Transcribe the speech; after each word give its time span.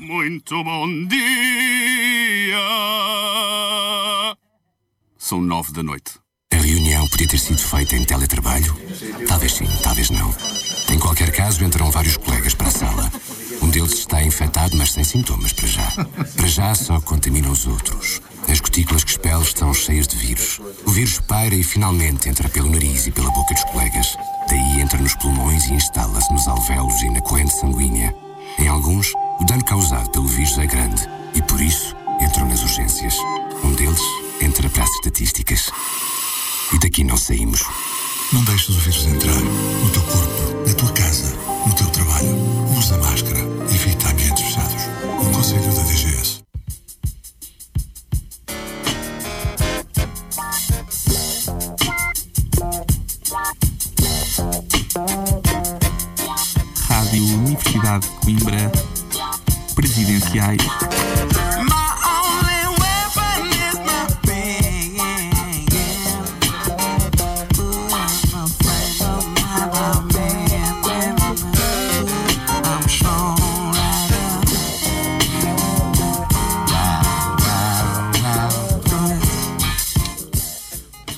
Muito 0.00 0.64
bom 0.64 0.86
dia! 1.04 2.56
São 5.18 5.42
nove 5.42 5.72
da 5.72 5.82
noite. 5.82 6.12
A 6.50 6.56
reunião 6.56 7.06
podia 7.06 7.28
ter 7.28 7.38
sido 7.38 7.58
feita 7.58 7.94
em 7.96 8.04
teletrabalho? 8.04 8.74
Talvez 9.28 9.52
sim, 9.52 9.68
talvez 9.82 10.08
não. 10.08 10.34
Em 10.90 10.98
qualquer 10.98 11.30
caso, 11.32 11.62
entram 11.62 11.90
vários 11.90 12.16
colegas 12.16 12.54
para 12.54 12.68
a 12.68 12.70
sala. 12.70 13.12
Um 13.60 13.68
deles 13.68 13.92
está 13.92 14.24
infectado, 14.24 14.74
mas 14.74 14.92
sem 14.92 15.04
sintomas 15.04 15.52
para 15.52 15.66
já. 15.66 15.92
Para 16.34 16.46
já 16.46 16.74
só 16.74 16.98
contamina 17.02 17.50
os 17.50 17.66
outros. 17.66 18.22
As 18.48 18.58
gotículas 18.58 19.04
que 19.04 19.10
expele 19.10 19.42
estão 19.42 19.74
cheias 19.74 20.08
de 20.08 20.16
vírus. 20.16 20.60
O 20.86 20.90
vírus 20.92 21.20
paira 21.20 21.54
e 21.54 21.62
finalmente 21.62 22.26
entra 22.26 22.48
pelo 22.48 22.70
nariz 22.70 23.06
e 23.06 23.10
pela 23.10 23.30
boca 23.30 23.52
dos 23.52 23.64
colegas. 23.64 24.16
Daí 24.48 24.80
entra 24.80 24.98
nos 24.98 25.14
pulmões 25.16 25.66
e 25.66 25.74
instala-se 25.74 26.32
nos 26.32 26.48
alvéolos 26.48 27.02
e 27.02 27.10
na 27.10 27.20
corrente 27.20 27.52
sanguínea. 27.52 28.29
Em 28.60 28.68
alguns, 28.68 29.12
o 29.40 29.44
dano 29.44 29.64
causado 29.64 30.10
pelo 30.10 30.26
vírus 30.28 30.58
é 30.58 30.66
grande 30.66 31.08
e 31.34 31.40
por 31.40 31.58
isso 31.60 31.96
entram 32.20 32.46
nas 32.46 32.62
urgências. 32.62 33.16
Um 33.64 33.72
deles 33.72 34.02
entra 34.40 34.68
para 34.68 34.84
as 34.84 34.90
estatísticas. 34.90 35.70
E 36.74 36.78
daqui 36.78 37.02
não 37.02 37.16
saímos. 37.16 37.62
Não 38.34 38.44
deixes 38.44 38.68
o 38.68 38.80
vírus 38.80 39.06
entrar 39.06 39.40
no 39.40 39.90
teu 39.90 40.02
corpo, 40.02 40.68
na 40.68 40.74
tua 40.74 40.92
casa, 40.92 41.34
no 41.66 41.74
teu 41.74 41.86
trabalho. 41.86 42.36
Usa 42.76 42.98
máscara. 42.98 43.40
Evita 43.72 44.10
ambientes 44.10 44.44
fechados. 44.44 44.82
Um 45.20 45.32
conselho 45.32 45.74
da 45.74 45.82
DGS. 45.82 46.39
Universidade 57.90 58.06
de 58.06 58.08
Coimbra, 58.20 58.72
Presidenciais. 59.74 60.60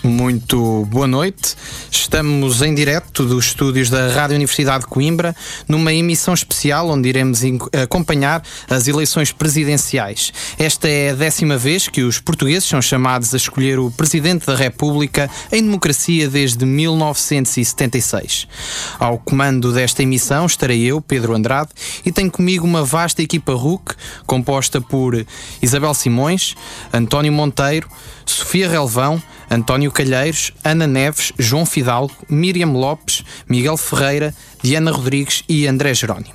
Muito 0.02 0.86
boa 0.86 1.06
noite. 1.06 1.54
Estamos 1.90 2.62
em 2.62 2.74
direto 2.74 3.01
dos 3.20 3.46
estúdios 3.46 3.90
da 3.90 4.08
Rádio 4.08 4.36
Universidade 4.36 4.84
de 4.84 4.86
Coimbra, 4.86 5.36
numa 5.68 5.92
emissão 5.92 6.32
especial 6.32 6.88
onde 6.88 7.08
iremos 7.08 7.40
acompanhar 7.82 8.42
as 8.70 8.88
eleições 8.88 9.30
presidenciais. 9.30 10.32
Esta 10.58 10.88
é 10.88 11.10
a 11.10 11.14
décima 11.14 11.58
vez 11.58 11.88
que 11.88 12.02
os 12.02 12.18
portugueses 12.18 12.68
são 12.68 12.80
chamados 12.80 13.34
a 13.34 13.36
escolher 13.36 13.78
o 13.78 13.90
Presidente 13.90 14.46
da 14.46 14.56
República 14.56 15.28
em 15.50 15.62
democracia 15.62 16.28
desde 16.28 16.64
1976. 16.64 18.48
Ao 18.98 19.18
comando 19.18 19.72
desta 19.72 20.02
emissão 20.02 20.46
estarei 20.46 20.82
eu, 20.82 21.00
Pedro 21.00 21.34
Andrade, 21.34 21.70
e 22.06 22.10
tenho 22.10 22.30
comigo 22.30 22.66
uma 22.66 22.84
vasta 22.84 23.22
equipa 23.22 23.52
RUC, 23.52 23.94
composta 24.26 24.80
por 24.80 25.26
Isabel 25.60 25.92
Simões, 25.92 26.54
António 26.92 27.32
Monteiro, 27.32 27.88
Sofia 28.24 28.68
Relvão, 28.68 29.22
António 29.52 29.92
Calheiros, 29.92 30.50
Ana 30.64 30.86
Neves, 30.86 31.32
João 31.38 31.66
Fidalgo, 31.66 32.14
Miriam 32.28 32.72
Lopes, 32.72 33.22
Miguel 33.48 33.76
Ferreira, 33.76 34.34
Diana 34.62 34.90
Rodrigues 34.90 35.44
e 35.48 35.66
André 35.66 35.92
Jerónimo. 35.94 36.34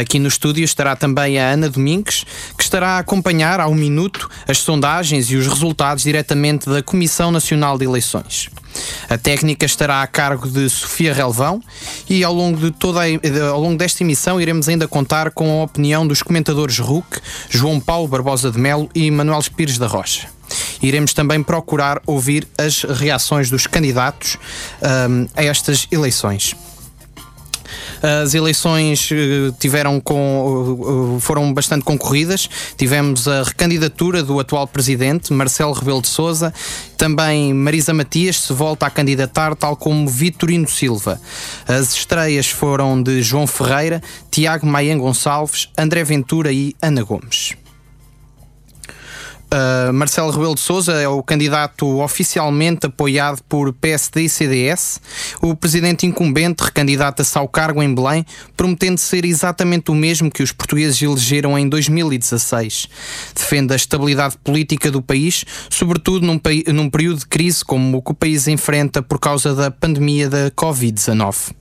Aqui 0.00 0.18
no 0.18 0.28
estúdio 0.28 0.62
estará 0.62 0.94
também 0.94 1.38
a 1.38 1.48
Ana 1.48 1.70
Domingues, 1.70 2.24
que 2.56 2.62
estará 2.62 2.90
a 2.90 2.98
acompanhar 2.98 3.60
ao 3.60 3.74
minuto 3.74 4.28
as 4.46 4.58
sondagens 4.58 5.30
e 5.30 5.36
os 5.36 5.46
resultados 5.46 6.04
diretamente 6.04 6.68
da 6.68 6.82
Comissão 6.82 7.32
Nacional 7.32 7.78
de 7.78 7.84
Eleições. 7.86 8.50
A 9.08 9.16
técnica 9.16 9.64
estará 9.64 10.02
a 10.02 10.06
cargo 10.06 10.48
de 10.48 10.68
Sofia 10.68 11.14
Relvão 11.14 11.62
e 12.10 12.22
ao 12.22 12.34
longo, 12.34 12.58
de 12.58 12.70
toda 12.72 13.00
a- 13.00 13.48
ao 13.50 13.60
longo 13.60 13.78
desta 13.78 14.02
emissão 14.02 14.38
iremos 14.40 14.68
ainda 14.68 14.86
contar 14.86 15.30
com 15.30 15.60
a 15.60 15.64
opinião 15.64 16.06
dos 16.06 16.22
comentadores 16.22 16.78
RUC, 16.78 17.20
João 17.48 17.80
Paulo 17.80 18.06
Barbosa 18.06 18.50
de 18.50 18.58
Melo 18.58 18.90
e 18.94 19.10
Manuel 19.10 19.40
Pires 19.56 19.78
da 19.78 19.86
Rocha. 19.86 20.33
Iremos 20.84 21.14
também 21.14 21.42
procurar 21.42 22.02
ouvir 22.06 22.46
as 22.58 22.82
reações 22.82 23.48
dos 23.48 23.66
candidatos 23.66 24.36
hum, 25.08 25.26
a 25.34 25.42
estas 25.42 25.88
eleições. 25.90 26.54
As 28.02 28.34
eleições 28.34 29.08
eh, 29.10 29.50
tiveram 29.58 29.98
com, 29.98 31.16
eh, 31.16 31.20
foram 31.20 31.54
bastante 31.54 31.86
concorridas. 31.86 32.50
Tivemos 32.76 33.26
a 33.26 33.44
recandidatura 33.44 34.22
do 34.22 34.38
atual 34.38 34.68
presidente, 34.68 35.32
Marcelo 35.32 35.72
Rebelo 35.72 36.02
de 36.02 36.08
Sousa. 36.08 36.52
Também 36.98 37.54
Marisa 37.54 37.94
Matias 37.94 38.40
se 38.40 38.52
volta 38.52 38.84
a 38.84 38.90
candidatar, 38.90 39.56
tal 39.56 39.76
como 39.76 40.06
Vitorino 40.06 40.68
Silva. 40.68 41.18
As 41.66 41.94
estreias 41.94 42.50
foram 42.50 43.02
de 43.02 43.22
João 43.22 43.46
Ferreira, 43.46 44.02
Tiago 44.30 44.66
Maia 44.66 44.94
Gonçalves, 44.98 45.70
André 45.78 46.04
Ventura 46.04 46.52
e 46.52 46.76
Ana 46.82 47.02
Gomes. 47.02 47.56
Uh, 49.54 49.92
Marcelo 49.92 50.32
Rebelo 50.32 50.56
de 50.56 50.60
Sousa 50.60 50.94
é 50.94 51.06
o 51.06 51.22
candidato 51.22 52.00
oficialmente 52.00 52.86
apoiado 52.86 53.40
por 53.44 53.72
PSD 53.72 54.22
e 54.22 54.28
CDS. 54.28 55.00
O 55.40 55.54
presidente 55.54 56.04
incumbente 56.06 56.64
recandidata-se 56.64 57.38
ao 57.38 57.46
cargo 57.46 57.80
em 57.80 57.94
Belém, 57.94 58.26
prometendo 58.56 58.98
ser 58.98 59.24
exatamente 59.24 59.92
o 59.92 59.94
mesmo 59.94 60.28
que 60.28 60.42
os 60.42 60.50
portugueses 60.50 61.00
elegeram 61.00 61.56
em 61.56 61.68
2016. 61.68 62.88
Defende 63.32 63.72
a 63.72 63.76
estabilidade 63.76 64.36
política 64.42 64.90
do 64.90 65.00
país, 65.00 65.44
sobretudo 65.70 66.26
num, 66.26 66.40
num 66.74 66.90
período 66.90 67.20
de 67.20 67.26
crise 67.26 67.64
como 67.64 67.98
o 67.98 68.02
que 68.02 68.10
o 68.10 68.14
país 68.14 68.48
enfrenta 68.48 69.02
por 69.02 69.20
causa 69.20 69.54
da 69.54 69.70
pandemia 69.70 70.28
da 70.28 70.50
Covid-19. 70.50 71.54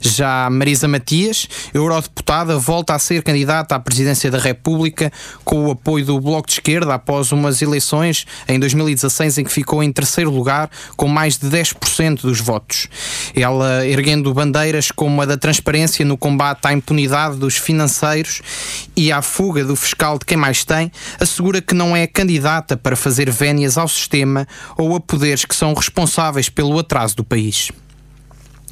Já 0.00 0.48
Marisa 0.50 0.86
Matias, 0.86 1.48
eurodeputada, 1.74 2.58
volta 2.58 2.94
a 2.94 2.98
ser 2.98 3.22
candidata 3.22 3.74
à 3.74 3.80
presidência 3.80 4.30
da 4.30 4.38
República 4.38 5.12
com 5.44 5.66
o 5.66 5.70
apoio 5.70 6.04
do 6.04 6.20
Bloco 6.20 6.46
de 6.46 6.54
Esquerda 6.54 6.94
após 6.94 7.32
umas 7.32 7.60
eleições 7.62 8.26
em 8.48 8.58
2016 8.58 9.38
em 9.38 9.44
que 9.44 9.52
ficou 9.52 9.82
em 9.82 9.92
terceiro 9.92 10.30
lugar 10.30 10.70
com 10.96 11.08
mais 11.08 11.36
de 11.36 11.48
10% 11.48 12.22
dos 12.22 12.40
votos. 12.40 12.88
Ela 13.34 13.86
erguendo 13.86 14.32
bandeiras 14.32 14.90
como 14.90 15.20
a 15.22 15.26
da 15.26 15.36
transparência 15.36 16.04
no 16.04 16.16
combate 16.16 16.66
à 16.66 16.72
impunidade 16.72 17.36
dos 17.36 17.56
financeiros 17.56 18.42
e 18.96 19.10
à 19.10 19.20
fuga 19.22 19.64
do 19.64 19.76
fiscal 19.76 20.18
de 20.18 20.24
quem 20.24 20.36
mais 20.36 20.64
tem, 20.64 20.90
assegura 21.20 21.60
que 21.60 21.74
não 21.74 21.96
é 21.96 22.06
candidata 22.06 22.76
para 22.76 22.96
fazer 22.96 23.30
vénias 23.30 23.76
ao 23.76 23.88
sistema 23.88 24.46
ou 24.76 24.94
a 24.94 25.00
poderes 25.00 25.44
que 25.44 25.54
são 25.54 25.74
responsáveis 25.74 26.48
pelo 26.48 26.78
atraso 26.78 27.16
do 27.16 27.24
país. 27.24 27.70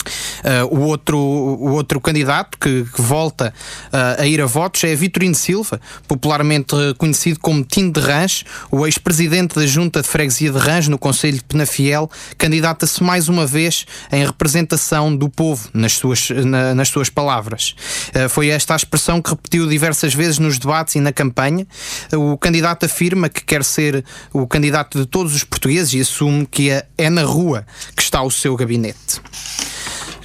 Uh, 0.06 0.74
o, 0.76 0.80
outro, 0.82 1.18
o 1.18 1.72
outro 1.72 2.00
candidato 2.00 2.58
que, 2.58 2.84
que 2.84 3.02
volta 3.02 3.52
uh, 3.92 4.22
a 4.22 4.26
ir 4.26 4.40
a 4.40 4.46
votos 4.46 4.82
é 4.84 4.94
Vitorino 4.94 5.34
Silva, 5.34 5.80
popularmente 6.06 6.74
conhecido 6.98 7.40
como 7.40 7.64
Tim 7.64 7.90
de 7.90 8.00
Rãs, 8.00 8.44
o 8.70 8.86
ex-presidente 8.86 9.54
da 9.56 9.66
Junta 9.66 10.02
de 10.02 10.08
Freguesia 10.08 10.50
de 10.50 10.58
Rãs 10.58 10.88
no 10.88 10.98
Conselho 10.98 11.38
de 11.38 11.44
Penafiel, 11.44 12.10
candidata-se 12.38 13.02
mais 13.02 13.28
uma 13.28 13.46
vez 13.46 13.86
em 14.12 14.24
representação 14.24 15.14
do 15.14 15.28
povo, 15.28 15.68
nas 15.74 15.92
suas, 15.94 16.30
na- 16.30 16.74
nas 16.74 16.88
suas 16.88 17.08
palavras. 17.08 17.74
Uh, 18.14 18.28
foi 18.28 18.48
esta 18.48 18.74
a 18.74 18.76
expressão 18.76 19.20
que 19.20 19.30
repetiu 19.30 19.66
diversas 19.66 20.14
vezes 20.14 20.38
nos 20.38 20.58
debates 20.58 20.94
e 20.94 21.00
na 21.00 21.12
campanha. 21.12 21.66
O 22.14 22.36
candidato 22.36 22.86
afirma 22.86 23.28
que 23.28 23.42
quer 23.44 23.64
ser 23.64 24.04
o 24.32 24.46
candidato 24.46 24.98
de 24.98 25.06
todos 25.06 25.34
os 25.34 25.44
portugueses 25.44 25.92
e 25.94 26.00
assume 26.00 26.46
que 26.46 26.70
é 26.96 27.10
na 27.10 27.22
rua 27.22 27.66
que 27.94 28.02
está 28.02 28.22
o 28.22 28.30
seu 28.30 28.56
gabinete. 28.56 29.20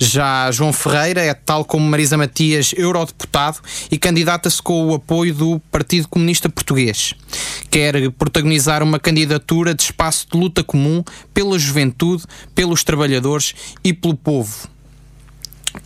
Já 0.03 0.50
João 0.50 0.73
Ferreira 0.73 1.22
é, 1.22 1.31
tal 1.31 1.63
como 1.63 1.88
Marisa 1.88 2.17
Matias, 2.17 2.73
eurodeputado 2.75 3.59
e 3.91 3.99
candidata-se 3.99 4.59
com 4.59 4.87
o 4.87 4.96
apoio 4.96 5.31
do 5.31 5.59
Partido 5.72 6.08
Comunista 6.08 6.49
Português. 6.49 7.14
Quer 7.70 8.09
protagonizar 8.14 8.81
uma 8.81 8.99
candidatura 8.99 9.75
de 9.75 9.84
espaço 9.84 10.25
de 10.31 10.35
luta 10.40 10.64
comum 10.64 11.03
pela 11.35 11.59
juventude, 11.59 12.23
pelos 12.55 12.84
trabalhadores 12.84 13.53
e 13.84 13.93
pelo 13.93 14.16
povo. 14.16 14.67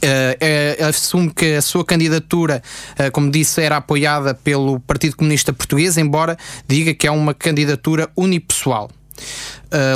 Eh, 0.02 0.38
eh, 0.80 0.84
assume 0.86 1.30
que 1.30 1.56
a 1.56 1.62
sua 1.62 1.84
candidatura, 1.84 2.64
eh, 2.98 3.10
como 3.10 3.30
disse, 3.30 3.62
era 3.62 3.76
apoiada 3.76 4.34
pelo 4.34 4.80
Partido 4.80 5.18
Comunista 5.18 5.52
Português, 5.52 5.98
embora 5.98 6.38
diga 6.66 6.94
que 6.94 7.06
é 7.06 7.12
uma 7.12 7.34
candidatura 7.34 8.10
unipessoal. 8.16 8.90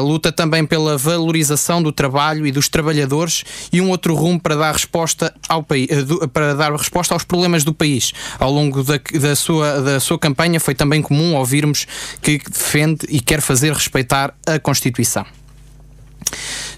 Luta 0.02 0.32
também 0.32 0.66
pela 0.66 0.98
valorização 0.98 1.82
do 1.82 1.92
trabalho 1.92 2.46
e 2.46 2.52
dos 2.52 2.68
trabalhadores 2.70 3.44
e 3.72 3.80
um 3.82 3.90
outro 3.90 4.14
rumo 4.16 4.40
para 4.40 4.56
dar 4.56 4.74
resposta 4.74 5.34
ao 5.48 5.64
país, 5.64 5.88
do- 6.06 6.28
para 6.30 6.54
dar 6.56 6.72
resposta 6.74 7.14
aos 7.14 7.24
problemas 7.24 7.64
do 7.64 7.74
país. 7.74 8.12
Ao 8.40 8.52
longo 8.52 8.84
da, 8.84 9.00
da 9.20 9.36
sua, 9.36 9.82
da 9.82 10.00
sua 10.00 10.18
campanha 10.20 10.60
foi 10.60 10.76
também 10.76 11.02
comum 11.02 11.36
ouvirmos 11.36 11.88
que 12.22 12.38
defende 12.50 13.06
e 13.10 13.20
quer 13.20 13.42
fazer 13.42 13.74
respeitar 13.74 14.34
a 14.46 14.60
Constituição. 14.60 15.26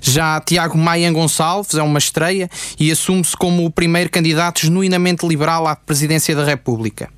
Já 0.02 0.40
Tiago 0.42 0.78
Maia 0.78 1.12
Gonçalves 1.12 1.76
é 1.76 1.84
uma 1.84 2.00
estreia 2.00 2.50
e 2.80 2.92
assume-se 2.92 3.36
como 3.36 3.66
o 3.66 3.72
primeiro 3.72 4.10
candidato 4.10 4.62
genuinamente 4.62 5.28
liberal 5.28 5.68
à 5.68 5.76
presidência 5.76 6.36
da 6.36 6.44
República. 6.46 7.10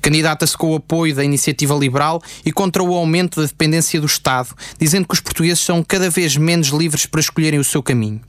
Candidata-se 0.00 0.56
com 0.56 0.72
o 0.72 0.76
apoio 0.76 1.14
da 1.14 1.24
iniciativa 1.24 1.74
liberal 1.74 2.22
e 2.44 2.52
contra 2.52 2.82
o 2.82 2.94
aumento 2.94 3.40
da 3.40 3.46
dependência 3.46 4.00
do 4.00 4.06
Estado, 4.06 4.50
dizendo 4.78 5.06
que 5.06 5.14
os 5.14 5.20
portugueses 5.20 5.60
são 5.60 5.82
cada 5.82 6.10
vez 6.10 6.36
menos 6.36 6.68
livres 6.68 7.06
para 7.06 7.20
escolherem 7.20 7.58
o 7.58 7.64
seu 7.64 7.82
caminho. 7.82 8.20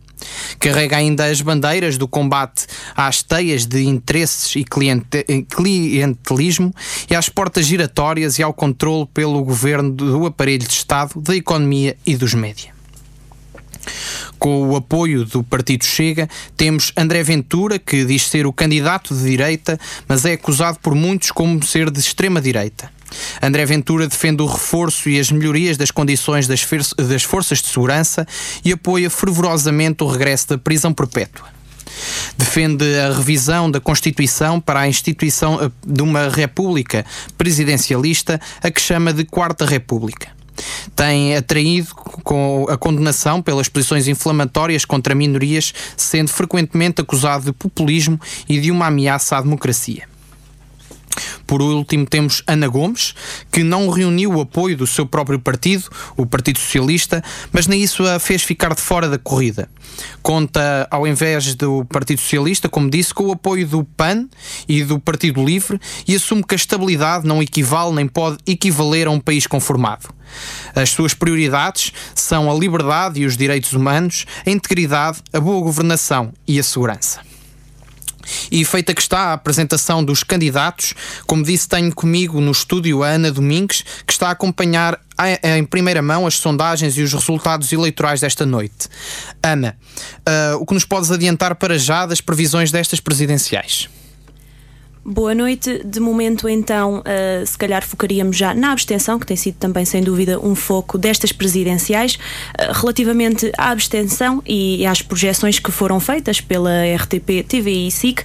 Carrega 0.59 0.97
ainda 0.97 1.25
as 1.25 1.41
bandeiras 1.41 1.97
do 1.97 2.07
combate 2.07 2.65
às 2.95 3.21
teias 3.21 3.65
de 3.67 3.83
interesses 3.83 4.55
e 4.55 4.63
cliente- 4.63 5.23
clientelismo 5.55 6.73
e 7.09 7.15
às 7.15 7.29
portas 7.29 7.67
giratórias 7.67 8.39
e 8.39 8.43
ao 8.43 8.53
controle 8.53 9.07
pelo 9.13 9.43
governo 9.43 9.91
do 9.91 10.25
aparelho 10.25 10.67
de 10.67 10.73
Estado, 10.73 11.21
da 11.21 11.35
economia 11.35 11.95
e 12.05 12.15
dos 12.15 12.33
média. 12.33 12.76
Com 14.39 14.69
o 14.69 14.75
apoio 14.75 15.25
do 15.25 15.43
Partido 15.43 15.85
Chega, 15.85 16.29
temos 16.55 16.91
André 16.95 17.23
Ventura, 17.23 17.79
que 17.79 18.05
diz 18.05 18.27
ser 18.27 18.45
o 18.45 18.53
candidato 18.53 19.15
de 19.15 19.23
direita, 19.23 19.79
mas 20.07 20.25
é 20.25 20.33
acusado 20.33 20.79
por 20.79 20.95
muitos 20.95 21.31
como 21.31 21.63
ser 21.63 21.89
de 21.89 21.99
extrema-direita. 21.99 22.91
André 23.41 23.65
Ventura 23.65 24.07
defende 24.07 24.41
o 24.41 24.45
reforço 24.45 25.09
e 25.09 25.19
as 25.19 25.31
melhorias 25.31 25.77
das 25.77 25.91
condições 25.91 26.47
das, 26.47 26.61
forças 27.23 27.61
de 27.61 27.67
segurança 27.67 28.27
e 28.63 28.71
apoia 28.71 29.09
fervorosamente 29.09 30.03
o 30.03 30.07
regresso 30.07 30.49
da 30.49 30.57
prisão 30.57 30.93
perpétua. 30.93 31.47
Defende 32.37 32.85
a 32.99 33.13
revisão 33.13 33.71
da 33.71 33.79
Constituição 33.79 34.59
para 34.59 34.81
a 34.81 34.87
instituição 34.87 35.59
eh, 35.63 35.71
de 35.85 36.03
uma 36.03 36.29
República 36.29 37.05
presidencialista, 37.37 38.39
a 38.61 38.69
que 38.69 38.81
chama 38.81 39.13
de 39.13 39.25
Quarta 39.25 39.65
República. 39.65 40.36
Tem 40.95 41.35
atraído 41.35 41.93
com 42.23 42.65
a 42.69 42.77
condenação 42.77 43.41
pelas 43.41 43.69
posições 43.69 44.07
inflamatórias 44.07 44.85
contra 44.85 45.15
minorias, 45.15 45.73
sendo 45.95 46.29
frequentemente 46.29 47.01
acusado 47.01 47.45
de 47.45 47.53
populismo 47.53 48.19
e 48.47 48.59
de 48.59 48.71
uma 48.71 48.87
ameaça 48.87 49.37
à 49.37 49.41
democracia. 49.41 50.16
Por 51.45 51.61
último, 51.61 52.05
temos 52.05 52.43
Ana 52.47 52.67
Gomes, 52.67 53.13
que 53.51 53.63
não 53.63 53.89
reuniu 53.89 54.33
o 54.33 54.41
apoio 54.41 54.77
do 54.77 54.87
seu 54.87 55.05
próprio 55.05 55.39
partido, 55.39 55.89
o 56.15 56.25
Partido 56.25 56.59
Socialista, 56.59 57.23
mas 57.51 57.67
nem 57.67 57.81
isso 57.81 58.05
a 58.05 58.19
fez 58.19 58.43
ficar 58.43 58.73
de 58.73 58.81
fora 58.81 59.09
da 59.09 59.17
corrida. 59.17 59.69
Conta, 60.21 60.87
ao 60.91 61.07
invés 61.07 61.55
do 61.55 61.85
Partido 61.85 62.19
Socialista, 62.19 62.69
como 62.69 62.89
disse, 62.89 63.13
com 63.13 63.25
o 63.25 63.31
apoio 63.31 63.67
do 63.67 63.83
PAN 63.83 64.27
e 64.67 64.83
do 64.83 64.99
Partido 64.99 65.43
Livre 65.43 65.79
e 66.07 66.15
assume 66.15 66.43
que 66.43 66.53
a 66.53 66.57
estabilidade 66.57 67.25
não 67.25 67.41
equivale 67.41 67.93
nem 67.93 68.07
pode 68.07 68.37
equivaler 68.45 69.07
a 69.07 69.11
um 69.11 69.19
país 69.19 69.47
conformado. 69.47 70.09
As 70.75 70.89
suas 70.89 71.13
prioridades 71.13 71.93
são 72.13 72.51
a 72.51 72.53
liberdade 72.53 73.21
e 73.21 73.25
os 73.25 73.37
direitos 73.37 73.73
humanos, 73.73 74.25
a 74.45 74.49
integridade, 74.49 75.19
a 75.31 75.39
boa 75.39 75.61
governação 75.63 76.33
e 76.47 76.59
a 76.59 76.63
segurança. 76.63 77.21
E 78.51 78.63
feita 78.65 78.93
que 78.93 79.01
está 79.01 79.19
a 79.19 79.33
apresentação 79.33 80.03
dos 80.03 80.23
candidatos, 80.23 80.93
como 81.25 81.43
disse, 81.43 81.67
tenho 81.67 81.93
comigo 81.93 82.39
no 82.41 82.51
estúdio 82.51 83.03
a 83.03 83.09
Ana 83.09 83.31
Domingues, 83.31 83.83
que 84.05 84.13
está 84.13 84.29
a 84.29 84.31
acompanhar 84.31 84.99
em 85.43 85.63
primeira 85.63 86.01
mão 86.01 86.27
as 86.27 86.35
sondagens 86.35 86.97
e 86.97 87.01
os 87.01 87.13
resultados 87.13 87.71
eleitorais 87.71 88.21
desta 88.21 88.45
noite. 88.45 88.87
Ana, 89.41 89.75
ah, 90.25 90.57
o 90.59 90.65
que 90.65 90.73
nos 90.73 90.85
podes 90.85 91.11
adiantar 91.11 91.55
para 91.55 91.77
já 91.77 92.05
das 92.05 92.21
previsões 92.21 92.71
destas 92.71 92.99
presidenciais? 92.99 93.89
Boa 95.09 95.33
noite. 95.33 95.81
De 95.85 96.01
momento, 96.01 96.49
então, 96.49 96.99
uh, 96.99 97.45
se 97.45 97.57
calhar 97.57 97.81
focaríamos 97.81 98.35
já 98.35 98.53
na 98.53 98.73
abstenção, 98.73 99.17
que 99.17 99.25
tem 99.25 99.37
sido 99.37 99.55
também, 99.55 99.85
sem 99.85 100.03
dúvida, 100.03 100.37
um 100.37 100.53
foco 100.53 100.97
destas 100.97 101.31
presidenciais. 101.31 102.15
Uh, 102.15 102.73
relativamente 102.73 103.49
à 103.57 103.69
abstenção 103.69 104.43
e 104.45 104.85
às 104.85 105.01
projeções 105.01 105.59
que 105.59 105.71
foram 105.71 105.97
feitas 106.01 106.41
pela 106.41 106.69
RTP, 106.93 107.41
TVI 107.47 107.87
e 107.87 107.91
SIC, 107.91 108.21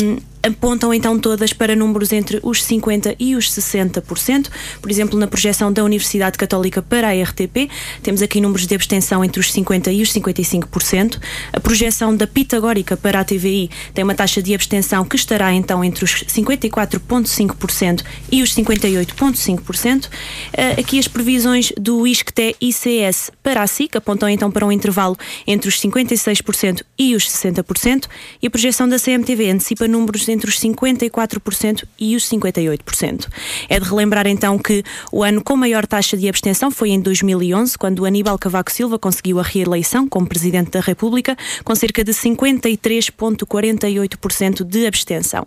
um, 0.00 0.18
apontam 0.42 0.92
então 0.94 1.18
todas 1.18 1.52
para 1.52 1.76
números 1.76 2.12
entre 2.12 2.40
os 2.42 2.62
50% 2.62 3.16
e 3.18 3.34
os 3.34 3.50
60%. 3.50 4.48
Por 4.80 4.90
exemplo, 4.90 5.18
na 5.18 5.26
projeção 5.26 5.72
da 5.72 5.84
Universidade 5.84 6.38
Católica 6.38 6.80
para 6.80 7.08
a 7.08 7.22
RTP, 7.22 7.68
temos 8.02 8.22
aqui 8.22 8.40
números 8.40 8.66
de 8.66 8.74
abstenção 8.74 9.24
entre 9.24 9.40
os 9.40 9.52
50% 9.52 9.92
e 9.92 10.02
os 10.02 10.12
55%. 10.12 11.18
A 11.52 11.60
projeção 11.60 12.16
da 12.16 12.26
Pitagórica 12.26 12.96
para 12.96 13.20
a 13.20 13.24
TVI 13.24 13.70
tem 13.92 14.04
uma 14.04 14.14
taxa 14.14 14.42
de 14.42 14.54
abstenção 14.54 15.04
que 15.04 15.16
estará 15.16 15.52
então 15.52 15.84
entre 15.84 16.04
os 16.04 16.24
54,5% 16.24 18.02
e 18.30 18.42
os 18.42 18.54
58,5%. 18.54 20.08
Eh, 20.52 20.76
Aqui 20.86 20.98
as 20.98 21.08
previsões 21.08 21.72
do 21.76 22.06
ISCTE 22.06 22.54
ICS 22.60 23.30
para 23.42 23.62
a 23.62 23.66
SIC 23.66 23.96
apontam 23.96 24.28
então 24.28 24.50
para 24.50 24.66
um 24.66 24.70
intervalo 24.70 25.16
entre 25.46 25.68
os 25.68 25.80
56% 25.80 26.82
e 26.98 27.14
os 27.14 27.28
60%. 27.28 28.06
E 28.42 28.46
a 28.46 28.50
projeção 28.50 28.88
da 28.88 28.98
CMTV 28.98 29.50
antecipa 29.50 29.88
números 29.88 30.28
entre 30.28 30.35
os 30.44 30.60
54% 30.60 31.84
e 31.98 32.14
os 32.14 32.28
58%. 32.28 33.26
É 33.68 33.80
de 33.80 33.88
relembrar 33.88 34.26
então 34.26 34.58
que 34.58 34.82
o 35.10 35.22
ano 35.22 35.42
com 35.42 35.56
maior 35.56 35.86
taxa 35.86 36.14
de 36.16 36.28
abstenção 36.28 36.70
foi 36.70 36.90
em 36.90 37.00
2011, 37.00 37.78
quando 37.78 38.04
Aníbal 38.04 38.38
Cavaco 38.38 38.70
Silva 38.70 38.98
conseguiu 38.98 39.40
a 39.40 39.42
reeleição 39.42 40.06
como 40.08 40.26
Presidente 40.26 40.72
da 40.72 40.80
República, 40.80 41.34
com 41.64 41.74
cerca 41.74 42.04
de 42.04 42.12
53,48% 42.12 44.64
de 44.64 44.86
abstenção. 44.86 45.46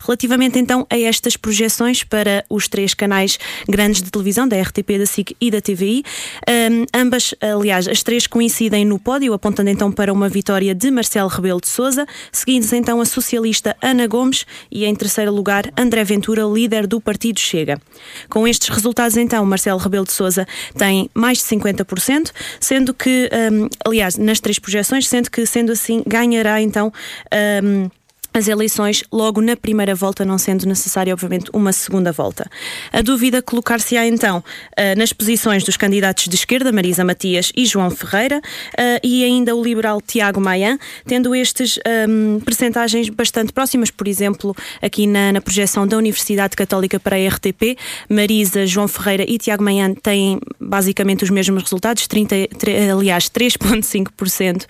Relativamente 0.00 0.58
então 0.58 0.86
a 0.90 0.98
estas 0.98 1.36
projeções 1.36 2.02
para 2.02 2.44
os 2.48 2.68
três 2.68 2.94
canais 2.94 3.38
grandes 3.68 4.02
de 4.02 4.10
televisão, 4.10 4.46
da 4.46 4.60
RTP, 4.60 4.98
da 4.98 5.06
SIC 5.06 5.36
e 5.40 5.50
da 5.50 5.60
TVI, 5.60 6.02
hum, 6.48 6.84
ambas, 6.94 7.34
aliás, 7.40 7.88
as 7.88 8.02
três 8.02 8.26
coincidem 8.26 8.84
no 8.84 8.98
pódio, 8.98 9.32
apontando 9.32 9.70
então 9.70 9.90
para 9.90 10.12
uma 10.12 10.28
vitória 10.28 10.74
de 10.74 10.90
Marcelo 10.90 11.28
Rebelo 11.28 11.60
de 11.60 11.68
Souza, 11.68 12.06
seguindo-se 12.32 12.76
então 12.76 13.00
a 13.00 13.04
socialista 13.04 13.76
Ana 13.82 14.06
Gomes 14.06 14.46
e 14.70 14.84
em 14.84 14.94
terceiro 14.94 15.32
lugar 15.32 15.70
André 15.76 16.04
Ventura, 16.04 16.42
líder 16.42 16.86
do 16.86 17.00
Partido 17.00 17.40
Chega. 17.40 17.80
Com 18.28 18.46
estes 18.46 18.68
resultados 18.68 19.16
então, 19.16 19.44
Marcelo 19.44 19.78
Rebelo 19.78 20.04
de 20.04 20.12
Souza 20.12 20.46
tem 20.76 21.10
mais 21.14 21.38
de 21.38 21.44
50%, 21.44 22.30
sendo 22.60 22.92
que, 22.94 23.30
hum, 23.52 23.68
aliás, 23.84 24.16
nas 24.16 24.40
três 24.40 24.58
projeções, 24.58 25.08
sendo 25.08 25.30
que, 25.30 25.46
sendo 25.46 25.72
assim, 25.72 26.02
ganhará 26.06 26.60
então. 26.60 26.92
hum, 27.62 27.88
as 28.36 28.48
eleições 28.48 29.04
logo 29.12 29.40
na 29.40 29.56
primeira 29.56 29.94
volta, 29.94 30.24
não 30.24 30.36
sendo 30.38 30.66
necessária, 30.66 31.12
obviamente, 31.12 31.48
uma 31.52 31.72
segunda 31.72 32.10
volta. 32.10 32.50
A 32.92 33.00
dúvida 33.00 33.40
colocar-se-á 33.40 34.04
então 34.08 34.42
ah, 34.76 34.94
nas 34.96 35.12
posições 35.12 35.62
dos 35.62 35.76
candidatos 35.76 36.24
de 36.26 36.34
esquerda, 36.34 36.72
Marisa 36.72 37.04
Matias 37.04 37.52
e 37.56 37.64
João 37.64 37.90
Ferreira, 37.92 38.40
ah, 38.76 38.98
e 39.04 39.22
ainda 39.24 39.54
o 39.54 39.62
liberal 39.62 40.00
Tiago 40.00 40.40
Maia, 40.40 40.76
tendo 41.06 41.32
estes 41.32 41.78
ahm, 41.86 42.40
percentagens 42.40 43.08
bastante 43.08 43.52
próximas, 43.52 43.88
por 43.92 44.08
exemplo, 44.08 44.52
aqui 44.82 45.06
na, 45.06 45.32
na 45.32 45.40
projeção 45.40 45.86
da 45.86 45.96
Universidade 45.96 46.56
Católica 46.56 46.98
para 46.98 47.14
a 47.14 47.28
RTP, 47.28 47.78
Marisa, 48.08 48.66
João 48.66 48.88
Ferreira 48.88 49.24
e 49.28 49.38
Tiago 49.38 49.62
Maia 49.62 49.94
têm 50.02 50.40
basicamente 50.60 51.22
os 51.22 51.30
mesmos 51.30 51.62
resultados, 51.62 52.08
30, 52.08 52.48
tre- 52.58 52.90
aliás, 52.90 53.30
3,5% 53.30 54.64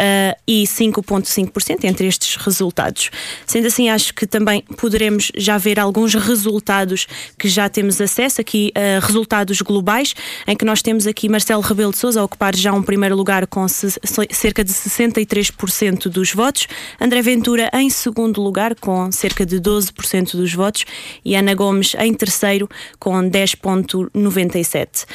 ah, 0.00 0.36
e 0.48 0.64
5,5% 0.64 1.84
entre 1.84 2.08
estes 2.08 2.34
resultados. 2.34 3.03
Sendo 3.46 3.66
assim, 3.66 3.88
acho 3.88 4.14
que 4.14 4.26
também 4.26 4.62
poderemos 4.76 5.30
já 5.36 5.58
ver 5.58 5.78
alguns 5.78 6.14
resultados 6.14 7.06
que 7.38 7.48
já 7.48 7.68
temos 7.68 8.00
acesso 8.00 8.40
aqui, 8.40 8.72
ah, 8.74 9.04
resultados 9.04 9.60
globais, 9.60 10.14
em 10.46 10.56
que 10.56 10.64
nós 10.64 10.82
temos 10.82 11.06
aqui 11.06 11.28
Marcelo 11.28 11.62
Rebelo 11.62 11.92
de 11.92 11.98
Sousa 11.98 12.20
a 12.20 12.24
ocupar 12.24 12.54
já 12.54 12.72
um 12.72 12.82
primeiro 12.82 13.16
lugar 13.16 13.46
com 13.46 13.66
cerca 13.68 14.64
de 14.64 14.72
63% 14.72 16.08
dos 16.08 16.32
votos, 16.32 16.66
André 17.00 17.22
Ventura 17.22 17.70
em 17.74 17.90
segundo 17.90 18.40
lugar 18.40 18.74
com 18.74 19.10
cerca 19.10 19.44
de 19.46 19.60
12% 19.60 20.36
dos 20.36 20.52
votos 20.52 20.84
e 21.24 21.34
Ana 21.34 21.54
Gomes 21.54 21.94
em 21.98 22.12
terceiro 22.12 22.68
com 22.98 23.12
10,97%. 23.28 25.06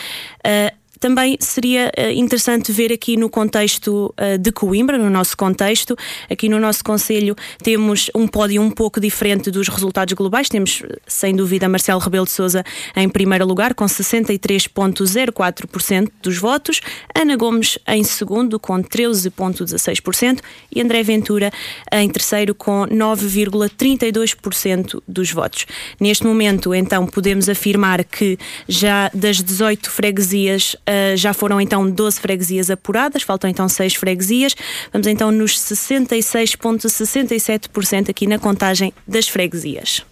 Ah, 0.44 0.74
também 1.00 1.38
seria 1.40 1.92
eh, 1.96 2.12
interessante 2.14 2.72
ver 2.72 2.92
aqui 2.92 3.16
no 3.16 3.30
contexto 3.30 4.12
eh, 4.18 4.36
de 4.38 4.52
Coimbra, 4.52 4.98
no 4.98 5.08
nosso 5.10 5.38
contexto, 5.38 5.96
aqui 6.30 6.50
no 6.50 6.60
nosso 6.60 6.84
Conselho, 6.84 7.36
temos 7.64 8.12
um 8.14 8.28
pódio 8.28 8.62
um 8.62 8.70
pouco 8.70 9.00
diferente 9.00 9.50
dos 9.50 9.70
resultados 9.70 10.14
globais. 10.14 10.50
Temos, 10.50 10.84
eh, 10.84 10.98
sem 11.08 11.34
dúvida, 11.36 11.70
Marcelo 11.70 12.02
Rebelo 12.02 12.26
de 12.26 12.32
Souza 12.32 12.66
em 12.96 13.08
primeiro 13.08 13.46
lugar, 13.46 13.74
com 13.74 13.86
63,04% 13.86 16.12
dos 16.22 16.38
votos, 16.38 16.82
Ana 17.16 17.38
Gomes 17.38 17.80
em 17.88 18.04
segundo, 18.04 18.60
com 18.60 18.84
13,16%, 18.84 20.42
e 20.76 20.82
André 20.82 21.02
Ventura 21.04 21.50
em 21.92 22.10
terceiro, 22.10 22.54
com 22.54 22.86
9,32% 22.88 25.02
dos 25.08 25.32
votos. 25.32 25.66
Neste 26.00 26.26
momento, 26.26 26.76
então, 26.76 27.08
podemos 27.08 27.48
afirmar 27.48 28.04
que 28.04 28.38
já 28.68 29.10
das 29.14 29.42
18 29.42 29.90
freguesias 29.90 30.76
Uh, 30.90 31.16
já 31.16 31.34
foram 31.34 31.62
então 31.62 31.88
12 31.90 32.20
freguesias 32.20 32.70
apuradas, 32.72 33.22
faltam 33.22 33.48
então 33.50 33.70
6 33.70 33.96
freguesias. 33.96 34.56
Vamos 34.92 35.08
então 35.08 35.32
nos 35.32 35.58
66,67% 35.60 38.10
aqui 38.10 38.26
na 38.26 38.40
contagem 38.40 38.92
das 39.08 39.28
freguesias. 39.28 40.04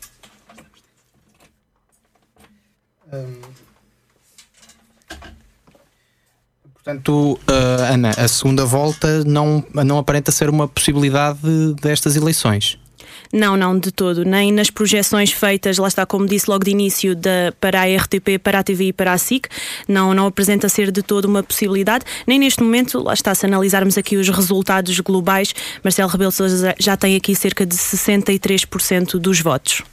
Portanto, 6.87 7.39
ah, 7.47 7.93
Ana, 7.93 8.11
a 8.11 8.27
segunda 8.27 8.65
volta 8.65 9.23
não, 9.25 9.63
não 9.73 9.97
aparenta 9.97 10.31
ser 10.31 10.49
uma 10.49 10.67
possibilidade 10.67 11.39
destas 11.81 12.15
eleições. 12.15 12.79
Não, 13.33 13.57
não, 13.57 13.77
de 13.77 13.91
todo. 13.91 14.23
Nem 14.23 14.51
nas 14.51 14.69
projeções 14.69 15.31
feitas, 15.31 15.77
lá 15.77 15.87
está, 15.87 16.05
como 16.05 16.25
disse 16.25 16.49
logo 16.49 16.63
de 16.63 16.71
início, 16.71 17.15
para 17.59 17.81
a 17.81 17.85
RTP, 17.85 18.39
para 18.41 18.59
a 18.59 18.63
TVI 18.63 18.87
e 18.87 18.93
para 18.93 19.13
a 19.13 19.17
SIC, 19.17 19.47
não, 19.87 20.13
não 20.13 20.27
apresenta 20.27 20.69
ser 20.69 20.91
de 20.91 21.01
todo 21.01 21.25
uma 21.25 21.43
possibilidade. 21.43 22.05
Nem 22.25 22.39
neste 22.39 22.61
momento, 22.61 23.01
lá 23.01 23.13
está, 23.13 23.33
se 23.35 23.45
analisarmos 23.45 23.97
aqui 23.97 24.15
os 24.17 24.29
resultados 24.29 24.99
globais, 24.99 25.53
Marcelo 25.83 26.09
Rebelo 26.09 26.31
já 26.79 26.95
tem 26.95 27.15
aqui 27.15 27.35
cerca 27.35 27.65
de 27.65 27.75
63% 27.75 29.17
dos 29.19 29.41
votos. 29.41 29.83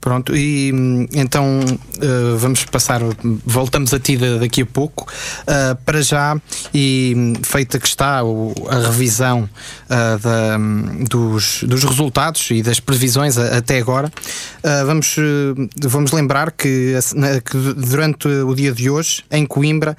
Pronto, 0.00 0.34
e 0.36 0.72
hum, 0.72 1.08
então 1.12 1.60
uh, 1.60 2.38
vamos 2.38 2.64
passar, 2.64 3.00
voltamos 3.44 3.92
a 3.92 3.98
ti 3.98 4.16
da- 4.16 4.38
daqui 4.38 4.62
a 4.62 4.66
pouco. 4.66 5.06
Uh, 5.42 5.74
para 5.84 6.00
já, 6.02 6.40
e 6.72 7.14
hum, 7.16 7.32
feita 7.42 7.80
que 7.80 7.86
está 7.88 8.20
a 8.20 8.78
revisão 8.86 9.42
uh, 9.42 10.18
da, 10.18 10.56
hum, 10.56 11.04
dos, 11.10 11.64
dos 11.64 11.82
resultados 11.82 12.48
e 12.52 12.62
das 12.62 12.78
previsões 12.78 13.36
até 13.36 13.78
agora, 13.78 14.10
vamos, 14.86 15.16
vamos 15.80 16.12
lembrar 16.12 16.52
que, 16.52 16.94
que 17.44 17.56
durante 17.74 18.28
o 18.28 18.54
dia 18.54 18.72
de 18.72 18.90
hoje, 18.90 19.24
em 19.30 19.46
Coimbra, 19.46 19.96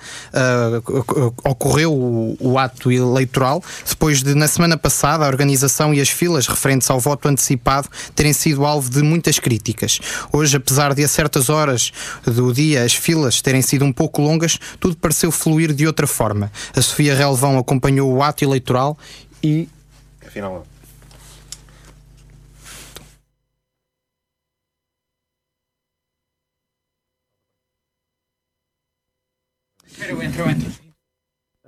ocorreu 1.43 1.93
o, 1.93 2.37
o 2.39 2.57
ato 2.57 2.91
eleitoral, 2.91 3.63
depois 3.87 4.21
de, 4.21 4.35
na 4.35 4.47
semana 4.47 4.77
passada, 4.77 5.25
a 5.25 5.27
organização 5.27 5.93
e 5.93 5.99
as 6.01 6.09
filas 6.09 6.47
referentes 6.47 6.89
ao 6.89 6.99
voto 6.99 7.27
antecipado 7.27 7.89
terem 8.15 8.33
sido 8.33 8.65
alvo 8.65 8.89
de 8.89 9.01
muitas 9.01 9.39
críticas. 9.39 9.88
Hoje, 10.31 10.58
apesar 10.58 10.93
de 10.93 11.03
a 11.03 11.08
certas 11.08 11.50
horas 11.50 11.91
do 12.24 12.53
dia 12.53 12.84
as 12.84 12.93
filas 12.93 13.41
terem 13.41 13.62
sido 13.62 13.84
um 13.86 13.91
pouco 13.91 14.22
longas, 14.22 14.60
tudo 14.79 14.96
pareceu 14.96 15.31
fluir 15.31 15.74
de 15.74 15.88
outra 15.88 16.05
forma. 16.05 16.51
A 16.75 16.81
Sofia 16.81 17.15
Relvão 17.15 17.58
acompanhou 17.58 18.13
o 18.13 18.22
ato 18.22 18.43
eleitoral 18.43 18.98
e 19.41 19.67
Afinal, 20.29 20.63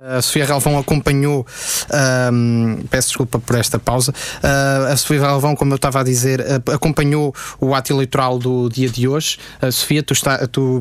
A 0.04 0.20
Sofia 0.20 0.44
Galvão 0.44 0.76
acompanhou, 0.76 1.46
ahm, 1.88 2.82
peço 2.90 3.10
desculpa 3.10 3.38
por 3.38 3.54
esta 3.54 3.78
pausa, 3.78 4.12
ah, 4.42 4.88
a 4.90 4.96
Sofia 4.96 5.20
Galvão, 5.20 5.54
como 5.54 5.72
eu 5.72 5.76
estava 5.76 6.00
a 6.00 6.02
dizer, 6.02 6.40
ah, 6.40 6.74
acompanhou 6.74 7.32
o 7.60 7.72
ato 7.72 7.92
eleitoral 7.92 8.36
do 8.36 8.68
dia 8.68 8.88
de 8.88 9.06
hoje. 9.06 9.38
A 9.60 9.70
Sofia, 9.70 10.02
tu, 10.02 10.12
está, 10.12 10.44
tu, 10.48 10.80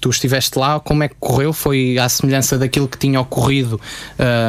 tu 0.00 0.08
estiveste 0.08 0.58
lá, 0.58 0.80
como 0.80 1.02
é 1.02 1.08
que 1.08 1.16
correu? 1.20 1.52
Foi 1.52 1.98
à 1.98 2.08
semelhança 2.08 2.56
daquilo 2.56 2.88
que 2.88 2.96
tinha 2.96 3.20
ocorrido 3.20 3.78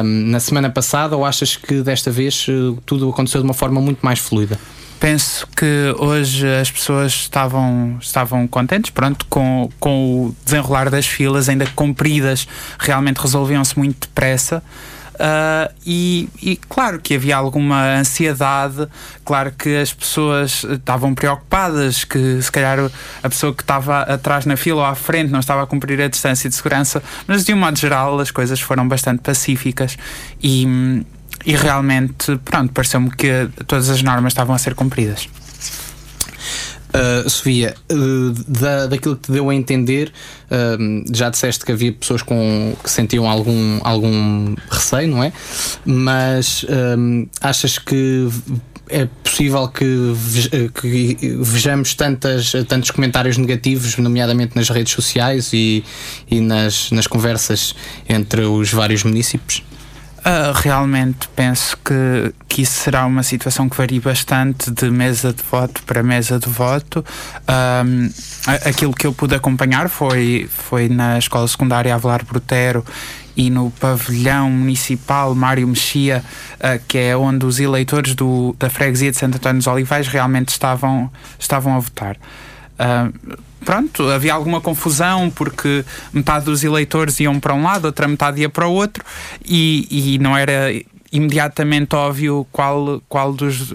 na 0.02 0.40
semana 0.40 0.70
passada 0.70 1.16
ou 1.16 1.24
achas 1.24 1.56
que 1.56 1.82
desta 1.82 2.10
vez 2.10 2.46
tudo 2.86 3.10
aconteceu 3.10 3.42
de 3.42 3.46
uma 3.46 3.54
forma 3.54 3.78
muito 3.80 3.98
mais 4.00 4.18
fluida? 4.18 4.58
Penso 5.04 5.46
que 5.54 5.94
hoje 5.98 6.48
as 6.48 6.70
pessoas 6.70 7.12
estavam, 7.12 7.98
estavam 8.00 8.48
contentes, 8.48 8.90
pronto, 8.90 9.26
com, 9.28 9.68
com 9.78 10.28
o 10.28 10.36
desenrolar 10.42 10.88
das 10.88 11.06
filas, 11.06 11.46
ainda 11.46 11.66
compridas, 11.76 12.48
realmente 12.78 13.18
resolviam-se 13.18 13.78
muito 13.78 14.08
depressa. 14.08 14.62
Ah, 15.18 15.70
e, 15.84 16.30
e 16.40 16.56
claro 16.56 16.98
que 16.98 17.14
havia 17.14 17.36
alguma 17.36 17.98
ansiedade, 17.98 18.88
claro 19.22 19.52
que 19.52 19.76
as 19.76 19.92
pessoas 19.92 20.64
estavam 20.64 21.14
preocupadas, 21.14 22.04
que 22.04 22.40
se 22.40 22.50
calhar 22.50 22.90
a 23.22 23.28
pessoa 23.28 23.52
que 23.52 23.62
estava 23.62 24.00
atrás 24.04 24.46
na 24.46 24.56
fila 24.56 24.78
ou 24.78 24.86
à 24.86 24.94
frente 24.94 25.30
não 25.30 25.40
estava 25.40 25.62
a 25.62 25.66
cumprir 25.66 26.00
a 26.00 26.08
distância 26.08 26.48
de 26.48 26.56
segurança, 26.56 27.02
mas 27.26 27.44
de 27.44 27.52
um 27.52 27.58
modo 27.58 27.78
geral 27.78 28.18
as 28.18 28.30
coisas 28.30 28.58
foram 28.58 28.88
bastante 28.88 29.20
pacíficas 29.20 29.98
e, 30.42 31.04
e 31.44 31.54
realmente, 31.54 32.36
pronto, 32.44 32.72
pareceu-me 32.72 33.10
que 33.10 33.48
todas 33.66 33.90
as 33.90 34.02
normas 34.02 34.32
estavam 34.32 34.54
a 34.54 34.58
ser 34.58 34.74
cumpridas. 34.74 35.28
Uh, 36.94 37.28
Sofia, 37.28 37.74
uh, 37.90 38.30
da, 38.46 38.86
daquilo 38.86 39.16
que 39.16 39.22
te 39.22 39.32
deu 39.32 39.50
a 39.50 39.54
entender, 39.54 40.12
uh, 40.46 41.04
já 41.12 41.28
disseste 41.28 41.64
que 41.64 41.72
havia 41.72 41.92
pessoas 41.92 42.22
com, 42.22 42.76
que 42.82 42.88
sentiam 42.88 43.28
algum, 43.28 43.80
algum 43.82 44.54
receio, 44.70 45.08
não 45.08 45.24
é? 45.24 45.32
Mas 45.84 46.64
achas 47.40 47.78
que 47.78 48.28
é 48.88 49.08
possível 49.24 49.66
que, 49.66 50.14
que 50.80 51.36
vejamos 51.40 51.94
tantas, 51.94 52.52
tantos 52.68 52.92
comentários 52.92 53.36
negativos, 53.38 53.96
nomeadamente 53.96 54.54
nas 54.54 54.68
redes 54.68 54.92
sociais 54.92 55.52
e, 55.52 55.82
e 56.30 56.40
nas, 56.40 56.92
nas 56.92 57.08
conversas 57.08 57.74
entre 58.08 58.42
os 58.42 58.70
vários 58.72 59.02
municípios? 59.02 59.62
Ah, 60.26 60.52
realmente 60.54 61.28
penso 61.36 61.76
que, 61.84 62.32
que 62.48 62.62
isso 62.62 62.80
será 62.80 63.04
uma 63.04 63.22
situação 63.22 63.68
que 63.68 63.76
varia 63.76 64.00
bastante 64.00 64.70
de 64.70 64.90
mesa 64.90 65.34
de 65.34 65.42
voto 65.42 65.82
para 65.82 66.02
mesa 66.02 66.38
de 66.38 66.48
voto. 66.48 67.04
A- 67.46 67.84
aquilo 68.68 68.94
que 68.94 69.06
eu 69.06 69.12
pude 69.12 69.34
acompanhar 69.34 69.90
foi, 69.90 70.48
foi 70.50 70.88
na 70.88 71.18
escola 71.18 71.46
secundária 71.46 71.94
Avelar 71.94 72.24
Brutero 72.24 72.82
e 73.36 73.50
no 73.50 73.70
pavilhão 73.72 74.48
municipal 74.48 75.34
Mário 75.34 75.68
Mexia, 75.68 76.24
ah, 76.58 76.78
que 76.78 76.96
é 76.96 77.14
onde 77.14 77.44
os 77.44 77.60
eleitores 77.60 78.14
do, 78.14 78.56
da 78.58 78.70
freguesia 78.70 79.10
de 79.10 79.18
Santo 79.18 79.36
António 79.36 79.58
dos 79.58 79.66
Olivais 79.66 80.08
realmente 80.08 80.48
estavam, 80.48 81.12
estavam 81.38 81.76
a 81.76 81.80
votar. 81.80 82.16
Ah, 82.78 83.10
pronto, 83.64 84.08
havia 84.10 84.34
alguma 84.34 84.60
confusão 84.60 85.30
porque 85.30 85.84
metade 86.12 86.44
dos 86.44 86.62
eleitores 86.62 87.18
iam 87.20 87.40
para 87.40 87.54
um 87.54 87.62
lado, 87.62 87.86
outra 87.86 88.06
metade 88.06 88.40
ia 88.40 88.48
para 88.48 88.66
o 88.66 88.72
outro 88.72 89.04
e, 89.44 90.14
e 90.14 90.18
não 90.18 90.36
era 90.36 90.70
imediatamente 91.10 91.94
óbvio 91.94 92.46
qual, 92.52 93.00
qual 93.08 93.32
dos 93.32 93.74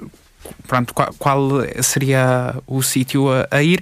pronto, 0.68 0.94
qual, 0.94 1.14
qual 1.18 1.50
seria 1.82 2.56
o 2.68 2.82
sítio 2.82 3.32
a, 3.32 3.48
a 3.52 3.64
ir 3.64 3.82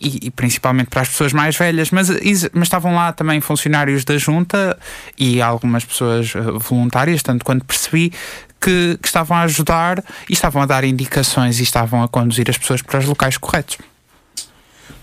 e, 0.00 0.26
e 0.26 0.30
principalmente 0.30 0.88
para 0.88 1.02
as 1.02 1.08
pessoas 1.08 1.32
mais 1.32 1.56
velhas, 1.56 1.90
mas, 1.90 2.10
mas 2.52 2.62
estavam 2.62 2.94
lá 2.94 3.12
também 3.12 3.40
funcionários 3.40 4.04
da 4.04 4.18
junta 4.18 4.78
e 5.16 5.40
algumas 5.40 5.84
pessoas 5.84 6.34
eh, 6.34 6.40
voluntárias, 6.58 7.22
tanto 7.22 7.44
quanto 7.44 7.64
percebi, 7.64 8.12
que, 8.60 8.98
que 9.00 9.06
estavam 9.06 9.36
a 9.36 9.42
ajudar 9.42 10.02
e 10.28 10.32
estavam 10.32 10.62
a 10.62 10.66
dar 10.66 10.84
indicações 10.84 11.60
e 11.60 11.62
estavam 11.62 12.02
a 12.02 12.08
conduzir 12.08 12.50
as 12.50 12.58
pessoas 12.58 12.82
para 12.82 12.98
os 12.98 13.06
locais 13.06 13.36
corretos. 13.38 13.78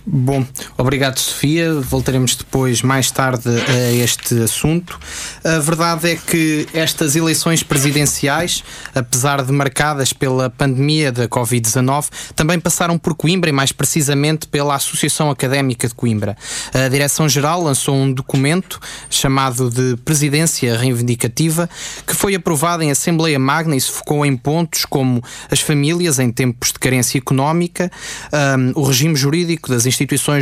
Bom, 0.05 0.45
obrigado 0.77 1.17
Sofia. 1.17 1.75
Voltaremos 1.75 2.35
depois, 2.35 2.81
mais 2.81 3.09
tarde, 3.09 3.47
a 3.47 3.91
este 3.93 4.37
assunto. 4.43 4.99
A 5.41 5.59
verdade 5.59 6.11
é 6.11 6.15
que 6.17 6.67
estas 6.73 7.15
eleições 7.15 7.63
presidenciais, 7.63 8.65
apesar 8.93 9.41
de 9.41 9.51
marcadas 9.53 10.11
pela 10.11 10.49
pandemia 10.49 11.09
da 11.09 11.29
Covid-19, 11.29 12.07
também 12.35 12.59
passaram 12.59 12.97
por 12.97 13.15
Coimbra 13.15 13.49
e, 13.49 13.53
mais 13.53 13.71
precisamente, 13.71 14.45
pela 14.45 14.75
Associação 14.75 15.31
Académica 15.31 15.87
de 15.87 15.95
Coimbra. 15.95 16.35
A 16.73 16.89
Direção-Geral 16.89 17.63
lançou 17.63 17.95
um 17.95 18.11
documento 18.11 18.81
chamado 19.09 19.69
de 19.69 19.95
Presidência 20.03 20.77
Reivindicativa, 20.77 21.69
que 22.05 22.13
foi 22.13 22.35
aprovado 22.35 22.83
em 22.83 22.91
Assembleia 22.91 23.39
Magna 23.39 23.73
e 23.73 23.79
se 23.79 23.89
focou 23.89 24.25
em 24.25 24.35
pontos 24.35 24.83
como 24.83 25.23
as 25.49 25.61
famílias 25.61 26.19
em 26.19 26.29
tempos 26.29 26.73
de 26.73 26.79
carência 26.79 27.17
económica, 27.17 27.89
ahm, 28.33 28.73
o 28.75 28.83
regime 28.83 29.15
jurídico 29.15 29.69
das 29.69 29.85
instituições 29.85 29.92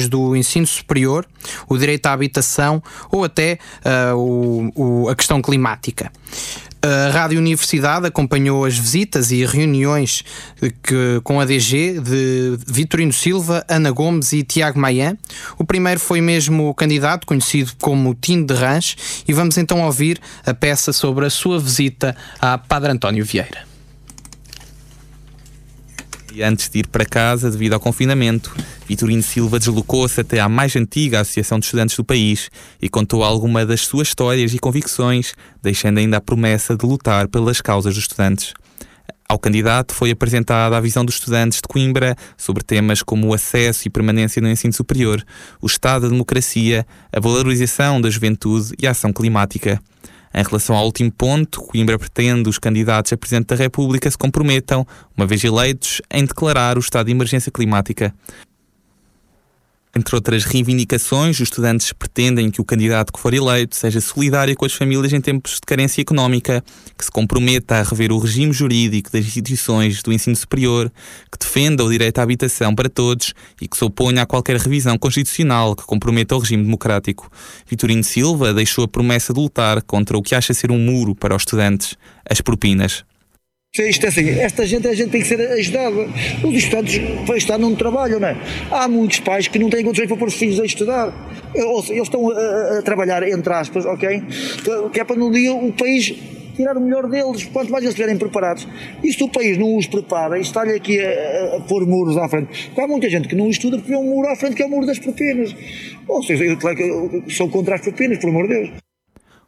do 0.08 0.36
ensino 0.36 0.66
superior, 0.68 1.26
o 1.68 1.78
direito 1.78 2.06
à 2.08 2.14
habitação 2.14 2.82
ou 3.12 3.24
até 3.24 3.58
ah, 3.84 4.14
o- 4.16 4.72
o- 4.76 5.10
a 5.10 5.16
questão 5.16 5.42
climática. 5.42 6.12
A 6.84 7.12
Rádio 7.12 7.38
Universidade 7.38 8.08
acompanhou 8.08 8.66
as 8.66 8.76
visitas 8.76 9.30
e 9.30 9.46
reuniões 9.46 10.24
que, 10.82 11.22
com 11.24 11.40
a 11.40 11.46
DG 11.46 12.00
de 12.00 12.58
Vitorino 12.66 13.14
Silva, 13.14 13.64
Ana 13.70 13.92
Gomes 13.92 14.34
e 14.34 14.42
Tiago 14.42 14.80
Maia. 14.80 15.16
O 15.60 15.64
primeiro 15.64 16.00
foi 16.00 16.22
mesmo 16.22 16.70
o 16.70 16.74
candidato, 16.74 17.28
conhecido 17.28 17.74
como 17.80 18.16
Tino 18.16 18.48
de 18.48 18.56
Rãs, 18.56 18.96
e 19.28 19.32
vamos 19.32 19.60
então 19.60 19.80
ouvir 19.84 20.20
a 20.44 20.56
peça 20.56 20.92
sobre 20.92 21.28
a 21.28 21.30
sua 21.30 21.60
visita 21.60 22.16
a 22.40 22.58
Padre 22.58 22.92
António 22.92 23.24
Vieira. 23.24 23.71
E 26.34 26.42
antes 26.42 26.70
de 26.70 26.80
ir 26.80 26.88
para 26.88 27.06
casa, 27.06 27.52
devido 27.52 27.74
ao 27.74 27.80
confinamento, 27.80 28.56
Vitorino 28.88 29.22
Silva 29.22 29.60
deslocou-se 29.60 30.22
até 30.22 30.40
à 30.40 30.48
mais 30.48 30.74
antiga 30.78 31.20
Associação 31.20 31.60
de 31.60 31.66
Estudantes 31.66 31.98
do 31.98 32.06
país 32.06 32.50
e 32.82 32.88
contou 32.88 33.22
alguma 33.22 33.66
das 33.66 33.82
suas 33.82 34.08
histórias 34.08 34.54
e 34.54 34.60
convicções, 34.60 35.34
deixando 35.62 35.98
ainda 35.98 36.18
a 36.18 36.22
promessa 36.22 36.76
de 36.76 36.86
lutar 36.86 37.28
pelas 37.28 37.60
causas 37.60 37.96
dos 37.96 38.04
estudantes. 38.04 38.54
Ao 39.28 39.38
candidato 39.38 39.94
foi 39.94 40.12
apresentada 40.12 40.76
a 40.76 40.82
visão 40.82 41.04
dos 41.04 41.16
estudantes 41.16 41.60
de 41.60 41.68
Coimbra 41.68 42.16
sobre 42.38 42.64
temas 42.64 43.02
como 43.02 43.28
o 43.28 43.34
acesso 43.34 43.88
e 43.88 43.90
permanência 43.90 44.42
no 44.42 44.50
ensino 44.50 44.74
superior, 44.74 45.24
o 45.62 45.68
estado 45.68 46.04
da 46.04 46.10
democracia, 46.10 46.86
a 47.14 47.20
valorização 47.20 48.00
da 48.00 48.10
juventude 48.10 48.74
e 48.82 48.88
a 48.88 48.92
ação 48.92 49.12
climática. 49.12 49.82
Em 50.34 50.44
relação 50.44 50.76
ao 50.76 50.86
último 50.86 51.12
ponto, 51.12 51.62
Coimbra 51.62 52.00
pretende 52.00 52.50
os 52.50 52.58
candidatos 52.58 53.12
a 53.12 53.18
Presidente 53.18 53.48
da 53.48 53.56
República 53.56 54.10
se 54.10 54.18
comprometam, 54.18 54.88
uma 55.16 55.28
vez 55.28 55.44
eleitos, 55.44 56.02
em 56.10 56.26
declarar 56.26 56.78
o 56.78 56.80
estado 56.80 57.08
de 57.08 57.12
emergência 57.12 57.52
climática. 57.52 58.14
Entre 59.94 60.16
outras 60.16 60.46
reivindicações, 60.46 61.36
os 61.36 61.42
estudantes 61.42 61.92
pretendem 61.92 62.50
que 62.50 62.62
o 62.62 62.64
candidato 62.64 63.12
que 63.12 63.20
for 63.20 63.34
eleito 63.34 63.76
seja 63.76 64.00
solidário 64.00 64.56
com 64.56 64.66
as 64.66 64.74
famílias 64.74 65.12
em 65.12 65.20
tempos 65.20 65.56
de 65.56 65.62
carência 65.62 66.02
económica, 66.02 66.64
que 66.98 67.04
se 67.04 67.12
comprometa 67.12 67.76
a 67.76 67.84
rever 67.84 68.10
o 68.14 68.18
regime 68.18 68.54
jurídico 68.54 69.12
das 69.12 69.26
instituições 69.26 70.02
do 70.02 70.14
ensino 70.14 70.36
superior, 70.36 70.90
que 71.30 71.38
defenda 71.38 71.84
o 71.84 71.92
direito 71.92 72.20
à 72.20 72.24
habitação 72.24 72.74
para 72.74 72.90
todos 72.90 73.34
e 73.62 73.68
que 73.68 73.76
se 73.76 73.84
oponha 73.84 74.22
a 74.22 74.26
qualquer 74.26 74.56
revisão 74.56 74.98
constitucional 74.98 75.76
que 75.76 75.84
comprometa 75.84 76.38
o 76.38 76.40
regime 76.40 76.64
democrático. 76.64 77.30
Vitorino 77.68 78.04
Silva 78.04 78.54
deixou 78.54 78.86
a 78.86 78.88
promessa 78.88 79.34
de 79.34 79.42
lutar 79.42 79.82
contra 79.82 80.18
o 80.18 80.22
que 80.22 80.34
acha 80.34 80.54
ser 80.54 80.72
um 80.72 80.80
muro 80.80 81.14
para 81.14 81.36
os 81.36 81.42
estudantes, 81.42 81.98
as 82.30 82.40
propinas. 82.40 83.04
Isto 83.80 84.06
é 84.06 84.10
assim, 84.10 84.30
esta 84.38 84.66
gente, 84.66 84.86
a 84.86 84.94
gente 84.94 85.12
tem 85.12 85.22
que 85.22 85.28
ser 85.28 85.40
ajudada. 85.40 86.06
Os 86.44 86.56
estudantes 86.56 87.00
para 87.26 87.38
estar 87.38 87.58
não 87.58 87.74
trabalham, 87.74 88.20
não 88.20 88.28
é? 88.28 88.36
Há 88.70 88.86
muitos 88.86 89.22
pais 89.22 89.48
que 89.48 89.58
não 89.58 89.70
têm 89.70 89.82
condições 89.82 90.08
para 90.08 90.18
pôr 90.18 90.28
os 90.28 90.34
filhos 90.34 90.60
a 90.60 90.66
estudar. 90.66 91.14
Ou 91.56 91.82
seja, 91.82 91.94
eles 91.94 92.04
estão 92.04 92.30
a, 92.30 92.80
a 92.80 92.82
trabalhar, 92.82 93.24
entre 93.24 93.54
aspas, 93.54 93.86
ok? 93.86 94.24
Que 94.92 95.00
é 95.00 95.06
para 95.06 95.16
no 95.16 95.32
dia 95.32 95.54
o 95.54 95.72
país 95.72 96.14
tirar 96.54 96.76
o 96.76 96.82
melhor 96.82 97.08
deles, 97.08 97.46
quanto 97.46 97.72
mais 97.72 97.86
eles 97.86 97.94
estiverem 97.94 98.18
preparados. 98.18 98.68
E 99.02 99.14
se 99.14 99.24
o 99.24 99.30
país 99.30 99.58
não 99.58 99.78
os 99.78 99.88
prepara 99.88 100.38
e 100.38 100.42
está-lhe 100.42 100.74
aqui 100.74 101.00
a, 101.00 101.56
a, 101.56 101.62
pôr 101.62 101.88
muros 101.88 102.18
à 102.18 102.28
frente, 102.28 102.66
porque 102.66 102.82
há 102.82 102.88
muita 102.88 103.10
gente 103.10 103.30
que 103.30 103.36
não 103.36 103.50
estuda 103.50 103.78
porque 103.78 103.90
vê 103.90 103.98
um 103.98 104.04
muro 104.04 104.28
à 104.28 104.36
frente 104.36 104.54
que 104.58 104.64
é 104.64 104.66
o 104.66 104.70
muro 104.70 104.86
das 104.86 105.00
propinas. 105.00 105.56
Ou 106.10 106.22
seja, 106.22 106.44
eu, 106.44 106.58
claro 106.58 106.78
eu 106.78 107.24
sou 107.30 107.48
contra 107.48 107.76
as 107.76 107.82
propinas, 107.82 108.18
por 108.18 108.32
amor 108.32 108.50
de 108.50 108.54
Deus. 108.54 108.91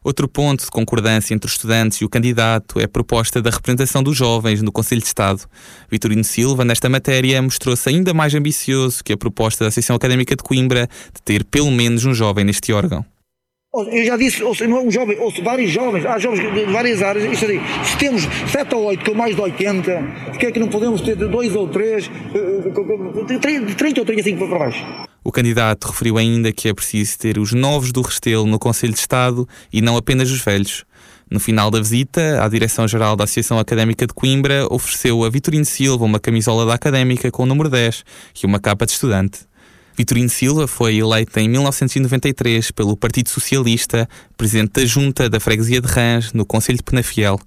Outro 0.04 0.28
ponto 0.28 0.62
de 0.62 0.70
concordância 0.70 1.32
entre 1.32 1.46
os 1.46 1.54
estudantes 1.54 1.96
e 1.96 2.04
o 2.04 2.10
candidato 2.10 2.78
é 2.78 2.84
a 2.84 2.88
proposta 2.88 3.40
da 3.40 3.48
representação 3.48 4.02
dos 4.02 4.14
jovens 4.14 4.60
no 4.60 4.70
Conselho 4.70 5.00
de 5.00 5.06
Estado. 5.06 5.40
Vitorino 5.90 6.22
Silva, 6.22 6.62
nesta 6.62 6.90
matéria, 6.90 7.40
mostrou-se 7.40 7.88
ainda 7.88 8.12
mais 8.12 8.34
ambicioso 8.34 9.02
que 9.02 9.14
a 9.14 9.16
proposta 9.16 9.64
da 9.64 9.68
Associação 9.68 9.96
Académica 9.96 10.36
de 10.36 10.42
Coimbra 10.42 10.86
de 11.14 11.22
ter 11.22 11.42
pelo 11.42 11.70
menos 11.70 12.04
um 12.04 12.12
jovem 12.12 12.44
neste 12.44 12.70
órgão. 12.70 13.02
Eu 13.74 14.04
já 14.04 14.16
disse, 14.18 14.42
ou 14.42 14.54
seja, 14.54 14.68
não 14.68 14.76
é 14.76 14.82
um 14.82 14.90
jovem, 14.90 15.18
ou 15.18 15.30
seja, 15.30 15.42
vários 15.42 15.70
jovens, 15.70 16.04
há 16.04 16.18
jovens 16.18 16.52
de 16.52 16.64
várias 16.70 17.02
áreas, 17.02 17.32
isto 17.32 17.46
assim, 17.46 17.60
se 17.82 17.96
temos 17.96 18.22
7 18.52 18.74
ou 18.74 18.84
8 18.84 19.10
com 19.10 19.16
mais 19.16 19.34
de 19.34 19.40
80, 19.40 20.02
porque 20.26 20.46
é 20.46 20.52
que 20.52 20.60
não 20.60 20.68
podemos 20.68 21.00
ter 21.00 21.16
de 21.16 21.26
2 21.26 21.56
ou 21.56 21.66
3, 21.66 22.04
de 22.04 23.74
30 23.74 24.00
ou 24.00 24.06
35 24.06 24.48
para 24.48 24.58
baixo? 24.58 24.84
O 25.24 25.32
candidato 25.32 25.86
referiu 25.86 26.18
ainda 26.18 26.52
que 26.52 26.68
é 26.68 26.74
preciso 26.74 27.18
ter 27.18 27.38
os 27.38 27.54
novos 27.54 27.90
do 27.92 28.02
Restelo 28.02 28.46
no 28.46 28.58
Conselho 28.58 28.92
de 28.92 28.98
Estado 28.98 29.48
e 29.72 29.80
não 29.80 29.96
apenas 29.96 30.30
os 30.30 30.40
velhos. 30.42 30.84
No 31.30 31.40
final 31.40 31.70
da 31.70 31.80
visita, 31.80 32.44
a 32.44 32.46
Direção-Geral 32.46 33.16
da 33.16 33.24
Associação 33.24 33.58
Académica 33.58 34.06
de 34.06 34.12
Coimbra 34.12 34.66
ofereceu 34.70 35.24
a 35.24 35.30
Vitorino 35.30 35.64
Silva 35.64 36.04
uma 36.04 36.20
camisola 36.20 36.66
da 36.66 36.74
Académica 36.74 37.30
com 37.30 37.44
o 37.44 37.46
número 37.46 37.70
10 37.70 38.04
e 38.42 38.46
uma 38.46 38.60
capa 38.60 38.84
de 38.84 38.92
estudante. 38.92 39.40
Vitorino 39.96 40.28
Silva 40.28 40.66
foi 40.66 40.96
eleito 40.96 41.38
em 41.38 41.48
1993 41.48 42.72
pelo 42.72 42.96
Partido 42.96 43.30
Socialista, 43.30 44.06
presidente 44.36 44.72
da 44.72 44.84
Junta 44.84 45.30
da 45.30 45.40
Freguesia 45.40 45.80
de 45.80 45.86
Rãs, 45.86 46.32
no 46.32 46.44
Conselho 46.44 46.78
de 46.78 46.84
Penafiel. 46.84 47.38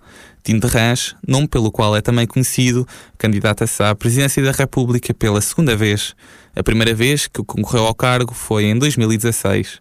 Tino 0.44 0.62
de 0.62 0.68
Rãs, 0.68 1.14
nome 1.28 1.46
pelo 1.48 1.70
qual 1.70 1.94
é 1.94 2.00
também 2.00 2.26
conhecido, 2.26 2.88
candidata-se 3.18 3.84
à 3.84 3.94
presidência 3.94 4.42
da 4.42 4.52
República 4.52 5.14
pela 5.14 5.42
segunda 5.42 5.76
vez. 5.76 6.16
A 6.58 6.64
primeira 6.64 6.92
vez 6.92 7.28
que 7.28 7.44
concorreu 7.44 7.86
ao 7.86 7.94
cargo 7.94 8.34
foi 8.34 8.66
em 8.66 8.80
2016. 8.80 9.80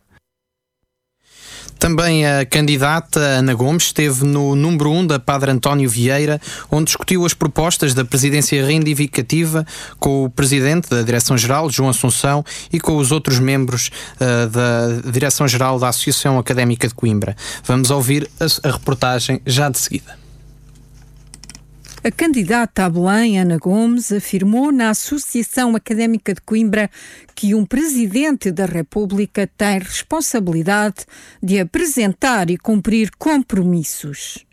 Também 1.78 2.26
a 2.26 2.44
candidata 2.44 3.18
Ana 3.18 3.54
Gomes 3.54 3.84
esteve 3.84 4.24
no 4.24 4.54
número 4.54 4.90
1 4.90 5.06
da 5.06 5.18
Padre 5.18 5.50
António 5.50 5.88
Vieira, 5.88 6.38
onde 6.70 6.86
discutiu 6.86 7.24
as 7.24 7.32
propostas 7.32 7.94
da 7.94 8.04
presidência 8.04 8.62
reivindicativa 8.62 9.66
com 9.98 10.24
o 10.24 10.30
presidente 10.30 10.90
da 10.90 11.02
Direção-Geral, 11.02 11.70
João 11.70 11.88
Assunção, 11.88 12.44
e 12.70 12.78
com 12.78 12.96
os 12.96 13.10
outros 13.10 13.38
membros 13.38 13.90
uh, 14.20 14.48
da 14.48 15.10
Direção-Geral 15.10 15.78
da 15.78 15.88
Associação 15.88 16.38
Académica 16.38 16.88
de 16.88 16.94
Coimbra. 16.94 17.34
Vamos 17.64 17.90
ouvir 17.90 18.28
a, 18.38 18.68
a 18.68 18.72
reportagem 18.72 19.40
já 19.46 19.70
de 19.70 19.78
seguida. 19.78 20.25
A 22.04 22.10
candidata 22.10 22.84
a 22.84 22.90
Belém, 22.90 23.40
Ana 23.40 23.58
Gomes, 23.58 24.12
afirmou 24.12 24.70
na 24.70 24.90
Associação 24.90 25.74
Académica 25.74 26.34
de 26.34 26.40
Coimbra 26.40 26.88
que 27.34 27.54
um 27.54 27.64
presidente 27.64 28.52
da 28.52 28.64
República 28.64 29.50
tem 29.56 29.78
responsabilidade 29.78 31.04
de 31.42 31.58
apresentar 31.58 32.48
e 32.48 32.56
cumprir 32.56 33.10
compromissos. 33.18 34.46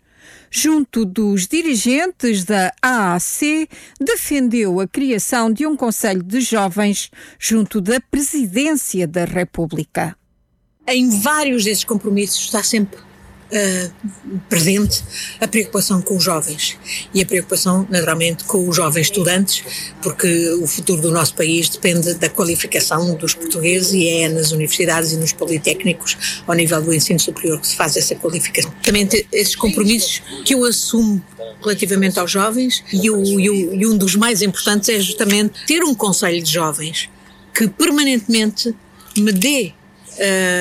Junto 0.50 1.04
dos 1.04 1.46
dirigentes 1.46 2.44
da 2.44 2.72
AAC, 2.82 3.68
defendeu 4.00 4.80
a 4.80 4.88
criação 4.88 5.52
de 5.52 5.66
um 5.66 5.76
Conselho 5.76 6.22
de 6.22 6.40
Jovens 6.40 7.10
junto 7.38 7.80
da 7.80 8.00
Presidência 8.00 9.06
da 9.06 9.24
República. 9.24 10.16
Em 10.86 11.08
vários 11.20 11.64
desses 11.64 11.84
compromissos 11.84 12.44
está 12.44 12.62
sempre 12.62 12.98
Uh, 13.54 14.40
presente 14.48 15.04
a 15.40 15.46
preocupação 15.46 16.02
com 16.02 16.16
os 16.16 16.24
jovens 16.24 16.76
e 17.14 17.22
a 17.22 17.26
preocupação, 17.26 17.86
naturalmente, 17.88 18.42
com 18.42 18.68
os 18.68 18.74
jovens 18.74 19.02
estudantes, 19.02 19.62
porque 20.02 20.50
o 20.60 20.66
futuro 20.66 21.00
do 21.00 21.12
nosso 21.12 21.36
país 21.36 21.68
depende 21.68 22.14
da 22.14 22.28
qualificação 22.28 23.14
dos 23.14 23.32
portugueses 23.32 23.92
e 23.92 24.08
é 24.08 24.28
nas 24.28 24.50
universidades 24.50 25.12
e 25.12 25.16
nos 25.16 25.32
politécnicos, 25.32 26.42
ao 26.48 26.54
nível 26.54 26.82
do 26.82 26.92
ensino 26.92 27.20
superior, 27.20 27.60
que 27.60 27.68
se 27.68 27.76
faz 27.76 27.96
essa 27.96 28.16
qualificação. 28.16 28.74
Também 28.82 29.08
esses 29.30 29.54
compromissos 29.54 30.20
que 30.44 30.54
eu 30.54 30.64
assumo 30.64 31.22
relativamente 31.60 32.18
aos 32.18 32.30
jovens 32.30 32.82
e, 32.92 33.08
o, 33.08 33.22
e, 33.40 33.48
o, 33.48 33.74
e 33.74 33.86
um 33.86 33.96
dos 33.96 34.16
mais 34.16 34.42
importantes 34.42 34.88
é 34.88 34.98
justamente 34.98 35.64
ter 35.64 35.84
um 35.84 35.94
conselho 35.94 36.42
de 36.42 36.52
jovens 36.52 37.08
que 37.54 37.68
permanentemente 37.68 38.74
me 39.16 39.32
dê 39.32 39.72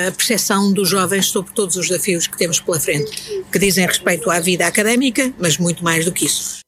a 0.07 0.11
percepção 0.11 0.71
dos 0.71 0.89
jovens 0.89 1.27
sobre 1.27 1.53
todos 1.53 1.75
os 1.75 1.87
desafios 1.87 2.27
que 2.27 2.37
temos 2.37 2.59
pela 2.59 2.79
frente, 2.79 3.43
que 3.51 3.59
dizem 3.59 3.85
respeito 3.85 4.29
à 4.29 4.39
vida 4.39 4.65
académica, 4.67 5.33
mas 5.39 5.57
muito 5.57 5.83
mais 5.83 6.05
do 6.05 6.11
que 6.11 6.25
isso. 6.25 6.63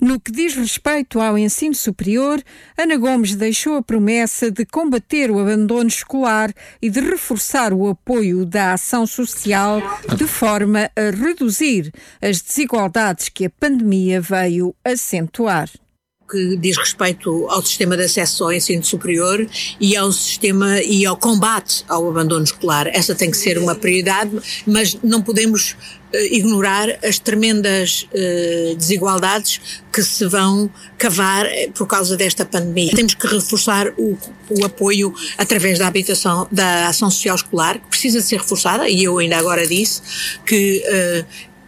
No 0.00 0.18
que 0.18 0.32
diz 0.32 0.54
respeito 0.54 1.20
ao 1.20 1.36
ensino 1.36 1.74
superior, 1.74 2.42
Ana 2.76 2.96
Gomes 2.96 3.34
deixou 3.34 3.76
a 3.76 3.82
promessa 3.82 4.50
de 4.50 4.64
combater 4.64 5.30
o 5.30 5.38
abandono 5.38 5.88
escolar 5.88 6.50
e 6.80 6.88
de 6.88 7.00
reforçar 7.00 7.74
o 7.74 7.86
apoio 7.86 8.46
da 8.46 8.72
ação 8.72 9.06
social 9.06 9.82
de 10.16 10.26
forma 10.26 10.90
a 10.96 11.10
reduzir 11.10 11.92
as 12.22 12.40
desigualdades 12.40 13.28
que 13.28 13.44
a 13.44 13.50
pandemia 13.50 14.22
veio 14.22 14.74
acentuar 14.82 15.68
que 16.30 16.56
diz 16.56 16.76
respeito 16.76 17.46
ao 17.48 17.62
sistema 17.62 17.96
de 17.96 18.04
acesso 18.04 18.44
ao 18.44 18.52
ensino 18.52 18.84
superior 18.84 19.46
e 19.80 19.96
ao 19.96 20.12
sistema 20.12 20.80
e 20.80 21.04
ao 21.04 21.16
combate 21.16 21.84
ao 21.88 22.08
abandono 22.08 22.44
escolar. 22.44 22.86
Essa 22.88 23.14
tem 23.14 23.30
que 23.30 23.36
ser 23.36 23.58
uma 23.58 23.74
prioridade, 23.74 24.30
mas 24.66 24.96
não 25.02 25.20
podemos 25.20 25.72
uh, 25.72 26.16
ignorar 26.30 26.98
as 27.02 27.18
tremendas 27.18 28.06
uh, 28.12 28.76
desigualdades 28.76 29.60
que 29.92 30.02
se 30.02 30.24
vão 30.26 30.70
cavar 30.96 31.46
por 31.74 31.86
causa 31.86 32.16
desta 32.16 32.44
pandemia. 32.44 32.92
Temos 32.94 33.14
que 33.14 33.26
reforçar 33.26 33.88
o, 33.98 34.16
o 34.50 34.64
apoio 34.64 35.12
através 35.36 35.78
da 35.78 35.88
habitação, 35.88 36.46
da 36.52 36.86
ação 36.86 37.10
social 37.10 37.34
escolar, 37.34 37.78
que 37.80 37.88
precisa 37.88 38.20
de 38.20 38.26
ser 38.26 38.38
reforçada, 38.38 38.88
e 38.88 39.02
eu 39.02 39.18
ainda 39.18 39.36
agora 39.36 39.66
disse 39.66 40.00
que 40.46 40.84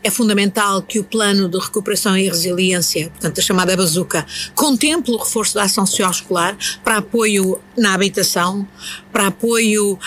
é 0.03 0.11
fundamental 0.11 0.83
que 0.83 0.99
o 0.99 1.05
plano 1.05 1.49
de 1.49 1.59
recuperação 1.59 2.17
e 2.17 2.29
resiliência, 2.29 3.09
portanto 3.11 3.39
a 3.39 3.43
chamada 3.43 3.77
bazuca, 3.77 4.27
contemple 4.55 5.15
o 5.15 5.17
reforço 5.17 5.55
da 5.55 5.63
ação 5.63 5.87
social 5.87 6.11
escolar 6.11 6.57
para 6.83 6.99
apoio 6.99 7.61
na 7.77 7.95
habitação, 7.95 8.67
para 9.13 9.29
apoio 9.29 9.99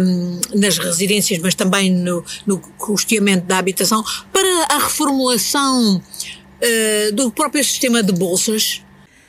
um, 0.00 0.40
nas 0.54 0.78
residências, 0.78 1.40
mas 1.40 1.54
também 1.54 1.90
no, 1.90 2.24
no 2.46 2.58
custeamento 2.58 3.46
da 3.46 3.58
habitação, 3.58 4.04
para 4.32 4.66
a 4.70 4.78
reformulação 4.78 5.96
uh, 5.96 7.12
do 7.12 7.30
próprio 7.30 7.64
sistema 7.64 8.02
de 8.02 8.12
bolsas, 8.12 8.82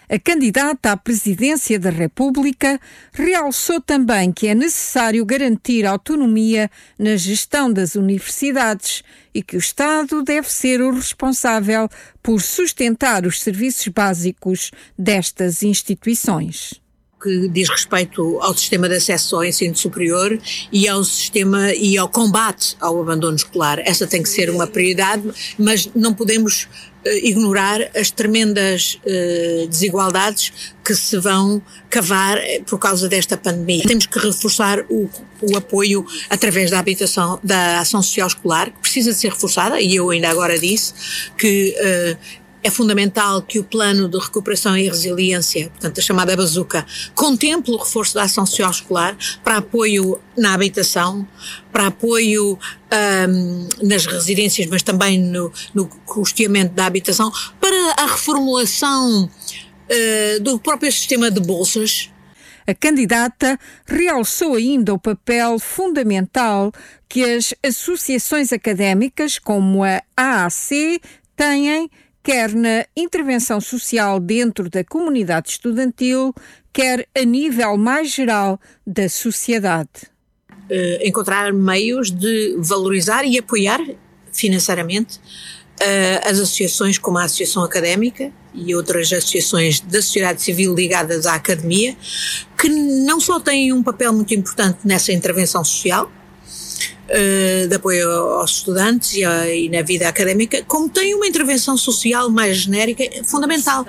a 0.08 0.20
candidata 0.20 0.92
à 0.92 0.98
presidência 0.98 1.80
da 1.80 1.90
República 1.90 2.80
realçou 3.12 3.82
também 3.82 4.32
que 4.32 4.48
é 4.48 4.54
necessário 4.54 5.26
garantir 5.26 5.84
autonomia 5.84 6.70
na 6.98 7.16
gestão 7.16 7.74
das 7.74 7.96
universidades 7.96 9.04
e 9.36 9.44
que 9.44 9.58
o 9.58 9.60
Estado 9.60 10.24
deve 10.24 10.50
ser 10.50 10.82
o 10.82 10.92
responsável 10.92 11.90
por 12.24 12.42
sustentar 12.42 13.26
os 13.26 13.42
serviços 13.42 13.90
básicos 13.90 14.72
destas 14.98 15.62
instituições 15.62 16.82
que 17.22 17.48
diz 17.48 17.68
respeito 17.70 18.40
ao 18.40 18.56
sistema 18.56 18.88
de 18.88 18.98
acesso 18.98 19.36
ao 19.36 19.44
ensino 19.44 19.76
superior 19.76 20.40
e 20.72 20.88
ao 20.88 21.04
sistema 21.04 21.74
e 21.74 21.98
ao 21.98 22.08
combate 22.08 22.78
ao 22.80 23.02
abandono 23.02 23.36
escolar. 23.36 23.80
Essa 23.80 24.06
tem 24.06 24.22
que 24.22 24.30
ser 24.30 24.48
uma 24.52 24.68
prioridade, 24.68 25.24
mas 25.58 25.90
não 25.96 26.14
podemos 26.14 26.68
ignorar 27.06 27.90
as 27.96 28.10
tremendas 28.12 29.00
uh, 29.06 29.68
desigualdades 29.68 30.52
que 30.84 30.94
se 30.96 31.18
vão 31.18 31.62
cavar 31.90 32.40
por 32.66 32.80
causa 32.80 33.08
desta 33.08 33.38
pandemia. 33.38 33.84
Temos 33.86 34.06
que 34.06 34.20
reforçar 34.20 34.80
o, 34.90 35.10
o 35.42 35.58
apoio 35.58 36.06
através 36.30 36.72
da 36.72 36.80
habitação, 36.80 37.40
da 37.44 37.80
ação 37.80 38.02
social 38.02 38.28
escolar, 38.28 38.70
que 38.70 38.80
precisa 38.80 39.12
de 39.12 39.18
ser 39.18 39.30
reforçada, 39.30 39.80
e 39.82 39.96
eu 39.96 40.10
ainda 40.10 40.30
agora 40.30 40.60
disse 40.60 40.94
que 41.38 41.76
é 42.66 42.70
fundamental 42.72 43.44
que 43.44 43.60
o 43.60 43.64
plano 43.64 44.10
de 44.10 44.18
recuperação 44.18 44.76
e 44.76 44.90
resiliência, 44.90 45.70
portanto 45.70 46.00
a 46.00 46.02
chamada 46.02 46.36
bazuca, 46.36 46.84
contemple 47.14 47.72
o 47.76 47.78
reforço 47.78 48.16
da 48.16 48.24
ação 48.24 48.44
social 48.44 48.72
escolar 48.72 49.16
para 49.44 49.58
apoio 49.58 50.20
na 50.36 50.56
habitação, 50.56 51.28
para 51.72 51.88
apoio 51.88 52.58
ahm, 52.90 53.68
nas 53.84 54.08
residências, 54.08 54.66
mas 54.66 54.82
também 54.82 55.22
no, 55.22 55.54
no 55.76 55.86
custeamento 56.08 56.74
da 56.74 56.88
habitação, 56.88 57.32
para 57.62 57.94
a 57.98 58.08
reformulação 58.08 59.30
eh, 59.88 60.40
do 60.40 60.58
próprio 60.58 60.92
sistema 60.92 61.30
de 61.30 61.40
bolsas, 61.40 62.10
A 62.68 62.74
candidata 62.74 63.60
realçou 63.86 64.56
ainda 64.56 64.92
o 64.92 64.98
papel 64.98 65.60
fundamental 65.60 66.72
que 67.08 67.24
as 67.24 67.54
associações 67.64 68.52
académicas, 68.52 69.38
como 69.38 69.84
a 69.84 70.02
AAC, 70.18 71.00
têm 71.36 71.92
quer 72.26 72.56
na 72.56 72.88
intervenção 72.98 73.62
social 73.62 74.20
dentro 74.20 74.68
da 74.68 74.84
comunidade 74.84 75.52
estudantil, 75.52 76.34
quer 76.74 77.08
a 77.16 77.24
nível 77.24 77.78
mais 77.78 78.12
geral 78.12 78.60
da 78.86 79.08
sociedade. 79.08 80.10
eh, 80.68 81.08
encontrar 81.08 81.54
meios 81.54 82.10
de 82.10 82.56
valorizar 82.58 83.24
e 83.24 83.38
apoiar 83.38 83.80
financeiramente 84.32 85.20
eh, 85.80 86.20
as 86.24 86.40
associações 86.40 86.98
como 86.98 87.20
a 87.20 87.26
Associação 87.26 87.64
Académica 87.64 88.32
e 88.54 88.74
outras 88.74 89.14
associações 89.14 89.80
da 89.80 90.02
sociedade 90.02 90.42
civil 90.42 90.74
ligadas 90.74 91.28
à 91.28 91.36
academia, 91.36 91.96
que 92.58 92.70
não 92.70 93.20
só 93.20 93.40
têm 93.40 93.72
um 93.72 93.84
papel 93.84 94.12
muito 94.12 94.34
importante 94.34 94.80
nessa 94.84 95.14
intervenção 95.14 95.64
social, 95.64 96.12
de 97.70 97.76
apoio 97.76 98.10
aos 98.10 98.52
estudantes 98.58 99.14
e, 99.14 99.24
a- 99.24 99.48
e 99.54 99.70
na 99.70 99.82
vida 99.82 100.08
académica, 100.10 100.64
como 100.64 100.90
têm 100.90 101.14
uma 101.16 101.28
intervenção 101.28 101.78
social 101.78 102.30
mais 102.30 102.58
genérica 102.58 103.04
fundamental. 103.24 103.86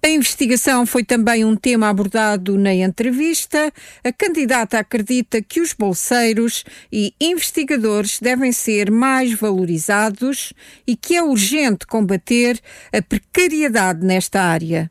A 0.00 0.08
investigação 0.08 0.86
foi 0.86 1.02
também 1.02 1.44
um 1.44 1.56
tema 1.56 1.88
abordado 1.88 2.56
na 2.56 2.72
entrevista. 2.72 3.72
A 4.04 4.12
candidata 4.12 4.78
acredita 4.78 5.42
que 5.42 5.60
os 5.60 5.72
bolseiros 5.72 6.62
e 6.92 7.12
investigadores 7.20 8.20
devem 8.20 8.52
ser 8.52 8.92
mais 8.92 9.32
valorizados 9.34 10.52
e 10.86 10.94
que 10.94 11.16
é 11.16 11.22
urgente 11.22 11.84
combater 11.84 12.60
a 12.92 13.02
precariedade 13.02 14.06
nesta 14.06 14.40
área. 14.40 14.88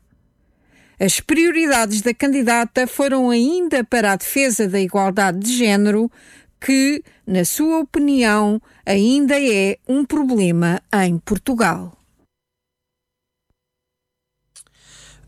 As 0.99 1.19
prioridades 1.21 2.01
da 2.01 2.13
candidata 2.13 2.85
foram 2.87 3.29
ainda 3.29 3.83
para 3.83 4.11
a 4.11 4.15
defesa 4.15 4.67
da 4.67 4.79
igualdade 4.81 5.37
de 5.39 5.55
género, 5.55 6.11
que, 6.59 7.03
na 7.25 7.45
sua 7.45 7.79
opinião, 7.79 8.61
ainda 8.85 9.39
é 9.39 9.77
um 9.87 10.05
problema 10.05 10.81
em 10.93 11.17
Portugal. 11.17 11.97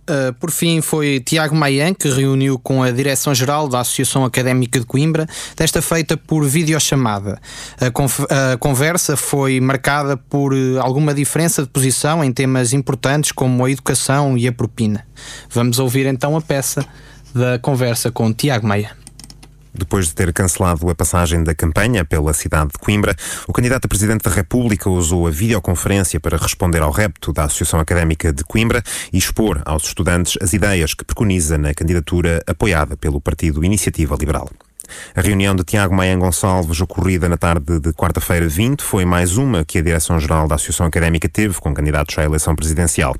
Uh, 0.09 0.33
por 0.39 0.49
fim, 0.49 0.81
foi 0.81 1.19
Tiago 1.19 1.55
Maian 1.55 1.93
que 1.93 2.09
reuniu 2.09 2.57
com 2.57 2.81
a 2.81 2.89
Direção-Geral 2.89 3.69
da 3.69 3.81
Associação 3.81 4.25
Académica 4.25 4.79
de 4.79 4.85
Coimbra, 4.87 5.27
desta 5.55 5.83
feita 5.83 6.17
por 6.17 6.43
videochamada. 6.47 7.39
A, 7.79 8.53
a 8.53 8.57
conversa 8.57 9.15
foi 9.15 9.59
marcada 9.59 10.17
por 10.17 10.51
uh, 10.51 10.81
alguma 10.81 11.13
diferença 11.13 11.61
de 11.61 11.69
posição 11.69 12.23
em 12.23 12.31
temas 12.31 12.73
importantes 12.73 13.31
como 13.31 13.63
a 13.63 13.69
educação 13.69 14.35
e 14.35 14.47
a 14.47 14.51
propina. 14.51 15.05
Vamos 15.47 15.77
ouvir 15.77 16.07
então 16.07 16.35
a 16.35 16.41
peça 16.41 16.83
da 17.31 17.59
conversa 17.59 18.11
com 18.11 18.33
Tiago 18.33 18.65
Maian. 18.65 19.08
Depois 19.79 20.07
de 20.07 20.13
ter 20.13 20.33
cancelado 20.33 20.89
a 20.89 20.93
passagem 20.93 21.41
da 21.41 21.55
campanha 21.55 22.03
pela 22.03 22.33
cidade 22.33 22.71
de 22.73 22.77
Coimbra, 22.77 23.15
o 23.47 23.53
candidato 23.53 23.85
a 23.85 23.87
presidente 23.87 24.23
da 24.23 24.29
República 24.29 24.89
usou 24.89 25.25
a 25.25 25.31
videoconferência 25.31 26.19
para 26.19 26.37
responder 26.37 26.81
ao 26.81 26.91
repto 26.91 27.31
da 27.31 27.45
Associação 27.45 27.79
Académica 27.79 28.33
de 28.33 28.43
Coimbra 28.43 28.83
e 29.13 29.17
expor 29.17 29.61
aos 29.65 29.85
estudantes 29.85 30.37
as 30.41 30.51
ideias 30.51 30.93
que 30.93 31.05
preconiza 31.05 31.57
na 31.57 31.73
candidatura 31.73 32.43
apoiada 32.45 32.97
pelo 32.97 33.21
Partido 33.21 33.63
Iniciativa 33.63 34.17
Liberal. 34.19 34.49
A 35.15 35.21
reunião 35.21 35.55
de 35.55 35.63
Tiago 35.63 35.95
Maia 35.95 36.15
Gonçalves, 36.15 36.81
ocorrida 36.81 37.27
na 37.29 37.37
tarde 37.37 37.79
de 37.79 37.93
quarta-feira 37.93 38.47
20, 38.47 38.81
foi 38.81 39.05
mais 39.05 39.37
uma 39.37 39.63
que 39.65 39.77
a 39.77 39.81
Direção-Geral 39.81 40.47
da 40.47 40.55
Associação 40.55 40.85
Académica 40.85 41.27
teve 41.27 41.59
com 41.59 41.73
candidatos 41.73 42.17
à 42.17 42.23
eleição 42.23 42.55
presidencial. 42.55 43.15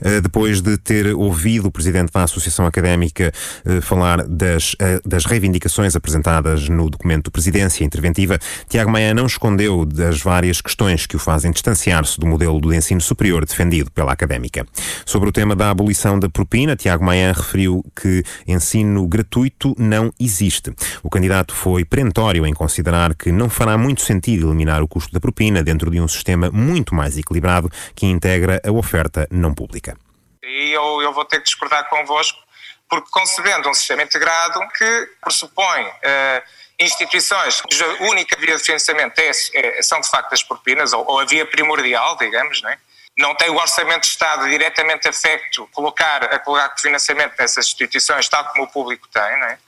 Eh, 0.00 0.20
Depois 0.20 0.60
de 0.60 0.76
ter 0.76 1.14
ouvido 1.14 1.68
o 1.68 1.70
presidente 1.70 2.12
da 2.12 2.22
Associação 2.22 2.66
Académica 2.66 3.32
eh, 3.64 3.80
falar 3.80 4.26
das, 4.26 4.74
eh, 4.80 5.00
das 5.04 5.24
reivindicações 5.24 5.96
apresentadas 5.96 6.68
no 6.68 6.88
documento 6.88 7.24
de 7.24 7.30
presidência 7.30 7.84
interventiva, 7.84 8.38
Tiago 8.68 8.90
Maia 8.90 9.14
não 9.14 9.26
escondeu 9.26 9.84
das 9.84 10.20
várias 10.20 10.60
questões 10.60 11.06
que 11.06 11.16
o 11.16 11.18
fazem 11.18 11.50
distanciar-se 11.50 12.18
do 12.18 12.26
modelo 12.26 12.60
do 12.60 12.72
ensino 12.74 13.00
superior 13.00 13.44
defendido 13.44 13.90
pela 13.90 14.12
académica. 14.12 14.66
Sobre 15.04 15.28
o 15.28 15.32
tema 15.32 15.54
da 15.54 15.70
abolição 15.70 16.18
da 16.18 16.28
propina, 16.28 16.76
Tiago 16.76 17.04
Maia 17.04 17.32
referiu 17.32 17.84
que 17.94 18.24
ensino 18.46 19.06
gratuito 19.06 19.74
não 19.78 20.12
existe. 20.18 20.72
O 21.02 21.10
candidato 21.10 21.52
foi 21.54 21.84
perentório 21.84 22.46
em 22.46 22.54
considerar 22.54 23.14
que 23.14 23.32
não 23.32 23.50
fará 23.50 23.76
muito 23.76 24.02
sentido 24.02 24.48
eliminar 24.48 24.82
o 24.82 24.88
custo 24.88 25.12
da 25.12 25.18
propina 25.18 25.62
dentro 25.62 25.90
de 25.90 26.00
um 26.00 26.06
sistema 26.06 26.50
muito 26.50 26.94
mais 26.94 27.18
equilibrado 27.18 27.68
que 27.96 28.06
integra 28.06 28.60
a 28.64 28.70
oferta 28.70 29.26
não 29.30 29.52
pública. 29.52 29.96
E 30.42 30.70
eu, 30.70 31.02
eu 31.02 31.12
vou 31.12 31.24
ter 31.24 31.38
que 31.38 31.44
discordar 31.46 31.88
convosco, 31.88 32.38
porque 32.88 33.08
concebendo 33.10 33.68
um 33.68 33.74
sistema 33.74 34.02
integrado 34.02 34.60
que 34.76 35.08
pressupõe 35.20 35.90
eh, 36.02 36.42
instituições 36.78 37.60
cuja 37.62 37.86
única 38.00 38.36
via 38.38 38.56
de 38.56 38.62
financiamento 38.62 39.18
é, 39.18 39.30
é- 39.54 39.82
são 39.82 40.00
de 40.00 40.08
facto 40.08 40.32
as 40.32 40.42
propinas, 40.42 40.92
ou, 40.92 41.04
ou 41.08 41.18
a 41.18 41.24
via 41.24 41.46
primordial, 41.46 42.16
digamos, 42.16 42.62
não 42.62 42.70
é? 42.70 42.78
Tem 43.38 43.50
o 43.50 43.56
orçamento 43.56 44.02
de 44.02 44.06
Estado 44.08 44.48
diretamente 44.48 45.06
afecto 45.08 45.68
colocar, 45.72 46.24
a 46.24 46.38
colocar 46.38 46.74
financiamento 46.78 47.34
nessas 47.38 47.66
instituições, 47.66 48.28
tal 48.28 48.44
como 48.46 48.64
o 48.64 48.68
público 48.68 49.06
tem, 49.08 49.22
é? 49.22 49.58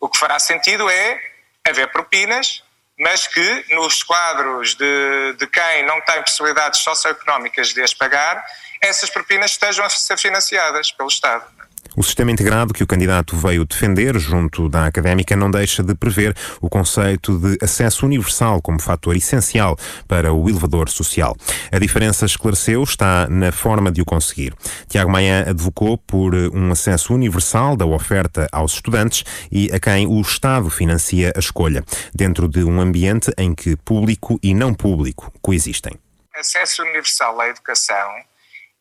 O 0.00 0.08
que 0.08 0.18
fará 0.18 0.38
sentido 0.38 0.88
é 0.88 1.20
haver 1.68 1.92
propinas, 1.92 2.64
mas 2.98 3.26
que 3.26 3.74
nos 3.74 4.02
quadros 4.02 4.74
de, 4.74 5.34
de 5.34 5.46
quem 5.46 5.84
não 5.84 6.00
tem 6.00 6.22
possibilidades 6.22 6.80
socioeconómicas 6.80 7.74
de 7.74 7.82
as 7.82 7.94
pagar, 7.94 8.44
essas 8.80 9.10
propinas 9.10 9.52
estejam 9.52 9.84
a 9.84 9.90
ser 9.90 10.18
financiadas 10.18 10.90
pelo 10.90 11.08
Estado. 11.08 11.59
O 11.96 12.04
sistema 12.04 12.30
integrado 12.30 12.72
que 12.72 12.84
o 12.84 12.86
candidato 12.86 13.36
veio 13.36 13.64
defender 13.64 14.16
junto 14.18 14.68
da 14.68 14.86
académica 14.86 15.34
não 15.34 15.50
deixa 15.50 15.82
de 15.82 15.94
prever 15.94 16.36
o 16.60 16.68
conceito 16.68 17.36
de 17.36 17.58
acesso 17.60 18.06
universal 18.06 18.62
como 18.62 18.80
fator 18.80 19.16
essencial 19.16 19.76
para 20.06 20.32
o 20.32 20.48
elevador 20.48 20.88
social. 20.88 21.36
A 21.72 21.78
diferença, 21.78 22.24
esclareceu, 22.24 22.82
está 22.84 23.28
na 23.28 23.50
forma 23.50 23.90
de 23.90 24.00
o 24.00 24.04
conseguir. 24.04 24.54
Tiago 24.88 25.10
Maia 25.10 25.50
advocou 25.50 25.98
por 25.98 26.34
um 26.34 26.70
acesso 26.70 27.12
universal 27.12 27.76
da 27.76 27.86
oferta 27.86 28.46
aos 28.52 28.74
estudantes 28.74 29.24
e 29.50 29.70
a 29.72 29.80
quem 29.80 30.06
o 30.06 30.20
Estado 30.20 30.70
financia 30.70 31.32
a 31.34 31.38
escolha, 31.40 31.84
dentro 32.14 32.48
de 32.48 32.62
um 32.62 32.80
ambiente 32.80 33.32
em 33.36 33.52
que 33.52 33.74
público 33.76 34.38
e 34.42 34.54
não 34.54 34.72
público 34.72 35.32
coexistem. 35.42 35.94
Acesso 36.36 36.82
universal 36.82 37.40
à 37.40 37.48
educação 37.48 38.29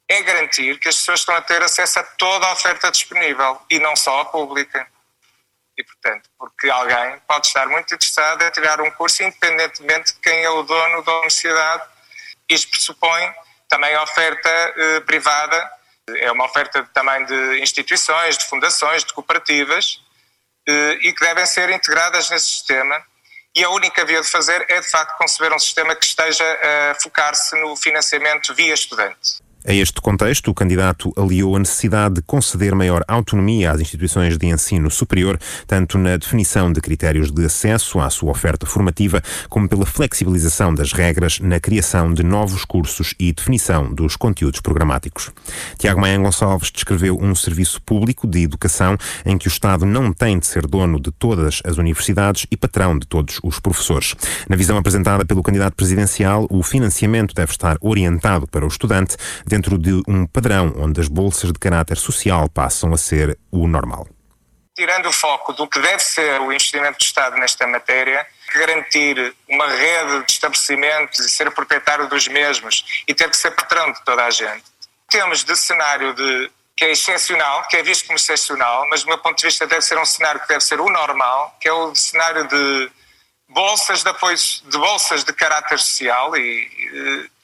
é 0.09 0.23
garantir 0.23 0.79
que 0.79 0.89
as 0.89 0.95
pessoas 0.95 1.19
estão 1.19 1.35
a 1.35 1.41
ter 1.41 1.61
acesso 1.61 1.99
a 1.99 2.03
toda 2.03 2.47
a 2.47 2.53
oferta 2.53 2.89
disponível 2.89 3.61
e 3.69 3.79
não 3.79 3.95
só 3.95 4.21
a 4.21 4.25
pública. 4.25 4.87
E, 5.77 5.83
portanto, 5.83 6.29
porque 6.37 6.67
alguém 6.69 7.19
pode 7.27 7.47
estar 7.47 7.67
muito 7.67 7.93
interessado 7.93 8.41
em 8.41 8.49
tirar 8.49 8.81
um 8.81 8.89
curso 8.91 9.21
independentemente 9.23 10.13
de 10.13 10.19
quem 10.19 10.43
é 10.43 10.49
o 10.49 10.63
dono 10.63 11.03
da 11.03 11.13
universidade. 11.17 11.83
Isto 12.49 12.71
pressupõe 12.71 13.33
também 13.69 13.93
a 13.93 14.01
oferta 14.01 14.49
eh, 14.49 14.99
privada, 15.01 15.71
é 16.17 16.31
uma 16.31 16.45
oferta 16.45 16.83
também 16.91 17.23
de 17.25 17.61
instituições, 17.61 18.35
de 18.35 18.45
fundações, 18.45 19.03
de 19.03 19.13
cooperativas 19.13 20.01
eh, 20.67 20.97
e 21.01 21.13
que 21.13 21.21
devem 21.21 21.45
ser 21.45 21.69
integradas 21.69 22.31
nesse 22.31 22.47
sistema. 22.47 23.01
E 23.55 23.63
a 23.63 23.69
única 23.69 24.03
via 24.05 24.21
de 24.21 24.27
fazer 24.27 24.65
é, 24.69 24.79
de 24.79 24.89
facto, 24.89 25.17
conceber 25.17 25.53
um 25.53 25.59
sistema 25.59 25.95
que 25.95 26.05
esteja 26.05 26.43
a 26.91 26.95
focar-se 26.95 27.55
no 27.61 27.75
financiamento 27.75 28.53
via 28.55 28.73
estudante. 28.73 29.39
A 29.65 29.73
este 29.73 29.99
contexto, 29.99 30.49
o 30.49 30.53
candidato 30.53 31.11
aliou 31.17 31.53
a 31.53 31.59
necessidade 31.59 32.15
de 32.15 32.21
conceder 32.21 32.73
maior 32.73 33.03
autonomia 33.05 33.71
às 33.71 33.81
instituições 33.81 34.37
de 34.37 34.47
ensino 34.47 34.89
superior, 34.89 35.37
tanto 35.67 35.97
na 35.97 36.15
definição 36.15 36.71
de 36.71 36.79
critérios 36.79 37.29
de 37.29 37.43
acesso 37.43 37.99
à 37.99 38.09
sua 38.09 38.31
oferta 38.31 38.65
formativa, 38.65 39.21
como 39.49 39.67
pela 39.67 39.85
flexibilização 39.85 40.73
das 40.73 40.93
regras 40.93 41.41
na 41.41 41.59
criação 41.59 42.13
de 42.13 42.23
novos 42.23 42.63
cursos 42.63 43.13
e 43.19 43.33
definição 43.33 43.93
dos 43.93 44.15
conteúdos 44.15 44.61
programáticos. 44.61 45.29
Tiago 45.77 45.99
Maia 45.99 46.17
Gonçalves 46.17 46.71
descreveu 46.71 47.19
um 47.21 47.35
serviço 47.35 47.81
público 47.81 48.25
de 48.25 48.43
educação 48.43 48.97
em 49.25 49.37
que 49.37 49.47
o 49.47 49.49
Estado 49.49 49.85
não 49.85 50.13
tem 50.13 50.39
de 50.39 50.47
ser 50.47 50.65
dono 50.65 51.01
de 51.01 51.11
todas 51.11 51.61
as 51.65 51.77
universidades 51.77 52.47
e 52.49 52.55
patrão 52.55 52.97
de 52.97 53.05
todos 53.05 53.41
os 53.43 53.59
professores. 53.59 54.15
Na 54.47 54.55
visão 54.55 54.77
apresentada 54.77 55.25
pelo 55.25 55.43
candidato 55.43 55.75
presidencial, 55.75 56.47
o 56.49 56.63
financiamento 56.63 57.35
deve 57.35 57.51
estar 57.51 57.77
orientado 57.81 58.47
para 58.47 58.63
o 58.63 58.69
estudante 58.69 59.17
dentro 59.49 59.77
de 59.77 60.01
um 60.07 60.27
padrão 60.27 60.73
onde 60.77 61.01
as 61.01 61.07
bolsas 61.07 61.51
de 61.51 61.59
caráter 61.59 61.97
social 61.97 62.47
passam 62.47 62.93
a 62.93 62.97
ser 62.97 63.37
o 63.51 63.67
normal. 63.67 64.07
Tirando 64.75 65.07
o 65.07 65.11
foco 65.11 65.51
do 65.53 65.67
que 65.67 65.79
deve 65.79 65.99
ser 65.99 66.39
o 66.39 66.53
investimento 66.53 66.99
do 66.99 67.03
Estado 67.03 67.35
nesta 67.35 67.67
matéria, 67.67 68.25
garantir 68.53 69.35
uma 69.49 69.67
rede 69.67 70.25
de 70.25 70.31
estabelecimentos 70.31 71.19
e 71.19 71.29
ser 71.29 71.51
proprietário 71.51 72.07
dos 72.07 72.27
mesmos 72.27 73.03
e 73.07 73.13
ter 73.13 73.29
que 73.29 73.35
ser 73.35 73.51
patrão 73.51 73.91
de 73.91 74.01
toda 74.05 74.23
a 74.23 74.29
gente, 74.29 74.63
temos 75.09 75.43
de 75.43 75.55
cenário 75.57 76.13
de 76.13 76.51
que 76.77 76.85
é 76.85 76.91
excepcional, 76.91 77.67
que 77.67 77.75
é 77.75 77.83
visto 77.83 78.05
como 78.05 78.17
excepcional, 78.17 78.87
mas 78.89 79.01
do 79.01 79.07
meu 79.07 79.17
ponto 79.17 79.37
de 79.37 79.45
vista 79.45 79.67
deve 79.67 79.81
ser 79.81 79.97
um 79.97 80.05
cenário 80.05 80.39
que 80.39 80.47
deve 80.47 80.61
ser 80.61 80.79
o 80.79 80.89
normal, 80.89 81.57
que 81.59 81.67
é 81.67 81.73
o 81.73 81.93
cenário 81.93 82.47
de 82.47 82.89
bolsas 83.49 84.01
de 84.01 84.09
apoio, 84.09 84.37
de 84.37 84.77
bolsas 84.77 85.25
de 85.25 85.33
caráter 85.33 85.77
social 85.77 86.37
e 86.37 86.69
eh, 87.25 87.38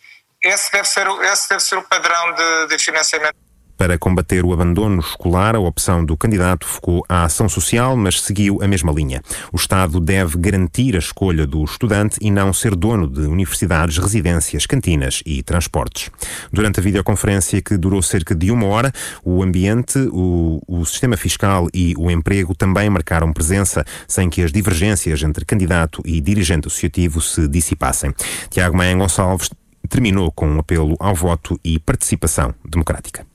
esse 0.45 0.71
deve 0.71 0.87
ser, 0.87 1.07
esse 1.07 1.49
deve 1.49 1.61
ser 1.61 1.77
o 1.77 1.83
padrão 1.83 2.33
de, 2.33 2.67
de 2.67 2.77
financiamento. 2.83 3.35
Para 3.77 3.97
combater 3.97 4.45
o 4.45 4.53
abandono 4.53 5.01
escolar, 5.01 5.53
a 5.53 5.59
opção 5.59 6.05
do 6.05 6.15
candidato 6.15 6.65
focou 6.65 7.03
à 7.09 7.25
ação 7.25 7.49
social, 7.49 7.97
mas 7.97 8.21
seguiu 8.21 8.59
a 8.61 8.67
mesma 8.67 8.89
linha. 8.93 9.21
O 9.51 9.57
Estado 9.57 9.99
deve 9.99 10.37
garantir 10.37 10.95
a 10.95 10.99
escolha 10.99 11.45
do 11.45 11.61
estudante 11.61 12.17
e 12.21 12.31
não 12.31 12.53
ser 12.53 12.73
dono 12.73 13.05
de 13.05 13.21
universidades, 13.21 13.97
residências, 13.97 14.65
cantinas 14.65 15.21
e 15.25 15.43
transportes. 15.43 16.09
Durante 16.53 16.79
a 16.79 16.83
videoconferência, 16.83 17.61
que 17.61 17.75
durou 17.75 18.01
cerca 18.01 18.33
de 18.33 18.49
uma 18.49 18.65
hora, 18.65 18.93
o 19.25 19.43
ambiente, 19.43 19.99
o, 20.09 20.61
o 20.65 20.85
sistema 20.85 21.17
fiscal 21.17 21.67
e 21.73 21.93
o 21.97 22.09
emprego 22.09 22.55
também 22.55 22.89
marcaram 22.89 23.33
presença, 23.33 23.83
sem 24.07 24.29
que 24.29 24.41
as 24.41 24.53
divergências 24.53 25.21
entre 25.21 25.43
candidato 25.43 26.01
e 26.05 26.21
dirigente 26.21 26.67
associativo 26.67 27.19
se 27.19 27.45
dissipassem. 27.45 28.13
Tiago 28.49 28.77
Maia 28.77 28.95
Gonçalves 28.95 29.49
terminou 29.87 30.31
com 30.31 30.47
um 30.47 30.59
apelo 30.59 30.95
ao 30.99 31.15
voto 31.15 31.59
e 31.63 31.79
participação 31.79 32.53
democrática. 32.63 33.25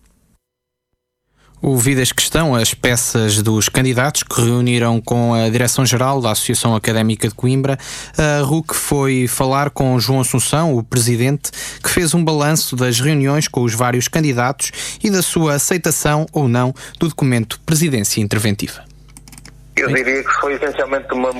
Ouvidas 1.62 2.10
que 2.10 2.22
estão 2.22 2.54
as 2.54 2.72
peças 2.72 3.42
dos 3.42 3.68
candidatos 3.68 4.22
que 4.22 4.40
reuniram 4.40 4.98
com 4.98 5.34
a 5.34 5.46
Direção-Geral 5.50 6.22
da 6.22 6.30
Associação 6.30 6.74
Académica 6.74 7.28
de 7.28 7.34
Coimbra, 7.34 7.78
a 8.16 8.42
RUC 8.42 8.74
foi 8.74 9.26
falar 9.28 9.68
com 9.68 10.00
João 10.00 10.20
Assunção, 10.20 10.74
o 10.74 10.82
presidente, 10.82 11.50
que 11.82 11.90
fez 11.90 12.14
um 12.14 12.24
balanço 12.24 12.74
das 12.74 12.98
reuniões 12.98 13.46
com 13.46 13.62
os 13.62 13.74
vários 13.74 14.08
candidatos 14.08 14.72
e 15.04 15.10
da 15.10 15.20
sua 15.20 15.54
aceitação 15.54 16.24
ou 16.32 16.48
não 16.48 16.74
do 16.98 17.08
documento 17.08 17.60
Presidência 17.66 18.22
Interventiva. 18.22 18.89
Eu 19.80 19.88
diria 19.88 20.22
que 20.22 20.32
foi 20.40 20.54
essencialmente 20.54 21.12
uma 21.12 21.30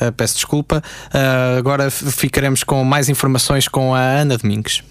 Ah, 0.00 0.12
peço 0.12 0.34
desculpa. 0.34 0.82
Ah, 1.12 1.56
agora 1.58 1.90
ficaremos 1.90 2.62
com 2.62 2.84
mais 2.84 3.08
informações 3.08 3.68
com 3.68 3.94
a 3.94 4.00
Ana 4.00 4.36
Domingues. 4.36 4.82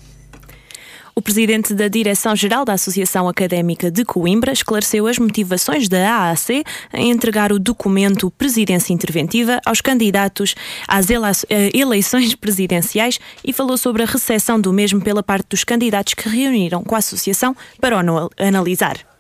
O 1.18 1.22
presidente 1.22 1.74
da 1.74 1.88
Direção-Geral 1.88 2.66
da 2.66 2.74
Associação 2.74 3.30
Académica 3.30 3.90
de 3.90 4.04
Coimbra 4.04 4.52
esclareceu 4.52 5.08
as 5.08 5.18
motivações 5.18 5.88
da 5.88 6.14
AAC 6.14 6.66
em 6.94 7.10
entregar 7.10 7.54
o 7.54 7.60
documento 7.60 8.30
Presidência 8.32 8.92
Interventiva 8.92 9.62
aos 9.66 9.80
candidatos 9.80 10.56
às 10.86 11.10
eh, 11.10 11.70
eleições 11.74 12.36
presidenciais 12.36 13.18
e 13.46 13.54
falou 13.54 13.78
sobre 13.78 14.04
a 14.04 14.06
recepção 14.06 14.60
do 14.60 14.74
mesmo 14.74 15.00
pela 15.00 15.24
parte 15.24 15.48
dos 15.52 15.64
candidatos 15.64 16.16
que 16.16 16.28
reuniram 16.28 16.84
com 16.84 16.96
a 16.96 16.98
associação 16.98 17.56
para 17.80 17.96
o 17.96 18.30
analisar. 18.38 19.15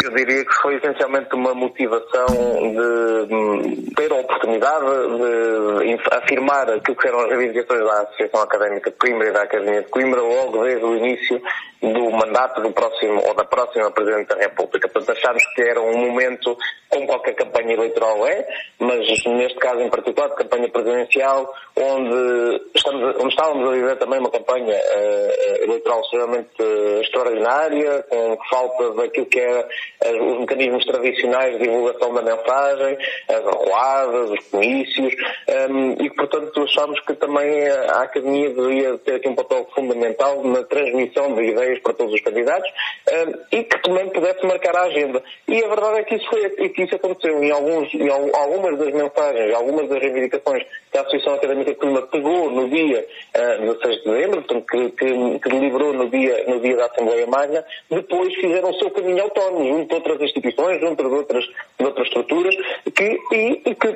Eu 0.00 0.14
diria 0.14 0.44
que 0.44 0.54
foi 0.62 0.76
essencialmente 0.76 1.34
uma 1.34 1.52
motivação 1.54 2.26
de 2.28 3.94
ter 3.96 4.12
a 4.12 4.14
oportunidade 4.14 4.86
de 4.86 5.98
afirmar 6.12 6.70
aquilo 6.70 6.96
que 6.96 7.08
eram 7.08 7.18
as 7.22 7.30
reivindicações 7.30 7.84
da 7.84 8.02
Associação 8.02 8.42
Académica 8.42 8.92
de 8.92 8.96
Coimbra 8.96 9.28
e 9.28 9.32
da 9.32 9.42
Academia 9.42 9.82
de 9.82 9.88
Coimbra 9.88 10.22
logo 10.22 10.62
desde 10.62 10.84
o 10.84 10.96
início 10.96 11.42
do 11.82 12.10
mandato 12.12 12.60
do 12.60 12.72
próximo 12.72 13.22
ou 13.26 13.34
da 13.34 13.44
próxima 13.44 13.90
Presidente 13.90 14.28
da 14.28 14.36
República. 14.36 14.88
Portanto, 14.88 15.16
achámos 15.16 15.44
que 15.54 15.62
era 15.62 15.80
um 15.80 15.96
momento, 15.96 16.56
como 16.88 17.06
qualquer 17.06 17.34
campanha 17.34 17.74
eleitoral 17.74 18.24
é, 18.26 18.46
mas 18.78 19.06
neste 19.26 19.58
caso 19.58 19.80
em 19.80 19.90
particular 19.90 20.28
de 20.28 20.36
campanha 20.36 20.68
presidencial, 20.68 21.52
onde, 21.76 22.62
estamos, 22.74 23.16
onde 23.16 23.28
estávamos 23.28 23.68
a 23.68 23.72
viver 23.72 23.96
também 23.96 24.20
uma 24.20 24.30
campanha 24.30 24.74
eh, 24.74 25.60
eleitoral 25.62 26.00
extremamente 26.00 26.50
eh, 26.60 27.00
extraordinária, 27.00 28.04
com 28.08 28.38
falta 28.50 28.94
daquilo 28.94 29.26
que 29.26 29.40
era 29.40 29.68
os 30.04 30.40
mecanismos 30.40 30.84
tradicionais 30.84 31.58
de 31.58 31.64
divulgação 31.64 32.14
da 32.14 32.22
mensagem, 32.22 32.98
as 33.28 33.46
arruadas, 33.46 34.30
os 34.30 34.44
comícios, 34.48 35.14
ehm, 35.48 35.96
e 36.00 36.10
portanto, 36.10 36.62
achámos 36.62 37.00
que 37.00 37.14
também 37.14 37.68
a 37.68 38.02
Academia 38.02 38.50
deveria 38.50 38.96
ter 38.98 39.16
aqui 39.16 39.28
um 39.28 39.34
papel 39.34 39.66
fundamental 39.74 40.42
na 40.44 40.62
transmissão 40.64 41.34
de 41.34 41.42
ideias 41.42 41.78
para 41.80 41.94
todos 41.94 42.14
os 42.14 42.20
candidatos 42.20 42.70
ehm, 43.10 43.32
e 43.52 43.64
que 43.64 43.78
também 43.82 44.08
pudesse 44.10 44.46
marcar 44.46 44.76
a 44.76 44.82
agenda. 44.82 45.22
E 45.48 45.64
a 45.64 45.68
verdade 45.68 45.98
é 46.00 46.04
que 46.04 46.14
isso, 46.14 46.28
foi, 46.30 46.48
que 46.68 46.82
isso 46.82 46.94
aconteceu 46.94 47.42
em, 47.42 47.50
alguns, 47.50 47.92
em 47.94 48.08
al- 48.08 48.34
algumas 48.36 48.78
das 48.78 48.92
mensagens, 48.94 49.54
algumas 49.54 49.88
das 49.88 50.00
reivindicações 50.00 50.64
que 50.90 50.98
a 50.98 51.02
Associação 51.02 51.34
Académica 51.34 51.72
de 51.72 51.76
Coimbra 51.76 52.02
pegou 52.02 52.50
no 52.50 52.68
dia 52.68 53.06
eh, 53.34 53.58
16 53.58 53.96
de 53.96 54.10
dezembro, 54.10 54.42
portanto, 54.42 54.66
que, 54.66 54.90
que, 54.90 55.38
que 55.38 55.48
deliberou 55.48 55.92
no 55.92 56.08
dia, 56.08 56.44
no 56.48 56.60
dia 56.60 56.76
da 56.76 56.86
Assembleia 56.86 57.26
Magna, 57.26 57.64
depois 57.90 58.34
fizeram 58.34 58.70
o 58.70 58.74
seu 58.74 58.90
caminho 58.90 59.22
autónomo, 59.22 59.64
junto 59.64 59.88
de 59.88 59.94
outras 59.94 60.20
instituições, 60.22 60.80
junto 60.80 61.02
de 61.02 61.14
outras, 61.14 61.44
de 61.78 61.84
outras 61.84 62.06
estruturas, 62.06 62.54
que, 62.94 63.18
e, 63.32 63.62
e 63.64 63.74
que 63.74 63.88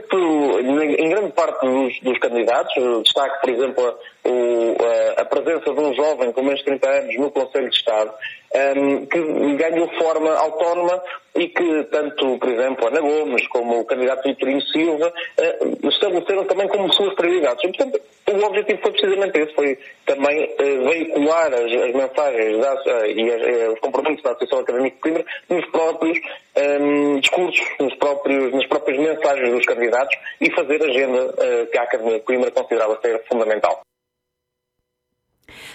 em 0.99 1.09
grande 1.09 1.33
parte 1.33 1.67
dos, 1.67 2.01
dos 2.01 2.19
candidatos, 2.19 3.03
destaque, 3.03 3.41
por 3.41 3.51
exemplo, 3.51 3.87
a, 4.22 4.22
o- 4.25 4.77
a- 5.17 5.23
a 5.23 5.25
presença 5.25 5.73
de 5.73 5.81
um 5.81 5.95
jovem 5.95 6.33
com 6.33 6.43
menos 6.43 6.59
de 6.61 6.65
30 6.67 6.89
anos 6.89 7.17
no 7.19 7.31
Conselho 7.31 7.69
de 7.71 7.77
Estado, 7.77 8.13
ehm, 8.55 9.07
que 9.07 9.19
ganhou 9.57 9.89
forma 9.99 10.33
autónoma 10.35 11.03
e 11.35 11.49
que 11.49 11.85
tanto, 11.85 12.39
por 12.39 12.49
exemplo, 12.49 12.87
Ana 12.87 13.01
Gomes 13.01 13.47
como 13.49 13.81
o 13.81 13.85
candidato 13.85 14.23
Vitorino 14.29 14.61
Silva 14.63 15.13
eh, 15.39 15.59
estabeleceram 15.89 16.45
também 16.45 16.69
como 16.69 16.93
suas 16.93 17.15
prioridades. 17.15 17.65
E, 17.65 17.69
portanto, 17.69 18.01
o 18.31 18.45
objetivo 18.47 18.81
foi 18.83 18.91
precisamente 18.93 19.39
esse, 19.39 19.55
foi 19.55 19.79
também 20.07 20.55
eh, 20.59 20.77
veicular 20.89 21.53
as, 21.55 21.73
as 21.73 21.93
mensagens 21.95 22.59
da- 22.59 22.83
eh, 22.87 23.13
e 23.13 23.33
as- 23.33 23.43
eh, 23.43 23.69
os 23.71 23.81
compromissos 23.81 24.23
da 24.23 24.31
Associação 24.33 24.59
Académica 24.61 24.97
de 24.97 25.03
Coimbra 25.03 25.25
nos 25.49 25.67
próprios 25.71 26.19
ehm, 26.55 27.19
discursos, 27.21 27.67
nos 27.81 27.95
próprios, 27.95 28.53
nas 28.53 28.67
próprias 28.67 28.99
mensagens 29.01 29.51
dos 29.51 29.65
candidatos 29.65 30.15
e 30.41 30.51
fazer 30.51 30.83
a 30.83 30.87
agenda 30.87 31.35
eh, 31.39 31.67
que 31.73 31.79
a 31.79 31.83
Academia 31.83 32.19
de 32.19 32.25
Coimbra 32.25 32.51
considerava 32.51 32.99
ser 33.01 33.23
fundamental. 33.27 33.81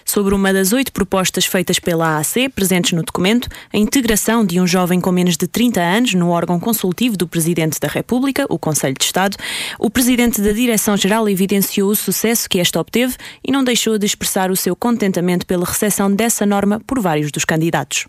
Sobre 0.06 0.34
uma 0.34 0.54
das 0.54 0.74
oito 0.74 0.92
propostas 0.92 1.46
feitas 1.46 1.80
pela 1.80 2.18
AAC, 2.18 2.50
presentes 2.50 2.94
no 2.94 3.04
documento, 3.04 3.48
a 3.72 3.78
integração 3.78 4.46
de 4.46 4.60
um 4.60 4.68
jovem 4.68 5.02
com 5.02 5.12
menos 5.12 5.38
de 5.38 5.48
30 5.48 5.82
anos 5.82 6.14
no 6.14 6.30
órgão 6.30 6.60
consultivo 6.60 7.18
do 7.18 7.28
Presidente 7.28 7.80
da 7.80 7.88
República, 7.88 8.46
o 8.50 8.58
Conselho 8.58 8.96
de 8.98 9.06
Estado, 9.06 9.38
o 9.80 9.90
Presidente 9.90 10.42
da 10.42 10.52
Direção-Geral 10.52 11.28
evidenciou 11.30 11.90
o 11.90 11.96
sucesso 11.96 12.50
que 12.50 12.60
esta 12.60 12.80
obteve 12.80 13.16
e 13.46 13.52
não 13.52 13.64
deixou 13.64 13.98
de 13.98 14.06
expressar 14.06 14.50
o 14.52 14.56
seu 14.56 14.76
contentamento 14.76 15.46
pela 15.46 15.66
recepção 15.66 16.12
dessa 16.12 16.46
norma 16.46 16.82
por 16.86 17.00
vários 17.00 17.32
dos 17.32 17.46
candidatos. 17.46 18.08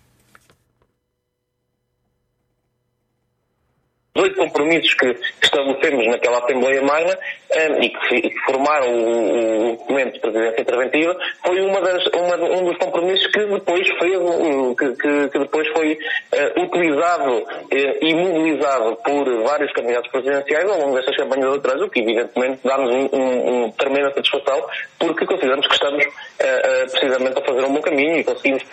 Oito 4.16 4.34
compromissos 4.36 4.92
que 4.94 5.16
estabelecemos 5.42 6.06
naquela 6.08 6.38
Assembleia 6.38 6.82
Magna 6.82 7.16
eh, 7.50 7.78
e, 7.82 7.88
que, 7.90 8.08
fi- 8.08 8.16
e 8.16 8.30
que 8.30 8.38
formaram 8.40 8.88
o, 8.92 9.68
o 9.68 9.76
documento 9.76 10.14
de 10.14 10.20
presidência 10.20 10.60
interventiva 10.60 11.16
foi 11.44 11.60
uma 11.60 11.80
das, 11.80 12.04
uma, 12.08 12.34
um 12.36 12.64
dos 12.64 12.76
compromissos 12.78 13.26
que 13.28 13.44
depois 13.46 13.86
fez, 14.00 14.16
uh, 14.18 14.74
que, 14.76 14.92
que- 14.96 15.28
que 15.28 15.38
depois 15.38 15.68
foi 15.68 15.96
eh, 16.32 16.52
utilizado 16.60 17.46
eh, 17.70 17.98
e 18.02 18.14
mobilizado 18.14 18.96
por 19.04 19.42
vários 19.44 19.72
candidatos 19.72 20.10
presidenciais 20.10 20.68
ao 20.68 20.78
longo 20.80 20.96
destas 20.96 21.16
campanhas 21.16 21.46
eleitorais, 21.46 21.82
o 21.82 21.88
que 21.88 22.00
evidentemente 22.00 22.58
dá-nos 22.64 22.90
um, 22.90 23.08
um, 23.12 23.64
um 23.66 23.70
tremenda 23.72 24.12
satisfação 24.14 24.64
porque 24.98 25.24
consideramos 25.26 25.66
que 25.68 25.74
estamos 25.74 26.04
eh, 26.04 26.10
eh, 26.40 26.86
precisamente 26.90 27.38
a 27.38 27.44
fazer 27.44 27.64
um 27.64 27.72
bom 27.72 27.80
caminho 27.80 28.18
e 28.18 28.24
conseguimos, 28.24 28.64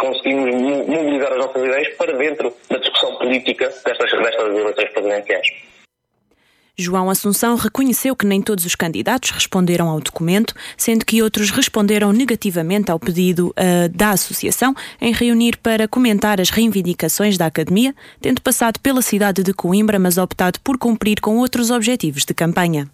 conseguimos 0.00 0.54
mo- 0.54 0.84
mobilizar 0.86 1.32
as 1.32 1.38
nossas 1.38 1.62
ideias 1.64 1.88
para 1.96 2.12
dentro 2.16 2.54
da 2.70 2.78
discussão 2.78 3.14
política 3.16 3.66
destas, 3.84 4.10
destas 4.10 4.37
eleições 4.46 4.90
presidenciais. 4.90 5.68
João 6.80 7.10
Assunção 7.10 7.56
reconheceu 7.56 8.14
que 8.14 8.24
nem 8.24 8.40
todos 8.40 8.64
os 8.64 8.76
candidatos 8.76 9.30
responderam 9.30 9.88
ao 9.88 10.00
documento, 10.00 10.54
sendo 10.76 11.04
que 11.04 11.20
outros 11.20 11.50
responderam 11.50 12.12
negativamente 12.12 12.88
ao 12.88 13.00
pedido 13.00 13.52
ah, 13.56 13.88
da 13.92 14.10
associação 14.10 14.72
em 15.00 15.12
reunir 15.12 15.56
para 15.56 15.88
comentar 15.88 16.40
as 16.40 16.50
reivindicações 16.50 17.36
da 17.36 17.46
academia, 17.46 17.92
tendo 18.20 18.40
passado 18.40 18.78
pela 18.78 19.02
cidade 19.02 19.42
de 19.42 19.52
Coimbra, 19.52 19.98
mas 19.98 20.18
optado 20.18 20.60
por 20.60 20.78
cumprir 20.78 21.20
com 21.20 21.38
outros 21.38 21.72
objetivos 21.72 22.24
de 22.24 22.32
campanha. 22.32 22.88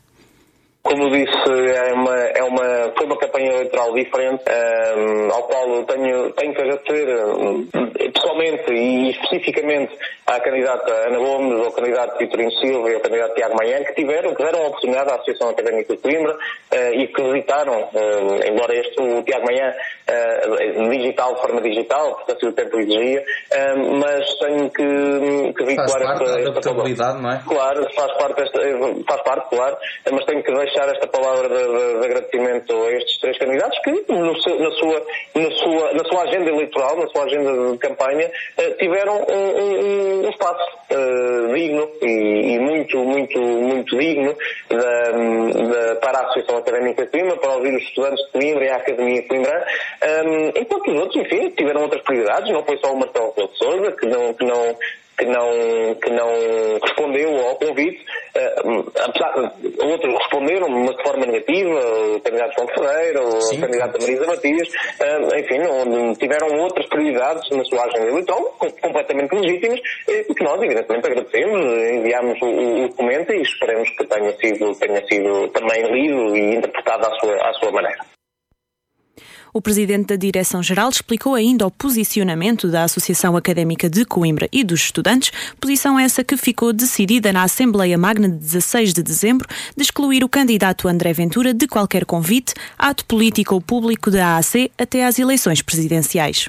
Como 0.84 1.08
disse, 1.08 1.50
é 1.74 1.94
uma, 1.94 2.14
é 2.14 2.42
uma, 2.42 2.92
foi 2.94 3.06
uma 3.06 3.16
campanha 3.16 3.52
eleitoral 3.52 3.94
diferente, 3.94 4.42
ehm, 4.46 5.30
ao 5.32 5.44
qual 5.44 5.66
eu 5.76 5.84
tenho, 5.84 6.30
tenho 6.32 6.52
que 6.52 6.60
agradecer 6.60 7.08
eh, 7.08 8.10
pessoalmente 8.10 8.70
e 8.70 9.10
especificamente 9.12 9.96
à 10.26 10.38
candidata 10.40 10.92
Ana 11.08 11.16
Gomes, 11.16 11.64
ao 11.64 11.72
candidato 11.72 12.18
Vitorino 12.18 12.52
Silva 12.60 12.90
e 12.90 12.94
ao 12.96 13.00
candidato 13.00 13.34
Tiago 13.34 13.56
Manhã, 13.56 13.82
que 13.82 13.94
tiveram, 13.94 14.34
que 14.34 14.44
deram 14.44 14.62
a 14.62 14.66
oportunidade 14.66 15.10
à 15.10 15.14
Associação 15.14 15.48
Académica 15.48 15.96
de 15.96 16.02
Coimbra 16.02 16.36
eh, 16.70 16.92
e 16.96 17.08
que 17.08 17.22
visitaram, 17.22 17.88
eh, 17.94 18.50
embora 18.50 18.74
este, 18.74 19.00
o 19.00 19.22
Tiago 19.22 19.46
Manhã, 19.46 19.72
eh, 20.06 20.88
digital, 20.90 21.34
de 21.34 21.40
forma 21.40 21.62
digital, 21.62 22.14
porque 22.16 22.32
assim 22.32 22.46
o 22.46 22.52
tempo 22.52 22.78
exigia, 22.78 23.24
eh, 23.52 23.74
mas 23.74 24.34
tenho 24.38 24.70
que, 24.70 25.52
que 25.54 25.64
vincular 25.64 25.88
Faz 25.88 26.04
parte 26.04 26.24
esta, 26.24 26.34
da 26.34 26.40
esta 26.40 26.50
adaptabilidade, 26.50 27.22
não 27.22 27.30
é? 27.30 27.42
Claro, 27.48 27.88
faz 27.94 28.12
parte, 28.18 28.42
faz 29.08 29.22
parte, 29.22 29.48
claro, 29.48 29.78
mas 30.12 30.24
tenho 30.26 30.42
que 30.42 30.52
deixar 30.52 30.73
deixar 30.74 30.88
esta 30.92 31.06
palavra 31.06 31.48
de, 31.48 31.54
de- 31.54 32.00
de 32.00 32.04
agradecimento 32.06 32.72
a 32.84 32.92
estes 32.92 33.18
três 33.20 33.38
candidatos 33.38 33.78
que, 33.78 33.90
seu- 34.42 34.58
na, 34.60 34.70
sua, 34.72 35.06
na, 35.34 35.50
sua, 35.52 35.92
na 35.92 36.04
sua 36.04 36.22
agenda 36.22 36.50
eleitoral, 36.50 36.96
na 36.96 37.06
sua 37.08 37.24
agenda 37.24 37.72
de 37.72 37.78
campanha, 37.78 38.30
eh, 38.58 38.70
tiveram 38.72 39.24
um, 39.28 39.60
um- 39.60 40.26
um 40.26 40.30
espaço 40.30 40.78
eh, 40.90 41.54
digno 41.54 41.88
e, 42.02 42.54
e 42.54 42.58
muito, 42.58 42.98
muito, 42.98 43.38
muito 43.40 43.96
digno 43.98 44.36
para 46.00 46.18
a 46.18 46.22
Associação 46.24 46.58
Académica 46.58 47.04
de 47.04 47.10
Coimbra, 47.10 47.36
para 47.36 47.52
ouvir 47.52 47.74
os 47.76 47.82
estudantes 47.82 48.24
de 48.26 48.32
Coimbra 48.32 48.64
e 48.64 48.68
a 48.68 48.76
Academia 48.76 49.22
de 49.22 49.28
Coimbra, 49.28 49.66
um, 50.26 50.48
enquanto 50.60 50.90
os 50.90 51.00
outros, 51.00 51.22
enfim, 51.24 51.50
tiveram 51.50 51.82
outras 51.82 52.02
prioridades, 52.02 52.52
não 52.52 52.64
foi 52.64 52.76
só 52.78 52.92
o 52.92 52.98
Marcelo 52.98 53.32
Sousa, 53.54 53.92
que 53.92 54.06
não, 54.06 54.34
que 54.34 54.44
não, 54.44 54.76
que 55.16 55.24
não, 55.26 55.94
que 56.02 56.10
não 56.10 56.78
respondeu 56.82 57.36
ao 57.46 57.56
convite, 57.56 58.04
eh, 58.34 58.54
apesar 59.04 59.52
de 59.58 59.80
outros 59.82 60.14
responderam, 60.18 60.68
mas 60.68 60.96
de 60.96 61.02
forma 61.02 61.26
negativa, 61.26 61.80
o 62.16 62.20
candidato 62.20 62.54
João 62.56 62.68
Ferreira, 62.68 63.20
o 63.22 63.60
candidato 63.60 64.00
Marisa 64.00 64.26
Matias, 64.26 64.68
eh, 65.00 65.40
enfim, 65.40 65.58
não, 65.58 65.84
não 65.84 66.14
tiveram 66.14 66.48
outras 66.60 66.86
prioridades 66.88 67.48
na 67.50 67.64
sua 67.64 67.84
agenda 67.84 68.08
eleitoral, 68.08 68.42
com- 68.58 68.70
completamente 68.70 69.34
legítimas, 69.34 69.80
eh, 70.08 70.24
que 70.24 70.42
nós, 70.44 70.60
evidentemente, 70.62 71.06
agradecemos, 71.06 71.60
enviámos 71.90 72.40
o, 72.42 72.46
o 72.46 72.88
documento 72.88 73.32
e 73.32 73.42
esperemos 73.42 73.88
que 73.90 74.06
tenha 74.06 74.32
sido, 74.38 74.74
tenha 74.78 75.06
sido 75.06 75.48
também 75.48 75.82
lido 75.92 76.36
e 76.36 76.56
interpretado 76.56 77.06
à 77.06 77.10
sua, 77.20 77.34
à 77.48 77.52
sua 77.54 77.70
maneira. 77.70 78.13
O 79.56 79.62
presidente 79.62 80.08
da 80.08 80.16
Direção-Geral 80.16 80.88
explicou 80.88 81.36
ainda 81.36 81.64
o 81.64 81.70
posicionamento 81.70 82.66
da 82.66 82.82
Associação 82.82 83.36
Académica 83.36 83.88
de 83.88 84.04
Coimbra 84.04 84.48
e 84.52 84.64
dos 84.64 84.80
estudantes, 84.80 85.30
posição 85.60 85.96
essa 85.96 86.24
que 86.24 86.36
ficou 86.36 86.72
decidida 86.72 87.32
na 87.32 87.44
Assembleia 87.44 87.96
Magna 87.96 88.28
de 88.28 88.34
16 88.34 88.92
de 88.92 89.00
dezembro 89.00 89.46
de 89.76 89.84
excluir 89.84 90.24
o 90.24 90.28
candidato 90.28 90.88
André 90.88 91.12
Ventura 91.12 91.54
de 91.54 91.68
qualquer 91.68 92.04
convite, 92.04 92.52
ato 92.76 93.04
político 93.04 93.54
ou 93.54 93.60
público 93.60 94.10
da 94.10 94.34
AAC 94.34 94.72
até 94.76 95.04
às 95.04 95.20
eleições 95.20 95.62
presidenciais. 95.62 96.48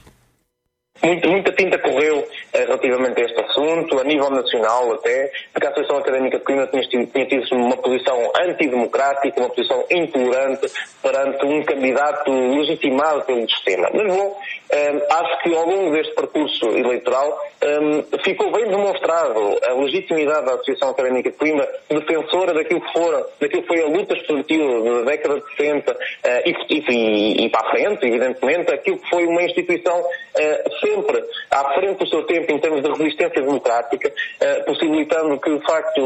Muito, 1.04 1.30
muita 1.30 1.52
tinta 1.52 1.78
correu 1.78 2.28
relativamente 2.66 3.22
a 3.22 3.26
este 3.26 3.42
assunto, 3.42 4.00
a 4.00 4.04
nível 4.04 4.30
nacional 4.30 4.94
até, 4.94 5.32
porque 5.52 5.68
a 5.68 5.70
Associação 5.72 5.98
Académica 5.98 6.38
de 6.38 6.44
Coimbra 6.44 6.68
tinha, 6.68 6.84
tinha 6.88 7.26
tido 7.26 7.56
uma 7.56 7.78
posição 7.78 8.32
antidemocrática, 8.36 9.40
uma 9.40 9.50
posição 9.50 9.86
intolerante 9.92 10.72
perante 11.02 11.46
um 11.46 11.64
candidato 11.64 12.32
legitimado 12.32 13.24
pelo 13.24 13.48
sistema. 13.50 13.90
Mas 13.94 14.08
bom, 14.08 14.40
eh, 14.72 15.08
acho 15.10 15.40
que 15.44 15.56
ao 15.56 15.66
longo 15.68 15.92
deste 15.92 16.14
percurso 16.16 16.66
eleitoral 16.78 17.40
eh, 17.62 18.04
ficou 18.24 18.52
bem 18.52 18.66
demonstrado 18.70 19.60
a 19.68 19.74
legitimidade 19.74 20.46
da 20.46 20.54
Associação 20.54 20.90
Académica 20.90 21.30
de 21.32 21.38
Coimbra, 21.38 21.68
defensora 21.90 22.54
daquilo 22.54 22.82
que, 22.82 22.92
fora, 22.94 23.26
daquilo 23.40 23.62
que 23.62 23.68
foi 23.68 23.82
a 23.84 23.88
luta 23.88 24.14
estudantil 24.16 24.84
da 24.84 25.12
década 25.12 25.40
de 25.40 25.56
60 25.56 25.98
eh, 26.24 26.44
e, 26.50 26.74
e- 26.80 27.46
e 27.46 27.50
para 27.50 27.68
a 27.68 27.72
frente, 27.72 28.06
evidentemente, 28.06 28.74
aquilo 28.74 28.98
que 28.98 29.10
foi 29.10 29.26
uma 29.26 29.44
instituição 29.44 30.04
eh, 30.38 30.64
sempre 30.80 31.24
à 31.52 31.74
frente 31.74 31.98
do 32.00 32.08
seu 32.08 32.24
tempo 32.24 32.45
em 32.52 32.60
termos 32.60 32.82
de 32.82 32.90
resistência 32.90 33.42
democrática, 33.42 34.12
eh, 34.40 34.56
possibilitando 34.64 35.40
que, 35.40 35.58
de 35.58 35.66
facto, 35.66 36.02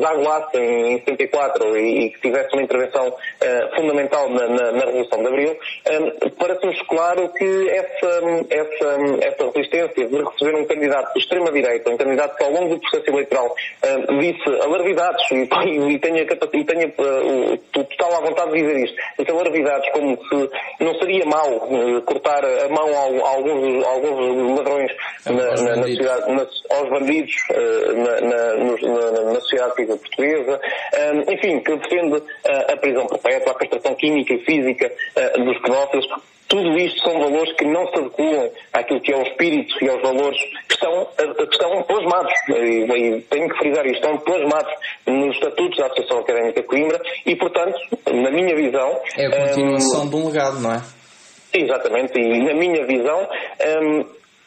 desaguasse 0.00 0.56
em 0.58 0.98
74 1.00 1.76
e, 1.76 2.06
e 2.06 2.10
que 2.10 2.20
tivesse 2.20 2.52
uma 2.54 2.62
intervenção 2.62 3.14
eh, 3.40 3.70
fundamental 3.76 4.28
na, 4.30 4.46
na- 4.48 4.72
na 4.72 4.84
Revolução 4.84 5.20
de 5.20 5.26
Abril, 5.28 5.56
eh, 5.86 6.28
parece-nos 6.38 6.80
claro 6.82 7.28
que 7.34 7.68
essa, 7.70 8.20
essa, 8.50 9.26
essa 9.26 9.50
resistência 9.54 10.06
de 10.08 10.22
receber 10.22 10.54
um 10.56 10.64
candidato 10.66 11.12
de 11.14 11.20
extrema-direita, 11.20 11.90
um 11.90 11.96
candidato 11.96 12.36
que 12.36 12.44
ao 12.44 12.50
longo 12.50 12.74
do 12.74 12.80
processo 12.80 13.10
eleitoral 13.10 13.54
disse 14.20 14.62
alarvidades 14.62 15.24
e, 15.32 15.42
e 15.92 15.98
tenha, 15.98 16.22
e 16.22 16.64
tenha 16.64 16.92
o 16.96 17.56
total 17.72 18.14
à 18.16 18.20
vontade 18.20 18.52
de 18.52 18.62
dizer 18.62 18.84
isto, 18.84 18.96
disse 19.18 19.30
alarvidades 19.30 19.90
como 19.92 20.16
se 20.28 20.50
não 20.84 20.94
seria 20.98 21.24
mau 21.26 21.60
cortar 22.06 22.44
a 22.44 22.68
mão 22.68 22.88
a, 22.88 23.28
alguns, 23.30 23.84
alguns 23.84 24.58
ladrões 24.58 24.90
na, 25.26 25.32
na, 25.76 25.83
na 25.84 25.88
sociedade, 25.88 26.32
na- 26.32 26.76
aos 26.76 26.90
bandidos 26.90 27.34
eh, 27.50 27.92
na, 27.94 28.20
na, 28.20 29.32
na- 29.32 29.40
sociedade 29.40 29.74
civil 29.76 29.98
portuguesa, 29.98 30.60
Eh, 30.92 31.34
enfim, 31.34 31.60
que 31.60 31.76
defende 31.76 32.22
eh, 32.44 32.72
a 32.72 32.76
prisão 32.76 33.06
perpétua, 33.06 33.52
a 33.52 33.54
castração 33.56 33.94
química 33.96 34.32
e 34.34 34.44
física 34.44 34.90
eh, 35.16 35.38
dos 35.38 35.58
pedófilos. 35.60 36.06
Tudo 36.46 36.78
isto 36.78 37.00
são 37.00 37.18
valores 37.18 37.52
que 37.54 37.64
não 37.64 37.86
se 37.88 37.96
adequam 37.98 38.50
àquilo 38.74 39.00
que 39.00 39.12
é 39.12 39.16
o 39.16 39.22
espírito 39.22 39.82
e 39.82 39.88
aos 39.88 40.00
valores 40.02 40.38
que 40.68 40.74
estão, 40.74 41.06
que 41.16 41.42
estão 41.42 41.82
plasmados, 41.84 42.32
e, 42.50 43.20
tenho 43.30 43.48
que 43.48 43.58
frisar 43.58 43.84
isto, 43.86 43.96
estão 43.96 44.18
plasmados 44.18 44.72
nos 45.06 45.34
estatutos 45.34 45.78
da 45.78 45.86
Associação 45.86 46.18
Académica 46.20 46.62
Coimbra 46.62 47.00
e, 47.26 47.34
portanto, 47.34 47.76
na 48.12 48.30
minha 48.30 48.54
visão... 48.54 49.00
É 49.16 49.26
a 49.26 49.48
continuação 49.48 50.04
eh, 50.04 50.08
de 50.10 50.16
um 50.16 50.26
legado, 50.28 50.60
não 50.60 50.72
é? 50.74 50.82
Exatamente, 51.54 52.18
e 52.18 52.42
na 52.44 52.54
minha 52.54 52.84
visão, 52.86 53.28
hum, 53.82 54.04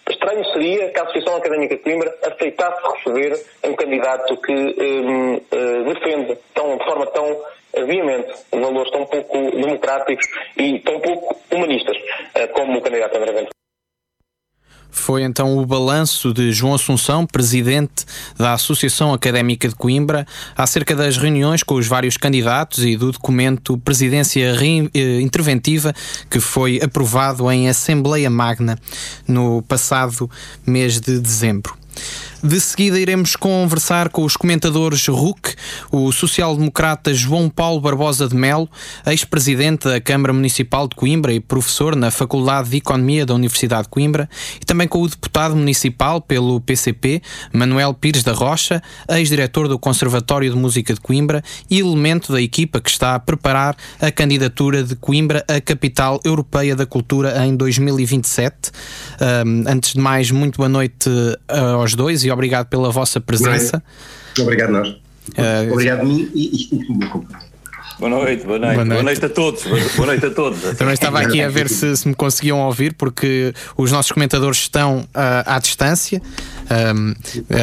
estranho 0.09 0.43
seria 0.53 0.89
que 0.89 0.99
a 0.99 1.03
Associação 1.03 1.35
Académica 1.35 1.75
de 1.75 1.81
Coimbra 1.83 2.13
aceitasse 2.23 2.81
receber 2.95 3.45
um 3.63 3.73
candidato 3.75 4.37
que 4.37 4.53
hum, 4.53 5.41
eh, 5.51 5.93
defende 5.93 6.37
tão, 6.53 6.77
de 6.77 6.85
forma 6.85 7.05
tão 7.07 7.25
eh, 7.73 7.83
veemente 7.83 8.33
valores 8.51 8.91
tão 8.91 9.05
pouco 9.05 9.51
democráticos 9.51 10.25
e 10.57 10.79
tão 10.79 10.99
pouco 10.99 11.37
humanistas 11.51 11.97
eh, 12.35 12.47
como 12.47 12.77
o 12.77 12.81
candidato 12.81 13.17
André 13.17 13.31
Ventura. 13.31 13.66
Foi 14.97 15.23
então 15.23 15.57
o 15.57 15.65
balanço 15.65 16.33
de 16.33 16.51
João 16.51 16.73
Assunção, 16.73 17.25
presidente 17.25 18.05
da 18.37 18.53
Associação 18.53 19.13
Académica 19.13 19.69
de 19.69 19.75
Coimbra, 19.75 20.25
acerca 20.55 20.95
das 20.95 21.17
reuniões 21.17 21.63
com 21.63 21.75
os 21.75 21.87
vários 21.87 22.17
candidatos 22.17 22.83
e 22.83 22.97
do 22.97 23.11
documento 23.11 23.77
Presidência 23.77 24.53
Re- 24.53 24.89
eh, 24.93 25.21
Interventiva 25.21 25.93
que 26.29 26.39
foi 26.39 26.79
aprovado 26.83 27.49
em 27.51 27.69
Assembleia 27.69 28.29
Magna 28.29 28.77
no 29.27 29.61
passado 29.61 30.29
mês 30.65 30.99
de 30.99 31.19
dezembro. 31.19 31.75
De 32.43 32.61
seguida 32.61 32.99
iremos 32.99 33.35
conversar 33.35 34.09
com 34.09 34.23
os 34.23 34.37
comentadores 34.37 35.07
RUC, 35.07 35.55
o 35.91 36.11
social-democrata 36.11 37.11
João 37.11 37.49
Paulo 37.49 37.81
Barbosa 37.81 38.27
de 38.27 38.35
Melo, 38.35 38.69
ex-presidente 39.07 39.87
da 39.87 39.99
Câmara 39.99 40.31
Municipal 40.31 40.87
de 40.87 40.95
Coimbra 40.95 41.33
e 41.33 41.39
professor 41.39 41.95
na 41.95 42.11
Faculdade 42.11 42.69
de 42.69 42.77
Economia 42.77 43.25
da 43.25 43.33
Universidade 43.33 43.83
de 43.83 43.89
Coimbra, 43.89 44.29
e 44.61 44.65
também 44.65 44.87
com 44.87 45.01
o 45.01 45.07
deputado 45.07 45.55
municipal 45.55 46.21
pelo 46.21 46.61
PCP, 46.61 47.23
Manuel 47.51 47.91
Pires 47.95 48.21
da 48.21 48.33
Rocha, 48.33 48.83
ex-diretor 49.09 49.67
do 49.67 49.79
Conservatório 49.79 50.51
de 50.51 50.55
Música 50.55 50.93
de 50.93 51.01
Coimbra 51.01 51.43
e 51.67 51.79
elemento 51.79 52.31
da 52.31 52.41
equipa 52.41 52.79
que 52.79 52.91
está 52.91 53.15
a 53.15 53.19
preparar 53.19 53.75
a 53.99 54.11
candidatura 54.11 54.83
de 54.83 54.95
Coimbra 54.95 55.43
à 55.47 55.59
Capital 55.59 56.19
Europeia 56.23 56.75
da 56.75 56.85
Cultura 56.85 57.43
em 57.47 57.55
2027. 57.55 58.71
Um, 59.19 59.63
antes 59.67 59.93
de 59.93 59.99
mais, 59.99 60.29
muito 60.29 60.57
boa 60.57 60.69
noite 60.69 61.09
uh, 61.09 61.79
aos 61.79 61.95
dois 61.95 62.26
e 62.27 62.31
obrigado 62.31 62.67
pela 62.67 62.91
vossa 62.91 63.19
presença. 63.19 63.81
Obrigado 64.39 64.71
nós. 64.71 64.89
Uh, 64.89 65.71
Obrigado 65.71 66.01
a 66.01 66.05
mim 66.05 66.29
e, 66.33 66.69
e, 66.71 66.85
e 66.89 66.97
meu 66.97 67.09
companheiro. 67.09 67.47
Boa 67.99 68.11
noite, 68.11 68.45
boa 68.45 68.59
noite, 68.59 68.75
Boa 68.75 68.85
boa 68.85 68.85
noite. 68.85 69.03
noite, 69.05 69.25
a 69.25 69.29
todos. 69.29 69.63
Boa 69.63 70.05
noite 70.05 70.25
a 70.27 70.29
todos. 70.29 70.61
Também 70.77 70.93
estava 70.93 71.19
aqui 71.19 71.41
a 71.41 71.49
ver 71.49 71.67
se, 71.67 71.97
se 71.97 72.07
me 72.07 72.13
conseguiam 72.13 72.59
ouvir, 72.59 72.93
porque 72.93 73.51
os 73.75 73.91
nossos 73.91 74.11
comentadores 74.11 74.59
estão 74.59 75.07
ah, 75.15 75.55
à 75.55 75.59
distância. 75.59 76.21
Um, 76.95 77.13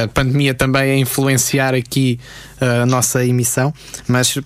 a 0.02 0.08
pandemia 0.08 0.52
também 0.52 0.90
a 0.90 0.96
influenciar 0.96 1.72
aqui 1.72 2.18
ah, 2.60 2.82
a 2.82 2.86
nossa 2.86 3.24
emissão, 3.24 3.72
mas 4.08 4.36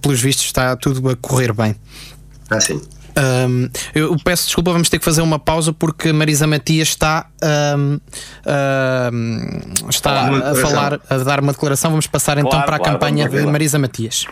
pelos 0.00 0.20
vistos 0.20 0.46
está 0.46 0.76
tudo 0.76 1.10
a 1.10 1.16
correr 1.16 1.52
bem. 1.52 1.76
Ah, 2.48 2.60
sim. 2.60 2.80
Um, 3.16 3.68
eu 3.94 4.16
peço 4.24 4.46
desculpa, 4.46 4.72
vamos 4.72 4.88
ter 4.88 4.98
que 4.98 5.04
fazer 5.04 5.22
uma 5.22 5.38
pausa 5.38 5.72
porque 5.72 6.12
Marisa 6.12 6.46
Matias 6.46 6.88
está, 6.88 7.30
um, 7.76 8.00
um, 9.12 9.88
está 9.88 10.28
a 10.50 10.54
falar, 10.56 11.00
a 11.08 11.16
dar 11.18 11.40
uma 11.40 11.52
declaração. 11.52 11.90
Vamos 11.90 12.06
passar 12.06 12.38
então 12.38 12.50
Claro, 12.50 12.66
para 12.66 12.76
a 12.76 12.78
claro, 12.78 12.94
campanha 12.94 13.28
vamos 13.28 13.46
de. 13.46 13.52
Marisa 13.52 13.78
Matias. 13.78 14.26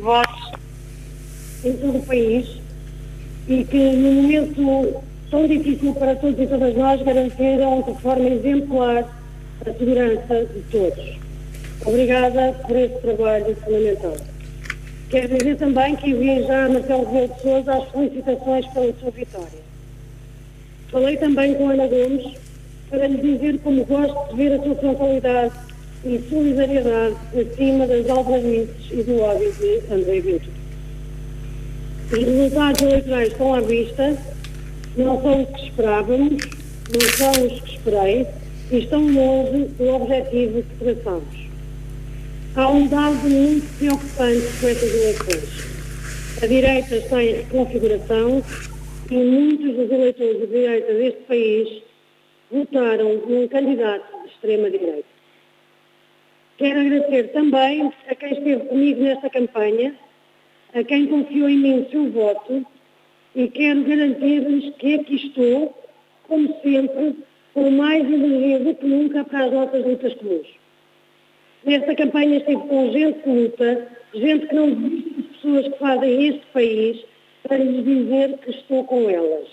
votos 0.00 0.52
em 1.64 1.72
todo 1.78 1.98
o 1.98 2.02
país 2.02 2.60
e 3.48 3.64
que 3.64 3.96
num 3.96 4.22
momento 4.22 5.02
tão 5.30 5.46
difícil 5.48 5.94
para 5.94 6.14
todos 6.16 6.38
e 6.38 6.46
todas 6.46 6.76
nós 6.76 7.02
garantiram 7.02 7.82
de 7.82 8.00
forma 8.02 8.28
exemplar 8.28 9.04
a 9.66 9.72
segurança 9.72 10.46
de 10.46 10.60
todos. 10.70 11.18
Obrigada 11.84 12.52
por 12.66 12.76
esse 12.76 12.98
trabalho 13.00 13.56
fundamental. 13.56 14.16
Quero 15.10 15.38
dizer 15.38 15.56
também 15.56 15.96
que 15.96 16.10
enviei 16.10 16.46
já 16.46 16.66
a 16.66 16.68
Marcelo 16.68 17.04
Rebelo 17.04 17.34
de 17.34 17.42
Sousa 17.42 17.74
as 17.74 17.88
felicitações 17.90 18.66
pela 18.68 18.92
sua 18.94 19.10
vitória. 19.10 19.64
Falei 20.90 21.16
também 21.16 21.54
com 21.54 21.70
Ana 21.70 21.86
Gomes 21.86 22.36
para 22.90 23.06
lhe 23.06 23.18
dizer 23.18 23.58
como 23.60 23.84
gosto 23.84 24.30
de 24.30 24.36
ver 24.36 24.54
a 24.54 24.62
sua 24.62 24.74
frontalidade 24.76 25.54
e 26.04 26.20
solidariedade 26.28 27.16
acima 27.32 27.86
das 27.86 28.08
aldrabices 28.08 28.90
e 28.90 29.02
do 29.02 29.20
ódio 29.20 29.52
de 29.52 29.92
André 29.92 30.20
Ventura. 30.20 30.64
Os 32.12 32.18
resultados 32.18 32.82
eleitorais 32.82 33.28
estão 33.28 33.54
à 33.54 33.60
vista, 33.60 34.16
não 34.96 35.22
são 35.22 35.42
o 35.42 35.46
que 35.46 35.64
esperávamos, 35.64 36.44
não 36.92 37.00
são 37.16 37.46
os 37.46 37.60
que 37.60 37.74
esperei 37.74 38.26
estão 38.70 39.00
longe 39.00 39.64
do 39.76 39.88
objetivo 39.88 40.62
que 40.62 40.84
traçamos. 40.84 41.44
Há 42.56 42.68
um 42.68 42.86
dado 42.86 43.28
muito 43.28 43.78
preocupante 43.78 44.46
com 44.60 44.68
estas 44.68 44.94
eleições. 44.94 45.64
A 46.42 46.46
direita 46.46 46.96
está 46.96 47.22
em 47.22 47.34
reconfiguração 47.34 48.42
e 49.10 49.14
muitos 49.14 49.74
dos 49.74 49.90
eleitores 49.90 50.40
de 50.40 50.46
direita 50.46 50.94
deste 50.94 51.20
país 51.22 51.82
votaram 52.50 53.16
num 53.26 53.48
candidato 53.48 54.22
de 54.22 54.28
extrema-direita. 54.28 55.14
Quero 56.56 56.80
agradecer 56.80 57.32
também 57.32 57.92
a 58.08 58.14
quem 58.14 58.32
esteve 58.32 58.64
comigo 58.66 59.02
nesta 59.02 59.28
campanha, 59.28 59.94
a 60.72 60.84
quem 60.84 61.06
confiou 61.06 61.48
em 61.48 61.58
mim 61.58 61.80
o 61.80 61.90
seu 61.90 62.10
voto 62.10 62.64
e 63.34 63.48
quero 63.48 63.82
garantir-lhes 63.82 64.74
que 64.76 64.94
aqui 64.94 65.16
estou, 65.16 65.76
como 66.28 66.48
sempre, 66.62 67.16
com 67.54 67.70
mais 67.70 68.04
energia 68.04 68.58
do 68.58 68.74
que 68.74 68.84
nunca 68.84 69.24
para 69.24 69.44
as 69.46 69.52
nossas 69.52 69.86
lutas 69.86 70.12
comuns. 70.14 70.46
Nesta 71.64 71.94
campanha 71.94 72.38
estive 72.38 72.62
com 72.68 72.92
gente 72.92 73.20
que 73.20 73.30
luta, 73.30 73.88
gente 74.12 74.46
que 74.48 74.54
não 74.54 74.70
desiste 74.70 75.10
das 75.10 75.26
pessoas 75.26 75.68
que 75.68 75.78
fazem 75.78 76.28
este 76.28 76.46
país, 76.52 77.04
para 77.44 77.58
lhes 77.58 77.84
dizer 77.84 78.38
que 78.38 78.50
estou 78.50 78.84
com 78.84 79.08
elas. 79.08 79.48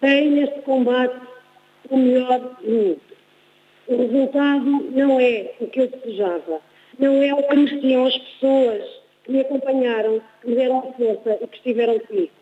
Dei 0.00 0.28
neste 0.28 0.60
combate 0.62 1.16
o 1.90 1.96
melhor 1.96 2.56
de 2.60 2.70
mim. 2.70 2.96
O 3.86 3.96
resultado 3.96 4.64
não 4.64 5.20
é 5.20 5.52
o 5.60 5.66
que 5.66 5.80
eu 5.80 5.88
desejava, 5.88 6.60
não 6.98 7.22
é 7.22 7.34
o 7.34 7.42
que 7.42 7.56
mereciam 7.56 8.06
as 8.06 8.16
pessoas 8.16 8.82
que 9.24 9.32
me 9.32 9.40
acompanharam, 9.40 10.20
que 10.40 10.48
me 10.48 10.56
deram 10.56 10.94
força 10.96 11.38
e 11.42 11.46
que 11.46 11.56
estiveram 11.56 11.98
comigo. 12.00 12.32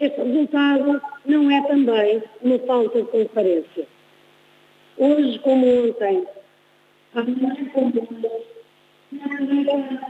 Este 0.00 0.20
resultado 0.20 1.00
não 1.24 1.50
é 1.50 1.62
também 1.68 2.22
uma 2.42 2.58
falta 2.60 3.00
de 3.00 3.08
conferência. 3.08 3.86
Hoje, 4.98 5.38
como 5.38 5.86
ontem, 5.86 6.26
amanhã 7.14 7.56
como 7.72 7.92
hoje, 7.96 8.44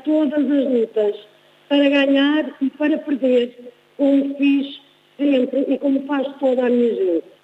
todas 0.05 0.51
as 0.51 0.65
lutas 0.65 1.17
para 1.69 1.89
ganhar 1.89 2.55
e 2.61 2.71
para 2.71 2.99
perder, 2.99 3.73
como 3.97 4.35
fiz 4.37 4.81
sempre 5.19 5.67
e 5.69 5.79
como 5.79 6.07
faz 6.07 6.29
toda 6.39 6.67
a 6.67 6.71
minha 6.71 6.95
gente 6.95 7.35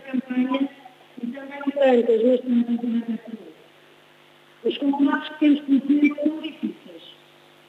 campanha 0.00 0.68
e 1.22 1.26
também 1.26 1.73
tantas, 1.84 2.22
mas 2.22 2.40
também 2.40 2.62
a 2.62 2.76
semana. 2.76 3.18
Os 4.64 4.78
combates 4.78 5.28
que 5.28 5.38
temos 5.40 5.60
que 5.60 5.66
cumprir 5.66 6.14
são 6.16 6.40
difíceis 6.40 7.02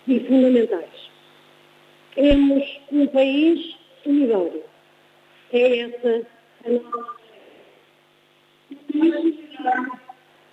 e 0.08 0.20
fundamentais. 0.22 1.12
Queremos 2.14 2.80
um 2.92 3.08
país 3.08 3.76
solidário. 4.04 4.64
É 5.52 5.80
essa 5.80 6.28
a 6.66 6.70
nossa 6.70 7.16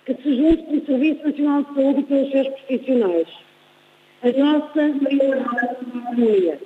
que 0.05 0.15
se 0.15 0.35
junte 0.35 0.63
pelo 0.63 0.85
Serviço 0.85 1.25
Nacional 1.25 1.63
de 1.63 1.73
Saúde 1.73 1.99
e 2.01 2.03
pelos 2.03 2.31
seus 2.31 2.47
profissionais. 2.49 3.27
A 4.21 4.31
nossa 4.31 4.81
é 4.81 4.83
a 4.83 5.71
economia. 5.71 6.61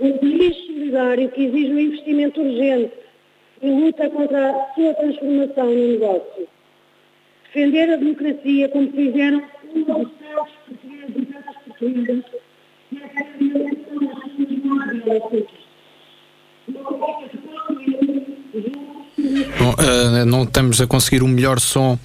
Um 0.00 0.18
país 0.18 0.56
solidário 0.66 1.30
que 1.30 1.44
exige 1.44 1.72
um 1.72 1.78
investimento 1.78 2.42
urgente 2.42 3.05
e 3.62 3.70
luta 3.70 4.10
contra 4.10 4.50
a 4.50 4.74
sua 4.74 4.94
transformação 4.94 5.66
no 5.66 5.88
negócio. 5.88 6.48
Defender 7.44 7.90
a 7.90 7.96
democracia 7.96 8.68
como 8.68 8.92
fizeram 8.92 9.42
um 9.74 9.82
dos 9.82 9.86
tantos 9.86 10.52
portugueses 10.66 11.16
e 11.16 11.26
tantas 11.26 11.56
portuguesas 11.64 12.24
é 15.06 15.20
Bom, 19.18 19.74
eh, 19.78 20.24
não 20.26 20.42
estamos 20.42 20.78
a 20.80 20.86
conseguir 20.86 21.22
o 21.22 21.28
melhor 21.28 21.58
som 21.58 21.98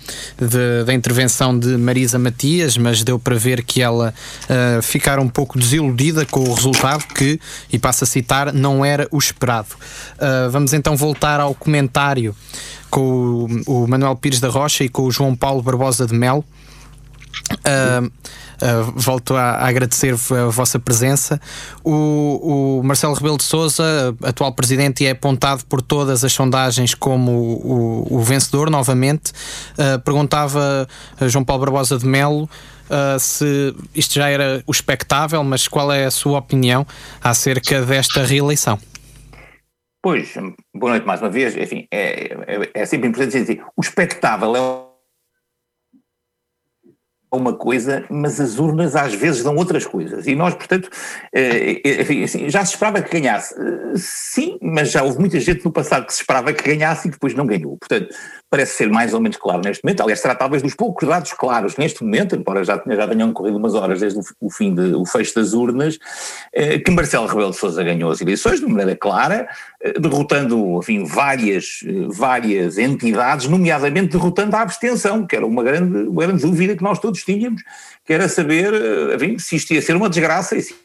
da 0.85 0.93
intervenção 0.93 1.57
de 1.57 1.77
Marisa 1.77 2.17
Matias, 2.17 2.77
mas 2.77 3.03
deu 3.03 3.19
para 3.19 3.35
ver 3.35 3.63
que 3.63 3.81
ela 3.81 4.13
eh, 4.47 4.79
ficar 4.81 5.19
um 5.19 5.27
pouco 5.27 5.59
desiludida 5.59 6.25
com 6.25 6.39
o 6.39 6.53
resultado 6.53 7.03
que, 7.13 7.37
e 7.71 7.77
passo 7.77 8.05
a 8.05 8.07
citar, 8.07 8.53
não 8.53 8.85
era 8.85 9.07
o 9.11 9.17
esperado. 9.17 9.67
Eh, 10.17 10.47
vamos 10.49 10.71
então 10.73 10.95
voltar 10.95 11.41
ao 11.41 11.53
comentário 11.53 12.33
com 12.89 13.61
o, 13.67 13.83
o 13.83 13.87
Manuel 13.87 14.15
Pires 14.15 14.39
da 14.39 14.47
Rocha 14.47 14.85
e 14.85 14.89
com 14.89 15.03
o 15.03 15.11
João 15.11 15.35
Paulo 15.35 15.61
Barbosa 15.61 16.07
de 16.07 16.13
Melo. 16.13 16.45
Uh, 17.51 18.11
uh, 18.61 18.91
volto 18.95 19.35
a, 19.35 19.51
a 19.51 19.67
agradecer 19.67 20.13
a 20.13 20.45
vossa 20.49 20.79
presença. 20.79 21.39
O, 21.83 22.79
o 22.79 22.83
Marcelo 22.83 23.13
Rebelo 23.13 23.37
de 23.37 23.43
Souza, 23.43 24.15
atual 24.23 24.53
presidente, 24.53 25.05
é 25.05 25.11
apontado 25.11 25.65
por 25.65 25.81
todas 25.81 26.23
as 26.23 26.31
sondagens 26.33 26.93
como 26.93 27.31
o, 27.31 28.07
o- 28.11 28.17
o 28.17 28.21
vencedor 28.21 28.69
novamente. 28.69 29.31
Uh, 29.73 29.99
perguntava 30.03 30.87
a 31.19 31.27
João 31.27 31.43
Paulo 31.43 31.65
Barbosa 31.65 31.97
de 31.97 32.05
Melo 32.05 32.43
uh, 32.89 33.19
se 33.19 33.75
isto 33.93 34.15
já 34.15 34.29
era 34.29 34.63
o 34.65 34.71
expectável, 34.71 35.43
mas 35.43 35.67
qual 35.67 35.91
é 35.91 36.05
a 36.05 36.11
sua 36.11 36.39
opinião 36.39 36.85
acerca 37.23 37.81
desta 37.81 38.23
reeleição? 38.23 38.77
Pois, 40.03 40.33
boa 40.75 40.93
noite 40.93 41.05
mais 41.05 41.21
uma 41.21 41.29
vez. 41.29 41.55
Enfim, 41.55 41.85
é, 41.93 42.33
é, 42.47 42.69
é 42.73 42.85
sempre 42.87 43.07
importante 43.09 43.37
dizer 43.37 43.43
assim, 43.43 43.61
o 43.77 43.81
espectável 43.81 44.55
é 44.55 44.59
uma 47.37 47.53
coisa, 47.53 48.03
mas 48.09 48.39
as 48.39 48.59
urnas 48.59 48.95
às 48.95 49.13
vezes 49.13 49.43
dão 49.43 49.55
outras 49.55 49.85
coisas. 49.85 50.27
E 50.27 50.35
nós, 50.35 50.53
portanto, 50.53 50.89
eh, 51.33 51.81
enfim, 52.01 52.23
assim, 52.23 52.49
já 52.49 52.65
se 52.65 52.73
esperava 52.73 53.01
que 53.01 53.19
ganhasse. 53.19 53.55
Eh, 53.57 53.93
Sim, 53.95 54.57
mas 54.61 54.91
já 54.91 55.03
houve 55.03 55.19
muita 55.19 55.39
gente 55.39 55.63
no 55.65 55.71
passado 55.71 56.05
que 56.05 56.13
se 56.13 56.21
esperava 56.21 56.53
que 56.53 56.63
ganhasse 56.63 57.07
e 57.07 57.11
depois 57.11 57.33
não 57.33 57.45
ganhou. 57.45 57.77
Portanto, 57.77 58.13
parece 58.51 58.75
ser 58.75 58.89
mais 58.89 59.13
ou 59.13 59.21
menos 59.21 59.37
claro 59.37 59.61
neste 59.63 59.81
momento. 59.81 60.01
Aliás, 60.01 60.19
será 60.19 60.35
talvez 60.35 60.61
dos 60.61 60.75
poucos 60.75 61.07
dados 61.07 61.31
claros 61.31 61.77
neste 61.77 62.03
momento, 62.03 62.35
embora 62.35 62.65
já, 62.65 62.83
já 62.85 63.07
tenham 63.07 63.31
corrido 63.31 63.57
umas 63.57 63.73
horas 63.73 64.01
desde 64.01 64.19
o, 64.19 64.23
o 64.41 64.51
fim 64.51 64.75
de, 64.75 64.93
o 64.93 65.05
fecho 65.05 65.33
das 65.33 65.53
urnas, 65.53 65.97
eh, 66.51 66.77
que 66.77 66.91
Marcelo 66.91 67.27
Rebelo 67.27 67.51
de 67.51 67.55
Sousa 67.55 67.81
ganhou 67.81 68.11
as 68.11 68.19
eleições 68.19 68.59
de 68.59 68.65
maneira 68.65 68.93
clara, 68.93 69.47
eh, 69.79 69.93
derrotando, 69.97 70.79
enfim, 70.79 71.05
várias, 71.05 71.79
eh, 71.85 72.07
várias 72.09 72.77
entidades, 72.77 73.47
nomeadamente 73.47 74.11
derrotando 74.11 74.53
a 74.57 74.61
abstenção, 74.61 75.25
que 75.25 75.37
era 75.37 75.47
uma 75.47 75.63
grande, 75.63 76.09
uma 76.09 76.21
grande 76.21 76.41
dúvida 76.41 76.75
que 76.75 76.83
nós 76.83 76.99
todos 76.99 77.23
tínhamos, 77.23 77.63
que 78.03 78.11
era 78.11 78.27
saber, 78.27 78.73
eh, 78.73 79.15
enfim, 79.15 79.39
se 79.39 79.55
isto 79.55 79.73
ia 79.73 79.81
ser 79.81 79.95
uma 79.95 80.09
desgraça 80.09 80.57
e 80.57 80.61
se 80.61 80.75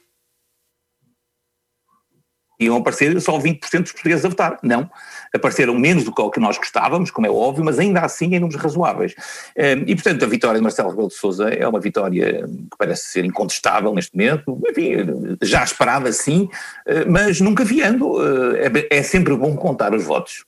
iam 2.61 2.77
aparecer 2.77 3.21
só 3.21 3.39
20% 3.39 3.83
dos 3.83 3.93
portugueses 3.93 4.25
a 4.25 4.29
votar. 4.29 4.59
Não. 4.63 4.89
Apareceram 5.35 5.75
menos 5.75 6.05
do 6.05 6.13
que 6.13 6.21
o 6.21 6.31
que 6.31 6.41
nós 6.41 6.57
gostávamos, 6.59 7.11
como 7.11 7.27
é 7.27 7.31
óbvio, 7.31 7.65
mas 7.65 7.79
ainda 7.79 8.01
assim 8.01 8.35
em 8.35 8.41
números 8.41 8.61
razoáveis. 8.61 9.15
Eh, 9.57 9.77
E, 9.87 9.95
portanto, 9.95 10.25
a 10.25 10.29
vitória 10.29 10.59
de 10.59 10.63
Marcelo 10.63 10.91
Rebelo 10.91 11.09
de 11.09 11.15
Sousa 11.15 11.49
é 11.49 11.67
uma 11.67 11.81
vitória 11.81 12.47
que 12.47 12.77
parece 12.79 13.07
ser 13.07 13.25
incontestável 13.25 13.95
neste 13.95 14.17
momento, 14.17 14.61
enfim, 14.69 15.37
já 15.43 15.63
esperada 15.63 16.13
sim, 16.13 16.49
eh, 16.87 17.05
mas 17.05 17.41
nunca 17.41 17.65
viando. 17.65 18.17
Eh, 18.23 18.87
É 18.91 18.99
é 18.99 19.03
sempre 19.03 19.35
bom 19.37 19.57
contar 19.57 19.95
os 19.95 20.05
votos. 20.05 20.45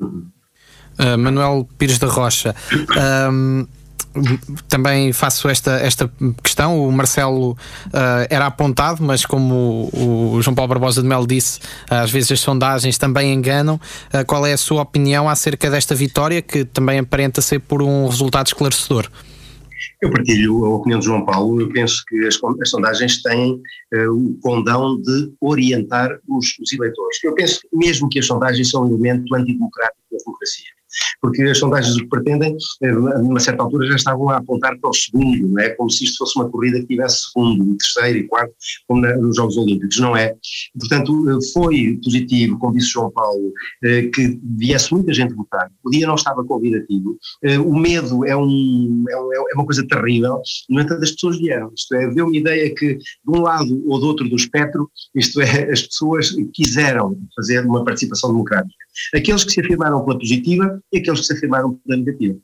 Uh, 0.00 1.18
Manuel 1.18 1.68
Pires 1.78 1.98
da 1.98 2.06
Rocha. 2.06 2.54
Um, 3.30 3.66
também 4.68 5.12
faço 5.12 5.48
esta, 5.48 5.72
esta 5.72 6.10
questão. 6.42 6.86
O 6.86 6.92
Marcelo 6.92 7.52
uh, 7.52 8.26
era 8.30 8.46
apontado, 8.46 9.02
mas 9.02 9.26
como 9.26 9.90
o, 9.92 10.34
o 10.34 10.42
João 10.42 10.54
Paulo 10.54 10.68
Barbosa 10.68 11.02
de 11.02 11.08
Melo 11.08 11.26
disse, 11.26 11.60
às 11.88 12.10
vezes 12.10 12.32
as 12.32 12.40
sondagens 12.40 12.98
também 12.98 13.32
enganam. 13.32 13.76
Uh, 14.12 14.24
qual 14.26 14.46
é 14.46 14.52
a 14.52 14.58
sua 14.58 14.82
opinião 14.82 15.28
acerca 15.28 15.70
desta 15.70 15.94
vitória, 15.94 16.40
que 16.40 16.64
também 16.64 16.98
aparenta 16.98 17.40
ser 17.40 17.60
por 17.60 17.82
um 17.82 18.06
resultado 18.06 18.46
esclarecedor? 18.46 19.08
Eu 20.00 20.10
partilho 20.10 20.64
a 20.64 20.76
opinião 20.76 20.98
de 20.98 21.06
João 21.06 21.24
Paulo. 21.24 21.60
Eu 21.60 21.68
penso 21.68 22.02
que 22.06 22.26
as, 22.26 22.38
as 22.60 22.70
sondagens 22.70 23.22
têm 23.22 23.60
eh, 23.92 24.08
o 24.08 24.36
condão 24.42 25.00
de 25.00 25.32
orientar 25.40 26.18
os, 26.28 26.58
os 26.60 26.72
eleitores. 26.72 27.18
Eu 27.24 27.34
penso 27.34 27.60
mesmo 27.72 28.08
que 28.08 28.18
as 28.18 28.26
sondagens 28.26 28.70
são 28.70 28.84
um 28.84 28.88
elemento 28.88 29.34
antidemocrático 29.34 30.02
da 30.10 30.18
democracia. 30.18 30.70
Porque 31.20 31.42
as 31.42 31.58
sondagens 31.58 31.94
o 31.96 32.00
que 32.00 32.08
pretendem, 32.08 32.56
eh, 32.82 32.92
numa 32.92 33.40
certa 33.40 33.62
altura 33.62 33.86
já 33.88 33.96
estavam 33.96 34.28
a 34.30 34.36
apontar 34.36 34.78
para 34.78 34.90
o 34.90 34.94
segundo, 34.94 35.48
não 35.48 35.58
é? 35.60 35.70
Como 35.70 35.90
se 35.90 36.04
isto 36.04 36.18
fosse 36.18 36.38
uma 36.38 36.48
corrida 36.48 36.80
que 36.80 36.86
tivesse 36.86 37.24
segundo, 37.32 37.76
terceiro 37.76 38.18
e 38.18 38.24
quarto, 38.28 38.54
como 38.86 39.00
na, 39.00 39.16
nos 39.16 39.36
Jogos 39.36 39.56
Olímpicos, 39.56 39.98
não 39.98 40.16
é? 40.16 40.34
Portanto, 40.78 41.30
eh, 41.30 41.38
foi 41.52 41.98
positivo, 42.02 42.58
como 42.58 42.74
disse 42.74 42.90
João 42.90 43.10
Paulo, 43.10 43.52
eh, 43.84 44.02
que 44.14 44.38
viesse 44.56 44.92
muita 44.92 45.12
gente 45.12 45.34
votar. 45.34 45.70
O 45.84 45.90
dia 45.90 46.06
não 46.06 46.14
estava 46.14 46.44
convidativo. 46.44 47.16
O 47.66 47.78
medo 47.78 48.24
é, 48.24 48.30
é, 48.30 48.36
um- 48.36 49.04
é 49.08 49.54
uma 49.54 49.64
coisa 49.64 49.86
terrível, 49.86 50.40
no 50.68 50.80
entanto, 50.80 51.02
as 51.02 51.10
pessoas 51.12 51.38
vieram. 51.38 51.70
Isto 51.76 51.94
é, 51.94 52.08
deu 52.14 52.26
uma 52.26 52.36
ideia 52.36 52.74
que, 52.74 52.94
de 52.96 53.00
um 53.28 53.40
lado 53.40 53.82
ou 53.86 53.98
do 53.98 54.06
outro 54.06 54.28
do 54.28 54.36
espectro, 54.36 54.90
isto 55.14 55.40
é, 55.40 55.70
as 55.70 55.82
pessoas 55.82 56.30
quiseram 56.52 57.16
fazer 57.34 57.64
uma 57.66 57.84
participação 57.84 58.30
democrática. 58.30 58.74
Aqueles 59.14 59.44
que 59.44 59.52
se 59.52 59.60
afirmaram 59.60 60.04
pela 60.04 60.18
positiva 60.18 60.80
e 60.92 60.98
aqueles 60.98 61.20
que 61.20 61.26
se 61.26 61.32
afirmaram 61.34 61.74
pela 61.74 61.98
negativa. 61.98 62.38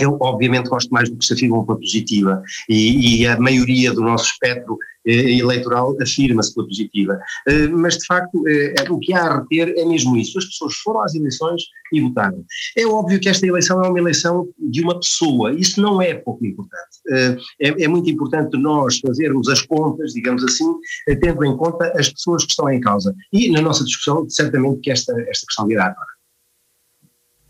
Eu, 0.00 0.16
obviamente, 0.20 0.68
gosto 0.68 0.90
mais 0.90 1.10
do 1.10 1.16
que 1.16 1.26
se 1.26 1.34
afirmam 1.34 1.64
pela 1.66 1.78
positiva 1.78 2.42
e, 2.68 3.22
e 3.22 3.26
a 3.26 3.38
maioria 3.38 3.92
do 3.92 4.00
nosso 4.00 4.26
espectro 4.26 4.78
eleitoral 5.10 5.96
afirma-se 6.00 6.54
pela 6.54 6.66
positiva. 6.66 7.18
Eh, 7.46 7.68
mas, 7.68 7.98
de 7.98 8.06
facto, 8.06 8.46
eh, 8.46 8.74
o 8.90 8.98
que 8.98 9.12
há 9.12 9.22
a 9.22 9.38
reter 9.40 9.74
é 9.76 9.84
mesmo 9.84 10.16
isso. 10.16 10.38
As 10.38 10.44
pessoas 10.44 10.74
foram 10.76 11.02
às 11.02 11.14
eleições 11.14 11.62
e 11.92 12.00
votaram. 12.00 12.44
É 12.76 12.86
óbvio 12.86 13.18
que 13.20 13.28
esta 13.28 13.46
eleição 13.46 13.82
é 13.82 13.88
uma 13.88 13.98
eleição 13.98 14.48
de 14.58 14.82
uma 14.82 14.98
pessoa. 14.98 15.52
Isso 15.52 15.80
não 15.80 16.00
é 16.00 16.14
pouco 16.14 16.44
importante. 16.44 16.98
Eh, 17.10 17.36
é, 17.60 17.84
é 17.84 17.88
muito 17.88 18.10
importante 18.10 18.56
nós 18.58 18.98
fazermos 18.98 19.48
as 19.48 19.62
contas, 19.62 20.12
digamos 20.12 20.44
assim, 20.44 20.70
eh, 21.08 21.16
tendo 21.16 21.44
em 21.44 21.56
conta 21.56 21.92
as 21.96 22.08
pessoas 22.08 22.44
que 22.44 22.50
estão 22.50 22.68
em 22.70 22.80
causa. 22.80 23.14
E, 23.32 23.50
na 23.50 23.60
nossa 23.60 23.84
discussão, 23.84 24.28
certamente 24.28 24.80
que 24.80 24.90
esta, 24.90 25.12
esta 25.22 25.46
questão 25.46 25.66
virá 25.66 25.86
agora. 25.86 26.17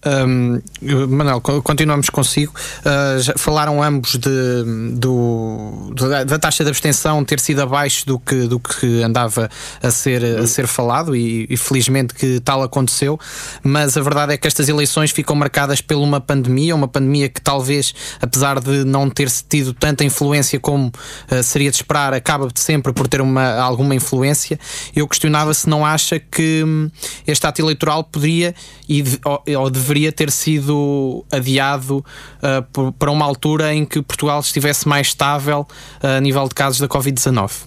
Hum, 0.07 0.61
Manuel, 1.09 1.41
co- 1.41 1.61
continuamos 1.61 2.09
consigo. 2.09 2.53
Uh, 2.81 3.37
falaram 3.39 3.83
ambos 3.83 4.13
de, 4.17 4.93
do, 4.95 5.93
da, 5.95 6.23
da 6.23 6.39
taxa 6.39 6.63
de 6.63 6.71
abstenção 6.71 7.25
ter 7.25 7.41
sido 7.41 7.61
abaixo 7.63 8.07
do 8.07 8.17
que, 8.19 8.47
do 8.47 8.61
que 8.61 9.03
andava 9.03 9.51
a 9.83 9.91
ser, 9.91 10.25
a 10.25 10.47
ser 10.47 10.69
falado, 10.69 11.17
e, 11.17 11.47
e 11.51 11.57
felizmente 11.57 12.15
que 12.15 12.39
tal 12.41 12.63
aconteceu. 12.63 13.19
Mas 13.63 13.97
a 13.97 14.01
verdade 14.01 14.33
é 14.35 14.37
que 14.37 14.47
estas 14.47 14.69
eleições 14.69 15.11
ficam 15.11 15.35
marcadas 15.35 15.81
por 15.81 15.97
uma 15.97 16.21
pandemia, 16.21 16.77
uma 16.77 16.89
pandemia 16.89 17.29
que 17.29 17.41
talvez, 17.41 17.93
apesar 18.21 18.61
de 18.61 18.85
não 18.85 19.11
ter 19.11 19.29
tido 19.49 19.73
tanta 19.75 20.05
influência 20.05 20.61
como 20.61 20.89
uh, 21.31 21.43
seria 21.43 21.71
de 21.71 21.77
esperar, 21.77 22.15
acaba 22.15 22.47
de 22.47 22.61
sempre 22.61 22.93
por 22.93 23.09
ter 23.09 23.21
uma, 23.21 23.55
alguma 23.59 23.97
influência. 23.97 24.61
Eu 24.95 25.09
questionava 25.09 25.53
se 25.55 25.69
não 25.69 25.85
acha 25.85 26.21
que 26.21 26.63
hum, 26.65 26.89
este 27.27 27.45
ato 27.47 27.61
eleitoral 27.61 28.05
poderia 28.05 28.55
e 28.89 29.03
de- 29.03 29.19
ou, 29.25 29.43
ou 29.63 29.71
deveria 29.89 30.13
ter 30.13 30.31
sido 30.31 31.25
adiado 31.33 31.99
uh, 31.99 32.63
por- 32.73 32.93
para 32.93 33.11
uma 33.11 33.25
altura 33.25 33.73
em 33.75 33.87
que 33.87 34.03
Portugal 34.03 34.41
estivesse 34.41 34.87
mais 34.87 35.09
estável 35.09 35.67
uh, 36.03 36.07
a 36.19 36.21
nível 36.21 36.47
de 36.47 36.55
casos 36.55 36.79
da 36.79 36.87
Covid-19. 36.87 37.67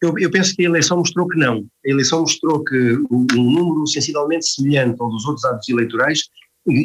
Eu, 0.00 0.16
eu 0.18 0.30
penso 0.30 0.54
que 0.54 0.62
a 0.62 0.66
eleição 0.66 0.98
mostrou 0.98 1.26
que 1.26 1.36
não. 1.36 1.64
A 1.84 1.90
eleição 1.90 2.20
mostrou 2.20 2.62
que 2.62 2.92
um, 3.10 3.26
número 3.34 3.84
sensivelmente 3.88 4.46
semelhante 4.46 4.96
ao 5.00 5.10
dos 5.10 5.24
outros 5.26 5.44
atos 5.44 5.68
eleitorais 5.68 6.20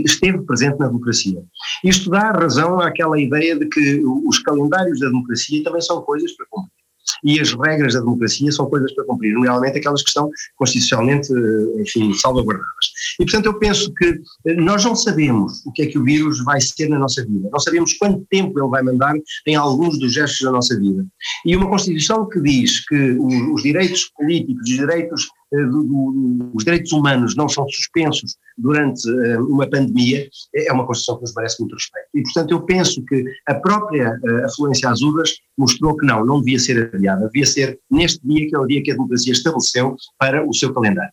esteve 0.06 0.40
presente 0.42 0.80
na 0.80 0.88
democracia. 0.88 1.40
Isto 1.84 2.10
dá 2.10 2.32
razão 2.32 2.80
àquela 2.80 3.20
ideia 3.20 3.56
de 3.56 3.68
que 3.68 4.02
os 4.04 4.40
calendários 4.40 5.00
da 5.00 5.08
democracia 5.08 5.64
também 5.64 5.82
são 5.82 6.02
coisas 6.02 6.32
para 6.36 6.46
cumprir. 6.50 6.83
E 7.24 7.40
as 7.40 7.54
regras 7.54 7.94
da 7.94 8.00
democracia 8.00 8.52
são 8.52 8.70
coisas 8.70 8.94
para 8.94 9.06
cumprir, 9.06 9.34
nomeadamente 9.34 9.78
aquelas 9.78 10.02
que 10.02 10.10
estão 10.10 10.30
constitucionalmente, 10.56 11.32
eh, 11.34 11.82
enfim, 11.82 12.14
salvaguardadas. 12.14 12.86
E, 13.20 13.26
portanto, 13.26 13.46
eu 13.48 13.60
penso 13.60 13.94
que 13.94 14.20
eh, 14.48 14.56
nós 14.56 14.84
não 14.84 14.96
sabemos 14.96 15.66
o 15.66 15.72
que 15.72 15.84
é 15.84 15.86
que 15.88 15.98
o 15.98 16.04
vírus 16.04 16.44
vai 16.44 16.60
ser 16.62 16.90
na 16.90 17.00
nossa 17.00 17.26
vida, 17.26 17.50
não 17.52 17.60
sabemos 17.60 17.94
quanto 17.94 18.26
tempo 18.30 18.60
ele 18.60 18.70
vai 18.70 18.84
mandar 18.84 19.16
em 19.48 19.56
alguns 19.56 20.00
dos 20.00 20.14
gestos 20.14 20.42
da 20.42 20.52
nossa 20.52 20.80
vida. 20.80 21.06
E 21.46 21.56
uma 21.56 21.70
Constituição 21.70 22.28
que 22.30 22.40
diz 22.42 22.86
que 22.86 23.18
os 23.18 23.64
direitos 23.64 24.12
políticos, 24.16 24.62
os 24.62 24.78
direitos, 24.78 25.30
do- 25.58 26.52
os 26.54 26.64
direitos 26.64 26.92
humanos 26.92 27.36
não 27.36 27.48
são 27.48 27.68
suspensos 27.70 28.36
durante 28.58 29.08
eh, 29.10 29.38
uma 29.40 29.70
pandemia, 29.70 30.28
é 30.56 30.72
uma 30.72 30.86
Constituição 30.86 31.18
que 31.18 31.22
nos 31.24 31.36
merece 31.36 31.60
muito 31.62 31.74
respeito. 31.74 32.08
E, 32.14 32.24
portanto, 32.24 32.52
eu 32.52 32.62
penso 32.62 33.04
que 33.06 33.24
a 33.48 33.56
própria 33.56 34.20
eh, 34.24 34.44
afluência 34.46 34.90
às 34.90 35.02
urnas 35.02 35.32
mostrou 35.58 35.96
que 35.98 36.06
não, 36.06 36.26
não 36.26 36.40
devia 36.40 36.60
ser 36.60 36.92
adiada, 36.94 37.26
devia 37.28 37.46
ser 37.46 37.80
neste 37.90 38.26
dia, 38.28 38.48
que 38.50 38.56
é 38.56 38.60
o 38.60 38.66
dia 38.66 38.82
que 38.84 38.92
a 38.92 38.96
democracia 38.96 39.34
estabeleceu 39.34 39.96
para 40.18 40.48
o 40.48 40.54
seu 40.54 40.74
calendário. 40.74 41.12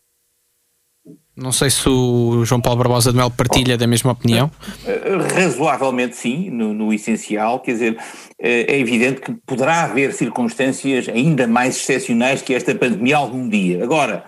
Não 1.35 1.51
sei 1.51 1.69
se 1.69 1.87
o 1.87 2.43
João 2.43 2.59
Paulo 2.59 2.79
Barbosa 2.79 3.11
de 3.11 3.17
Melo 3.17 3.31
partilha 3.31 3.77
da 3.77 3.87
mesma 3.87 4.11
opinião. 4.11 4.51
Eh, 4.85 5.17
Razoavelmente 5.33 6.15
sim, 6.15 6.49
no, 6.49 6.73
no 6.73 6.93
essencial, 6.93 7.61
quer 7.61 7.71
dizer, 7.71 7.97
eh, 8.37 8.65
é 8.67 8.79
evidente 8.79 9.21
que 9.21 9.33
poderá 9.45 9.83
haver 9.83 10.13
circunstâncias 10.13 11.07
ainda 11.07 11.47
mais 11.47 11.77
excepcionais 11.77 12.41
que 12.41 12.53
esta 12.53 12.75
pandemia 12.75 13.15
algum 13.15 13.47
dia. 13.47 13.81
Agora, 13.81 14.25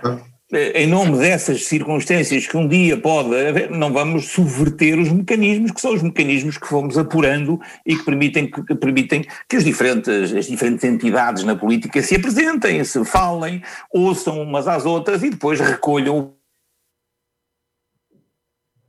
eh, 0.53 0.83
em 0.83 0.87
nome 0.87 1.17
dessas 1.17 1.65
circunstâncias 1.65 2.47
que 2.47 2.55
um 2.55 2.67
dia 2.67 2.95
pode 2.95 3.35
haver, 3.35 3.69
não 3.69 3.91
vamos 3.91 4.29
subverter 4.29 4.97
os 4.97 5.11
mecanismos, 5.11 5.71
que 5.71 5.81
são 5.81 5.93
os 5.93 6.01
mecanismos 6.01 6.57
que 6.57 6.67
fomos 6.67 6.97
apurando 6.97 7.59
e 7.85 7.97
que 7.97 8.05
permitem 8.05 8.49
que, 8.49 8.63
que 8.63 8.75
permitem 8.75 9.25
que 9.49 9.57
os 9.57 9.65
diferentes, 9.65 10.33
as 10.33 10.45
diferentes 10.45 10.85
entidades 10.85 11.43
na 11.43 11.55
política 11.55 12.01
se 12.01 12.15
apresentem, 12.15 12.81
se 12.83 13.03
falem, 13.03 13.61
ouçam 13.93 14.41
umas 14.41 14.69
às 14.69 14.85
outras 14.85 15.21
e 15.21 15.29
depois 15.31 15.59
recolham 15.59 16.35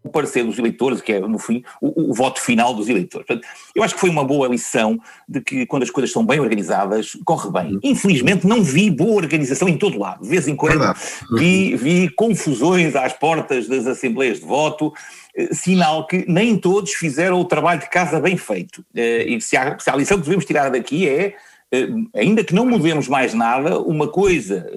o 0.05 0.11
parecer 0.11 0.45
dos 0.45 0.59
eleitores, 0.59 1.01
que 1.01 1.15
é, 1.15 1.21
no 1.21 1.39
fim, 1.39 1.65
o, 1.81 2.11
o 2.11 2.15
voto 2.15 2.39
final 2.39 2.75
dos 2.75 2.89
eleitores. 2.89 3.27
Portanto, 3.27 3.49
eu 3.75 3.83
acho 3.83 3.95
que 3.95 4.01
foi 4.01 4.11
uma 4.11 4.23
boa 4.23 4.47
lição 4.47 5.01
de 5.27 5.41
que 5.41 5.65
quando 5.65 5.83
as 5.83 5.91
coisas 5.91 6.13
são 6.13 6.25
bem 6.25 6.39
organizadas, 6.39 7.17
corre 7.25 7.51
bem. 7.51 7.79
Infelizmente 7.83 8.47
não 8.47 8.63
vi 8.63 8.91
boa 8.91 9.15
organização 9.15 9.67
em 9.67 9.79
todo 9.79 9.99
lado. 9.99 10.23
De 10.23 10.29
vez 10.29 10.47
em 10.47 10.55
quando 10.55 10.95
vi, 11.33 11.75
vi 11.75 12.11
confusões 12.11 12.95
às 12.95 13.15
portas 13.15 13.67
das 13.67 13.87
assembleias 13.87 14.41
de 14.41 14.45
voto, 14.45 14.93
eh, 15.35 15.49
sinal 15.55 16.07
que 16.07 16.27
nem 16.29 16.57
todos 16.59 16.93
fizeram 16.93 17.41
o 17.41 17.45
trabalho 17.45 17.81
de 17.81 17.89
casa 17.89 18.21
bem 18.21 18.37
feito. 18.37 18.85
Eh, 18.95 19.25
E 19.27 19.41
se 19.41 19.57
há, 19.57 19.79
se 19.79 19.89
há 19.89 19.97
lição 19.97 20.19
que 20.19 20.25
devemos 20.25 20.45
tirar 20.45 20.71
daqui 20.71 21.09
é 21.09 21.35
eh, 21.73 21.89
ainda 22.15 22.45
que 22.45 22.55
não 22.55 22.67
mudemos 22.67 23.09
mais 23.09 23.35
nada, 23.35 23.81
uma 23.81 24.07
coisa 24.07 24.71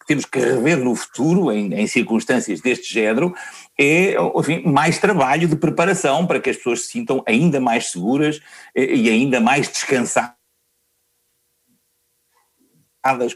que 0.00 0.06
temos 0.06 0.24
que 0.24 0.38
rever 0.38 0.78
no 0.78 0.94
futuro, 0.94 1.50
em, 1.52 1.72
em 1.72 1.86
circunstâncias 1.86 2.60
deste 2.60 2.92
género, 2.92 3.32
é 3.78 4.14
enfim, 4.36 4.62
mais 4.64 4.98
trabalho 4.98 5.48
de 5.48 5.56
preparação 5.56 6.26
para 6.26 6.40
que 6.40 6.50
as 6.50 6.56
pessoas 6.56 6.82
se 6.82 6.88
sintam 6.88 7.22
ainda 7.26 7.60
mais 7.60 7.90
seguras 7.90 8.40
eh, 8.74 8.94
e 8.94 9.08
ainda 9.08 9.40
mais 9.40 9.68
descansadas 9.68 10.34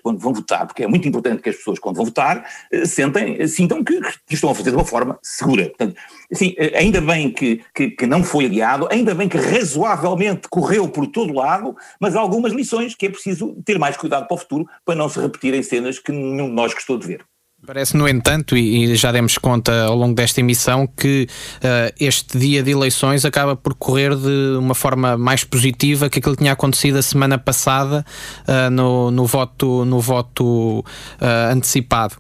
quando 0.01 0.21
vão 0.21 0.33
votar, 0.33 0.65
porque 0.65 0.85
é 0.85 0.87
muito 0.87 1.09
importante 1.09 1.43
que 1.43 1.49
as 1.49 1.57
pessoas, 1.57 1.81
quando 1.81 1.97
vão 1.97 2.05
votar, 2.05 2.49
eh, 2.71 2.85
sentem, 2.85 3.47
sintam 3.49 3.83
que, 3.83 4.01
que 4.01 4.35
estão 4.35 4.51
a 4.51 4.55
fazer 4.55 4.71
de 4.71 4.77
uma 4.77 4.85
forma 4.85 5.19
segura. 5.23 5.67
Portanto, 5.67 5.97
assim, 6.31 6.55
eh, 6.57 6.79
ainda 6.79 7.01
bem 7.01 7.33
que, 7.33 7.65
que, 7.75 7.91
que 7.91 8.07
não 8.07 8.23
foi 8.23 8.47
adiado, 8.47 8.89
ainda 8.93 9.15
bem 9.15 9.29
que 9.29 9.37
razoavelmente 9.37 10.49
correu 10.49 10.89
por 10.89 11.07
todo 11.09 11.33
lado, 11.33 11.77
mas 12.01 12.15
há 12.15 12.21
algumas 12.21 12.53
lições 12.53 12.95
que 12.95 13.07
é 13.07 13.11
preciso 13.11 13.61
ter 13.65 13.79
mais 13.79 13.97
cuidado 13.97 14.29
para 14.29 14.35
o 14.35 14.39
futuro 14.39 14.67
para 14.85 14.95
não 14.95 15.09
se 15.09 15.19
repetirem 15.19 15.63
cenas 15.63 15.99
que 15.99 16.13
nenhum 16.13 16.49
de 16.49 16.55
nós 16.55 16.73
gostou 16.73 16.97
de 16.97 17.07
ver. 17.07 17.25
Parece, 17.65 17.97
no 17.97 18.07
entanto, 18.07 18.57
e 18.57 18.95
já 18.95 19.11
demos 19.11 19.39
conta 19.39 19.87
ao 19.87 19.97
longo 19.97 20.15
desta 20.15 20.39
emissão, 20.41 20.87
que 20.87 21.27
eh, 21.61 21.93
este 21.99 22.39
dia 22.39 22.63
de 22.63 22.71
eleições 22.71 23.25
acaba 23.25 23.57
por 23.57 23.75
correr 23.75 24.15
de 24.15 24.57
uma 24.57 24.75
forma 24.75 25.17
mais 25.17 25.43
positiva 25.43 26.09
que 26.09 26.21
aquilo 26.21 26.37
que 26.37 26.43
tinha 26.43 26.53
acontecido 26.53 26.99
a 26.99 27.03
semana 27.03 27.39
passada 27.39 28.05
eh, 28.47 28.71
no, 28.71 29.11
no 29.11 29.27
voto, 29.27 29.85
no 29.85 29.99
voto 29.99 30.85
eh, 31.21 31.51
antecipado. 31.51 32.15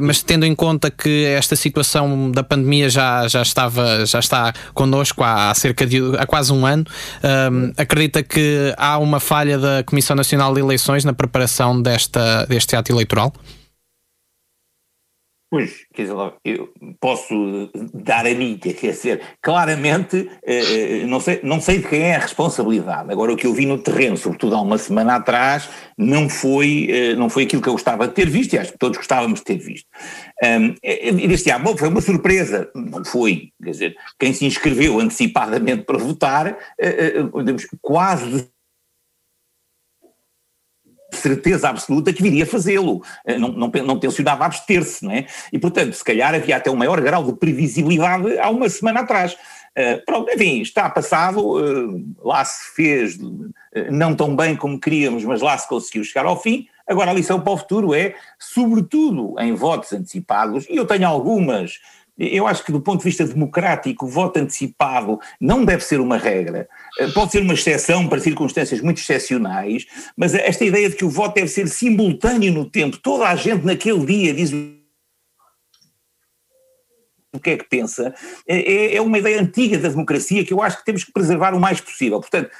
Mas 0.00 0.22
tendo 0.22 0.46
em 0.46 0.54
conta 0.54 0.90
que 0.90 1.24
esta 1.24 1.54
situação 1.54 2.30
da 2.30 2.42
pandemia 2.42 2.88
já, 2.88 3.28
já, 3.28 3.42
estava, 3.42 4.06
já 4.06 4.20
está 4.20 4.54
connosco 4.72 5.22
há, 5.22 5.52
cerca 5.54 5.84
de 5.84 5.98
há 6.16 6.24
quase 6.24 6.52
um 6.52 6.64
ano, 6.64 6.84
acredita 7.76 8.22
que 8.22 8.72
há 8.76 8.96
uma 8.98 9.20
falha 9.20 9.58
da 9.58 9.82
Comissão 9.84 10.16
Nacional 10.16 10.54
de 10.54 10.60
Eleições 10.60 11.04
na 11.04 11.12
preparação 11.12 11.80
desta, 11.80 12.46
deste 12.46 12.74
ato 12.74 12.92
eleitoral? 12.92 13.32
Pois, 15.50 15.86
quer 15.94 16.02
dizer, 16.02 16.14
eu 16.44 16.68
posso 17.00 17.70
dar 17.94 18.26
a 18.26 18.34
minha, 18.34 18.58
quer 18.58 18.90
dizer, 18.90 19.22
claramente, 19.40 20.30
eh, 20.44 21.00
eh, 21.02 21.06
não, 21.06 21.20
sei, 21.20 21.40
não 21.42 21.58
sei 21.58 21.78
de 21.78 21.88
quem 21.88 22.02
é 22.02 22.16
a 22.16 22.18
responsabilidade. 22.18 23.10
Agora, 23.10 23.32
o 23.32 23.36
que 23.36 23.46
eu 23.46 23.54
vi 23.54 23.64
no 23.64 23.78
terreno, 23.78 24.14
sobretudo 24.18 24.54
há 24.54 24.60
uma 24.60 24.76
semana 24.76 25.14
atrás, 25.16 25.66
não 25.96 26.28
foi, 26.28 26.88
eh, 26.90 27.14
não 27.14 27.30
foi 27.30 27.44
aquilo 27.44 27.62
que 27.62 27.68
eu 27.68 27.72
gostava 27.72 28.06
de 28.06 28.12
ter 28.12 28.28
visto, 28.28 28.52
e 28.52 28.58
acho 28.58 28.72
que 28.72 28.78
todos 28.78 28.98
gostávamos 28.98 29.38
de 29.40 29.46
ter 29.46 29.56
visto. 29.56 29.88
Deste 31.26 31.50
ano, 31.50 31.64
bom, 31.64 31.76
foi 31.78 31.88
uma 31.88 32.02
surpresa, 32.02 32.70
não 32.74 33.02
foi, 33.02 33.50
quer 33.62 33.70
dizer, 33.70 33.96
quem 34.18 34.34
se 34.34 34.44
inscreveu 34.44 35.00
antecipadamente 35.00 35.84
para 35.84 35.96
votar, 35.96 36.58
quase 37.80 38.50
certeza 41.10 41.68
absoluta 41.68 42.12
que 42.12 42.22
viria 42.22 42.46
fazê-lo, 42.46 43.02
Eh, 43.24 43.38
não, 43.38 43.48
não, 43.48 43.70
não 43.84 43.98
tencionava 43.98 44.44
abster-se, 44.44 45.04
não 45.04 45.12
é? 45.12 45.26
E, 45.52 45.58
portanto, 45.58 45.94
se 45.94 46.04
calhar 46.04 46.34
havia 46.34 46.56
até 46.56 46.70
um 46.70 46.76
maior 46.76 47.00
grau 47.00 47.24
de 47.24 47.34
previsibilidade 47.34 48.38
há 48.38 48.50
uma 48.50 48.68
semana 48.68 49.00
atrás. 49.00 49.36
Uh, 49.76 50.04
pronto, 50.04 50.28
enfim, 50.32 50.60
está 50.60 50.90
passado, 50.90 51.38
uh, 51.40 52.04
lá 52.24 52.44
se 52.44 52.74
fez 52.74 53.16
uh, 53.16 53.52
não 53.92 54.12
tão 54.14 54.34
bem 54.34 54.56
como 54.56 54.80
queríamos, 54.80 55.24
mas 55.24 55.40
lá 55.40 55.56
se 55.56 55.68
conseguiu 55.68 56.02
chegar 56.02 56.26
ao 56.26 56.40
fim. 56.40 56.66
Agora 56.86 57.10
a 57.10 57.14
lição 57.14 57.40
para 57.40 57.52
o 57.52 57.56
futuro 57.56 57.94
é, 57.94 58.14
sobretudo 58.38 59.36
em 59.38 59.54
votos 59.54 59.92
antecipados, 59.92 60.66
e 60.68 60.76
eu 60.76 60.86
tenho 60.86 61.06
algumas, 61.06 61.78
eu 62.18 62.46
acho 62.46 62.64
que 62.64 62.72
do 62.72 62.80
ponto 62.80 62.98
de 62.98 63.04
vista 63.04 63.24
democrático 63.24 64.06
o 64.06 64.08
voto 64.08 64.38
antecipado 64.40 65.20
não 65.40 65.64
deve 65.64 65.84
ser 65.84 66.00
uma 66.00 66.16
regra, 66.16 66.68
pode 67.14 67.32
ser 67.32 67.42
uma 67.42 67.54
exceção 67.54 68.08
para 68.08 68.20
circunstâncias 68.20 68.80
muito 68.80 69.00
excepcionais, 69.00 69.86
mas 70.16 70.34
esta 70.34 70.64
ideia 70.64 70.90
de 70.90 70.96
que 70.96 71.04
o 71.04 71.10
voto 71.10 71.34
deve 71.34 71.48
ser 71.48 71.68
simultâneo 71.68 72.52
no 72.52 72.68
tempo, 72.68 72.98
toda 72.98 73.28
a 73.28 73.36
gente 73.36 73.64
naquele 73.64 74.04
dia 74.04 74.34
diz 74.34 74.52
o 77.32 77.40
que 77.40 77.50
é 77.50 77.56
que 77.56 77.68
pensa, 77.68 78.14
é, 78.46 78.96
é 78.96 79.00
uma 79.00 79.18
ideia 79.18 79.40
antiga 79.40 79.78
da 79.78 79.88
democracia 79.88 80.44
que 80.44 80.52
eu 80.52 80.62
acho 80.62 80.78
que 80.78 80.84
temos 80.84 81.04
que 81.04 81.12
preservar 81.12 81.54
o 81.54 81.60
mais 81.60 81.80
possível. 81.80 82.20
Portanto, 82.20 82.50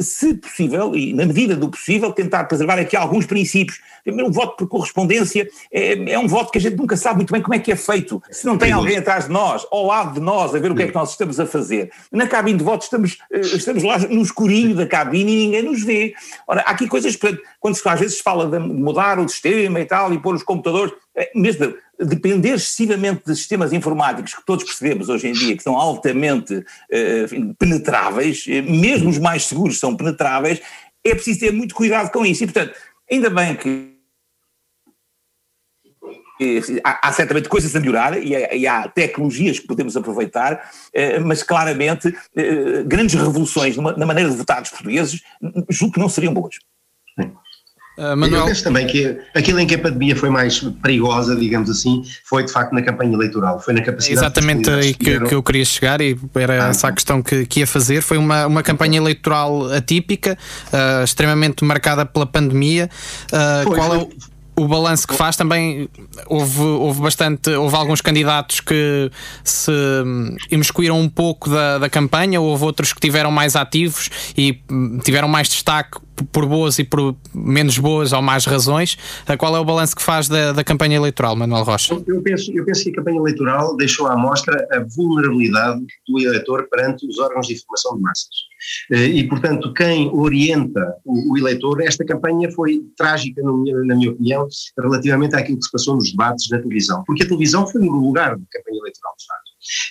se 0.00 0.34
possível, 0.34 0.94
e 0.94 1.12
na 1.12 1.26
medida 1.26 1.56
do 1.56 1.68
possível, 1.68 2.12
tentar 2.12 2.44
preservar 2.44 2.78
aqui 2.78 2.96
alguns 2.96 3.26
princípios. 3.26 3.80
Primeiro, 4.04 4.30
o 4.30 4.32
voto 4.32 4.56
por 4.56 4.68
correspondência 4.68 5.48
é, 5.72 6.12
é, 6.12 6.18
um 6.18 6.28
voto 6.28 6.52
que 6.52 6.58
a 6.58 6.60
gente 6.60 6.76
nunca 6.76 6.96
sabe 6.96 7.16
muito 7.16 7.32
bem 7.32 7.42
como 7.42 7.54
é 7.54 7.58
que 7.58 7.72
é 7.72 7.76
feito. 7.76 8.22
Se 8.30 8.46
não 8.46 8.56
tem 8.56 8.72
alguém 8.72 8.96
atrás 8.96 9.26
de 9.26 9.30
nós, 9.30 9.66
ao 9.70 9.86
lado 9.86 10.14
de 10.14 10.20
nós, 10.20 10.54
a 10.54 10.58
ver 10.58 10.70
o 10.70 10.74
que 10.74 10.82
é 10.82 10.88
que 10.88 10.94
nós 10.94 11.10
estamos 11.10 11.40
a 11.40 11.46
fazer. 11.46 11.90
Na 12.10 12.26
cabine 12.26 12.58
de 12.58 12.64
voto 12.64 12.82
estamos, 12.82 13.18
estamos 13.30 13.82
lá 13.82 13.98
no 13.98 14.22
escurinho 14.22 14.74
da 14.74 14.86
cabine 14.86 15.32
e 15.32 15.46
ninguém 15.46 15.62
nos 15.62 15.82
vê. 15.82 16.14
Ora, 16.46 16.62
há 16.62 16.70
aqui 16.70 16.86
coisas, 16.86 17.16
quando 17.58 17.74
se 17.74 17.88
às 17.88 18.00
vezes 18.00 18.20
fala 18.20 18.46
de 18.46 18.58
mudar 18.58 19.18
o 19.18 19.28
sistema 19.28 19.80
e 19.80 19.84
tal, 19.84 20.12
e 20.12 20.18
pôr 20.18 20.34
os 20.34 20.42
computadores, 20.42 20.92
mesmo 21.34 21.74
depender 21.98 22.54
excessivamente 22.54 23.22
de 23.26 23.36
sistemas 23.36 23.72
informáticos 23.72 24.34
que 24.34 24.44
todos 24.44 24.64
percebemos 24.64 25.08
hoje 25.08 25.28
em 25.28 25.32
dia 25.32 25.56
que 25.56 25.62
são 25.62 25.76
altamente 25.76 26.54
uh, 26.54 27.54
penetráveis, 27.58 28.46
mesmo 28.46 29.10
os 29.10 29.18
mais 29.18 29.46
seguros 29.46 29.78
são 29.78 29.96
penetráveis, 29.96 30.60
é 31.04 31.14
preciso 31.14 31.40
ter 31.40 31.52
muito 31.52 31.74
cuidado 31.74 32.10
com 32.10 32.24
isso. 32.24 32.44
E, 32.44 32.46
portanto, 32.46 32.74
ainda 33.10 33.30
bem 33.30 33.56
que 33.56 33.92
Há, 36.82 37.08
há, 37.08 37.12
certamente 37.12 37.48
coisas 37.48 37.76
a 37.76 37.78
melhorar 37.78 38.20
e 38.20 38.34
há, 38.34 38.54
e 38.54 38.66
há, 38.66 38.88
tecnologias 38.88 39.60
que 39.60 39.66
podemos 39.66 39.96
aproveitar, 39.96 40.68
eh, 40.92 41.20
mas 41.20 41.42
claramente 41.42 42.12
eh, 42.34 42.82
grandes 42.84 43.14
revoluções 43.14 43.76
na 43.76 44.04
maneira 44.04 44.28
de 44.28 44.36
votar 44.36 44.60
dos 44.60 44.70
portugueses 44.70 45.22
julgo 45.68 45.94
que 45.94 46.00
não 46.00 46.08
seriam 46.08 46.34
boas. 46.34 46.56
Uh, 47.96 48.16
Manuel... 48.16 48.40
Eu 48.40 48.46
penso 48.46 48.64
também 48.64 48.86
que 48.86 49.18
aquilo 49.34 49.60
em 49.60 49.66
que 49.66 49.74
a 49.74 49.78
pandemia 49.78 50.16
foi 50.16 50.30
mais 50.30 50.60
perigosa, 50.82 51.36
digamos 51.36 51.68
assim, 51.68 52.02
foi 52.24 52.44
de 52.44 52.52
facto 52.52 52.72
na 52.72 52.82
campanha 52.82 53.12
eleitoral, 53.12 53.60
foi 53.60 53.74
na 53.74 53.82
capacidade... 53.82 54.18
Exatamente 54.18 54.70
aí 54.70 54.94
que, 54.94 55.20
que, 55.20 55.34
eu 55.34 55.42
queria 55.42 55.64
chegar 55.64 56.00
e 56.00 56.18
era 56.34 56.66
ah, 56.66 56.68
essa 56.68 56.88
a 56.88 56.92
questão 56.92 57.22
que, 57.22 57.44
que 57.46 57.60
ia 57.60 57.66
fazer, 57.66 58.00
foi 58.00 58.16
uma, 58.16 58.46
uma 58.46 58.62
campanha 58.62 58.96
eleitoral 58.96 59.70
atípica, 59.72 60.38
uh, 60.72 61.04
extremamente 61.04 61.64
marcada 61.64 62.06
pela 62.06 62.26
pandemia, 62.26 62.88
uh, 63.26 63.64
foi, 63.64 63.76
qual 63.76 63.88
foi, 63.90 63.98
é 63.98 64.00
o 64.02 64.32
o 64.54 64.68
balanço 64.68 65.06
que 65.08 65.14
faz? 65.14 65.36
Também 65.36 65.88
houve, 66.26 66.60
houve 66.60 67.00
bastante, 67.00 67.50
houve 67.50 67.74
alguns 67.74 68.00
candidatos 68.00 68.60
que 68.60 69.10
se 69.42 69.72
imiscuíram 70.50 71.00
um 71.00 71.08
pouco 71.08 71.48
da, 71.48 71.78
da 71.78 71.88
campanha, 71.88 72.40
houve 72.40 72.64
outros 72.64 72.92
que 72.92 73.00
tiveram 73.00 73.30
mais 73.30 73.56
ativos 73.56 74.10
e 74.36 74.60
tiveram 75.04 75.28
mais 75.28 75.48
destaque 75.48 75.98
por 76.32 76.46
boas 76.46 76.78
e 76.78 76.84
por 76.84 77.14
menos 77.34 77.78
boas 77.78 78.12
ou 78.12 78.22
más 78.22 78.44
razões. 78.44 78.96
Qual 79.38 79.56
é 79.56 79.60
o 79.60 79.64
balanço 79.64 79.96
que 79.96 80.02
faz 80.02 80.28
da, 80.28 80.52
da 80.52 80.64
campanha 80.64 80.96
eleitoral, 80.96 81.36
Manuel 81.36 81.64
Rocha? 81.64 81.94
Eu 82.06 82.22
penso, 82.22 82.52
eu 82.54 82.64
penso 82.64 82.84
que 82.84 82.90
a 82.90 82.94
campanha 82.94 83.18
eleitoral 83.18 83.76
deixou 83.76 84.06
à 84.06 84.16
mostra 84.16 84.66
a 84.72 84.80
vulnerabilidade 84.96 85.80
do 86.08 86.20
eleitor 86.20 86.68
perante 86.70 87.06
os 87.06 87.18
órgãos 87.18 87.46
de 87.46 87.54
informação 87.54 87.96
de 87.96 88.02
massas. 88.02 88.52
E, 88.90 89.24
portanto, 89.24 89.72
quem 89.74 90.08
orienta 90.14 90.94
o, 91.04 91.32
o 91.32 91.38
eleitor, 91.38 91.80
esta 91.82 92.04
campanha 92.04 92.50
foi 92.52 92.80
trágica, 92.96 93.42
na 93.42 93.96
minha 93.96 94.10
opinião, 94.10 94.46
relativamente 94.78 95.34
àquilo 95.34 95.58
que 95.58 95.64
se 95.64 95.72
passou 95.72 95.96
nos 95.96 96.10
debates 96.10 96.48
na 96.50 96.58
televisão, 96.58 97.02
porque 97.04 97.24
a 97.24 97.26
televisão 97.26 97.66
foi 97.66 97.80
no 97.80 97.90
lugar 97.90 98.36
da 98.36 98.44
campanha 98.50 98.78
eleitoral, 98.78 99.14
de 99.18 99.26
facto. 99.26 99.41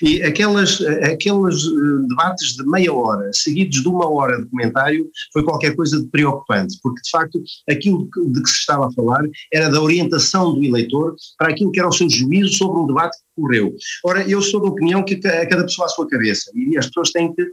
E 0.01 0.21
aquelas, 0.23 0.81
aqueles 0.81 1.63
debates 2.07 2.55
de 2.55 2.65
meia 2.65 2.93
hora, 2.93 3.29
seguidos 3.33 3.81
de 3.81 3.87
uma 3.87 4.09
hora 4.09 4.41
de 4.41 4.49
comentário, 4.49 5.09
foi 5.33 5.43
qualquer 5.43 5.75
coisa 5.75 5.99
de 5.99 6.07
preocupante, 6.07 6.77
porque 6.81 7.01
de 7.01 7.09
facto 7.09 7.41
aquilo 7.69 8.09
de 8.27 8.41
que 8.41 8.49
se 8.49 8.57
estava 8.57 8.87
a 8.87 8.91
falar 8.91 9.23
era 9.53 9.69
da 9.69 9.81
orientação 9.81 10.53
do 10.53 10.63
eleitor 10.63 11.15
para 11.37 11.49
aquilo 11.49 11.71
que 11.71 11.79
era 11.79 11.89
o 11.89 11.93
seu 11.93 12.09
juízo 12.09 12.53
sobre 12.57 12.79
um 12.79 12.87
debate 12.87 13.17
ocorreu. 13.37 13.75
Ora, 14.03 14.27
eu 14.29 14.41
sou 14.41 14.61
da 14.61 14.69
opinião 14.69 15.03
que 15.03 15.15
cada 15.17 15.63
pessoa 15.63 15.85
à 15.85 15.89
sua 15.89 16.07
cabeça, 16.07 16.51
e 16.53 16.77
as 16.77 16.87
pessoas 16.87 17.11
têm 17.11 17.33
que 17.33 17.45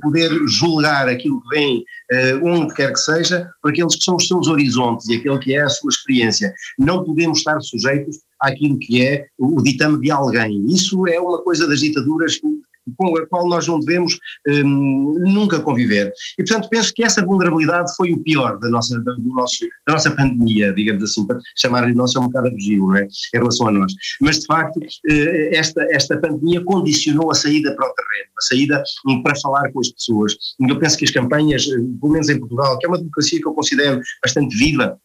poder 0.00 0.30
julgar 0.46 1.08
aquilo 1.08 1.40
que 1.42 1.48
vem 1.48 1.84
onde 2.42 2.74
quer 2.74 2.92
que 2.92 2.98
seja, 2.98 3.48
por 3.62 3.70
aqueles 3.70 3.96
que 3.96 4.04
são 4.04 4.16
os 4.16 4.26
seus 4.26 4.48
horizontes 4.48 5.08
e 5.08 5.16
aquele 5.16 5.38
que 5.38 5.54
é 5.54 5.62
a 5.62 5.68
sua 5.68 5.90
experiência. 5.90 6.52
Não 6.78 7.04
podemos 7.04 7.38
estar 7.38 7.60
sujeitos 7.60 8.18
àquilo 8.40 8.78
que 8.78 9.04
é 9.04 9.26
o 9.38 9.62
ditame 9.62 10.00
de 10.00 10.10
alguém. 10.10 10.64
Isso 10.68 11.06
é 11.06 11.20
uma 11.20 11.42
coisa 11.42 11.66
das 11.68 11.80
ditaduras 11.80 12.40
com 12.96 13.16
a 13.16 13.26
qual 13.26 13.48
nós 13.48 13.66
não 13.66 13.80
devemos 13.80 14.18
um, 14.48 15.14
nunca 15.20 15.60
conviver. 15.60 16.12
E, 16.38 16.44
portanto, 16.44 16.68
penso 16.68 16.92
que 16.94 17.04
essa 17.04 17.24
vulnerabilidade 17.24 17.94
foi 17.96 18.12
o 18.12 18.22
pior 18.22 18.58
da 18.58 18.68
nossa, 18.68 18.98
da, 19.00 19.12
do 19.12 19.28
nosso, 19.34 19.66
da 19.86 19.94
nossa 19.94 20.10
pandemia, 20.10 20.72
digamos 20.72 21.04
assim, 21.04 21.26
para 21.26 21.38
chamar-lhe 21.56 21.94
nossa 21.94 22.18
é 22.18 22.22
um 22.22 22.26
bocado 22.26 22.48
abusivo, 22.48 22.88
não 22.88 22.96
é? 22.96 23.04
Em 23.04 23.38
relação 23.38 23.68
a 23.68 23.72
nós. 23.72 23.92
Mas, 24.20 24.40
de 24.40 24.46
facto, 24.46 24.80
esta, 25.52 25.82
esta 25.90 26.18
pandemia 26.18 26.62
condicionou 26.64 27.30
a 27.30 27.34
saída 27.34 27.74
para 27.74 27.88
o 27.88 27.94
terreno, 27.94 28.30
a 28.38 28.42
saída 28.42 28.82
para 29.22 29.40
falar 29.40 29.70
com 29.72 29.80
as 29.80 29.88
pessoas. 29.90 30.36
Eu 30.68 30.78
penso 30.78 30.96
que 30.96 31.04
as 31.04 31.10
campanhas, 31.10 31.66
pelo 31.66 32.12
menos 32.12 32.28
em 32.28 32.38
Portugal, 32.38 32.78
que 32.78 32.86
é 32.86 32.88
uma 32.88 32.98
democracia 32.98 33.40
que 33.40 33.46
eu 33.46 33.54
considero 33.54 34.00
bastante 34.22 34.56
viva, 34.56 34.98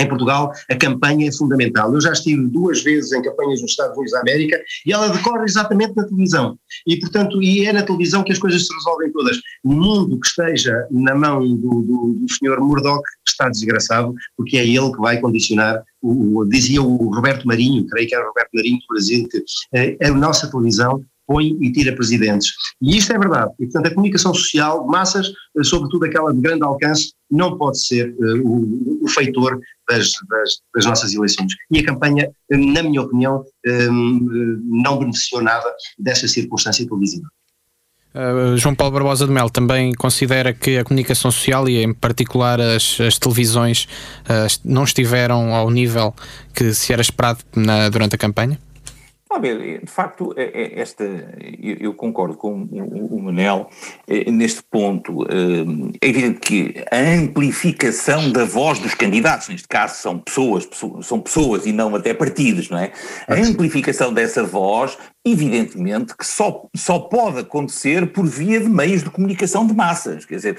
em 0.00 0.08
Portugal, 0.08 0.52
a 0.70 0.76
campanha 0.76 1.28
é 1.28 1.32
fundamental. 1.32 1.92
Eu 1.92 2.00
já 2.00 2.12
estive 2.12 2.46
duas 2.48 2.82
vezes 2.82 3.12
em 3.12 3.22
campanhas 3.22 3.60
nos 3.62 3.70
Estados 3.70 3.96
Unidos 3.96 4.12
da 4.12 4.20
América 4.20 4.60
e 4.84 4.92
ela 4.92 5.08
decorre 5.08 5.44
exatamente 5.44 5.94
na 5.96 6.04
televisão. 6.04 6.58
E, 6.86 6.98
portanto, 6.98 7.42
e 7.42 7.66
é 7.66 7.72
na 7.72 7.82
televisão 7.82 8.22
que 8.22 8.32
as 8.32 8.38
coisas 8.38 8.66
se 8.66 8.74
resolvem 8.74 9.10
todas. 9.12 9.38
O 9.64 9.72
mundo 9.72 10.18
que 10.20 10.26
esteja 10.26 10.86
na 10.90 11.14
mão 11.14 11.40
do, 11.40 11.82
do, 11.82 12.16
do 12.20 12.32
senhor 12.32 12.60
Murdoch 12.60 13.02
está 13.26 13.48
desgraçado, 13.48 14.14
porque 14.36 14.56
é 14.56 14.66
ele 14.66 14.92
que 14.92 15.00
vai 15.00 15.20
condicionar, 15.20 15.82
o, 16.02 16.38
o, 16.38 16.48
dizia 16.48 16.82
o 16.82 17.14
Roberto 17.14 17.46
Marinho, 17.46 17.86
creio 17.86 18.08
que 18.08 18.14
era 18.14 18.24
o 18.24 18.28
Roberto 18.28 18.50
Marinho 18.54 18.78
do 18.78 18.86
Brasil, 18.88 19.28
que 19.28 19.42
eh, 19.74 19.96
a 20.02 20.10
nossa 20.10 20.50
televisão 20.50 21.02
põe 21.26 21.56
e 21.60 21.72
tira 21.72 21.94
presidentes. 21.94 22.52
E 22.80 22.96
isto 22.96 23.12
é 23.12 23.18
verdade. 23.18 23.52
E, 23.58 23.64
portanto, 23.64 23.86
a 23.86 23.94
comunicação 23.94 24.32
social 24.32 24.86
massas, 24.86 25.28
sobretudo 25.64 26.04
aquela 26.04 26.32
de 26.32 26.40
grande 26.40 26.62
alcance, 26.62 27.12
não 27.30 27.58
pode 27.58 27.84
ser 27.84 28.14
uh, 28.18 28.46
o, 28.46 29.04
o, 29.04 29.08
feitor 29.08 29.58
das, 29.88 30.10
das, 30.28 30.50
das, 30.74 30.86
nossas 30.86 31.14
eleições. 31.14 31.52
E 31.70 31.78
a 31.78 31.84
campanha, 31.84 32.30
na 32.50 32.82
minha 32.82 33.02
opinião, 33.02 33.44
um, 33.66 34.60
não 34.64 34.98
beneficiou 34.98 35.42
nada 35.42 35.72
dessa 35.98 36.26
circunstância 36.26 36.86
televisiva. 36.86 37.28
Uh, 38.14 38.56
João 38.56 38.74
Paulo 38.74 38.94
Barbosa 38.94 39.26
de 39.26 39.32
Mel 39.32 39.50
também 39.50 39.92
considera 39.92 40.54
que 40.54 40.78
a 40.78 40.84
comunicação 40.84 41.30
social 41.30 41.68
e 41.68 41.82
em 41.82 41.92
particular 41.92 42.58
as, 42.58 42.98
as 42.98 43.18
televisões 43.18 43.86
uh, 44.22 44.60
não 44.64 44.84
estiveram 44.84 45.54
ao 45.54 45.70
nível 45.70 46.14
que 46.54 46.72
se 46.72 46.94
era 46.94 47.02
esperado 47.02 47.40
na, 47.54 47.90
durante 47.90 48.14
a 48.14 48.18
campanha? 48.18 48.58
A 49.36 49.38
ver, 49.38 49.84
de 49.84 49.90
facto, 49.90 50.34
esta, 50.34 51.04
eu 51.62 51.92
concordo 51.92 52.38
com 52.38 52.54
o 52.54 53.20
Manel 53.20 53.68
neste 54.32 54.62
ponto. 54.62 55.26
É 56.00 56.08
evidente 56.08 56.40
que 56.40 56.84
a 56.90 56.96
amplificação 56.96 58.32
da 58.32 58.46
voz 58.46 58.78
dos 58.78 58.94
candidatos, 58.94 59.50
neste 59.50 59.68
caso 59.68 59.96
são 59.96 60.18
pessoas, 60.18 60.66
são 61.02 61.20
pessoas 61.20 61.66
e 61.66 61.72
não 61.72 61.94
até 61.94 62.14
partidos, 62.14 62.70
não 62.70 62.78
é? 62.78 62.92
A 63.28 63.34
amplificação 63.34 64.10
dessa 64.10 64.42
voz, 64.42 64.96
evidentemente, 65.22 66.16
que 66.16 66.26
só, 66.26 66.66
só 66.74 66.98
pode 66.98 67.40
acontecer 67.40 68.10
por 68.12 68.24
via 68.24 68.58
de 68.58 68.70
meios 68.70 69.04
de 69.04 69.10
comunicação 69.10 69.66
de 69.66 69.74
massas. 69.74 70.24
Quer 70.24 70.36
dizer, 70.36 70.58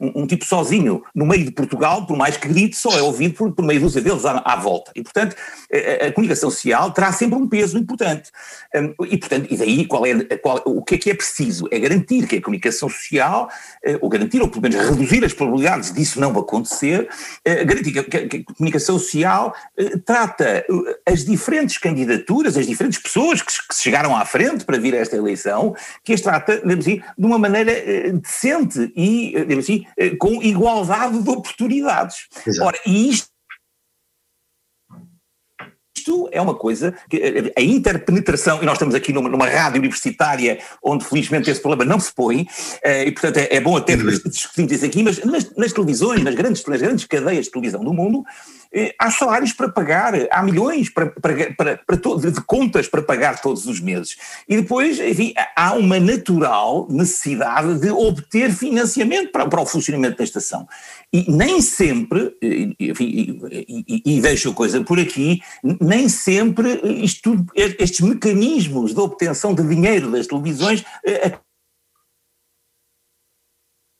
um, 0.00 0.22
um, 0.22 0.26
tipo 0.26 0.44
sozinho 0.44 1.02
no 1.14 1.26
meio 1.26 1.44
de 1.44 1.50
Portugal, 1.50 2.06
por 2.06 2.16
mais 2.16 2.36
que 2.36 2.48
grite, 2.48 2.76
só 2.76 2.90
é 2.96 3.02
ouvido 3.02 3.34
por, 3.34 3.52
por 3.52 3.64
meio 3.64 3.80
dúzia 3.80 4.00
deles 4.00 4.24
à, 4.24 4.42
à 4.44 4.56
volta. 4.56 4.92
E, 4.94 5.02
portanto, 5.02 5.36
a, 5.72 6.06
a, 6.06 6.12
comunicação 6.12 6.50
social 6.50 6.90
terá 6.92 7.12
sempre 7.12 7.36
um 7.36 7.48
peso 7.48 7.78
importante. 7.78 8.30
Um, 8.74 9.04
e, 9.06 9.16
portanto, 9.18 9.46
e 9.50 9.56
daí 9.56 9.86
qual 9.86 10.06
é, 10.06 10.24
qual, 10.36 10.62
o 10.64 10.82
que 10.82 10.94
é 10.94 10.98
que 10.98 11.10
é 11.10 11.14
preciso? 11.14 11.68
É 11.70 11.78
garantir 11.78 12.26
que 12.26 12.36
a 12.36 12.42
comunicação 12.42 12.88
social, 12.88 13.48
uh, 13.86 13.98
ou 14.00 14.08
garantir, 14.08 14.40
ou 14.40 14.48
pelo 14.48 14.62
menos 14.62 14.76
reduzir 14.76 15.24
as 15.24 15.32
probabilidades 15.32 15.92
disso 15.92 16.20
não 16.20 16.30
acontecer, 16.38 17.02
uh, 17.02 17.66
garantir 17.66 17.92
que, 17.92 18.26
que, 18.26 18.36
a 18.36 18.54
comunicação 18.54 18.98
social 18.98 19.54
uh, 19.78 19.98
trata 20.00 20.64
as 21.06 21.24
diferentes 21.24 21.78
candidaturas, 21.78 22.56
as 22.56 22.66
diferentes 22.66 22.98
pessoas 22.98 23.42
que, 23.42 23.52
que, 23.52 23.74
chegaram 23.74 24.16
à 24.16 24.24
frente 24.24 24.64
para 24.64 24.78
vir 24.78 24.94
a 24.94 24.98
esta 24.98 25.16
eleição, 25.16 25.74
que 26.02 26.12
as 26.12 26.20
trata, 26.20 26.56
digamos 26.56 26.86
assim, 26.86 27.02
de 27.18 27.26
uma 27.26 27.38
maneira 27.38 27.72
decente 28.12 28.92
e, 28.96 29.32
digamos 29.40 29.64
assim, 29.64 29.73
eh, 29.96 30.16
com 30.16 30.42
igualdade 30.42 31.22
de 31.22 31.30
oportunidades. 31.30 32.28
Exato. 32.46 32.68
Ora, 32.68 32.78
e 32.86 33.10
isto 33.10 33.33
isto 36.04 36.28
é 36.30 36.40
uma 36.40 36.54
coisa 36.54 36.94
que 37.08 37.16
eh, 37.16 37.52
a 37.56 37.62
interpenetração, 37.62 38.62
e 38.62 38.66
nós 38.66 38.74
estamos 38.74 38.94
aqui 38.94 39.12
numa, 39.12 39.28
numa 39.28 39.48
rádio 39.48 39.78
universitária 39.78 40.58
onde 40.82 41.04
felizmente 41.04 41.50
esse 41.50 41.60
problema 41.60 41.84
não 41.84 41.98
se 41.98 42.12
põe, 42.12 42.46
eh, 42.82 43.06
e 43.06 43.12
portanto 43.12 43.38
é, 43.38 43.56
é 43.56 43.60
bom 43.60 43.76
até 43.76 43.96
discutirmos 43.96 44.72
isso 44.72 44.84
aqui, 44.84 45.02
mas 45.02 45.24
nas, 45.24 45.50
nas 45.56 45.72
televisões, 45.72 46.22
nas 46.22 46.34
grandes, 46.34 46.64
nas 46.66 46.80
grandes 46.80 47.04
cadeias 47.06 47.46
de 47.46 47.52
televisão 47.52 47.82
do 47.82 47.94
mundo, 47.94 48.22
eh, 48.72 48.94
há 48.98 49.10
salários 49.10 49.52
para 49.52 49.68
pagar, 49.68 50.14
há 50.30 50.42
milhões 50.42 50.90
para, 50.90 51.06
para, 51.06 51.54
para, 51.54 51.80
para 51.86 51.96
de 51.96 52.40
contas 52.44 52.86
para 52.86 53.02
pagar 53.02 53.40
todos 53.40 53.66
os 53.66 53.80
meses. 53.80 54.16
E 54.48 54.56
depois, 54.56 54.98
enfim, 54.98 55.32
há 55.56 55.74
uma 55.74 55.98
natural 55.98 56.86
necessidade 56.90 57.78
de 57.78 57.90
obter 57.90 58.52
financiamento 58.52 59.30
para, 59.30 59.46
para 59.46 59.60
o 59.60 59.66
funcionamento 59.66 60.18
da 60.18 60.24
estação. 60.24 60.68
E 61.14 61.30
nem 61.30 61.60
sempre, 61.60 62.36
enfim, 62.80 63.40
e, 63.48 64.02
e, 64.04 64.18
e 64.18 64.26
a 64.26 64.52
coisa 64.52 64.82
por 64.82 64.98
aqui, 64.98 65.40
nem 65.80 66.08
sempre 66.08 66.80
isto, 67.04 67.46
estes 67.54 68.00
mecanismos 68.00 68.92
de 68.92 68.98
obtenção 68.98 69.54
de 69.54 69.62
dinheiro 69.62 70.10
das 70.10 70.26
televisões 70.26 70.84
eh, 71.06 71.38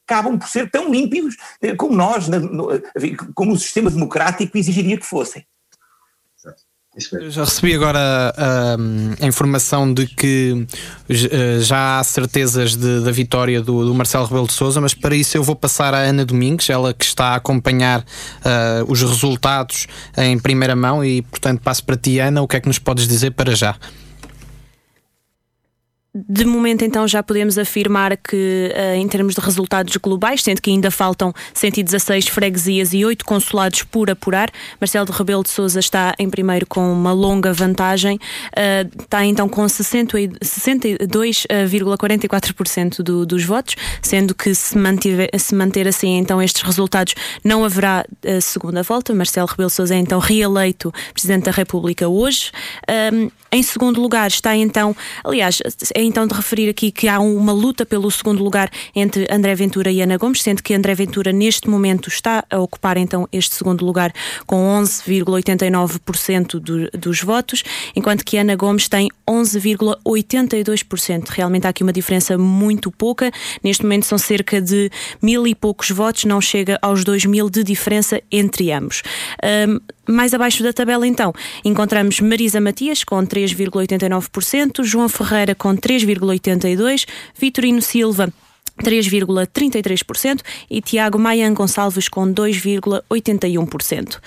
acabam 0.04 0.36
por 0.36 0.48
ser 0.48 0.68
tão 0.68 0.90
límpidos 0.90 1.36
eh, 1.62 1.76
como 1.76 1.94
nós, 1.94 2.26
como 3.32 3.52
o 3.52 3.58
sistema 3.60 3.92
democrático 3.92 4.58
exigiria 4.58 4.98
que 4.98 5.06
fossem. 5.06 5.46
Eu 7.12 7.28
Já 7.28 7.42
recebi 7.44 7.74
agora 7.74 8.32
hum, 8.78 9.14
a 9.20 9.26
informação 9.26 9.92
de 9.92 10.06
que 10.06 10.64
eh, 11.08 11.58
já 11.60 11.98
há 11.98 12.04
certezas 12.04 12.76
de- 12.76 13.00
da 13.00 13.10
vitória 13.10 13.60
do, 13.60 13.84
do 13.84 13.92
Marcelo 13.92 14.26
Rebelo 14.26 14.46
de 14.46 14.52
Souza, 14.52 14.80
mas 14.80 14.94
para 14.94 15.16
isso 15.16 15.36
eu 15.36 15.42
vou 15.42 15.56
passar 15.56 15.92
à 15.92 15.98
Ana 15.98 16.24
Domingues, 16.24 16.70
ela 16.70 16.94
que 16.94 17.04
está 17.04 17.30
a 17.30 17.34
acompanhar 17.34 18.04
ah, 18.44 18.84
os 18.86 19.02
resultados 19.02 19.88
em 20.16 20.38
primeira 20.38 20.76
mão 20.76 21.04
e, 21.04 21.22
portanto, 21.22 21.60
passo 21.62 21.82
para 21.82 21.96
ti, 21.96 22.20
Ana, 22.20 22.42
o 22.42 22.46
que 22.46 22.56
é 22.56 22.60
que 22.60 22.68
nos 22.68 22.78
podes 22.78 23.08
dizer 23.08 23.32
para 23.32 23.56
já? 23.56 23.74
De 26.16 26.44
momento, 26.44 26.84
então, 26.84 27.08
já 27.08 27.24
podemos 27.24 27.58
afirmar 27.58 28.16
que, 28.16 28.70
eh, 28.72 28.94
em 28.96 29.08
termos 29.08 29.34
de 29.34 29.40
resultados 29.40 29.96
globais, 29.96 30.44
sendo 30.44 30.62
que 30.62 30.70
ainda 30.70 30.88
faltam 30.88 31.34
116 31.52 32.28
freguesias 32.28 32.94
e 32.94 33.04
8 33.04 33.24
consulados 33.24 33.82
por 33.82 34.08
apurar, 34.08 34.48
Marcelo 34.80 35.06
de 35.06 35.10
Rebelo 35.10 35.42
de 35.42 35.48
Souza 35.48 35.80
está 35.80 36.14
em 36.16 36.30
primeiro 36.30 36.66
com 36.68 36.92
uma 36.92 37.10
longa 37.12 37.52
vantagem, 37.52 38.16
eh, 38.54 38.86
está 38.96 39.26
então 39.26 39.48
com 39.48 39.68
60 39.68 40.20
e- 40.20 40.30
62,44% 40.40 43.02
do- 43.02 43.26
dos 43.26 43.44
votos, 43.44 43.74
sendo 44.00 44.36
que 44.36 44.54
se, 44.54 44.78
mantiver, 44.78 45.28
se 45.36 45.52
manter 45.52 45.88
assim, 45.88 46.16
então, 46.18 46.40
estes 46.40 46.62
resultados, 46.62 47.16
não 47.42 47.64
haverá 47.64 48.04
eh, 48.22 48.40
segunda 48.40 48.84
volta. 48.84 49.12
Marcelo 49.12 49.48
Rebelo 49.48 49.68
de 49.68 49.74
Souza 49.74 49.96
é 49.96 49.98
então 49.98 50.20
reeleito 50.20 50.92
Presidente 51.12 51.46
da 51.46 51.50
República 51.50 52.08
hoje. 52.08 52.52
Um, 53.12 53.28
em 53.50 53.62
segundo 53.64 54.00
lugar 54.00 54.28
está 54.28 54.56
então, 54.56 54.94
aliás, 55.24 55.60
é 55.94 56.03
então 56.04 56.26
de 56.26 56.34
referir 56.34 56.68
aqui 56.68 56.90
que 56.90 57.08
há 57.08 57.20
uma 57.20 57.52
luta 57.52 57.86
pelo 57.86 58.10
segundo 58.10 58.42
lugar 58.42 58.70
entre 58.94 59.26
André 59.30 59.54
Ventura 59.54 59.90
e 59.90 60.00
Ana 60.00 60.16
Gomes, 60.16 60.42
sendo 60.42 60.62
que 60.62 60.74
André 60.74 60.94
Ventura 60.94 61.32
neste 61.32 61.68
momento 61.68 62.08
está 62.08 62.44
a 62.50 62.58
ocupar 62.58 62.96
então 62.96 63.28
este 63.32 63.54
segundo 63.54 63.84
lugar 63.84 64.12
com 64.46 64.56
11,89% 64.82 66.58
do, 66.58 66.90
dos 66.90 67.22
votos, 67.22 67.62
enquanto 67.94 68.24
que 68.24 68.36
Ana 68.36 68.56
Gomes 68.56 68.88
tem 68.88 69.08
11,82%. 69.28 71.28
Realmente 71.28 71.66
há 71.66 71.70
aqui 71.70 71.82
uma 71.82 71.92
diferença 71.92 72.38
muito 72.38 72.90
pouca. 72.90 73.30
Neste 73.62 73.82
momento 73.82 74.06
são 74.06 74.18
cerca 74.18 74.60
de 74.60 74.90
mil 75.20 75.46
e 75.46 75.54
poucos 75.54 75.90
votos, 75.90 76.24
não 76.24 76.40
chega 76.40 76.78
aos 76.82 77.04
dois 77.04 77.24
mil 77.24 77.50
de 77.50 77.62
diferença 77.62 78.20
entre 78.30 78.72
ambos. 78.72 79.02
Um, 79.68 79.80
mais 80.06 80.34
abaixo 80.34 80.62
da 80.62 80.72
tabela, 80.72 81.06
então, 81.06 81.32
encontramos 81.64 82.20
Marisa 82.20 82.60
Matias 82.60 83.04
com 83.04 83.24
3,89%, 83.26 84.84
João 84.84 85.08
Ferreira 85.08 85.54
com 85.54 85.74
3,82%, 85.96 87.06
Vitorino 87.38 87.82
Silva 87.82 88.32
3,33% 88.82 90.40
e 90.68 90.80
Tiago 90.80 91.18
Maian 91.18 91.54
Gonçalves 91.54 92.08
com 92.08 92.26
2,81%. 92.32 94.18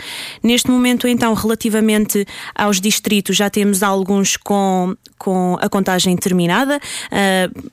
Neste 0.41 0.71
momento, 0.71 1.07
então, 1.07 1.33
relativamente 1.33 2.25
aos 2.55 2.79
distritos, 2.79 3.35
já 3.35 3.49
temos 3.49 3.83
alguns 3.83 4.37
com, 4.37 4.95
com 5.17 5.57
a 5.59 5.67
contagem 5.67 6.15
terminada. 6.15 6.79
Uh, 7.11 7.71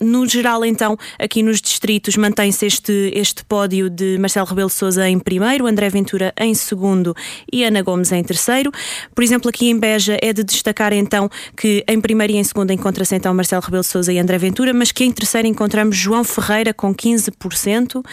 no 0.00 0.26
geral, 0.26 0.64
então, 0.64 0.96
aqui 1.18 1.42
nos 1.42 1.60
distritos 1.60 2.16
mantém-se 2.16 2.66
este, 2.66 3.12
este 3.14 3.44
pódio 3.44 3.88
de 3.88 4.18
Marcelo 4.18 4.46
Rebelo 4.46 4.68
de 4.68 4.74
Sousa 4.74 5.08
em 5.08 5.18
primeiro, 5.18 5.66
André 5.66 5.88
Ventura 5.88 6.32
em 6.38 6.54
segundo 6.54 7.14
e 7.52 7.64
Ana 7.64 7.82
Gomes 7.82 8.12
em 8.12 8.22
terceiro. 8.22 8.70
Por 9.14 9.24
exemplo, 9.24 9.48
aqui 9.48 9.68
em 9.68 9.78
Beja 9.78 10.18
é 10.20 10.32
de 10.32 10.44
destacar 10.44 10.92
então 10.92 11.30
que 11.56 11.84
em 11.88 12.00
primeiro 12.00 12.32
e 12.32 12.36
em 12.36 12.44
segundo 12.44 12.72
encontra-se 12.72 13.14
então 13.14 13.32
Marcelo 13.34 13.62
Rebelo 13.62 13.82
de 13.82 13.88
Sousa 13.88 14.12
e 14.12 14.18
André 14.18 14.38
Ventura, 14.38 14.72
mas 14.72 14.92
que 14.92 15.04
em 15.04 15.12
terceiro 15.12 15.48
encontramos 15.48 15.96
João 15.96 16.24
Ferreira 16.24 16.74
com 16.74 16.94
15%. 16.94 18.04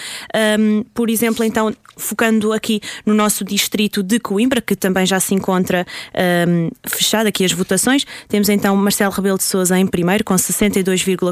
Um, 0.59 0.83
por 0.93 1.09
exemplo, 1.09 1.43
então, 1.43 1.73
focando 1.97 2.53
aqui 2.53 2.81
no 3.05 3.13
nosso 3.13 3.43
distrito 3.43 4.01
de 4.01 4.19
Coimbra, 4.19 4.61
que 4.61 4.75
também 4.75 5.05
já 5.05 5.19
se 5.19 5.33
encontra 5.33 5.85
um, 6.47 6.69
fechado 6.87 7.27
aqui 7.27 7.43
as 7.43 7.51
votações, 7.51 8.05
temos 8.27 8.49
então 8.49 8.75
Marcelo 8.75 9.11
Rebelo 9.11 9.37
de 9.37 9.43
Sousa 9.43 9.77
em 9.77 9.85
primeiro 9.85 10.23
com 10.23 10.37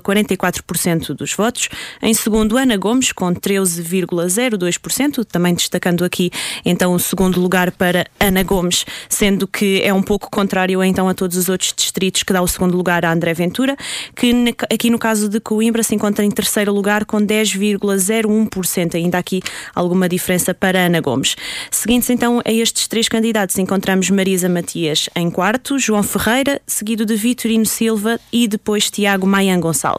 62,44% 0.10 1.14
dos 1.14 1.34
votos, 1.34 1.70
em 2.02 2.14
segundo 2.14 2.58
Ana 2.58 2.78
Gomes 2.78 3.12
com 3.12 3.34
13,02%, 3.34 5.26
também 5.26 5.54
destacando 5.54 6.04
aqui 6.04 6.32
então 6.66 6.94
o 6.94 7.00
segundo 7.00 7.40
lugar 7.40 7.72
para 7.72 8.06
Ana 8.20 8.44
Gomes, 8.44 8.86
sendo 9.08 9.48
que 9.48 9.82
é 9.82 9.94
um 9.94 10.02
pouco 10.02 10.30
contrário 10.30 10.84
então 10.84 11.08
a 11.08 11.14
todos 11.14 11.38
os 11.38 11.50
outros 11.50 11.74
distritos 11.76 12.24
que 12.24 12.34
dá 12.34 12.42
o 12.42 12.48
segundo 12.48 12.76
lugar 12.76 13.06
a 13.06 13.12
André 13.12 13.34
Ventura, 13.34 13.76
que 14.16 14.34
aqui 14.72 14.90
no 14.90 14.98
caso 14.98 15.30
de 15.30 15.40
Coimbra 15.40 15.84
se 15.84 15.96
encontra 15.96 16.26
em 16.26 16.32
terceiro 16.32 16.74
lugar 16.74 17.06
com 17.06 17.18
10,01%, 17.18 18.96
ainda 18.96 19.18
aqui 19.18 19.42
alguma 19.74 20.10
diferença 20.10 20.54
para 20.54 20.86
Ana 20.86 21.02
Gomes. 21.02 21.36
Seguintes 21.72 22.10
então 22.10 22.42
a 22.44 22.52
estes 22.52 22.88
três 22.88 23.08
candidatos 23.08 23.58
encontramos 23.58 24.10
Marisa 24.10 24.50
Matias 24.50 25.10
em 25.16 25.30
quarto, 25.30 25.78
João 25.78 26.04
Ferreira, 26.04 26.62
seguido 26.66 27.06
de 27.06 27.16
Vitorino 27.16 27.66
Silva 27.66 28.20
e 28.32 28.48
depois 28.48 28.90
Tiago 28.90 29.28
Maian 29.28 29.60
Gonçalves. 29.60 29.99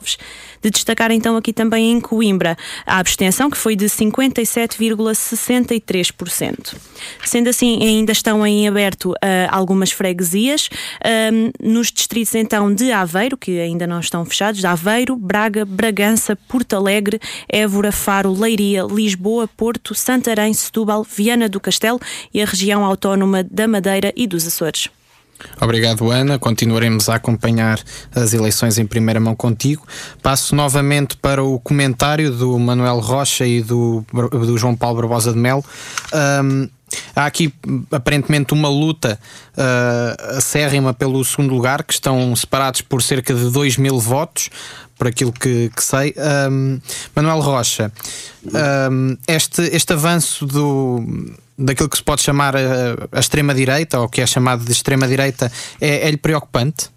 De 0.63 0.71
destacar 0.71 1.11
então 1.11 1.37
aqui 1.37 1.53
também 1.53 1.93
em 1.93 2.01
Coimbra 2.01 2.57
a 2.87 2.99
abstenção 2.99 3.51
que 3.51 3.57
foi 3.57 3.75
de 3.75 3.87
57,63%. 3.87 6.77
Sendo 7.25 7.49
assim, 7.49 7.83
ainda 7.83 8.13
estão 8.13 8.47
em 8.47 8.69
aberto 8.69 9.15
ah, 9.23 9.49
algumas 9.51 9.91
freguesias. 9.91 10.69
Ahm, 11.05 11.51
nos 11.63 11.91
distritos 11.91 12.35
então 12.35 12.75
de 12.75 12.93
Aveiro, 12.93 13.37
que 13.37 13.59
ainda 13.59 13.87
não 13.87 14.01
estão 14.01 14.25
fechados, 14.25 14.61
de 14.61 14.67
Aveiro, 14.67 15.17
Braga, 15.17 15.65
Bragança, 15.65 16.37
Porto 16.37 16.75
Alegre, 16.75 17.21
Évora, 17.49 17.93
Faro, 17.93 18.33
Leiria, 18.33 18.83
Lisboa, 18.83 19.49
Porto, 19.49 19.95
Santarém, 19.95 20.53
Setúbal, 20.53 21.05
Viana 21.05 21.49
do 21.49 21.61
Castelo 21.61 22.01
e 22.33 22.43
a 22.43 22.45
região 22.45 22.85
autónoma 22.85 23.43
da 23.43 23.67
Madeira 23.67 24.13
e 24.17 24.27
dos 24.27 24.47
Açores. 24.47 24.89
Obrigado, 25.61 26.11
Ana. 26.11 26.39
Continuaremos 26.39 27.09
a 27.09 27.17
acompanhar 27.17 27.81
as 28.15 28.33
eleições 28.33 28.79
em 28.79 28.87
primeira 28.87 29.21
mão 29.21 29.35
contigo. 29.35 29.87
Passo 30.23 30.55
novamente 30.55 31.17
para 31.17 31.43
o 31.43 31.59
comentário 31.59 32.31
do 32.31 32.59
Manuel 32.59 33.01
Rocha 33.01 33.47
e 33.47 33.63
do, 33.63 34.05
do 34.13 34.57
João 34.57 34.75
Paulo 34.75 34.97
Barbosa 34.97 35.33
de 35.33 35.39
Melo. 35.39 35.65
Ahm, 36.13 36.69
há 37.15 37.27
aqui 37.27 37.53
aparentemente 37.91 38.53
uma 38.53 38.69
luta 38.69 39.19
uh, 39.57 40.37
acérrima 40.37 40.93
pelo 40.93 41.25
segundo 41.25 41.55
lugar, 41.55 41.83
que 41.83 41.93
estão 41.93 42.35
separados 42.35 42.81
por 42.81 43.03
cerca 43.03 43.35
de 43.35 43.51
2 43.51 43.77
mil 43.77 43.99
votos, 43.99 44.51
por 44.99 45.09
aquilo 45.09 45.33
que, 45.33 45.71
que 45.75 45.83
sei. 45.83 46.15
Ahm, 46.19 46.79
Manuel 47.15 47.41
Rocha, 47.41 47.93
ahm, 48.53 49.17
este, 49.27 49.63
este 49.63 49.93
avanço 49.93 50.47
do 50.47 51.05
daquilo 51.61 51.89
que 51.89 51.97
se 51.97 52.03
pode 52.03 52.23
chamar 52.23 52.57
a, 52.57 52.61
a 53.13 53.21
extrema-direita, 53.21 54.01
ou 54.01 54.09
que 54.09 54.21
é 54.21 54.27
chamado 54.27 54.65
de 54.65 54.73
extrema-direita, 54.73 55.51
é, 55.81 56.09
é-lhe 56.09 56.17
preocupante? 56.17 56.89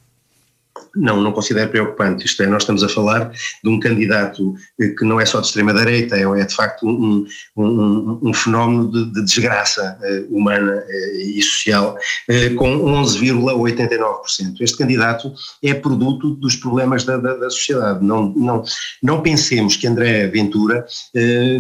Não, 0.96 1.20
não 1.20 1.32
considero 1.32 1.70
preocupante. 1.70 2.26
Isto 2.26 2.44
é, 2.44 2.48
nós 2.48 2.62
estamos 2.64 2.84
a 2.84 2.90
falar 2.90 3.32
de 3.64 3.70
um 3.70 3.80
candidato 3.80 4.54
eh, 4.80 4.90
que 4.90 5.04
não 5.04 5.20
é 5.20 5.26
só 5.26 5.40
de 5.40 5.48
extrema-direita, 5.48 6.16
é, 6.16 6.22
é 6.22 6.46
de 6.46 6.56
facto 6.56 6.88
um, 6.88 7.26
um, 7.58 8.20
um, 8.22 8.34
fenómeno 8.34 8.92
de, 8.92 9.12
de 9.12 9.26
desgraça 9.26 9.98
eh, 10.04 10.26
humana 10.30 10.84
eh, 10.88 11.18
e 11.36 11.42
social, 11.42 11.98
eh, 12.30 12.50
com 12.50 12.78
11,89%. 13.04 14.62
Este 14.62 14.78
candidato 14.78 15.34
é 15.64 15.74
produto 15.74 16.36
dos 16.36 16.56
problemas 16.56 17.04
da, 17.04 17.18
da, 17.18 17.36
da 17.36 17.50
sociedade. 17.50 18.06
Não, 18.06 18.32
não, 18.36 18.64
não 19.02 19.22
pensemos 19.22 19.76
que 19.76 19.88
André 19.88 20.28
Ventura 20.28 20.86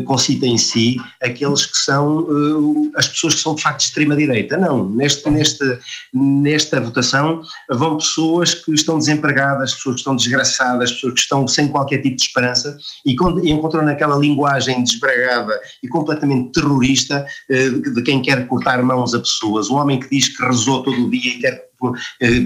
concita 0.05 0.45
em 0.45 0.57
si 0.57 0.97
aqueles 1.21 1.65
que 1.65 1.77
são 1.77 2.91
as 2.95 3.07
pessoas 3.07 3.35
que 3.35 3.41
são 3.41 3.55
de 3.55 3.61
facto 3.61 3.79
de 3.79 3.85
extrema-direita. 3.85 4.57
Não, 4.57 4.87
neste, 4.89 5.27
neste, 5.29 5.79
nesta 6.13 6.79
votação 6.79 7.41
vão 7.69 7.97
pessoas 7.97 8.53
que 8.53 8.73
estão 8.73 8.97
desempregadas 8.97 9.22
desempregadas, 9.23 9.69
as 9.69 9.73
pessoas 9.75 9.95
que 9.95 9.99
estão 10.01 10.15
desgraçadas, 10.15 10.89
as 10.89 10.91
pessoas 10.91 11.13
que 11.13 11.19
estão 11.21 11.47
sem 11.47 11.67
qualquer 11.67 12.01
tipo 12.01 12.15
de 12.15 12.21
esperança 12.21 12.77
e, 13.05 13.15
e 13.43 13.51
encontram 13.51 13.83
naquela 13.83 14.17
linguagem 14.17 14.83
desbragada 14.83 15.59
e 15.81 15.87
completamente 15.87 16.51
terrorista 16.51 17.25
eh, 17.49 17.69
de 17.69 18.01
quem 18.01 18.21
quer 18.21 18.47
cortar 18.47 18.81
mãos 18.83 19.13
a 19.13 19.19
pessoas. 19.19 19.69
Um 19.69 19.75
homem 19.75 19.99
que 19.99 20.09
diz 20.09 20.27
que 20.27 20.43
rezou 20.43 20.83
todo 20.83 21.05
o 21.05 21.09
dia 21.09 21.35
e 21.35 21.39
quer 21.39 21.72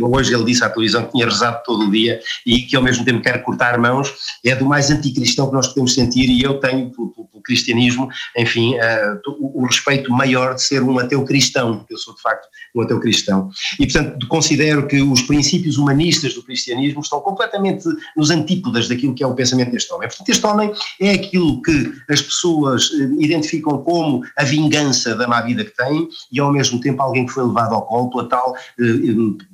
hoje 0.02 0.34
ele 0.34 0.44
disse 0.46 0.64
à 0.64 0.70
televisão 0.70 1.06
que 1.06 1.12
tinha 1.12 1.26
rezado 1.26 1.62
todo 1.66 1.86
o 1.86 1.92
dia 1.92 2.20
e 2.46 2.62
que 2.62 2.76
ao 2.76 2.84
mesmo 2.84 3.04
tempo 3.04 3.22
quer 3.22 3.44
cortar 3.44 3.78
mãos, 3.78 4.14
é 4.46 4.56
do 4.56 4.66
mais 4.66 4.90
anticristão 4.90 5.48
que 5.48 5.54
nós 5.54 5.68
podemos 5.68 5.94
sentir 5.94 6.30
e 6.30 6.42
eu 6.42 6.60
tenho 6.60 6.92
pelo, 6.92 7.28
cristianismo, 7.48 8.10
enfim, 8.38 8.76
eh, 8.76 9.20
o, 9.26 9.64
o 9.64 9.66
respeito 9.66 10.12
maior 10.12 10.56
de 10.56 10.62
ser 10.62 10.84
um 10.84 11.00
ateu 11.00 11.24
cristão, 11.24 11.78
porque 11.78 11.94
eu 11.94 11.98
sou 11.98 12.14
de 12.14 12.22
facto 12.22 12.46
um 12.76 12.82
ateu 12.82 13.00
cristão. 13.00 13.50
E 13.80 13.86
portanto 13.88 14.28
considero 14.28 14.86
que 14.86 15.02
os 15.02 15.22
princípios 15.22 15.78
humanistas 15.78 16.34
do 16.34 16.44
cristianismo 16.44 17.00
estão 17.00 17.22
completamente 17.22 17.88
nos 18.16 18.30
antípodas 18.30 18.90
daquilo 18.90 19.16
que 19.16 19.24
é 19.24 19.28
o 19.28 19.34
pensamento 19.34 19.72
deste 19.72 19.92
homem. 19.94 20.10
Portanto, 20.10 20.30
este 20.30 20.46
homem 20.46 20.72
é 21.00 21.12
aquilo 21.12 21.62
que 21.62 21.94
as 22.10 22.22
pessoas 22.22 22.92
eh, 22.94 23.10
identificam 23.20 23.78
como 23.82 24.24
a 24.36 24.44
vingança 24.44 25.16
da 25.16 25.28
má 25.28 25.42
vida 25.42 25.64
que 25.64 25.76
têm 25.76 26.08
e 26.32 26.40
ao 26.40 26.52
mesmo 26.52 26.80
tempo 26.82 27.02
alguém 27.02 27.26
que 27.26 27.32
foi 27.32 27.46
levado 27.46 27.74
ao 27.74 27.84
colo 27.84 28.10
pela 28.10 28.28
tal, 28.28 28.56
eh, 28.80 28.84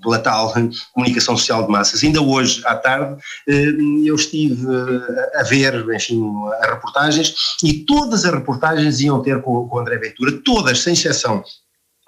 pela 0.02 0.20
tal 0.20 0.54
comunicação 0.94 1.38
social 1.38 1.66
de 1.66 1.72
massas. 1.72 2.04
Ainda 2.04 2.22
hoje 2.22 2.62
à 2.66 2.76
tarde 2.76 3.22
eh, 3.48 3.76
eu 4.06 4.16
estive 4.16 4.66
eh, 4.68 5.40
a 5.40 5.44
ver, 5.44 5.86
enfim, 5.94 6.22
as 6.60 6.70
reportagens 6.70 7.36
e 7.64 7.74
todas 7.86 8.26
as 8.26 8.34
reportagens 8.34 9.00
iam 9.02 9.22
ter 9.22 9.42
com, 9.42 9.68
com 9.68 9.80
André 9.80 9.98
Ventura, 9.98 10.32
todas, 10.44 10.80
sem 10.80 10.94
exceção. 10.94 11.44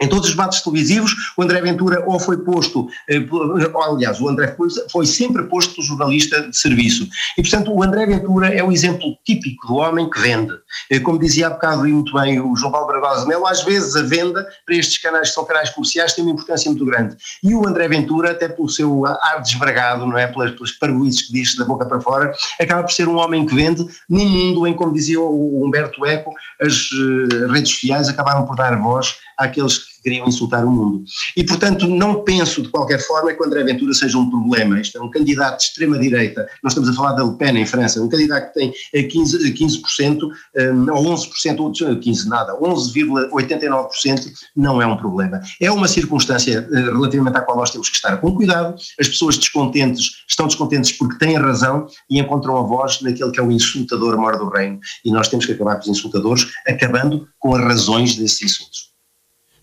Em 0.02 0.10
todos 0.10 0.26
os 0.26 0.32
debates 0.32 0.62
televisivos, 0.62 1.16
o 1.38 1.42
André 1.42 1.62
Ventura 1.62 2.04
ou 2.06 2.20
foi 2.20 2.38
posto, 2.38 2.88
eh, 3.10 3.26
ou, 3.32 3.82
aliás, 3.82 4.20
o 4.20 4.28
André 4.28 4.54
foi, 4.58 4.68
foi 4.92 5.06
sempre 5.06 5.44
posto 5.44 5.82
jornalista 5.82 6.50
de 6.50 6.58
serviço. 6.58 7.08
E, 7.38 7.42
portanto, 7.42 7.72
o 7.72 7.82
André 7.82 8.06
Ventura 8.06 8.50
é 8.50 8.62
o 8.62 8.74
exemplo 8.74 9.18
típico 9.26 9.68
do 9.68 9.76
homem 9.76 10.10
que 10.10 10.20
vende. 10.20 10.54
Eh, 10.92 11.00
Como 11.00 11.18
dizia 11.18 11.48
há 11.48 11.50
bocado 11.52 11.88
e 11.88 11.94
muito 11.94 12.14
bem 12.14 12.42
o 12.42 12.56
João 12.58 12.74
Paulo 12.74 12.88
Barbosa 12.88 13.26
Melo, 13.26 13.48
às 13.48 13.64
vezes 13.64 13.96
a 13.96 14.04
venda 14.04 14.46
para 14.66 14.76
estes 14.76 14.98
canais 14.98 15.30
que 15.30 15.36
são 15.36 15.46
canais 15.46 15.70
comerciais 15.70 16.14
tem 16.14 16.26
uma 16.26 16.34
importância 16.34 16.70
muito 16.70 16.86
grande. 16.86 17.16
E 17.42 17.56
o 17.56 17.66
André 17.66 17.88
Ventura, 17.88 18.32
até 18.32 18.50
pelo 18.50 18.68
seu 18.68 19.06
ar 19.06 19.42
desbragado, 19.42 20.06
não 20.06 20.18
é? 20.18 20.28
Pelas, 20.28 20.52
pelas 20.52 20.72
parvoíces 20.72 21.22
que 21.22 21.34
diz 21.34 21.56
da 21.56 21.64
boca 21.64 21.86
para 21.86 22.02
fora, 22.02 22.34
acaba 22.60 22.84
por 22.84 22.92
ser 22.92 23.08
um 23.08 23.16
homem 23.16 23.46
que 23.46 23.56
vende 23.56 23.86
num 24.10 24.28
mundo 24.28 24.68
em, 24.68 24.74
como 24.74 24.94
dizia 24.94 25.22
o 25.22 25.66
Humberto 25.66 26.06
Eco, 26.06 26.34
as 26.62 26.74
eh, 26.74 27.48
redes 27.48 27.72
sociais 27.72 28.10
acabaram 28.10 28.46
por 28.46 28.58
dar 28.58 28.78
voz 28.78 29.16
àqueles 29.38 29.78
que 29.78 29.96
queriam 30.06 30.28
insultar 30.28 30.64
o 30.64 30.72
mundo. 30.72 31.04
E, 31.36 31.44
portanto, 31.44 31.88
não 31.88 32.24
penso 32.24 32.62
de 32.62 32.70
qualquer 32.70 33.02
forma 33.02 33.34
que 33.34 33.42
o 33.42 33.46
André 33.46 33.64
Ventura 33.64 33.94
seja 33.94 34.18
um 34.18 34.30
problema. 34.30 34.80
Isto 34.80 35.00
é 35.00 35.02
um 35.02 35.10
candidato 35.10 35.58
de 35.58 35.64
extrema-direita. 35.64 36.48
Nós 36.64 36.74
estamos 36.74 36.90
a 36.90 36.94
falar 36.94 37.14
da 37.14 37.24
Le 37.24 37.36
Pen 37.38 37.58
em 37.58 37.66
França, 37.66 38.02
um 38.02 38.08
candidato 38.08 38.54
que 38.54 38.60
tem 38.60 38.74
eh, 38.94 39.02
15%, 39.02 39.54
15% 39.58 40.20
eh, 40.56 40.72
ou 40.72 41.04
11%, 41.06 41.60
ou 41.60 41.72
15% 41.72 42.26
nada, 42.26 42.56
11,89% 42.58 44.32
não 44.56 44.80
é 44.82 44.86
um 44.86 44.96
problema. 44.96 45.42
É 45.60 45.72
uma 45.72 45.88
circunstância 45.88 46.68
eh, 46.72 46.82
relativamente 46.82 47.38
à 47.38 47.42
qual 47.42 47.58
nós 47.58 47.72
temos 47.72 47.90
que 47.90 47.96
estar 47.96 48.18
com 48.18 48.36
cuidado. 48.36 48.76
As 49.00 49.08
pessoas 49.08 49.38
descontentes 49.38 50.24
estão 50.30 50.46
descontentes 50.46 50.92
porque 50.92 51.18
têm 51.18 51.36
razão 51.38 51.88
e 52.10 52.20
encontram 52.20 52.58
a 52.58 52.62
voz 52.62 53.02
naquele 53.02 53.32
que 53.32 53.40
é 53.40 53.44
o 53.44 53.52
insultador 53.52 54.18
maior 54.18 54.38
do 54.38 54.50
reino. 54.50 54.80
E 55.04 55.12
nós 55.12 55.28
temos 55.28 55.48
que 55.48 55.54
acabar 55.54 55.76
com 55.76 55.82
os 55.82 55.88
insultadores, 55.88 56.46
acabando 56.68 57.28
com 57.40 57.56
as 57.56 57.64
razões 57.64 58.16
desses 58.16 58.42
insultos. 58.44 58.95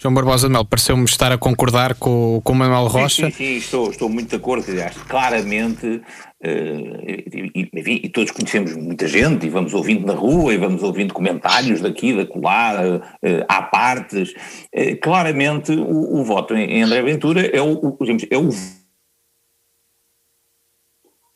João 0.03 0.15
Barbosa 0.15 0.49
de 0.49 0.53
Mel, 0.53 0.65
pareceu-me 0.65 1.05
estar 1.05 1.31
a 1.31 1.39
concordar 1.39 1.95
com, 1.95 2.41
com 2.43 2.53
o 2.53 2.57
Manuel 2.57 2.89
Rocha. 2.89 3.27
Sim, 3.27 3.31
sim, 3.31 3.37
sim, 3.37 3.57
estou, 3.59 3.89
estou 3.89 4.09
muito 4.09 4.31
de 4.31 4.35
acordo. 4.35 4.69
Aliás, 4.69 4.97
claramente, 5.09 6.03
eh, 6.43 7.25
e, 7.33 7.51
e- 7.55 7.71
enfim, 7.73 8.01
e 8.03 8.09
todos 8.09 8.33
conhecemos 8.33 8.75
muita 8.75 9.07
gente 9.07 9.47
e 9.47 9.49
vamos 9.49 9.73
ouvindo 9.73 10.05
na 10.05 10.15
rua 10.15 10.53
e 10.53 10.59
vamos 10.59 10.83
ouvindo 10.83 11.15
comentários 11.15 11.81
daqui, 11.81 12.13
da 12.17 12.27
colar, 12.27 12.85
eh, 13.23 13.47
há 13.49 13.63
partes. 13.63 14.35
Eh, 14.73 14.97
claramente, 14.97 15.71
o, 15.71 16.19
o 16.21 16.25
voto 16.25 16.53
em, 16.57 16.65
em 16.79 16.83
André 16.83 17.01
Ventura 17.03 17.47
é 17.47 17.63
o, 17.63 17.75
o, 17.75 17.97
digamos, 18.01 18.27
é 18.29 18.37
o 18.37 18.49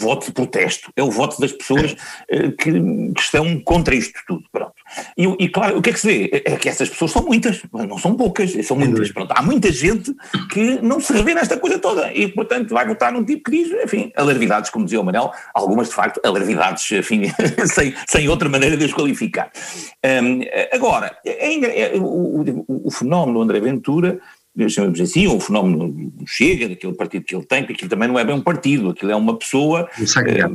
voto 0.00 0.26
de 0.26 0.32
protesto, 0.32 0.92
é 0.96 1.04
o 1.04 1.10
voto 1.10 1.40
das 1.40 1.52
pessoas 1.52 1.94
eh, 2.28 2.50
que, 2.50 2.72
que 2.72 3.20
estão 3.20 3.60
contra 3.60 3.94
isto 3.94 4.18
tudo, 4.26 4.42
pronto. 4.50 4.74
E, 5.16 5.24
e, 5.44 5.48
claro, 5.48 5.78
o 5.78 5.82
que 5.82 5.90
é 5.90 5.92
que 5.92 6.00
se 6.00 6.06
vê? 6.06 6.42
É 6.44 6.56
que 6.56 6.68
essas 6.68 6.88
pessoas 6.88 7.10
são 7.10 7.22
muitas, 7.22 7.60
não 7.72 7.98
são 7.98 8.14
poucas, 8.14 8.52
são 8.66 8.76
muitas, 8.76 9.10
pronto. 9.12 9.32
Há 9.36 9.42
muita 9.42 9.70
gente 9.72 10.14
que 10.52 10.80
não 10.82 11.00
se 11.00 11.12
revê 11.12 11.34
nesta 11.34 11.58
coisa 11.58 11.78
toda 11.78 12.12
e, 12.12 12.28
portanto, 12.28 12.72
vai 12.74 12.86
votar 12.86 13.12
num 13.12 13.24
tipo 13.24 13.50
que 13.50 13.62
diz, 13.64 13.70
enfim, 13.84 14.12
alarvidades, 14.16 14.70
como 14.70 14.84
dizia 14.84 15.00
o 15.00 15.04
Manel, 15.04 15.30
algumas 15.54 15.88
de 15.88 15.94
facto 15.94 16.20
alarvidades, 16.24 16.90
enfim, 16.92 17.22
sem, 17.66 17.94
sem 18.06 18.28
outra 18.28 18.48
maneira 18.48 18.76
de 18.76 18.84
os 18.84 18.92
qualificar. 18.92 19.50
Hum, 20.04 20.40
agora, 20.72 21.16
é 21.24 21.52
engra- 21.52 21.72
é- 21.72 21.96
o, 21.96 22.04
o- 22.04 22.82
o 22.86 22.90
fenómeno 22.90 23.42
André 23.42 23.60
Ventura 23.60 24.18
chamamos 24.68 25.00
assim, 25.00 25.26
o 25.26 25.38
fenómeno 25.40 25.88
do 25.90 26.26
Chega, 26.26 26.68
daquele 26.68 26.94
partido 26.94 27.24
que 27.24 27.34
ele 27.34 27.44
tem, 27.44 27.60
porque 27.60 27.74
aquilo 27.74 27.90
também 27.90 28.08
não 28.08 28.18
é 28.18 28.24
bem 28.24 28.34
um 28.34 28.40
partido, 28.40 28.90
aquilo 28.90 29.10
é 29.12 29.16
uma 29.16 29.38
pessoa, 29.38 29.88
eh, 30.30 30.48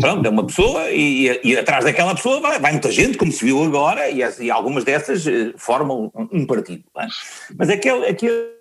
pronto, 0.00 0.26
é 0.26 0.28
uma 0.30 0.46
pessoa 0.46 0.90
e, 0.90 1.28
e- 1.28 1.40
e 1.44 1.56
atrás 1.56 1.84
daquela 1.84 2.14
pessoa 2.14 2.40
vai, 2.40 2.58
vai 2.58 2.72
muita 2.72 2.90
gente, 2.90 3.16
como 3.18 3.30
se 3.30 3.44
viu 3.44 3.62
agora, 3.62 4.10
e, 4.10 4.20
e 4.40 4.50
algumas 4.50 4.84
dessas 4.84 5.26
eh, 5.26 5.52
formam 5.56 6.10
um, 6.14 6.40
um 6.40 6.46
partido. 6.46 6.82
não 6.94 7.02
é? 7.02 7.06
Mas 7.56 7.68
aquele, 7.70 8.06
aquele 8.06 8.55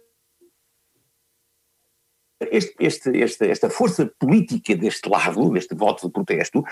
este, 2.52 2.74
este, 2.80 3.10
este- 3.18 3.50
esta 3.50 3.70
força 3.70 4.12
política 4.20 4.76
deste 4.76 5.10
lado, 5.10 5.52
deste 5.52 5.76
voto 5.76 6.08
de 6.08 6.14
protesto, 6.14 6.64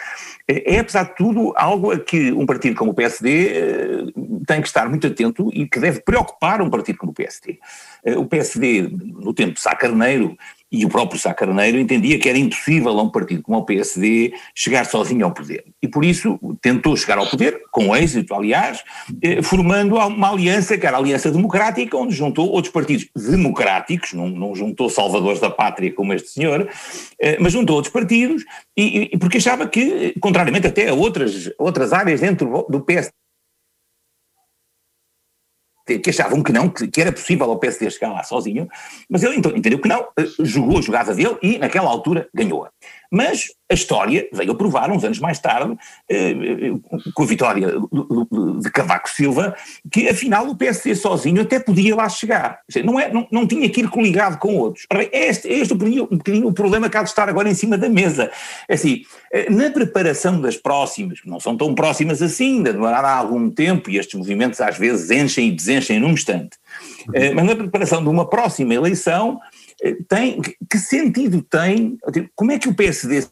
eh, 0.47 0.76
é, 0.76 0.80
apesar 0.80 1.03
de 1.03 1.15
tudo, 1.15 1.53
algo 1.55 1.91
a 1.91 1.99
que 1.99 2.32
um 2.32 2.45
partido 2.45 2.76
como 2.76 2.91
o 2.91 2.93
PSD 2.93 3.47
eh, 3.47 4.03
tem 4.47 4.61
que 4.61 4.67
estar 4.67 4.89
muito 4.89 5.07
atento 5.07 5.49
e 5.53 5.67
que 5.67 5.80
deve 5.80 6.01
preocupar 6.01 6.61
um 6.61 6.69
partido 6.69 6.97
como 6.97 7.11
o 7.11 7.15
PSD. 7.15 7.59
Eh, 8.05 8.17
O 8.17 8.26
PSD, 8.26 8.89
no 8.91 9.34
tempo 9.34 9.53
de 9.53 9.59
Sá 9.61 9.76
Carneiro, 9.76 10.38
e 10.74 10.84
o 10.84 10.89
próprio 10.89 11.19
Sá 11.21 11.32
Carneiro 11.36 11.78
entendia 11.78 12.17
que 12.17 12.28
era 12.28 12.38
impossível 12.38 12.97
a 12.97 13.03
um 13.03 13.09
partido 13.09 13.43
como 13.43 13.59
o 13.59 13.63
PSD 13.63 14.34
chegar 14.55 14.86
sozinho 14.88 15.24
ao 15.24 15.32
poder. 15.32 15.63
E 15.80 15.88
por 15.88 16.03
isso 16.03 16.39
tentou 16.63 16.97
chegar 16.97 17.19
ao 17.19 17.28
poder, 17.28 17.61
com 17.71 17.95
êxito, 17.95 18.34
aliás, 18.34 18.84
eh, 19.21 19.43
formando 19.43 19.95
uma 19.97 20.32
aliança, 20.32 20.76
que 20.76 20.88
era 20.88 20.97
a 20.97 20.99
Aliança 20.99 21.30
Democrática, 21.30 21.95
onde 21.95 22.15
juntou 22.15 22.49
outros 22.49 22.74
partidos 22.74 23.07
democráticos, 23.15 24.13
não, 24.13 24.28
não 24.28 24.55
juntou 24.55 24.89
salvadores 24.89 25.39
da 25.39 25.51
pátria 25.51 25.93
como 25.93 26.11
este 26.11 26.30
senhor, 26.30 26.67
eh, 27.21 27.38
mas 27.39 27.53
juntou 27.53 27.76
outros 27.76 27.93
partidos, 27.93 28.43
e, 28.76 29.11
e- 29.13 29.17
porque 29.19 29.38
achava 29.38 29.67
que, 29.67 30.15
contrariamente 30.19 30.65
até 30.65 30.89
a 30.89 30.93
outras, 30.95 31.51
outras 31.59 31.93
áreas 31.93 32.19
dentro 32.19 32.65
do 32.67 32.82
PSD, 32.82 33.13
que 35.86 36.10
achavam 36.10 36.42
que 36.42 36.52
não, 36.52 36.70
que, 36.70 36.88
que 36.88 37.02
era 37.02 37.12
possível 37.12 37.50
ao 37.50 37.60
PSD 37.60 37.90
chegar 37.90 38.14
lá 38.14 38.24
sozinho, 38.24 38.68
mas 39.10 39.22
ele 39.24 39.36
então 39.36 39.52
entendeu 39.56 39.80
que 39.80 39.88
não, 39.88 40.08
eh, 40.18 40.26
jogou 40.40 40.78
a 40.78 40.82
jogada 40.82 41.14
dele 41.14 41.38
e 41.42 41.58
naquela 41.58 41.90
altura 41.90 42.30
ganhou-a. 42.34 42.72
Mas 43.16 43.51
a 43.70 43.76
história 43.76 44.28
veio 44.34 44.53
a 44.53 44.55
provar, 44.55 44.91
uns 44.91 45.03
anos 45.03 45.20
mais 45.20 45.38
tarde, 45.38 45.78
eh, 46.09 46.32
eh, 46.32 47.11
com 47.14 47.22
a 47.22 47.26
vitória 47.28 47.68
de 48.59 48.72
Cavaco 48.72 49.07
Silva, 49.07 49.55
que 49.91 50.09
afinal 50.09 50.47
o 50.47 50.55
PSD 50.55 50.95
sozinho 50.95 51.43
até 51.43 51.59
podia 51.59 51.95
lá 51.95 52.09
chegar. 52.09 52.61
Não, 52.84 52.99
é, 52.99 53.14
não, 53.14 53.28
não 53.32 53.45
tinha 53.45 53.70
que 53.70 53.82
ir 53.82 53.89
coligado 53.91 54.39
com 54.39 54.55
outros. 54.57 54.88
É 54.91 55.28
este, 55.28 55.47
é 55.47 55.59
este 55.59 55.76
um, 55.76 55.78
bocadinho, 55.78 56.47
o 56.47 56.53
problema 56.53 56.89
que 56.89 56.97
há 56.97 57.03
de 57.03 57.09
estar 57.09 57.30
agora 57.30 57.47
em 57.47 57.53
cima 57.53 57.78
da 57.78 57.88
mesa. 57.88 58.32
É 58.68 58.74
assim, 58.74 59.03
eh, 59.32 59.47
na 59.47 59.70
preparação 59.70 60.41
das 60.41 60.57
próximas, 60.57 61.22
que 61.22 61.30
não 61.30 61.39
são 61.39 61.55
tão 61.55 61.76
próximas 61.76 62.20
assim, 62.20 62.57
ainda 62.57 62.74
demorará 62.74 63.11
algum 63.11 63.47
tempo 63.51 63.91
e 63.91 63.99
estes 63.99 64.18
movimentos 64.18 64.59
às 64.59 64.76
vezes 64.76 65.11
enchem 65.11 65.49
e 65.49 65.51
desenchem 65.51 65.99
num 65.99 66.09
instante, 66.09 66.57
mas 67.36 67.45
na 67.45 67.55
preparação 67.55 68.01
de 68.01 68.09
uma 68.09 68.28
próxima 68.28 68.74
eleição, 68.74 69.39
tem, 70.07 70.41
que- 70.41 70.78
sentido 70.78 71.41
tem, 71.41 71.97
como 72.36 72.51
é 72.51 72.59
que 72.59 72.69
o 72.69 72.76
PSD 72.76 73.28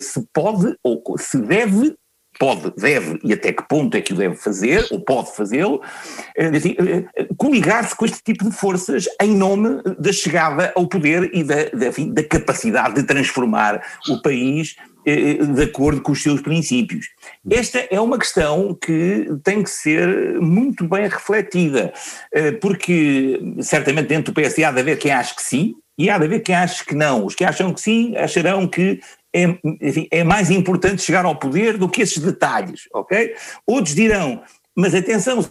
se 0.00 0.26
pode 0.32 0.76
ou 0.82 1.02
se 1.18 1.38
deve, 1.38 1.96
pode, 2.38 2.70
deve 2.76 3.18
e 3.24 3.32
até 3.32 3.52
que 3.52 3.66
ponto 3.66 3.96
é 3.96 4.00
que 4.00 4.12
o 4.12 4.16
deve 4.16 4.36
fazer 4.36 4.86
ou 4.92 5.04
pode 5.04 5.34
fazê-lo, 5.34 5.82
eh, 6.36 6.46
assim, 6.48 6.76
eh, 6.78 7.04
eh, 7.16 7.28
coligar-se 7.36 7.96
com 7.96 8.04
este 8.04 8.22
tipo 8.22 8.44
de 8.44 8.52
forças 8.52 9.06
em 9.20 9.36
nome 9.36 9.82
da 9.98 10.12
chegada 10.12 10.72
ao 10.76 10.88
poder 10.88 11.30
e 11.34 11.42
da, 11.42 11.64
da, 11.70 11.88
enfim, 11.88 12.12
da 12.12 12.22
capacidade 12.22 12.94
de 12.94 13.02
transformar 13.02 13.82
o 14.08 14.22
país 14.22 14.76
de 15.04 15.62
acordo 15.62 16.00
com 16.02 16.12
os 16.12 16.22
seus 16.22 16.40
princípios. 16.40 17.06
Esta 17.48 17.86
é 17.90 18.00
uma 18.00 18.18
questão 18.18 18.74
que 18.74 19.28
tem 19.42 19.62
que 19.62 19.70
ser 19.70 20.40
muito 20.40 20.86
bem 20.86 21.08
refletida, 21.08 21.92
eh, 22.32 22.52
porque 22.52 23.40
certamente 23.60 24.08
dentro 24.08 24.32
do 24.32 24.34
PSD 24.34 24.64
há 24.64 24.70
de 24.70 24.80
haver 24.80 24.98
quem 24.98 25.10
ache 25.10 25.34
que 25.34 25.42
sim, 25.42 25.74
e 25.96 26.08
há 26.08 26.18
de 26.18 26.26
haver 26.26 26.40
quem 26.40 26.54
ache 26.54 26.84
que 26.84 26.94
não. 26.94 27.24
Os 27.24 27.34
que 27.34 27.44
acham 27.44 27.72
que 27.72 27.80
sim 27.80 28.16
acharão 28.16 28.68
que 28.68 29.00
é, 29.34 29.58
enfim, 29.82 30.08
é 30.10 30.24
mais 30.24 30.50
importante 30.50 31.02
chegar 31.02 31.24
ao 31.24 31.36
poder 31.36 31.76
do 31.76 31.88
que 31.88 32.02
esses 32.02 32.18
detalhes, 32.18 32.82
ok? 32.94 33.34
Outros 33.66 33.94
dirão, 33.94 34.42
mas 34.74 34.94
atenção, 34.94 35.44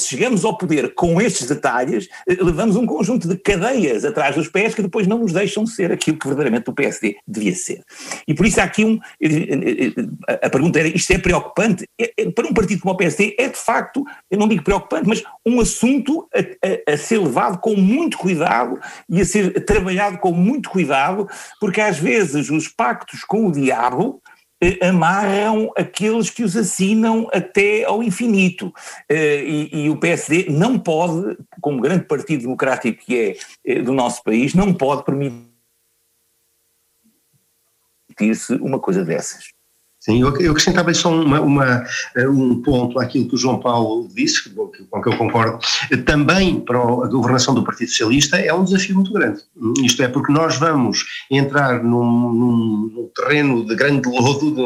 se 0.00 0.08
chegamos 0.08 0.44
ao 0.44 0.56
poder 0.56 0.94
com 0.94 1.20
estes 1.20 1.46
detalhes, 1.46 2.08
eh, 2.28 2.36
levamos 2.40 2.76
um 2.76 2.86
conjunto 2.86 3.28
de 3.28 3.36
cadeias 3.36 4.04
atrás 4.04 4.34
dos 4.34 4.48
pés 4.48 4.74
que 4.74 4.82
depois 4.82 5.06
não 5.06 5.18
nos 5.18 5.32
deixam 5.32 5.66
ser 5.66 5.92
aquilo 5.92 6.18
que 6.18 6.26
verdadeiramente 6.26 6.68
o 6.70 6.72
PSD 6.72 7.16
devia 7.26 7.54
ser. 7.54 7.82
E 8.26 8.34
por 8.34 8.46
isso 8.46 8.60
há 8.60 8.64
aqui 8.64 8.84
um. 8.84 8.98
eh, 9.22 9.92
A 10.42 10.50
pergunta 10.50 10.78
era: 10.78 10.88
isto 10.88 11.12
é 11.12 11.18
preocupante? 11.18 11.86
É- 12.00 12.12
é- 12.16 12.30
Para 12.30 12.46
um 12.46 12.54
partido 12.54 12.80
como 12.80 12.94
o 12.94 12.96
PSD, 12.96 13.34
é 13.38 13.48
de 13.48 13.56
facto, 13.58 14.04
eu 14.30 14.38
não 14.38 14.48
digo 14.48 14.62
preocupante, 14.62 15.08
mas 15.08 15.22
um 15.44 15.60
assunto 15.60 16.28
a, 16.34 16.38
a- 16.90 16.94
a 16.94 16.96
ser 16.96 17.18
levado 17.18 17.58
com 17.58 17.74
muito 17.76 18.16
cuidado 18.18 18.78
e 19.08 19.20
a 19.20 19.24
ser 19.24 19.64
trabalhado 19.64 20.18
com 20.18 20.32
muito 20.32 20.70
cuidado, 20.70 21.28
porque 21.60 21.80
às 21.80 21.98
vezes 21.98 22.50
os 22.50 22.68
pactos 22.68 23.24
com 23.24 23.46
o 23.46 23.52
diabo 23.52 24.20
eh, 24.26 24.29
amarram 24.82 25.72
aqueles 25.76 26.28
que 26.30 26.42
os 26.44 26.56
assinam 26.56 27.28
até 27.32 27.84
ao 27.84 28.02
infinito. 28.02 28.72
Eh, 29.08 29.44
E, 29.44 29.84
e 29.84 29.90
o 29.90 29.96
PSD 29.96 30.46
não 30.50 30.78
pode, 30.78 31.38
como 31.60 31.80
grande 31.80 32.04
partido 32.04 32.42
democrático 32.42 33.04
que 33.04 33.16
é 33.18 33.36
eh, 33.64 33.82
do 33.82 33.92
nosso 33.92 34.22
país, 34.22 34.54
não 34.54 34.74
pode 34.74 35.04
permitir-se 35.04 35.50
uma 38.54 38.78
coisa 38.78 39.04
dessas. 39.04 39.59
Sim, 40.00 40.22
eu, 40.22 40.28
acrescentava 40.28 40.92
só 40.94 41.10
uma, 41.12 41.40
uma, 41.42 41.84
eh, 42.16 42.26
um 42.26 42.62
ponto 42.62 42.98
àquilo 42.98 43.28
que 43.28 43.34
o 43.34 43.38
João 43.38 43.60
Paulo 43.60 44.08
disse, 44.14 44.48
com 44.48 45.02
que 45.02 45.08
eu 45.08 45.16
concordo. 45.18 45.58
Também 46.06 46.58
para 46.58 46.78
a 46.78 47.06
governação 47.06 47.54
do 47.54 47.62
Partido 47.62 47.88
Socialista 47.90 48.38
é 48.38 48.52
um 48.52 48.64
desafio 48.64 48.94
muito 48.94 49.12
grande. 49.12 49.42
Isto 49.84 50.02
é, 50.02 50.08
porque 50.08 50.32
nós 50.32 50.56
vamos 50.56 51.04
entrar 51.30 51.84
num, 51.84 52.32
num- 52.32 52.90
num 52.94 53.10
terreno 53.14 53.62
de 53.66 53.74
grande 53.76 54.08
lodo, 54.08 54.50
de 54.54 54.62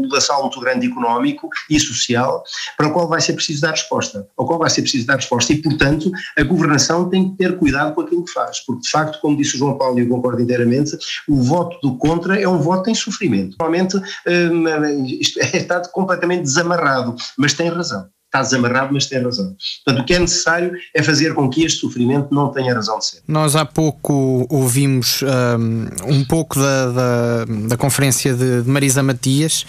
lodaçal 0.00 0.42
muito 0.42 0.58
grande 0.58 0.86
económico 0.86 1.50
e 1.68 1.78
social, 1.78 2.42
para 2.76 2.88
o 2.88 2.92
qual 2.92 3.06
vai 3.06 3.20
ser 3.20 3.34
preciso 3.34 3.60
dar 3.60 3.72
resposta. 3.72 4.26
Ao 4.38 4.46
qual 4.46 4.58
vai 4.58 4.70
ser 4.70 4.80
preciso 4.80 5.06
dar 5.06 5.16
resposta. 5.16 5.52
E, 5.52 5.60
portanto, 5.60 6.10
a 6.36 6.42
governação 6.42 7.10
tem 7.10 7.30
que 7.30 7.36
ter 7.36 7.58
cuidado 7.58 7.94
com 7.94 8.00
aquilo 8.00 8.24
que 8.24 8.32
faz. 8.32 8.60
Porque, 8.64 8.80
de 8.82 8.90
facto, 8.90 9.20
como 9.20 9.36
disse 9.36 9.54
o 9.56 9.58
João 9.58 9.76
Paulo, 9.76 9.98
e 9.98 10.02
eu 10.02 10.08
concordo 10.08 10.40
inteiramente, 10.40 10.96
o 11.28 11.42
voto 11.42 11.78
do 11.82 11.94
contra 11.98 12.40
é 12.40 12.48
um 12.48 12.58
voto 12.58 12.88
em 12.88 12.94
sofrimento. 12.94 13.54
Normalmente, 13.60 13.96
hum, 13.98 14.77
está 14.86 15.80
completamente 15.88 16.42
desamarrado, 16.42 17.14
mas 17.36 17.52
tem 17.52 17.68
razão. 17.68 18.06
Está 18.26 18.42
desamarrado, 18.42 18.92
mas 18.92 19.06
tem 19.06 19.22
razão. 19.22 19.56
Portanto, 19.82 20.02
o 20.02 20.06
que 20.06 20.12
é 20.12 20.18
necessário 20.18 20.72
é 20.94 21.02
fazer 21.02 21.32
com 21.32 21.48
que 21.48 21.64
este 21.64 21.80
sofrimento 21.80 22.28
não 22.30 22.52
tenha 22.52 22.74
razão 22.74 22.98
de 22.98 23.06
ser. 23.06 23.22
Nós 23.26 23.56
há 23.56 23.64
pouco 23.64 24.46
ouvimos 24.50 25.22
um, 25.22 26.12
um 26.12 26.24
pouco 26.26 26.58
da, 26.58 26.90
da, 26.90 27.44
da 27.68 27.76
conferência 27.78 28.34
de, 28.34 28.62
de 28.62 28.68
Marisa 28.68 29.02
Matias. 29.02 29.64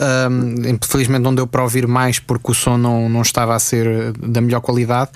Um, 0.00 0.54
infelizmente 0.66 1.22
não 1.22 1.34
deu 1.34 1.46
para 1.46 1.62
ouvir 1.62 1.86
mais 1.86 2.18
porque 2.18 2.52
o 2.52 2.54
som 2.54 2.78
não, 2.78 3.06
não 3.08 3.20
estava 3.20 3.54
a 3.54 3.58
ser 3.58 4.12
da 4.12 4.40
melhor 4.40 4.60
qualidade. 4.60 5.10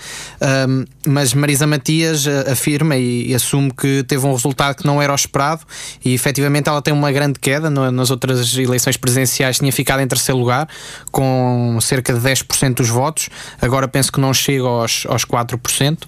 Um, 0.68 0.85
mas 1.07 1.32
Marisa 1.32 1.66
Matias 1.66 2.26
uh, 2.26 2.51
afirma 2.53 2.97
e, 2.97 3.30
e 3.30 3.35
assume 3.35 3.70
que 3.72 4.05
teve 4.05 4.26
um 4.26 4.32
resultado 4.32 4.76
que 4.76 4.87
não 4.87 5.01
era 5.01 5.12
o 5.12 5.14
esperado 5.14 5.62
e 6.05 6.12
efetivamente 6.12 6.68
ela 6.68 6.82
tem 6.82 6.93
uma 6.93 7.11
grande 7.11 7.39
queda. 7.39 7.70
Nas 7.70 8.11
outras 8.11 8.57
eleições 8.57 8.97
presidenciais 8.97 9.59
tinha 9.59 9.72
ficado 9.72 10.01
em 10.01 10.07
terceiro 10.07 10.39
lugar 10.39 10.68
com 11.11 11.78
cerca 11.80 12.12
de 12.12 12.20
10% 12.20 12.74
dos 12.74 12.89
votos. 12.89 13.30
Agora 13.61 13.89
penso 13.89 14.12
que 14.12 14.20
não 14.20 14.35
chega 14.35 14.64
aos, 14.64 15.07
aos 15.09 15.24
4%. 15.24 15.99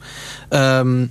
Um, 0.52 1.08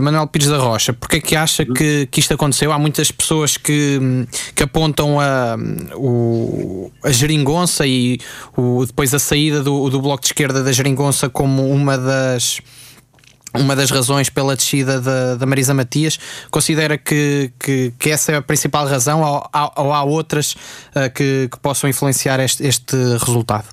Manuel 0.00 0.26
Pires 0.26 0.48
da 0.48 0.58
Rocha, 0.58 0.92
porque 0.92 1.16
é 1.16 1.20
que 1.20 1.36
acha 1.36 1.64
que, 1.64 2.06
que 2.06 2.20
isto 2.20 2.34
aconteceu? 2.34 2.72
Há 2.72 2.78
muitas 2.78 3.10
pessoas 3.10 3.56
que, 3.56 4.26
que 4.54 4.62
apontam 4.62 5.20
a, 5.20 5.56
o, 5.94 6.90
a 7.02 7.10
geringonça 7.10 7.86
e 7.86 8.18
o, 8.56 8.84
depois 8.86 9.12
a 9.14 9.18
saída 9.18 9.62
do, 9.62 9.88
do 9.90 10.00
Bloco 10.00 10.20
de 10.22 10.28
Esquerda 10.28 10.62
da 10.62 10.72
geringonça 10.72 11.28
como 11.28 11.68
uma 11.70 11.96
das 11.98 12.60
uma 13.54 13.76
das 13.76 13.90
razões 13.90 14.30
pela 14.30 14.56
descida 14.56 14.98
da, 14.98 15.34
da 15.34 15.44
Marisa 15.44 15.74
Matias. 15.74 16.18
Considera 16.50 16.96
que, 16.96 17.52
que, 17.60 17.92
que 17.98 18.08
essa 18.10 18.32
é 18.32 18.36
a 18.36 18.40
principal 18.42 18.86
razão 18.86 19.20
ou, 19.20 19.46
há- 19.52 19.72
ou 19.82 19.92
há 19.92 20.02
outras 20.02 20.54
ah, 20.94 21.10
que, 21.10 21.48
que 21.52 21.58
possam 21.60 21.90
influenciar 21.90 22.40
este, 22.40 22.66
este 22.66 22.96
resultado? 23.18 23.66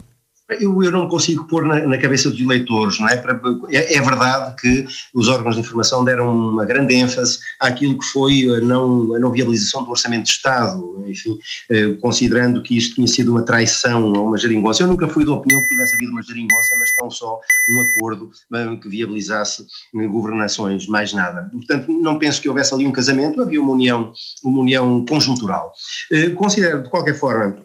Eu, 0.60 0.82
eu 0.84 0.92
não 0.92 1.08
consigo 1.08 1.46
pôr 1.46 1.64
na, 1.66 1.86
na 1.86 1.98
cabeça 1.98 2.30
dos 2.30 2.40
eleitores, 2.40 3.00
não 3.00 3.08
é? 3.08 3.22
É? 3.70 3.96
é 3.96 4.02
verdade 4.02 4.56
que 4.60 4.86
os 5.14 5.28
órgãos 5.28 5.56
de 5.56 5.62
informação 5.62 6.04
deram 6.04 6.36
uma 6.36 6.66
grande 6.66 6.96
ênfase 6.96 7.40
àquilo 7.60 8.00
que 8.00 8.06
foi 8.06 8.46
a 8.56 8.60
não, 8.60 9.14
a 9.14 9.20
não 9.20 9.32
viabilização 9.32 9.84
do 9.84 9.92
Orçamento 9.92 10.24
de 10.24 10.32
Estado, 10.32 11.04
enfim, 11.08 11.38
eh, 11.70 11.94
considerando 12.02 12.64
que 12.64 12.76
isto 12.78 12.96
tinha 12.96 13.08
sido 13.08 13.32
uma 13.32 13.44
traição 13.44 14.16
a 14.16 14.22
uma 14.22 14.38
geringonça. 14.38 14.84
Eu 14.84 14.88
nunca 14.88 15.08
fui 15.08 15.24
da 15.26 15.34
opinião 15.34 15.62
que 15.62 15.70
tivesse 15.70 15.96
havido 15.96 16.12
uma 16.12 16.24
geringonça, 16.24 16.76
mas 16.80 16.96
tão 16.96 17.12
só 17.12 17.40
um 17.70 17.82
acordo 17.82 18.32
eh, 18.54 18.76
que 18.82 18.90
viabilizasse 18.90 19.66
eh, 19.96 20.08
governações, 20.08 20.88
mais 20.88 21.14
nada. 21.14 21.50
Portanto, 21.52 21.92
não 21.92 22.18
penso 22.18 22.42
que 22.42 22.50
houvesse 22.50 22.74
ali 22.74 22.88
um 22.88 22.92
casamento, 22.92 23.42
havia 23.42 23.62
uma 23.62 23.74
união, 23.74 24.12
uma 24.44 24.62
união 24.62 25.06
conjuntural. 25.06 25.74
Eh, 26.12 26.30
Considero, 26.32 26.84
de 26.84 26.90
qualquer 26.90 27.16
forma, 27.16 27.58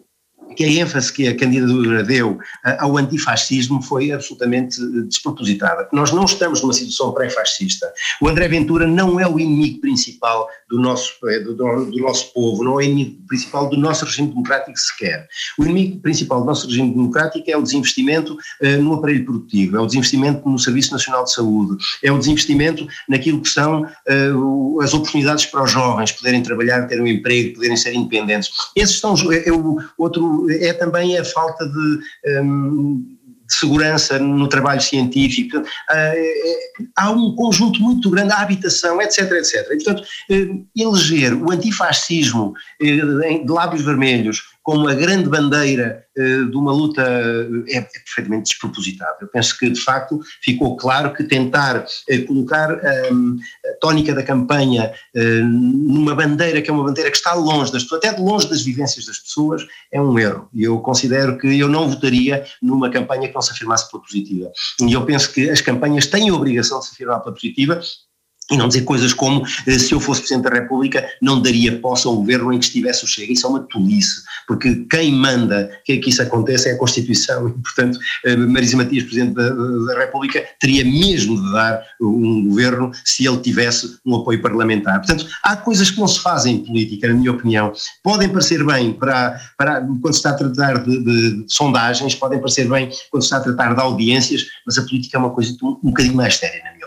que 0.55 0.63
a 0.63 0.67
ênfase 0.67 1.11
que 1.11 1.27
a 1.27 1.35
candidatura 1.35 2.03
deu 2.03 2.37
ah, 2.63 2.83
ao 2.83 2.97
antifascismo 2.97 3.81
foi 3.81 4.11
absolutamente 4.11 4.79
despropositada. 5.07 5.87
Nós 5.91 6.11
não 6.11 6.25
estamos 6.25 6.61
numa 6.61 6.73
situação 6.73 7.13
pré-fascista. 7.13 7.91
O 8.21 8.27
André 8.27 8.47
Ventura 8.47 8.87
não 8.87 9.19
é 9.19 9.27
o 9.27 9.39
inimigo 9.39 9.81
principal 9.81 10.47
do 10.69 10.79
nosso, 10.79 11.13
eh, 11.27 11.39
do, 11.39 11.53
do- 11.55 11.99
nosso 11.99 12.33
povo, 12.33 12.63
não 12.63 12.79
é 12.79 12.85
inimigo 12.85 13.21
principal 13.27 13.69
do 13.69 13.77
nosso 13.77 14.05
regime 14.05 14.29
democrático 14.29 14.77
sequer. 14.77 15.27
O 15.59 15.63
inimigo 15.63 15.99
principal 15.99 16.39
do 16.41 16.45
nosso 16.45 16.67
regime 16.67 16.91
democrático 16.91 17.49
é 17.49 17.57
o 17.57 17.61
desinvestimento 17.61 18.37
eh, 18.61 18.77
no 18.77 18.93
aparelho 18.93 19.25
produtivo, 19.25 19.77
é 19.77 19.79
o 19.79 19.85
desinvestimento 19.85 20.47
no 20.47 20.57
Serviço 20.59 20.91
Nacional 20.91 21.23
de 21.23 21.33
Saúde, 21.33 21.77
é 22.03 22.11
o 22.11 22.17
desinvestimento 22.17 22.87
naquilo 23.07 23.41
que 23.41 23.49
são 23.49 23.85
eh, 24.07 24.29
as 24.81 24.93
oportunidades 24.93 25.45
para 25.45 25.63
os 25.63 25.71
jovens 25.71 26.11
poderem 26.11 26.41
trabalhar, 26.43 26.87
ter 26.87 27.01
um 27.01 27.07
emprego, 27.07 27.55
poderem 27.55 27.77
ser 27.77 27.93
independentes. 27.93 28.49
Esses 28.75 28.99
são 28.99 29.15
é, 29.31 29.47
é 29.47 29.51
o 29.51 29.77
outro 29.97 30.47
é 30.49 30.73
também 30.73 31.17
a 31.17 31.23
falta 31.23 31.65
de, 31.67 31.99
hum, 32.41 33.14
de 33.47 33.55
segurança 33.55 34.17
no 34.19 34.47
trabalho 34.47 34.81
científico. 34.81 35.61
Ah, 35.89 36.13
é- 36.15 36.65
há 36.95 37.11
um 37.11 37.35
conjunto 37.35 37.79
muito 37.81 38.09
grande, 38.09 38.33
a 38.33 38.39
habitação, 38.39 39.01
etc, 39.01 39.31
etc. 39.31 39.67
E, 39.71 39.75
portanto, 39.75 40.03
eh, 40.29 40.47
eleger 40.75 41.33
o 41.33 41.51
antifascismo 41.51 42.53
eh, 42.81 43.39
de 43.43 43.51
lábios 43.51 43.83
vermelhos 43.83 44.54
como 44.65 44.87
a 44.87 44.95
grande 44.95 45.29
bandeira 45.29 46.05
eh, 46.17 46.43
de 46.49 46.57
uma 46.57 46.73
luta 46.73 47.03
eh, 47.03 47.75
é, 47.75 47.77
é 47.77 47.81
perfeitamente 47.81 48.49
despropositado. 48.49 49.17
Eu 49.21 49.27
penso 49.27 49.55
que, 49.59 49.69
de 49.69 49.79
facto, 49.79 50.19
ficou 50.41 50.75
claro 50.75 51.13
que 51.13 51.23
tentar 51.23 51.85
eh, 52.09 52.17
colocar 52.21 52.75
hum, 53.11 53.37
a 53.63 53.79
tónica 53.79 54.15
da 54.15 54.23
campanha 54.23 54.91
numa 55.13 56.15
bandeira 56.15 56.61
que 56.63 56.69
é 56.69 56.73
uma 56.73 56.83
bandeira 56.83 57.11
que 57.11 57.17
está 57.17 57.33
longe 57.35 57.71
das 57.71 57.85
até 57.91 58.11
de 58.11 58.21
longe 58.21 58.49
das 58.49 58.63
vivências 58.63 59.05
das 59.05 59.19
pessoas, 59.19 59.61
é 59.91 60.01
um 60.01 60.17
erro. 60.17 60.49
E 60.51 60.63
eu 60.63 60.79
considero 60.79 61.37
que 61.37 61.59
eu 61.59 61.69
não 61.69 61.87
votaria 61.87 62.43
numa 62.59 62.89
campanha 62.89 63.27
que 63.27 63.35
não 63.35 63.41
se 63.41 63.51
afirmasse 63.51 63.89
pela 63.91 64.01
positiva. 64.01 64.51
E 64.81 64.91
eu 64.91 65.05
penso 65.05 65.31
que 65.31 65.47
as 65.47 65.61
campanhas 65.61 66.07
têm 66.07 66.29
a 66.29 66.33
obrigação 66.33 66.79
de 66.79 66.87
se 66.87 66.93
afirmar 66.93 67.19
pela 67.19 67.35
positiva 67.35 67.79
e 68.51 68.57
não 68.57 68.67
dizer 68.67 68.81
coisas 68.81 69.13
como 69.13 69.43
eh, 69.65 69.79
se 69.79 69.91
eu 69.93 69.99
fosse 69.99 70.21
Presidente 70.21 70.43
da 70.49 70.55
República 70.55 71.05
não 71.21 71.41
daria 71.41 71.79
posse 71.79 72.05
ao 72.07 72.15
governo 72.15 72.53
em 72.53 72.59
que 72.59 72.65
estivesse 72.65 73.03
o 73.03 73.07
Chega. 73.07 73.33
Isso 73.33 73.45
é 73.47 73.49
uma 73.49 73.59
tolice, 73.61 74.21
porque 74.47 74.85
quem 74.89 75.11
manda 75.11 75.69
que, 75.83 75.97
que 75.97 76.09
isso 76.09 76.21
aconteça 76.21 76.69
é 76.69 76.73
a 76.73 76.77
Constituição 76.77 77.47
e, 77.49 77.51
portanto, 77.53 77.97
eh, 78.25 78.35
Marisa 78.35 78.77
Matias, 78.77 79.03
Presidente 79.03 79.33
da, 79.33 79.49
da 79.49 79.99
República, 79.99 80.43
teria 80.59 80.83
mesmo 80.85 81.41
de 81.41 81.51
dar 81.53 81.81
um 81.99 82.47
governo 82.47 82.91
se 83.03 83.25
ele 83.27 83.37
tivesse 83.37 83.97
um 84.05 84.15
apoio 84.15 84.41
parlamentar. 84.41 84.97
Portanto, 84.99 85.25
há 85.43 85.55
coisas 85.55 85.89
que 85.89 85.99
não 85.99 86.07
se 86.07 86.19
fazem 86.19 86.55
em 86.55 86.63
política, 86.63 87.07
na 87.07 87.13
minha 87.15 87.31
opinião. 87.31 87.73
Podem 88.03 88.29
parecer 88.29 88.63
bem 88.65 88.93
para, 88.93 89.39
para 89.57 89.81
quando 89.81 90.13
se 90.13 90.19
está 90.19 90.29
a 90.31 90.33
tratar 90.33 90.83
de, 90.83 91.03
de- 91.03 91.43
de 91.43 91.53
sondagens, 91.53 92.13
podem 92.15 92.39
parecer 92.39 92.69
bem 92.69 92.89
quando 93.09 93.23
se 93.23 93.27
está 93.27 93.37
a 93.37 93.41
tratar 93.41 93.73
de 93.73 93.81
audiências, 93.81 94.45
mas 94.65 94.77
a 94.77 94.83
política 94.83 95.17
é 95.17 95.19
uma 95.19 95.31
coisa 95.31 95.55
um, 95.63 95.69
um 95.83 95.89
bocadinho 95.89 96.15
mais 96.15 96.35
séria, 96.35 96.63
na 96.63 96.71
minha. 96.73 96.84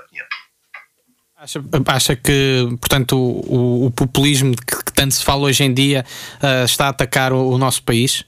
Acha, 1.41 1.63
acha 1.87 2.17
que, 2.17 2.67
portanto, 2.81 3.17
o, 3.17 3.87
o 3.87 3.91
populismo 3.93 4.57
que, 4.57 4.85
que 4.85 4.93
tanto 4.93 5.15
se 5.15 5.23
fala 5.23 5.43
hoje 5.43 5.63
em 5.63 5.73
dia 5.73 6.05
ah, 6.43 6.65
está 6.65 6.87
a 6.87 6.89
atacar 6.89 7.33
o, 7.33 7.51
o 7.51 7.57
nosso 7.57 7.81
país? 7.85 8.25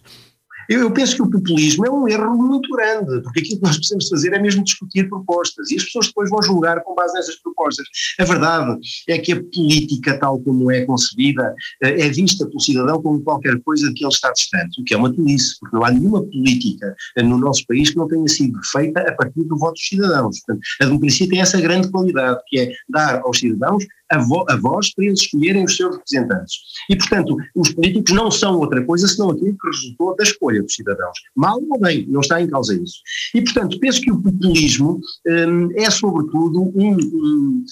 Eu, 0.71 0.83
eu 0.83 0.91
penso 0.93 1.17
que 1.17 1.23
o 1.23 1.29
populismo 1.29 1.85
é 1.85 1.91
um 1.91 2.07
erro 2.07 2.37
muito 2.37 2.71
grande, 2.71 3.21
porque 3.23 3.41
aquilo 3.41 3.57
que 3.57 3.67
nós 3.67 3.77
precisamos 3.77 4.09
fazer 4.09 4.33
é 4.33 4.39
mesmo 4.39 4.63
discutir 4.63 5.09
propostas 5.09 5.69
e 5.69 5.75
as 5.75 5.83
pessoas 5.83 6.07
depois 6.07 6.31
vão 6.31 6.41
julgar 6.41 6.81
com 6.85 6.95
base 6.95 7.13
nessas 7.15 7.35
propostas. 7.43 7.85
A 8.21 8.25
verdade 8.25 8.79
é 9.09 9.19
que 9.19 9.33
a 9.33 9.43
política, 9.43 10.17
tal 10.21 10.39
como 10.41 10.71
é 10.71 10.83
concebida, 10.83 11.53
eh, 11.83 12.07
é 12.07 12.09
vista 12.09 12.47
pelo 12.47 12.61
cidadão 12.61 13.03
como 13.03 13.21
qualquer 13.21 13.61
coisa 13.63 13.89
de 13.89 13.95
que 13.95 14.05
ele 14.05 14.13
está 14.13 14.31
distante, 14.31 14.81
o 14.81 14.85
que 14.85 14.95
é 14.95 14.97
uma 14.97 15.13
tolice, 15.13 15.59
porque 15.59 15.77
não 15.77 15.85
há 15.85 15.91
nenhuma 15.91 16.23
política 16.23 16.95
eh, 17.17 17.23
no 17.25 17.37
nosso 17.37 17.67
país 17.67 17.91
que 17.91 17.97
não 17.97 18.07
tenha 18.07 18.29
sido 18.29 18.57
feita 18.71 19.01
a 19.01 19.13
partir 19.13 19.43
do 19.43 19.59
voto 19.59 19.73
dos 19.73 19.89
cidadãos. 19.89 20.39
Portanto, 20.39 20.65
a 20.83 20.85
democracia 20.85 21.29
tem 21.29 21.41
essa 21.41 21.61
grande 21.61 21.91
qualidade, 21.91 22.41
que 22.47 22.61
é 22.61 22.73
dar 22.89 23.21
aos 23.25 23.41
cidadãos 23.41 23.85
a, 24.11 24.19
vo 24.19 24.45
a 24.49 24.57
voz 24.57 24.93
para 24.95 25.05
eles 25.05 25.21
escolherem 25.21 25.65
os 25.65 25.77
seus 25.77 25.97
representantes. 25.97 26.55
E, 26.89 26.97
portanto, 26.97 27.37
os 27.55 27.71
políticos 27.73 28.13
não 28.13 28.31
são 28.31 28.59
outra 28.59 28.85
coisa 28.85 29.07
senão 29.07 29.31
aquilo 29.31 29.57
que 29.57 29.69
resultou 29.69 30.17
da 30.17 30.25
escolha 30.25 30.63
dos 30.63 30.75
cidadãos. 30.75 31.19
Mal 31.37 31.61
ou 31.71 31.81
bem, 31.81 32.07
não 32.09 32.21
está 32.21 32.41
em 32.41 32.49
causa 32.49 32.75
isso. 32.75 33.01
E, 33.35 33.43
portanto, 33.43 33.79
penso 33.79 34.01
que 34.01 34.11
o 34.11 34.21
populismo 34.21 35.01
hum, 35.27 35.69
é, 35.77 35.91
sobretudo, 35.91 36.73
um, 36.75 36.97
um, 36.97 37.65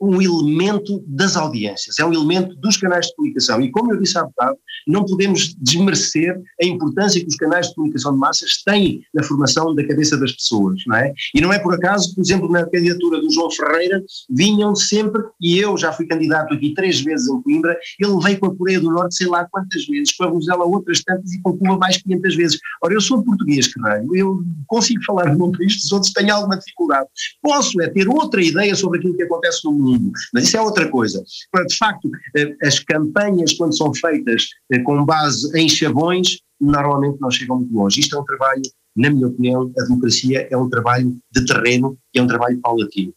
um 0.00 0.20
elemento 0.20 1.02
das 1.06 1.36
audiências, 1.36 1.98
é 1.98 2.04
um 2.04 2.12
elemento 2.12 2.54
dos 2.56 2.76
canais 2.76 3.06
de 3.06 3.14
comunicação. 3.14 3.60
E, 3.60 3.70
como 3.70 3.92
eu 3.92 4.00
disse 4.00 4.18
há 4.18 4.24
bocado, 4.24 4.58
não 4.86 5.04
podemos 5.04 5.54
desmerecer 5.58 6.40
a 6.62 6.64
importância 6.64 7.20
que 7.20 7.26
os 7.26 7.36
canais 7.36 7.68
de 7.68 7.74
comunicação 7.74 8.12
de 8.12 8.18
massas 8.18 8.62
têm 8.64 9.02
na 9.12 9.22
formação 9.22 9.74
da 9.74 9.86
cabeça 9.86 10.16
das 10.16 10.32
pessoas, 10.32 10.82
não 10.86 10.96
é? 10.96 11.12
E 11.34 11.40
não 11.40 11.52
é 11.52 11.58
por 11.58 11.74
acaso, 11.74 12.14
por 12.14 12.20
exemplo, 12.20 12.50
na 12.50 12.64
candidatura 12.66 13.20
do 13.20 13.30
João 13.32 13.50
Ferreira, 13.50 14.02
vinham 14.30 14.74
sempre, 14.74 15.22
e 15.40 15.58
eu 15.58 15.76
já 15.76 15.92
fui 15.92 16.06
candidato 16.06 16.54
aqui 16.54 16.74
três 16.74 17.00
vezes 17.00 17.28
em 17.28 17.42
Coimbra, 17.42 17.76
ele 17.98 18.18
veio 18.22 18.38
com 18.38 18.46
a 18.46 18.56
Coreia 18.56 18.80
do 18.80 18.90
Norte 18.90 19.16
sei 19.16 19.26
lá 19.26 19.46
quantas 19.50 19.86
vezes, 19.86 20.14
com 20.14 20.24
a 20.24 20.28
Rosela 20.28 20.64
outras 20.64 21.02
tantas 21.02 21.32
e 21.32 21.40
com 21.40 21.56
Cuba 21.56 21.78
mais 21.78 21.96
500 21.96 22.36
vezes. 22.36 22.58
Ora, 22.82 22.94
eu 22.94 23.00
sou 23.00 23.22
português, 23.22 23.72
caralho, 23.72 24.14
eu 24.14 24.42
consigo 24.66 25.02
falar 25.04 25.32
no 25.32 25.38
nome 25.38 25.58
disto, 25.58 25.84
os 25.84 25.92
outros 25.92 26.12
têm 26.12 26.30
alguma 26.30 26.56
dificuldade. 26.56 27.08
Posso 27.42 27.80
é 27.80 27.88
ter 27.88 28.08
outra 28.08 28.42
ideia 28.42 28.74
sobre 28.74 28.98
aquilo 28.98 29.16
que 29.16 29.22
acontece 29.22 29.64
no 29.64 29.72
mundo, 29.72 29.85
mas 30.32 30.44
isso 30.44 30.56
é 30.56 30.60
outra 30.60 30.88
coisa. 30.88 31.22
De 31.66 31.76
facto, 31.76 32.10
eh, 32.36 32.56
as 32.62 32.78
campanhas, 32.78 33.52
quando 33.54 33.76
são 33.76 33.92
feitas 33.94 34.48
eh, 34.72 34.78
com 34.80 35.04
base 35.04 35.50
em 35.58 35.68
chavões, 35.68 36.38
normalmente 36.60 37.20
não 37.20 37.30
chegam 37.30 37.56
muito 37.58 37.74
longe. 37.74 38.00
Isto 38.00 38.16
é 38.16 38.20
um 38.20 38.24
trabalho, 38.24 38.62
na 38.96 39.10
minha 39.10 39.26
opinião, 39.26 39.72
a 39.78 39.82
democracia 39.84 40.48
é 40.50 40.56
um 40.56 40.68
trabalho 40.68 41.16
de 41.32 41.44
terreno, 41.44 41.98
é 42.14 42.22
um 42.22 42.26
trabalho 42.26 42.58
paulatino. 42.60 43.12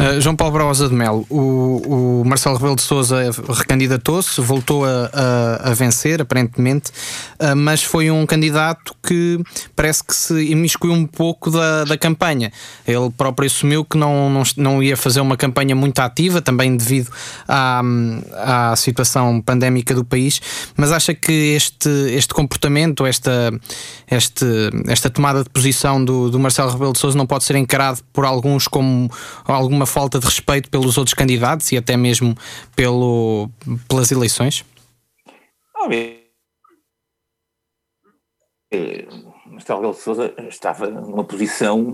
Uh, 0.00 0.18
João 0.18 0.34
Paulo 0.34 0.54
Brausa 0.54 0.88
de 0.88 0.94
Melo, 0.94 1.26
o, 1.28 2.20
o 2.20 2.24
Marcelo 2.24 2.56
Rebelo 2.56 2.74
de 2.74 2.80
Sousa 2.80 3.30
recandidatou-se, 3.50 4.40
voltou 4.40 4.86
a, 4.86 5.10
a, 5.12 5.70
a 5.70 5.74
vencer, 5.74 6.22
aparentemente, 6.22 6.90
uh, 7.38 7.54
mas 7.54 7.82
foi 7.82 8.10
um 8.10 8.24
candidato 8.24 8.94
que 9.06 9.38
parece 9.76 10.02
que 10.02 10.14
se 10.14 10.42
imiscuiu 10.42 10.94
um 10.94 11.06
pouco 11.06 11.50
da, 11.50 11.84
da 11.84 11.98
campanha. 11.98 12.50
Ele 12.86 13.10
próprio 13.10 13.46
assumiu 13.46 13.84
que 13.84 13.98
não, 13.98 14.30
não, 14.30 14.42
não 14.56 14.82
ia 14.82 14.96
fazer 14.96 15.20
uma 15.20 15.36
campanha 15.36 15.76
muito 15.76 15.98
ativa, 15.98 16.40
também 16.40 16.74
devido 16.74 17.10
à, 17.46 17.82
à 18.70 18.76
situação 18.76 19.38
pandémica 19.42 19.94
do 19.94 20.02
país, 20.02 20.40
mas 20.78 20.92
acha 20.92 21.12
que 21.12 21.54
este, 21.54 21.90
este 22.14 22.32
comportamento, 22.32 23.04
esta, 23.04 23.52
este, 24.10 24.46
esta 24.88 25.10
tomada 25.10 25.44
de 25.44 25.50
posição 25.50 26.02
do, 26.02 26.30
do 26.30 26.38
Marcelo 26.40 26.70
Rebelo 26.70 26.94
de 26.94 26.98
Sousa 26.98 27.18
não 27.18 27.26
pode 27.26 27.44
ser 27.44 27.56
encarado 27.56 28.00
por 28.14 28.24
alguns 28.24 28.66
como 28.66 29.10
alguma 29.44 29.89
falta 29.90 30.18
de 30.18 30.24
respeito 30.26 30.70
pelos 30.70 30.96
outros 30.96 31.14
candidatos 31.14 31.70
e 31.72 31.76
até 31.76 31.96
mesmo 31.96 32.36
pelo, 32.74 33.50
pelas 33.88 34.10
eleições? 34.10 34.64
Eh, 38.72 39.06
Marcelo 39.60 39.80
Rebelo 39.80 39.94
de 39.94 40.00
Sousa 40.00 40.32
estava 40.48 40.86
numa 40.88 41.22
posição 41.22 41.92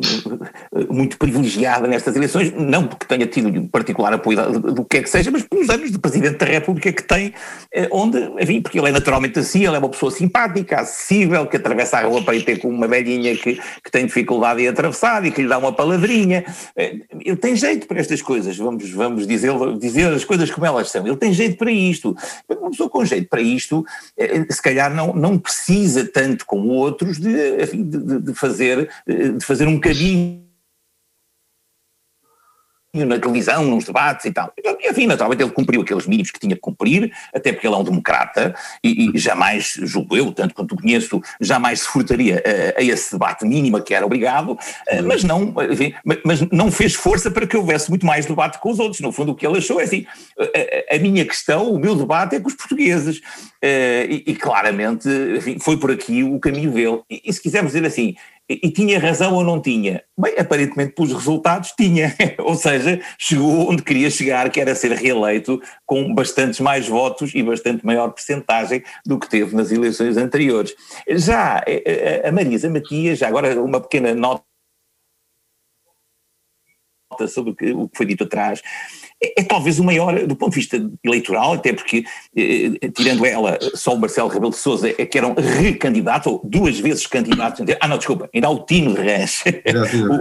eh, 0.72 0.86
muito 0.88 1.18
privilegiada 1.18 1.88
nestas 1.88 2.14
eleições, 2.14 2.52
não 2.52 2.86
porque 2.86 3.06
tenha 3.06 3.26
tido 3.26 3.68
particular 3.68 4.12
apoio 4.12 4.60
do 4.60 4.84
que 4.84 4.98
é 4.98 5.02
que 5.02 5.10
seja, 5.10 5.30
mas 5.30 5.42
pelos 5.42 5.68
anos 5.68 5.90
de 5.90 5.98
Presidente 5.98 6.36
da 6.36 6.46
República 6.46 6.92
que 6.92 7.02
tem, 7.02 7.34
eh, 7.74 7.88
onde, 7.90 8.18
enfim, 8.40 8.62
porque 8.62 8.78
ele 8.78 8.88
é 8.88 8.92
naturalmente 8.92 9.40
assim, 9.40 9.66
ele 9.66 9.74
é 9.74 9.78
uma 9.78 9.88
pessoa 9.88 10.12
simpática, 10.12 10.80
acessível, 10.80 11.46
que 11.46 11.56
atravessa 11.56 11.98
a 11.98 12.02
rua 12.02 12.22
para 12.22 12.36
ir 12.36 12.44
ter 12.44 12.60
com 12.60 12.68
uma 12.68 12.86
velhinha 12.86 13.36
que, 13.36 13.60
que 13.82 13.90
tem 13.90 14.06
dificuldade 14.06 14.62
em 14.62 14.68
atravessar 14.68 15.24
e 15.24 15.32
que 15.32 15.42
lhe 15.42 15.48
dá 15.48 15.58
uma 15.58 15.72
palavrinha. 15.72 16.44
Eh, 16.76 17.00
Ele 17.24 17.36
tem 17.36 17.56
jeito 17.56 17.88
para 17.88 17.98
estas 17.98 18.22
coisas, 18.22 18.56
vamos, 18.56 18.88
vamos 18.90 19.26
dizer, 19.26 19.52
dizer 19.78 20.12
as 20.12 20.24
coisas 20.24 20.50
como 20.50 20.66
elas 20.66 20.88
são. 20.90 21.04
Ele 21.04 21.16
tem 21.16 21.32
jeito 21.32 21.56
para 21.56 21.72
isto. 21.72 22.16
Uma 22.48 22.70
pessoa 22.70 22.88
com 22.88 23.04
jeito 23.04 23.28
para 23.28 23.40
isto, 23.40 23.84
se 24.50 24.62
calhar 24.62 24.94
não, 24.94 25.12
não 25.12 25.38
precisa 25.38 26.04
tanto 26.06 26.46
como 26.46 26.68
outros 26.68 27.18
de, 27.18 27.55
enfim, 27.62 27.82
de, 27.88 28.20
de- 28.20 28.34
fazer, 28.34 28.88
eh, 29.06 29.28
de 29.30 29.44
fazer 29.44 29.66
um 29.66 29.78
caminho 29.80 30.45
na 33.04 33.18
televisão, 33.18 33.64
nos 33.64 33.84
debates 33.84 34.24
e 34.26 34.32
tal. 34.32 34.52
E, 34.56 34.88
Enfim, 34.90 35.06
naturalmente 35.06 35.42
ele 35.42 35.50
cumpriu 35.50 35.82
aqueles 35.82 36.06
mínimos 36.06 36.30
que 36.30 36.38
tinha 36.40 36.54
que 36.54 36.60
cumprir, 36.60 37.12
até 37.34 37.52
porque 37.52 37.66
ele 37.66 37.74
é 37.74 37.78
um 37.78 37.84
democrata 37.84 38.54
e, 38.82 39.10
e 39.14 39.18
jamais, 39.18 39.74
julgo 39.82 40.16
eu, 40.16 40.32
tanto 40.32 40.54
quanto 40.54 40.76
conheço, 40.76 41.20
jamais 41.40 41.80
se 41.80 41.88
furtaria 41.88 42.42
a, 42.76 42.80
a 42.80 42.82
esse 42.82 43.12
debate 43.12 43.44
mínimo 43.44 43.82
que 43.82 43.94
era 43.94 44.06
obrigado, 44.06 44.56
eh, 44.88 45.02
mas 45.02 45.22
não, 45.24 45.52
enfim, 45.70 45.92
ma- 46.04 46.16
mas 46.24 46.40
não 46.52 46.70
fez 46.70 46.94
força 46.94 47.30
para 47.30 47.46
que 47.46 47.56
houvesse 47.56 47.90
muito 47.90 48.06
mais 48.06 48.24
debate 48.26 48.58
com 48.58 48.70
os 48.70 48.78
outros. 48.78 49.00
No 49.00 49.12
fundo, 49.12 49.32
o 49.32 49.34
que 49.34 49.46
ele 49.46 49.58
achou 49.58 49.80
é 49.80 49.84
assim: 49.84 50.06
a, 50.38 50.44
a- 50.44 50.96
a 50.96 50.98
minha 50.98 51.24
questão, 51.24 51.70
o 51.72 51.78
meu 51.78 51.94
debate 51.94 52.36
é 52.36 52.40
com 52.40 52.48
os 52.48 52.54
portugueses. 52.54 53.20
Eh, 53.60 54.06
E, 54.08 54.32
e 54.32 54.34
claramente, 54.36 55.08
enfim, 55.36 55.58
foi 55.58 55.76
por 55.76 55.90
aqui 55.90 56.22
o 56.22 56.38
caminho 56.38 56.70
dele. 56.70 57.00
E, 57.10 57.22
e 57.26 57.32
se 57.32 57.40
quisermos 57.42 57.72
dizer 57.72 57.86
assim, 57.86 58.14
e, 58.48 58.70
tinha 58.70 58.98
razão 58.98 59.34
ou 59.34 59.42
não 59.42 59.60
tinha? 59.60 60.02
Bem, 60.16 60.34
aparentemente 60.38 60.92
pelos 60.94 61.12
resultados 61.12 61.72
tinha, 61.72 62.14
ou 62.38 62.54
seja, 62.54 63.00
chegou 63.18 63.70
onde 63.70 63.82
queria 63.82 64.08
chegar, 64.08 64.50
que 64.50 64.60
era 64.60 64.74
ser 64.74 64.92
reeleito 64.92 65.60
com 65.84 66.14
bastantes 66.14 66.60
mais 66.60 66.86
votos 66.86 67.34
e 67.34 67.42
bastante 67.42 67.84
maior 67.84 68.10
percentagem 68.10 68.82
do 69.04 69.18
que 69.18 69.28
teve 69.28 69.56
nas 69.56 69.72
eleições 69.72 70.16
anteriores. 70.16 70.74
Já 71.08 71.62
eh, 71.66 71.82
eh, 71.84 72.28
a 72.28 72.32
Marisa 72.32 72.70
Matias, 72.70 73.22
agora 73.22 73.60
uma 73.60 73.80
pequena 73.80 74.14
nota 74.14 74.44
sobre 77.28 77.52
o 77.52 77.88
que 77.88 77.96
foi 77.96 78.06
dito 78.06 78.24
atrás, 78.24 78.62
é, 79.22 79.40
é 79.40 79.44
talvez 79.44 79.78
o 79.78 79.84
maior, 79.84 80.26
do 80.26 80.36
ponto 80.36 80.50
de 80.50 80.56
vista 80.56 80.90
eleitoral, 81.04 81.54
até 81.54 81.72
porque, 81.72 82.04
eh, 82.36 82.88
tirando 82.94 83.24
ela, 83.24 83.58
só 83.74 83.94
o 83.94 83.98
Marcelo 83.98 84.28
Rebelo 84.28 84.50
de 84.50 84.58
Sousa 84.58 84.88
é 84.88 85.06
que 85.06 85.16
era 85.18 85.26
um 85.26 85.34
recandidato, 85.34 86.30
ou 86.30 86.40
duas 86.44 86.78
vezes 86.78 87.06
candidato, 87.06 87.64
ah 87.80 87.88
não, 87.88 87.96
desculpa, 87.98 88.28
ainda 88.34 88.46
há 88.46 88.50
o 88.50 88.64
Tino 88.64 88.92
Reis, 88.94 89.42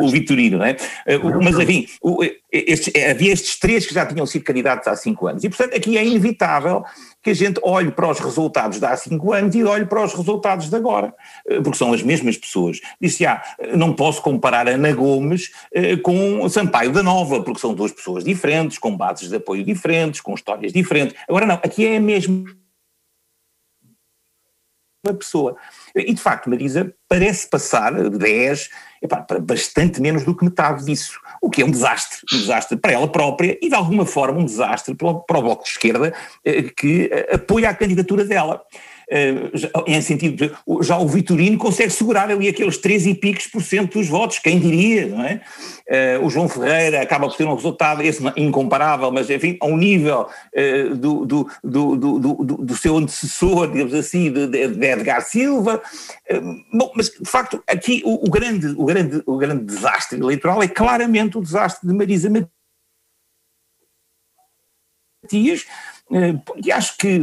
o, 0.02 0.06
o 0.06 0.10
Vitorino, 0.10 0.58
não 0.60 0.66
é? 0.66 0.78
Eh, 1.06 1.18
Mas 1.44 1.60
enfim, 1.60 1.88
o- 2.02 2.24
eh, 2.24 2.36
estes- 2.52 2.94
eh, 2.96 3.12
havia 3.12 3.34
estes 3.34 3.60
três 3.60 3.86
que 3.86 3.94
já 3.94 4.06
tinham 4.06 4.26
sido 4.26 4.44
candidatos 4.44 4.88
há 4.88 4.96
cinco 4.96 5.28
anos, 5.28 5.44
e 5.44 5.50
portanto 5.50 5.76
aqui 5.76 5.98
é 5.98 6.06
inevitável 6.06 6.84
que 7.26 7.32
a 7.32 7.34
gente 7.34 7.60
olhe 7.64 7.90
para 7.90 8.08
os 8.08 8.20
resultados 8.20 8.80
de 8.80 8.86
há 8.86 8.96
cinco 8.96 9.34
anos 9.34 9.56
e 9.56 9.64
olhe 9.64 9.88
para 9.88 10.04
os 10.04 10.14
resultados 10.14 10.70
de 10.70 10.76
agora, 10.76 11.12
eh, 11.48 11.60
porque 11.60 11.76
são 11.76 11.92
as 11.92 12.04
mesmas 12.04 12.38
pessoas. 12.38 12.80
Disse, 13.02 13.26
ah, 13.26 13.42
não 13.76 13.94
posso 13.94 14.22
comparar 14.22 14.68
Ana 14.68 14.94
Gomes 14.94 15.50
eh, 15.74 15.98
com 15.98 16.48
Sampaio 16.48 16.92
da 16.92 17.02
Nova, 17.02 17.42
porque 17.42 17.60
são 17.60 17.74
duas 17.74 17.92
pessoas 17.92 18.24
diferentes, 18.24 18.78
com 18.78 18.96
bases 18.96 19.28
de 19.28 19.38
apoio 19.38 19.64
diferentes, 19.64 20.22
com 20.22 20.36
histórias 20.36 20.72
diferentes. 20.72 21.16
Agora 21.28 21.48
não, 21.48 21.56
aqui 21.56 21.88
é 21.88 21.98
a 21.98 22.00
mesma 22.00 22.46
pessoa. 25.18 25.58
E 25.96 26.14
de 26.14 26.22
facto, 26.22 26.48
Marisa 26.48 26.94
parece 27.10 27.50
passar 27.50 27.92
de 27.92 28.20
10 28.20 28.70
epá, 29.02 29.18
para 29.18 29.40
bastante 29.40 30.00
menos 30.00 30.24
do 30.24 30.36
que 30.36 30.46
metade 30.46 30.86
disso, 30.86 31.20
o 31.46 31.50
que 31.50 31.62
é 31.62 31.66
um 31.66 31.70
desastre, 31.70 32.18
um 32.34 32.38
desastre 32.40 32.76
para 32.76 32.92
ela 32.92 33.08
própria 33.08 33.56
e 33.62 33.70
de 33.70 33.76
alguma 33.76 34.04
forma 34.04 34.40
um 34.40 34.46
desastre 34.46 34.96
para 34.96 35.08
o, 35.10 35.20
para 35.22 35.38
o 35.38 35.42
Bloco 35.44 35.64
de 35.64 35.70
Esquerda 35.70 36.12
eh, 36.44 36.64
que 36.76 37.08
eh, 37.12 37.36
apoia 37.36 37.70
a 37.70 37.74
candidatura 37.76 38.26
dela. 38.26 38.64
Eh, 39.10 39.52
em 39.88 40.02
sentido, 40.02 40.56
já 40.82 40.98
o 40.98 41.08
Vitorino 41.08 41.58
consegue 41.58 41.92
segurar 41.92 42.30
ali 42.30 42.48
aqueles 42.48 42.78
3 42.78 43.06
e 43.08 43.14
picos 43.16 43.48
por 43.48 43.62
cento 43.62 44.00
dos 44.00 44.08
votos, 44.08 44.40
quem 44.40 44.60
diria, 44.60 45.08
não 45.08 45.24
é? 45.24 45.42
Eh, 45.88 46.20
o 46.22 46.30
João 46.30 46.50
Ferreira 46.50 47.02
acaba 47.02 47.28
por 47.28 47.36
ter 47.38 47.46
um 47.46 47.54
resultado 47.56 48.02
esse 48.02 48.22
não- 48.24 48.34
incomparável, 48.36 49.12
mas 49.12 49.30
enfim, 49.30 49.58
ao 49.62 49.78
nível 49.78 50.28
eh, 50.54 50.86
do, 50.90 51.26
do, 51.26 51.48
do, 51.64 51.96
do, 51.96 52.20
do, 52.20 52.34
do- 52.58 52.76
seu 52.78 52.98
antecessor, 52.98 53.72
digamos 53.72 53.94
assim, 53.94 54.32
de, 54.32 54.48
de 54.48 54.86
Edgar 54.86 55.22
Silva. 55.22 55.82
Bom, 56.74 56.92
mas 56.96 57.10
de 57.12 57.30
facto, 57.30 57.64
aqui 57.68 58.02
o, 58.06 58.28
o 58.28 58.30
grande, 58.30 58.68
o, 58.78 58.86
grande, 58.86 59.24
o 59.26 59.38
grande 59.38 59.64
desastre 59.66 60.20
eleitoral 60.20 60.62
é 60.62 60.68
claramente 60.68 61.38
o 61.38 61.42
desastre 61.42 61.88
de 61.88 61.94
Marisa 61.94 62.30
Matias, 65.24 65.66
eh, 66.12 66.34
porque 66.46 66.72
acho 66.72 66.98
que. 66.98 67.22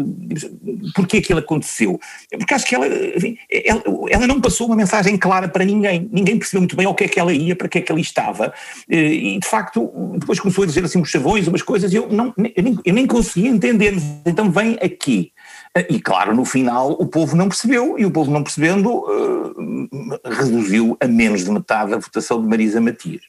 Porque 0.94 1.18
aquilo 1.18 1.38
aconteceu? 1.38 2.00
Porque 2.30 2.54
acho 2.54 2.66
que 2.66 2.74
ela, 2.74 2.86
ela, 2.86 3.82
ela 4.10 4.26
não 4.26 4.40
passou 4.40 4.66
uma 4.66 4.76
mensagem 4.76 5.16
clara 5.16 5.48
para 5.48 5.64
ninguém. 5.64 6.08
Ninguém 6.12 6.38
percebeu 6.38 6.62
muito 6.62 6.76
bem 6.76 6.86
ao 6.86 6.94
que 6.94 7.04
é 7.04 7.08
que 7.08 7.20
ela 7.20 7.32
ia, 7.32 7.54
para 7.54 7.68
que 7.68 7.78
é 7.78 7.80
que 7.80 7.92
ela 7.92 8.00
estava. 8.00 8.52
Eh, 8.88 9.12
E 9.12 9.38
de 9.38 9.46
facto, 9.46 9.90
depois 10.18 10.40
começou 10.40 10.64
a 10.64 10.66
dizer 10.66 10.84
assim 10.84 10.98
uns 10.98 11.10
chavões, 11.10 11.46
umas 11.46 11.62
coisas, 11.62 11.92
e 11.92 11.96
eu, 11.96 12.08
não, 12.08 12.34
eu, 12.56 12.62
nem, 12.62 12.78
eu 12.84 12.94
nem 12.94 13.06
conseguia 13.06 13.50
entender. 13.50 13.94
Então 14.26 14.50
vem 14.50 14.76
aqui. 14.82 15.32
Eh, 15.76 15.86
E 15.90 16.00
claro, 16.00 16.34
no 16.34 16.44
final 16.44 16.92
o 16.92 17.06
povo 17.06 17.36
não 17.36 17.48
percebeu, 17.48 17.98
e 17.98 18.04
o 18.04 18.10
povo 18.10 18.30
não 18.30 18.42
percebendo 18.42 19.04
eh, 19.08 20.28
reduziu 20.28 20.96
a 21.00 21.06
menos 21.06 21.44
de 21.44 21.50
metade 21.50 21.94
a 21.94 21.98
votação 21.98 22.40
de 22.42 22.48
Marisa 22.48 22.80
Matias. 22.80 23.22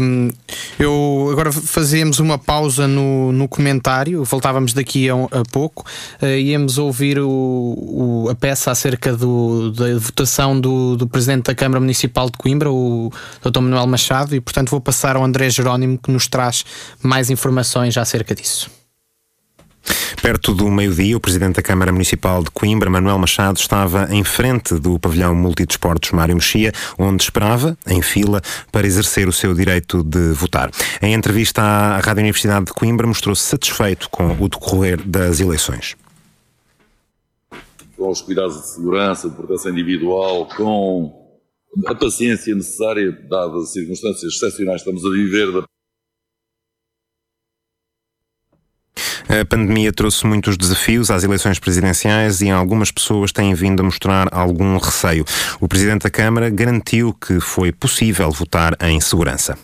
Hum, 0.00 0.30
eu 0.78 1.28
agora 1.32 1.50
fazíamos 1.50 2.18
uma 2.18 2.36
pausa 2.36 2.86
no, 2.86 3.32
no 3.32 3.48
comentário, 3.48 4.22
voltávamos 4.24 4.74
daqui 4.74 5.08
a, 5.08 5.14
um- 5.14 5.24
a 5.30 5.42
pouco, 5.50 5.84
eh, 6.20 6.38
íamos 6.40 6.76
ouvir 6.76 7.18
o, 7.18 7.28
o- 7.28 8.28
a 8.30 8.34
peça 8.34 8.70
acerca 8.70 9.16
do, 9.16 9.70
da 9.72 9.98
votação 9.98 10.60
do, 10.60 10.96
do 10.96 11.06
Presidente 11.06 11.44
da 11.44 11.54
Câmara 11.54 11.80
Municipal 11.80 12.26
de 12.28 12.36
Coimbra, 12.36 12.70
o 12.70 13.10
Dr. 13.42 13.60
Manuel 13.60 13.86
Machado, 13.86 14.34
e 14.34 14.40
portanto 14.40 14.68
vou 14.70 14.80
passar 14.80 15.16
ao 15.16 15.24
André 15.24 15.48
Jerónimo 15.48 15.96
que 15.98 16.10
nos 16.10 16.26
traz 16.28 16.64
mais 17.02 17.30
informações 17.30 17.96
acerca 17.96 18.34
disso. 18.34 18.81
Perto 20.22 20.54
do 20.54 20.70
meio-dia, 20.70 21.16
o 21.16 21.20
presidente 21.20 21.56
da 21.56 21.62
Câmara 21.62 21.90
Municipal 21.90 22.42
de 22.42 22.50
Coimbra, 22.50 22.88
Manuel 22.88 23.18
Machado, 23.18 23.58
estava 23.58 24.08
em 24.10 24.22
frente 24.22 24.74
do 24.78 24.98
pavilhão 24.98 25.34
multidesportos 25.34 26.12
Mário 26.12 26.34
Mexia, 26.36 26.72
onde 26.98 27.24
esperava, 27.24 27.76
em 27.86 28.00
fila, 28.00 28.40
para 28.70 28.86
exercer 28.86 29.28
o 29.28 29.32
seu 29.32 29.52
direito 29.54 30.02
de 30.04 30.32
votar. 30.32 30.70
Em 31.00 31.14
entrevista 31.14 31.60
à 31.60 31.98
Rádio 31.98 32.20
Universidade 32.20 32.66
de 32.66 32.72
Coimbra, 32.72 33.06
mostrou-se 33.06 33.42
satisfeito 33.42 34.08
com 34.10 34.32
o 34.40 34.48
decorrer 34.48 35.00
das 35.04 35.40
eleições. 35.40 35.96
com 37.96 38.10
os 38.10 38.20
cuidados 38.20 38.60
de 38.60 38.68
segurança, 38.68 39.28
de 39.28 39.36
proteção 39.36 39.70
individual, 39.70 40.48
com 40.56 41.22
a 41.86 41.94
paciência 41.94 42.54
necessária, 42.54 43.12
dadas 43.28 43.64
as 43.64 43.72
circunstâncias 43.72 44.34
excepcionais 44.34 44.82
que 44.82 44.90
estamos 44.90 45.04
a 45.06 45.14
viver, 45.14 45.52
da 45.52 45.62
A 49.32 49.46
pandemia 49.46 49.90
trouxe 49.90 50.26
muitos 50.26 50.58
desafios 50.58 51.10
às 51.10 51.24
eleições 51.24 51.58
presidenciais 51.58 52.42
e 52.42 52.50
algumas 52.50 52.90
pessoas 52.90 53.32
têm 53.32 53.54
vindo 53.54 53.80
a 53.80 53.82
mostrar 53.82 54.28
algum 54.30 54.76
receio. 54.76 55.24
O 55.58 55.66
presidente 55.66 56.02
da 56.02 56.10
Câmara 56.10 56.50
garantiu 56.50 57.14
que 57.14 57.40
foi 57.40 57.72
possível 57.72 58.30
votar 58.30 58.76
em 58.82 59.00
segurança. 59.00 59.58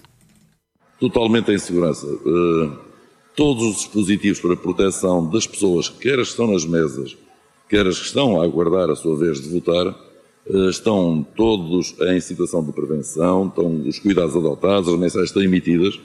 totalmente 0.99 1.53
em 1.53 1.59
segurança. 1.59 2.07
Eh, 2.07 2.71
todos 3.37 3.63
os 3.63 3.77
dispositivos 3.77 4.41
para 4.41 4.57
proteção 4.57 5.29
das 5.29 5.47
pessoas, 5.47 5.91
quer 5.91 6.19
as 6.19 6.29
que 6.29 6.33
estão 6.33 6.47
nas 6.51 6.65
mesas, 6.65 7.15
quer 7.69 7.87
as 7.87 7.99
que 7.99 8.07
estão 8.07 8.41
a 8.41 8.45
aguardar 8.45 8.89
a 8.89 8.97
sua 8.97 9.19
vez 9.19 9.39
de 9.39 9.51
votar, 9.51 9.87
eh, 10.49 10.71
estão 10.71 11.27
todos 11.37 11.95
em 12.01 12.19
situação 12.23 12.65
de 12.65 12.73
prevenção, 12.73 13.49
estão 13.49 13.83
os 13.87 13.99
cuidados 13.99 14.35
adotados, 14.35 14.89
as 14.89 14.99
mensagens 14.99 15.29
estão 15.29 15.43
emitidas. 15.43 16.01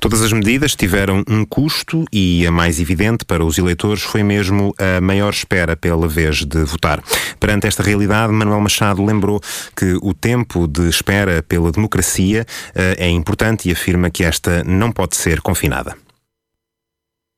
Todas 0.00 0.22
as 0.22 0.32
medidas 0.32 0.74
tiveram 0.74 1.22
um 1.28 1.44
custo 1.44 2.04
e 2.12 2.46
a 2.46 2.50
mais 2.50 2.80
evidente 2.80 3.24
para 3.24 3.44
os 3.44 3.58
eleitores 3.58 4.02
foi 4.02 4.22
mesmo 4.22 4.74
a 4.78 5.00
maior 5.00 5.30
espera 5.30 5.76
pela 5.76 6.08
vez 6.08 6.44
de 6.44 6.64
votar. 6.64 7.02
Perante 7.38 7.66
esta 7.66 7.82
realidade, 7.82 8.32
Manuel 8.32 8.60
Machado 8.60 9.04
lembrou 9.04 9.40
que 9.76 9.98
o 10.02 10.14
tempo 10.14 10.66
de 10.66 10.88
espera 10.88 11.42
pela 11.42 11.70
democracia 11.70 12.46
eh, 12.74 12.96
é 12.98 13.08
importante 13.10 13.68
e 13.68 13.72
afirma 13.72 14.10
que 14.10 14.24
esta 14.24 14.64
não 14.64 14.90
pode 14.90 15.16
ser 15.16 15.40
confinada. 15.40 15.96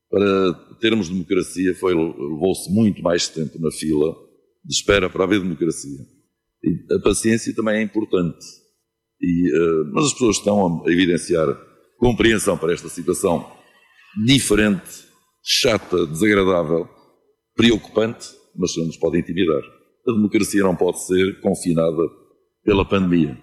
Para 0.08 0.54
termos 0.80 1.08
democracia 1.08 1.74
levou-se 1.82 2.70
muito 2.70 3.02
mais 3.02 3.28
tempo 3.28 3.58
na 3.60 3.70
fila 3.70 4.14
de 4.64 4.74
espera 4.74 5.10
para 5.10 5.24
haver 5.24 5.40
democracia. 5.40 5.98
E 6.62 6.94
a 6.94 7.00
paciência 7.00 7.52
também 7.54 7.76
é 7.78 7.82
importante. 7.82 8.44
E, 9.20 9.50
eh, 9.52 9.90
mas 9.92 10.06
as 10.06 10.12
pessoas 10.12 10.36
estão 10.36 10.84
a 10.86 10.92
evidenciar 10.92 11.71
compreensão 12.02 12.58
para 12.58 12.72
esta 12.72 12.88
situação 12.88 13.48
diferente, 14.26 15.06
chata, 15.40 16.04
desagradável, 16.04 16.88
preocupante, 17.54 18.26
mas 18.56 18.76
não 18.76 18.86
nos 18.86 18.96
pode 18.96 19.20
intimidar. 19.20 19.62
A 20.08 20.12
democracia 20.12 20.64
não 20.64 20.74
pode 20.74 21.00
ser 21.06 21.40
confinada 21.40 22.02
pela 22.64 22.84
pandemia. 22.84 23.38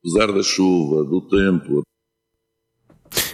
Apesar 0.00 0.32
da 0.32 0.42
chuva, 0.42 1.04
do 1.04 1.20
tempo, 1.28 1.82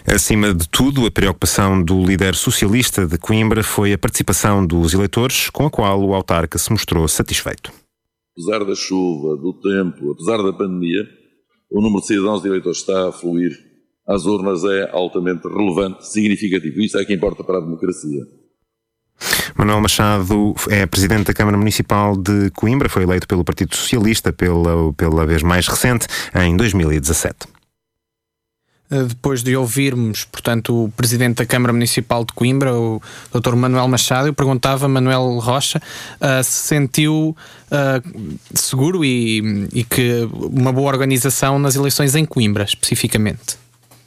Acima 0.05 0.53
de 0.53 0.67
tudo, 0.67 1.05
a 1.05 1.11
preocupação 1.11 1.81
do 1.81 2.03
líder 2.03 2.35
socialista 2.35 3.05
de 3.07 3.17
Coimbra 3.17 3.63
foi 3.63 3.93
a 3.93 3.97
participação 3.97 4.65
dos 4.65 4.93
eleitores, 4.93 5.49
com 5.49 5.65
a 5.65 5.71
qual 5.71 6.03
o 6.03 6.13
autarca 6.13 6.57
se 6.57 6.71
mostrou 6.71 7.07
satisfeito. 7.07 7.71
apesar 8.31 8.65
da 8.65 8.75
chuva, 8.75 9.37
do 9.37 9.53
tempo, 9.53 10.11
apesar 10.11 10.37
da 10.43 10.53
pandemia, 10.53 11.07
o 11.71 11.81
número 11.81 12.01
de 12.01 12.07
cidadãos 12.07 12.43
e 12.43 12.47
eleitores 12.47 12.79
está 12.79 13.09
a 13.09 13.11
fluir 13.11 13.70
às 14.07 14.25
urnas 14.25 14.63
é 14.63 14.89
altamente 14.91 15.47
relevante, 15.47 16.07
significativo. 16.07 16.81
Isso 16.81 16.97
é 16.97 17.05
que 17.05 17.13
importa 17.13 17.43
para 17.43 17.57
a 17.57 17.61
democracia. 17.61 18.21
Manuel 19.55 19.81
Machado 19.81 20.55
é 20.69 20.85
presidente 20.85 21.27
da 21.27 21.33
Câmara 21.33 21.57
Municipal 21.57 22.15
de 22.17 22.49
Coimbra, 22.51 22.89
foi 22.89 23.03
eleito 23.03 23.27
pelo 23.27 23.43
Partido 23.43 23.75
Socialista 23.75 24.33
pela, 24.33 24.91
pela 24.93 25.25
vez 25.25 25.43
mais 25.43 25.67
recente, 25.67 26.07
em 26.33 26.55
2017. 26.57 27.35
Uh, 28.91 29.05
Depois 29.05 29.43
de 29.43 29.55
ouvirmos, 29.55 30.25
portanto, 30.25 30.85
o 30.85 30.89
presidente 30.89 31.37
da 31.37 31.45
Câmara 31.45 31.71
Municipal 31.71 32.25
de 32.25 32.33
Coimbra, 32.33 32.73
o 32.75 33.01
Dr. 33.33 33.55
Manuel 33.55 33.87
Machado, 33.87 34.27
eu 34.27 34.33
perguntava 34.33 34.85
a 34.85 34.89
Manuel 34.89 35.39
Rocha 35.39 35.79
uh, 35.79 36.43
se 36.43 36.67
sentiu 36.67 37.35
uh, 37.67 38.37
seguro 38.53 39.05
e, 39.05 39.67
e 39.73 39.83
que 39.83 40.27
uma 40.33 40.73
boa 40.73 40.91
organização 40.91 41.59
nas 41.59 41.75
eleições 41.75 42.15
em 42.15 42.25
Coimbra, 42.25 42.63
especificamente. 42.63 43.61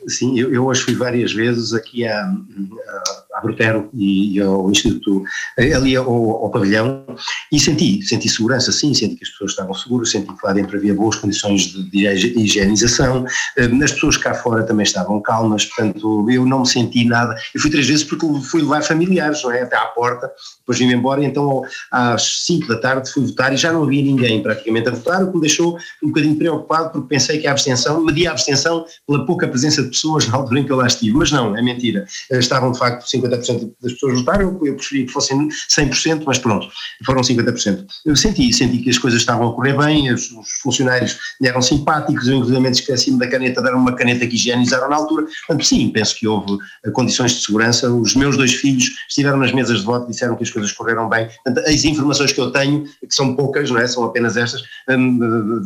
Sim, 0.06 0.38
eu, 0.38 0.52
eu 0.52 0.66
hoje 0.66 0.82
fui 0.82 0.94
várias 0.94 1.32
vezes 1.32 1.72
aqui 1.72 2.06
a, 2.06 2.24
a, 2.24 3.23
a 3.34 3.40
Brutero 3.40 3.88
e, 3.94 4.36
e 4.36 4.40
ao 4.40 4.70
Instituto, 4.70 5.24
ali 5.58 5.96
ao, 5.96 6.06
ao 6.06 6.50
pavilhão, 6.50 7.04
e 7.52 7.58
senti, 7.58 8.02
senti 8.02 8.28
segurança, 8.28 8.72
sim, 8.72 8.94
senti 8.94 9.16
que 9.16 9.24
as 9.24 9.30
pessoas 9.30 9.50
estavam 9.52 9.74
seguras, 9.74 10.10
senti 10.10 10.32
que 10.32 10.46
lá 10.46 10.52
dentro 10.52 10.76
havia 10.76 10.94
boas 10.94 11.16
condições 11.16 11.62
de, 11.62 11.90
de 11.90 12.40
higienização, 12.40 13.24
eh, 13.56 13.70
as 13.82 13.92
pessoas 13.92 14.16
cá 14.16 14.34
fora 14.34 14.62
também 14.62 14.84
estavam 14.84 15.20
calmas, 15.20 15.64
portanto 15.64 16.26
eu 16.30 16.46
não 16.46 16.60
me 16.60 16.68
senti 16.68 17.04
nada, 17.04 17.34
eu 17.54 17.60
fui 17.60 17.70
três 17.70 17.86
vezes 17.86 18.04
porque 18.04 18.26
fui 18.42 18.62
levar 18.62 18.82
familiares, 18.82 19.42
não 19.42 19.52
é, 19.52 19.62
até 19.62 19.76
à 19.76 19.86
porta, 19.86 20.30
depois 20.60 20.78
vim-me 20.78 20.94
embora 20.94 21.24
então 21.24 21.62
às 21.90 22.44
5 22.46 22.68
da 22.68 22.78
tarde 22.78 23.10
fui 23.10 23.26
votar 23.26 23.52
e 23.52 23.56
já 23.56 23.72
não 23.72 23.82
havia 23.84 24.02
ninguém 24.02 24.42
praticamente 24.42 24.88
a 24.88 24.92
votar, 24.92 25.22
o 25.22 25.28
que 25.28 25.34
me 25.34 25.40
deixou 25.40 25.76
um 26.02 26.08
bocadinho 26.08 26.36
preocupado 26.36 26.90
porque 26.90 27.08
pensei 27.08 27.38
que 27.38 27.46
a 27.46 27.50
abstenção, 27.50 28.04
media 28.04 28.30
a 28.30 28.32
abstenção 28.32 28.84
pela 29.06 29.26
pouca 29.26 29.48
presença 29.48 29.82
de 29.82 29.88
pessoas 29.88 30.26
na 30.28 30.36
altura 30.36 30.60
em 30.60 30.64
que 30.64 30.72
eu 30.72 30.76
lá 30.76 30.86
estive, 30.86 31.16
mas 31.16 31.30
não, 31.30 31.56
é 31.56 31.62
mentira, 31.62 32.06
Eh, 32.30 32.38
estavam 32.38 32.72
de 32.72 32.78
facto 32.78 33.06
50% 33.06 33.23
das 33.28 33.92
pessoas 33.92 34.18
votaram, 34.18 34.60
eu 34.64 34.76
preferi 34.76 35.06
que 35.06 35.12
fossem 35.12 35.48
100%, 35.48 36.24
mas 36.26 36.38
pronto, 36.38 36.68
foram 37.04 37.20
50%. 37.20 37.86
Eu 38.04 38.16
senti, 38.16 38.52
senti 38.52 38.78
que 38.78 38.90
as 38.90 38.98
coisas 38.98 39.20
estavam 39.20 39.48
a 39.48 39.54
correr 39.54 39.76
bem, 39.76 40.12
os, 40.12 40.30
os 40.30 40.48
funcionários 40.62 41.18
eram 41.42 41.62
simpáticos, 41.62 42.28
eu 42.28 42.36
inclusive 42.36 42.68
esqueci-me 42.68 43.18
da 43.18 43.28
caneta, 43.28 43.62
deram 43.62 43.78
uma 43.78 43.94
caneta 43.94 44.26
que 44.26 44.34
higienizaram 44.34 44.88
na 44.88 44.96
altura, 44.96 45.26
portanto 45.46 45.66
sim, 45.66 45.90
penso 45.90 46.16
que 46.16 46.26
houve 46.26 46.58
eh, 46.84 46.90
condições 46.90 47.32
de 47.32 47.44
segurança, 47.44 47.90
os 47.90 48.14
meus 48.14 48.36
dois 48.36 48.54
filhos 48.54 48.90
estiveram 49.08 49.38
nas 49.38 49.52
mesas 49.52 49.80
de 49.80 49.84
voto, 49.84 50.10
disseram 50.10 50.36
que 50.36 50.42
as 50.42 50.50
coisas 50.50 50.72
correram 50.72 51.08
bem, 51.08 51.28
portanto 51.44 51.66
as 51.66 51.84
informações 51.84 52.32
que 52.32 52.40
eu 52.40 52.50
tenho, 52.50 52.84
que 52.84 53.14
são 53.14 53.34
poucas, 53.34 53.70
não 53.70 53.78
é, 53.78 53.86
são 53.86 54.04
apenas 54.04 54.36
estas, 54.36 54.62
hum, 54.90 55.62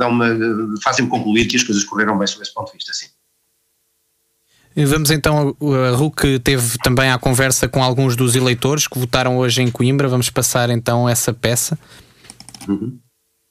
fazem-me 0.83 1.11
concluir 1.11 1.47
que 1.47 1.57
as 1.57 1.63
coisas 1.63 1.85
correram 1.85 2.19
bem 2.19 2.27
sob 2.27 2.43
esse 2.43 2.55
ponto 2.55 2.69
de 2.69 2.79
vista, 2.79 2.93
sim. 2.93 3.07
Vamos 4.87 5.11
então, 5.11 5.57
a 5.61 5.97
RUC 5.97 6.39
teve 6.39 6.79
também 6.79 7.11
a 7.11 7.19
conversa 7.19 7.69
com 7.69 7.83
alguns 7.83 8.15
dos 8.15 8.37
eleitores 8.37 8.87
que 8.87 8.99
votaram 8.99 9.37
hoje 9.37 9.61
em 9.61 9.71
Coimbra, 9.71 10.07
vamos 10.09 10.31
passar 10.31 10.71
então 10.71 11.09
essa 11.09 11.33
peça. 11.33 11.77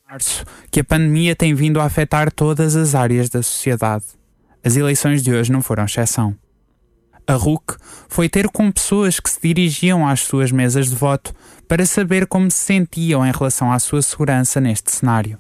março 0.10 0.45
que 0.72 0.80
a 0.80 0.84
pandemia 0.84 1.36
tem 1.36 1.54
vindo 1.54 1.82
a 1.82 1.86
afetar 1.86 2.32
todas 2.32 2.76
as 2.76 2.95
áreas 2.95 3.30
da 3.30 3.44
sociedade. 3.44 4.06
As 4.64 4.78
eleições 4.78 5.22
de 5.22 5.34
hoje 5.34 5.52
não 5.52 5.62
foram 5.62 5.84
exceção. 5.84 6.36
A 7.28 7.34
RUC 7.34 7.76
foi 8.08 8.30
ter 8.30 8.48
com 8.48 8.72
pessoas 8.72 9.20
que 9.20 9.30
se 9.30 9.40
dirigiam 9.41 10.08
às 10.08 10.22
suas 10.22 10.49
mesas 10.49 10.90
de 10.90 10.95
voto 10.95 11.34
para 11.68 11.86
saber 11.86 12.26
como 12.26 12.49
se 12.49 12.60
sentiam 12.60 13.26
em 13.26 13.32
relação 13.32 13.70
à 13.70 13.80
sua 13.80 14.02
segurança 14.02 14.62
neste 14.62 14.91
cenário. 14.91 15.38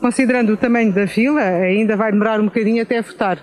Considerando 0.00 0.52
o 0.52 0.56
tamanho 0.56 0.92
da 0.92 1.08
fila, 1.08 1.40
ainda 1.40 1.96
vai 1.96 2.12
demorar 2.12 2.40
um 2.40 2.44
bocadinho 2.44 2.80
até 2.80 3.02
votar. 3.02 3.42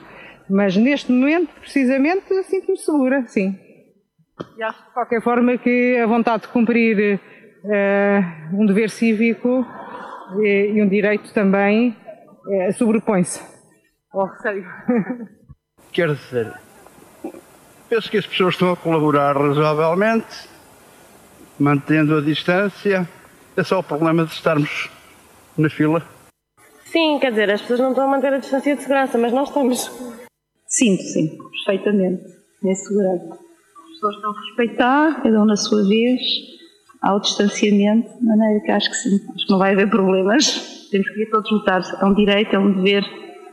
Mas 0.49 0.75
neste 0.75 1.11
momento, 1.11 1.53
precisamente, 1.59 2.43
sinto-me 2.43 2.77
segura, 2.77 3.25
sim. 3.27 3.57
E 4.57 4.63
acho 4.63 4.83
de 4.85 4.91
qualquer 4.91 5.21
forma 5.21 5.57
que 5.57 5.97
a 5.97 6.07
vontade 6.07 6.43
de 6.43 6.47
cumprir 6.49 7.19
eh, 7.65 8.21
um 8.53 8.65
dever 8.65 8.89
cívico 8.89 9.65
e, 10.39 10.73
e 10.75 10.81
um 10.81 10.87
direito 10.87 11.33
também 11.33 11.95
eh, 12.49 12.71
sobrepõe-se 12.71 13.41
ao 14.11 14.25
receio. 14.25 14.65
Quer 15.91 16.13
dizer, 16.13 16.53
penso 17.89 18.09
que 18.09 18.17
as 18.17 18.25
pessoas 18.25 18.53
estão 18.53 18.71
a 18.71 18.77
colaborar 18.77 19.35
razoavelmente, 19.35 20.47
mantendo 21.59 22.17
a 22.17 22.21
distância. 22.21 23.09
É 23.57 23.63
só 23.63 23.79
o 23.79 23.83
problema 23.83 24.23
de 24.23 24.31
estarmos 24.31 24.89
na 25.57 25.69
fila. 25.69 26.03
Sim, 26.85 27.19
quer 27.19 27.31
dizer, 27.31 27.51
as 27.51 27.61
pessoas 27.61 27.79
não 27.79 27.89
estão 27.89 28.05
a 28.05 28.07
manter 28.07 28.33
a 28.33 28.37
distância 28.37 28.75
de 28.75 28.81
segurança, 28.81 29.17
mas 29.17 29.33
nós 29.33 29.49
estamos. 29.49 29.91
Sinto, 30.79 31.03
sim, 31.03 31.37
perfeitamente. 31.65 32.23
É 32.65 32.73
segurança. 32.73 33.33
As 33.33 33.93
pessoas 33.95 34.15
estão 34.15 34.31
a 34.31 34.39
respeitar, 34.39 35.21
cada 35.21 35.41
um 35.41 35.45
na 35.45 35.57
sua 35.57 35.85
vez, 35.85 36.21
ao 37.01 37.19
distanciamento, 37.19 38.17
de 38.17 38.25
maneira 38.25 38.61
que 38.61 38.71
acho 38.71 38.89
que 38.89 38.95
sim, 38.95 39.15
acho 39.35 39.45
que 39.45 39.51
não 39.51 39.59
vai 39.59 39.73
haver 39.73 39.89
problemas. 39.89 40.87
Temos 40.89 41.09
que 41.09 41.21
ir 41.21 41.29
todos 41.29 41.51
votar. 41.51 41.81
É 42.01 42.05
um 42.05 42.13
direito, 42.13 42.55
é 42.55 42.59
um 42.59 42.71
dever 42.71 43.03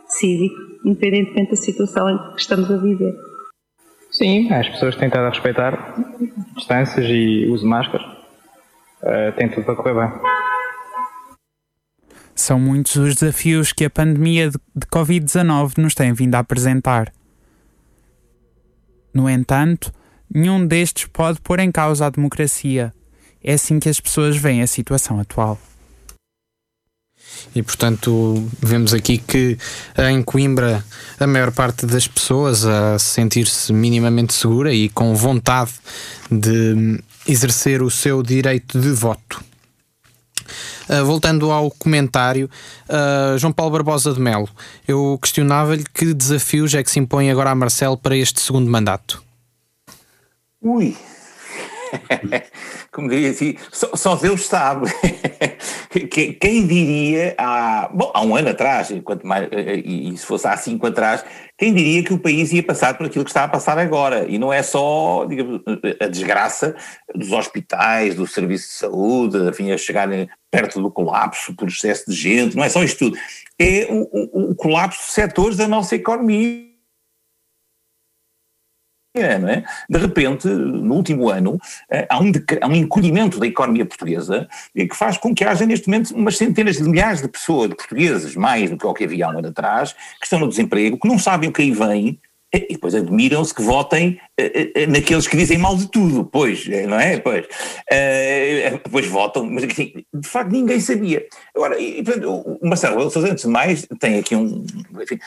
cívico, 0.07 0.55
independentemente 0.85 1.51
da 1.51 1.57
situação 1.57 2.09
em 2.09 2.17
que 2.35 2.41
estamos 2.41 2.71
a 2.71 2.77
viver. 2.77 3.13
Sim, 4.13 4.53
as 4.53 4.69
pessoas 4.69 4.95
têm 4.95 5.09
estado 5.09 5.27
a 5.27 5.31
respeitar 5.31 5.97
distâncias 6.55 7.07
e 7.09 7.47
uso 7.49 7.65
de 7.65 7.69
máscaras. 7.69 8.07
Uh, 9.03 9.33
tem 9.37 9.49
tudo 9.49 9.65
para 9.65 9.75
correr 9.75 9.95
bem. 9.95 10.36
São 12.37 12.61
muitos 12.61 12.95
os 12.97 13.15
desafios 13.15 13.73
que 13.73 13.85
a 13.85 13.91
pandemia 13.91 14.51
de 14.51 14.59
de 14.77 14.87
Covid-19 14.87 15.79
nos 15.79 15.95
tem 15.95 16.13
vindo 16.13 16.35
a 16.35 16.41
apresentar. 16.41 17.11
No 19.13 19.29
entanto, 19.29 19.91
nenhum 20.33 20.67
destes 20.67 21.07
pode 21.07 21.41
pôr 21.41 21.59
em 21.61 21.73
causa 21.73 22.07
a 22.07 22.11
democracia. 22.11 22.93
É 23.43 23.55
assim 23.55 23.81
que 23.81 23.89
as 23.89 23.99
pessoas 23.99 24.37
veem 24.37 24.61
a 24.61 24.67
situação 24.67 25.19
atual. 25.19 25.59
E 27.55 27.63
portanto, 27.63 28.47
vemos 28.61 28.93
aqui 28.93 29.19
que 29.19 29.59
em 30.11 30.23
Coimbra 30.23 30.85
a 31.19 31.27
maior 31.27 31.51
parte 31.51 31.87
das 31.87 32.07
pessoas 32.07 32.67
a 32.67 32.99
sentir-se 32.99 33.73
minimamente 33.73 34.35
segura 34.35 34.73
e 34.73 34.89
com 34.91 35.15
vontade 35.15 35.73
de 36.31 37.01
exercer 37.27 37.83
o 37.83 37.91
seu 37.91 38.23
direito 38.23 38.79
de 38.79 38.91
voto. 38.91 39.43
Uh, 40.89 41.05
voltando 41.05 41.51
ao 41.51 41.71
comentário, 41.71 42.51
uh, 42.89 43.39
João 43.39 43.53
Paulo 43.53 43.73
Barbosa 43.73 44.13
de 44.13 44.21
Melo, 44.21 44.49
eu 44.87 45.19
questionava-lhe 45.21 45.85
que 45.93 46.13
desafios 46.15 46.75
é 46.75 46.83
que 46.83 46.91
se 46.91 46.99
impõe 46.99 47.31
agora 47.31 47.51
a 47.51 47.55
Marcelo 47.55 47.97
para 47.97 48.17
este 48.17 48.41
segundo 48.41 48.71
mandato. 48.71 49.23
Ui! 50.63 50.97
Como 52.93 53.09
diria 53.09 53.31
assim, 53.31 53.57
só, 53.71 53.95
só 53.95 54.17
Deus 54.17 54.47
sabe. 54.47 54.87
quem 56.41 56.67
diria 56.67 57.35
há, 57.39 57.89
bom, 57.93 58.11
há 58.15 58.23
um 58.23 58.37
ano 58.37 58.51
atrás, 58.51 58.93
quanto 59.05 59.27
mais, 59.27 59.49
e, 59.53 60.11
e 60.11 60.17
se 60.17 60.27
fosse 60.27 60.47
há 60.47 60.57
cinco 60.57 60.87
atrás, 60.87 61.25
quem 61.59 61.73
diria 61.73 62.03
que 62.03 62.13
o 62.13 62.19
país 62.19 62.53
ia 62.53 62.63
passar 62.63 62.97
por 62.97 63.07
aquilo 63.07 63.25
que 63.25 63.31
está 63.31 63.45
a 63.45 63.49
passar 63.49 63.79
agora? 63.79 64.27
E 64.29 64.39
não 64.39 64.53
é 64.53 64.63
só 64.63 65.25
digamos, 65.25 65.63
a 66.01 66.07
desgraça 66.07 66.77
dos 67.15 67.33
hospitais, 67.33 68.15
do 68.15 68.27
serviço 68.27 68.69
de 68.69 68.75
saúde, 68.75 69.39
enfim, 69.49 69.73
a 69.73 69.79
chegar 69.79 70.09
perto 70.51 70.81
do 70.81 70.91
colapso 70.91 71.55
por 71.55 71.69
excesso 71.69 72.11
de 72.11 72.17
gente, 72.17 72.57
não 72.57 72.65
é 72.65 72.69
só 72.69 72.83
isto 72.83 72.99
tudo. 72.99 73.19
É 73.59 73.87
o, 73.91 74.03
o, 74.13 74.51
o 74.51 74.55
colapso 74.55 75.07
de 75.07 75.13
setores 75.13 75.57
da 75.57 75.67
nossa 75.67 75.95
economia 75.95 76.66
é, 79.19 79.35
é? 79.51 79.65
De 79.89 79.99
repente, 79.99 80.49
no 80.49 80.95
último 80.95 81.29
ano, 81.29 81.59
eh, 81.91 82.07
há 82.09 82.21
um, 82.21 82.33
há 82.61 82.67
um 82.67 82.75
encolhimento 82.75 83.39
da 83.39 83.47
economia 83.47 83.85
portuguesa 83.85 84.49
que 84.75 84.95
faz 84.95 85.17
com 85.17 85.35
que 85.35 85.45
haja 85.45 85.67
neste 85.67 85.89
momento 85.89 86.15
umas 86.15 86.37
centenas 86.37 86.77
de 86.77 86.83
milhares 86.83 87.23
de 87.23 87.29
pessoas, 87.29 87.71
de 87.71 87.77
portugueses, 87.77 88.37
mais 88.37 88.71
do 88.71 88.77
que 88.77 88.87
o 88.87 88.95
que 88.95 89.05
havia 89.05 89.27
há 89.27 89.31
um 89.31 89.39
ano 89.39 89.49
atrás, 89.49 89.93
que 89.93 90.25
estão 90.25 90.39
no 90.39 90.49
desemprego, 90.49 90.99
que 90.99 91.09
não 91.09 91.19
sabem 91.19 91.49
o 91.49 91.53
que 91.53 91.63
aí 91.63 91.71
vem 91.71 92.21
e 92.57 92.75
depois 92.75 92.95
admiram-se 92.95 93.55
que 93.55 93.63
votem 93.63 94.21
uh, 94.41 94.43
uh, 94.83 94.91
naqueles 94.91 95.27
que 95.27 95.37
dizem 95.37 95.59
mal 95.59 95.77
de 95.77 95.91
tudo, 95.91 96.25
pois, 96.25 96.67
não 96.67 96.99
é? 96.99 97.19
Pois, 97.19 97.47
depois 98.85 99.07
votam, 99.07 99.45
mas 99.51 99.65
assim, 99.65 100.05
de 100.13 100.29
facto 100.29 100.51
ninguém 100.51 100.81
sabia. 100.81 101.27
Agora, 101.55 101.79
e, 101.81 102.03
portanto, 102.03 102.59
o 102.61 102.69
Marcelo 102.69 103.03
antes 103.03 103.45
de 103.45 103.49
mais, 103.49 103.87
tem 104.01 104.19
aqui 104.19 104.35
um. 104.35 104.65
Enfim, 105.01 105.19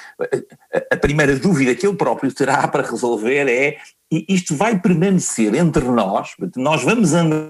a 0.92 0.98
primeira 0.98 1.36
dúvida 1.38 1.76
que 1.76 1.86
ele 1.86 1.96
próprio 1.96 2.34
terá 2.34 2.68
para 2.70 2.88
resolver 2.88 3.50
é: 3.50 3.78
isto 4.12 4.56
vai 4.56 4.80
permanecer 4.80 5.54
entre 5.56 5.86
nós, 5.86 6.36
nós 6.56 6.84
vamos 6.84 7.14
andar 7.14 7.50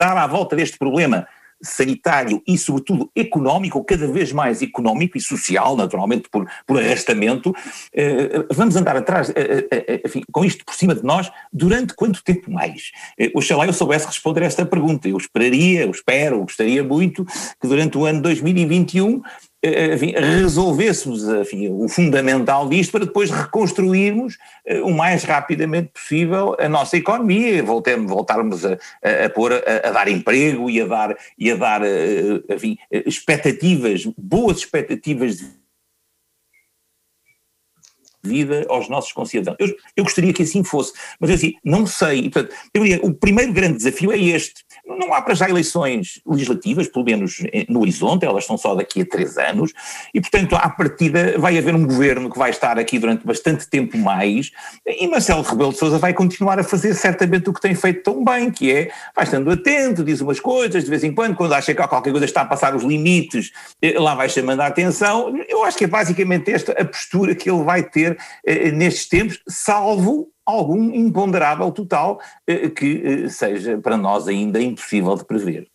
à 0.00 0.26
volta 0.26 0.56
deste 0.56 0.78
problema 0.78 1.26
sanitário 1.62 2.42
e, 2.46 2.56
sobretudo, 2.56 3.10
económico, 3.14 3.82
cada 3.84 4.06
vez 4.06 4.32
mais 4.32 4.62
económico 4.62 5.16
e 5.16 5.20
social, 5.20 5.76
naturalmente, 5.76 6.28
por, 6.30 6.48
por 6.66 6.78
arrastamento, 6.78 7.54
eh, 7.92 8.46
vamos 8.52 8.76
andar 8.76 8.96
atrás, 8.96 9.30
eh, 9.30 9.66
eh, 9.70 10.02
enfim, 10.04 10.22
com 10.32 10.44
isto 10.44 10.64
por 10.64 10.74
cima 10.74 10.94
de 10.94 11.02
nós, 11.02 11.30
durante 11.52 11.94
quanto 11.94 12.22
tempo 12.22 12.50
mais? 12.50 12.90
Oxalá 13.34 13.66
eu 13.66 13.72
soubesse 13.72 14.06
responder 14.06 14.42
esta 14.42 14.64
pergunta. 14.64 15.08
Eu 15.08 15.16
esperaria, 15.16 15.82
eu 15.82 15.90
espero, 15.90 16.40
gostaria 16.40 16.82
muito 16.82 17.24
que 17.60 17.68
durante 17.68 17.98
o 17.98 18.04
ano 18.04 18.22
2021 18.22 19.22
enfim, 19.62 20.12
resolvêssemos 20.12 21.22
enfim, 21.28 21.68
o 21.68 21.86
fundamental 21.86 22.68
disto 22.68 22.92
para 22.92 23.04
depois 23.04 23.30
reconstruirmos 23.30 24.38
uh, 24.66 24.86
o 24.86 24.94
mais 24.94 25.22
rapidamente 25.24 25.88
possível 25.88 26.56
a 26.58 26.68
nossa 26.68 26.96
economia, 26.96 27.62
voltemos, 27.62 28.10
voltarmos 28.10 28.64
a, 28.64 28.78
a, 29.02 29.26
a 29.26 29.30
pôr, 29.30 29.52
a, 29.52 29.88
a, 29.88 29.90
dar 29.90 30.08
emprego 30.08 30.70
e 30.70 30.80
a 30.80 30.86
dar, 30.86 31.16
e 31.38 31.50
a 31.50 31.56
dar 31.56 31.82
enfim, 32.48 32.78
expectativas, 32.90 34.06
boas 34.16 34.58
expectativas 34.58 35.36
de 35.36 35.60
vida 38.22 38.66
aos 38.68 38.88
nossos 38.88 39.12
concidadãos. 39.12 39.56
Eu, 39.58 39.74
eu 39.96 40.04
gostaria 40.04 40.32
que 40.32 40.42
assim 40.42 40.62
fosse, 40.62 40.92
mas 41.18 41.30
assim, 41.30 41.54
não 41.64 41.86
sei. 41.86 42.30
portanto, 42.30 42.54
diria, 42.74 43.00
o 43.02 43.14
primeiro 43.14 43.52
grande 43.52 43.78
desafio 43.78 44.12
é 44.12 44.18
este. 44.18 44.64
Não 44.98 45.14
há 45.14 45.22
para 45.22 45.34
já 45.34 45.48
eleições 45.48 46.20
legislativas, 46.26 46.88
pelo 46.88 47.04
menos 47.04 47.38
no 47.68 47.80
horizonte, 47.80 48.24
elas 48.24 48.44
são 48.44 48.56
só 48.56 48.74
daqui 48.74 49.02
a 49.02 49.06
três 49.06 49.38
anos, 49.38 49.72
e 50.12 50.20
portanto, 50.20 50.56
à 50.56 50.68
partida, 50.68 51.38
vai 51.38 51.56
haver 51.58 51.74
um 51.74 51.86
governo 51.86 52.30
que 52.30 52.38
vai 52.38 52.50
estar 52.50 52.78
aqui 52.78 52.98
durante 52.98 53.26
bastante 53.26 53.68
tempo 53.68 53.96
mais, 53.96 54.50
e 54.86 55.06
Marcelo 55.06 55.42
Rebelo 55.42 55.72
de 55.72 55.78
Sousa 55.78 55.98
vai 55.98 56.12
continuar 56.12 56.58
a 56.58 56.64
fazer 56.64 56.94
certamente 56.94 57.48
o 57.48 57.52
que 57.52 57.60
tem 57.60 57.74
feito 57.74 58.02
tão 58.02 58.24
bem, 58.24 58.50
que 58.50 58.72
é, 58.72 58.90
vai 59.14 59.24
estando 59.24 59.50
atento, 59.50 60.04
diz 60.04 60.20
umas 60.20 60.40
coisas 60.40 60.84
de 60.84 60.90
vez 60.90 61.04
em 61.04 61.12
quando, 61.12 61.36
quando 61.36 61.52
acha 61.52 61.74
que 61.74 61.86
qualquer 61.86 62.10
coisa 62.10 62.24
está 62.24 62.42
a 62.42 62.46
passar 62.46 62.74
os 62.74 62.82
limites, 62.82 63.52
eh, 63.80 63.98
lá 63.98 64.14
vai 64.14 64.28
chamando 64.28 64.60
a 64.60 64.66
atenção. 64.66 65.34
Eu 65.48 65.64
acho 65.64 65.78
que 65.78 65.84
é 65.84 65.86
basicamente 65.86 66.50
esta 66.50 66.72
a 66.72 66.84
postura 66.84 67.34
que 67.34 67.50
ele 67.50 67.62
vai 67.62 67.82
ter 67.82 68.18
eh, 68.44 68.70
nestes 68.70 69.08
tempos, 69.08 69.40
salvo 69.48 70.28
algum 70.50 70.92
imponderável 70.92 71.70
total 71.72 72.20
eh, 72.46 72.68
que 72.68 73.02
eh, 73.04 73.28
seja 73.28 73.78
para 73.78 73.96
nós 73.96 74.28
ainda 74.28 74.60
impossível 74.60 75.16
de 75.16 75.24
prever 75.24 75.69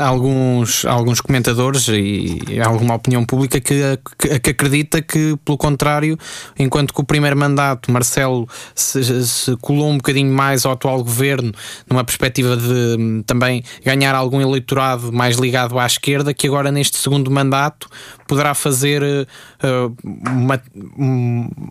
alguns, 0.00 0.84
alguns 0.86 1.20
comentadores 1.20 1.86
e 1.88 2.58
alguma 2.64 2.94
opinião 2.94 3.24
pública 3.24 3.60
que, 3.60 3.98
que, 4.18 4.40
que, 4.40 4.50
acredita 4.50 5.02
que, 5.02 5.36
pelo 5.44 5.58
contrário, 5.58 6.18
enquanto 6.58 6.94
que 6.94 7.00
o 7.00 7.04
primeiro 7.04 7.36
mandato, 7.36 7.92
Marcelo 7.92 8.48
se, 8.74 9.26
se, 9.26 9.56
colou 9.56 9.90
um 9.90 9.96
bocadinho 9.98 10.32
mais 10.32 10.64
ao 10.64 10.72
atual 10.72 11.04
governo, 11.04 11.52
numa 11.88 12.02
perspectiva 12.02 12.56
de 12.56 12.96
hum, 12.98 13.22
também 13.26 13.62
ganhar 13.84 14.14
algum 14.14 14.40
eleitorado 14.40 15.12
mais 15.12 15.36
ligado 15.36 15.78
à 15.78 15.86
esquerda, 15.86 16.32
que 16.32 16.46
agora 16.46 16.72
neste 16.72 16.96
segundo 16.96 17.30
mandato 17.30 17.88
poderá 18.26 18.54
fazer 18.54 19.02
uh, 19.02 19.96
uma, 20.30 20.62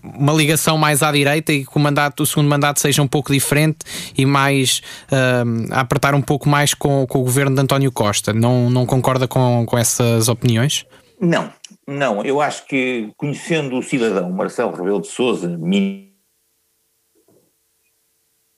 uma 0.03 0.33
ligação 0.33 0.77
mais 0.77 1.01
à 1.01 1.11
direita 1.11 1.53
e 1.53 1.65
que 1.65 1.71
o, 1.73 1.79
mandato, 1.79 2.23
o 2.23 2.25
segundo 2.25 2.49
mandato 2.49 2.79
seja 2.81 3.01
um 3.01 3.07
pouco 3.07 3.31
diferente 3.31 3.77
e 4.17 4.25
mais 4.25 4.81
uh, 5.11 5.73
apertar 5.73 6.13
um 6.13 6.21
pouco 6.21 6.49
mais 6.49 6.73
com, 6.73 7.07
com 7.07 7.19
o 7.19 7.23
governo 7.23 7.55
de 7.55 7.61
António 7.61 7.91
Costa. 7.91 8.18
Não, 8.27 8.69
não 8.69 8.85
concorda 8.85 9.27
com, 9.27 9.65
com 9.65 9.77
essas 9.77 10.27
opiniões? 10.27 10.85
Não, 11.19 11.51
não. 11.87 12.23
Eu 12.23 12.39
acho 12.39 12.65
que 12.65 13.11
conhecendo 13.17 13.77
o 13.77 13.83
cidadão 13.83 14.29
Marcelo 14.31 14.71
Rebelo 14.71 15.01
de 15.01 15.07
Souza, 15.07 15.47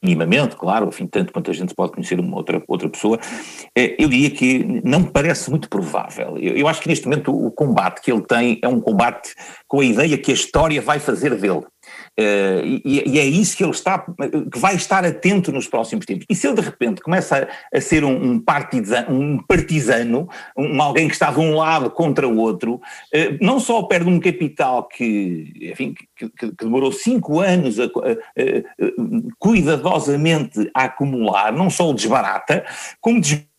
minimamente, 0.04 0.56
claro, 0.56 0.88
enfim, 0.88 1.08
tanto 1.08 1.34
quanto 1.34 1.50
a 1.50 1.54
gente 1.54 1.74
pode 1.74 1.92
conhecer 1.94 2.20
uma 2.20 2.38
outra, 2.38 2.64
outra 2.68 2.88
pessoa, 2.90 3.20
eh, 3.76 3.96
eu 3.98 4.08
diria 4.08 4.30
que 4.30 4.82
não 4.84 5.04
parece 5.04 5.50
muito 5.50 5.70
provável. 5.70 6.38
Eu, 6.38 6.58
eu 6.58 6.68
acho 6.68 6.82
que 6.82 6.88
neste 6.88 7.08
momento 7.08 7.34
o 7.34 7.52
combate 7.52 8.02
que 8.02 8.12
ele 8.12 8.22
tem 8.22 8.60
é 8.62 8.68
um 8.68 8.80
combate 8.80 9.34
com 9.68 9.80
a 9.80 9.86
ideia 9.86 10.18
que 10.18 10.32
a 10.32 10.36
história 10.36 10.82
vai 10.82 11.00
fazer 11.00 11.36
dele. 11.36 11.66
Uh, 12.20 12.82
e, 12.84 13.20
é 13.20 13.26
isso 13.26 13.56
que 13.56 13.64
ele 13.64 13.72
está, 13.72 14.06
que 14.52 14.60
vai 14.60 14.76
estar 14.76 15.06
atento 15.06 15.52
nos 15.52 15.68
próximos 15.68 16.06
tempos. 16.06 16.26
E 16.30 16.36
se 16.36 16.46
ele 16.46 16.56
de 16.56 16.62
repente 16.62 17.02
começa 17.02 17.48
a, 17.74 17.82
ser 17.82 18.04
um, 18.04 18.40
partizano, 18.40 19.18
um 19.18 19.38
partisano, 19.40 20.28
um, 20.58 20.82
alguém 20.82 21.08
que 21.08 21.14
está 21.14 21.32
de 21.32 21.40
um 21.40 21.56
lado 21.56 21.90
contra 21.90 22.28
o 22.28 22.38
outro, 22.38 22.76
uh, 22.76 23.38
não 23.40 23.60
só 23.60 23.84
perde 23.84 24.10
um 24.10 24.20
capital 24.20 24.88
que, 24.88 25.54
enfim, 25.72 25.96
que, 26.16 26.30
que 26.30 26.52
demorou 26.60 26.92
cinco 26.92 27.40
anos 27.40 27.80
a, 27.80 27.86
a, 27.86 27.90
cuidadosamente 29.40 30.70
a 30.76 30.84
acumular, 30.84 31.54
não 31.54 31.70
só 31.70 31.90
o 31.90 31.94
desbarata, 31.94 32.66
como 33.00 33.22
desbarata 33.22 33.51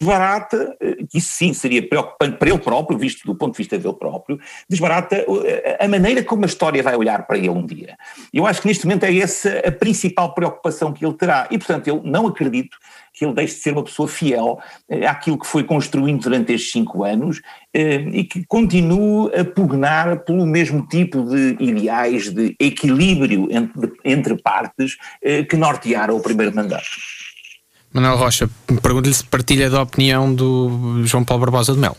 desbarata, 0.00 0.76
eh, 0.80 1.04
isso 1.12 1.32
sim 1.32 1.52
seria 1.52 1.86
preocupante 1.86 2.38
para 2.38 2.48
ele 2.48 2.58
próprio, 2.58 2.98
visto 2.98 3.26
do 3.26 3.34
ponto 3.34 3.52
de 3.52 3.58
vista 3.58 3.78
dele 3.78 3.94
próprio, 3.94 4.40
desbarata 4.66 5.14
eh, 5.16 5.76
a 5.78 5.86
maneira 5.86 6.24
como 6.24 6.44
a 6.44 6.46
história 6.46 6.82
vai 6.82 6.96
olhar 6.96 7.26
para 7.26 7.36
ele 7.36 7.50
um 7.50 7.66
dia. 7.66 7.98
Eu 8.32 8.46
acho 8.46 8.62
que 8.62 8.68
neste 8.68 8.86
momento 8.86 9.04
é 9.04 9.14
essa 9.18 9.58
a 9.58 9.70
principal 9.70 10.32
preocupação 10.34 10.90
que 10.90 11.04
ele 11.04 11.12
terá 11.12 11.46
e, 11.50 11.58
portanto, 11.58 11.86
eu 11.86 12.00
não 12.02 12.26
acredito 12.26 12.78
que 13.12 13.26
ele 13.26 13.34
deixe 13.34 13.56
de 13.56 13.60
ser 13.60 13.72
uma 13.72 13.84
pessoa 13.84 14.08
fiel 14.08 14.58
eh, 14.88 15.06
àquilo 15.06 15.38
que 15.38 15.46
foi 15.46 15.64
construindo 15.64 16.22
durante 16.22 16.54
estes 16.54 16.72
cinco 16.72 17.04
anos 17.04 17.42
e 17.72 18.24
que 18.24 18.44
continue 18.46 19.32
a 19.32 19.44
pugnar 19.44 20.24
pelo 20.24 20.44
mesmo 20.44 20.84
tipo 20.88 21.22
de 21.22 21.56
ideais 21.60 22.28
de 22.28 22.56
equilíbrio 22.58 23.46
entre, 23.48 23.92
entre 24.04 24.36
partes 24.42 24.96
que 25.48 25.56
nortearam 25.56 26.16
o 26.16 26.20
primeiro 26.20 26.52
mandato. 26.52 26.88
Manuel 27.92 28.16
Rocha, 28.16 28.48
pergunto-lhe 28.82 29.14
se 29.14 29.24
partilha 29.24 29.68
da 29.68 29.82
opinião 29.82 30.32
do 30.32 31.02
João 31.04 31.24
Paulo 31.24 31.40
Barbosa 31.40 31.72
de 31.72 31.78
Mel. 31.78 31.96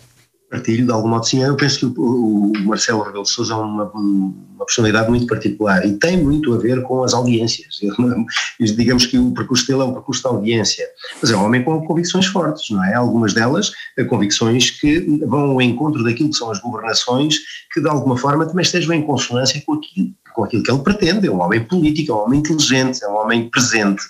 Partilho, 0.50 0.86
de 0.86 0.92
algum 0.92 1.08
modo 1.08 1.26
sim. 1.26 1.42
Eu 1.42 1.56
penso 1.56 1.80
que 1.80 2.00
o, 2.00 2.52
Marcelo 2.66 3.04
Rebelo 3.04 3.24
de 3.24 3.30
Sousa 3.30 3.54
é 3.54 3.56
uma, 3.56 3.86
uma, 3.86 4.66
personalidade 4.66 5.10
muito 5.10 5.26
particular 5.26 5.86
e 5.86 5.94
tem 5.94 6.22
muito 6.22 6.54
a 6.54 6.58
ver 6.58 6.82
com 6.84 7.04
as 7.04 7.14
audiências. 7.14 7.80
digamos 8.60 9.06
que 9.06 9.18
o 9.18 9.32
percurso 9.32 9.66
dele 9.66 9.82
é 9.82 9.84
um 9.86 9.94
percurso 9.94 10.22
de 10.22 10.28
audiência. 10.28 10.86
Mas 11.22 11.32
é 11.32 11.38
um 11.38 11.46
homem 11.46 11.64
com 11.64 11.86
convicções 11.86 12.26
fortes, 12.26 12.70
não 12.70 12.84
é? 12.84 12.94
Algumas 12.94 13.34
delas, 13.34 13.72
eh, 13.98 14.04
convicções 14.04 14.72
que 14.72 15.00
vão 15.26 15.52
ao 15.52 15.62
encontro 15.62 16.04
daquilo 16.04 16.30
que 16.30 16.36
são 16.36 16.52
as 16.52 16.60
governações 16.60 17.38
que 17.74 17.80
de 17.80 17.88
alguma 17.88 18.18
forma 18.18 18.46
também 18.46 18.64
estejam 18.64 18.94
em 18.94 19.02
consonância 19.02 19.62
com 19.66 19.74
aquilo 19.74 20.10
com 20.34 20.44
aquilo 20.44 20.64
que 20.64 20.72
ele 20.72 20.84
pretende. 20.84 21.28
É 21.28 21.32
um 21.32 21.42
homem 21.42 21.64
político, 21.64 22.12
é 22.12 22.16
um 22.16 22.26
homem 22.26 22.40
inteligente, 22.40 23.04
é 23.04 23.08
um 23.08 23.16
homem 23.16 23.50
presente. 23.50 24.04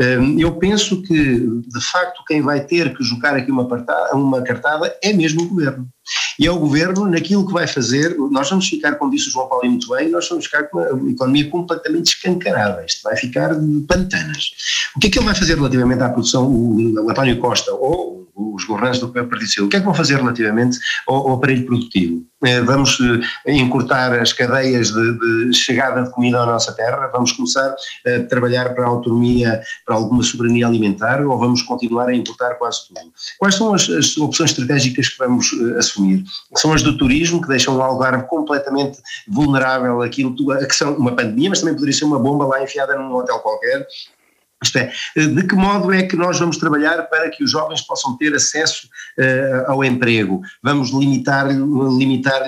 Hum, 0.00 0.38
eu 0.38 0.52
penso 0.56 1.02
que, 1.02 1.14
de 1.14 1.80
facto, 1.80 2.24
quem 2.26 2.42
vai 2.42 2.60
ter 2.60 2.96
que 2.96 3.04
jogar 3.04 3.36
aqui 3.36 3.50
uma, 3.50 3.68
partada, 3.68 4.16
uma 4.16 4.42
cartada 4.42 4.94
é 5.02 5.12
mesmo 5.12 5.42
o 5.42 5.48
governo. 5.48 5.88
E 6.38 6.46
é 6.46 6.50
o 6.50 6.58
governo, 6.58 7.06
naquilo 7.06 7.46
que 7.46 7.52
vai 7.52 7.66
fazer, 7.66 8.16
nós 8.30 8.48
vamos 8.48 8.68
ficar, 8.68 8.94
como 8.94 9.10
disse 9.10 9.28
o 9.28 9.30
João 9.30 9.48
Paulo 9.48 9.68
muito 9.68 9.88
bem, 9.88 10.08
nós 10.10 10.28
vamos 10.28 10.46
ficar 10.46 10.64
com 10.64 10.78
uma 10.78 11.10
economia 11.10 11.48
completamente 11.48 12.14
escancarada. 12.14 12.84
Isto 12.84 13.02
vai 13.02 13.16
ficar 13.16 13.54
de 13.54 13.80
pantanas. 13.82 14.50
O 14.96 15.00
que 15.00 15.06
é 15.06 15.10
que 15.10 15.18
ele 15.18 15.26
vai 15.26 15.34
fazer 15.34 15.54
relativamente 15.56 16.02
à 16.02 16.08
produção, 16.08 16.50
o, 16.50 17.10
António 17.10 17.38
Costa 17.38 17.72
ou 17.72 18.19
os 18.54 18.64
governantes 18.64 19.00
do 19.00 19.08
Partido 19.08 19.40
Socialista, 19.40 19.64
o 19.64 19.68
que 19.68 19.76
é 19.76 19.80
que 19.80 19.84
vão 19.84 19.94
fazer 19.94 20.16
relativamente 20.16 20.78
ao, 21.06 21.28
ao 21.28 21.34
aparelho 21.34 21.66
produtivo? 21.66 22.24
Eh, 22.42 22.60
vamos 22.62 22.98
eh, 23.46 23.52
encurtar 23.52 24.18
as 24.18 24.32
cadeias 24.32 24.90
de, 24.90 25.18
de, 25.48 25.54
chegada 25.54 26.02
de 26.02 26.10
comida 26.10 26.40
à 26.40 26.46
nossa 26.46 26.72
terra? 26.72 27.10
Vamos 27.12 27.32
começar 27.32 27.74
a 28.06 28.20
trabalhar 28.28 28.74
para 28.74 28.84
a 28.84 28.88
autonomia, 28.88 29.60
para 29.84 29.94
alguma 29.94 30.22
soberania 30.22 30.66
alimentar 30.66 31.20
ou 31.20 31.38
vamos 31.38 31.60
continuar 31.62 32.08
a 32.08 32.14
importar 32.14 32.54
quase 32.54 32.88
tudo? 32.88 33.00
Quais 33.38 33.54
são 33.54 33.74
as, 33.74 33.88
as 33.90 34.16
opções 34.16 34.50
estratégicas 34.50 35.08
que 35.08 35.18
vamos 35.18 35.52
uh, 35.52 35.78
assumir? 35.78 36.24
São 36.56 36.72
as 36.72 36.82
do 36.82 36.96
turismo, 36.96 37.42
que 37.42 37.48
deixam 37.48 37.76
o 37.76 37.82
Algarve 37.82 38.24
completamente 38.26 38.98
vulnerável 39.28 40.00
àquilo 40.00 40.34
que 40.34 40.74
são 40.74 40.94
uma 40.94 41.14
pandemia, 41.14 41.50
mas 41.50 41.60
também 41.60 41.74
poderia 41.74 41.94
ser 41.94 42.04
uma 42.04 42.18
bomba 42.18 42.46
lá 42.46 42.62
enfiada 42.62 42.96
num 42.96 43.14
hotel 43.14 43.38
qualquer, 43.40 43.86
isto 44.62 44.76
é, 44.76 44.92
de 45.16 45.42
que 45.42 45.54
modo 45.54 45.92
é 45.92 46.02
que 46.02 46.16
nós 46.16 46.38
vamos 46.38 46.58
trabalhar 46.58 47.02
para 47.04 47.30
que 47.30 47.42
os 47.42 47.50
jovens 47.50 47.80
possam 47.80 48.16
ter 48.16 48.34
acesso 48.34 48.88
uh, 49.18 49.70
ao 49.70 49.84
emprego? 49.84 50.42
Vamos 50.62 50.90
limitar-lhes 50.90 51.56
limitar 51.98 52.42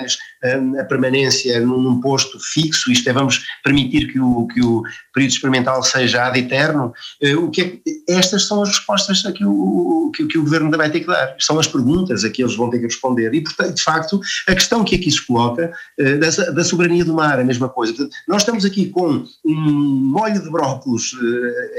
a 0.79 0.83
permanência 0.83 1.59
num, 1.61 2.01
posto 2.01 2.37
fixo, 2.39 2.91
isto 2.91 3.09
é, 3.09 3.13
vamos 3.13 3.43
permitir 3.63 4.11
que 4.11 4.19
o, 4.19 4.45
que 4.47 4.61
o 4.61 4.83
período 5.13 5.31
experimental 5.31 5.81
seja 5.81 6.25
ad 6.25 6.37
eterno? 6.37 6.93
Uh, 7.23 7.45
o 7.45 7.49
que 7.49 7.81
é, 8.07 8.13
estas 8.13 8.47
são 8.47 8.61
as 8.61 8.69
respostas 8.69 9.25
a 9.25 9.31
que 9.31 9.45
o, 9.45 10.11
que, 10.13 10.25
que 10.25 10.37
o 10.37 10.43
governo 10.43 10.69
vai 10.75 10.89
ter 10.89 10.99
que 10.99 11.07
dar, 11.07 11.35
são 11.39 11.59
as 11.59 11.67
perguntas 11.67 12.23
a 12.23 12.29
que 12.29 12.43
eles 12.43 12.55
vão 12.55 12.69
ter 12.69 12.79
que 12.79 12.85
responder. 12.85 13.33
E, 13.33 13.41
portanto, 13.41 13.75
de 13.75 13.81
facto, 13.81 14.19
a 14.47 14.53
questão 14.53 14.83
que 14.83 14.95
aqui 14.95 15.09
se 15.09 15.25
coloca 15.25 15.71
da, 15.97 16.51
da, 16.51 16.63
soberania 16.63 17.05
do 17.05 17.13
mar, 17.13 17.39
a 17.39 17.43
mesma 17.43 17.69
coisa. 17.69 17.93
Portanto, 17.93 18.15
nós 18.27 18.41
estamos 18.41 18.65
aqui 18.65 18.89
com 18.89 19.25
um 19.45 19.55
molho 19.55 20.41
de 20.41 20.49
brócolos 20.49 21.15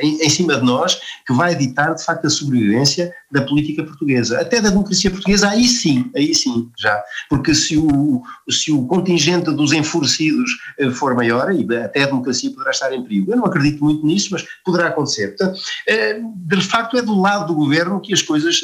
em 0.00 0.14
em 0.24 0.30
cima 0.30 0.56
de 0.56 0.64
nós 0.64 0.98
que 1.26 1.32
vai 1.32 1.54
ditar, 1.54 1.94
de 1.94 2.04
facto, 2.04 2.26
a 2.26 2.30
sobrevivência 2.30 3.12
da 3.30 3.42
política 3.42 3.82
portuguesa. 3.82 4.40
Até 4.40 4.60
da 4.60 4.70
democracia 4.70 5.10
portuguesa, 5.10 5.48
aí 5.50 5.66
sim, 5.66 6.10
aí 6.14 6.34
sim, 6.34 6.70
já. 6.78 7.02
Porque 7.28 7.54
se 7.54 7.76
o, 7.76 8.22
se 8.62 8.72
o 8.72 8.86
contingente 8.86 9.50
dos 9.50 9.72
enfurecidos 9.72 10.50
eh, 10.78 10.90
for 10.90 11.14
maior, 11.14 11.52
e 11.52 11.66
até 11.76 12.02
a 12.02 12.06
democracia 12.06 12.50
poderá 12.50 12.70
estar 12.70 12.92
em 12.92 13.02
perigo. 13.02 13.32
Eu 13.32 13.36
não 13.36 13.44
acredito 13.44 13.82
muito 13.82 14.06
nisso, 14.06 14.28
mas 14.32 14.44
poderá 14.64 14.88
acontecer. 14.88 15.28
Portanto, 15.28 15.60
eh, 15.88 16.20
de 16.36 16.60
facto, 16.62 16.96
é 16.96 17.02
do 17.02 17.20
lado 17.20 17.46
do 17.48 17.54
governo 17.54 18.00
que 18.00 18.12
as 18.12 18.22
coisas. 18.22 18.60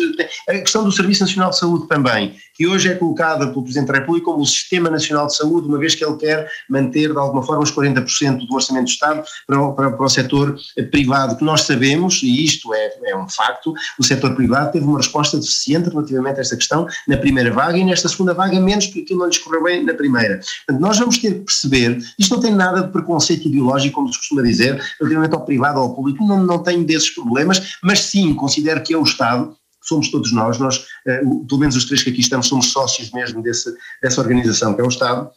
Eh, 0.48 0.56
a 0.56 0.60
questão 0.60 0.84
do 0.84 0.92
Serviço 0.92 1.22
Nacional 1.22 1.50
de 1.50 1.58
Saúde 1.58 1.88
também, 1.88 2.36
que 2.54 2.66
hoje 2.66 2.88
é 2.88 2.94
colocada 2.94 3.48
pelo 3.48 3.62
Presidente 3.62 3.88
da 3.88 3.98
República 3.98 4.26
como 4.26 4.42
o 4.42 4.46
Sistema 4.46 4.90
Nacional 4.90 5.26
de 5.26 5.36
Saúde, 5.36 5.68
uma 5.68 5.78
vez 5.78 5.94
que 5.94 6.04
ele 6.04 6.16
quer 6.16 6.48
manter, 6.68 7.12
de 7.12 7.18
alguma 7.18 7.42
forma, 7.42 7.62
os 7.62 7.72
40% 7.72 8.46
do 8.46 8.54
orçamento 8.54 8.84
do 8.84 8.90
Estado 8.90 9.22
para 9.46 9.60
o, 9.60 9.72
para, 9.72 9.90
para 9.92 10.06
o 10.06 10.08
setor 10.08 10.56
privado, 10.90 11.36
que 11.36 11.44
nós 11.44 11.62
sabemos, 11.62 12.22
e 12.22 12.44
isto 12.44 12.72
é, 12.74 12.92
é 13.06 13.16
um 13.16 13.28
facto, 13.28 13.72
o 13.98 14.04
setor 14.04 14.34
privado 14.34 14.72
teve 14.72 14.84
uma 14.84 14.98
resposta 14.98 15.38
deficiente 15.38 15.88
relativamente 15.88 16.38
a 16.38 16.40
esta 16.40 16.56
questão 16.56 16.86
na 17.06 17.16
primeira 17.16 17.52
vaga 17.52 17.78
e 17.78 17.84
nesta 17.84 18.08
segunda 18.08 18.34
vaga 18.34 18.60
menos 18.60 18.86
porque 18.86 19.00
aquilo 19.00 19.20
não 19.20 19.26
lhes 19.26 19.38
correu 19.38 19.62
bem 19.62 19.80
na 19.85 19.94
primeira. 19.94 20.40
Portanto, 20.66 20.81
nós 20.81 20.98
vamos 20.98 21.19
ter 21.19 21.35
que 21.35 21.40
perceber, 21.40 21.98
isto 22.19 22.35
não 22.35 22.43
tem 22.43 22.55
nada 22.55 22.82
de 22.82 22.93
preconceito 22.93 23.48
ideológico, 23.48 23.94
como 23.94 24.12
se 24.12 24.19
costuma 24.19 24.43
dizer, 24.43 24.81
relativamente 24.98 25.35
ao 25.35 25.44
privado 25.44 25.78
ou 25.78 25.89
ao 25.89 25.94
público, 25.94 26.27
não, 26.27 26.44
não 26.44 26.62
tenho 26.62 26.85
desses 26.85 27.11
problemas, 27.11 27.77
mas 27.82 28.01
sim 28.01 28.35
considero 28.35 28.82
que 28.82 28.94
é 28.94 28.97
o 28.97 29.02
Estado 29.02 29.57
somos 29.82 30.11
todos 30.11 30.31
nós, 30.31 30.59
nós, 30.59 30.85
eh, 31.07 31.23
pelo 31.48 31.59
menos 31.59 31.74
os 31.74 31.86
três 31.86 32.02
que 32.02 32.11
aqui 32.11 32.20
estamos, 32.20 32.47
somos 32.48 32.70
sócios 32.70 33.11
mesmo 33.12 33.43
desse, 33.43 33.74
dessa 34.02 34.20
organização, 34.20 34.74
que 34.74 34.81
é 34.82 34.85
o 34.85 34.89
Estado, 34.89 35.31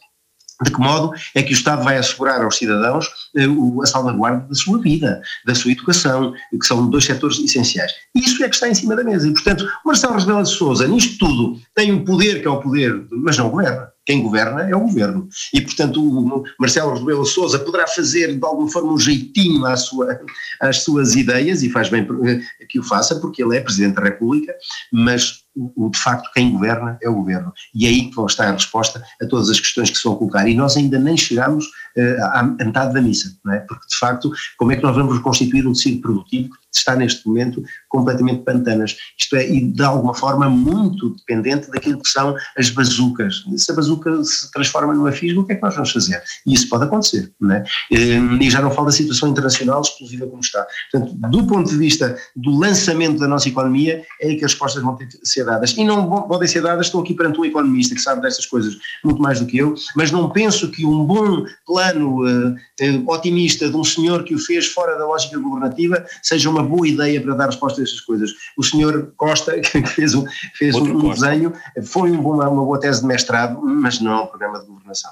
de 0.62 0.70
que 0.70 0.78
modo 0.78 1.12
é 1.34 1.42
que 1.42 1.52
o 1.52 1.54
Estado 1.54 1.82
vai 1.82 1.96
assegurar 1.96 2.42
aos 2.42 2.56
cidadãos 2.56 3.06
uh, 3.36 3.82
a 3.82 3.86
salvaguarda 3.86 4.46
da 4.46 4.54
sua 4.54 4.80
vida, 4.80 5.20
da 5.44 5.54
sua 5.54 5.72
educação, 5.72 6.32
que 6.50 6.66
são 6.66 6.88
dois 6.88 7.04
setores 7.04 7.38
essenciais. 7.38 7.92
Isso 8.14 8.42
é 8.44 8.48
que 8.48 8.54
está 8.54 8.68
em 8.68 8.74
cima 8.74 8.94
da 8.94 9.02
mesa. 9.02 9.26
E, 9.28 9.32
portanto, 9.32 9.68
Marcelo 9.84 10.18
Rebelo 10.18 10.42
de 10.42 10.50
Sousa, 10.50 10.86
nisto 10.86 11.18
tudo, 11.18 11.60
tem 11.74 11.92
um 11.92 12.04
poder 12.04 12.40
que 12.40 12.46
é 12.46 12.50
o 12.50 12.60
poder, 12.60 13.06
mas 13.10 13.36
não 13.36 13.50
governa. 13.50 13.93
Quem 14.06 14.22
governa 14.22 14.68
é 14.68 14.76
o 14.76 14.80
governo. 14.80 15.28
E, 15.52 15.60
portanto, 15.60 16.02
o 16.02 16.44
Marcelo 16.58 16.94
Rebelo 16.94 17.22
de 17.22 17.30
Sousa 17.30 17.58
poderá 17.58 17.86
fazer, 17.86 18.36
de 18.36 18.44
alguma 18.44 18.70
forma, 18.70 18.92
um 18.92 18.98
jeitinho 18.98 19.64
à 19.64 19.76
sua, 19.76 20.20
às 20.60 20.82
suas 20.82 21.14
ideias, 21.14 21.62
e 21.62 21.70
faz 21.70 21.88
bem 21.88 22.06
eh, 22.24 22.66
que 22.68 22.78
o 22.78 22.82
faça, 22.82 23.18
porque 23.20 23.42
ele 23.42 23.56
é 23.56 23.60
Presidente 23.60 23.94
da 23.94 24.02
República, 24.02 24.54
mas 24.92 25.43
o, 25.56 25.88
de 25.88 25.98
facto 25.98 26.30
quem 26.32 26.52
governa 26.52 26.98
é 27.02 27.08
o 27.08 27.14
governo. 27.14 27.52
E 27.74 27.86
é 27.86 27.88
aí 27.88 28.10
que 28.10 28.20
está 28.22 28.48
a 28.48 28.52
resposta 28.52 29.02
a 29.20 29.26
todas 29.26 29.50
as 29.50 29.60
questões 29.60 29.90
que 29.90 29.96
se 29.96 30.04
vão 30.04 30.16
colocar. 30.16 30.48
E 30.48 30.54
nós 30.54 30.76
ainda 30.76 30.98
nem 30.98 31.16
chegamos 31.16 31.66
uh, 31.66 32.24
à 32.32 32.42
metade 32.42 32.94
da 32.94 33.00
missa, 33.00 33.36
não 33.44 33.54
é? 33.54 33.60
Porque 33.60 33.86
de 33.88 33.96
facto, 33.96 34.32
como 34.58 34.72
é 34.72 34.76
que 34.76 34.82
nós 34.82 34.94
vamos 34.94 35.18
constituir 35.20 35.66
um 35.66 35.72
tecido 35.72 36.00
produtivo 36.00 36.50
que 36.50 36.78
está 36.78 36.96
neste 36.96 37.26
momento 37.26 37.62
completamente 37.88 38.42
pantanas? 38.42 38.96
Isto 39.18 39.36
é, 39.36 39.48
e 39.48 39.72
de 39.72 39.82
alguma 39.82 40.14
forma 40.14 40.48
muito 40.48 41.14
dependente 41.16 41.70
daquilo 41.70 42.02
que 42.02 42.08
são 42.08 42.34
as 42.58 42.70
bazucas. 42.70 43.44
Se 43.56 43.70
a 43.70 43.74
bazuca 43.74 44.22
se 44.24 44.50
transforma 44.50 44.94
numa 44.94 45.12
fisga, 45.12 45.40
o 45.40 45.44
que 45.44 45.52
é 45.52 45.56
que 45.56 45.62
nós 45.62 45.74
vamos 45.74 45.92
fazer? 45.92 46.22
E 46.46 46.54
isso 46.54 46.68
pode 46.68 46.84
acontecer, 46.84 47.32
não 47.40 47.54
é? 47.54 47.64
Eh, 47.92 48.18
e 48.40 48.50
já 48.50 48.60
não 48.60 48.70
falo 48.70 48.86
da 48.86 48.92
situação 48.92 49.28
internacional 49.28 49.80
explosiva 49.80 50.26
como 50.26 50.40
está. 50.40 50.66
Portanto, 50.90 51.14
do 51.14 51.46
ponto 51.46 51.70
de 51.70 51.76
vista 51.76 52.16
do 52.34 52.58
lançamento 52.58 53.18
da 53.18 53.28
nossa 53.28 53.48
economia, 53.48 54.02
é 54.20 54.28
aí 54.28 54.36
que 54.36 54.44
as 54.44 54.52
respostas 54.52 54.82
vão 54.82 54.96
ter 54.96 55.06
que 55.06 55.18
ser 55.22 55.43
dadas. 55.44 55.72
E 55.76 55.84
não 55.84 56.08
podem 56.28 56.48
ser 56.48 56.62
dadas, 56.62 56.86
estou 56.86 57.02
aqui 57.02 57.14
perante 57.14 57.40
um 57.40 57.44
economista 57.44 57.94
que 57.94 58.00
sabe 58.00 58.22
destas 58.22 58.46
coisas 58.46 58.76
muito 59.04 59.20
mais 59.20 59.40
do 59.40 59.46
que 59.46 59.58
eu, 59.58 59.74
mas 59.96 60.10
não 60.10 60.30
penso 60.30 60.70
que 60.70 60.84
um 60.84 61.04
bom 61.04 61.44
plano 61.66 62.22
uh, 62.22 62.50
uh, 62.50 63.10
otimista 63.10 63.68
de 63.68 63.76
um 63.76 63.84
senhor 63.84 64.24
que 64.24 64.34
o 64.34 64.38
fez 64.38 64.66
fora 64.66 64.96
da 64.98 65.06
lógica 65.06 65.38
governativa 65.38 66.04
seja 66.22 66.50
uma 66.50 66.62
boa 66.62 66.86
ideia 66.86 67.20
para 67.20 67.34
dar 67.34 67.46
resposta 67.46 67.80
a 67.80 67.84
estas 67.84 68.00
coisas. 68.00 68.32
O 68.56 68.62
senhor 68.62 69.12
Costa, 69.16 69.58
que 69.60 69.86
fez 69.86 70.14
um, 70.14 70.24
fez 70.54 70.74
um, 70.74 70.84
um 70.84 71.10
desenho, 71.10 71.52
foi 71.84 72.10
um 72.10 72.22
bom, 72.22 72.34
uma 72.34 72.50
boa 72.50 72.80
tese 72.80 73.00
de 73.00 73.06
mestrado, 73.06 73.60
mas 73.62 74.00
não 74.00 74.12
é 74.12 74.22
um 74.22 74.26
programa 74.26 74.60
de 74.60 74.66
governação. 74.66 75.10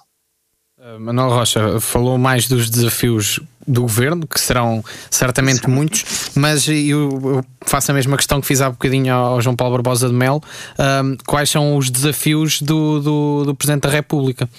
Uh, 0.83 0.99
Manuel 0.99 1.29
Rocha 1.29 1.79
falou 1.81 2.19
mais 2.19 2.49
dos 2.49 2.69
desafios 2.69 3.39
do 3.65 3.83
governo, 3.83 4.27
que 4.27 4.41
serão 4.41 4.83
certamente 5.09 5.71
muitos, 5.71 6.33
mas 6.35 6.67
eu, 6.67 7.45
faço 7.61 7.93
a 7.93 7.95
mesma 7.95 8.17
questão 8.17 8.41
que 8.41 8.49
fiz 8.49 8.61
há 8.61 8.69
bocadinho 8.69 9.15
ao 9.15 9.41
João 9.41 9.55
Paulo 9.55 9.75
Barbosa 9.75 10.09
de 10.09 10.15
Mel. 10.15 10.43
Um, 10.77 11.17
quais 11.25 11.49
são 11.51 11.77
os 11.77 11.89
desafios 11.89 12.61
do, 12.61 12.99
do, 12.99 13.45
do 13.45 13.55
Presidente 13.55 13.83
da 13.83 13.91
República? 13.91 14.51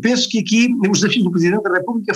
Penso 0.00 0.26
que 0.30 0.38
aqui 0.38 0.74
os 0.90 1.00
desafios 1.00 1.24
do 1.24 1.30
Presidente 1.30 1.62
da 1.62 1.74
República 1.74 2.14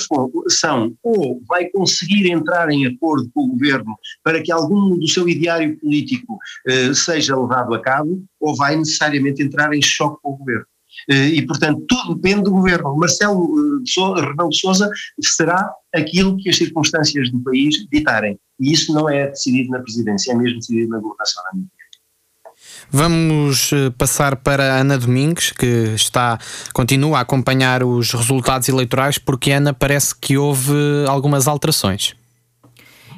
são 0.48 0.94
ou 1.02 1.42
vai 1.46 1.66
conseguir 1.66 2.30
entrar 2.30 2.70
em 2.70 2.86
acordo 2.86 3.30
com 3.34 3.44
o 3.44 3.48
Governo 3.48 3.94
para 4.24 4.42
que 4.42 4.50
algum 4.50 4.96
do 4.98 5.08
seu 5.08 5.28
ideário 5.28 5.78
político 5.78 6.38
eh, 6.66 6.94
seja 6.94 7.34
levado 7.34 7.74
a 7.74 7.80
cabo, 7.80 8.22
ou 8.40 8.54
vai 8.54 8.76
necessariamente 8.76 9.42
entrar 9.42 9.72
em 9.74 9.82
choque 9.82 10.18
com 10.22 10.32
o 10.32 10.36
Governo. 10.36 10.66
Eh, 11.08 11.28
e, 11.28 11.46
portanto, 11.46 11.84
tudo 11.88 12.14
depende 12.14 12.44
do 12.44 12.50
governo. 12.50 12.96
Marcelo 12.96 13.48
eh, 13.86 14.20
Rebelo 14.20 14.48
de 14.48 14.58
Sousa 14.58 14.88
será 15.20 15.70
aquilo 15.94 16.36
que 16.36 16.48
as 16.48 16.56
circunstâncias 16.56 17.30
do 17.30 17.40
país 17.40 17.86
ditarem. 17.90 18.38
E 18.60 18.72
isso 18.72 18.92
não 18.92 19.08
é 19.08 19.28
decidido 19.28 19.70
na 19.70 19.80
presidência, 19.80 20.32
é 20.32 20.34
mesmo 20.34 20.58
decidido 20.58 20.90
na 20.90 20.98
governação. 20.98 21.42
Vamos 22.90 23.72
eh, 23.72 23.90
passar 23.90 24.36
para 24.36 24.80
Ana 24.80 24.98
Domingues, 24.98 25.50
que 25.50 25.94
está, 25.94 26.38
continua 26.72 27.18
a 27.18 27.20
acompanhar 27.22 27.82
os 27.82 28.12
resultados 28.12 28.68
eleitorais, 28.68 29.18
porque 29.18 29.50
Ana 29.50 29.72
parece 29.72 30.14
que 30.14 30.36
houve 30.36 30.72
algumas 31.08 31.48
alterações. 31.48 32.14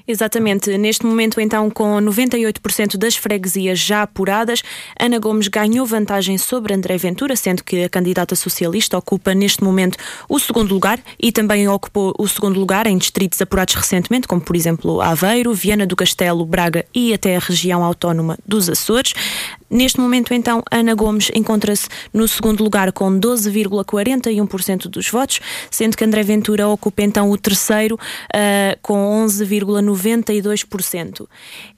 Exatamente. 0.06 0.76
Neste 0.76 1.06
momento, 1.06 1.40
então, 1.40 1.70
com 1.70 1.96
98% 1.96 2.98
das 2.98 3.16
freguesias 3.16 3.78
já 3.78 4.02
apuradas, 4.02 4.62
Ana 5.00 5.18
Gomes 5.18 5.48
ganhou 5.48 5.86
vantagem 5.86 6.36
sobre 6.36 6.74
André 6.74 6.98
Ventura, 6.98 7.34
sendo 7.34 7.64
que 7.64 7.84
a 7.84 7.88
candidata 7.88 8.36
socialista 8.36 8.98
ocupa 8.98 9.32
neste 9.32 9.64
momento 9.64 9.96
o 10.28 10.38
segundo 10.38 10.74
lugar 10.74 11.00
e 11.18 11.32
também 11.32 11.66
ocupou 11.68 12.14
o 12.18 12.28
segundo 12.28 12.60
lugar 12.60 12.86
em 12.86 12.98
distritos 12.98 13.40
apurados 13.40 13.74
recentemente, 13.74 14.28
como 14.28 14.42
por 14.42 14.54
exemplo 14.54 15.00
Aveiro, 15.00 15.54
Viana 15.54 15.86
do 15.86 15.96
Castelo, 15.96 16.44
Braga 16.44 16.84
e 16.94 17.14
até 17.14 17.36
a 17.36 17.40
região 17.40 17.82
autónoma 17.82 18.38
dos 18.46 18.68
Açores. 18.68 19.14
Neste 19.70 19.98
momento, 19.98 20.34
então, 20.34 20.62
Ana 20.70 20.94
Gomes 20.94 21.30
encontra-se 21.34 21.88
no 22.12 22.28
segundo 22.28 22.62
lugar 22.62 22.92
com 22.92 23.18
12,41% 23.18 24.86
dos 24.86 25.08
votos, 25.08 25.40
sendo 25.70 25.96
que 25.96 26.04
André 26.04 26.22
Ventura 26.22 26.68
ocupa 26.68 27.02
então 27.02 27.30
o 27.30 27.38
terceiro 27.38 27.96
uh, 27.96 28.78
com 28.82 29.26
11,91%. 29.26 29.93
92%. 29.94 31.26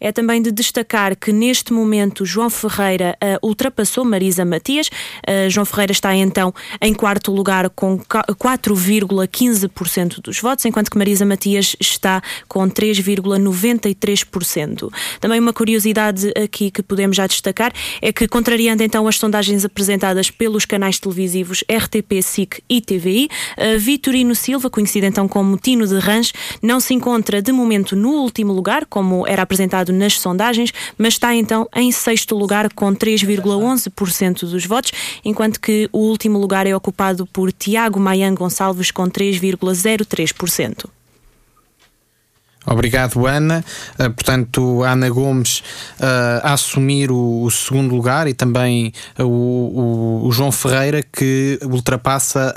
É 0.00 0.10
também 0.12 0.42
de 0.42 0.50
destacar 0.50 1.14
que 1.16 1.32
neste 1.32 1.72
momento 1.72 2.24
João 2.24 2.50
Ferreira 2.50 3.16
uh, 3.22 3.38
ultrapassou 3.46 4.04
Marisa 4.04 4.44
Matias. 4.44 4.88
Uh, 4.88 5.48
João 5.48 5.64
Ferreira 5.64 5.92
está 5.92 6.12
então 6.14 6.52
em 6.80 6.92
quarto 6.94 7.32
lugar 7.32 7.70
com 7.70 7.98
4,15% 7.98 10.20
dos 10.20 10.40
votos, 10.40 10.64
enquanto 10.64 10.90
que 10.90 10.98
Marisa 10.98 11.24
Matias 11.24 11.76
está 11.80 12.20
com 12.48 12.68
3,93%. 12.68 14.92
Também 15.20 15.38
uma 15.40 15.52
curiosidade 15.52 16.32
aqui 16.36 16.70
que 16.70 16.82
podemos 16.82 17.16
já 17.16 17.26
destacar 17.26 17.72
é 18.00 18.12
que, 18.12 18.28
contrariando 18.28 18.82
então 18.82 19.08
as 19.08 19.18
sondagens 19.18 19.64
apresentadas 19.64 20.30
pelos 20.30 20.64
canais 20.64 20.98
televisivos 20.98 21.62
RTP, 21.70 22.22
SIC 22.22 22.62
e 22.68 22.80
TVI, 22.80 23.28
uh, 23.56 23.78
Vitorino 23.78 24.34
Silva, 24.34 24.68
conhecido 24.70 25.06
então 25.06 25.28
como 25.28 25.56
Tino 25.56 25.86
de 25.86 25.98
Range, 25.98 26.32
não 26.62 26.80
se 26.80 26.94
encontra 26.94 27.42
de 27.42 27.52
momento 27.52 27.94
no 27.96 28.05
último 28.10 28.52
lugar, 28.52 28.86
como 28.86 29.26
era 29.26 29.42
apresentado 29.42 29.92
nas 29.92 30.18
sondagens, 30.18 30.72
mas 30.96 31.14
está 31.14 31.34
então 31.34 31.68
em 31.74 31.90
sexto 31.92 32.36
lugar 32.36 32.72
com 32.72 32.94
3,11% 32.94 34.40
dos 34.50 34.66
votos, 34.66 34.92
enquanto 35.24 35.60
que 35.60 35.88
o 35.92 35.98
último 35.98 36.38
lugar 36.38 36.66
é 36.66 36.74
ocupado 36.74 37.26
por 37.26 37.52
Tiago 37.52 38.00
Maian 38.00 38.34
Gonçalves 38.34 38.90
com 38.90 39.04
3,03%. 39.04 40.95
Obrigado, 42.66 43.24
Ana. 43.26 43.64
Uh, 43.92 44.10
portanto, 44.10 44.82
Ana 44.82 45.08
Gomes 45.08 45.60
uh, 46.00 46.42
a 46.42 46.52
assumir 46.54 47.12
o, 47.12 47.48
segundo 47.48 47.94
lugar 47.94 48.26
e 48.26 48.34
também 48.34 48.92
uh, 49.18 49.24
o, 49.24 50.28
João 50.32 50.50
Ferreira 50.50 51.00
que 51.00 51.60
ultrapassa 51.62 52.52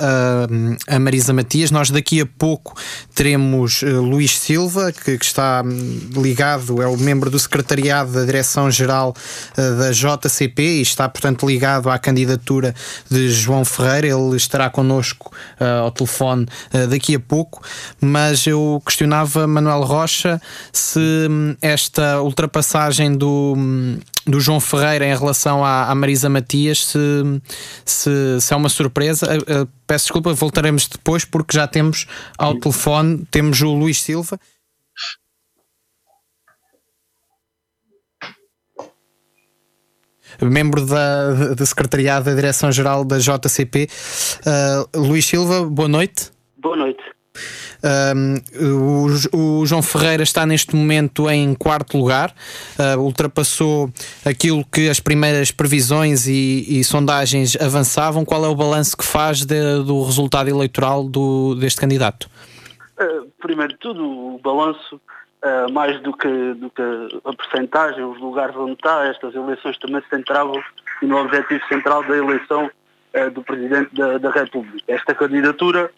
a, 0.88 0.99
Marisa 0.99 1.31
Matias. 1.31 1.69
Nós 1.69 1.91
daqui 1.91 2.22
a 2.22 2.26
pouco 2.26 2.76
teremos 3.14 3.84
Luís 3.84 4.38
Silva, 4.38 4.91
que, 4.91 5.11
está 5.11 5.61
hum, 5.64 6.10
ligado, 6.15 6.81
é 6.81 6.88
o 6.88 6.98
membro 6.98 7.30
do 7.30 7.38
secretariado 7.38 8.11
da 8.11 8.26
Direção-Geral 8.26 9.14
da 9.56 9.91
JCP 9.91 10.61
e 10.61 10.81
está, 10.81 11.07
portanto, 11.07 11.48
ligado 11.48 11.90
à 11.90 11.99
candidatura 11.99 12.73
de 13.10 13.30
João 13.30 13.64
Ferreira. 13.64 14.07
Ele 14.07 14.36
estará 14.36 14.69
connosco 14.69 15.31
ao 15.60 15.91
telefone 15.91 16.48
daqui 16.90 17.15
a 17.15 17.19
pouco, 17.19 17.61
mas 18.02 18.48
eu 18.48 18.81
questionava 18.86 19.45
Manuel 19.45 19.84
Rocha 19.84 19.99
Rocha 20.00 20.42
se 20.72 21.00
hum, 21.30 21.56
esta 21.62 22.22
ultrapassagem 22.22 23.16
do, 23.18 23.54
hum, 23.58 24.00
do 24.26 24.40
João 24.40 24.60
Ferreira 24.60 25.06
em 25.06 25.16
relação 25.16 25.64
à, 25.64 25.90
à 25.90 25.96
Marisa 25.96 26.30
Matias 26.30 26.86
se, 26.86 27.00
se, 27.84 28.40
se, 28.40 28.54
é 28.54 28.56
uma 28.56 28.70
surpresa. 28.70 29.26
Uh, 29.26 29.64
uh, 29.64 29.70
peço 29.86 30.06
desculpa, 30.06 30.34
voltaremos 30.34 30.88
depois 30.88 31.26
porque 31.26 31.56
já 31.56 31.68
temos 31.68 32.06
ao 32.38 32.56
telefone, 32.56 33.26
temos 33.30 33.62
o 33.62 33.74
Luís 33.74 34.02
Silva. 34.02 34.40
membro 40.42 40.86
da, 40.86 41.54
da 41.54 41.66
Secretariado 41.66 42.26
da 42.26 42.36
Direção-Geral 42.36 43.04
da 43.04 43.18
JCP. 43.18 43.90
Uh, 44.96 45.00
Luís 45.08 45.26
Silva, 45.26 45.66
boa 45.66 45.90
noite. 45.90 46.32
Boa 46.58 46.78
noite. 46.78 47.02
O, 47.82 49.62
o, 49.62 49.66
João 49.66 49.82
Ferreira 49.82 50.24
está 50.24 50.46
neste 50.46 50.76
momento 50.76 51.30
em 51.30 51.54
quarto 51.56 51.98
lugar, 51.98 52.34
uh, 52.78 53.00
ultrapassou 53.00 53.90
aquilo 54.26 54.66
que 54.66 54.90
as 54.90 55.00
primeiras 55.00 55.50
previsões 55.50 56.28
e, 56.28 56.66
e 56.68 56.84
sondagens 56.84 57.56
avançavam. 57.56 58.26
Qual 58.26 58.44
é 58.44 58.48
o 58.48 58.56
balanço 58.56 58.98
que 58.98 59.06
faz 59.06 59.46
de, 59.46 59.84
do 59.84 60.04
resultado 60.04 60.50
eleitoral 60.50 61.06
do, 61.06 61.56
deste 61.56 61.80
candidato? 61.80 62.30
Uh, 63.00 63.30
primeiro 63.40 63.72
de 63.72 63.80
tudo, 63.80 64.04
o 64.04 64.40
balanço, 64.44 64.96
uh, 64.96 65.72
mais 65.72 66.02
do 66.02 66.12
que, 66.12 66.54
do 66.56 66.70
que 66.70 66.82
a 67.24 67.34
percentagem, 67.34 68.04
os 68.04 68.20
lugares 68.20 68.56
onde 68.58 68.74
está, 68.74 69.06
estas 69.08 69.34
eleições 69.34 69.78
também 69.78 70.02
se 70.02 70.10
centravam 70.10 70.62
no 71.02 71.18
objetivo 71.18 71.66
central 71.68 72.04
da 72.04 72.18
eleição 72.18 72.70
do 73.34 73.42
Presidente 73.42 73.90
da, 73.96 74.20
da 74.20 74.30
República. 74.30 74.84
Esta 74.88 75.16
candidatura 75.16 75.90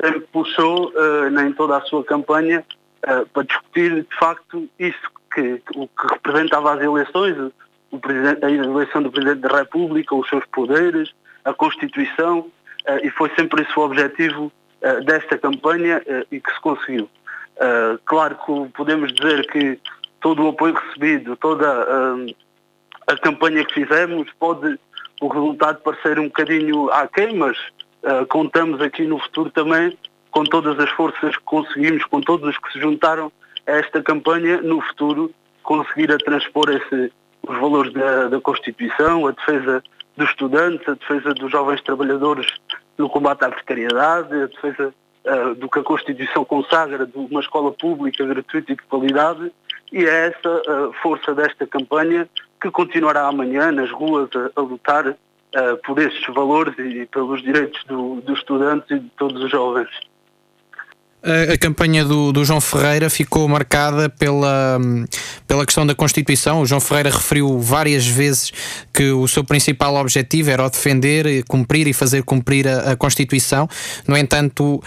sempre 0.00 0.20
puxou 0.32 0.90
uh, 0.90 1.40
em 1.40 1.52
toda 1.52 1.76
a 1.76 1.80
sua 1.82 2.04
campanha 2.04 2.64
uh, 3.04 3.26
para 3.26 3.42
discutir 3.44 4.02
de 4.02 4.16
facto 4.18 4.68
isso 4.78 5.10
que, 5.34 5.62
o 5.74 5.88
que 5.88 6.06
representava 6.12 6.74
as 6.74 6.82
eleições, 6.82 7.36
o 7.90 8.00
a 8.42 8.50
eleição 8.50 9.02
do 9.02 9.10
Presidente 9.10 9.40
da 9.40 9.58
República, 9.58 10.14
os 10.14 10.28
seus 10.28 10.44
poderes, 10.46 11.12
a 11.44 11.52
Constituição, 11.54 12.40
uh, 12.40 12.50
e 13.02 13.10
foi 13.10 13.30
sempre 13.34 13.62
esse 13.62 13.78
o 13.78 13.82
objetivo 13.82 14.52
desta 15.04 15.36
campanha 15.38 16.00
e 16.30 16.38
que 16.38 16.52
se 16.52 16.60
conseguiu. 16.60 17.08
claro 18.04 18.36
que 18.36 18.72
podemos 18.72 19.12
dizer 19.12 19.44
que 19.50 19.80
todo 20.20 20.44
o 20.44 20.48
apoio 20.50 20.74
recebido, 20.74 21.34
toda 21.34 21.66
a 23.06 23.16
campanha 23.16 23.64
que 23.64 23.74
fizemos, 23.74 24.30
pode 24.38 24.78
o 25.20 25.28
resultado 25.28 25.80
parecer 25.80 26.20
um 26.20 26.24
bocadinho 26.24 26.90
aquém, 26.92 27.34
mas 27.34 27.56
Uh, 28.06 28.24
contamos 28.26 28.80
aqui 28.80 29.04
no 29.04 29.18
futuro 29.18 29.50
também 29.50 29.98
com 30.30 30.44
todas 30.44 30.78
as 30.78 30.90
forças 30.90 31.36
que 31.36 31.42
conseguimos, 31.44 32.04
com 32.04 32.20
todos 32.20 32.48
os 32.48 32.58
que 32.58 32.72
se 32.72 32.78
juntaram 32.78 33.32
a 33.66 33.72
esta 33.72 34.00
campanha, 34.00 34.60
no 34.60 34.80
futuro 34.80 35.34
conseguir 35.62 36.12
a 36.12 36.18
transpor 36.18 36.70
esse, 36.70 37.12
os 37.48 37.58
valores 37.58 37.92
da, 37.92 38.28
da 38.28 38.40
Constituição, 38.40 39.26
a 39.26 39.32
defesa 39.32 39.82
dos 40.16 40.28
estudantes, 40.28 40.88
a 40.88 40.94
defesa 40.94 41.34
dos 41.34 41.50
jovens 41.50 41.82
trabalhadores 41.82 42.46
no 42.96 43.08
combate 43.08 43.44
à 43.44 43.48
precariedade, 43.48 44.34
a 44.34 44.46
defesa 44.46 44.94
uh, 45.24 45.54
do 45.54 45.68
que 45.68 45.78
a 45.78 45.82
Constituição 45.82 46.44
consagra 46.44 47.06
de 47.06 47.16
uma 47.16 47.40
escola 47.40 47.72
pública 47.72 48.24
gratuita 48.24 48.72
e 48.72 48.76
de 48.76 48.82
qualidade, 48.82 49.50
e 49.92 50.04
é 50.04 50.28
essa 50.28 50.62
uh, 50.70 50.92
força 51.02 51.34
desta 51.34 51.66
campanha 51.66 52.28
que 52.60 52.70
continuará 52.70 53.26
amanhã 53.26 53.72
nas 53.72 53.90
ruas 53.90 54.28
a, 54.36 54.60
a 54.60 54.62
lutar 54.62 55.16
por 55.84 55.98
estes 55.98 56.34
valores 56.34 56.74
e 56.78 57.06
pelos 57.06 57.42
direitos 57.42 57.82
do, 57.84 58.20
dos 58.20 58.38
estudantes 58.38 58.90
e 58.90 59.00
de 59.00 59.08
todos 59.10 59.42
os 59.42 59.50
jovens. 59.50 59.88
A, 61.52 61.58
campanha 61.58 62.04
do, 62.04 62.30
do, 62.30 62.44
João 62.44 62.60
Ferreira 62.60 63.10
ficou 63.10 63.48
marcada 63.48 64.08
pela, 64.08 64.78
pela 65.46 65.66
questão 65.66 65.84
da 65.84 65.94
Constituição. 65.94 66.60
O 66.60 66.66
João 66.66 66.80
Ferreira 66.80 67.10
referiu 67.10 67.58
várias 67.58 68.06
vezes 68.06 68.52
que 68.92 69.10
o 69.10 69.26
seu 69.26 69.42
principal 69.42 69.96
objetivo 69.96 70.50
era 70.50 70.64
o 70.64 70.70
defender, 70.70 71.42
cumprir 71.48 71.88
e 71.88 71.92
fazer 71.92 72.22
cumprir 72.22 72.68
a, 72.68 72.92
a 72.92 72.96
Constituição. 72.96 73.68
No 74.06 74.16
entanto, 74.16 74.80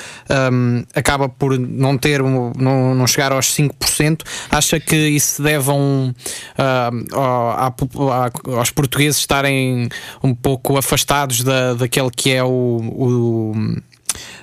um, 0.51 0.83
acaba 0.95 1.27
por 1.27 1.59
não 1.59 1.97
ter, 1.97 2.23
não, 2.23 2.95
não 2.95 3.07
chegar 3.07 3.33
aos 3.33 3.47
5%. 3.47 4.21
Acha 4.49 4.79
que 4.79 4.95
isso 4.95 5.35
se 5.35 5.41
deve 5.41 5.69
a 5.69 5.73
um, 5.73 6.13
uh, 6.57 8.55
aos 8.57 8.71
portugueses 8.71 9.19
estarem 9.19 9.89
um 10.23 10.33
pouco 10.33 10.77
afastados 10.77 11.43
da, 11.43 11.73
daquele 11.73 12.09
que 12.09 12.31
é 12.31 12.43
o, 12.43 12.47
o 12.47 13.53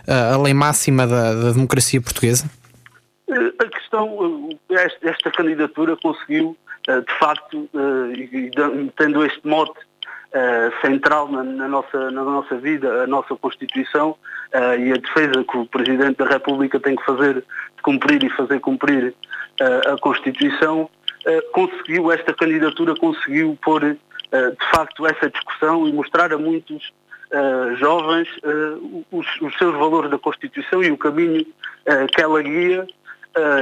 a 0.06 0.36
lei 0.36 0.54
máxima 0.54 1.06
da, 1.06 1.34
da 1.34 1.52
democracia 1.52 2.00
portuguesa? 2.00 2.50
Eh, 3.28 3.52
a 3.58 3.68
questão, 3.68 4.50
eh, 4.70 4.88
esta, 5.02 5.30
candidatura 5.30 5.96
conseguiu, 5.96 6.56
eh, 6.88 7.00
de 7.00 7.18
facto, 7.18 7.68
tendo 8.96 9.24
este 9.24 9.46
mote 9.46 9.78
central 10.82 11.28
na, 11.28 11.42
na, 11.42 11.66
nossa, 11.66 12.10
na 12.10 12.22
nossa 12.22 12.58
vida, 12.58 13.04
a 13.04 13.06
nossa 13.06 13.34
Constituição 13.36 14.16
e 14.52 14.92
a 14.92 14.96
defesa 14.96 15.42
que 15.50 15.56
o 15.56 15.64
Presidente 15.64 16.18
da 16.18 16.26
República 16.26 16.78
tem 16.78 16.94
que 16.94 17.04
fazer, 17.04 17.42
cumprir 17.82 18.22
e 18.22 18.28
fazer 18.30 18.60
cumprir 18.60 19.14
a 19.58 19.96
Constituição, 19.98 20.90
conseguiu, 21.52 22.12
esta 22.12 22.34
candidatura 22.34 22.94
conseguiu 22.96 23.56
pôr, 23.62 23.80
de 23.82 24.70
facto, 24.70 25.06
essa 25.06 25.30
discussão 25.30 25.88
e 25.88 25.92
mostrar 25.92 26.30
a 26.34 26.36
muitos 26.36 26.92
uh, 27.32 27.76
jovens 27.76 28.28
uh, 28.38 29.04
os, 29.10 29.26
os, 29.40 29.56
seus 29.56 29.74
valores 29.74 30.10
da 30.10 30.18
Constituição 30.18 30.82
e 30.82 30.90
o 30.90 30.98
caminho 30.98 31.42
uh, 31.42 32.06
que 32.12 32.20
ela 32.20 32.42
guia. 32.42 32.86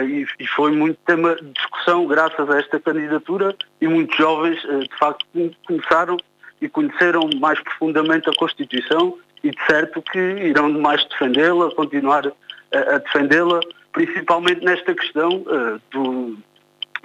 E, 0.06 0.24
e, 0.38 0.46
foi 0.46 0.70
muito 0.70 0.96
tema 1.04 1.34
de 1.34 1.50
discussão 1.50 2.06
graças 2.06 2.48
a 2.48 2.60
esta 2.60 2.78
candidatura 2.78 3.56
e 3.80 3.88
muitos 3.88 4.16
jovens 4.16 4.62
de 4.62 4.96
facto 4.96 5.26
começaram 5.66 6.16
e 6.60 6.68
conheceram 6.68 7.28
mais 7.40 7.58
profundamente 7.58 8.30
a 8.30 8.32
Constituição 8.34 9.18
e 9.42 9.50
de 9.50 9.66
certo 9.66 10.00
que 10.00 10.16
irão 10.16 10.68
mais 10.74 11.04
defendê-la, 11.06 11.74
continuar 11.74 12.24
a 12.72 12.98
defendê-la, 12.98 13.58
principalmente 13.92 14.64
nesta 14.64 14.94
questão 14.94 15.44
do, 15.90 16.36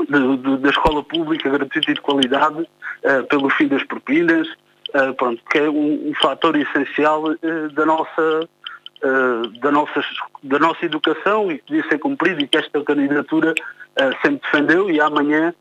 do, 0.08 0.38
do, 0.38 0.58
da 0.58 0.70
escola 0.70 1.04
pública 1.04 1.50
gratuita 1.50 1.92
e 1.92 1.94
de 1.94 2.02
qualidade, 2.02 2.62
uh, 2.62 3.24
pelo 3.28 3.50
fim 3.50 3.68
das 3.68 3.84
propinas, 3.84 4.48
uh, 4.94 5.14
pronto, 5.16 5.42
que 5.50 5.58
é 5.58 5.70
um, 5.70 6.10
um 6.10 6.14
fator 6.22 6.56
essencial 6.56 7.24
uh, 7.24 7.70
da 7.74 7.86
nossa 7.86 8.50
uh, 9.04 9.48
da, 9.60 9.72
nossa, 9.72 10.04
da 10.44 10.60
nossa 10.60 10.86
educação 10.86 11.52
e 11.52 11.60
que 11.60 11.66
devia 11.68 11.90
ser 11.90 12.00
cumprido 12.00 12.42
e 12.42 12.48
que 12.48 12.58
esta 12.58 12.82
candidatura 12.84 13.54
sempre 14.22 14.40
defendeu 14.44 14.90
e 14.90 15.02
amanhã 15.02 15.54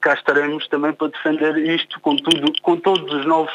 cá 0.00 0.14
estaremos 0.14 0.66
também 0.68 0.94
para 0.94 1.08
defender 1.08 1.58
isto 1.58 2.00
com, 2.00 2.16
tudo, 2.16 2.50
com 2.62 2.76
todos 2.76 3.12
os 3.12 3.26
novos 3.26 3.52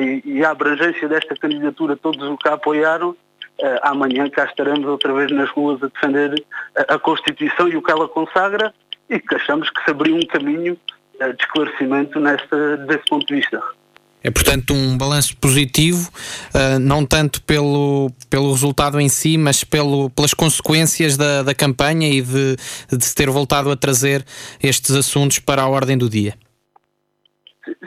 e, 0.00 0.22
e, 0.24 0.44
a 0.44 0.50
abrangência 0.50 1.06
desta 1.06 1.36
candidatura, 1.36 1.96
todos 1.96 2.20
os 2.28 2.36
que 2.38 2.48
a 2.48 2.54
apoiaram 2.54 3.14
amanhã 3.82 4.28
cá 4.28 4.44
estaremos 4.46 4.86
outra 4.86 5.12
vez 5.12 5.30
nas 5.30 5.48
ruas 5.50 5.80
a 5.84 5.86
defender 5.86 6.42
a, 6.74 6.94
a 6.94 6.98
Constituição 6.98 7.68
e 7.68 7.76
o 7.76 7.82
que 7.82 7.92
ela 7.92 8.08
consagra 8.08 8.74
e 9.08 9.20
que 9.20 9.36
achamos 9.36 9.70
que 9.70 9.84
se 9.84 9.90
abriu 9.90 10.16
um 10.16 10.26
caminho 10.26 10.76
de 11.20 11.44
esclarecimento 11.44 12.18
nesta, 12.18 12.76
desse 12.78 13.04
ponto 13.04 13.24
de 13.26 13.36
vista. 13.36 13.62
É, 14.28 14.30
portanto, 14.30 14.74
um 14.74 14.98
balanço 14.98 15.34
positivo, 15.38 16.10
uh, 16.54 16.78
não 16.78 17.06
tanto 17.06 17.42
pelo, 17.44 18.10
pelo 18.28 18.50
resultado 18.50 19.00
em 19.00 19.08
si, 19.08 19.38
mas 19.38 19.64
pelo, 19.64 20.10
pelas 20.10 20.34
consequências 20.34 21.16
da, 21.16 21.42
da 21.42 21.54
campanha 21.54 22.10
e 22.10 22.20
de, 22.20 22.56
de 22.92 23.04
se 23.04 23.14
ter 23.14 23.30
voltado 23.30 23.70
a 23.70 23.76
trazer 23.76 24.22
estes 24.62 24.94
assuntos 24.94 25.38
para 25.38 25.62
a 25.62 25.68
ordem 25.68 25.96
do 25.96 26.10
dia. 26.10 26.34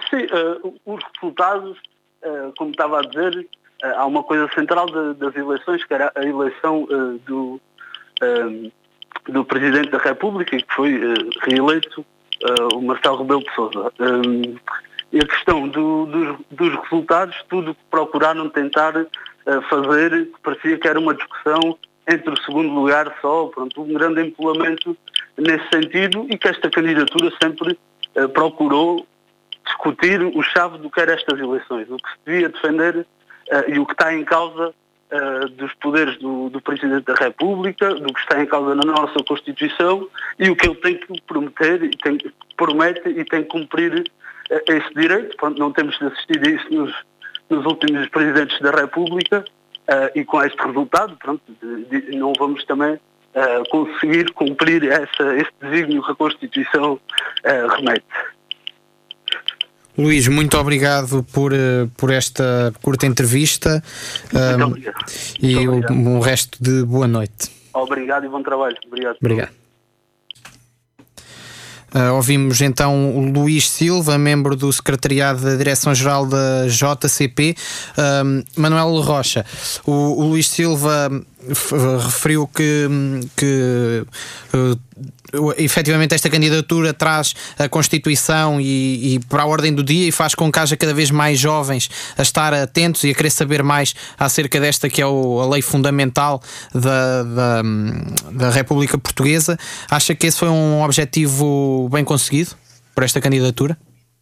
Sim, 0.09 0.25
uh, 0.33 0.73
os 0.83 0.99
resultados, 1.13 1.77
uh, 2.25 2.51
como 2.57 2.71
estava 2.71 3.01
a 3.01 3.01
dizer, 3.03 3.47
há 3.83 4.05
uma 4.07 4.23
coisa 4.23 4.49
central 4.55 4.87
de, 4.87 5.19
das 5.19 5.35
eleições, 5.35 5.83
que 5.83 5.93
era 5.93 6.11
a 6.15 6.23
eleição 6.23 6.87
do, 7.25 7.59
do 9.27 9.45
Presidente 9.45 9.89
da 9.89 9.97
República, 9.99 10.57
que 10.57 10.75
foi 10.75 10.99
reeleito 11.41 12.05
o 12.75 12.81
Marcelo 12.81 13.17
Rebelo 13.17 13.43
de 13.43 13.55
Sousa 13.55 13.91
a 15.19 15.25
questão 15.25 15.67
do, 15.67 16.05
dos, 16.05 16.37
dos, 16.51 16.75
resultados, 16.83 17.35
tudo 17.49 17.75
que 17.75 17.81
procuraram 17.89 18.49
tentar 18.49 18.95
uh, 18.95 19.07
fazer, 19.69 20.29
parecia 20.41 20.77
que 20.77 20.87
era 20.87 20.99
uma 20.99 21.13
discussão 21.13 21.77
entre 22.07 22.33
o 22.33 22.41
segundo 22.43 22.73
lugar 22.73 23.13
só, 23.21 23.47
pronto, 23.47 23.81
um 23.81 23.93
grande 23.93 24.21
empolamento 24.21 24.97
nesse 25.37 25.67
sentido 25.69 26.25
e 26.29 26.37
que 26.37 26.47
esta 26.47 26.69
candidatura 26.69 27.31
sempre 27.41 27.77
uh, 28.15 28.29
procurou 28.29 29.05
discutir 29.65 30.21
o 30.23 30.41
chave 30.41 30.77
do 30.77 30.89
que 30.89 30.99
eram 30.99 31.13
estas 31.13 31.39
eleições, 31.39 31.89
o 31.89 31.97
que 31.97 32.09
se 32.09 32.17
devia 32.25 32.49
defender 32.49 32.97
uh, 32.97 33.05
e 33.69 33.79
o 33.79 33.85
que 33.85 33.93
está 33.93 34.13
em 34.13 34.23
causa 34.23 34.73
dos 35.57 35.73
poderes 35.73 36.17
do, 36.19 36.49
do, 36.49 36.61
Presidente 36.61 37.03
da 37.03 37.15
República, 37.15 37.93
do 37.95 38.13
que 38.13 38.19
está 38.21 38.41
em 38.41 38.45
causa 38.45 38.73
na 38.73 38.93
nossa 38.93 39.21
Constituição 39.27 40.07
e 40.39 40.49
o 40.49 40.55
que 40.55 40.65
ele 40.65 40.75
tem 40.75 40.97
que 40.97 41.21
prometer, 41.23 41.89
tem, 42.01 42.17
promete 42.55 43.09
e 43.09 43.25
tem 43.25 43.43
que 43.43 43.49
cumprir 43.49 44.09
esse 44.67 44.93
direito. 44.93 45.35
Pronto, 45.37 45.59
não 45.59 45.71
temos 45.71 45.99
assistido 46.01 46.47
a 46.47 46.51
isso 46.51 46.73
nos, 46.73 46.93
nos 47.49 47.65
últimos 47.65 48.07
presidentes 48.09 48.59
da 48.61 48.71
República 48.71 49.43
uh, 49.87 50.17
e 50.17 50.23
com 50.25 50.41
este 50.43 50.61
resultado, 50.61 51.15
pronto, 51.17 51.41
de, 51.61 52.01
de, 52.01 52.15
não 52.15 52.33
vamos 52.37 52.63
também 52.65 52.93
uh, 52.93 53.69
conseguir 53.69 54.31
cumprir 54.33 54.83
essa, 54.83 55.35
esse 55.35 55.51
desígnio 55.61 56.03
que 56.03 56.11
a 56.11 56.15
Constituição 56.15 56.93
uh, 56.93 57.67
remete. 57.75 58.05
Luís, 59.97 60.27
muito 60.27 60.57
obrigado 60.57 61.23
por, 61.33 61.51
por 61.97 62.11
esta 62.11 62.73
curta 62.81 63.05
entrevista 63.05 63.83
um, 64.33 65.45
e 65.45 65.67
o, 65.67 65.81
um 65.91 66.19
resto 66.19 66.57
de 66.63 66.83
boa 66.85 67.07
noite. 67.07 67.51
Obrigado 67.73 68.25
e 68.25 68.29
bom 68.29 68.41
trabalho. 68.41 68.77
Obrigado. 68.87 69.17
Obrigado. 69.21 69.60
Uh, 71.93 72.13
ouvimos 72.13 72.61
então 72.61 73.17
o 73.17 73.29
Luís 73.29 73.69
Silva, 73.69 74.17
membro 74.17 74.55
do 74.55 74.71
Secretariado 74.71 75.41
da 75.41 75.55
Direção-Geral 75.55 76.25
da 76.25 76.65
JCP, 76.67 77.55
uh, 77.97 78.59
Manuel 78.59 79.01
Rocha. 79.01 79.45
O, 79.85 79.91
o 79.91 80.27
Luís 80.29 80.49
Silva 80.49 81.09
referiu 82.03 82.47
que, 82.47 82.87
que 83.35 84.05
uh, 84.53 85.53
efetivamente 85.57 86.13
esta 86.13 86.29
candidatura 86.29 86.93
traz 86.93 87.33
a 87.57 87.67
Constituição 87.67 88.59
e, 88.59 89.15
e, 89.15 89.19
para 89.19 89.43
a 89.43 89.45
ordem 89.45 89.73
do 89.73 89.83
dia 89.83 90.07
e 90.07 90.11
faz 90.11 90.35
com 90.35 90.51
que 90.51 90.59
haja 90.59 90.77
cada 90.77 90.93
vez 90.93 91.09
mais 91.09 91.39
jovens 91.39 91.89
a 92.17 92.21
estar 92.21 92.53
atentos 92.53 93.03
e 93.03 93.11
a 93.11 93.13
querer 93.13 93.29
saber 93.29 93.63
mais 93.63 93.95
acerca 94.17 94.59
desta 94.59 94.89
que 94.89 95.01
é 95.01 95.05
o, 95.05 95.39
a 95.41 95.47
lei 95.47 95.61
fundamental 95.61 96.41
da, 96.73 97.23
da, 97.23 97.61
da 98.31 98.49
República 98.49 98.97
Portuguesa. 98.97 99.57
Acha 99.89 100.13
que 100.13 100.27
esse 100.27 100.37
foi 100.37 100.49
um 100.49 100.83
objetivo 100.83 101.89
bem 101.91 102.03
conseguido 102.03 102.51
por 102.93 103.03
esta 103.03 103.19
candidatura? 103.19 103.77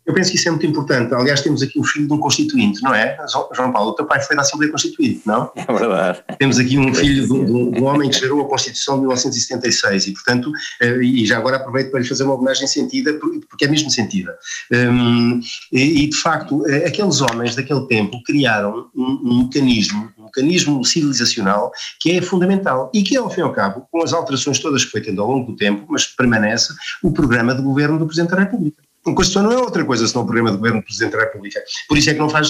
Eu 0.09 0.15
penso 0.15 0.31
que 0.31 0.37
isso 0.37 0.47
é 0.47 0.51
muito 0.51 0.65
importante. 0.65 1.13
Aliás, 1.13 1.39
temos 1.41 1.61
aqui 1.61 1.79
o 1.79 1.83
filho 1.83 2.07
de 2.07 2.13
um 2.13 2.17
constituinte, 2.17 2.81
não 2.81 2.95
é? 2.95 3.15
João 3.55 3.71
Paulo, 3.71 3.91
o 3.91 3.93
teu 3.93 4.07
pai 4.07 4.19
foi 4.19 4.35
da 4.35 4.41
Assembleia 4.41 4.71
Constituinte, 4.71 5.21
não? 5.23 5.51
É 5.55 5.71
verdade. 5.71 6.23
Temos 6.39 6.57
aqui 6.57 6.79
um 6.79 6.91
filho 6.95 7.27
de, 7.27 7.45
de, 7.45 7.71
de 7.73 7.79
um 7.79 7.85
homem 7.85 8.09
que 8.09 8.17
gerou 8.17 8.41
a 8.41 8.49
Constituição 8.49 8.95
de 8.95 9.01
1976 9.01 10.07
e, 10.07 10.13
portanto, 10.13 10.51
eh, 10.81 10.97
e 11.03 11.27
já 11.27 11.37
agora 11.37 11.57
aproveito 11.57 11.91
para 11.91 11.99
lhe 11.99 12.07
fazer 12.07 12.23
uma 12.23 12.33
homenagem 12.33 12.65
sentida, 12.65 13.13
porque 13.47 13.65
é 13.65 13.67
mesmo 13.67 13.91
sentida. 13.91 14.35
Um, 14.73 15.39
e, 15.71 16.07
de 16.07 16.17
facto, 16.17 16.67
eh, 16.67 16.87
aqueles 16.87 17.21
homens 17.21 17.55
daquele 17.55 17.85
tempo 17.85 18.19
criaram 18.23 18.89
um, 18.95 19.21
um 19.23 19.43
mecanismo, 19.43 20.11
um 20.17 20.23
mecanismo 20.23 20.83
civilizacional 20.83 21.71
que 21.99 22.13
é 22.13 22.21
fundamental 22.23 22.89
e 22.95 23.03
que, 23.03 23.15
ao 23.15 23.29
fim 23.29 23.41
e 23.41 23.43
ao 23.43 23.53
cabo, 23.53 23.85
com 23.91 24.03
as 24.03 24.11
alterações 24.11 24.57
todas 24.57 24.83
que 24.83 24.89
foi 24.89 25.01
tendo 25.01 25.21
ao 25.21 25.29
longo 25.29 25.51
do 25.51 25.55
tempo, 25.55 25.85
mas 25.87 26.07
permanece 26.07 26.73
o 27.03 27.11
programa 27.11 27.53
de 27.53 27.61
governo 27.61 27.99
do 27.99 28.07
Presidente 28.07 28.31
da 28.31 28.39
República. 28.39 28.88
A 29.05 29.13
Constituição 29.13 29.43
não 29.43 29.51
é 29.51 29.57
outra 29.57 29.83
coisa 29.85 30.07
senão 30.07 30.23
o 30.23 30.25
programa 30.25 30.51
de 30.51 30.57
governo 30.57 30.81
do 30.81 30.85
Presidente 30.85 31.13
da 31.13 31.19
República. 31.19 31.61
Por 31.87 31.97
isso 31.97 32.09
é 32.09 32.13
que 32.13 32.19
não 32.19 32.29
faz, 32.29 32.49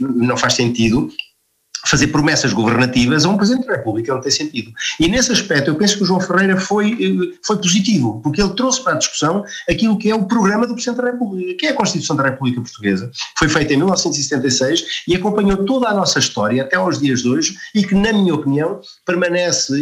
não 0.00 0.36
faz 0.36 0.54
sentido 0.54 1.10
fazer 1.86 2.08
promessas 2.08 2.52
governativas 2.52 3.24
a 3.24 3.28
um 3.28 3.36
Presidente 3.36 3.66
da 3.66 3.76
República 3.76 4.12
não 4.12 4.20
tem 4.20 4.30
sentido. 4.30 4.72
E 4.98 5.08
nesse 5.08 5.32
aspecto 5.32 5.70
eu 5.70 5.74
penso 5.74 5.96
que 5.96 6.02
o 6.02 6.06
João 6.06 6.20
Ferreira 6.20 6.56
foi, 6.56 6.92
eh, 6.92 7.38
foi 7.44 7.56
positivo, 7.56 8.20
porque 8.22 8.42
ele 8.42 8.54
trouxe 8.54 8.82
para 8.82 8.94
a 8.94 8.98
discussão 8.98 9.44
aquilo 9.68 9.96
que 9.98 10.10
é 10.10 10.14
o 10.14 10.24
programa 10.24 10.66
do 10.66 10.74
Presidente 10.74 11.02
da 11.02 11.10
República, 11.10 11.54
que 11.58 11.66
é 11.66 11.70
a 11.70 11.74
Constituição 11.74 12.16
da 12.16 12.24
República 12.24 12.60
Portuguesa, 12.60 13.10
foi 13.38 13.48
feita 13.48 13.72
em 13.72 13.76
1976 13.76 14.84
e 15.08 15.14
acompanhou 15.14 15.64
toda 15.64 15.88
a 15.88 15.94
nossa 15.94 16.18
história 16.18 16.62
até 16.62 16.76
aos 16.76 16.98
dias 16.98 17.22
de 17.22 17.28
hoje 17.28 17.56
e 17.74 17.84
que, 17.84 17.94
na 17.94 18.12
minha 18.12 18.34
opinião, 18.34 18.80
permanece, 19.06 19.72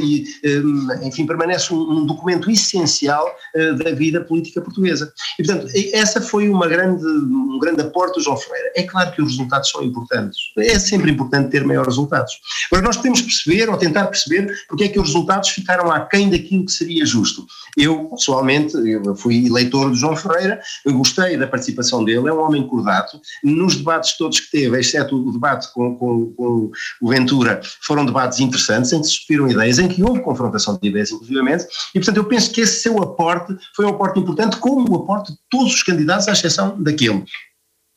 eh, 0.45 1.07
enfim, 1.07 1.27
permanece 1.27 1.73
um, 1.75 2.07
documento 2.07 2.51
essencial 2.51 3.27
eh, 3.55 3.73
da 3.73 3.91
vida 3.91 4.21
política 4.21 4.61
portuguesa. 4.61 5.13
E, 5.39 5.45
portanto, 5.45 5.71
essa 5.93 6.21
foi 6.21 6.49
uma 6.49 6.67
grande, 6.67 7.05
um 7.05 7.59
grande 7.59 7.83
aporte 7.83 8.15
do 8.15 8.23
João 8.23 8.37
Ferreira. 8.37 8.73
É 8.77 8.83
claro 8.83 9.11
que 9.13 9.23
os 9.23 9.33
resultados 9.33 9.71
são 9.71 9.83
importantes. 9.83 10.39
É 10.57 10.79
sempre 10.79 11.11
importante 11.11 11.51
ter 11.51 11.65
maior 11.65 11.88
resultados. 11.97 12.33
Agora, 12.71 12.87
nós 12.87 12.97
podemos 12.97 13.23
perceber 13.23 13.69
ou 13.69 13.77
tentar 13.77 14.07
perceber 14.07 14.55
porque 14.69 14.85
é 14.85 14.89
que 14.89 14.99
os 14.99 15.07
resultados 15.09 15.49
ficaram 15.51 15.91
aquém 15.91 16.31
daquilo 16.31 16.65
que 16.65 16.73
seria 16.73 17.05
justo. 17.05 17.47
Eu, 17.77 18.05
pessoalmente, 18.11 18.75
eu 18.77 19.15
fui 19.15 19.47
eleitor 19.47 19.89
do 19.89 19.95
João 19.95 20.17
Ferreira, 20.17 20.61
gostei 20.87 21.37
da 21.37 21.47
participação 21.47 22.05
dele, 22.05 22.29
é 22.29 22.33
um 22.33 22.41
homem 22.41 22.67
cordato. 22.67 23.21
Nos 23.43 23.77
debates 23.77 24.17
todos 24.17 24.41
que 24.41 24.51
teve, 24.51 24.79
exceto 24.79 25.17
o 25.17 25.33
debate 25.33 25.73
com, 25.73 25.97
com, 25.97 26.33
com 26.33 26.71
o 27.01 27.09
Ventura, 27.09 27.61
foram 27.83 28.05
debates 28.05 28.41
interessantes, 28.41 28.93
em 28.93 29.01
que 29.01 29.07
se 29.07 29.13
discutiram 29.13 29.49
ideias, 29.49 29.79
em 29.79 29.89
que 29.89 30.03
houve 30.03 30.21
confrontação 30.21 30.79
de 30.81 30.89
ideias, 30.89 31.11
inclusivamente, 31.11 31.67
e, 31.95 31.99
portanto, 31.99 32.17
eu 32.17 32.25
penso 32.25 32.51
que 32.51 32.61
esse 32.61 32.83
seu 32.83 33.03
aporte 33.03 33.57
foi 33.75 33.87
um 33.87 33.91
aporte 33.91 34.19
importante, 34.19 34.57
como 34.57 34.91
o 34.91 34.97
aporte 34.97 35.33
de 35.33 35.39
todos 35.51 35.75
os 35.75 35.83
candidatos, 35.83 36.29
à 36.29 36.33
exceção 36.33 36.81
daquele 36.83 37.25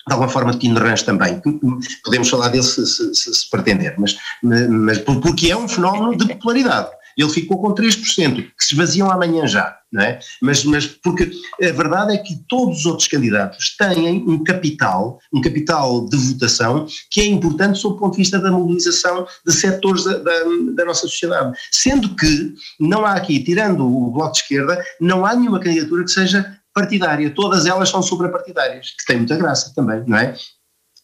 de 0.08 0.14
alguma 0.14 0.30
forma 0.30 0.52
de 0.52 0.60
Tino 0.60 0.80
Ranch 0.80 1.04
também. 1.04 1.42
Podemos 2.04 2.30
falar 2.30 2.50
dele 2.50 2.64
se, 2.64 2.86
se, 2.86 3.14
se, 3.14 3.50
pretender, 3.50 3.96
mas, 3.98 4.18
mas 4.42 4.98
porque 5.00 5.52
é 5.52 5.58
um 5.58 5.68
fenómeno 5.68 6.16
de 6.16 6.28
popularidade. 6.28 6.90
Ele 7.18 7.30
ficou 7.30 7.60
com 7.60 7.74
3%, 7.74 8.36
que 8.36 8.66
se 8.66 8.74
esvaziam 8.74 9.12
amanhã 9.12 9.46
já, 9.46 9.78
não 9.92 10.02
é? 10.02 10.20
Mas, 10.42 10.64
mas 10.64 10.88
porque 10.88 11.30
a 11.62 11.72
verdade 11.72 12.14
é 12.14 12.18
que 12.18 12.38
todos 12.48 12.80
os 12.80 12.86
outros 12.86 13.08
candidatos 13.08 13.76
têm 13.78 14.24
um 14.28 14.44
capital, 14.44 15.20
um 15.34 15.42
capital 15.42 16.08
de 16.08 16.16
votação 16.16 16.86
que 17.10 17.22
é 17.22 17.26
importante 17.26 17.80
sob 17.80 17.96
o 17.96 18.00
ponto 18.00 18.14
de 18.14 18.20
vista 18.20 18.40
da 18.40 18.52
mobilização 18.52 19.28
de 19.46 19.54
setores 19.54 20.06
da, 20.06 20.18
da, 20.18 20.44
da 20.76 20.86
nossa 20.86 21.02
sociedade. 21.02 21.58
Sendo 21.72 22.16
que 22.16 22.54
não 22.80 23.06
há 23.06 23.14
aqui, 23.14 23.44
tirando 23.44 23.86
o 23.86 24.12
Bloco 24.12 24.32
de 24.32 24.40
Esquerda, 24.40 24.82
não 25.00 25.26
há 25.26 25.36
nenhuma 25.36 25.60
candidatura 25.60 26.06
que 26.06 26.12
seja 26.12 26.58
partidária, 26.74 27.30
todas 27.30 27.66
elas 27.66 27.90
são 27.90 28.02
suprapartidárias, 28.02 28.92
que 28.92 29.06
tem 29.06 29.18
muita 29.18 29.38
graça 29.38 29.74
também, 29.76 30.04
não 30.08 30.18
é? 30.18 30.36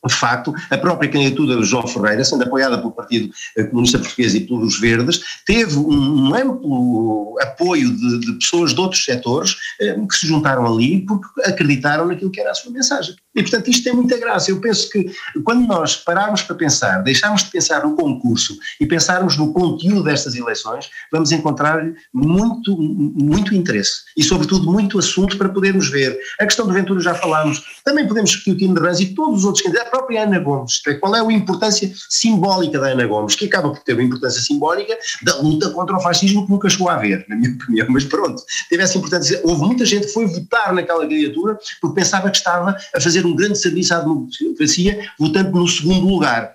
De 0.06 0.14
facto, 0.14 0.54
a 0.70 0.78
própria 0.78 1.10
candidatura 1.10 1.56
do 1.56 1.66
João 1.66 1.88
Ferreira, 1.88 2.24
sendo 2.24 2.44
apoiada 2.44 2.78
pelo 2.78 2.92
Partido 2.92 3.34
Comunista 3.70 3.98
Português 4.00 4.36
e 4.36 4.42
pelos 4.42 4.80
Verdes, 4.80 5.20
teve 5.46 5.78
um, 5.78 6.34
amplo 6.36 7.36
apoio 7.42 7.92
de, 7.96 8.20
de, 8.20 8.34
pessoas 8.34 8.74
de 8.74 8.80
outros 8.80 9.04
setores 9.04 9.56
eh, 9.82 9.98
que 10.08 10.16
se 10.16 10.28
juntaram 10.28 10.66
ali 10.66 11.02
porque 11.06 11.42
acreditaram 11.42 12.06
naquilo 12.06 12.30
que 12.30 12.40
era 12.40 12.52
a 12.52 12.56
sua 12.56 12.72
mensagem. 12.72 13.16
E, 13.38 13.44
portanto, 13.44 13.70
isto 13.70 13.84
tem 13.84 13.94
muita 13.94 14.18
graça. 14.18 14.50
Eu 14.50 14.60
penso 14.60 14.90
que 14.90 15.12
quando 15.44 15.68
nós 15.68 15.96
pararmos 15.96 16.42
para 16.42 16.56
pensar, 16.56 17.04
deixarmos 17.04 17.44
de 17.44 17.52
pensar 17.52 17.84
no 17.84 17.96
concurso 17.96 18.58
e 18.82 18.86
pensarmos 18.88 19.38
no 19.38 19.54
conteúdo 19.54 20.04
destas 20.04 20.34
eleições, 20.34 20.90
vamos 21.12 21.32
encontrar 21.32 21.86
muito, 22.12 22.76
muito 22.76 23.54
interesse 23.54 24.02
e, 24.18 24.24
sobretudo, 24.24 24.72
muito 24.72 24.98
assunto 24.98 25.38
para 25.38 25.50
podermos 25.50 25.90
ver. 25.90 26.18
A 26.40 26.46
questão 26.46 26.66
do 26.66 26.74
Ventura 26.74 27.00
já 27.00 27.14
falámos, 27.14 27.62
também 27.86 28.08
podemos 28.08 28.32
discutir 28.32 28.52
o 28.52 28.58
Tino 28.58 28.74
de 28.74 28.82
Rãs 28.82 29.00
e 29.00 29.14
todos 29.14 29.40
os 29.40 29.46
outros 29.46 29.64
candidatos, 29.64 29.88
a 29.88 29.92
própria 29.92 30.24
Ana 30.24 30.40
Gomes, 30.40 30.82
é, 30.88 30.96
qual 30.96 31.16
é 31.16 31.20
a 31.20 31.32
importância 31.32 31.92
simbólica 32.10 32.80
da 32.80 32.88
Ana 32.88 33.06
Gomes, 33.06 33.36
que 33.36 33.46
acaba 33.46 33.70
por 33.70 33.84
ter 33.84 33.94
uma 33.94 34.04
importância 34.04 34.42
simbólica 34.42 34.98
da 35.22 35.38
luta 35.38 35.70
contra 35.70 35.96
o 35.96 36.02
fascismo 36.02 36.46
que 36.46 36.52
nunca 36.52 36.70
chegou 36.70 36.90
a 36.90 36.96
haver, 36.96 37.24
na 37.30 37.36
minha 37.36 37.52
opinião, 37.62 37.86
mas 37.90 38.04
pronto, 38.04 38.42
teve 38.68 38.82
essa 38.82 38.98
importância. 38.98 39.40
Houve 39.44 39.62
muita 39.62 39.86
gente 39.86 40.08
que 40.08 40.14
foi 40.14 40.26
votar 40.26 40.74
naquela 40.74 41.02
candidatura 41.02 41.58
porque 41.80 41.96
pensava 41.96 42.32
que 42.32 42.38
estava 42.38 42.76
a 42.96 43.00
fazer 43.00 43.27
um 43.28 43.36
grande 43.36 43.58
serviço 43.58 43.94
à 43.94 44.00
democracia, 44.00 45.10
votando 45.20 45.52
no 45.52 45.68
segundo 45.68 46.08
lugar. 46.08 46.54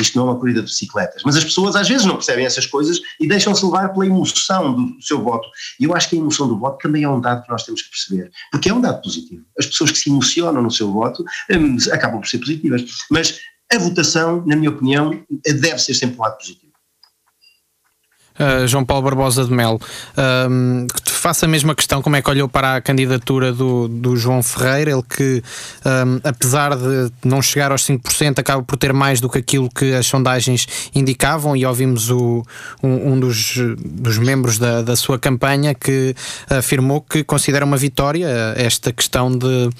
isto 0.00 0.18
não 0.18 0.28
é 0.28 0.30
uma 0.32 0.38
corrida 0.38 0.60
de 0.60 0.66
bicicletas. 0.66 1.22
Mas 1.24 1.36
as 1.36 1.44
pessoas 1.44 1.76
às 1.76 1.88
vezes 1.88 2.04
não 2.04 2.16
percebem 2.16 2.44
essas 2.44 2.66
coisas 2.66 3.00
e 3.20 3.26
deixam-se 3.26 3.64
levar 3.64 3.88
pela 3.90 4.06
emoção 4.06 4.74
do 4.74 5.02
seu 5.02 5.22
voto. 5.22 5.48
E 5.80 5.84
eu 5.84 5.94
acho 5.94 6.10
que 6.10 6.16
a 6.16 6.18
emoção 6.18 6.46
do 6.48 6.58
voto 6.58 6.78
também 6.82 7.04
é 7.04 7.08
um 7.08 7.20
dado 7.20 7.42
que 7.42 7.50
nós 7.50 7.64
temos 7.64 7.82
que 7.82 7.90
perceber, 7.90 8.30
porque 8.50 8.68
é 8.68 8.74
um 8.74 8.80
dado 8.80 9.00
positivo. 9.02 9.44
As 9.58 9.66
pessoas 9.66 9.90
que 9.90 9.98
se 9.98 10.10
emocionam 10.10 10.62
no 10.62 10.70
seu 10.70 10.92
voto 10.92 11.24
um, 11.50 11.76
acabam 11.92 12.20
por 12.20 12.28
ser 12.28 12.38
positivas. 12.38 12.84
Mas 13.10 13.40
a 13.72 13.78
votação, 13.78 14.44
na 14.46 14.56
minha 14.56 14.70
opinião, 14.70 15.24
deve 15.44 15.78
ser 15.78 15.94
sempre 15.94 16.18
um 16.18 16.22
lado 16.22 16.36
positivo. 16.36 16.73
Uh, 18.38 18.66
João 18.66 18.84
Paulo 18.84 19.04
Barbosa 19.04 19.44
de 19.44 19.52
Melo, 19.52 19.76
uh, 19.76 20.86
que 20.92 21.02
te 21.02 21.12
faça 21.12 21.46
a 21.46 21.48
mesma 21.48 21.72
questão, 21.72 22.02
como 22.02 22.16
é 22.16 22.22
que 22.22 22.28
olhou 22.28 22.48
para 22.48 22.74
a 22.74 22.80
candidatura 22.80 23.52
do, 23.52 23.86
do 23.86 24.16
João 24.16 24.42
Ferreira, 24.42 24.90
ele 24.90 25.02
que, 25.02 25.40
um, 25.86 26.20
apesar 26.24 26.76
de 26.76 27.12
não 27.24 27.40
chegar 27.40 27.70
aos 27.70 27.82
5%, 27.82 28.40
acaba 28.40 28.60
por 28.62 28.76
ter 28.76 28.92
mais 28.92 29.20
do 29.20 29.28
que 29.30 29.38
aquilo 29.38 29.70
que 29.70 29.94
as 29.94 30.06
sondagens 30.06 30.66
indicavam, 30.92 31.56
e 31.56 31.64
ouvimos 31.64 32.10
o, 32.10 32.44
um, 32.82 33.12
um 33.12 33.20
dos, 33.20 33.54
dos 33.78 34.18
membros 34.18 34.58
da, 34.58 34.82
da 34.82 34.96
sua 34.96 35.16
campanha 35.16 35.72
que 35.72 36.14
afirmou 36.50 37.00
que 37.00 37.22
considera 37.22 37.64
uma 37.64 37.76
vitória 37.76 38.26
esta 38.56 38.92
questão 38.92 39.30
de, 39.30 39.70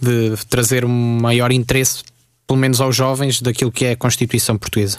de 0.00 0.36
trazer 0.50 0.84
um 0.84 1.18
maior 1.18 1.50
interesse, 1.50 2.02
pelo 2.46 2.58
menos 2.58 2.78
aos 2.78 2.94
jovens, 2.94 3.40
daquilo 3.40 3.72
que 3.72 3.86
é 3.86 3.92
a 3.92 3.96
Constituição 3.96 4.58
Portuguesa. 4.58 4.98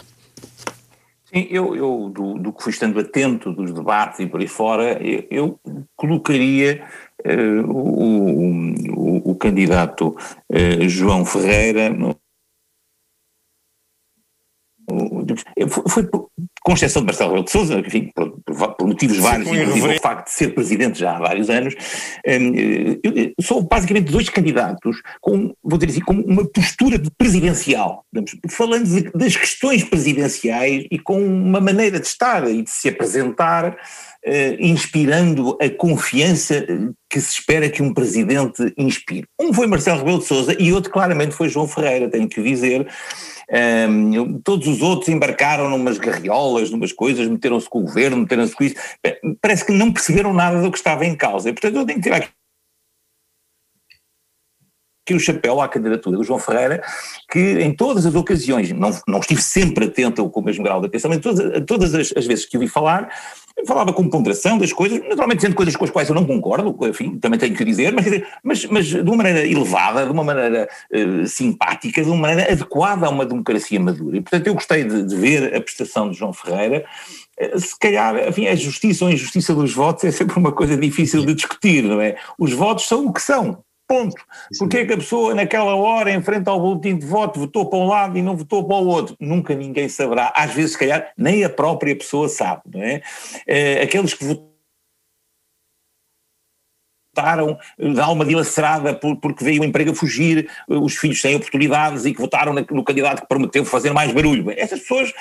Sim, 1.34 1.48
eu, 1.50 1.74
eu 1.74 2.10
do, 2.10 2.38
do, 2.38 2.52
que 2.52 2.62
fui 2.62 2.70
estando 2.70 3.00
atento 3.00 3.52
dos 3.52 3.72
debates 3.72 4.20
e 4.20 4.26
por 4.26 4.40
aí 4.40 4.46
fora, 4.46 5.02
eu, 5.04 5.26
eu 5.28 5.60
colocaria 5.96 6.86
uh, 7.26 7.70
o, 7.72 9.26
o, 9.26 9.30
o, 9.32 9.34
candidato 9.34 10.16
uh, 10.48 10.88
João 10.88 11.24
Ferreira 11.24 11.90
no, 11.90 12.16
foi 15.88 16.08
com 16.64 16.72
exceção 16.72 17.02
de 17.02 17.06
Marcelo 17.06 17.28
Rebelo 17.28 17.44
de 17.44 17.50
Sousa, 17.50 17.78
enfim, 17.78 18.10
por, 18.14 18.30
por 18.40 18.86
motivos 18.86 19.18
vários, 19.18 19.46
inclusive 19.46 19.96
o 19.96 20.00
facto 20.00 20.28
de 20.28 20.32
ser 20.32 20.54
presidente 20.54 20.98
já 20.98 21.14
há 21.14 21.18
vários 21.18 21.50
anos, 21.50 21.74
hum, 22.26 23.32
sou 23.38 23.62
basicamente 23.62 24.10
dois 24.10 24.30
candidatos 24.30 24.96
com, 25.20 25.54
vou 25.62 25.78
dizer 25.78 25.92
assim, 25.92 26.00
com 26.00 26.14
uma 26.14 26.44
postura 26.50 27.00
presidencial, 27.18 28.06
falando 28.48 28.86
de, 28.86 29.10
das 29.12 29.36
questões 29.36 29.84
presidenciais 29.84 30.86
e 30.90 30.98
com 30.98 31.22
uma 31.22 31.60
maneira 31.60 32.00
de 32.00 32.06
estar 32.06 32.48
e 32.48 32.62
de 32.62 32.70
se 32.70 32.88
apresentar 32.88 33.76
Uh, 34.26 34.56
inspirando 34.58 35.54
a 35.60 35.68
confiança 35.68 36.66
que 37.10 37.20
se 37.20 37.40
espera 37.40 37.68
que 37.68 37.82
um 37.82 37.92
presidente 37.92 38.72
inspire. 38.78 39.26
Um 39.38 39.52
foi 39.52 39.66
Marcelo 39.66 39.98
Rebelo 39.98 40.20
de 40.20 40.24
Sousa 40.24 40.56
e 40.58 40.72
outro 40.72 40.90
claramente 40.90 41.34
foi 41.34 41.50
João 41.50 41.68
Ferreira, 41.68 42.08
tenho 42.08 42.26
que 42.26 42.42
dizer, 42.42 42.88
um, 43.50 44.40
todos 44.40 44.66
os 44.66 44.82
outros 44.82 45.08
embarcaram 45.08 45.68
numas 45.68 45.98
garriolas, 45.98 46.70
numas 46.70 46.92
coisas, 46.92 47.26
meteram-se 47.28 47.68
com 47.68 47.80
o 47.80 47.82
governo, 47.82 48.16
meteram-se 48.18 48.54
com 48.54 48.64
isso. 48.64 48.76
Parece 49.40 49.64
que 49.64 49.72
não 49.72 49.92
perceberam 49.92 50.32
nada 50.32 50.60
do 50.60 50.70
que 50.70 50.78
estava 50.78 51.04
em 51.04 51.14
causa. 51.14 51.48
E, 51.48 51.52
portanto, 51.52 51.76
eu 51.76 51.86
tenho 51.86 51.98
que 51.98 52.04
tirar 52.04 52.16
aqui 52.18 52.28
que 55.04 55.14
o 55.14 55.20
chapéu 55.20 55.60
à 55.60 55.68
candidatura 55.68 56.16
do 56.16 56.24
João 56.24 56.38
Ferreira, 56.38 56.82
que 57.30 57.60
em 57.60 57.74
todas 57.74 58.06
as 58.06 58.14
ocasiões, 58.14 58.70
não, 58.72 58.90
não 59.06 59.20
estive 59.20 59.42
sempre 59.42 59.86
atento 59.86 60.28
com 60.30 60.40
o 60.40 60.44
mesmo 60.44 60.64
grau 60.64 60.80
de 60.80 60.86
atenção, 60.86 61.10
mas 61.10 61.20
todas, 61.20 61.64
todas 61.66 61.94
as, 61.94 62.12
as 62.16 62.26
vezes 62.26 62.46
que 62.46 62.56
o 62.56 62.60
vi 62.60 62.68
falar, 62.68 63.10
falava 63.66 63.92
com 63.92 64.08
ponderação 64.08 64.58
das 64.58 64.72
coisas, 64.72 65.00
naturalmente 65.00 65.42
sendo 65.42 65.54
coisas 65.54 65.76
com 65.76 65.84
as 65.84 65.90
quais 65.90 66.08
eu 66.08 66.14
não 66.14 66.26
concordo, 66.26 66.76
enfim, 66.88 67.18
também 67.18 67.38
tenho 67.38 67.54
que 67.54 67.64
dizer, 67.64 67.92
mas, 67.92 68.06
mas, 68.42 68.64
mas 68.66 68.86
de 68.86 69.00
uma 69.00 69.16
maneira 69.16 69.46
elevada, 69.46 70.04
de 70.04 70.10
uma 70.10 70.24
maneira 70.24 70.68
uh, 70.92 71.26
simpática, 71.26 72.02
de 72.02 72.08
uma 72.08 72.16
maneira 72.16 72.52
adequada 72.52 73.06
a 73.06 73.10
uma 73.10 73.24
democracia 73.24 73.78
madura. 73.78 74.16
E, 74.16 74.20
portanto, 74.20 74.46
eu 74.46 74.54
gostei 74.54 74.84
de, 74.84 75.02
de 75.04 75.16
ver 75.16 75.54
a 75.54 75.60
prestação 75.60 76.10
de 76.10 76.18
João 76.18 76.32
Ferreira, 76.32 76.84
uh, 77.40 77.60
se 77.60 77.78
calhar, 77.78 78.28
enfim, 78.28 78.48
a 78.48 78.56
justiça 78.56 79.04
ou 79.04 79.10
a 79.10 79.14
injustiça 79.14 79.54
dos 79.54 79.72
votos 79.72 80.04
é 80.04 80.10
sempre 80.10 80.36
uma 80.38 80.50
coisa 80.50 80.76
difícil 80.76 81.24
de 81.24 81.34
discutir, 81.34 81.84
não 81.84 82.00
é? 82.00 82.16
Os 82.38 82.52
votos 82.52 82.86
são 82.88 83.06
o 83.06 83.12
que 83.12 83.22
são, 83.22 83.62
Ponto. 83.86 84.16
Porque 84.58 84.78
é 84.78 84.86
que 84.86 84.94
a 84.94 84.96
pessoa, 84.96 85.34
naquela 85.34 85.74
hora, 85.74 86.10
em 86.10 86.22
frente 86.22 86.48
ao 86.48 86.58
boletim 86.58 86.96
de 86.96 87.04
voto, 87.04 87.38
votou 87.38 87.68
para 87.68 87.78
um 87.78 87.86
lado 87.86 88.16
e 88.16 88.22
não 88.22 88.36
votou 88.36 88.66
para 88.66 88.76
o 88.76 88.86
outro? 88.86 89.14
Nunca 89.20 89.54
ninguém 89.54 89.88
saberá. 89.88 90.32
Às 90.34 90.54
vezes, 90.54 90.72
se 90.72 90.78
calhar, 90.78 91.12
nem 91.18 91.44
a 91.44 91.50
própria 91.50 91.94
pessoa 91.94 92.28
sabe, 92.28 92.62
não 92.72 92.82
é? 92.82 93.02
é 93.46 93.82
aqueles 93.82 94.14
que 94.14 94.24
votaram 94.24 94.53
votaram 97.14 97.56
de 97.78 98.00
alma 98.00 98.24
dilacerada 98.24 98.92
por, 98.92 99.16
porque 99.16 99.44
veio 99.44 99.62
o 99.62 99.64
emprego 99.64 99.92
a 99.92 99.94
fugir, 99.94 100.48
os 100.68 100.96
filhos 100.96 101.20
sem 101.20 101.36
oportunidades 101.36 102.04
e 102.04 102.12
que 102.12 102.20
votaram 102.20 102.52
no 102.52 102.84
candidato 102.84 103.22
que 103.22 103.28
prometeu 103.28 103.64
fazer 103.64 103.92
mais 103.92 104.12
barulho. 104.12 104.50
Essas 104.56 104.80
pessoas 104.80 105.12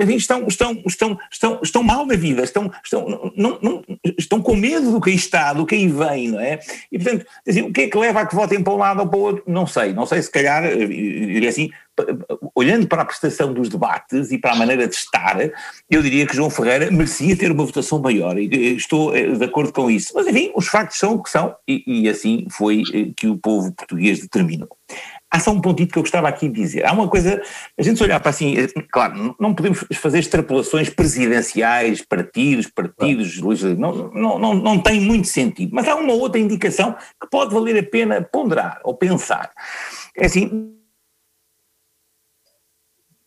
enfim, 0.00 0.16
estão, 0.16 0.46
estão, 0.48 0.82
estão, 0.86 1.18
estão, 1.30 1.60
estão 1.62 1.82
mal 1.82 2.04
na 2.04 2.16
vida, 2.16 2.42
estão, 2.42 2.70
estão, 2.82 3.32
não, 3.36 3.58
não, 3.62 3.84
estão 4.18 4.42
com 4.42 4.56
medo 4.56 4.90
do 4.90 5.00
que 5.00 5.10
aí 5.10 5.16
está, 5.16 5.52
do 5.52 5.64
que 5.64 5.76
aí 5.76 5.86
vem, 5.86 6.28
não 6.28 6.40
é? 6.40 6.58
E 6.90 6.98
portanto, 6.98 7.24
assim, 7.46 7.62
o 7.62 7.72
que 7.72 7.82
é 7.82 7.88
que 7.88 7.96
leva 7.96 8.20
a 8.20 8.26
que 8.26 8.34
votem 8.34 8.62
para 8.62 8.72
um 8.72 8.76
lado 8.76 9.00
ou 9.00 9.08
para 9.08 9.18
o 9.18 9.22
outro? 9.22 9.44
Não 9.46 9.66
sei, 9.66 9.92
não 9.92 10.04
sei 10.04 10.20
se 10.20 10.30
calhar, 10.30 10.62
diria 10.76 11.48
assim, 11.48 11.70
olhando 12.54 12.86
para 12.86 13.02
a 13.02 13.04
prestação 13.04 13.52
dos 13.52 13.68
debates 13.68 14.30
e 14.30 14.38
para 14.38 14.52
a 14.52 14.56
maneira 14.56 14.86
de 14.86 14.94
estar, 14.94 15.38
eu 15.90 16.02
diria 16.02 16.26
que 16.26 16.34
João 16.34 16.50
Ferreira 16.50 16.90
merecia 16.90 17.36
ter 17.36 17.50
uma 17.50 17.64
votação 17.64 17.98
maior 17.98 18.38
e 18.38 18.76
estou 18.76 19.14
eh, 19.16 19.32
de 19.32 19.44
acordo 19.44 19.72
com 19.72 19.90
isso. 19.90 20.12
Mas 20.14 20.26
enfim, 20.26 20.52
os 20.54 20.66
factos 20.66 20.98
são 20.98 21.14
o 21.14 21.22
que 21.22 21.30
são 21.30 21.54
e, 21.66 21.82
e 21.86 22.08
assim 22.08 22.46
foi 22.50 22.82
eh, 22.92 23.12
que 23.16 23.26
o 23.26 23.36
povo 23.36 23.72
português 23.72 24.20
determinou. 24.20 24.68
Há 25.30 25.40
só 25.40 25.50
um 25.50 25.60
pontito 25.60 25.92
que 25.92 25.98
eu 25.98 26.02
gostava 26.02 26.28
aqui 26.28 26.48
de 26.48 26.54
dizer. 26.54 26.86
Há 26.86 26.92
uma 26.92 27.08
coisa, 27.08 27.42
a 27.76 27.82
gente 27.82 27.98
se 27.98 28.02
olhar 28.02 28.20
para 28.20 28.30
assim, 28.30 28.56
eh, 28.56 28.68
claro, 28.90 29.34
não 29.38 29.54
podemos 29.54 29.84
fazer 29.94 30.20
extrapolações 30.20 30.88
presidenciais, 30.88 32.02
partidos, 32.02 32.68
partidos, 32.68 33.38
não, 33.76 34.10
não, 34.12 34.38
não, 34.38 34.54
não 34.54 34.78
tem 34.78 35.00
muito 35.00 35.28
sentido, 35.28 35.74
mas 35.74 35.88
há 35.88 35.94
uma 35.96 36.12
outra 36.12 36.40
indicação 36.40 36.94
que 37.20 37.28
pode 37.30 37.52
valer 37.52 37.78
a 37.78 37.82
pena 37.82 38.22
ponderar 38.22 38.80
ou 38.84 38.94
pensar. 38.94 39.50
É 40.16 40.26
assim, 40.26 40.72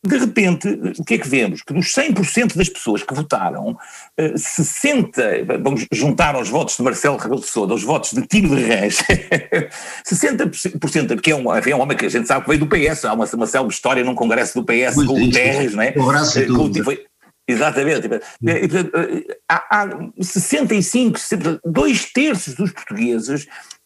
de 0.06 0.18
repente, 0.18 0.68
o 0.98 1.04
que 1.04 1.16
é 1.16 1.18
que 1.18 1.28
vemos? 1.28 1.62
Que 1.62 1.74
dos 1.74 1.94
100% 1.94 2.56
das 2.56 2.70
pessoas 2.70 3.04
que 3.04 3.14
votaram, 3.14 3.78
60%, 4.18 5.18
eh, 5.18 5.58
vamos 5.62 5.86
juntar 5.92 6.36
aos 6.36 6.48
votos 6.48 6.78
de 6.78 6.84
Marcelo 6.84 7.18
Rebelo 7.18 7.42
de 7.42 7.48
Sousa, 7.48 7.74
aos 7.74 7.84
votos 7.84 8.14
de 8.14 8.26
Tino 8.26 8.56
de 8.56 8.64
Reis, 8.64 9.04
60%, 10.08 11.20
que 11.20 11.32
é 11.32 11.36
um, 11.36 11.54
é 11.54 11.76
um 11.76 11.82
homem 11.82 11.98
que 11.98 12.06
a 12.06 12.10
gente 12.10 12.28
sabe 12.28 12.44
que 12.44 12.50
veio 12.50 12.62
do 12.62 12.68
PS, 12.68 13.04
há 13.06 13.14
uma, 13.14 13.26
uma 13.26 13.46
célebre 13.46 13.74
história 13.74 14.04
num 14.04 14.16
congresso 14.16 14.62
do 14.62 14.66
PS 14.66 14.96
Muito 14.96 15.14
com 15.14 15.22
o 15.22 15.32
Terres, 15.32 15.74
não 15.74 15.84
é? 15.84 15.92
Tudo. 16.48 16.84
Foi, 16.84 17.06
Exatamente. 17.50 18.06
E, 18.06 18.68
portanto, 18.68 18.92
eh, 18.96 19.38
há, 19.50 19.82
há 19.82 19.90
65, 20.22 21.20
dois 21.66 22.06
terços 22.14 22.54
dos 22.54 22.72
portugueses 22.72 23.48
eh, 23.48 23.79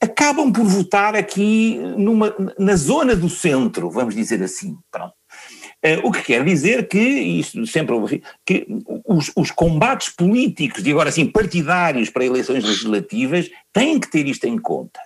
acabam 0.00 0.52
por 0.52 0.64
votar 0.64 1.16
aqui 1.16 1.78
numa, 1.96 2.34
na 2.58 2.76
zona 2.76 3.16
do 3.16 3.28
centro, 3.28 3.90
vamos 3.90 4.14
dizer 4.14 4.42
assim. 4.42 4.76
Pronto. 4.90 5.14
Uh, 5.84 6.08
o 6.08 6.10
que 6.10 6.22
quer 6.22 6.44
dizer 6.44 6.88
que, 6.88 6.98
isto 6.98 7.64
sempre 7.64 8.20
que 8.44 8.66
os, 9.06 9.30
os, 9.36 9.52
combates 9.52 10.08
políticos, 10.08 10.84
e 10.84 10.90
agora 10.90 11.12
sim 11.12 11.26
partidários 11.26 12.10
para 12.10 12.24
eleições 12.24 12.64
legislativas, 12.64 13.48
têm 13.72 14.00
que 14.00 14.10
ter 14.10 14.26
isto 14.26 14.44
em 14.44 14.58
conta. 14.58 14.98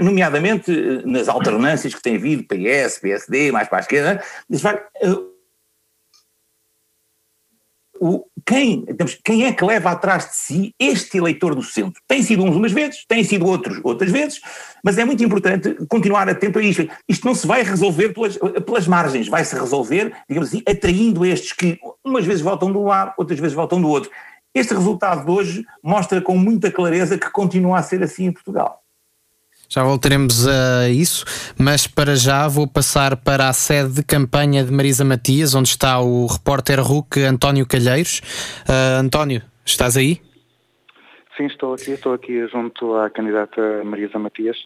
Nomeadamente 0.00 0.70
nas 1.04 1.28
alternâncias 1.28 1.92
que 1.92 2.02
tem 2.02 2.14
havido, 2.14 2.44
PS, 2.44 3.00
PSD, 3.00 3.50
mais 3.50 3.68
para 3.68 3.78
a 3.78 3.80
esquerda, 3.80 4.22
o, 8.02 8.24
quem, 8.46 8.84
quem 9.24 9.44
é 9.44 9.52
que 9.52 9.64
leva 9.64 9.90
atrás 9.90 10.26
de 10.26 10.36
si 10.36 10.74
este 10.78 11.18
eleitor 11.18 11.54
do 11.54 11.62
centro? 11.62 12.00
Tem 12.06 12.22
sido 12.22 12.44
uns 12.44 12.56
umas 12.56 12.72
vezes, 12.72 13.04
tem 13.06 13.22
sido 13.24 13.46
outros 13.46 13.80
outras 13.82 14.10
vezes, 14.10 14.40
mas 14.84 14.98
é 14.98 15.04
muito 15.04 15.22
importante 15.22 15.74
continuar 15.88 16.28
atento 16.28 16.58
a 16.58 16.62
isto. 16.62 16.88
Isto 17.08 17.26
não 17.26 17.34
se 17.34 17.46
vai 17.46 17.62
resolver 17.62 18.10
pelas, 18.10 18.38
pelas 18.64 18.86
margens, 18.86 19.28
vai-se 19.28 19.54
resolver, 19.54 20.12
digamos 20.28 20.48
assim, 20.48 20.62
atraindo 20.68 21.24
estes 21.24 21.52
que 21.52 21.78
umas 22.04 22.24
vezes 22.24 22.42
voltam 22.42 22.70
de 22.70 22.78
um 22.78 22.84
lado, 22.84 23.14
outras 23.16 23.38
vezes 23.38 23.54
voltam 23.54 23.80
do 23.80 23.88
outro. 23.88 24.10
Este 24.54 24.74
resultado 24.74 25.24
de 25.24 25.30
hoje 25.30 25.64
mostra 25.82 26.20
com 26.20 26.36
muita 26.36 26.70
clareza 26.70 27.16
que 27.16 27.30
continua 27.30 27.78
a 27.78 27.82
ser 27.82 28.02
assim 28.02 28.26
em 28.26 28.32
Portugal. 28.32 28.81
Já 29.74 29.82
voltaremos 29.84 30.46
a 30.46 30.90
isso, 30.90 31.24
mas 31.58 31.86
para 31.86 32.14
já 32.14 32.46
vou 32.46 32.68
passar 32.68 33.16
para 33.16 33.48
a 33.48 33.54
sede 33.54 33.94
de 33.94 34.02
campanha 34.04 34.62
de 34.62 34.70
Marisa 34.70 35.02
Matias, 35.02 35.54
onde 35.54 35.70
está 35.70 35.98
o 35.98 36.26
repórter 36.26 36.78
RUC 36.78 37.22
António 37.22 37.66
Calheiros. 37.66 38.20
Uh, 38.68 39.00
António, 39.00 39.40
estás 39.64 39.96
aí? 39.96 40.20
Sim, 41.38 41.46
estou 41.46 41.72
aqui, 41.72 41.92
estou 41.92 42.12
aqui 42.12 42.46
junto 42.48 42.94
à 42.96 43.08
candidata 43.08 43.82
Marisa 43.82 44.18
Matias. 44.18 44.58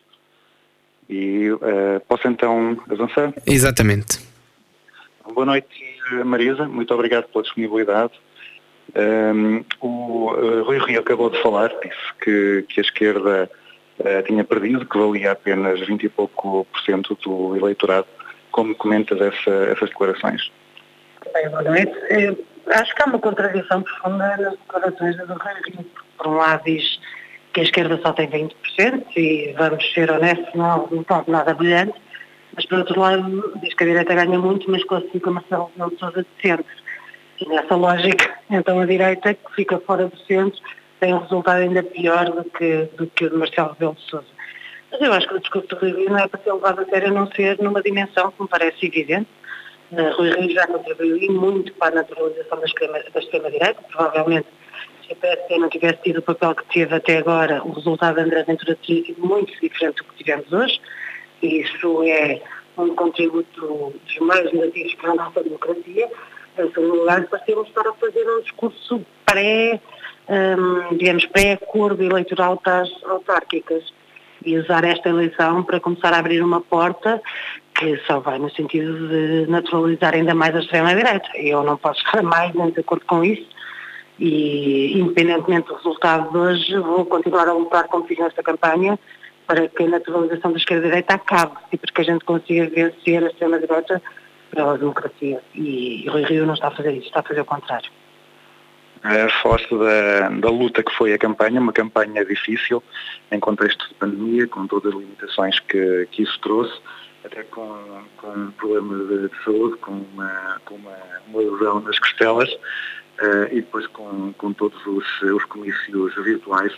E 1.08 1.52
uh, 1.52 2.00
posso 2.08 2.26
então 2.26 2.76
avançar? 2.90 3.32
Exatamente. 3.46 4.18
Boa 5.32 5.46
noite, 5.46 5.68
Marisa, 6.24 6.66
muito 6.66 6.92
obrigado 6.92 7.28
pela 7.28 7.44
disponibilidade. 7.44 8.12
Um, 8.96 9.64
o 9.80 10.32
uh, 10.32 10.64
Rui 10.64 10.80
Rio 10.80 10.98
acabou 10.98 11.30
de 11.30 11.40
falar, 11.42 11.68
disse 11.68 12.14
que, 12.24 12.64
que 12.68 12.80
a 12.80 12.82
esquerda 12.82 13.50
uh, 14.00 14.22
tinha 14.26 14.44
perdido, 14.44 14.86
que 14.86 14.98
valia 14.98 15.32
apenas 15.32 15.80
20 15.80 16.04
e 16.04 16.08
pouco 16.08 16.64
por 16.64 16.80
cento 16.82 17.16
do 17.24 17.56
eleitorado 17.56 18.06
como 18.56 18.74
comentas 18.74 19.20
essa, 19.20 19.50
essas 19.70 19.90
declarações? 19.90 20.50
Bem, 21.34 21.48
boa 21.50 21.62
noite. 21.62 21.92
Eu 22.08 22.38
acho 22.72 22.94
que 22.94 23.02
há 23.02 23.06
uma 23.06 23.18
contradição 23.18 23.82
profunda 23.82 24.36
nas 24.38 24.52
declarações 24.52 25.16
do 25.18 25.34
Rui. 25.34 25.86
Por 26.16 26.26
um 26.28 26.36
lado 26.36 26.64
diz 26.64 26.98
que 27.52 27.60
a 27.60 27.62
esquerda 27.64 28.00
só 28.02 28.14
tem 28.14 28.28
20% 28.28 28.54
e 29.14 29.54
vamos 29.58 29.92
ser 29.92 30.10
honestos, 30.10 30.54
não 30.54 30.70
é 30.70 30.74
um 30.76 31.04
nada 31.26 31.52
brilhante, 31.52 32.00
mas 32.54 32.64
por 32.64 32.78
outro 32.78 32.98
lado 32.98 33.58
diz 33.60 33.74
que 33.74 33.84
a 33.84 33.86
direita 33.86 34.14
ganha 34.14 34.38
muito, 34.38 34.70
mas 34.70 34.82
classifica 34.84 35.30
Marcelo 35.30 35.70
Rebelo 35.74 35.90
de 35.90 35.98
Sousa 35.98 36.22
de 36.22 36.42
centro. 36.42 36.66
E 37.38 37.48
nessa 37.48 37.74
lógica, 37.74 38.38
então 38.48 38.80
a 38.80 38.86
direita, 38.86 39.34
que 39.34 39.54
fica 39.54 39.78
fora 39.80 40.06
do 40.06 40.16
centro, 40.20 40.58
tem 41.00 41.14
um 41.14 41.18
resultado 41.18 41.58
ainda 41.58 41.82
pior 41.82 42.30
do 42.30 42.44
que, 42.44 42.88
do 42.96 43.06
que 43.06 43.24
o 43.24 43.30
de 43.30 43.36
Marcelo 43.36 43.72
Rebelo 43.72 43.94
de 43.94 44.02
Sousa. 44.02 44.26
Mas 44.90 45.00
eu 45.00 45.12
acho 45.12 45.28
que 45.28 45.34
o 45.34 45.40
discurso 45.40 45.68
do 45.68 45.76
Rui 45.76 45.92
Rio 45.92 46.10
não 46.10 46.18
é 46.18 46.28
para 46.28 46.40
ser 46.40 46.52
levado 46.52 46.80
a 46.80 46.84
sério 46.86 47.08
a 47.08 47.12
não 47.12 47.30
ser 47.32 47.58
numa 47.60 47.82
dimensão 47.82 48.30
que 48.30 48.42
me 48.42 48.48
parece 48.48 48.86
evidente. 48.86 49.28
Uh, 49.92 50.16
Rui 50.16 50.30
Rio 50.30 50.50
já 50.50 50.66
contribuiu 50.66 51.32
muito 51.32 51.72
para 51.74 51.88
a 51.88 52.02
naturalização 52.02 52.60
da 52.60 53.20
extrema-direita, 53.20 53.82
provavelmente 53.90 54.48
se 55.06 55.12
a 55.12 55.16
PSD 55.16 55.58
não 55.58 55.68
tivesse 55.68 56.02
tido 56.02 56.18
o 56.18 56.22
papel 56.22 56.54
que 56.54 56.64
teve 56.66 56.94
até 56.94 57.18
agora, 57.18 57.62
o 57.64 57.72
resultado 57.72 58.16
de 58.16 58.22
André 58.22 58.42
Ventura 58.42 58.76
teria 58.76 59.04
sido 59.04 59.24
muito 59.24 59.52
diferente 59.60 59.96
do 59.96 60.04
que 60.04 60.24
tivemos 60.24 60.52
hoje. 60.52 60.80
E 61.42 61.60
isso 61.60 62.02
é 62.02 62.42
um 62.76 62.94
contributo 62.94 63.94
dos 64.04 64.18
mais 64.18 64.52
negativos 64.52 64.94
para 64.94 65.10
a 65.12 65.14
nossa 65.14 65.42
democracia. 65.42 66.10
Em 66.58 66.72
segundo 66.72 66.96
lugar, 66.96 67.24
parecemos 67.26 67.68
estar 67.68 67.86
a 67.86 67.92
fazer 67.94 68.28
um 68.28 68.40
discurso 68.42 69.06
pré, 69.24 69.80
um, 70.28 70.96
digamos, 70.96 71.24
pré-acordo 71.26 72.02
eleitoral 72.02 72.56
para 72.56 72.82
as 72.82 72.90
autárquicas 73.04 73.84
e 74.44 74.56
usar 74.58 74.84
esta 74.84 75.08
eleição 75.08 75.62
para 75.62 75.80
começar 75.80 76.12
a 76.12 76.18
abrir 76.18 76.42
uma 76.42 76.60
porta 76.60 77.20
que 77.74 77.96
só 78.06 78.20
vai 78.20 78.38
no 78.38 78.50
sentido 78.50 79.08
de 79.08 79.50
naturalizar 79.50 80.14
ainda 80.14 80.34
mais 80.34 80.54
a 80.54 80.60
extrema-direita. 80.60 81.28
Eu 81.36 81.62
não 81.62 81.76
posso 81.76 82.00
estar 82.06 82.22
mais 82.22 82.54
nem 82.54 82.70
de 82.70 82.80
acordo 82.80 83.04
com 83.06 83.24
isso 83.24 83.46
e, 84.18 84.98
independentemente 84.98 85.68
do 85.68 85.74
resultado 85.74 86.30
de 86.30 86.38
hoje, 86.38 86.78
vou 86.78 87.04
continuar 87.04 87.48
a 87.48 87.52
lutar, 87.52 87.86
como 87.88 88.06
fiz 88.06 88.18
nesta 88.18 88.42
campanha, 88.42 88.98
para 89.46 89.68
que 89.68 89.82
a 89.82 89.88
naturalização 89.88 90.52
da 90.52 90.58
esquerda-direita 90.58 91.14
acabe 91.14 91.56
e 91.72 91.76
para 91.76 91.92
que 91.92 92.00
a 92.00 92.04
gente 92.04 92.24
consiga 92.24 92.66
vencer 92.68 93.22
a 93.22 93.28
extrema-direita 93.28 94.02
pela 94.50 94.78
democracia. 94.78 95.40
E, 95.54 96.04
e 96.04 96.08
Rui 96.08 96.24
Rio 96.24 96.46
não 96.46 96.54
está 96.54 96.68
a 96.68 96.72
fazer 96.72 96.92
isso, 96.92 97.06
está 97.06 97.20
a 97.20 97.22
fazer 97.22 97.40
o 97.40 97.44
contrário. 97.44 97.90
É, 99.04 99.28
falaste 99.42 99.76
da, 99.76 100.28
da 100.30 100.50
luta 100.50 100.82
que 100.82 100.92
foi 100.96 101.12
a 101.12 101.18
campanha, 101.18 101.60
uma 101.60 101.72
campanha 101.72 102.24
difícil, 102.24 102.82
em 103.30 103.38
contexto 103.38 103.88
de 103.88 103.94
pandemia, 103.94 104.46
com 104.48 104.66
todas 104.66 104.92
as 104.92 104.98
limitações 104.98 105.60
que, 105.60 106.08
que 106.10 106.22
isso 106.22 106.38
trouxe, 106.40 106.76
até 107.24 107.42
com, 107.44 108.04
com 108.16 108.28
um 108.28 108.50
problema 108.52 109.04
de, 109.04 109.28
de 109.28 109.44
saúde, 109.44 109.76
com 109.78 109.92
uma, 109.92 110.60
com 110.64 110.74
uma, 110.76 110.96
uma 111.28 111.38
lesão 111.40 111.80
nas 111.80 111.98
costelas, 111.98 112.50
uh, 112.52 113.46
e 113.50 113.56
depois 113.56 113.86
com, 113.88 114.32
com 114.34 114.52
todos 114.52 114.84
os, 114.86 115.22
os 115.22 115.44
comícios 115.44 116.14
virtuais. 116.16 116.72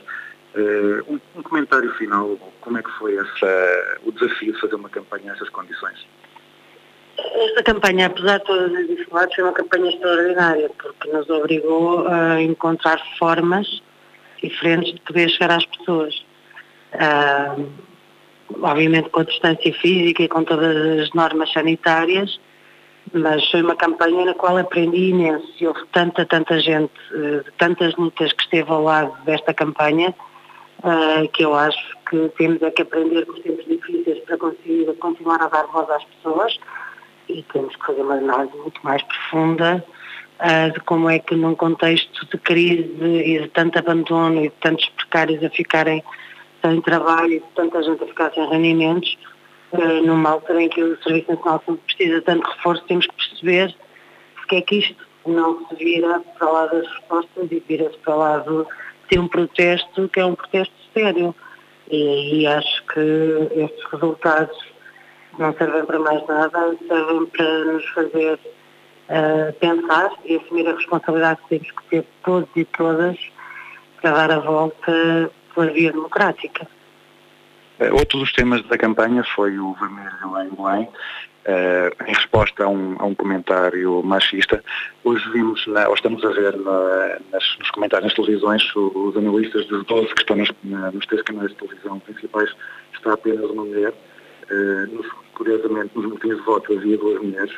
Uh, 0.54 1.14
um, 1.14 1.20
um, 1.36 1.42
comentário 1.42 1.92
final, 1.94 2.36
como 2.60 2.78
é 2.78 2.82
que 2.82 2.90
foi 2.92 3.16
essa, 3.16 3.98
o 4.02 4.10
desafio 4.12 4.52
de 4.52 4.60
fazer 4.60 4.74
uma 4.74 4.88
campanha 4.88 5.32
nessas 5.32 5.48
condições? 5.50 6.06
Esta 7.18 7.62
campanha, 7.62 8.06
apesar 8.06 8.38
de 8.38 8.44
todas 8.44 8.74
as 8.74 8.86
dificuldades, 8.86 9.34
foi 9.34 9.44
uma 9.44 9.52
campanha 9.52 9.90
extraordinária, 9.90 10.70
porque 10.78 11.10
nos 11.10 11.28
obrigou 11.28 12.06
a 12.06 12.40
encontrar 12.40 13.00
formas 13.18 13.82
diferentes 14.42 14.94
de 14.94 15.00
poder 15.00 15.28
chegar 15.28 15.56
às 15.56 15.66
pessoas. 15.66 16.14
Uh, 16.94 17.88
obviamente 18.62 19.10
com 19.10 19.20
a 19.20 19.24
distância 19.24 19.72
física 19.74 20.22
e 20.22 20.28
com 20.28 20.44
todas 20.44 21.00
as 21.00 21.12
normas 21.12 21.52
sanitárias, 21.52 22.40
mas 23.12 23.48
foi 23.50 23.62
uma 23.62 23.76
campanha 23.76 24.24
na 24.24 24.34
qual 24.34 24.56
aprendi 24.56 25.10
imenso 25.10 25.46
e 25.60 25.66
houve 25.66 25.80
tanta, 25.92 26.24
tanta 26.24 26.58
gente, 26.60 26.92
uh, 27.12 27.44
tantas 27.58 27.94
lutas 27.96 28.32
que 28.32 28.42
esteve 28.42 28.70
ao 28.70 28.82
lado 28.82 29.12
desta 29.24 29.52
campanha, 29.52 30.14
uh, 30.78 31.28
que 31.28 31.44
eu 31.44 31.54
acho 31.54 31.96
que 32.08 32.28
temos 32.38 32.62
é 32.62 32.70
que 32.70 32.82
aprender 32.82 33.26
com 33.26 33.32
os 33.32 33.40
tempos 33.40 33.64
difíceis 33.66 34.18
para 34.20 34.38
conseguir 34.38 34.94
continuar 34.98 35.42
a 35.42 35.48
dar 35.48 35.66
voz 35.66 35.88
às 35.90 36.04
pessoas 36.04 36.58
e 37.28 37.42
temos 37.52 37.74
que 37.76 37.86
fazer 37.86 38.02
uma 38.02 38.14
análise 38.14 38.56
muito 38.56 38.80
mais 38.82 39.02
profunda 39.02 39.84
uh, 40.40 40.72
de 40.72 40.80
como 40.80 41.10
é 41.10 41.18
que 41.18 41.34
num 41.34 41.54
contexto 41.54 42.26
de 42.26 42.38
crise 42.38 43.04
e 43.04 43.40
de 43.40 43.48
tanto 43.48 43.78
abandono 43.78 44.44
e 44.44 44.48
de 44.48 44.54
tantos 44.60 44.88
precários 44.90 45.42
a 45.44 45.50
ficarem 45.50 46.02
sem 46.62 46.80
trabalho 46.80 47.32
e 47.32 47.40
de 47.40 47.46
tanta 47.54 47.82
gente 47.82 48.02
a 48.02 48.06
ficar 48.06 48.32
sem 48.32 48.48
rendimentos, 48.48 49.18
uh, 49.72 50.06
numa 50.06 50.30
altura 50.30 50.62
em 50.62 50.68
que 50.68 50.82
o 50.82 51.02
Serviço 51.02 51.30
Nacional 51.30 51.62
precisa 51.86 52.14
de 52.16 52.20
tanto 52.22 52.48
reforço, 52.48 52.84
temos 52.86 53.06
que 53.06 53.14
perceber 53.14 53.74
porque 54.36 54.56
é 54.56 54.62
que 54.62 54.76
isto 54.76 55.08
não 55.26 55.66
se 55.68 55.74
vira 55.76 56.20
para 56.38 56.50
lado 56.50 56.78
das 56.78 56.88
respostas 56.90 57.52
e 57.52 57.62
vira-se 57.68 57.98
para 57.98 58.14
o 58.14 58.18
lado 58.18 58.66
de 59.10 59.18
um 59.18 59.28
protesto 59.28 60.08
que 60.08 60.20
é 60.20 60.24
um 60.24 60.34
protesto 60.34 60.74
sério. 60.94 61.34
E 61.90 61.96
aí 61.96 62.46
acho 62.46 62.84
que 62.86 63.60
estes 63.60 63.84
resultados 63.90 64.56
não 65.38 65.54
servem 65.54 65.84
para 65.84 65.98
mais 65.98 66.26
nada, 66.26 66.76
servem 66.86 67.26
para 67.26 67.64
nos 67.64 67.84
fazer 67.90 68.38
uh, 69.08 69.52
pensar 69.58 70.10
e 70.24 70.36
assumir 70.36 70.68
a 70.68 70.74
responsabilidade 70.74 71.40
que 71.42 71.48
temos 71.48 71.70
que 71.70 71.82
ter 71.90 72.06
todos 72.24 72.48
e 72.56 72.64
todas 72.64 73.18
para 74.00 74.10
dar 74.12 74.30
a 74.30 74.38
volta 74.40 75.30
pela 75.54 75.66
via 75.72 75.92
democrática. 75.92 76.66
Uh, 77.80 77.94
outro 77.94 78.18
dos 78.18 78.32
temas 78.32 78.62
da 78.66 78.76
campanha 78.76 79.24
foi 79.34 79.58
o 79.58 79.74
vermelho 79.74 80.10
em 80.42 80.54
Belém, 80.54 80.88
uh, 81.46 82.04
em 82.06 82.12
resposta 82.12 82.64
a 82.64 82.68
um, 82.68 82.96
a 82.98 83.06
um, 83.06 83.14
comentário 83.14 84.02
machista. 84.02 84.62
Hoje 85.04 85.28
vimos, 85.30 85.66
na, 85.66 85.88
ou 85.88 85.94
estamos 85.94 86.24
a 86.24 86.30
ver 86.30 86.56
na, 86.56 87.18
nas, 87.30 87.58
nos 87.58 87.70
comentários 87.70 88.08
nas 88.08 88.14
televisões, 88.14 88.62
os 88.74 89.16
analistas 89.16 89.66
dos 89.66 89.84
12 89.86 90.14
que 90.14 90.22
estão 90.22 90.36
nos, 90.36 90.50
na, 90.64 90.90
nos 90.90 91.06
três 91.06 91.22
canais 91.22 91.50
de 91.50 91.56
televisão 91.56 91.98
principais, 92.00 92.50
está 92.92 93.12
apenas 93.12 93.48
uma 93.50 93.64
mulher. 93.64 93.94
Uh, 94.50 95.04
curiosamente, 95.38 95.96
nos 95.96 96.06
motivos 96.06 96.36
de 96.38 96.44
voto 96.44 96.72
havia 96.76 96.98
duas 96.98 97.22
mulheres. 97.22 97.54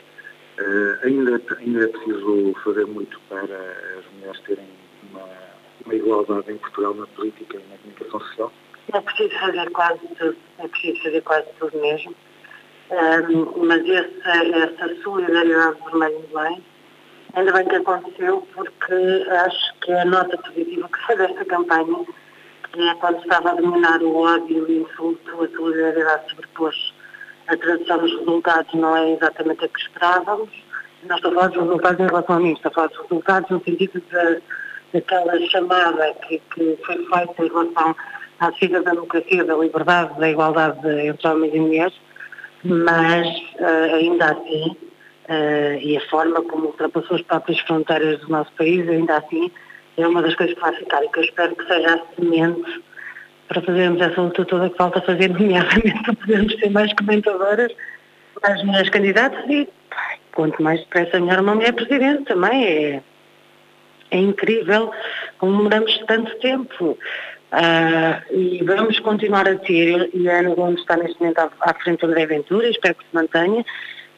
Uh, 0.60 1.06
ainda, 1.06 1.42
ainda 1.58 1.84
é 1.84 1.88
preciso 1.88 2.54
fazer 2.62 2.86
muito 2.86 3.18
para 3.28 3.44
as 3.44 4.04
mulheres 4.14 4.40
terem 4.40 4.68
uma, 5.10 5.26
uma 5.86 5.94
igualdade 5.94 6.52
em 6.52 6.58
Portugal 6.58 6.94
na 6.94 7.06
política 7.06 7.56
e 7.56 7.70
na 7.70 7.78
comunicação 7.78 8.20
social? 8.20 8.52
É 8.92 9.00
preciso 9.00 9.38
fazer 9.40 9.70
quase 9.70 10.00
tudo, 10.18 10.36
é 10.58 10.68
preciso 10.68 11.02
fazer 11.02 11.20
quase 11.22 11.46
tudo 11.58 11.80
mesmo. 11.80 12.14
Um, 12.90 13.66
mas 13.66 13.88
essa, 13.88 14.46
essa 14.46 15.02
solidariedade 15.02 15.78
vermelha 15.84 16.20
bem, 16.34 16.62
ainda 17.34 17.52
bem 17.52 17.68
que 17.68 17.76
aconteceu, 17.76 18.46
porque 18.52 18.94
acho 19.46 19.78
que 19.80 19.92
a 19.92 20.04
nota 20.04 20.36
positiva 20.36 20.88
que 20.88 21.06
foi 21.06 21.16
desta 21.16 21.44
campanha, 21.44 22.04
que 22.72 22.80
é 22.82 22.94
quando 22.96 23.22
estava 23.22 23.52
a 23.52 23.54
dominar 23.54 24.02
o 24.02 24.16
ódio 24.16 24.68
e 24.68 24.80
o 24.80 24.82
insulto, 24.82 25.42
a 25.42 25.48
solidariedade 25.56 26.30
sobrepôs 26.30 26.99
a 27.50 27.56
tradução 27.56 27.98
dos 27.98 28.18
resultados 28.18 28.74
não 28.74 28.96
é 28.96 29.12
exatamente 29.12 29.64
a 29.64 29.68
que 29.68 29.80
esperávamos. 29.80 30.50
Nós 31.08 31.16
estamos 31.16 31.36
a 31.36 31.40
falar 31.40 31.48
dos 31.48 31.62
resultados 31.62 32.00
em 32.00 32.06
relação 32.06 32.36
a 32.36 32.40
mim, 32.40 32.52
estamos 32.52 32.72
a 32.72 32.74
falar 32.74 32.88
dos 32.88 32.98
resultados 33.02 33.50
no 33.50 33.64
sentido 33.64 34.02
de, 34.10 34.42
daquela 34.92 35.40
chamada 35.48 36.14
que, 36.28 36.40
que 36.54 36.78
foi 36.84 37.06
feita 37.06 37.44
em 37.44 37.48
relação 37.48 37.96
à 38.38 38.50
defesa 38.50 38.82
da 38.82 38.90
democracia, 38.92 39.44
da 39.44 39.56
liberdade, 39.56 40.20
da 40.20 40.30
igualdade 40.30 40.80
de, 40.80 41.08
entre 41.08 41.28
homens 41.28 41.54
e 41.54 41.60
mulheres, 41.60 42.00
mas 42.64 43.26
uh, 43.58 43.94
ainda 43.94 44.26
assim, 44.26 44.76
uh, 45.28 45.80
e 45.80 45.96
a 45.96 46.08
forma 46.08 46.42
como 46.42 46.66
ultrapassou 46.66 47.16
as 47.16 47.22
próprias 47.22 47.58
fronteiras 47.60 48.20
do 48.20 48.28
nosso 48.28 48.52
país, 48.52 48.88
ainda 48.88 49.16
assim, 49.16 49.50
é 49.96 50.06
uma 50.06 50.22
das 50.22 50.34
coisas 50.36 50.54
que 50.54 50.60
vai 50.60 50.74
ficar 50.74 51.02
e 51.02 51.08
que 51.08 51.18
eu 51.18 51.24
espero 51.24 51.56
que 51.56 51.66
seja 51.66 52.00
semente 52.14 52.82
para 53.50 53.62
fazermos 53.62 54.00
essa 54.00 54.20
luta 54.22 54.44
toda 54.44 54.70
que 54.70 54.76
falta 54.76 55.00
fazer, 55.02 55.28
nomeadamente 55.34 56.02
para 56.04 56.14
podermos 56.14 56.54
ter 56.54 56.70
mais 56.70 56.92
comentadoras, 56.92 57.72
mais 58.40 58.62
mulheres 58.62 58.90
candidatas 58.90 59.44
e 59.50 59.68
quanto 60.32 60.62
mais 60.62 60.78
depressa 60.78 61.18
melhor 61.18 61.40
uma 61.40 61.56
mulher 61.56 61.72
presidente 61.72 62.24
também. 62.24 62.64
É, 62.64 63.02
é 64.12 64.18
incrível 64.18 64.92
como 65.38 65.56
demoramos 65.56 65.98
tanto 66.06 66.32
tempo. 66.36 66.96
Uh, 67.52 68.32
e 68.32 68.62
vamos 68.62 69.00
continuar 69.00 69.48
a 69.48 69.56
ter, 69.56 70.08
e 70.14 70.30
a 70.30 70.38
Ana 70.38 70.54
Gomes 70.54 70.80
está 70.80 70.96
neste 70.96 71.18
momento 71.18 71.40
à, 71.40 71.50
à 71.62 71.74
frente 71.74 71.98
do 71.98 72.06
André 72.06 72.26
Ventura, 72.26 72.68
espero 72.68 72.94
que 72.94 73.02
se 73.02 73.12
mantenha, 73.12 73.66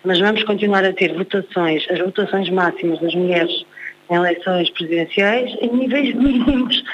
mas 0.05 0.21
vamos 0.21 0.45
continuar 0.45 0.85
a 0.85 0.93
ter 0.93 1.15
votações, 1.15 1.87
as 1.91 1.99
votações 1.99 2.51
máximas 2.51 3.01
das 3.01 3.15
mulheres 3.15 3.65
em 4.13 4.17
eleições 4.17 4.69
presidenciais 4.71 5.57
em 5.61 5.73
níveis 5.73 6.15
mínimos. 6.15 6.85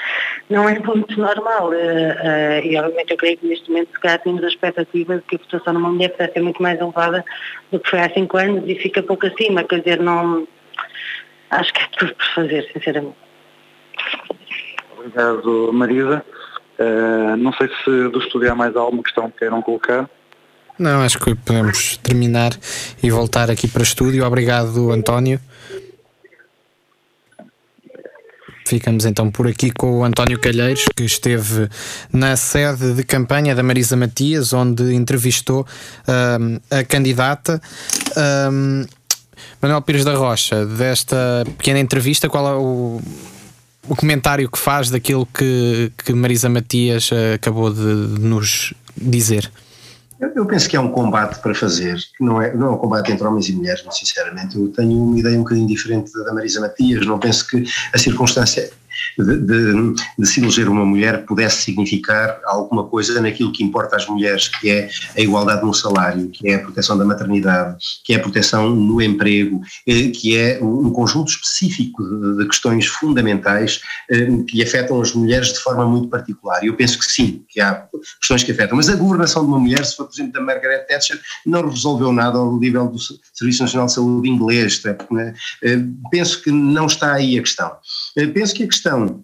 Não 0.49 0.67
é 0.67 0.79
muito 0.79 1.19
normal. 1.19 1.69
Uh, 1.69 1.73
uh, 1.73 2.65
e 2.65 2.77
obviamente 2.77 3.11
eu 3.11 3.17
creio 3.17 3.37
que 3.37 3.47
neste 3.47 3.69
momento 3.69 3.91
se 3.91 3.99
calhar 3.99 4.19
temos 4.19 4.43
a 4.43 4.47
expectativa 4.47 5.17
de 5.17 5.21
que 5.23 5.35
a 5.35 5.39
votação 5.39 5.73
numa 5.73 5.89
mulher 5.89 6.09
pudesse 6.09 6.33
ser 6.33 6.41
muito 6.41 6.61
mais 6.63 6.79
elevada 6.79 7.23
do 7.71 7.79
que 7.79 7.89
foi 7.89 7.99
há 7.99 8.09
cinco 8.11 8.37
anos 8.37 8.63
e 8.65 8.75
fica 8.75 9.03
pouco 9.03 9.27
acima. 9.27 9.63
Quer 9.63 9.79
dizer, 9.79 9.99
não. 9.99 10.47
Acho 11.51 11.73
que 11.73 11.81
é 11.81 11.87
tudo 11.97 12.15
por 12.15 12.25
fazer, 12.35 12.69
sinceramente. 12.71 13.15
Obrigado, 14.97 15.73
Marisa. 15.73 16.25
Uh, 16.79 17.35
não 17.35 17.51
sei 17.53 17.67
se 17.83 18.09
do 18.09 18.19
estúdio 18.19 18.51
há 18.51 18.55
mais 18.55 18.75
alguma 18.75 19.03
questão 19.03 19.29
que 19.29 19.39
queiram 19.39 19.61
colocar. 19.61 20.09
Não, 20.77 21.01
acho 21.01 21.19
que 21.19 21.35
podemos 21.35 21.97
terminar 21.97 22.51
e 23.03 23.11
voltar 23.11 23.51
aqui 23.51 23.67
para 23.67 23.81
o 23.81 23.83
estúdio. 23.83 24.25
Obrigado, 24.25 24.91
António. 24.91 25.39
Ficamos 28.69 29.03
então 29.03 29.31
por 29.31 29.47
aqui 29.47 29.71
com 29.71 29.97
o 29.97 30.03
António 30.03 30.39
Calheiros, 30.39 30.85
que 30.95 31.03
esteve 31.03 31.67
na 32.13 32.35
sede 32.35 32.93
de 32.93 33.03
campanha 33.03 33.55
da 33.55 33.63
Marisa 33.63 33.97
Matias, 33.97 34.53
onde 34.53 34.93
entrevistou 34.93 35.65
um, 36.07 36.59
a 36.69 36.83
candidata. 36.83 37.59
Um, 38.51 38.85
Manuel 39.59 39.81
Pires 39.81 40.05
da 40.05 40.13
Rocha, 40.13 40.67
desta 40.67 41.43
pequena 41.57 41.79
entrevista, 41.79 42.29
qual 42.29 42.47
é 42.47 42.53
o, 42.53 43.01
o 43.87 43.95
comentário 43.95 44.47
que 44.47 44.59
faz 44.59 44.91
daquilo 44.91 45.25
que, 45.25 45.91
que 46.05 46.13
Marisa 46.13 46.47
Matias 46.47 47.09
uh, 47.09 47.33
acabou 47.33 47.73
de, 47.73 48.17
de 48.17 48.19
nos 48.19 48.71
dizer? 48.95 49.51
Eu 50.19 50.45
penso 50.45 50.67
que 50.67 50.75
é 50.75 50.79
um 50.79 50.91
combate 50.91 51.39
para 51.39 51.55
fazer, 51.55 51.97
não 52.19 52.41
é, 52.41 52.53
não 52.53 52.67
é 52.67 52.69
um 52.71 52.77
combate 52.77 53.09
entre 53.11 53.25
homens 53.25 53.47
e 53.47 53.53
mulheres, 53.53 53.83
sinceramente. 53.91 54.57
Eu 54.57 54.67
tenho 54.67 54.91
uma 54.91 55.17
ideia 55.17 55.37
um 55.37 55.43
bocadinho 55.43 55.67
diferente 55.67 56.11
da 56.11 56.33
Marisa 56.33 56.59
Matias, 56.59 57.05
não 57.05 57.17
penso 57.17 57.47
que 57.47 57.63
a 57.93 57.97
circunstância 57.97 58.69
de, 59.17 59.37
de, 59.37 59.93
de, 60.17 60.25
se 60.25 60.41
eleger 60.41 60.69
uma 60.69 60.85
mulher 60.85 61.25
pudesse 61.25 61.63
significar 61.63 62.39
alguma 62.45 62.85
coisa 62.87 63.19
naquilo 63.21 63.51
que 63.51 63.63
importa 63.63 63.95
às 63.95 64.07
mulheres, 64.07 64.47
que 64.47 64.69
é 64.69 64.89
a 65.17 65.21
igualdade 65.21 65.65
no 65.65 65.73
salário, 65.73 66.29
que 66.29 66.49
é 66.49 66.55
a 66.55 66.59
proteção 66.59 66.97
da 66.97 67.05
maternidade, 67.05 67.77
que 68.03 68.13
é 68.13 68.17
a 68.17 68.19
proteção 68.19 68.69
no 68.69 69.01
emprego, 69.01 69.61
eh, 69.87 70.09
que 70.09 70.37
é 70.37 70.59
um 70.61 70.89
conjunto 70.91 71.29
específico 71.29 72.03
de, 72.37 72.47
questões 72.47 72.87
fundamentais 72.87 73.81
eh, 74.09 74.27
que 74.47 74.63
afetam 74.63 75.01
as 75.01 75.13
mulheres 75.13 75.53
de 75.53 75.59
forma 75.59 75.85
muito 75.85 76.07
particular. 76.09 76.63
E 76.63 76.67
eu 76.67 76.75
penso 76.75 76.97
que 76.99 77.05
sim, 77.05 77.43
que 77.47 77.59
há 77.61 77.87
questões 78.19 78.43
que 78.43 78.51
afetam. 78.51 78.77
Mas 78.77 78.89
a 78.89 78.95
governação 78.95 79.43
de 79.43 79.49
uma 79.49 79.59
mulher, 79.59 79.85
se 79.85 79.95
for, 79.95 80.05
por 80.05 80.13
exemplo, 80.13 80.33
da 80.33 80.41
Margaret 80.41 80.85
Thatcher, 80.87 81.19
não 81.45 81.67
resolveu 81.69 82.11
nada 82.11 82.37
ao 82.37 82.57
nível 82.57 82.87
do 82.87 82.97
Serviço 83.33 83.63
Nacional 83.63 83.87
de 83.87 83.93
Saúde 83.93 84.29
inglês. 84.29 84.81
Né? 85.11 85.33
Eh, 85.63 85.79
penso 86.11 86.41
que 86.41 86.51
não 86.51 86.85
está 86.85 87.13
aí 87.13 87.37
a 87.37 87.41
questão. 87.41 87.71
Penso 88.27 88.53
que 88.53 88.63
a 88.63 88.67
questão 88.67 89.23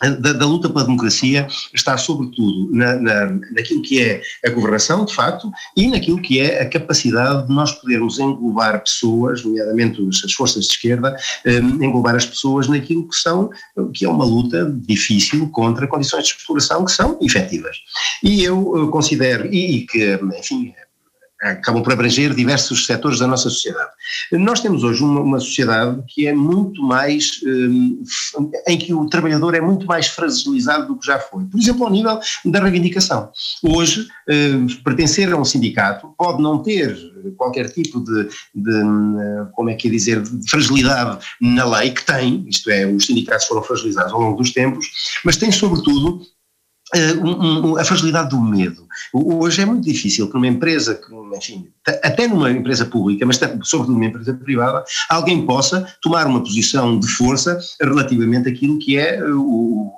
da, 0.00 0.32
da, 0.32 0.46
luta 0.46 0.68
pela 0.68 0.84
democracia 0.84 1.46
está 1.72 1.96
sobretudo 1.96 2.74
na, 2.74 2.96
na, 2.96 3.26
naquilo 3.52 3.82
que 3.82 4.02
é 4.02 4.20
a 4.44 4.50
governação, 4.50 5.04
de 5.04 5.14
facto, 5.14 5.50
e 5.76 5.86
naquilo 5.86 6.20
que 6.20 6.40
é 6.40 6.60
a 6.60 6.68
capacidade 6.68 7.46
de 7.46 7.54
nós 7.54 7.72
podermos 7.72 8.18
englobar 8.18 8.82
pessoas, 8.82 9.44
nomeadamente 9.44 10.02
as 10.24 10.32
forças 10.32 10.64
de 10.66 10.72
esquerda, 10.72 11.16
um, 11.46 11.84
englobar 11.84 12.16
as 12.16 12.26
pessoas 12.26 12.66
naquilo 12.68 13.08
que 13.08 13.14
são, 13.14 13.50
que 13.94 14.04
é 14.04 14.08
uma 14.08 14.24
luta 14.24 14.72
difícil 14.86 15.48
contra 15.50 15.86
condições 15.86 16.26
de 16.26 16.34
exploração 16.34 16.84
que 16.84 16.92
são 16.92 17.18
efetivas. 17.22 17.76
E 18.24 18.42
eu 18.42 18.88
considero, 18.90 19.46
e, 19.52 19.76
e 19.76 19.86
que, 19.86 20.18
enfim, 20.38 20.74
acabam 21.42 21.82
por 21.82 21.92
abranger 21.92 22.32
diversos 22.34 22.86
setores 22.86 23.18
da 23.18 23.26
nossa 23.26 23.50
sociedade. 23.50 23.90
Nós 24.32 24.60
temos 24.60 24.84
hoje 24.84 25.02
uma, 25.02 25.20
uma 25.20 25.40
sociedade 25.40 26.00
que 26.08 26.26
é 26.26 26.32
muito 26.32 26.82
mais, 26.82 27.40
um, 27.44 28.02
em 28.68 28.78
que 28.78 28.94
o 28.94 29.08
trabalhador 29.08 29.54
é 29.54 29.60
muito 29.60 29.84
mais 29.86 30.06
fragilizado 30.06 30.86
do 30.86 30.98
que 30.98 31.06
já 31.06 31.18
foi. 31.18 31.44
Por 31.44 31.58
exemplo, 31.58 31.84
ao 31.84 31.90
nível 31.90 32.20
da 32.44 32.60
reivindicação. 32.60 33.30
Hoje, 33.62 34.06
um, 34.28 34.66
pertencer 34.84 35.32
a 35.32 35.36
um 35.36 35.44
sindicato 35.44 36.14
pode 36.16 36.40
não 36.40 36.62
ter 36.62 36.96
qualquer 37.36 37.68
tipo 37.70 38.00
de, 38.00 38.28
de, 38.54 38.82
hum, 38.82 39.48
como 39.52 39.70
é 39.70 39.74
que 39.74 39.88
é 39.88 39.90
dizer, 39.90 40.22
de 40.22 40.50
fragilidade 40.50 41.24
na 41.40 41.64
lei, 41.64 41.90
que 41.90 42.04
tem, 42.04 42.44
isto 42.48 42.70
é, 42.70 42.86
os 42.86 43.06
sindicatos 43.06 43.46
foram 43.46 43.62
fragilizados 43.62 44.12
ao 44.12 44.20
longo 44.20 44.36
dos 44.36 44.52
tempos, 44.52 44.86
mas 45.24 45.36
tem 45.36 45.50
sobretudo 45.50 46.22
um, 46.94 47.70
um, 47.70 47.78
a 47.78 47.84
fragilidade 47.84 48.30
do 48.30 48.40
medo. 48.40 48.86
Hoje 49.12 49.62
é 49.62 49.64
muito 49.64 49.84
difícil 49.84 50.28
que 50.28 50.34
numa 50.34 50.46
empresa, 50.46 51.00
enfim, 51.34 51.68
até 52.02 52.26
numa 52.26 52.50
empresa 52.50 52.84
pública, 52.84 53.24
mas 53.24 53.38
sobretudo 53.62 53.92
numa 53.92 54.06
empresa 54.06 54.34
privada, 54.34 54.84
alguém 55.08 55.46
possa 55.46 55.86
tomar 56.02 56.26
uma 56.26 56.40
posição 56.40 56.98
de 56.98 57.08
força 57.08 57.58
relativamente 57.80 58.48
àquilo 58.48 58.78
que 58.78 58.98
é, 58.98 59.22
o, 59.24 59.92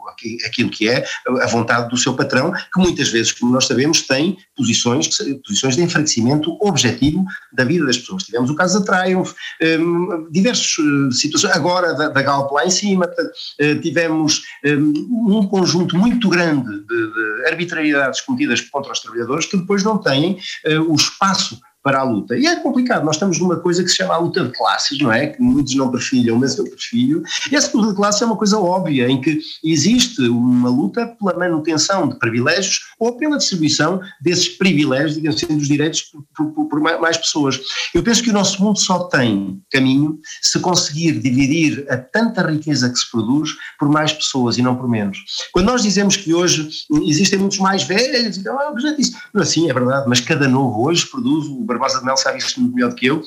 aquilo 0.46 0.70
que 0.70 0.88
é 0.88 1.04
a 1.42 1.46
vontade 1.46 1.90
do 1.90 1.96
seu 1.96 2.14
patrão, 2.14 2.52
que 2.52 2.80
muitas 2.80 3.08
vezes, 3.08 3.32
como 3.32 3.52
nós 3.52 3.66
sabemos, 3.66 4.02
tem 4.02 4.36
posições, 4.56 5.08
posições 5.44 5.76
de 5.76 5.82
enfraquecimento 5.82 6.56
objetivo 6.60 7.24
da 7.52 7.64
vida 7.64 7.84
das 7.84 7.98
pessoas. 7.98 8.22
Tivemos 8.22 8.50
o 8.50 8.54
caso 8.54 8.80
da 8.80 9.02
Triumph, 9.02 9.32
um, 9.80 10.28
diversas 10.30 10.78
uh, 10.78 11.12
situações, 11.12 11.54
agora 11.54 11.94
da, 11.94 12.08
da 12.08 12.22
Galp 12.22 12.52
lá 12.52 12.64
em 12.64 12.70
cima, 12.70 13.06
uh, 13.06 13.80
tivemos 13.80 14.42
um, 14.64 15.38
um 15.38 15.46
conjunto 15.46 15.96
muito 15.96 16.28
grande 16.28 16.83
de, 16.86 17.12
de 17.12 17.46
arbitrariedades 17.46 18.20
cometidas 18.20 18.60
contra 18.60 18.92
os 18.92 19.00
trabalhadores 19.00 19.46
que 19.46 19.56
depois 19.56 19.82
não 19.82 19.98
têm 19.98 20.38
uh, 20.66 20.92
o 20.92 20.94
espaço 20.94 21.60
para 21.84 22.00
a 22.00 22.02
luta. 22.02 22.34
E 22.34 22.46
é 22.46 22.56
complicado, 22.56 23.04
nós 23.04 23.16
estamos 23.16 23.38
numa 23.38 23.56
coisa 23.56 23.84
que 23.84 23.90
se 23.90 23.96
chama 23.96 24.14
a 24.14 24.18
luta 24.18 24.42
de 24.42 24.50
classes, 24.52 24.98
não 24.98 25.12
é? 25.12 25.26
Que 25.26 25.42
muitos 25.42 25.74
não 25.74 25.90
perfilham, 25.90 26.38
mas 26.38 26.56
eu 26.56 26.64
perfilho. 26.64 27.22
Essa 27.52 27.76
luta 27.76 27.90
de 27.90 27.96
classes 27.96 28.22
é 28.22 28.24
uma 28.24 28.38
coisa 28.38 28.58
óbvia, 28.58 29.06
em 29.06 29.20
que 29.20 29.38
existe 29.62 30.22
uma 30.22 30.70
luta 30.70 31.06
pela 31.06 31.38
manutenção 31.38 32.08
de 32.08 32.18
privilégios 32.18 32.80
ou 32.98 33.12
pela 33.18 33.36
distribuição 33.36 34.00
desses 34.18 34.48
privilégios, 34.48 35.16
digamos 35.16 35.44
assim, 35.44 35.58
dos 35.58 35.68
direitos 35.68 36.10
por, 36.34 36.46
por, 36.52 36.68
por 36.68 36.80
mais 36.80 37.18
pessoas. 37.18 37.60
Eu 37.94 38.02
penso 38.02 38.22
que 38.22 38.30
o 38.30 38.32
nosso 38.32 38.62
mundo 38.62 38.78
só 38.78 39.00
tem 39.04 39.60
caminho 39.70 40.18
se 40.40 40.58
conseguir 40.60 41.20
dividir 41.20 41.84
a 41.90 41.98
tanta 41.98 42.50
riqueza 42.50 42.88
que 42.88 42.98
se 42.98 43.10
produz 43.10 43.50
por 43.78 43.90
mais 43.90 44.10
pessoas 44.10 44.56
e 44.56 44.62
não 44.62 44.74
por 44.74 44.88
menos. 44.88 45.18
Quando 45.52 45.66
nós 45.66 45.82
dizemos 45.82 46.16
que 46.16 46.32
hoje 46.32 46.66
existem 47.06 47.38
muitos 47.38 47.58
mais 47.58 47.82
velhos, 47.82 48.38
então, 48.38 48.58
ah, 48.58 48.72
já 48.78 48.92
disse, 48.92 49.14
assim 49.34 49.68
é 49.68 49.74
verdade, 49.74 50.08
mas 50.08 50.20
cada 50.20 50.48
novo 50.48 50.88
hoje 50.88 51.06
produz 51.06 51.46
o 51.46 51.73
Barbosa 51.78 51.98
de 51.98 52.04
Mel 52.04 52.16
sabe 52.16 52.38
isto 52.38 52.60
muito 52.60 52.74
melhor 52.74 52.90
do 52.90 52.96
que 52.96 53.06
eu, 53.06 53.22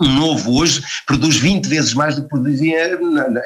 um 0.00 0.08
novo 0.14 0.58
hoje 0.58 0.82
produz 1.06 1.36
20 1.36 1.66
vezes 1.66 1.94
mais 1.94 2.16
do 2.16 2.22
que 2.22 2.28
produzia 2.28 2.98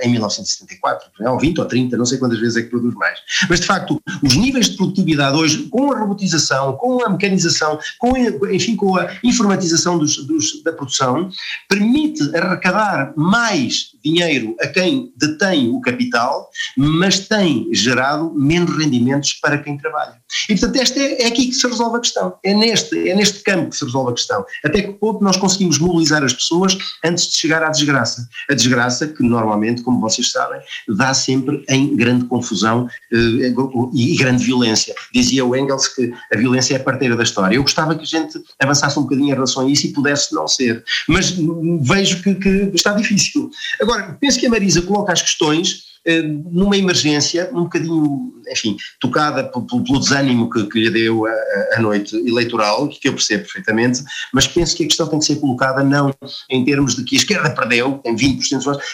em 0.02 0.10
1974, 0.10 1.10
é? 1.20 1.28
ou 1.28 1.38
20 1.38 1.58
ou 1.58 1.66
30, 1.66 1.96
não 1.96 2.06
sei 2.06 2.18
quantas 2.18 2.38
vezes 2.38 2.56
é 2.56 2.62
que 2.62 2.70
produz 2.70 2.94
mais. 2.94 3.18
Mas 3.48 3.60
de 3.60 3.66
facto, 3.66 4.00
os 4.22 4.34
níveis 4.34 4.70
de 4.70 4.76
produtividade 4.76 5.36
hoje, 5.36 5.64
com 5.68 5.92
a 5.92 5.98
robotização, 5.98 6.74
com 6.74 7.04
a 7.04 7.10
mecanização, 7.10 7.78
com, 7.98 8.16
enfim, 8.50 8.76
com 8.76 8.96
a 8.96 9.10
informatização 9.22 9.98
dos, 9.98 10.24
dos, 10.24 10.62
da 10.62 10.72
produção, 10.72 11.28
permite 11.68 12.22
arrecadar 12.34 13.12
mais 13.16 13.90
dinheiro 14.07 14.55
a 14.61 14.66
quem 14.66 15.12
detém 15.16 15.69
o 15.69 15.81
capital, 15.81 16.49
mas 16.77 17.20
tem 17.20 17.69
gerado 17.73 18.33
menos 18.35 18.77
rendimentos 18.77 19.35
para 19.35 19.59
quem 19.59 19.77
trabalha. 19.77 20.15
E 20.49 20.55
portanto, 20.55 20.81
esta 20.81 21.01
é, 21.01 21.23
é 21.23 21.27
aqui 21.27 21.47
que 21.47 21.55
se 21.55 21.66
resolve 21.66 21.97
a 21.97 22.01
questão. 22.01 22.35
É 22.45 22.55
neste, 22.55 23.09
é 23.09 23.15
neste 23.15 23.43
campo 23.43 23.70
que 23.70 23.77
se 23.77 23.85
resolve 23.85 24.12
a 24.12 24.15
questão. 24.15 24.45
Até 24.65 24.83
que 24.83 24.93
ponto 24.93 25.23
nós 25.23 25.37
conseguimos 25.37 25.78
mobilizar 25.78 26.23
as 26.23 26.33
pessoas 26.33 26.77
antes 27.05 27.28
de 27.28 27.39
chegar 27.39 27.62
à 27.62 27.70
desgraça. 27.70 28.28
A 28.51 28.55
desgraça 28.55 29.07
que 29.07 29.23
normalmente, 29.23 29.83
como 29.83 30.01
vocês 30.01 30.31
sabem, 30.31 30.61
dá 30.89 31.12
sempre 31.15 31.65
em 31.69 31.97
grande 31.97 32.27
confusão 32.27 32.89
eh, 33.12 33.53
e 33.95 34.16
grande 34.16 34.45
violência. 34.45 34.95
Dizia 35.12 35.45
o 35.45 35.57
Engels 35.57 35.89
que 35.89 36.12
a 36.33 36.37
violência 36.37 36.74
é 36.74 36.77
a 36.77 36.83
parteira 36.83 37.16
da 37.16 37.23
história. 37.23 37.57
Eu 37.57 37.62
gostava 37.62 37.95
que 37.95 38.03
a 38.03 38.07
gente 38.07 38.41
avançasse 38.61 38.99
um 38.99 39.03
bocadinho 39.03 39.28
em 39.28 39.35
relação 39.35 39.66
a 39.66 39.70
isso 39.70 39.87
e 39.87 39.93
pudesse 39.93 40.35
não 40.35 40.47
ser. 40.47 40.85
Mas 41.09 41.35
vejo 41.81 42.23
que, 42.23 42.35
que 42.35 42.70
está 42.74 42.93
difícil. 42.93 43.51
Agora, 43.81 43.95
penso 44.20 44.39
que 44.39 44.47
a 44.47 44.51
Marisa 44.51 44.82
coloca 44.82 45.12
as 45.12 45.23
questões 45.23 45.86
eh, 46.06 46.23
numa 46.23 46.77
emergência, 46.77 47.51
um 47.52 47.64
bocadinho, 47.64 48.32
enfim, 48.48 48.77
tocada 49.01 49.43
pelo, 49.44 49.82
desânimo 49.98 50.48
que, 50.48 50.64
que 50.68 50.78
lhe 50.78 50.90
deu 50.90 51.27
a, 51.27 51.32
a, 51.74 51.81
noite 51.81 52.14
eleitoral, 52.14 52.89
que 52.89 53.09
eu 53.09 53.12
percebo 53.12 53.43
perfeitamente, 53.43 54.05
mas 54.32 54.47
penso 54.47 54.77
que 54.77 54.85
a 54.85 54.86
questão 54.86 55.09
tem 55.09 55.18
que 55.18 55.24
ser 55.24 55.36
colocada 55.36 55.82
não 55.82 56.14
em 56.48 56.64
termos 56.64 56.94
de 56.94 57.02
que 57.02 57.16
a 57.16 57.18
esquerda 57.18 57.51
perdeu, 57.51 57.98
tem 58.05 58.14
20% 58.14 58.56
dos 58.56 58.64
votos, 58.64 58.85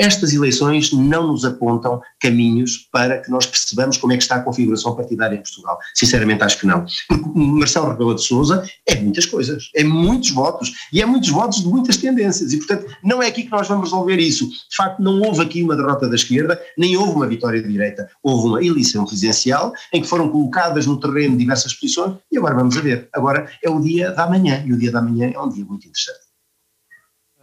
estas 0.00 0.32
eleições 0.32 0.92
não 0.92 1.28
nos 1.28 1.44
apontam 1.44 2.00
caminhos 2.18 2.88
para 2.90 3.18
que 3.18 3.30
nós 3.30 3.44
percebamos 3.44 3.98
como 3.98 4.14
é 4.14 4.16
que 4.16 4.22
está 4.22 4.36
a 4.36 4.40
configuração 4.40 4.96
partidária 4.96 5.36
em 5.36 5.42
Portugal. 5.42 5.78
Sinceramente 5.94 6.42
acho 6.42 6.58
que 6.58 6.66
não. 6.66 6.86
Porque 7.06 7.38
Marcelo 7.38 7.90
Rebelo 7.90 8.14
de 8.14 8.22
Sousa 8.22 8.64
é 8.88 8.94
muitas 8.96 9.26
coisas, 9.26 9.70
é 9.74 9.84
muitos 9.84 10.30
votos 10.30 10.72
e 10.90 11.02
é 11.02 11.06
muitos 11.06 11.28
votos 11.28 11.62
de 11.62 11.68
muitas 11.68 11.98
tendências 11.98 12.50
e 12.52 12.56
portanto 12.56 12.86
não 13.04 13.22
é 13.22 13.26
aqui 13.26 13.42
que 13.42 13.50
nós 13.50 13.68
vamos 13.68 13.90
resolver 13.90 14.16
isso. 14.16 14.48
De 14.48 14.76
facto 14.76 15.02
não 15.02 15.20
houve 15.20 15.42
aqui 15.42 15.62
uma 15.62 15.76
derrota 15.76 16.08
da 16.08 16.14
esquerda, 16.14 16.58
nem 16.78 16.96
houve 16.96 17.12
uma 17.12 17.26
vitória 17.26 17.60
da 17.60 17.68
direita. 17.68 18.08
Houve 18.22 18.48
uma 18.48 18.64
eleição 18.64 19.04
presidencial 19.04 19.74
em 19.92 20.00
que 20.00 20.08
foram 20.08 20.30
colocadas 20.30 20.86
no 20.86 20.98
terreno 20.98 21.36
diversas 21.36 21.74
posições 21.74 22.16
e 22.32 22.38
agora 22.38 22.54
vamos 22.54 22.74
a 22.76 22.80
ver. 22.80 23.08
Agora 23.12 23.50
é 23.62 23.68
o 23.68 23.80
dia 23.80 24.12
da 24.12 24.26
manhã 24.26 24.64
e 24.66 24.72
o 24.72 24.78
dia 24.78 24.90
da 24.90 25.02
manhã 25.02 25.30
é 25.34 25.38
um 25.38 25.48
dia 25.50 25.64
muito 25.64 25.86
interessante. 25.86 26.29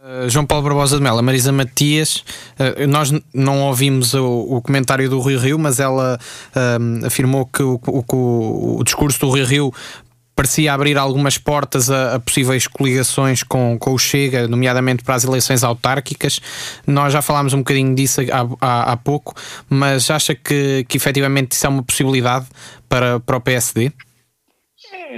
Uh, 0.00 0.30
João 0.30 0.46
Paulo 0.46 0.62
Barbosa 0.62 0.96
de 0.96 1.02
Mela, 1.02 1.20
Marisa 1.20 1.50
Matias, 1.50 2.22
uh, 2.56 2.86
nós 2.86 3.12
não 3.34 3.62
ouvimos 3.62 4.14
o, 4.14 4.24
o, 4.24 4.62
comentário 4.62 5.10
do 5.10 5.18
Rui 5.18 5.36
Rio, 5.36 5.58
mas 5.58 5.80
ela 5.80 6.16
uh, 6.54 7.04
afirmou 7.06 7.44
que 7.44 7.64
o, 7.64 7.80
o, 7.84 8.78
o, 8.78 8.84
discurso 8.84 9.18
do 9.18 9.28
Rui 9.28 9.42
Rio 9.42 9.74
parecia 10.36 10.72
abrir 10.72 10.96
algumas 10.96 11.36
portas 11.36 11.90
a, 11.90 12.14
a, 12.14 12.20
possíveis 12.20 12.68
coligações 12.68 13.42
com, 13.42 13.76
com 13.76 13.92
o 13.92 13.98
Chega, 13.98 14.46
nomeadamente 14.46 15.02
para 15.02 15.16
as 15.16 15.24
eleições 15.24 15.64
autárquicas. 15.64 16.40
Nós 16.86 17.12
já 17.12 17.20
falámos 17.20 17.52
um 17.52 17.58
bocadinho 17.58 17.92
disso 17.92 18.20
há, 18.20 18.46
há, 18.60 18.92
há 18.92 18.96
pouco, 18.96 19.34
mas 19.68 20.08
acha 20.12 20.32
que, 20.32 20.86
que 20.88 20.96
efetivamente 20.96 21.52
isso 21.52 21.66
é 21.66 21.68
uma 21.68 21.82
possibilidade 21.82 22.46
para, 22.88 23.18
para 23.18 23.36
o 23.36 23.40
PSD? 23.40 23.92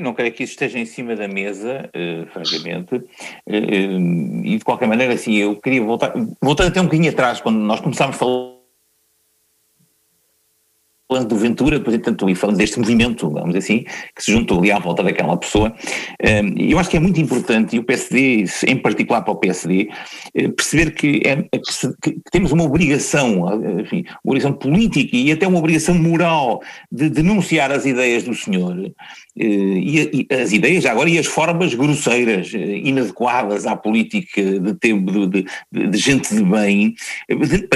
Não 0.01 0.15
creio 0.15 0.33
que 0.33 0.45
isso 0.45 0.53
esteja 0.53 0.79
em 0.79 0.85
cima 0.85 1.17
da 1.17 1.27
mesa, 1.27 1.89
uh, 1.95 2.27
francamente, 2.27 2.95
uh, 2.95 2.99
uh, 2.99 4.45
e 4.45 4.59
de 4.59 4.65
qualquer 4.65 4.87
maneira, 4.87 5.15
assim, 5.15 5.35
eu 5.35 5.57
queria 5.57 5.83
voltar, 5.83 6.13
voltar 6.41 6.67
até 6.67 6.81
um 6.81 6.85
bocadinho 6.85 7.11
atrás, 7.11 7.41
quando 7.41 7.59
nós 7.59 7.81
começámos 7.81 8.17
a 8.17 8.19
falar 8.19 8.60
falando 11.11 11.27
do 11.27 11.37
Ventura, 11.37 11.81
portanto, 11.81 12.31
e 12.31 12.37
falando 12.37 12.57
deste 12.57 12.79
movimento, 12.79 13.29
vamos 13.29 13.57
assim, 13.57 13.85
que 14.15 14.23
se 14.23 14.31
juntou 14.31 14.61
ali 14.61 14.71
à 14.71 14.79
volta 14.79 15.03
daquela 15.03 15.37
pessoa, 15.37 15.75
eu 16.57 16.79
acho 16.79 16.89
que 16.89 16.97
é 16.97 17.01
muito 17.01 17.21
importante, 17.21 17.75
e 17.75 17.81
o 17.81 17.83
PSD, 17.83 18.45
em 18.69 18.77
particular 18.77 19.23
para 19.23 19.33
o 19.33 19.37
PSD, 19.37 19.91
eh, 20.35 20.49
perceber 20.49 20.93
que, 20.93 21.21
é, 21.25 21.43
que, 22.01 22.21
temos 22.31 22.53
uma 22.53 22.63
obrigação, 22.63 23.45
enfim, 23.81 24.05
uma 24.23 24.33
obrigação 24.33 24.53
política 24.53 25.17
e 25.17 25.33
até 25.33 25.49
uma 25.49 25.59
obrigação 25.59 25.97
moral 25.97 26.63
de 26.93 27.11
denunciar 27.11 27.73
as 27.73 27.85
ideias 27.87 28.23
do 28.23 28.33
senhor, 28.33 28.77
eh, 29.37 29.45
e, 29.45 30.27
e 30.31 30.35
as 30.35 30.53
ideias 30.53 30.87
agora 30.87 31.11
e 31.11 31.19
as 31.19 31.27
formas 31.27 31.75
grosseiras, 31.75 32.53
eh, 32.55 32.83
inadequadas 32.85 33.67
à 33.67 33.75
política 33.75 34.61
de 34.61 34.75
tempo 34.75 35.27
de, 35.27 35.45
de, 35.73 35.87
de 35.89 35.99
gente 35.99 36.33
de 36.33 36.45
bem, 36.45 36.95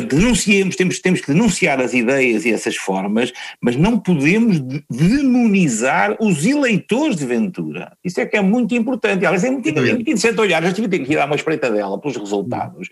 denunciemos, 0.09 0.77
temos, 0.77 1.01
temos 1.01 1.21
que 1.21 1.33
denunciar 1.33 1.81
as 1.81 1.95
ideias 1.95 2.45
e 2.45 2.53
essas 2.53 2.77
formas, 2.77 3.24
mas, 3.25 3.33
mas 3.61 3.77
não 3.77 3.99
podemos 3.99 4.61
demonizar 4.91 6.17
os 6.21 6.45
eleitores 6.45 7.17
de 7.17 7.27
Ventura. 7.27 7.97
Isso 8.05 8.21
é 8.21 8.27
que 8.27 8.37
é 8.37 8.41
muito 8.41 8.75
importante. 8.75 9.25
Aliás, 9.25 9.45
é 9.45 9.51
muito, 9.51 9.69
é 9.69 9.73
muito 9.73 10.01
interessante 10.03 10.41
olhar, 10.41 10.63
já 10.63 10.73
tive 10.73 10.99
que 10.99 11.15
dar 11.15 11.27
uma 11.27 11.37
espreitadela 11.37 11.99
pelos 11.99 12.17
resultados. 12.17 12.89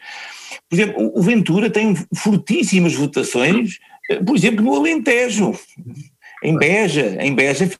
Por 0.68 0.76
exemplo, 0.76 1.12
o 1.14 1.22
Ventura 1.22 1.70
tem 1.70 1.94
fortíssimas 2.14 2.94
votações, 2.94 3.78
eh, 4.10 4.22
por 4.22 4.36
exemplo, 4.36 4.64
no 4.64 4.74
Alentejo, 4.74 5.52
em 6.42 6.56
Beja, 6.56 7.16
em 7.20 7.34
Beja 7.34 7.70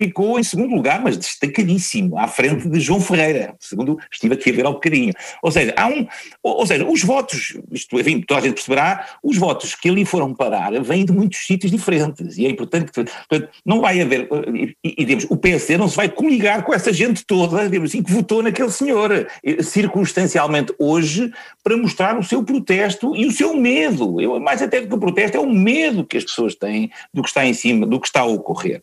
ficou 0.00 0.38
em 0.38 0.42
segundo 0.42 0.74
lugar, 0.74 1.02
mas 1.02 1.18
destacadíssimo, 1.18 2.18
à 2.18 2.26
frente 2.26 2.66
de 2.66 2.80
João 2.80 3.00
Ferreira, 3.00 3.54
segundo 3.60 3.98
estive 4.10 4.34
aqui 4.34 4.50
a 4.50 4.52
ver 4.54 4.64
ao 4.64 4.72
bocadinho. 4.72 5.12
Ou 5.42 5.50
seja, 5.50 5.74
há 5.76 5.86
um, 5.88 6.06
ou, 6.42 6.66
seja, 6.66 6.86
os 6.86 7.02
votos, 7.02 7.58
isto, 7.70 8.00
enfim, 8.00 8.22
toda 8.22 8.40
a 8.40 8.42
gente 8.42 8.54
perceberá, 8.54 9.06
os 9.22 9.36
votos 9.36 9.74
que 9.74 9.90
ali 9.90 10.06
foram 10.06 10.34
parar 10.34 10.72
vêm 10.82 11.04
de 11.04 11.12
muitos 11.12 11.46
sítios 11.46 11.70
diferentes, 11.70 12.38
e 12.38 12.46
é 12.46 12.48
importante 12.48 12.86
que, 12.86 13.04
portanto, 13.04 13.50
não 13.64 13.82
vai 13.82 14.00
haver, 14.00 14.26
e, 14.54 14.74
e 14.82 15.04
digamos, 15.04 15.26
o 15.28 15.36
PSD 15.36 15.76
não 15.76 15.88
se 15.88 15.96
vai 15.96 16.08
coligar 16.08 16.64
com 16.64 16.72
essa 16.72 16.92
gente 16.92 17.24
toda, 17.26 17.68
digamos 17.68 17.90
assim, 17.90 18.02
que 18.02 18.10
votou 18.10 18.42
naquele 18.42 18.70
senhor, 18.70 19.26
circunstancialmente 19.62 20.72
hoje, 20.78 21.30
para 21.62 21.76
mostrar 21.76 22.18
o 22.18 22.22
seu 22.22 22.42
protesto 22.42 23.14
e 23.14 23.26
o 23.26 23.32
seu 23.32 23.54
medo, 23.54 24.20
Eu, 24.20 24.40
mais 24.40 24.62
até 24.62 24.80
do 24.80 24.88
que 24.88 24.94
o 24.94 24.98
protesto, 24.98 25.36
é 25.36 25.40
o 25.40 25.50
medo 25.50 26.04
que 26.04 26.16
as 26.16 26.24
pessoas 26.24 26.54
têm 26.54 26.90
do 27.12 27.22
que 27.22 27.28
está 27.28 27.44
em 27.44 27.52
cima, 27.52 27.86
do 27.86 28.00
que 28.00 28.06
está 28.06 28.20
a 28.20 28.26
ocorrer. 28.26 28.80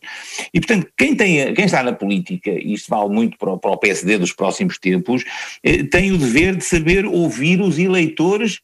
E, 0.54 0.60
portanto, 0.60 0.86
quem 0.96 1.07
quem, 1.08 1.16
tem, 1.16 1.54
quem 1.54 1.64
está 1.64 1.82
na 1.82 1.92
política, 1.92 2.50
e 2.50 2.74
isto 2.74 2.90
vale 2.90 3.08
muito 3.08 3.38
para 3.38 3.52
o, 3.52 3.58
para 3.58 3.70
o 3.70 3.78
PSD 3.78 4.18
dos 4.18 4.32
próximos 4.32 4.78
tempos, 4.78 5.24
eh, 5.62 5.84
tem 5.84 6.12
o 6.12 6.18
dever 6.18 6.56
de 6.56 6.64
saber 6.64 7.06
ouvir 7.06 7.60
os 7.60 7.78
eleitores 7.78 8.60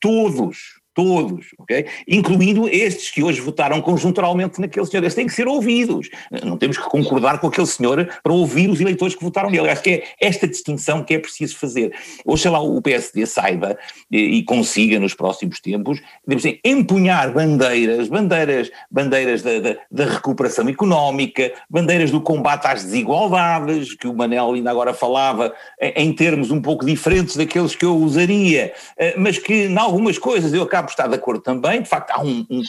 todos, 0.00 0.75
todos, 0.96 1.48
ok? 1.58 1.84
Incluindo 2.08 2.66
estes 2.66 3.10
que 3.10 3.22
hoje 3.22 3.38
votaram 3.38 3.82
conjunturalmente 3.82 4.58
naquele 4.58 4.86
senhor. 4.86 5.04
Eles 5.04 5.14
têm 5.14 5.26
que 5.26 5.34
ser 5.34 5.46
ouvidos. 5.46 6.08
Não 6.42 6.56
temos 6.56 6.78
que 6.78 6.84
concordar 6.84 7.38
com 7.38 7.48
aquele 7.48 7.66
senhor 7.66 8.08
para 8.22 8.32
ouvir 8.32 8.70
os 8.70 8.80
eleitores 8.80 9.14
que 9.14 9.22
votaram 9.22 9.50
nele. 9.50 9.68
Acho 9.68 9.82
que 9.82 9.90
é 9.90 10.04
esta 10.18 10.48
distinção 10.48 11.04
que 11.04 11.12
é 11.12 11.18
preciso 11.18 11.58
fazer. 11.58 11.92
Oxalá 12.24 12.60
o 12.60 12.80
PSD 12.80 13.26
saiba 13.26 13.76
e, 14.10 14.38
e 14.38 14.42
consiga 14.44 14.98
nos 14.98 15.12
próximos 15.12 15.60
tempos, 15.60 16.00
dizer, 16.26 16.60
empunhar 16.64 17.30
bandeiras, 17.30 18.08
bandeiras, 18.08 18.70
bandeiras 18.90 19.42
da, 19.42 19.60
da, 19.60 19.76
da, 19.90 20.04
recuperação 20.06 20.66
económica, 20.66 21.52
bandeiras 21.68 22.10
do 22.10 22.22
combate 22.22 22.66
às 22.68 22.84
desigualdades, 22.84 23.94
que 23.94 24.08
o 24.08 24.14
Manel 24.14 24.54
ainda 24.54 24.70
agora 24.70 24.94
falava, 24.94 25.52
em, 25.78 26.06
em 26.06 26.12
termos 26.14 26.50
um 26.50 26.62
pouco 26.62 26.86
diferentes 26.86 27.36
daqueles 27.36 27.74
que 27.74 27.84
eu 27.84 27.96
usaria, 27.96 28.72
eh, 28.96 29.14
mas 29.18 29.36
que, 29.36 29.66
em 29.66 29.76
algumas 29.76 30.16
coisas, 30.16 30.54
eu 30.54 30.62
acabo 30.62 30.85
estar 30.90 31.08
de 31.08 31.14
acordo 31.14 31.40
também, 31.40 31.82
de 31.82 31.88
facto 31.88 32.10
há 32.10 32.22
um, 32.22 32.46
um 32.50 32.62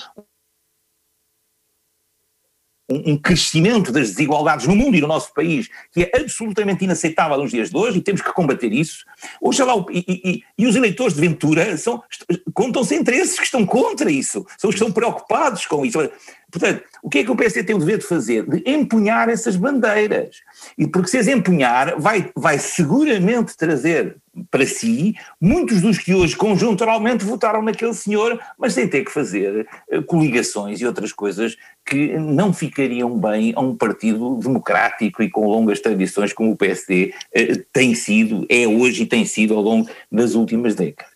um 2.89 3.17
crescimento 3.17 3.91
das 3.91 4.09
desigualdades 4.09 4.65
no 4.65 4.75
mundo 4.75 4.95
e 4.95 5.01
no 5.01 5.07
nosso 5.07 5.33
país 5.33 5.69
que 5.91 6.03
é 6.03 6.11
absolutamente 6.21 6.85
inaceitável 6.85 7.37
nos 7.37 7.51
dias 7.51 7.69
de 7.69 7.75
hoje 7.75 7.97
e 7.97 8.01
temos 8.01 8.21
que 8.21 8.31
combater 8.31 8.71
isso. 8.71 9.03
Oxalá, 9.41 9.73
e, 9.91 10.05
e, 10.07 10.43
e 10.57 10.65
os 10.65 10.75
eleitores 10.75 11.13
de 11.13 11.21
Ventura 11.21 11.77
são, 11.77 12.01
contam-se 12.53 12.95
entre 12.95 13.17
esses 13.17 13.37
que 13.37 13.45
estão 13.45 13.65
contra 13.65 14.09
isso, 14.09 14.45
são 14.57 14.69
os 14.69 14.75
que 14.75 14.81
estão 14.81 14.91
preocupados 14.91 15.65
com 15.65 15.85
isso. 15.85 15.99
Portanto, 16.49 16.83
o 17.03 17.09
que 17.09 17.19
é 17.19 17.23
que 17.23 17.31
o 17.31 17.35
PSD 17.35 17.63
tem 17.63 17.75
o 17.75 17.79
dever 17.79 17.97
de 17.97 18.05
fazer? 18.05 18.47
De 18.47 18.63
empunhar 18.69 19.27
essas 19.27 19.57
bandeiras. 19.57 20.37
E 20.77 20.87
porque 20.87 21.09
se 21.09 21.17
as 21.17 21.27
empunhar, 21.27 21.99
vai, 21.99 22.31
vai 22.35 22.57
seguramente 22.57 23.55
trazer 23.57 24.15
para 24.49 24.65
si 24.65 25.15
muitos 25.41 25.81
dos 25.81 25.97
que 25.97 26.13
hoje 26.13 26.37
conjunturalmente 26.37 27.25
votaram 27.25 27.61
naquele 27.61 27.93
senhor, 27.93 28.39
mas 28.57 28.73
sem 28.73 28.87
ter 28.87 29.03
que 29.03 29.11
fazer 29.11 29.67
uh, 29.91 30.03
coligações 30.03 30.79
e 30.79 30.85
outras 30.85 31.11
coisas 31.11 31.57
que 31.85 32.17
não 32.17 32.53
ficariam 32.53 33.19
bem 33.19 33.53
a 33.55 33.59
um 33.59 33.75
partido 33.75 34.35
democrático 34.35 35.23
e 35.23 35.29
com 35.29 35.47
longas 35.47 35.81
tradições 35.81 36.31
como 36.33 36.51
o 36.51 36.57
PSD 36.57 37.13
eh, 37.33 37.63
tem 37.71 37.95
sido, 37.95 38.45
é 38.49 38.67
hoje 38.67 39.03
e 39.03 39.05
tem 39.05 39.25
sido 39.25 39.53
ao 39.53 39.61
longo 39.61 39.89
das 40.11 40.35
últimas 40.35 40.75
décadas. 40.75 41.13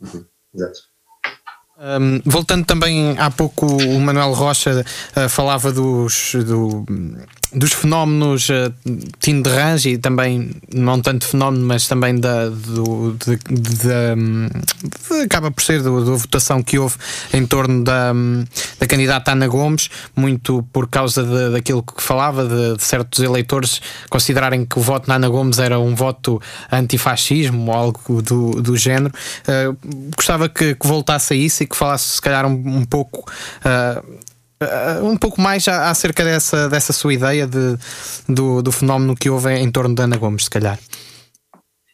Uhum. 0.00 0.24
Exato. 0.54 0.95
Um, 1.78 2.22
voltando 2.24 2.64
também 2.64 3.14
há 3.18 3.30
pouco 3.30 3.66
o 3.66 4.00
Manuel 4.00 4.32
Rocha 4.32 4.82
uh, 5.14 5.28
falava 5.28 5.70
dos, 5.70 6.32
do, 6.34 6.86
dos 7.56 7.72
fenómenos 7.72 8.50
uh, 8.50 8.72
Tinderrange 9.18 9.88
e 9.88 9.98
também 9.98 10.50
não 10.72 11.00
tanto 11.00 11.26
fenómeno, 11.26 11.66
mas 11.66 11.88
também 11.88 12.20
da, 12.20 12.50
do, 12.50 13.12
de, 13.14 13.36
de, 13.36 13.76
de, 13.78 15.22
acaba 15.24 15.50
por 15.50 15.62
ser 15.62 15.82
da 15.82 15.88
votação 15.88 16.62
que 16.62 16.78
houve 16.78 16.96
em 17.32 17.46
torno 17.46 17.82
da, 17.82 18.12
da 18.78 18.86
candidata 18.86 19.32
Ana 19.32 19.48
Gomes, 19.48 19.88
muito 20.14 20.62
por 20.70 20.86
causa 20.86 21.22
de, 21.22 21.52
daquilo 21.52 21.82
que 21.82 22.02
falava 22.02 22.44
de, 22.46 22.76
de, 22.76 22.84
certos 22.84 23.20
eleitores 23.20 23.80
considerarem 24.10 24.66
que 24.66 24.78
o 24.78 24.82
voto 24.82 25.08
na 25.08 25.14
Ana 25.14 25.28
Gomes 25.28 25.58
era 25.58 25.78
um 25.78 25.94
voto 25.94 26.40
antifascismo 26.70 27.70
ou 27.70 27.72
algo 27.72 28.20
do, 28.20 28.60
do 28.60 28.76
género. 28.76 29.14
Uh, 29.48 29.76
gostava 30.14 30.46
que, 30.46 30.74
que 30.74 30.86
voltasse 30.86 31.32
a 31.32 31.36
isso 31.36 31.66
que 31.66 31.76
falasse 31.76 32.16
se 32.16 32.20
calhar 32.20 32.44
um, 32.44 32.52
um 32.52 32.84
pouco. 32.84 33.24
Uh, 33.60 34.25
um 35.02 35.16
pouco 35.16 35.40
mais 35.40 35.66
acerca 35.68 36.24
dessa, 36.24 36.68
dessa 36.68 36.92
sua 36.92 37.12
ideia 37.12 37.46
de, 37.46 37.76
do, 38.28 38.62
do 38.62 38.72
fenómeno 38.72 39.14
que 39.14 39.28
houve 39.28 39.54
em 39.54 39.70
torno 39.70 39.94
da 39.94 40.04
Ana 40.04 40.16
Gomes, 40.16 40.44
se 40.44 40.50
calhar. 40.50 40.78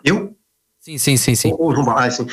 Eu? 0.05 0.37
Sim, 0.81 0.99
sim, 0.99 1.17
sim. 1.17 1.35
sim. 1.37 1.53
ah, 1.97 2.11
sim. 2.11 2.27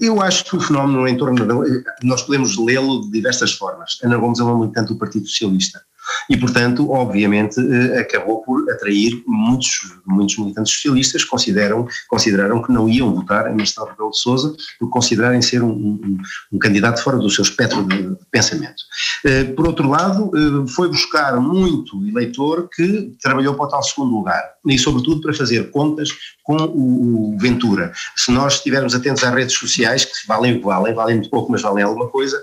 Eu 0.00 0.20
acho 0.20 0.44
que 0.44 0.56
o 0.56 0.60
fenómeno 0.60 1.08
em 1.08 1.16
torno 1.16 1.46
da. 1.46 1.54
Nós 2.02 2.22
podemos 2.22 2.58
lê-lo 2.58 3.02
de 3.02 3.10
diversas 3.10 3.52
formas. 3.52 3.98
Ana 4.02 4.18
Gomes 4.18 4.38
é 4.38 4.42
uma 4.42 4.58
militante 4.58 4.92
do 4.92 4.98
Partido 4.98 5.26
Socialista 5.26 5.80
e, 6.28 6.36
portanto, 6.36 6.90
obviamente, 6.90 7.60
eh, 7.60 7.98
acabou 7.98 8.42
por 8.42 8.70
atrair 8.70 9.22
muitos, 9.26 9.70
muitos 10.06 10.38
militantes 10.38 10.72
socialistas 10.72 11.24
que 11.24 11.30
consideram, 11.30 11.86
consideraram 12.08 12.62
que 12.62 12.72
não 12.72 12.88
iam 12.88 13.14
votar 13.14 13.50
em 13.50 13.56
Marcelo 13.56 13.88
Rebelo 13.88 14.10
de 14.10 14.18
Sousa 14.18 14.54
por 14.78 14.88
considerarem 14.90 15.42
ser 15.42 15.62
um, 15.62 15.70
um, 15.70 16.18
um, 16.52 16.58
candidato 16.58 17.02
fora 17.02 17.18
do 17.18 17.30
seu 17.30 17.42
espectro 17.42 17.84
de, 17.84 18.14
pensamento. 18.30 18.82
Eh, 19.24 19.44
por 19.44 19.66
outro 19.66 19.88
lado, 19.88 20.30
eh, 20.34 20.68
foi 20.70 20.88
buscar 20.88 21.38
muito 21.40 22.04
eleitor 22.06 22.68
que 22.74 23.12
trabalhou 23.22 23.54
para 23.54 23.66
o 23.66 23.68
tal 23.68 23.82
segundo 23.82 24.16
lugar 24.16 24.53
e, 24.66 24.78
sobretudo, 24.78 25.20
para 25.20 25.32
fazer 25.32 25.70
contas 25.70 26.08
com 26.42 26.56
o, 26.56 27.36
Ventura. 27.38 27.92
Se 28.16 28.30
nós 28.30 28.54
estivermos 28.54 28.94
atentos 28.94 29.22
às 29.24 29.34
redes 29.34 29.54
sociais, 29.54 30.04
que 30.04 30.26
valem 30.26 30.56
o 30.56 30.58
que 30.60 30.64
valem, 30.64 30.94
valem 30.94 31.16
muito 31.16 31.30
pouco, 31.30 31.50
mas 31.50 31.62
valem 31.62 31.84
alguma 31.84 32.08
coisa, 32.08 32.42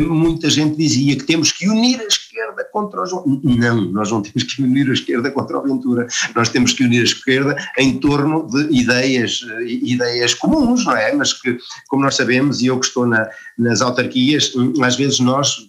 muita 0.00 0.48
gente 0.48 0.76
dizia 0.76 1.16
que 1.16 1.24
temos 1.24 1.52
que 1.52 1.68
unir 1.68 2.00
a 2.00 2.06
esquerda 2.06 2.64
contra 2.72 2.88
contra 2.88 3.02
o 3.02 3.06
João. 3.06 3.40
Não, 3.44 3.80
nós 3.92 4.10
não 4.10 4.22
temos 4.22 4.42
que 4.42 4.62
unir 4.62 4.88
a 4.88 4.92
esquerda 4.92 5.30
contra 5.30 5.58
o 5.58 5.62
Ventura, 5.62 6.06
nós 6.34 6.48
temos 6.48 6.72
que 6.72 6.84
unir 6.84 7.00
a 7.00 7.04
esquerda 7.04 7.56
em 7.76 7.98
torno 7.98 8.46
de 8.46 8.74
ideias, 8.74 9.40
eh, 9.50 9.64
ideias 9.64 10.34
comuns, 10.34 10.84
não 10.84 10.96
é? 10.96 11.12
Mas 11.12 11.32
que, 11.32 11.58
como 11.88 12.02
nós 12.02 12.16
sabemos, 12.16 12.60
e 12.60 12.66
eu 12.66 12.78
que 12.78 12.86
estou 12.86 13.06
na, 13.06 13.28
nas 13.56 13.80
autarquias, 13.80 14.54
hum, 14.54 14.72
às 14.82 14.96
vezes 14.96 15.20
nós 15.20 15.68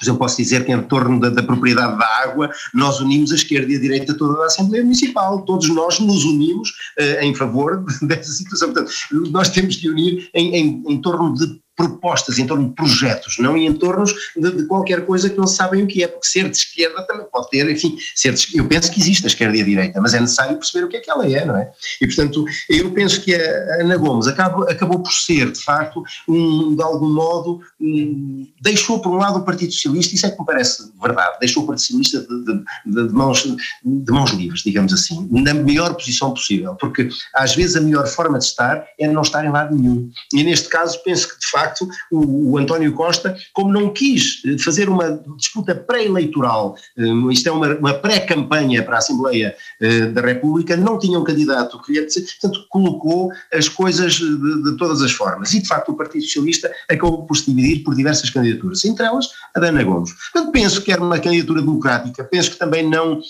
mas 0.00 0.08
eu 0.08 0.16
posso 0.16 0.38
dizer 0.38 0.64
que 0.64 0.72
em 0.72 0.82
torno 0.82 1.20
da, 1.20 1.28
da, 1.28 1.42
propriedade 1.42 1.98
da 1.98 2.06
água, 2.24 2.50
nós 2.72 3.00
unimos 3.00 3.30
a 3.32 3.34
esquerda 3.34 3.70
e 3.70 3.76
a 3.76 3.80
direita 3.80 4.14
toda 4.16 4.38
da 4.38 4.46
Assembleia 4.46 4.82
Municipal, 4.82 5.42
todos 5.42 5.68
nós 5.68 6.00
nos 6.00 6.24
unimos 6.24 6.70
uh, 6.98 7.22
em 7.22 7.34
favor 7.34 7.84
dessa 8.02 8.32
situação. 8.32 8.72
Portanto, 8.72 8.92
nós 9.30 9.50
temos 9.50 9.76
que 9.76 9.88
unir 9.88 10.30
em, 10.34 10.56
em, 10.56 10.82
em 10.88 11.00
torno 11.00 11.34
de 11.34 11.60
propostas, 11.80 12.38
em 12.38 12.46
torno 12.46 12.68
de 12.68 12.74
projetos, 12.74 13.38
não 13.38 13.56
em 13.56 13.72
torno 13.72 14.04
de, 14.04 14.50
de, 14.50 14.66
qualquer 14.66 15.06
coisa 15.06 15.30
que 15.30 15.38
não 15.38 15.46
sabem 15.46 15.82
o 15.82 15.86
que 15.86 16.04
é, 16.04 16.08
porque 16.08 16.28
ser 16.28 16.50
de 16.50 16.56
esquerda 16.58 17.02
também 17.06 17.26
pode 17.32 17.48
ter, 17.48 17.68
enfim, 17.70 17.96
ser 18.14 18.34
de, 18.34 18.58
eu 18.58 18.66
penso 18.68 18.90
que 18.90 19.00
existe 19.00 19.24
a 19.24 19.28
esquerda 19.28 19.56
e 19.56 19.62
a 19.62 19.64
direita, 19.64 19.98
mas 19.98 20.12
é 20.12 20.20
necessário 20.20 20.56
perceber 20.56 20.84
o 20.84 20.88
que 20.88 20.96
é 20.98 21.00
que 21.00 21.10
ela 21.10 21.26
é, 21.26 21.44
não 21.44 21.56
é? 21.56 21.70
E 22.00 22.06
portanto, 22.06 22.44
eu 22.68 22.90
penso 22.90 23.22
que 23.22 23.34
a 23.34 23.80
Ana 23.80 23.96
Gomes 23.96 24.26
acabou, 24.26 24.68
acabou 24.68 25.00
por 25.00 25.12
ser, 25.12 25.50
de 25.50 25.62
facto, 25.62 26.02
um, 26.28 26.74
de 26.74 26.82
algum 26.82 27.08
modo, 27.08 27.60
um, 27.80 28.46
deixou 28.60 29.00
por 29.00 29.10
um 29.10 29.16
lado 29.16 29.38
o 29.38 29.44
Partido 29.44 29.72
Socialista, 29.72 30.14
isso 30.14 30.26
é 30.26 30.30
que 30.30 30.38
me 30.38 30.44
parece 30.44 30.90
verdade, 31.00 31.38
deixou 31.40 31.62
o 31.62 31.66
Partido 31.66 31.86
Socialista 31.86 32.20
de, 32.20 32.44
de, 32.44 33.08
de 33.08 33.14
mãos, 33.14 33.42
de 33.82 34.12
mãos 34.12 34.30
livres, 34.32 34.62
digamos 34.62 34.92
assim, 34.92 35.26
na 35.30 35.54
melhor 35.54 35.94
posição 35.94 36.32
possível, 36.34 36.74
porque 36.74 37.08
às 37.34 37.54
vezes 37.54 37.76
a 37.76 37.80
melhor 37.80 38.06
forma 38.06 38.38
de 38.38 38.44
estar 38.44 38.84
é 38.98 39.08
não 39.08 39.22
estar 39.22 39.44
em 39.44 39.50
lado 39.50 39.74
nenhum. 39.74 40.10
E 40.34 40.42
neste 40.42 40.68
caso 40.68 41.02
penso 41.04 41.28
que 41.28 41.38
de 41.38 41.46
facto 41.50 41.69
o, 42.10 42.52
o 42.52 42.58
António 42.58 42.92
Costa, 42.92 43.36
como 43.52 43.72
não 43.72 43.92
quis 43.92 44.42
eh, 44.46 44.58
fazer 44.58 44.88
uma 44.88 45.22
disputa 45.36 45.74
pré-eleitoral, 45.74 46.74
um, 46.96 47.30
isto 47.30 47.48
é 47.48 47.52
uma, 47.52 47.74
uma 47.76 47.94
pré-campanha 47.94 48.82
para 48.82 48.96
a 48.96 48.98
Assembleia 48.98 49.54
uh, 49.80 50.12
da 50.12 50.20
República, 50.20 50.76
não 50.76 50.98
tinha 50.98 51.18
um 51.18 51.24
candidato 51.24 51.80
que 51.82 51.92
lhe 51.92 52.00
portanto 52.00 52.66
colocou 52.68 53.30
as 53.52 53.68
coisas 53.68 54.14
de, 54.14 54.62
de, 54.62 54.76
todas 54.76 55.02
as 55.02 55.12
formas. 55.12 55.52
E 55.54 55.60
de 55.60 55.68
facto 55.68 55.90
o 55.90 55.96
Partido 55.96 56.24
Socialista 56.24 56.70
acabou 56.88 57.26
por 57.26 57.36
se 57.36 57.46
dividir 57.46 57.82
por 57.84 57.94
diversas 57.94 58.30
candidaturas, 58.30 58.84
entre 58.84 59.04
elas 59.04 59.28
a 59.54 59.60
Dana 59.60 59.82
Gomes. 59.82 60.12
Portanto 60.32 60.52
penso 60.52 60.82
que 60.82 60.92
era 60.92 61.02
uma 61.02 61.18
candidatura 61.18 61.60
democrática, 61.60 62.24
penso 62.24 62.50
que 62.50 62.58
também 62.58 62.88
não 62.88 63.20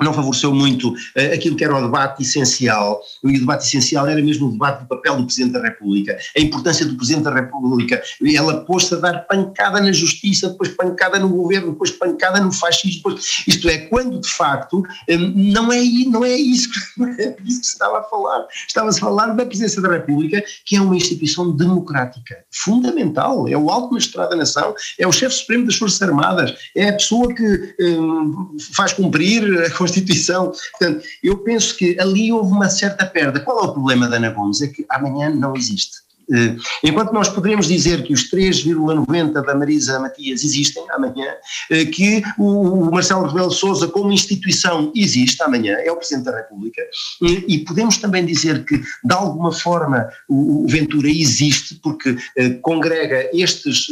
não 0.00 0.12
favoreceu 0.12 0.52
muito 0.54 0.90
uh, 0.90 1.34
aquilo 1.34 1.56
que 1.56 1.64
era 1.64 1.76
o 1.76 1.82
debate 1.82 2.22
essencial, 2.22 3.00
e 3.22 3.36
o 3.36 3.40
debate 3.40 3.66
essencial 3.66 4.06
era 4.06 4.22
mesmo 4.22 4.48
o 4.48 4.52
debate 4.52 4.82
do 4.82 4.88
papel 4.88 5.16
do 5.16 5.24
Presidente 5.24 5.52
da 5.52 5.62
República, 5.62 6.18
a 6.36 6.40
importância 6.40 6.86
do 6.86 6.96
Presidente 6.96 7.24
da 7.24 7.34
República, 7.34 8.02
ela 8.34 8.64
pôs-se 8.64 8.94
a 8.94 8.98
dar 8.98 9.26
pancada 9.26 9.80
na 9.80 9.92
justiça, 9.92 10.48
depois 10.48 10.70
pancada 10.70 11.18
no 11.18 11.28
governo, 11.28 11.72
depois 11.72 11.90
pancada 11.90 12.40
no 12.40 12.52
fascismo, 12.52 13.02
depois, 13.02 13.44
isto 13.46 13.68
é, 13.68 13.78
quando 13.78 14.20
de 14.20 14.28
facto 14.28 14.82
um, 15.08 15.52
não, 15.52 15.72
é, 15.72 15.80
não 16.06 16.24
é 16.24 16.34
isso, 16.34 16.70
não 16.96 17.08
é 17.08 17.36
isso 17.44 17.60
que 17.60 17.66
se 17.66 17.72
estava 17.72 18.00
a 18.00 18.02
falar, 18.04 18.46
estava-se 18.66 18.98
a 18.98 19.00
falar 19.00 19.26
da 19.28 19.44
Presidência 19.44 19.82
da 19.82 19.90
República, 19.90 20.42
que 20.64 20.76
é 20.76 20.80
uma 20.80 20.96
instituição 20.96 21.50
democrática, 21.50 22.44
fundamental, 22.50 23.46
é 23.48 23.56
o 23.56 23.70
alto 23.70 23.92
magistrado 23.92 24.30
da 24.30 24.36
nação, 24.36 24.74
é 24.98 25.06
o 25.06 25.12
chefe 25.12 25.34
supremo 25.34 25.66
das 25.66 25.76
Forças 25.76 26.00
Armadas, 26.02 26.54
é 26.74 26.88
a 26.88 26.92
pessoa 26.94 27.32
que 27.34 27.74
um, 27.80 28.56
faz 28.74 28.92
cumprir 28.92 29.42
a 29.64 29.70
Constituição. 29.82 30.52
Portanto, 30.78 31.04
eu 31.22 31.38
penso 31.38 31.76
que 31.76 31.98
ali 31.98 32.32
houve 32.32 32.52
uma 32.52 32.68
certa 32.68 33.04
perda. 33.04 33.40
Qual 33.40 33.58
é 33.58 33.62
o 33.62 33.72
problema 33.72 34.08
da 34.08 34.16
Ana 34.16 34.30
Gomes? 34.30 34.62
É 34.62 34.68
que 34.68 34.86
amanhã 34.88 35.28
não 35.28 35.56
existe. 35.56 35.98
Eh, 36.32 36.56
enquanto 36.84 37.12
nós 37.12 37.28
poderemos 37.28 37.66
dizer 37.66 38.02
que 38.02 38.12
os 38.12 38.30
3,90 38.30 39.32
da 39.44 39.54
Marisa 39.54 39.98
Matias 40.00 40.42
existem 40.42 40.84
amanhã, 40.90 41.34
eh, 41.70 41.84
que 41.84 42.22
o 42.38 42.90
Marcelo 42.90 43.26
Rebelo 43.26 43.48
de 43.48 43.56
Sousa 43.56 43.88
como 43.88 44.12
instituição 44.12 44.90
existe 44.94 45.42
amanhã, 45.42 45.76
é 45.78 45.90
o 45.92 45.96
Presidente 45.96 46.24
da 46.24 46.36
República, 46.36 46.82
e 47.20 47.58
podemos 47.58 47.96
também 47.98 48.24
dizer 48.24 48.64
que 48.64 48.78
de 48.78 49.14
alguma 49.14 49.52
forma 49.52 50.08
o 50.28 50.66
Ventura 50.68 51.08
existe 51.08 51.74
porque 51.82 52.16
eh, 52.36 52.50
congrega 52.62 53.28
estes 53.32 53.86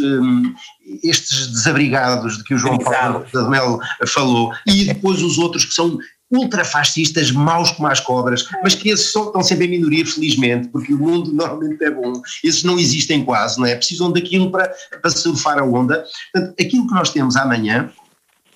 estes 1.04 1.48
desabrigados 1.48 2.38
de 2.38 2.44
que 2.44 2.54
o 2.54 2.58
João 2.58 2.78
Paulo 2.78 3.24
de 3.32 3.48
Melo 3.48 3.78
falou, 4.08 4.52
e 4.66 4.86
depois 4.86 5.22
os 5.22 5.38
outros 5.38 5.64
que 5.64 5.74
são 5.74 5.98
ultrafascistas, 6.30 7.30
maus 7.30 7.72
como 7.72 7.88
as 7.88 8.00
cobras, 8.00 8.46
mas 8.62 8.74
que 8.74 8.90
esses 8.90 9.10
são, 9.10 9.26
estão 9.26 9.42
sempre 9.42 9.66
em 9.66 9.70
minoria, 9.70 10.06
felizmente, 10.06 10.68
porque 10.68 10.94
o 10.94 10.98
mundo 10.98 11.32
normalmente 11.34 11.82
é 11.84 11.90
bom. 11.90 12.12
Esses 12.44 12.62
não 12.62 12.78
existem 12.78 13.24
quase, 13.24 13.58
não 13.58 13.66
é? 13.66 13.74
Precisam 13.74 14.12
daquilo 14.12 14.50
para, 14.50 14.72
para 15.02 15.10
surfar 15.10 15.58
a 15.58 15.64
onda. 15.64 16.04
Portanto, 16.32 16.54
aquilo 16.60 16.86
que 16.86 16.94
nós 16.94 17.10
temos 17.10 17.36
amanhã 17.36 17.90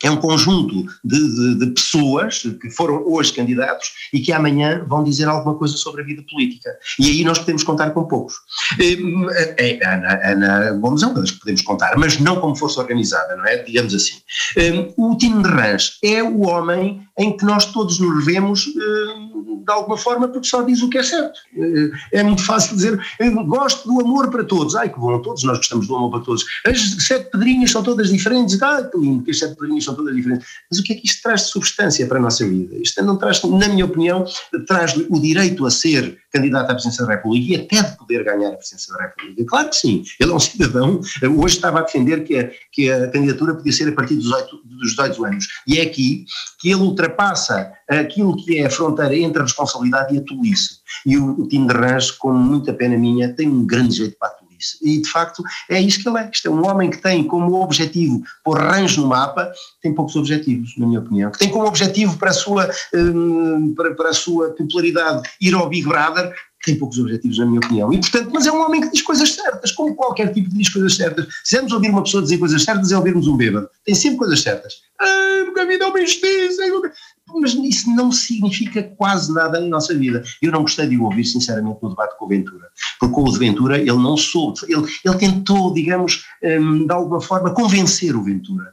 é 0.03 0.11
um 0.11 0.17
conjunto 0.17 0.87
de, 1.05 1.35
de, 1.35 1.55
de, 1.59 1.67
pessoas 1.69 2.43
que 2.61 2.71
foram 2.71 3.03
hoje 3.07 3.33
candidatos 3.33 3.89
e 4.13 4.21
que 4.21 4.33
amanhã 4.33 4.85
vão 4.87 5.03
dizer 5.03 5.27
alguma 5.27 5.55
coisa 5.55 5.77
sobre 5.77 6.03
a 6.03 6.05
vida 6.05 6.23
política. 6.31 6.71
E 6.99 7.07
aí 7.07 7.25
nós 7.25 7.39
podemos 7.39 7.63
contar 7.63 7.91
com 7.91 8.05
poucos. 8.05 8.35
É, 8.79 9.79
é, 9.79 9.87
Ana, 9.87 10.21
Ana 10.23 10.73
Gomes 10.73 11.03
é 11.03 11.07
uma 11.07 11.21
das 11.21 11.31
que 11.31 11.41
podemos 11.41 11.63
contar, 11.63 11.97
mas 11.97 12.19
não 12.19 12.41
como 12.41 12.57
força 12.57 12.81
organizada, 12.81 13.37
não 13.37 13.47
é? 13.47 13.59
Digamos 13.59 13.95
assim. 13.95 14.15
O 14.97 15.17
Tino 15.17 15.43
de 15.43 15.49
Rãs 15.49 15.99
é 16.03 16.23
o 16.23 16.47
homem 16.47 17.03
em 17.19 17.37
que 17.37 17.45
nós 17.45 17.67
todos 17.67 17.99
nos 17.99 18.25
revemos 18.25 18.67
de 19.65 19.73
alguma 19.73 19.97
forma 19.97 20.29
porque 20.29 20.47
só 20.47 20.63
diz 20.63 20.83
o 20.83 20.91
que 20.91 20.99
é 20.99 21.03
certo. 21.03 21.39
É 22.13 22.23
muito 22.23 22.45
fácil 22.45 22.75
dizer, 22.77 23.01
gosto 23.47 23.89
do 23.89 24.01
amor 24.01 24.31
para 24.31 24.45
todos. 24.45 24.75
Ai 24.75 24.89
que 24.89 24.99
bom, 24.99 25.21
todos 25.23 25.43
nós 25.45 25.59
gostamos 25.59 25.87
do 25.87 25.97
amor 25.97 26.11
para 26.11 26.21
todos. 26.21 26.45
As 26.67 26.79
sete 27.05 27.31
pedrinhas 27.31 27.71
são 27.71 27.83
todas 27.83 28.11
diferentes. 28.11 28.61
Ah, 28.63 28.83
que 28.83 28.99
lindo 28.99 29.25
que 29.25 29.31
as 29.31 29.39
sete 29.39 29.55
pedrinhas 29.55 29.85
são 29.85 29.94
todas 29.95 30.15
diferentes. 30.15 30.47
Mas 30.71 30.81
o 30.81 30.83
que 30.83 30.93
é 30.93 30.97
que 30.97 31.07
isto 31.07 31.23
traz 31.23 31.43
de 31.43 31.49
substância 31.49 32.07
para 32.07 32.19
a 32.19 32.23
nossa 32.23 32.47
vida? 32.47 32.77
Isto 32.77 33.03
não 33.03 33.17
traz, 33.17 33.43
na 33.43 33.69
minha 33.69 33.85
opinião, 33.85 34.25
traz 34.67 34.97
o 34.97 35.21
direito 35.21 35.65
a 35.67 35.71
ser 35.71 36.19
candidato 36.33 36.71
à 36.71 36.75
presidência 36.75 37.07
da 37.07 37.15
República 37.15 37.53
e 37.53 37.57
até 37.57 37.89
de 37.89 37.97
poder 37.97 38.25
ganhar 38.25 38.49
a 38.49 38.57
presidência 38.57 38.93
da 38.95 39.03
República. 39.05 39.45
Claro 39.47 39.71
que 39.71 39.77
sim, 39.77 40.03
ele 40.21 40.33
é 40.33 40.35
um 40.35 40.41
cidadão, 40.41 41.01
hoje 41.39 41.57
estava 41.57 41.79
a 41.79 41.83
defender 41.83 42.25
que 42.25 42.37
a, 42.37 42.51
que 42.73 42.91
a 42.91 43.09
candidatura 43.09 43.55
podia 43.55 43.73
ser 43.73 43.89
a 43.89 43.93
partir 43.93 44.17
dos 44.17 44.25
18, 44.25 44.63
dos 44.65 44.91
18 44.91 45.25
anos. 45.25 45.47
E 45.67 45.79
é 45.79 45.83
aqui 45.83 46.25
que 46.61 46.71
ele 46.71 46.83
ultrapassa 46.83 47.73
aquilo 47.89 48.37
que 48.37 48.59
é 48.59 48.67
a 48.67 48.71
fronteira 48.71 49.17
entre 49.17 49.41
a 49.41 49.45
responsabilidade 49.45 50.15
e 50.15 50.19
a 50.19 50.23
tolice. 50.23 50.79
E 51.07 51.17
o, 51.17 51.41
o 51.41 51.49
time 51.49 51.69
de 51.69 51.75
Rãs, 51.75 52.11
com 52.11 52.33
muita 52.33 52.73
pena 52.73 52.97
minha, 52.97 53.33
tem 53.33 53.49
um 53.49 53.65
grande 53.65 53.97
jeito 53.97 54.17
para 54.19 54.29
a 54.29 54.44
tolice. 54.55 54.79
E 54.83 55.01
de 55.01 55.11
facto 55.11 55.43
é 55.69 55.81
isso 55.81 56.03
que 56.03 56.09
ele 56.09 56.19
é. 56.19 56.31
Isto 56.33 56.49
é 56.49 56.51
um 56.51 56.67
homem 56.67 56.91
que 56.91 56.99
tem 56.99 57.25
como 57.25 57.63
objetivo 57.63 58.23
pôr 58.43 58.59
Rãs 58.59 58.97
no 58.97 59.07
mapa, 59.07 59.53
tem 59.83 59.95
poucos 59.95 60.17
objetivos, 60.17 60.75
na 60.79 60.87
minha 60.87 61.01
opinião. 61.01 61.31
Que 61.31 61.39
tem 61.39 61.51
como 61.51 61.67
objetivo 61.67 62.17
para 62.17 62.31
a 62.31 62.35
sua, 62.35 62.71
um, 62.95 63.75
para, 63.75 63.95
para 63.95 64.11
a 64.11 64.15
sua 64.15 64.51
popularidade 64.51 65.29
ir 65.41 65.55
ao 65.55 65.69
Big 65.69 65.87
Brother, 65.87 66.33
tem 66.65 66.79
poucos 66.79 66.99
objetivos, 66.99 67.39
na 67.39 67.45
minha 67.45 67.59
opinião. 67.59 67.93
E, 67.93 68.01
portanto, 68.01 68.31
mas 68.33 68.47
é 68.47 68.53
um 68.53 68.65
homem 68.65 68.81
que 68.81 68.91
diz 68.91 69.03
coisas 69.03 69.35
certas, 69.35 69.71
como 69.73 69.95
qualquer 69.95 70.33
tipo 70.33 70.49
de 70.49 70.57
diz 70.57 70.71
coisas 70.71 70.95
certas. 70.97 71.27
Se 71.45 71.57
vamos 71.57 71.73
ouvir 71.73 71.91
uma 71.91 72.03
pessoa 72.03 72.23
dizer 72.23 72.39
coisas 72.39 72.63
certas, 72.63 72.91
é 72.91 72.97
ouvirmos 72.97 73.27
um 73.29 73.37
bêbado. 73.37 73.69
Tem 73.85 73.95
sempre 73.95 74.19
coisas 74.19 74.41
certas. 74.41 74.73
Ah, 74.99 75.43
porque 75.45 75.61
a 75.61 75.67
vida 75.67 75.85
é 75.85 75.89
uma 75.89 76.01
injustiça 76.01 76.63
mas 77.41 77.55
isso 77.55 77.91
não 77.95 78.11
significa 78.11 78.83
quase 78.83 79.33
nada 79.33 79.61
na 79.61 79.67
nossa 79.67 79.95
vida. 79.95 80.23
Eu 80.41 80.53
não 80.53 80.63
gostei 80.63 80.87
de 80.87 80.99
ouvir, 80.99 81.25
sinceramente, 81.25 81.79
no 81.83 81.91
debate 81.91 82.17
com 82.19 82.25
o 82.25 82.29
Ventura, 82.29 82.67
porque 82.99 83.15
com 83.15 83.23
o 83.23 83.33
Ventura 83.33 83.79
ele 83.79 83.93
não 83.93 84.17
soube, 84.17 84.61
ele, 84.69 84.87
ele 85.05 85.17
tentou, 85.17 85.73
digamos, 85.73 86.25
um, 86.43 86.87
de 86.87 86.93
alguma 86.93 87.21
forma, 87.21 87.51
convencer 87.53 88.17
o 88.17 88.23
Ventura, 88.23 88.73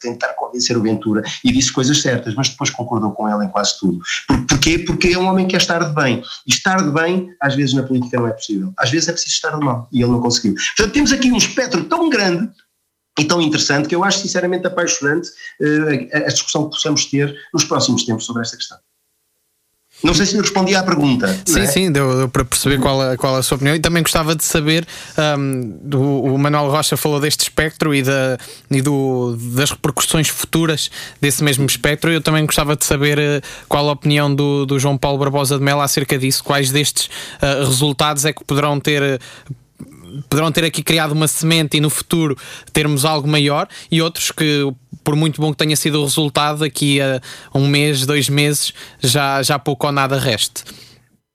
tentar 0.00 0.34
convencer 0.34 0.76
o 0.76 0.82
Ventura 0.82 1.22
e 1.44 1.52
disse 1.52 1.72
coisas 1.72 2.00
certas, 2.00 2.34
mas 2.34 2.48
depois 2.48 2.70
concordou 2.70 3.12
com 3.12 3.28
ele 3.28 3.44
em 3.44 3.48
quase 3.48 3.78
tudo. 3.78 4.00
Por, 4.26 4.46
porquê? 4.46 4.78
Porque 4.78 5.08
é 5.08 5.18
um 5.18 5.26
homem 5.26 5.46
que 5.46 5.52
quer 5.52 5.58
estar 5.58 5.82
de 5.82 5.94
bem, 5.94 6.22
e 6.46 6.50
estar 6.50 6.82
de 6.82 6.90
bem, 6.90 7.30
às 7.40 7.54
vezes 7.54 7.74
na 7.74 7.82
política 7.82 8.18
não 8.18 8.28
é 8.28 8.32
possível, 8.32 8.72
às 8.78 8.90
vezes 8.90 9.08
é 9.08 9.12
preciso 9.12 9.34
estar 9.34 9.56
de 9.56 9.64
mal, 9.64 9.88
e 9.92 10.02
ele 10.02 10.10
não 10.10 10.20
conseguiu. 10.20 10.54
Portanto, 10.76 10.92
temos 10.92 11.12
aqui 11.12 11.32
um 11.32 11.36
espectro 11.36 11.84
tão 11.84 12.08
grande 12.08 12.50
e 13.18 13.24
tão 13.24 13.40
interessante 13.42 13.88
que 13.88 13.94
eu 13.94 14.04
acho 14.04 14.20
sinceramente 14.20 14.66
apaixonante 14.66 15.28
uh, 15.60 16.08
a, 16.12 16.18
a, 16.18 16.28
discussão 16.28 16.64
que 16.64 16.70
possamos 16.70 17.04
ter 17.06 17.34
nos 17.52 17.64
próximos 17.64 18.04
tempos 18.04 18.24
sobre 18.24 18.42
esta 18.42 18.56
questão. 18.56 18.78
Não 20.02 20.14
sei 20.14 20.26
se 20.26 20.36
eu 20.36 20.42
respondi 20.42 20.76
à 20.76 20.82
pergunta. 20.82 21.26
Sim, 21.44 21.60
é? 21.60 21.66
sim, 21.66 21.92
deu, 21.92 22.16
deu, 22.16 22.28
para 22.28 22.44
perceber 22.44 22.78
qual 22.78 23.02
é, 23.02 23.16
qual 23.16 23.34
a 23.34 23.42
sua 23.42 23.56
opinião 23.56 23.74
e 23.74 23.80
também 23.80 24.00
gostava 24.00 24.36
de 24.36 24.44
saber. 24.44 24.86
Um, 25.36 25.76
do, 25.82 26.00
o 26.00 26.38
Manuel 26.38 26.70
Rocha 26.70 26.96
falou 26.96 27.18
deste 27.18 27.40
espectro 27.40 27.92
e, 27.92 28.02
da, 28.02 28.38
e 28.70 28.80
do, 28.80 29.36
das 29.54 29.72
repercussões 29.72 30.28
futuras 30.28 30.88
desse 31.20 31.42
mesmo 31.42 31.66
espectro. 31.66 32.12
Eu 32.12 32.20
também 32.20 32.46
gostava 32.46 32.76
de 32.76 32.84
saber 32.84 33.18
uh, 33.18 33.42
qual 33.68 33.88
a 33.88 33.92
opinião 33.92 34.32
do, 34.32 34.64
do 34.64 34.78
João 34.78 34.96
Paulo 34.96 35.18
Barbosa 35.18 35.58
de 35.58 35.64
Melo 35.64 35.80
acerca 35.80 36.16
disso. 36.16 36.44
Quais 36.44 36.70
destes 36.70 37.06
uh, 37.42 37.66
resultados 37.66 38.24
é 38.24 38.32
que 38.32 38.44
poderão 38.44 38.78
ter. 38.78 39.20
Poderão 40.28 40.50
ter 40.52 40.64
aqui 40.64 40.82
criado 40.82 41.12
uma 41.12 41.28
semente 41.28 41.76
e 41.76 41.80
no 41.80 41.90
futuro 41.90 42.36
termos 42.72 43.04
algo 43.04 43.28
maior, 43.28 43.68
e 43.90 44.00
outros 44.02 44.30
que, 44.30 44.70
por 45.04 45.16
muito 45.16 45.40
bom 45.40 45.50
que 45.50 45.58
tenha 45.58 45.76
sido 45.76 46.00
o 46.00 46.04
resultado, 46.04 46.60
daqui 46.60 47.00
a 47.00 47.20
um 47.54 47.68
mês, 47.68 48.04
dois 48.06 48.28
meses, 48.28 48.72
já, 49.00 49.42
já 49.42 49.58
pouco 49.58 49.86
ou 49.86 49.92
nada 49.92 50.18
reste. 50.18 50.64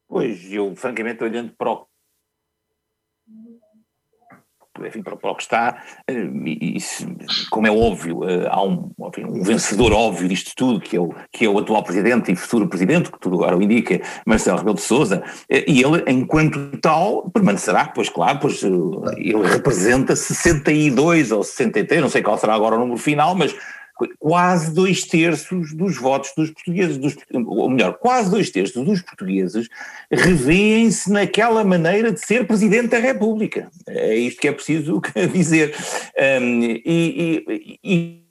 Pois, 0.07 0.51
eu 0.51 0.75
francamente 0.75 1.23
olhando 1.23 1.51
para 1.57 1.71
o 1.71 1.85
enfim, 4.81 5.03
para, 5.03 5.15
para 5.15 5.31
o 5.31 5.35
que 5.35 5.43
está, 5.43 5.83
eh, 6.07 6.13
e, 6.45 6.77
como 7.51 7.67
é 7.67 7.71
óbvio, 7.71 8.27
eh, 8.27 8.47
há 8.49 8.63
um, 8.63 8.91
enfim, 9.07 9.23
um, 9.25 9.43
vencedor 9.43 9.93
óbvio 9.93 10.27
disto 10.27 10.51
tudo, 10.55 10.79
que 10.79 10.95
é, 10.95 10.99
o, 10.99 11.13
que 11.31 11.45
é 11.45 11.49
o 11.49 11.59
atual 11.59 11.83
presidente 11.83 12.31
e 12.31 12.35
futuro 12.35 12.67
presidente, 12.67 13.11
que 13.11 13.19
tudo 13.19 13.35
agora 13.35 13.55
o 13.55 13.61
indica, 13.61 14.01
Marcelo 14.25 14.57
Rebelo 14.57 14.75
de 14.75 14.81
Sousa, 14.81 15.23
eh, 15.47 15.63
e 15.67 15.83
ele, 15.83 16.03
enquanto 16.07 16.77
tal, 16.79 17.29
permanecerá, 17.29 17.85
pois 17.85 18.09
claro, 18.09 18.39
pois 18.39 18.63
ele 18.63 19.47
representa 19.47 20.15
62 20.15 21.31
ou 21.31 21.43
63, 21.43 22.01
não 22.01 22.09
sei 22.09 22.23
qual 22.23 22.37
será 22.37 22.55
agora 22.55 22.75
o 22.75 22.79
número 22.79 22.97
final, 22.97 23.35
mas 23.35 23.55
quase 24.19 24.73
dois 24.73 25.03
terços 25.03 25.73
dos 25.73 25.97
votos 25.97 26.31
dos 26.35 26.49
portugueses, 26.51 26.97
dos, 26.97 27.15
ou 27.33 27.69
melhor, 27.69 27.93
quase 27.93 28.29
dois 28.29 28.49
terços 28.49 28.83
dos 28.83 29.01
portugueses 29.01 29.69
revêem-se 30.11 31.11
naquela 31.11 31.63
maneira 31.63 32.11
de 32.11 32.19
ser 32.19 32.47
Presidente 32.47 32.89
da 32.89 32.99
República. 32.99 33.69
É 33.87 34.15
isto 34.15 34.41
que 34.41 34.47
é 34.47 34.51
preciso 34.51 35.01
dizer. 35.31 35.75
Um, 36.41 36.63
e, 36.63 37.43
e, 37.45 37.79
e 37.83 38.22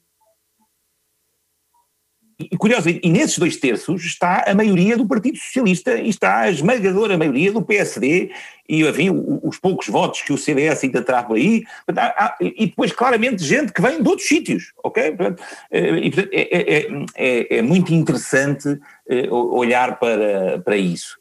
e 2.51 2.57
curioso, 2.57 2.89
e 2.89 3.11
nesses 3.11 3.39
dois 3.39 3.57
terços 3.57 4.05
está 4.05 4.45
a 4.47 4.55
maioria 4.55 4.97
do 4.97 5.07
Partido 5.07 5.37
Socialista 5.39 5.95
e 5.95 6.09
está 6.09 6.41
a 6.41 6.51
esmagadora 6.51 7.19
maioria 7.19 7.53
do 7.53 7.63
PSD 7.63 8.31
e, 8.69 8.89
enfim, 8.89 9.11
os 9.43 9.59
poucos 9.59 9.89
votos 9.89 10.23
que 10.23 10.33
o 10.33 10.39
CDS 10.39 10.85
ainda 10.85 11.03
trava 11.03 11.35
aí, 11.35 11.65
e 12.41 12.67
depois 12.67 12.93
claramente 12.93 13.45
gente 13.45 13.73
que 13.73 13.83
vem 13.83 14.03
de 14.03 14.09
outros 14.09 14.27
sítios, 14.27 14.73
ok? 14.83 15.15
Eh, 15.71 15.97
e, 15.99 16.11
portanto, 16.11 16.31
é, 16.33 16.41
é, 16.41 16.89
é, 17.17 17.59
é, 17.59 17.63
muito 17.63 17.93
interessante 17.93 18.81
eh, 19.09 19.29
olhar 19.31 19.99
para, 19.99 20.61
para 20.65 20.77
isso. 20.77 21.19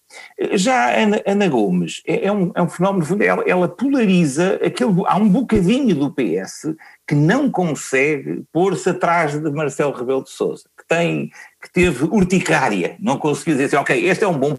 Já 0.54 0.86
a 0.86 1.04
Ana, 1.04 1.22
Ana 1.26 1.48
Gomes 1.50 2.02
é, 2.06 2.28
é, 2.28 2.32
um, 2.32 2.52
é 2.56 2.62
um 2.62 2.70
fenómeno, 2.70 3.06
ela, 3.24 3.44
ela 3.48 3.68
polariza 3.68 4.60
aquele, 4.64 4.94
há 5.06 5.18
um 5.18 5.28
bocadinho 5.28 5.96
do 5.96 6.12
PS 6.12 6.74
que 7.12 7.16
não 7.16 7.52
consegue 7.52 8.46
pôr-se 8.54 8.90
atrás 8.90 9.38
de 9.38 9.52
Marcelo 9.52 9.92
Rebelo 9.92 10.24
de 10.24 10.30
Sousa 10.30 10.64
tem, 10.92 11.30
que 11.62 11.72
teve 11.72 12.04
urticária, 12.04 12.98
não 13.00 13.18
conseguiu 13.18 13.54
dizer 13.54 13.66
assim, 13.66 13.76
ok, 13.78 14.06
este 14.10 14.24
é 14.26 14.28
um 14.28 14.38
bom 14.38 14.58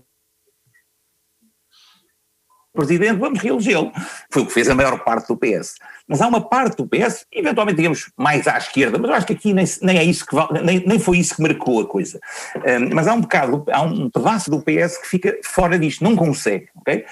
presidente, 2.75 3.19
vamos 3.19 3.39
reelegê-lo. 3.39 3.91
Foi 4.31 4.43
o 4.43 4.47
que 4.47 4.53
fez 4.53 4.69
a 4.69 4.75
maior 4.75 4.99
parte 5.05 5.29
do 5.29 5.37
PS. 5.37 5.75
Mas 6.09 6.23
há 6.23 6.29
uma 6.29 6.41
parte 6.41 6.79
do 6.79 6.87
PS, 6.87 7.27
eventualmente 7.31 7.77
digamos 7.77 8.11
mais 8.17 8.49
à 8.49 8.57
esquerda, 8.57 8.99
mas 8.99 9.11
eu 9.11 9.17
acho 9.17 9.27
que 9.27 9.35
aqui 9.35 9.53
nem, 9.53 9.67
nem 9.83 9.99
é 9.99 10.05
isso 10.05 10.27
que 10.27 10.35
nem, 10.63 10.87
nem 10.87 10.99
foi 10.99 11.19
isso 11.19 11.37
que 11.37 11.43
marcou 11.43 11.81
a 11.81 11.87
coisa. 11.87 12.19
Um, 12.57 12.95
mas 12.95 13.07
há 13.07 13.13
um 13.13 13.21
bocado, 13.21 13.65
há 13.71 13.83
um 13.83 14.11
pedaço 14.11 14.51
do 14.51 14.63
PS 14.63 14.99
que 14.99 15.09
fica 15.09 15.39
fora 15.43 15.79
disto, 15.79 16.05
não 16.05 16.17
consegue, 16.17 16.69
ok? 16.77 17.05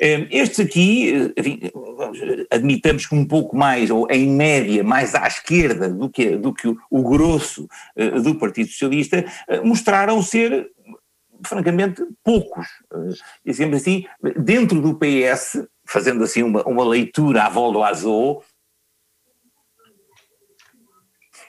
Estes 0.00 0.60
aqui, 0.60 1.32
enfim, 1.36 1.60
admitamos 2.50 3.06
que 3.06 3.14
um 3.14 3.24
pouco 3.24 3.56
mais, 3.56 3.90
ou 3.90 4.10
em 4.10 4.28
média, 4.28 4.82
mais 4.82 5.14
à 5.14 5.26
esquerda 5.26 5.88
do 5.88 6.08
que, 6.08 6.36
do 6.36 6.52
que 6.52 6.68
o, 6.90 7.02
grosso 7.02 7.68
eh, 7.96 8.10
do 8.20 8.34
Partido 8.34 8.70
Socialista, 8.70 9.24
eh, 9.48 9.60
mostraram 9.60 10.20
ser 10.22 10.70
francamente 11.46 12.02
poucos. 12.22 12.66
Dizemos 13.44 13.76
assim, 13.76 14.04
dentro 14.38 14.80
do 14.80 14.98
PS, 14.98 15.66
fazendo 15.84 16.24
assim 16.24 16.42
uma, 16.42 16.62
uma 16.66 16.84
leitura 16.84 17.44
à 17.44 17.48
volta 17.48 17.78
do 17.78 17.84
azul, 17.84 18.42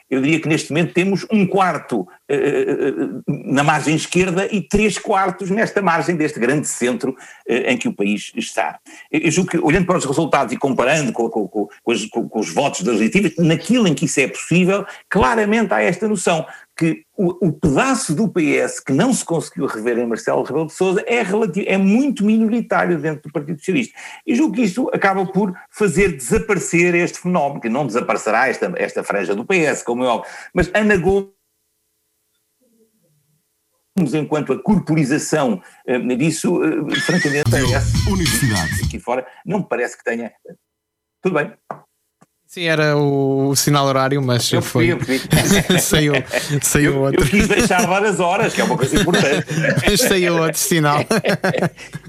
eu 0.08 0.20
diria 0.22 0.40
que 0.40 0.48
neste 0.48 0.70
momento 0.70 0.94
temos 0.94 1.26
um 1.30 1.46
quarto 1.46 2.06
na 3.26 3.62
margem 3.62 3.94
esquerda 3.94 4.48
e 4.50 4.60
três 4.60 4.98
quartos 4.98 5.50
nesta 5.50 5.80
margem 5.80 6.16
deste 6.16 6.40
grande 6.40 6.66
centro 6.66 7.16
em 7.46 7.76
que 7.76 7.88
o 7.88 7.92
país 7.92 8.32
está. 8.36 8.78
Eu 9.10 9.30
julgo 9.30 9.50
que, 9.50 9.58
olhando 9.58 9.86
para 9.86 9.98
os 9.98 10.04
resultados 10.04 10.52
e 10.52 10.56
comparando 10.56 11.12
com, 11.12 11.28
com, 11.28 11.46
com, 11.46 11.66
com 11.66 11.92
os, 11.92 12.08
os, 12.34 12.52
votos 12.52 12.82
das 12.82 12.98
legislativas, 12.98 13.32
naquilo 13.38 13.86
em 13.86 13.94
que 13.94 14.06
isso 14.06 14.20
é 14.20 14.28
possível, 14.28 14.84
claramente 15.08 15.72
há 15.72 15.80
esta 15.80 16.08
noção 16.08 16.44
que 16.76 17.04
o, 17.16 17.48
o, 17.48 17.52
pedaço 17.52 18.14
do 18.14 18.28
PS 18.28 18.80
que 18.80 18.92
não 18.92 19.12
se 19.12 19.24
conseguiu 19.24 19.64
rever 19.64 19.98
em 19.98 20.06
Marcelo 20.06 20.42
Rebelo 20.42 20.66
de 20.66 20.74
Sousa 20.74 21.02
é, 21.06 21.22
relativo, 21.22 21.66
é 21.66 21.78
muito 21.78 22.22
minoritário 22.22 22.98
dentro 22.98 23.22
do 23.22 23.32
Partido 23.32 23.58
Socialista. 23.58 23.98
E 24.26 24.34
julgo 24.34 24.54
que 24.54 24.62
isto 24.62 24.90
acaba 24.92 25.24
por 25.24 25.54
fazer 25.70 26.12
desaparecer 26.12 26.94
este 26.94 27.18
fenómeno, 27.18 27.62
que 27.62 27.70
não 27.70 27.86
desaparecerá 27.86 28.48
esta, 28.48 28.70
esta 28.76 29.02
franja 29.02 29.34
do 29.34 29.46
PS, 29.46 29.82
como 29.82 30.04
é 30.04 30.06
óbvio, 30.06 30.30
mas 30.52 30.70
Ana 30.74 30.98
Gomes 30.98 31.35
enquanto 33.98 34.52
a 34.52 34.62
corporização 34.62 35.62
uh, 35.88 36.16
disso, 36.16 36.60
uh, 36.60 37.00
francamente, 37.00 37.54
é 37.54 38.10
Universidade. 38.10 38.84
aqui 38.84 38.98
fora, 38.98 39.26
não 39.44 39.58
me 39.58 39.68
parece 39.68 39.96
que 39.96 40.04
tenha. 40.04 40.32
Tudo 41.22 41.34
bem. 41.34 41.52
Sim, 42.56 42.64
era 42.64 42.96
o, 42.96 43.54
sinal 43.54 43.84
horário, 43.84 44.22
mas 44.22 44.50
eu 44.50 44.62
foi. 44.62 44.88
Eu 44.88 45.78
saiu, 45.78 46.14
saiu 46.62 46.92
eu, 46.94 47.00
outro. 47.02 47.20
Eu 47.20 47.26
quis 47.28 47.46
deixar 47.46 47.86
várias 47.86 48.18
horas, 48.18 48.54
que 48.54 48.62
é 48.62 48.64
uma 48.64 48.78
coisa 48.78 48.98
importante. 48.98 49.46
mas 49.86 50.00
saiu 50.00 50.38
outro 50.38 50.58
sinal. 50.58 51.04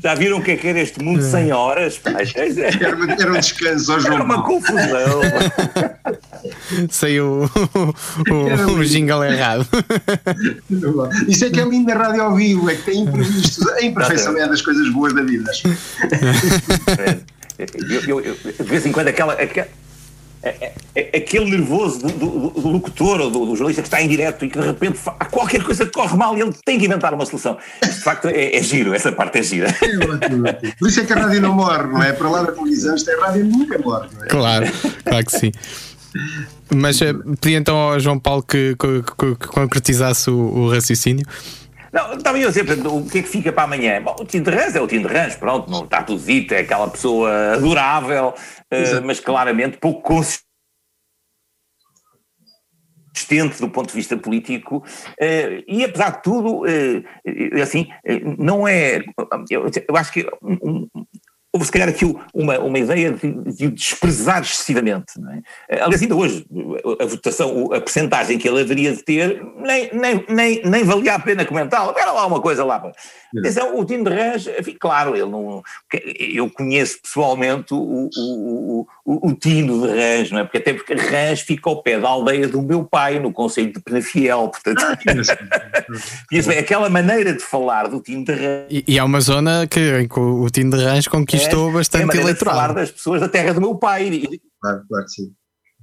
Já 0.02 0.16
viram 0.16 0.38
o 0.38 0.42
que 0.42 0.52
é 0.52 0.56
que 0.56 0.66
era 0.70 0.80
este 0.80 1.04
mundo 1.04 1.22
sem 1.22 1.52
horas? 1.52 2.00
Era, 2.06 2.96
uma, 2.96 3.12
era 3.12 3.30
um 3.30 3.38
descanso, 3.38 4.00
João. 4.00 4.14
Era 4.14 4.24
uma 4.24 4.42
confusão. 4.42 5.22
saiu 6.92 7.52
o, 7.76 8.34
o, 8.34 8.72
o 8.78 8.86
jingle 8.86 9.26
errado. 9.26 9.68
Isso 11.28 11.44
é 11.44 11.50
que 11.50 11.60
é 11.60 11.66
lindo 11.66 11.94
na 11.94 11.96
rádio 11.96 12.22
ao 12.22 12.34
vivo, 12.34 12.70
é 12.70 12.76
que 12.76 12.84
tem 12.84 13.02
imprevistos. 13.02 13.68
A 13.68 13.82
imperfeição 13.82 14.38
é 14.38 14.48
das 14.48 14.62
coisas 14.62 14.88
boas 14.94 15.14
da 15.14 15.24
vida. 15.24 15.52
Eu, 17.58 18.22
eu, 18.22 18.36
de 18.36 18.64
vez 18.64 18.86
em 18.86 18.92
quando 18.92 19.08
aquela, 19.08 19.34
aquela 19.34 19.68
é, 20.44 20.50
é, 20.50 20.74
é, 20.96 21.18
aquele 21.18 21.50
nervoso 21.50 22.00
do, 22.00 22.10
do, 22.10 22.50
do 22.62 22.68
locutor 22.70 23.20
ou 23.22 23.30
do, 23.30 23.46
do, 23.46 23.56
jornalista 23.56 23.82
que 23.82 23.88
está 23.88 24.02
em 24.02 24.08
direto 24.08 24.46
e 24.46 24.50
que 24.50 24.60
de 24.60 24.66
repente 24.66 25.00
há 25.06 25.26
qualquer 25.26 25.64
coisa 25.64 25.86
que 25.86 25.92
corre 25.92 26.16
mal 26.16 26.38
e 26.38 26.42
ele 26.42 26.54
tem 26.66 26.78
que 26.78 26.86
inventar 26.86 27.14
uma 27.14 27.26
solução. 27.26 27.58
Isto 27.82 27.96
de 27.96 28.04
facto 28.04 28.28
é, 28.28 28.56
é 28.56 28.62
giro, 28.62 28.94
essa 28.94 29.12
parte 29.12 29.40
é 29.40 29.44
gira. 29.44 29.68
É 29.68 30.72
Por 30.80 30.90
isso 30.90 31.00
é 31.00 31.06
que 31.06 31.14
a 31.14 31.16
rádio 31.16 31.42
não 31.42 31.54
morre, 31.54 31.88
não 31.88 32.04
é? 32.04 32.14
Para 32.14 32.30
lá 32.30 32.44
da 32.44 32.52
televisão, 32.52 32.94
esta 32.94 33.12
é 33.12 33.20
rádio 33.20 33.46
nunca 33.46 33.78
morre, 33.80 34.08
não 34.16 34.24
é? 34.24 34.28
Claro, 34.28 34.66
claro 35.04 35.26
que 35.26 35.32
sim. 35.32 35.52
Mas 36.74 37.02
uh, 37.02 37.36
pedi 37.40 37.56
então 37.56 37.76
ao 37.76 38.00
João 38.00 38.20
Paulo 38.20 38.44
que, 38.44 38.76
que, 38.76 39.04
que, 39.04 39.36
que 39.36 39.48
concretizasse 39.48 40.30
o, 40.30 40.36
o 40.36 40.70
raciocínio. 40.72 41.26
Não, 41.92 42.14
estava 42.14 42.38
a 42.38 42.42
dizer, 42.42 42.66
o 42.88 43.06
que 43.10 43.20
é 43.20 43.22
que 43.22 43.30
fica 43.30 43.52
para 43.52 43.64
amanhã? 43.64 44.02
Bom, 44.02 44.16
o 44.20 44.26
Tim 44.26 44.42
de 44.42 44.50
Rãs 44.50 44.76
é 44.76 44.82
o 44.82 44.88
Tim 44.88 45.02
de 45.02 45.08
Rãs, 45.08 45.36
pronto, 45.36 45.70
não 45.70 45.84
está 45.84 46.04
tudo 46.04 46.22
dito, 46.24 46.54
é 46.54 46.60
aquela 46.60 46.90
pessoa 46.90 47.54
adorável, 47.54 48.30
uh, 48.30 49.06
mas 49.06 49.20
claramente 49.20 49.78
pouco 49.78 50.02
consistente 50.02 50.48
do 53.60 53.70
ponto 53.70 53.90
de 53.90 53.96
vista 53.96 54.16
político 54.16 54.78
uh, 54.78 55.64
e 55.68 55.84
apesar 55.84 56.12
de 56.12 56.22
tudo 56.22 56.62
uh, 56.62 57.62
assim 57.62 57.88
não 58.38 58.68
é 58.68 59.02
eu, 59.50 59.66
acho 59.96 60.14
que 60.14 60.28
houve 61.58 61.66
se 61.66 61.72
calhar 61.72 61.90
aqui 61.90 62.06
uma, 62.34 62.60
uma 62.60 62.80
ideia 62.80 63.12
de, 63.12 63.32
de 63.52 63.68
o 63.68 63.72
desprezar 63.72 64.42
excessivamente. 64.42 65.14
É? 65.70 65.82
Aliás, 65.82 66.02
ainda 66.02 66.16
hoje, 66.16 66.46
a 67.00 67.06
votação, 67.06 67.74
a 67.74 67.82
percentagem 67.82 68.38
que 68.38 68.48
ele 68.48 68.62
haveria 68.62 68.96
de 68.96 69.04
ter, 69.04 69.44
nem, 69.58 69.90
nem, 69.94 70.26
nem, 70.30 70.62
nem 70.64 70.84
valia 70.84 71.16
a 71.16 71.20
pena 71.20 71.46
comentá-la. 71.46 71.94
Era 71.98 72.12
lá 72.12 72.26
uma 72.26 72.40
coisa 72.40 72.64
lá. 72.64 72.92
Atenção, 73.38 73.78
o 73.78 73.86
Tino 73.86 74.06
de 74.06 74.16
Rãs, 74.16 74.48
claro, 74.80 75.16
ele 75.16 75.30
não, 75.30 75.62
eu 76.18 76.50
conheço 76.50 77.02
pessoalmente 77.02 77.74
o, 77.74 78.10
o, 78.16 78.88
o, 79.06 79.30
o 79.30 79.34
Tino 79.34 79.82
de 79.82 79.88
Rãs, 79.88 80.32
não 80.32 80.40
é? 80.40 80.44
Porque 80.44 80.58
até 80.58 80.74
porque 80.74 80.94
Rãs 80.94 81.42
fica 81.42 81.70
ao 81.70 81.82
pé 81.82 82.00
da 82.00 82.08
aldeia 82.08 82.48
do 82.48 82.62
meu 82.62 82.84
pai, 82.86 83.20
no 83.20 83.34
Conselho 83.34 83.74
de 83.74 83.82
Penafiel, 83.82 84.50
portanto, 84.50 84.82
ah, 84.82 84.98
conheço 86.30 86.48
bem 86.48 86.60
aquela 86.60 86.90
maneira 86.90 87.34
de 87.34 87.44
falar 87.44 87.88
do 87.88 88.02
Tino 88.02 88.24
de 88.24 88.32
Rãs. 88.32 88.66
E, 88.70 88.84
e 88.88 89.00
há 89.00 89.06
uma 89.06 89.20
zona 89.20 89.68
que, 89.68 89.80
em 90.00 90.08
que 90.08 90.20
o 90.20 90.50
Tino 90.50 90.78
de 90.78 90.84
Rãs 90.84 91.08
conquistou 91.08 91.70
é, 91.70 91.74
bastante 91.74 92.18
é 92.18 92.22
eleitoral. 92.22 92.56
falar 92.56 92.74
das 92.74 92.92
pessoas 92.92 93.22
da 93.22 93.28
terra 93.28 93.54
do 93.54 93.62
meu 93.62 93.76
pai. 93.76 94.24
Claro, 94.62 94.84
claro 94.88 95.06
que 95.06 95.12
sim. 95.12 95.32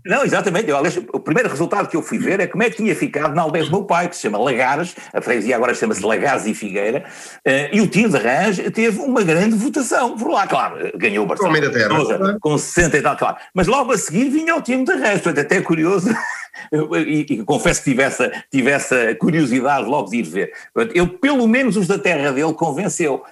Não, 0.05 0.22
exatamente. 0.22 0.68
Eu, 0.68 0.76
o 1.14 1.20
primeiro 1.20 1.48
resultado 1.48 1.89
que 1.89 1.97
eu 1.97 2.02
fui 2.02 2.18
ver 2.18 2.39
é 2.39 2.47
como 2.47 2.62
é 2.62 2.68
que 2.68 2.76
tinha 2.76 2.94
ficado 2.94 3.35
na 3.35 3.43
aldeia 3.43 3.64
do 3.64 3.70
meu 3.70 3.85
pai, 3.85 4.09
que 4.09 4.14
se 4.14 4.22
chama 4.22 4.36
Lagares, 4.36 4.94
a 5.12 5.20
freguesia 5.22 5.56
agora 5.56 5.74
chama-se 5.74 6.05
Lagares 6.05 6.44
e 6.44 6.52
Figueira, 6.52 7.05
uh, 7.47 7.74
e 7.74 7.81
o 7.81 7.86
Tino 7.86 8.10
de 8.10 8.18
Rãs 8.18 8.59
teve 8.74 9.01
uma 9.01 9.22
grande 9.22 9.56
votação 9.56 10.16
por 10.16 10.31
lá, 10.31 10.47
claro, 10.47 10.76
ganhou 10.97 11.24
o 11.24 11.26
Barcelona, 11.26 11.70
terra, 11.70 12.39
com 12.39 12.59
60 12.59 12.98
e 12.98 13.02
tal, 13.02 13.16
claro. 13.16 13.36
Mas 13.55 13.66
logo 13.66 13.93
a 13.93 13.98
seguir 13.98 14.28
vinha 14.28 14.55
o 14.55 14.60
Tino 14.60 14.85
de 14.85 14.93
Rãs, 14.93 15.22
portanto 15.22 15.40
até 15.40 15.62
curioso, 15.62 16.10
e, 17.06 17.26
e, 17.31 17.44
confesso 17.44 17.82
que 17.82 17.90
tivesse, 17.90 18.31
tivesse 18.51 19.14
curiosidade 19.14 19.89
logo 19.89 20.10
de 20.10 20.18
ir 20.18 20.22
ver. 20.24 20.52
Eu, 20.94 21.09
pelo 21.09 21.48
menos 21.48 21.78
os 21.78 21.86
da 21.86 21.98
terra 21.98 22.31
dele, 22.31 22.52
convenceu. 22.52 23.22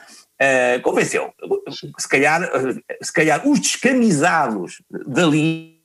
Uh, 0.41 0.81
convenceu. 0.83 1.33
Se 1.99 2.09
calhar, 2.09 2.51
se 3.01 3.13
calhar 3.13 3.47
os 3.47 3.61
descamisados 3.61 4.83
dali 5.07 5.83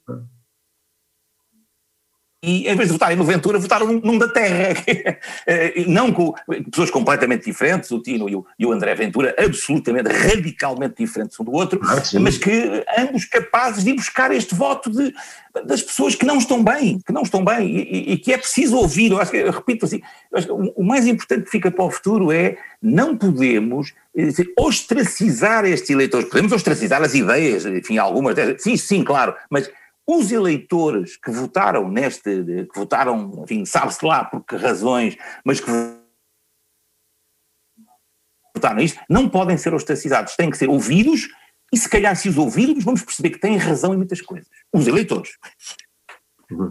e 2.48 2.66
em 2.66 2.76
vez 2.78 2.88
de 2.88 2.94
votarem 2.94 3.18
no 3.18 3.26
Ventura, 3.26 3.60
votaram 3.60 3.86
num, 3.88 4.00
num 4.00 4.18
da 4.18 4.30
Terra. 4.30 4.74
Eh, 5.46 5.86
não 5.88 6.12
com 6.12 6.34
pessoas 6.70 6.90
completamente 6.90 7.46
diferentes, 7.46 7.90
o 7.92 8.02
Tino 8.02 8.30
e 8.30 8.36
o, 8.36 8.46
e 8.60 8.66
o, 8.66 8.72
André 8.72 8.94
Ventura, 8.96 9.34
absolutamente, 9.38 10.10
radicalmente 10.10 10.96
diferentes 10.98 11.40
um 11.40 11.44
do 11.44 11.54
outro, 11.54 11.80
ah, 11.84 12.02
mas 12.20 12.38
que 12.38 12.84
ambos 12.98 13.26
capazes 13.26 13.84
de 13.84 13.92
ir 13.92 13.94
buscar 13.94 14.32
este 14.32 14.54
voto 14.54 14.90
de, 14.90 15.14
das 15.66 15.82
pessoas 15.82 16.16
que 16.16 16.26
não 16.26 16.38
estão 16.38 16.64
bem, 16.64 17.00
que 17.06 17.14
não 17.14 17.22
estão 17.22 17.44
bem, 17.44 17.68
e, 17.68 18.14
e 18.14 18.18
que 18.18 18.34
é 18.34 18.38
preciso 18.38 18.78
ouvir. 18.78 19.12
Eu 19.12 19.22
acho 19.22 19.32
que, 19.32 19.38
eu 19.38 19.52
repito 19.52 19.86
assim, 19.86 20.02
o, 20.50 20.82
o 20.82 20.84
mais 20.84 21.08
importante 21.08 21.46
que 21.46 21.52
fica 21.52 21.72
para 21.72 21.86
o 21.86 21.92
futuro 21.92 22.32
é 22.32 22.58
não 22.82 23.18
podemos 23.18 23.94
eh, 24.16 24.26
dizer, 24.26 24.52
ostracizar 24.58 25.66
estes 25.66 25.90
eleitores. 25.90 26.28
Podemos 26.30 26.52
ostracizar 26.52 27.02
as 27.02 27.14
ideias, 27.14 27.66
enfim, 27.66 27.98
algumas 27.98 28.36
delas, 28.36 28.62
sim, 28.62 28.76
sim, 28.76 29.04
claro, 29.04 29.34
mas 29.50 29.70
os 30.08 30.32
eleitores 30.32 31.18
que 31.18 31.30
votaram 31.30 31.90
neste, 31.90 32.44
que 32.44 32.80
votaram, 32.80 33.44
enfim, 33.44 33.66
sabe-se 33.66 34.06
lá 34.06 34.24
por 34.24 34.44
que 34.46 34.56
razões, 34.56 35.18
mas 35.44 35.60
que 35.60 35.70
votaram 38.56 38.80
isto, 38.80 39.00
não 39.10 39.28
podem 39.28 39.58
ser 39.58 39.74
ostracizados, 39.74 40.36
têm 40.36 40.50
que 40.50 40.58
ser 40.58 40.70
ouvidos 40.70 41.28
e 41.74 41.78
se 41.78 41.90
calhar 41.90 42.16
se 42.16 42.30
os 42.30 42.38
ouvirmos 42.38 42.84
vamos 42.84 43.04
perceber 43.04 43.32
que 43.32 43.40
têm 43.40 43.58
razão 43.58 43.94
em 43.94 43.98
muitas 43.98 44.22
coisas. 44.22 44.48
Os 44.74 44.88
eleitores. 44.88 45.32
Uhum. 46.50 46.70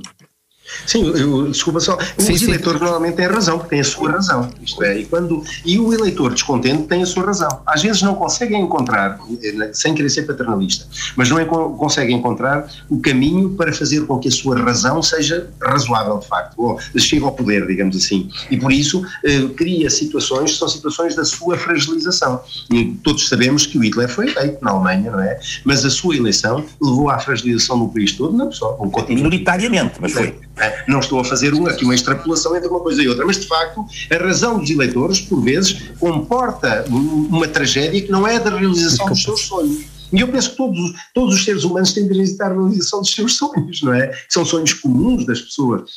Sim, 0.86 1.12
eu, 1.16 1.48
desculpa 1.50 1.80
só. 1.80 1.98
Sim, 2.18 2.32
os 2.32 2.40
sim. 2.40 2.46
eleitores 2.46 2.80
normalmente 2.80 3.16
têm 3.16 3.26
razão, 3.26 3.58
porque 3.58 3.70
têm 3.70 3.80
a 3.80 3.84
sua 3.84 4.10
razão. 4.10 4.50
Isto 4.62 4.82
é, 4.82 5.00
e, 5.00 5.04
quando, 5.04 5.42
e 5.64 5.78
o 5.78 5.92
eleitor 5.92 6.32
descontente 6.32 6.84
tem 6.84 7.02
a 7.02 7.06
sua 7.06 7.24
razão. 7.24 7.60
Às 7.66 7.82
vezes 7.82 8.02
não 8.02 8.14
conseguem 8.14 8.60
encontrar, 8.60 9.18
eh, 9.42 9.70
sem 9.72 9.94
querer 9.94 10.10
ser 10.10 10.22
paternalista, 10.22 10.86
mas 11.16 11.28
não 11.28 11.38
é, 11.38 11.44
conseguem 11.44 12.16
encontrar 12.16 12.68
o 12.88 13.00
caminho 13.00 13.50
para 13.50 13.72
fazer 13.72 14.06
com 14.06 14.18
que 14.18 14.28
a 14.28 14.30
sua 14.30 14.58
razão 14.58 15.02
seja 15.02 15.50
razoável, 15.62 16.18
de 16.18 16.26
facto, 16.26 16.54
ou 16.56 16.80
chegue 16.96 17.24
ao 17.24 17.32
poder, 17.32 17.66
digamos 17.66 17.96
assim. 17.96 18.28
E 18.50 18.56
por 18.56 18.72
isso 18.72 19.04
eh, 19.24 19.48
cria 19.56 19.88
situações 19.90 20.52
que 20.52 20.58
são 20.58 20.68
situações 20.68 21.14
da 21.14 21.24
sua 21.24 21.56
fragilização. 21.56 22.40
E 22.70 22.84
todos 23.02 23.28
sabemos 23.28 23.66
que 23.66 23.78
o 23.78 23.84
Hitler 23.84 24.08
foi 24.08 24.30
eleito 24.30 24.64
na 24.64 24.72
Alemanha, 24.72 25.10
não 25.10 25.20
é? 25.20 25.38
Mas 25.64 25.84
a 25.84 25.90
sua 25.90 26.16
eleição 26.16 26.64
levou 26.80 27.10
à 27.10 27.18
fragilização 27.18 27.76
no 27.76 27.88
país 27.88 28.12
todo, 28.12 28.36
não 28.36 28.50
só. 28.50 28.76
Um 28.80 28.90
Minoritariamente, 29.14 29.94
mas 30.00 30.12
foi. 30.12 30.34
É, 30.58 30.84
não 30.88 31.00
estou 31.00 31.20
a 31.20 31.24
fazer 31.24 31.52
uma, 31.52 31.70
aqui 31.70 31.84
uma 31.84 31.94
extrapolação 31.94 32.56
entre 32.56 32.68
uma 32.68 32.80
coisa 32.80 33.02
e 33.02 33.08
outra, 33.08 33.26
mas 33.26 33.38
de 33.38 33.46
facto 33.46 33.84
a 34.10 34.16
razão 34.16 34.58
dos 34.58 34.70
eleitores, 34.70 35.20
por 35.20 35.42
vezes, 35.42 35.90
comporta 35.98 36.84
uma 36.88 37.46
tragédia 37.46 38.00
que 38.00 38.10
não 38.10 38.26
é 38.26 38.38
da 38.38 38.50
realização 38.50 39.06
dos 39.06 39.22
seus 39.22 39.40
sonhos. 39.42 39.84
E 40.12 40.20
eu 40.20 40.28
penso 40.28 40.50
que 40.50 40.56
todos, 40.56 40.92
todos 41.12 41.34
os 41.34 41.44
seres 41.44 41.64
humanos 41.64 41.92
têm 41.92 42.06
direito 42.06 42.40
à 42.40 42.48
realização 42.48 43.00
dos 43.00 43.12
seus 43.12 43.36
sonhos, 43.36 43.82
não 43.82 43.92
é? 43.92 44.12
São 44.28 44.44
sonhos 44.44 44.72
comuns 44.72 45.26
das 45.26 45.40
pessoas. 45.40 45.90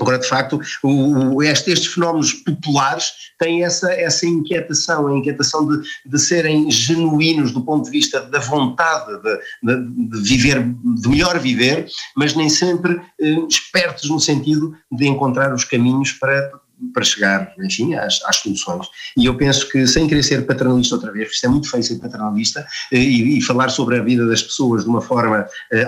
Agora, 0.00 0.18
de 0.18 0.26
facto, 0.26 0.58
o, 0.82 1.42
este, 1.42 1.70
estes 1.70 1.92
fenómenos 1.92 2.32
populares 2.32 3.12
têm 3.38 3.64
essa, 3.64 3.92
essa 3.92 4.26
inquietação, 4.26 5.06
a 5.06 5.16
inquietação 5.16 5.68
de, 5.68 5.82
de 6.06 6.18
serem 6.18 6.70
genuínos 6.70 7.52
do 7.52 7.60
ponto 7.62 7.84
de 7.84 7.90
vista 7.90 8.20
da 8.22 8.38
vontade 8.38 9.12
de, 9.22 9.38
de, 9.62 10.20
de 10.22 10.28
viver, 10.28 10.62
de 10.62 11.08
melhor 11.08 11.38
viver, 11.38 11.86
mas 12.16 12.34
nem 12.34 12.48
sempre 12.48 13.00
eh, 13.20 13.46
espertos 13.48 14.08
no 14.08 14.18
sentido 14.18 14.74
de 14.90 15.06
encontrar 15.06 15.52
os 15.52 15.64
caminhos 15.64 16.12
para 16.12 16.50
para 16.92 17.04
chegar, 17.04 17.54
enfim, 17.62 17.94
às, 17.94 18.20
às, 18.24 18.36
soluções. 18.36 18.86
E 19.16 19.26
eu 19.26 19.36
penso 19.36 19.68
que, 19.68 19.86
sem 19.86 20.06
querer 20.06 20.22
ser 20.22 20.46
paternalista 20.46 20.94
outra 20.94 21.12
vez, 21.12 21.26
porque 21.26 21.34
isto 21.36 21.46
é 21.46 21.48
muito 21.48 21.70
feio 21.70 21.82
ser 21.82 21.98
paternalista 21.98 22.66
eh, 22.92 22.98
e, 22.98 23.38
e, 23.38 23.42
falar 23.42 23.68
sobre 23.68 23.98
a 23.98 24.02
vida 24.02 24.26
das 24.26 24.42
pessoas 24.42 24.84
de 24.84 24.90
uma 24.90 25.00
forma 25.00 25.46
eh, 25.72 25.86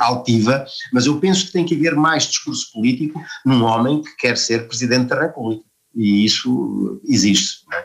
altiva, 0.00 0.64
mas 0.92 1.06
eu 1.06 1.18
penso 1.18 1.46
que 1.46 1.52
tem 1.52 1.64
que 1.64 1.74
haver 1.74 1.94
mais 1.94 2.24
discurso 2.24 2.72
político 2.72 3.22
num 3.44 3.62
homem 3.64 4.02
que 4.02 4.16
quer 4.16 4.36
ser 4.36 4.66
Presidente 4.66 5.08
da 5.08 5.20
República. 5.20 5.62
E 5.94 6.24
isso 6.24 7.00
existe. 7.08 7.64
Não 7.68 7.78
é? 7.78 7.84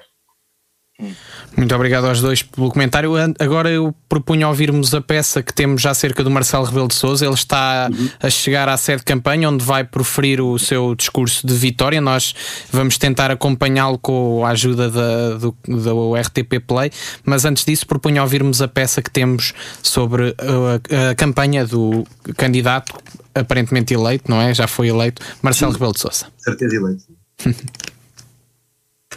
Muito 1.58 1.76
obrigado 1.76 2.06
aos 2.08 2.22
dois 2.22 2.42
pelo 2.42 2.70
comentário. 2.70 3.12
Agora 3.40 3.70
eu 3.70 3.94
propunho 4.08 4.48
ouvirmos 4.48 4.94
a 4.94 5.02
peça 5.02 5.44
que 5.44 5.54
temos 5.54 5.82
já 5.82 5.94
cerca 5.94 6.24
do 6.24 6.32
Marcelo 6.32 6.64
Rebelo 6.64 6.88
de 6.88 6.96
Souza. 6.96 7.26
Ele 7.26 7.34
está 7.34 7.90
uhum. 7.92 8.10
a 8.22 8.30
chegar 8.30 8.70
à 8.70 8.78
sede 8.78 9.00
de 9.00 9.06
campanha, 9.06 9.50
onde 9.50 9.64
vai 9.64 9.84
proferir 9.84 10.40
o 10.40 10.58
seu 10.58 10.96
discurso 10.96 11.46
de 11.46 11.54
vitória. 11.54 12.00
Nós 12.00 12.34
vamos 12.72 12.98
tentar 12.98 13.30
acompanhá-lo 13.30 13.98
com 13.98 14.46
a 14.46 14.50
ajuda 14.50 14.90
da, 14.90 15.38
do, 15.38 15.56
do 15.68 16.16
RTP 16.16 16.62
Play. 16.66 16.92
Mas 17.26 17.44
antes 17.44 17.66
disso, 17.66 17.86
propunho 17.86 18.22
ouvirmos 18.22 18.62
a 18.62 18.68
peça 18.68 19.02
que 19.02 19.12
temos 19.12 19.54
sobre 19.84 20.34
a, 20.40 21.12
a 21.12 21.16
campanha 21.16 21.66
do 21.66 22.06
candidato 22.38 22.96
aparentemente 23.34 23.94
eleito, 23.94 24.32
não 24.32 24.40
é? 24.40 24.54
Já 24.54 24.66
foi 24.66 24.88
eleito, 24.88 25.22
Marcelo 25.42 25.72
Sim. 25.72 25.78
Rebelo 25.78 25.94
de 25.94 26.00
Souza. 26.00 26.28
Certeza 26.38 26.76
eleito. 26.76 27.04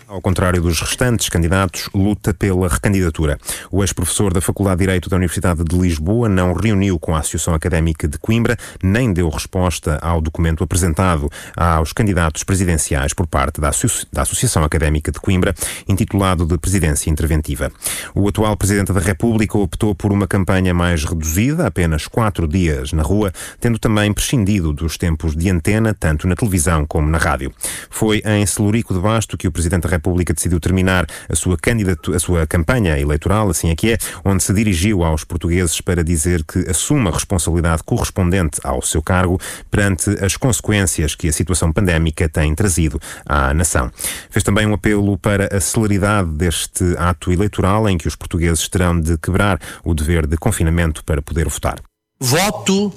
Ao 0.09 0.22
contrário 0.22 0.62
dos 0.62 0.80
restantes 0.80 1.28
candidatos, 1.28 1.90
luta 1.94 2.32
pela 2.32 2.66
recandidatura. 2.66 3.39
O 3.70 3.85
ex-professor 3.85 4.32
da 4.32 4.40
Faculdade 4.40 4.78
de 4.78 4.86
Direito 4.86 5.10
da 5.10 5.16
Universidade 5.16 5.62
de 5.62 5.76
Lisboa 5.76 6.30
não 6.30 6.55
reuniu 6.55 6.98
com 6.98 7.14
a 7.14 7.18
Associação 7.18 7.52
Académica 7.52 8.09
de 8.09 8.16
Coimbra, 8.16 8.56
nem 8.82 9.12
deu 9.12 9.28
resposta 9.28 9.98
ao 10.01 10.22
documento 10.22 10.64
apresentado 10.64 11.30
aos 11.55 11.93
candidatos 11.93 12.43
presidenciais 12.43 13.12
por 13.12 13.26
parte 13.26 13.60
da, 13.60 13.70
da 14.10 14.22
Associação 14.22 14.64
Académica 14.64 15.12
de 15.12 15.20
Coimbra, 15.20 15.55
intitulado 15.86 16.47
de 16.47 16.56
Presidência 16.56 17.10
Interventiva. 17.10 17.70
O 18.14 18.26
atual 18.26 18.56
Presidente 18.56 18.94
da 18.94 19.01
República 19.01 19.59
optou 19.59 19.94
por 19.94 20.10
uma 20.10 20.26
campanha 20.26 20.72
mais 20.72 21.05
reduzida, 21.05 21.66
apenas 21.66 22.06
quatro 22.06 22.48
dias 22.48 22.94
na 22.94 23.02
rua, 23.02 23.30
tendo 23.60 23.78
também 23.78 24.10
prescindido 24.14 24.72
dos 24.72 24.97
tempos 24.97 25.36
de 25.36 25.51
antena, 25.51 25.93
tanto 25.93 26.26
na 26.26 26.35
televisão 26.35 26.86
como 26.86 27.10
na 27.10 27.18
rádio. 27.18 27.52
Foi 27.90 28.22
em 28.24 28.47
Celurico 28.47 28.94
de 28.94 29.01
Basto 29.01 29.36
que 29.36 29.47
o 29.47 29.52
Presidente 29.52 29.82
da 29.82 29.89
República 29.90 29.98
decidiu 30.39 30.61
terminar 30.61 31.07
a 31.29 31.35
sua, 31.35 31.57
candidatura, 31.57 32.16
a 32.16 32.20
sua 32.20 32.47
campanha 32.47 32.99
eleitoral, 32.99 33.51
assim 33.51 33.70
é 33.70 33.77
que 33.77 33.93
é, 33.93 33.99
onde 34.25 34.43
se 34.43 34.53
dirigiu 34.53 35.03
aos 35.03 35.25
portugueses 35.25 35.81
para 35.81 36.05
dizer 36.05 36.45
que 36.45 36.59
assume 36.70 37.09
a 37.09 37.12
responsabilidade 37.12 37.83
correspondente 37.83 38.61
ao 38.62 38.81
seu 38.83 39.03
cargo 39.03 39.41
perante 39.70 40.11
as 40.25 40.37
consequências 40.37 41.15
que 41.15 41.29
a 41.29 41.33
situação 41.33 41.73
pandémica 41.73 42.29
tem 42.29 42.55
trazido 42.55 43.01
à 43.27 43.53
nação. 43.53 43.91
Fez 44.31 44.43
também 44.43 44.66
um 44.66 44.75
apelo 44.75 45.19
para 45.19 45.57
a 45.57 45.61
celeridade 45.61 46.31
deste 46.31 46.85
ato 46.97 47.33
eleitoral 47.33 47.89
em 47.89 47.99
que 47.99 48.09
os 48.09 48.16
portugueses 48.16 48.69
terão 48.69 49.01
de 49.01 49.19
quebrar 49.19 49.61
o 49.85 49.95
dever 49.95 50.27
de 50.27 50.37
confinamento 50.37 51.05
para 51.05 51.23
poder 51.23 51.49
votar. 51.49 51.81
Voto 52.20 52.93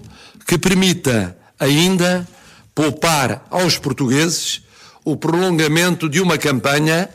que 0.48 0.58
permita 0.58 1.36
ainda 1.60 2.28
poupar 2.74 3.46
aos 3.50 3.78
portugueses 3.78 4.64
o 5.04 5.16
prolongamento 5.18 6.08
de 6.08 6.22
uma 6.22 6.38
campanha 6.38 7.10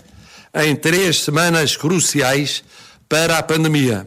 em 0.55 0.75
três 0.75 1.21
semanas 1.23 1.77
cruciais 1.77 2.65
para 3.09 3.39
a 3.39 3.43
pandemia 3.43 4.07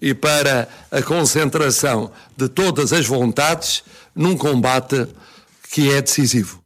e 0.00 0.14
para 0.14 0.68
a 0.90 1.02
concentração 1.02 2.10
de 2.36 2.48
todas 2.48 2.92
as 2.92 3.06
vontades 3.06 3.82
num 4.14 4.36
combate 4.36 5.06
que 5.70 5.92
é 5.92 6.02
decisivo. 6.02 6.60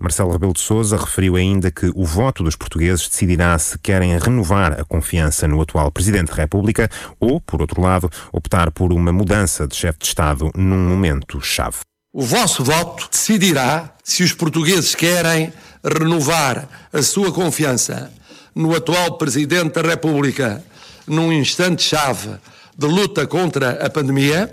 Marcelo 0.00 0.32
Rebelo 0.32 0.54
de 0.54 0.60
Sousa 0.60 0.96
referiu 0.96 1.36
ainda 1.36 1.70
que 1.70 1.90
o 1.94 2.06
voto 2.06 2.42
dos 2.42 2.56
portugueses 2.56 3.06
decidirá 3.06 3.58
se 3.58 3.78
querem 3.78 4.18
renovar 4.18 4.80
a 4.80 4.84
confiança 4.84 5.46
no 5.46 5.60
atual 5.60 5.92
Presidente 5.92 6.28
da 6.28 6.36
República 6.36 6.88
ou, 7.20 7.38
por 7.38 7.60
outro 7.60 7.82
lado, 7.82 8.10
optar 8.32 8.70
por 8.70 8.94
uma 8.94 9.12
mudança 9.12 9.66
de 9.66 9.76
chefe 9.76 9.98
de 9.98 10.06
Estado 10.06 10.50
num 10.54 10.88
momento 10.88 11.38
chave. 11.42 11.80
O 12.14 12.22
vosso 12.22 12.64
voto 12.64 13.08
decidirá 13.10 13.94
se 14.02 14.22
os 14.22 14.32
portugueses 14.32 14.94
querem 14.94 15.52
renovar 15.84 16.68
a 16.92 17.02
sua 17.02 17.32
confiança 17.32 18.12
no 18.54 18.74
atual 18.74 19.16
Presidente 19.16 19.80
da 19.80 19.88
República 19.88 20.62
num 21.06 21.32
instante-chave 21.32 22.38
de 22.76 22.86
luta 22.86 23.26
contra 23.26 23.84
a 23.84 23.90
pandemia, 23.90 24.52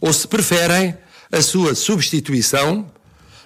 ou 0.00 0.12
se 0.12 0.26
preferem 0.26 0.96
a 1.30 1.40
sua 1.40 1.74
substituição 1.74 2.90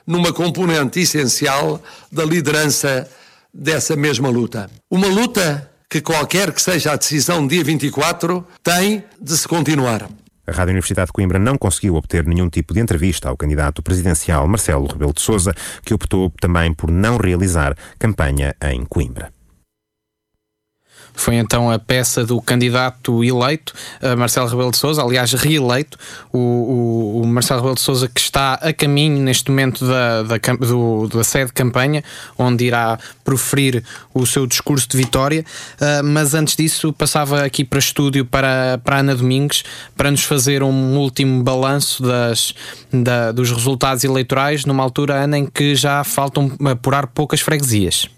numa 0.06 0.32
componente 0.32 1.00
essencial 1.00 1.82
da 2.10 2.24
liderança 2.24 3.08
dessa 3.52 3.94
mesma 3.94 4.28
luta. 4.28 4.70
Uma 4.90 5.06
luta 5.06 5.70
que, 5.88 6.00
qualquer 6.00 6.52
que 6.52 6.60
seja 6.60 6.92
a 6.92 6.96
decisão 6.96 7.46
dia 7.46 7.62
24, 7.62 8.44
tem 8.62 9.04
de 9.20 9.36
se 9.36 9.46
continuar. 9.46 10.08
A 10.46 10.52
Rádio 10.52 10.72
Universidade 10.72 11.06
de 11.06 11.12
Coimbra 11.12 11.38
não 11.38 11.58
conseguiu 11.58 11.96
obter 11.96 12.24
nenhum 12.24 12.48
tipo 12.48 12.72
de 12.72 12.80
entrevista 12.80 13.28
ao 13.28 13.36
candidato 13.36 13.82
presidencial 13.82 14.46
Marcelo 14.46 14.86
Rebelo 14.86 15.12
de 15.12 15.20
Sousa, 15.20 15.52
que 15.84 15.92
optou 15.92 16.32
também 16.40 16.72
por 16.72 16.90
não 16.90 17.16
realizar 17.16 17.76
campanha 17.98 18.54
em 18.62 18.84
Coimbra. 18.84 19.35
Foi 21.16 21.34
então 21.36 21.70
a 21.70 21.78
peça 21.78 22.24
do 22.24 22.40
candidato 22.40 23.24
eleito, 23.24 23.72
Marcelo 24.16 24.48
Rebelo 24.48 24.70
de 24.70 24.76
Sousa, 24.76 25.02
aliás, 25.02 25.32
reeleito, 25.32 25.98
o, 26.32 26.38
o, 26.38 27.22
o, 27.22 27.26
Marcelo 27.26 27.60
Rebelo 27.60 27.74
de 27.74 27.80
Sousa 27.80 28.08
que 28.08 28.20
está 28.20 28.54
a 28.54 28.72
caminho 28.72 29.20
neste 29.20 29.50
momento 29.50 29.86
da, 29.86 30.22
da, 30.22 30.36
do, 30.60 31.08
da 31.08 31.24
sede 31.24 31.46
de 31.46 31.52
campanha, 31.52 32.04
onde 32.38 32.66
irá 32.66 32.98
proferir 33.24 33.82
o 34.14 34.26
seu 34.26 34.46
discurso 34.46 34.88
de 34.88 34.96
vitória. 34.96 35.44
Uh, 35.80 36.04
mas 36.04 36.34
antes 36.34 36.54
disso, 36.54 36.92
passava 36.92 37.42
aqui 37.44 37.64
para 37.64 37.78
estúdio 37.78 38.24
para, 38.24 38.78
para 38.84 38.98
Ana 38.98 39.14
Domingues 39.14 39.64
para 39.96 40.10
nos 40.10 40.22
fazer 40.22 40.62
um 40.62 40.96
último 40.96 41.42
balanço 41.42 42.02
das, 42.02 42.54
da, 42.92 43.32
dos 43.32 43.50
resultados 43.50 44.04
eleitorais, 44.04 44.64
numa 44.64 44.82
altura, 44.82 45.14
Ana, 45.14 45.38
em 45.38 45.46
que 45.46 45.74
já 45.74 46.04
faltam 46.04 46.52
apurar 46.70 47.06
poucas 47.06 47.40
freguesias. 47.40 48.08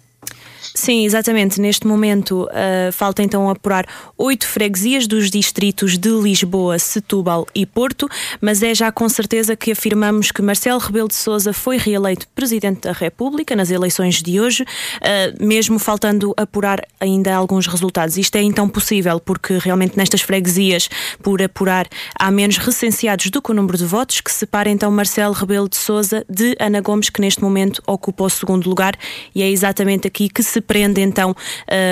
Sim, 0.78 1.05
exatamente. 1.05 1.60
Neste 1.60 1.88
momento 1.88 2.44
uh, 2.44 2.92
falta 2.92 3.20
então 3.20 3.50
apurar 3.50 3.84
oito 4.16 4.46
freguesias 4.46 5.09
dos 5.09 5.28
distritos 5.28 5.98
de 5.98 6.09
Lisboa, 6.09 6.78
Setúbal 6.78 7.48
e 7.52 7.66
Porto, 7.66 8.09
mas 8.40 8.62
é 8.62 8.72
já 8.72 8.92
com 8.92 9.09
certeza 9.09 9.56
que 9.56 9.72
afirmamos 9.72 10.30
que 10.30 10.40
Marcelo 10.40 10.78
Rebelo 10.78 11.09
de 11.09 11.16
Sousa 11.16 11.52
foi 11.52 11.78
reeleito 11.78 12.28
Presidente 12.28 12.82
da 12.82 12.92
República 12.92 13.56
nas 13.56 13.72
eleições 13.72 14.22
de 14.22 14.40
hoje, 14.40 14.62
uh, 14.62 15.44
mesmo 15.44 15.80
faltando 15.80 16.32
apurar 16.36 16.80
ainda 17.00 17.34
alguns 17.34 17.66
resultados. 17.66 18.16
Isto 18.16 18.36
é 18.36 18.42
então 18.42 18.68
possível 18.68 19.18
porque 19.18 19.59
realmente 19.59 19.96
nestas 19.96 20.20
freguesias, 20.20 20.88
por 21.20 21.42
apurar, 21.42 21.88
há 22.16 22.30
menos 22.30 22.56
recenseados 22.56 23.30
do 23.30 23.42
que 23.42 23.50
o 23.50 23.55
número 23.55 23.76
de 23.76 23.84
votos, 23.84 24.20
que 24.20 24.30
separa 24.30 24.70
então 24.70 24.92
Marcelo 24.92 25.34
Rebelo 25.34 25.68
de 25.68 25.76
Sousa 25.76 26.24
de 26.30 26.55
Ana 26.60 26.80
Gomes, 26.80 27.10
que 27.10 27.20
neste 27.20 27.42
momento 27.42 27.82
ocupa 27.84 28.22
o 28.22 28.30
segundo 28.30 28.68
lugar, 28.68 28.94
e 29.34 29.42
é 29.42 29.50
exatamente 29.50 30.06
aqui 30.06 30.28
que 30.28 30.44
se 30.44 30.68
prende 30.69 31.01
então 31.01 31.35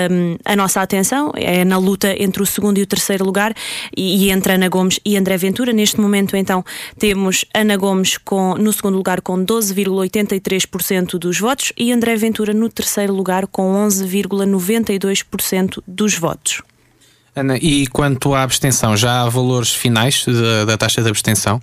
um, 0.09 0.37
a 0.45 0.55
nossa 0.55 0.81
atenção, 0.81 1.33
é 1.35 1.65
na 1.65 1.77
luta 1.77 2.15
entre 2.17 2.41
o 2.41 2.45
segundo 2.45 2.77
e 2.77 2.83
o 2.83 2.87
terceiro 2.87 3.25
lugar 3.25 3.53
e, 3.95 4.27
e, 4.27 4.31
entre 4.31 4.53
Ana 4.53 4.69
Gomes 4.69 5.01
e 5.03 5.17
André 5.17 5.35
Ventura. 5.35 5.73
Neste 5.73 5.99
momento 5.99 6.37
então 6.37 6.63
temos 6.97 7.43
Ana 7.53 7.75
Gomes 7.75 8.17
com, 8.17 8.53
no 8.55 8.71
segundo 8.71 8.95
lugar 8.95 9.19
com 9.21 9.43
12,83% 9.43 11.17
dos 11.17 11.39
votos 11.39 11.73
e 11.75 11.91
André 11.91 12.15
Ventura 12.15 12.53
no 12.53 12.69
terceiro 12.69 13.13
lugar 13.13 13.47
com 13.47 13.73
11,92% 13.87 15.81
dos 15.85 16.13
votos. 16.13 16.61
Ana, 17.35 17.57
e 17.57 17.87
quanto 17.87 18.33
à 18.33 18.43
abstenção, 18.43 18.95
já 18.95 19.23
há 19.23 19.29
valores 19.29 19.73
finais 19.73 20.23
da, 20.25 20.65
da 20.65 20.77
taxa 20.77 21.01
de 21.01 21.09
abstenção? 21.09 21.61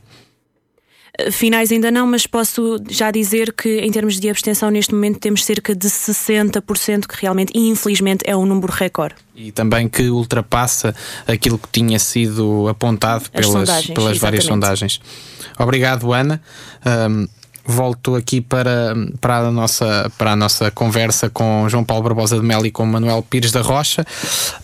Finais 1.31 1.71
ainda 1.71 1.93
não, 1.93 2.07
mas 2.09 2.27
posso 2.27 2.83
já 2.89 3.11
dizer 3.13 3.53
que 3.53 3.79
em 3.81 3.91
termos 3.91 4.19
de 4.19 4.29
abstenção 4.29 4.69
neste 4.69 4.93
momento 4.93 5.21
temos 5.21 5.45
cerca 5.45 5.75
de 5.75 5.87
60%, 5.87 7.07
que 7.07 7.21
realmente, 7.21 7.53
infelizmente, 7.55 8.25
é 8.27 8.37
um 8.37 8.45
número 8.45 8.73
recorde. 8.73 9.15
E 9.37 9.53
também 9.53 9.89
que 9.89 10.09
ultrapassa 10.11 10.95
aquilo 11.27 11.57
que 11.57 11.69
tinha 11.71 12.01
sido 12.01 12.69
apontado 12.69 13.31
pelas, 13.31 13.47
sondagens, 13.47 13.95
pelas 13.95 14.19
várias 14.19 14.45
sondagens. 14.45 15.01
Obrigado, 15.59 16.13
Ana. 16.13 16.43
Um, 16.85 17.29
volto 17.67 18.15
aqui 18.15 18.41
para, 18.41 18.95
para, 19.21 19.39
a 19.39 19.51
nossa, 19.51 20.11
para 20.19 20.33
a 20.33 20.37
nossa 20.37 20.71
conversa 20.71 21.31
com 21.31 21.69
João 21.69 21.85
Paulo 21.85 22.03
Barbosa 22.03 22.37
de 22.37 22.43
Melo 22.43 22.67
e 22.67 22.71
com 22.71 22.85
Manuel 22.85 23.23
Pires 23.23 23.51
da 23.51 23.63
Rocha. 23.63 24.05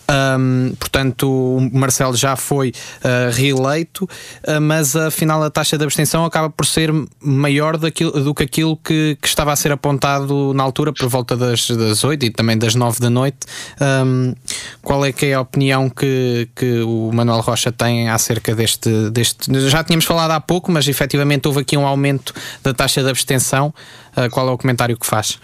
Um, 0.09 0.73
portanto, 0.77 1.29
o 1.29 1.69
Marcelo 1.71 2.15
já 2.15 2.35
foi 2.35 2.69
uh, 2.69 3.31
reeleito, 3.31 4.05
uh, 4.05 4.61
mas 4.61 4.95
afinal 4.95 5.41
a 5.43 5.49
taxa 5.49 5.77
de 5.77 5.83
abstenção 5.83 6.25
acaba 6.25 6.49
por 6.49 6.65
ser 6.65 6.91
maior 7.21 7.77
daquilo, 7.77 8.11
do 8.11 8.33
que 8.33 8.43
aquilo 8.43 8.77
que, 8.77 9.17
que, 9.21 9.27
estava 9.27 9.51
a 9.51 9.55
ser 9.55 9.71
apontado 9.71 10.53
na 10.53 10.63
altura, 10.63 10.93
por 10.93 11.07
volta 11.07 11.35
das, 11.35 11.67
das 11.69 12.03
8 12.03 12.25
e 12.25 12.29
também 12.29 12.57
das 12.57 12.75
9 12.75 12.99
da 12.99 13.09
noite. 13.09 13.39
Um, 13.79 14.33
qual 14.81 15.05
é 15.05 15.11
que 15.11 15.27
é 15.27 15.33
a 15.33 15.41
opinião 15.41 15.89
que, 15.89 16.49
que 16.55 16.81
o 16.81 17.11
Manuel 17.13 17.39
Rocha 17.39 17.71
tem 17.71 18.09
acerca 18.09 18.53
deste, 18.53 19.09
deste. 19.09 19.69
Já 19.69 19.83
tínhamos 19.83 20.05
falado 20.05 20.31
há 20.31 20.39
pouco, 20.39 20.71
mas 20.71 20.87
efetivamente 20.87 21.47
houve 21.47 21.61
aqui 21.61 21.77
um 21.77 21.85
aumento 21.85 22.33
da 22.61 22.73
taxa 22.73 22.90
taxa 22.91 23.03
de 23.03 23.09
abstenção, 23.09 23.73
uh, 24.17 24.29
qual 24.29 24.49
é 24.49 24.51
o 24.51 24.57
comentário 24.57 24.97
que 24.97 25.05
faz? 25.05 25.39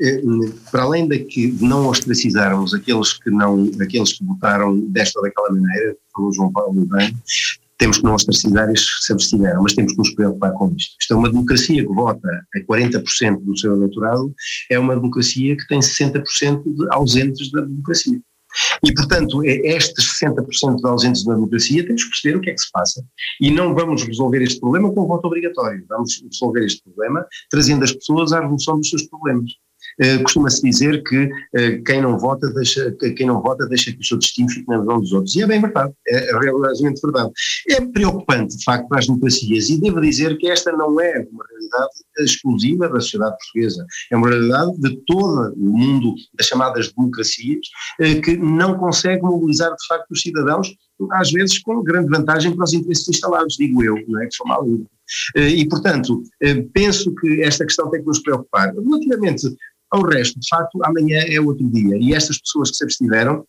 É, 0.00 0.20
para 0.70 0.84
além 0.84 1.06
de, 1.06 1.18
que, 1.20 1.48
não 1.60 1.88
ostracizarmos 1.88 2.72
aqueles 2.72 3.12
que 3.12 3.30
não, 3.30 3.70
aqueles 3.80 4.14
que 4.14 4.24
votaram 4.24 4.78
desta 4.88 5.18
ou 5.18 5.24
daquela 5.24 5.50
maneira, 5.50 5.96
falou 6.14 6.32
João 6.32 6.52
Paulo 6.52 6.86
bem, 6.86 7.14
temos 7.78 7.98
que 7.98 8.04
não 8.04 8.14
ostracizar 8.14 8.70
estes 8.70 8.98
que 8.98 9.04
se 9.04 9.12
abstiveram, 9.12 9.62
mas 9.62 9.74
temos 9.74 9.92
que 9.92 9.98
nos 9.98 10.14
preocupar 10.14 10.52
com 10.52 10.72
isto. 10.74 10.96
Isto 10.98 11.12
é 11.12 11.16
uma 11.16 11.30
democracia 11.30 11.82
que 11.82 11.92
vota 11.92 12.28
a 12.54 12.60
40% 12.60 13.44
do 13.44 13.58
seu 13.58 13.74
eleitorado, 13.76 14.34
é 14.70 14.78
uma 14.78 14.94
democracia 14.94 15.54
que 15.54 15.66
tem 15.68 15.80
60% 15.80 16.62
de 16.64 16.86
ausentes 16.90 17.50
da 17.52 17.60
democracia. 17.60 18.18
E, 18.84 18.92
portanto, 18.94 19.44
é 19.44 19.56
estes 19.76 20.18
60% 20.22 20.76
de 20.76 20.86
ausentes 20.86 21.24
da 21.24 21.34
democracia 21.34 21.84
temos 21.84 22.04
que 22.04 22.10
perceber 22.10 22.36
o 22.36 22.40
que 22.40 22.50
é 22.50 22.54
que 22.54 22.60
se 22.60 22.70
passa. 22.70 23.04
E 23.40 23.50
não 23.50 23.74
vamos 23.74 24.04
resolver 24.04 24.42
este 24.42 24.60
problema 24.60 24.92
com 24.92 25.00
o 25.00 25.06
voto 25.06 25.26
obrigatório. 25.26 25.84
Vamos 25.88 26.22
resolver 26.22 26.64
este 26.64 26.82
problema 26.82 27.26
trazendo 27.50 27.84
as 27.84 27.92
pessoas 27.92 28.32
à 28.32 28.40
resolução 28.40 28.78
dos 28.78 28.90
seus 28.90 29.02
problemas. 29.04 29.50
Uh, 30.02 30.22
Costuma-se 30.24 30.62
dizer 30.62 31.02
que 31.04 31.24
uh, 31.24 31.82
quem 31.84 32.02
não 32.02 32.18
vota 32.18 32.52
deixa 32.52 32.94
quem 33.16 33.26
não 33.26 33.40
vota 33.40 33.66
deixa 33.66 33.90
que 33.92 34.00
o 34.00 34.04
seu 34.04 34.18
destino 34.18 34.50
fique 34.50 34.68
na 34.68 34.82
mão 34.82 35.00
dos 35.00 35.12
outros 35.12 35.34
e 35.34 35.42
é 35.42 35.46
bem 35.46 35.60
verdade, 35.60 35.92
é, 36.08 36.30
é 36.30 36.38
realmente 36.38 37.00
verdade. 37.00 37.30
É 37.70 37.80
preocupante 37.80 38.58
de 38.58 38.64
facto 38.64 38.88
para 38.88 38.98
as 38.98 39.06
democracias 39.06 39.70
e 39.70 39.80
devo 39.80 40.00
dizer 40.00 40.36
que 40.36 40.48
esta 40.48 40.70
não 40.72 41.00
é 41.00 41.26
uma 41.32 41.44
realidade 41.48 41.90
exclusiva 42.18 42.88
da 42.88 43.00
sociedade 43.00 43.36
portuguesa, 43.38 43.86
é 44.10 44.16
uma 44.16 44.28
realidade 44.28 44.78
de 44.80 44.96
todo 45.06 45.54
o 45.54 45.78
mundo 45.78 46.14
das 46.34 46.46
chamadas 46.46 46.92
democracias 46.92 47.66
uh, 48.00 48.20
que 48.20 48.36
não 48.36 48.76
consegue 48.76 49.22
mobilizar 49.22 49.70
de 49.70 49.86
facto 49.88 50.10
os 50.10 50.20
cidadãos 50.20 50.74
às 51.12 51.30
vezes 51.30 51.58
com 51.58 51.82
grande 51.82 52.08
vantagem 52.08 52.54
para 52.54 52.64
os 52.64 52.72
interesses 52.72 53.08
instalados, 53.08 53.56
digo 53.56 53.82
eu, 53.82 53.96
não 54.08 54.22
é 54.22 54.26
que 54.26 54.34
sou 54.34 54.46
mal 54.46 54.66
e, 55.36 55.68
portanto, 55.68 56.22
penso 56.72 57.14
que 57.14 57.42
esta 57.42 57.64
questão 57.64 57.88
tem 57.90 58.00
que 58.00 58.06
nos 58.06 58.18
preocupar. 58.20 58.74
Relativamente 58.74 59.46
ao 59.90 60.02
resto, 60.02 60.38
de 60.38 60.48
facto, 60.48 60.84
amanhã 60.84 61.24
é 61.26 61.40
outro 61.40 61.68
dia. 61.70 61.96
E 61.98 62.14
estas 62.14 62.38
pessoas 62.38 62.70
que 62.70 62.76
se 62.76 62.84
abstiveram, 62.84 63.46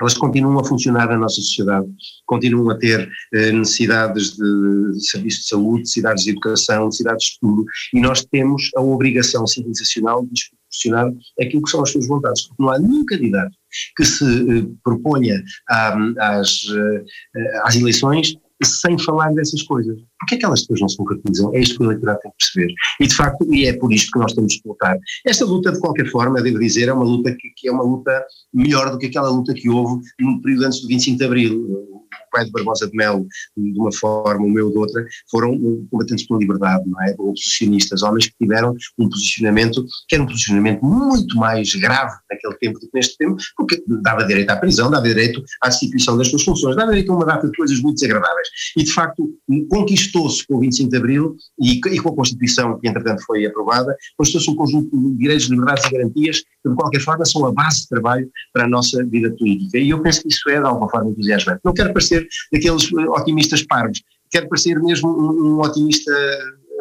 elas 0.00 0.14
continuam 0.14 0.58
a 0.60 0.64
funcionar 0.64 1.08
na 1.08 1.18
nossa 1.18 1.36
sociedade, 1.36 1.88
continuam 2.24 2.70
a 2.70 2.78
ter 2.78 3.08
eh, 3.34 3.50
necessidades 3.50 4.36
de, 4.36 5.00
serviços 5.10 5.42
de 5.42 5.48
saúde, 5.48 5.80
necessidades 5.80 6.24
de 6.24 6.30
educação, 6.30 6.84
necessidades 6.84 7.24
de 7.24 7.30
estudo, 7.32 7.64
e 7.92 8.00
nós 8.00 8.24
temos 8.24 8.70
a 8.76 8.80
obrigação 8.80 9.46
civilizacional 9.46 10.24
de 10.24 10.40
proporcionar 10.50 11.12
aquilo 11.40 11.62
que 11.62 11.70
são 11.70 11.82
as 11.82 11.90
suas 11.90 12.06
vontades, 12.06 12.46
porque 12.46 12.62
não 12.62 12.70
há 12.70 12.78
nenhum 12.78 13.04
candidato 13.06 13.56
que 13.96 14.04
se 14.04 14.24
eh, 14.24 14.66
proponha 14.84 15.42
às, 15.68 16.60
eh, 16.70 17.60
às 17.64 17.74
eleições 17.74 18.36
sem 18.64 18.98
falar 18.98 19.32
dessas 19.34 19.62
coisas. 19.62 19.96
Porquê 20.20 20.34
é 20.34 20.38
que 20.38 20.44
elas 20.44 20.62
depois 20.62 20.80
não 20.80 20.88
se 20.88 20.96
concretizam? 20.96 21.54
É 21.54 21.60
isto 21.60 21.76
que 21.76 21.82
o 21.82 21.86
eleitorado 21.86 22.20
tem 22.20 22.30
que 22.32 22.36
perceber. 22.38 22.74
E 23.00 23.06
de 23.06 23.14
facto, 23.14 23.54
e 23.54 23.66
é 23.66 23.72
por 23.72 23.92
isto 23.92 24.10
que 24.12 24.18
nós 24.18 24.32
temos 24.32 24.54
que 24.54 24.68
lutar. 24.68 24.98
Esta 25.26 25.44
luta, 25.44 25.72
de 25.72 25.80
qualquer 25.80 26.06
forma, 26.10 26.42
devo 26.42 26.58
dizer, 26.58 26.88
é 26.88 26.92
uma 26.92 27.04
luta 27.04 27.30
que, 27.32 27.50
que 27.56 27.68
é 27.68 27.72
uma 27.72 27.84
luta 27.84 28.24
melhor 28.52 28.90
do 28.90 28.98
que 28.98 29.06
aquela 29.06 29.28
luta 29.28 29.54
que 29.54 29.68
houve 29.68 30.02
no 30.20 30.40
período 30.42 30.66
antes 30.66 30.80
do 30.80 30.88
25 30.88 31.18
de 31.18 31.24
Abril 31.24 31.97
de 32.44 32.52
Barbosa 32.52 32.88
de 32.88 32.96
Melo 32.96 33.26
de 33.56 33.78
uma 33.78 33.92
forma, 33.92 34.44
o 34.44 34.48
meu 34.48 34.70
de 34.70 34.78
outra, 34.78 35.04
foram 35.30 35.58
combatentes 35.90 36.26
pela 36.26 36.40
liberdade, 36.40 36.88
não 36.88 37.02
é? 37.02 37.14
Oposicionistas, 37.18 38.02
homens 38.02 38.26
que 38.26 38.34
tiveram 38.40 38.74
um 38.98 39.08
posicionamento, 39.08 39.84
que 40.08 40.14
era 40.14 40.22
um 40.22 40.26
posicionamento 40.26 40.84
muito 40.84 41.36
mais 41.36 41.74
grave 41.74 42.16
naquele 42.30 42.54
tempo 42.58 42.78
do 42.78 42.86
que 42.86 42.94
neste 42.94 43.16
tempo, 43.16 43.36
porque 43.56 43.82
dava 43.86 44.24
direito 44.24 44.50
à 44.50 44.56
prisão, 44.56 44.90
dava 44.90 45.06
direito 45.06 45.42
à 45.62 45.68
destituição 45.68 46.16
das 46.16 46.28
suas 46.28 46.42
funções, 46.42 46.76
dava 46.76 46.90
direito 46.90 47.12
a 47.12 47.16
uma 47.16 47.26
data 47.26 47.48
de 47.48 47.56
coisas 47.56 47.80
muito 47.80 47.96
desagradáveis. 47.96 48.48
E, 48.76 48.84
de 48.84 48.92
facto, 48.92 49.28
conquistou-se 49.68 50.46
com 50.46 50.56
o 50.56 50.60
25 50.60 50.90
de 50.90 50.96
Abril 50.96 51.36
e, 51.60 51.80
e 51.92 52.00
com 52.00 52.10
a 52.10 52.14
Constituição, 52.14 52.78
que 52.78 52.88
entretanto 52.88 53.22
foi 53.24 53.44
aprovada, 53.46 53.96
conquistou-se 54.16 54.50
um 54.50 54.54
conjunto 54.54 54.96
de 54.96 55.18
direitos, 55.18 55.46
liberdades 55.46 55.84
e 55.84 55.90
garantias 55.90 56.40
que, 56.40 56.68
de 56.68 56.74
qualquer 56.74 57.00
forma, 57.00 57.24
são 57.24 57.44
a 57.46 57.52
base 57.52 57.82
de 57.82 57.88
trabalho 57.88 58.30
para 58.52 58.64
a 58.64 58.68
nossa 58.68 59.04
vida 59.04 59.30
política. 59.36 59.78
E 59.78 59.90
eu 59.90 60.00
penso 60.02 60.22
que 60.22 60.28
isso 60.28 60.48
é, 60.50 60.60
de 60.60 60.66
alguma 60.66 60.88
forma, 60.88 61.10
entusiasmante. 61.10 61.60
Não 61.64 61.72
quero 61.72 61.92
parecer 61.98 62.26
daqueles 62.52 62.92
otimistas 62.92 63.62
parvos, 63.62 64.00
quero 64.30 64.48
parecer 64.48 64.80
mesmo 64.80 65.08
um, 65.10 65.56
um 65.56 65.60
otimista 65.60 66.12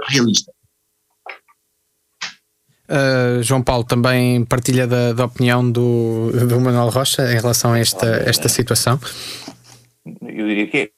realista. 0.08 0.52
Uh, 2.90 3.44
João 3.44 3.62
Paulo 3.62 3.84
também 3.84 4.46
partilha 4.46 4.88
da, 4.88 5.12
da 5.12 5.26
opinião 5.26 5.70
do, 5.70 6.32
do 6.48 6.62
Manuel 6.62 6.90
Rocha 6.90 7.24
em 7.24 7.36
relação 7.36 7.74
a 7.74 7.80
esta, 7.80 8.06
esta 8.26 8.48
situação? 8.48 8.98
Eu 10.06 10.48
diria 10.48 10.68
que 10.68 10.92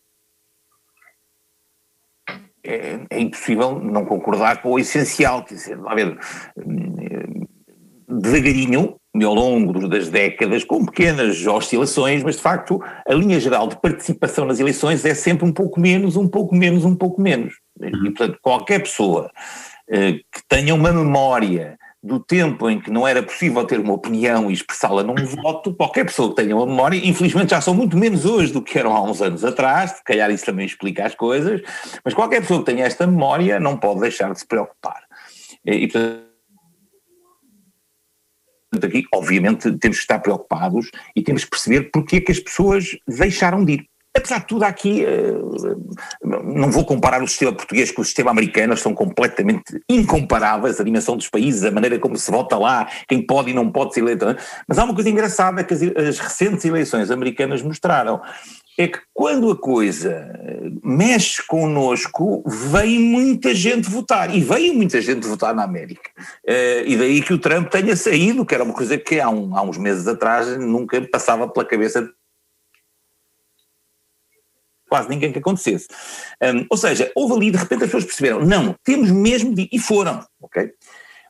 é, 2.64 2.72
é, 2.72 3.00
é 3.10 3.20
impossível 3.20 3.80
não 3.80 4.06
concordar 4.06 4.62
com 4.62 4.74
o 4.74 4.80
essencial, 4.80 5.44
quer 5.44 5.56
dizer, 5.56 5.80
a 5.84 5.96
ver, 5.96 6.16
devagarinho, 8.08 8.99
ao 9.16 9.34
longo 9.34 9.88
das 9.88 10.08
décadas, 10.10 10.64
com 10.64 10.86
pequenas 10.86 11.46
oscilações, 11.46 12.24
mas 12.24 12.36
de 12.36 12.42
facto 12.42 12.80
a 13.08 13.14
linha 13.14 13.40
geral 13.40 13.68
de 13.68 13.80
participação 13.82 14.46
nas 14.46 14.60
eleições 14.60 15.04
é 15.04 15.16
sempre 15.16 15.46
um 15.46 15.52
pouco 15.52 15.80
menos, 15.80 16.16
um 16.16 16.28
pouco 16.28 16.56
menos, 16.56 16.86
um 16.86 16.96
pouco 16.96 17.22
menos. 17.22 17.56
E, 17.82 18.12
portanto, 18.12 18.38
qualquer 18.42 18.80
pessoa 18.80 19.32
eh, 19.90 20.14
que 20.14 20.42
tenha 20.48 20.76
uma 20.76 20.92
memória 20.94 21.78
do 22.02 22.20
tempo 22.20 22.70
em 22.70 22.80
que 22.80 22.90
não 22.90 23.06
era 23.06 23.22
possível 23.22 23.66
ter 23.66 23.80
uma 23.80 23.94
opinião 23.94 24.50
e 24.50 24.54
expressá-la 24.54 25.04
num 25.04 25.16
voto, 25.16 25.74
qualquer 25.74 26.06
pessoa 26.06 26.30
que 26.30 26.42
tenha 26.42 26.56
uma 26.56 26.66
memória, 26.66 26.98
infelizmente 26.98 27.50
já 27.50 27.60
são 27.60 27.74
muito 27.74 27.98
menos 27.98 28.26
hoje 28.26 28.54
do 28.54 28.62
que 28.62 28.80
eram 28.80 28.96
há 28.96 29.04
uns 29.04 29.22
anos 29.22 29.44
atrás, 29.44 29.92
se 29.92 30.04
calhar 30.04 30.32
isso 30.32 30.46
também 30.46 30.66
explica 30.66 31.06
as 31.06 31.14
coisas, 31.14 31.62
mas 32.06 32.14
qualquer 32.14 32.42
pessoa 32.42 32.60
que 32.60 32.68
tenha 32.68 32.86
esta 32.86 33.06
memória 33.06 33.60
não 33.60 33.76
pode 33.76 34.00
deixar 34.00 34.32
de 34.32 34.40
se 34.40 34.48
preocupar. 34.48 35.04
E, 35.66 35.88
portanto, 35.88 36.29
aqui, 38.84 39.06
obviamente, 39.14 39.72
temos 39.78 39.98
que 39.98 40.04
estar 40.04 40.20
preocupados 40.20 40.90
e 41.16 41.22
temos 41.22 41.44
que 41.44 41.50
perceber 41.50 41.90
porque 41.92 42.18
é 42.18 42.22
que 42.22 42.32
as 42.32 42.40
pessoas 42.40 42.98
deixaram 43.08 43.66
de 43.66 43.74
ir. 43.74 43.86
apesar 44.16 44.40
de 44.40 44.48
tudo, 44.48 44.64
aqui 44.64 45.06
não 46.24 46.70
vou 46.72 46.86
comparar 46.86 47.24
o 47.24 47.28
sistema 47.28 47.54
português 47.54 47.92
com 47.92 48.02
o 48.02 48.06
sistema 48.06 48.32
americano, 48.32 48.76
são 48.76 48.94
completamente 48.94 49.82
incomparáveis, 49.90 50.80
a 50.80 50.84
dimensão 50.84 51.16
dos 51.16 51.30
países, 51.30 51.64
a 51.64 51.72
maneira 51.72 51.98
como 52.00 52.18
se 52.18 52.30
vota 52.30 52.58
lá, 52.58 52.88
quem 53.08 53.26
pode 53.26 53.52
e 53.52 53.54
não 53.54 53.72
pode 53.72 53.94
ser 53.94 54.02
eleito. 54.02 54.26
Mas 54.68 54.78
há 54.78 54.84
uma 54.84 54.94
coisa 54.94 55.10
engraçada 55.10 55.64
que 55.64 55.74
as, 55.74 55.82
as 55.82 56.20
recentes 56.20 56.66
eleições 56.66 57.12
americanas 57.12 57.62
mostraram 57.62 58.22
é 58.78 58.88
que 58.88 59.00
quando 59.14 59.52
a 59.52 59.58
coisa 59.58 60.32
mexe 60.84 61.46
connosco, 61.46 62.44
vem 62.46 63.00
muita 63.00 63.54
gente 63.54 63.90
votar. 63.90 64.34
E 64.34 64.42
veio 64.42 64.74
muita 64.74 65.02
gente 65.02 65.28
votar 65.28 65.54
na 65.54 65.64
América. 65.64 66.10
Uh, 66.48 66.86
e 66.86 66.98
daí 66.98 67.22
que 67.22 67.34
o 67.34 67.40
Trump 67.40 67.70
tenha 67.70 67.96
saído, 67.96 68.46
que 68.46 68.56
era 68.56 68.64
uma 68.64 68.74
coisa 68.74 68.98
que 68.98 69.20
há, 69.20 69.30
um, 69.30 69.56
há 69.58 69.62
uns 69.62 69.78
meses 69.78 70.08
atrás 70.08 70.58
nunca 70.58 71.02
passava 71.02 71.48
pela 71.48 71.66
cabeça 71.66 72.10
quase 74.90 75.08
ninguém 75.08 75.32
que 75.32 75.38
acontecesse. 75.38 75.88
Ou 76.70 76.76
seja, 76.76 77.12
houve 77.16 77.36
ali, 77.36 77.52
de 77.52 77.58
repente 77.58 77.84
as 77.84 77.90
pessoas 77.90 78.06
perceberam, 78.06 78.44
não, 78.44 78.76
temos 78.84 79.12
mesmo 79.12 79.54
de, 79.54 79.70
e 79.72 79.78
foram, 79.78 80.26
ok? 80.42 80.74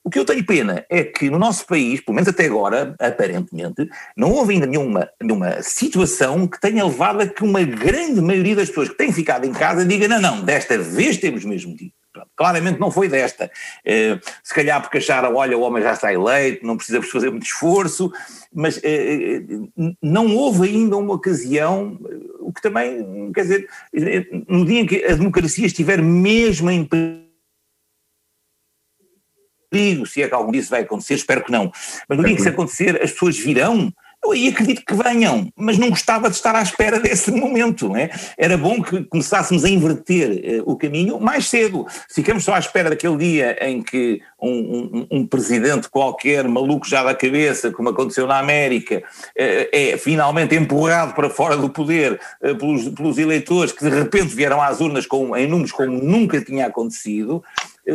O 0.04 0.10
que 0.10 0.20
eu 0.20 0.26
tenho 0.26 0.46
pena 0.46 0.86
é 0.90 1.04
que 1.04 1.30
no 1.30 1.38
nosso 1.38 1.66
país, 1.66 2.02
pelo 2.02 2.16
menos 2.16 2.28
até 2.28 2.46
agora, 2.46 2.96
aparentemente, 3.00 3.90
não 4.16 4.32
houve 4.32 4.54
ainda 4.54 4.66
nenhuma, 4.66 5.10
nenhuma 5.22 5.62
situação 5.62 6.48
que 6.48 6.60
tenha 6.60 6.86
levado 6.86 7.22
a 7.22 7.28
que 7.28 7.44
uma 7.44 7.64
grande 7.64 8.22
maioria 8.22 8.56
das 8.56 8.70
pessoas 8.70 8.90
que 8.90 8.98
têm 8.98 9.12
ficado 9.12 9.46
em 9.46 9.52
casa 9.52 9.86
diga 9.86 10.08
não, 10.08 10.22
não, 10.22 10.42
desta 10.42 10.78
vez 10.78 11.18
temos 11.18 11.44
mesmo 11.44 11.76
de 11.76 11.94
Claramente 12.36 12.80
não 12.80 12.92
foi 12.92 13.08
desta. 13.08 13.52
Eh, 13.86 14.20
se 14.44 14.54
calhar 14.54 14.82
porque 14.82 14.98
acharam, 14.98 15.36
olha, 15.36 15.58
o 15.58 15.62
homem 15.62 15.84
já 15.84 15.94
está 15.94 16.12
eleito, 16.12 16.66
não 16.66 16.76
precisa 16.76 17.02
fazer 17.02 17.30
muito 17.30 17.46
esforço, 17.46 18.12
mas 18.54 18.80
eh, 18.84 19.44
eh, 19.48 19.94
não 20.02 20.36
houve 20.36 20.68
ainda 20.68 20.98
uma 20.98 21.14
ocasião, 21.14 22.00
o 22.40 22.52
que 22.52 22.62
também, 22.62 23.32
quer 23.34 23.42
dizer, 23.42 23.70
no 24.48 24.66
dia 24.66 24.82
em 24.82 24.86
que 24.86 25.06
a 25.06 25.16
democracia 25.16 25.66
estiver 25.66 26.02
mesmo 26.02 26.70
em 26.72 26.84
perigo, 26.84 27.29
se 30.06 30.22
é 30.22 30.28
que 30.28 30.34
algum 30.34 30.52
dia 30.52 30.62
isso 30.62 30.70
vai 30.70 30.82
acontecer, 30.82 31.16
espero 31.16 31.44
que 31.44 31.52
não. 31.52 31.72
Mas 32.08 32.18
no 32.18 32.24
dia 32.24 32.36
que 32.36 32.42
isso 32.42 32.50
acontecer, 32.50 33.02
as 33.02 33.12
pessoas 33.12 33.38
virão 33.38 33.94
eu 34.24 34.32
aí 34.32 34.50
acredito 34.50 34.84
que 34.86 34.94
venham, 34.94 35.52
mas 35.56 35.78
não 35.78 35.90
gostava 35.90 36.30
de 36.30 36.36
estar 36.36 36.54
à 36.54 36.62
espera 36.62 37.00
desse 37.02 37.32
momento. 37.32 37.96
É? 37.96 38.10
Era 38.38 38.58
bom 38.58 38.82
que 38.82 39.04
começássemos 39.06 39.64
a 39.64 39.70
inverter 39.70 40.62
uh, 40.62 40.72
o 40.72 40.76
caminho 40.76 41.20
mais 41.20 41.48
cedo. 41.48 41.86
Ficamos 42.10 42.44
só 42.44 42.54
à 42.54 42.60
espera 42.60 42.90
daquele 42.90 43.18
dia 43.18 43.58
em 43.66 43.82
que 43.82 44.22
um, 44.42 44.52
um, 44.52 45.08
um, 45.12 45.28
presidente 45.28 45.90
qualquer, 45.90 46.48
maluco 46.48 46.88
já 46.88 47.04
da 47.04 47.16
cabeça, 47.16 47.72
como 47.72 47.90
aconteceu 47.90 48.28
na 48.28 48.40
América, 48.40 48.98
uh, 48.98 49.70
é 49.72 49.98
finalmente 49.98 50.54
empurrado 50.54 51.14
para 51.14 51.30
fora 51.30 51.56
do 51.56 51.70
poder 51.70 52.20
uh, 52.44 52.56
pelos, 52.58 52.90
pelos, 52.90 53.18
eleitores 53.18 53.72
que 53.72 53.84
de 53.84 53.90
repente 53.90 54.36
vieram 54.36 54.62
às 54.62 54.82
urnas 54.82 55.06
com, 55.06 55.36
em 55.36 55.48
números 55.48 55.72
como 55.72 55.92
nunca 55.92 56.42
tinha 56.42 56.68
acontecido, 56.68 57.42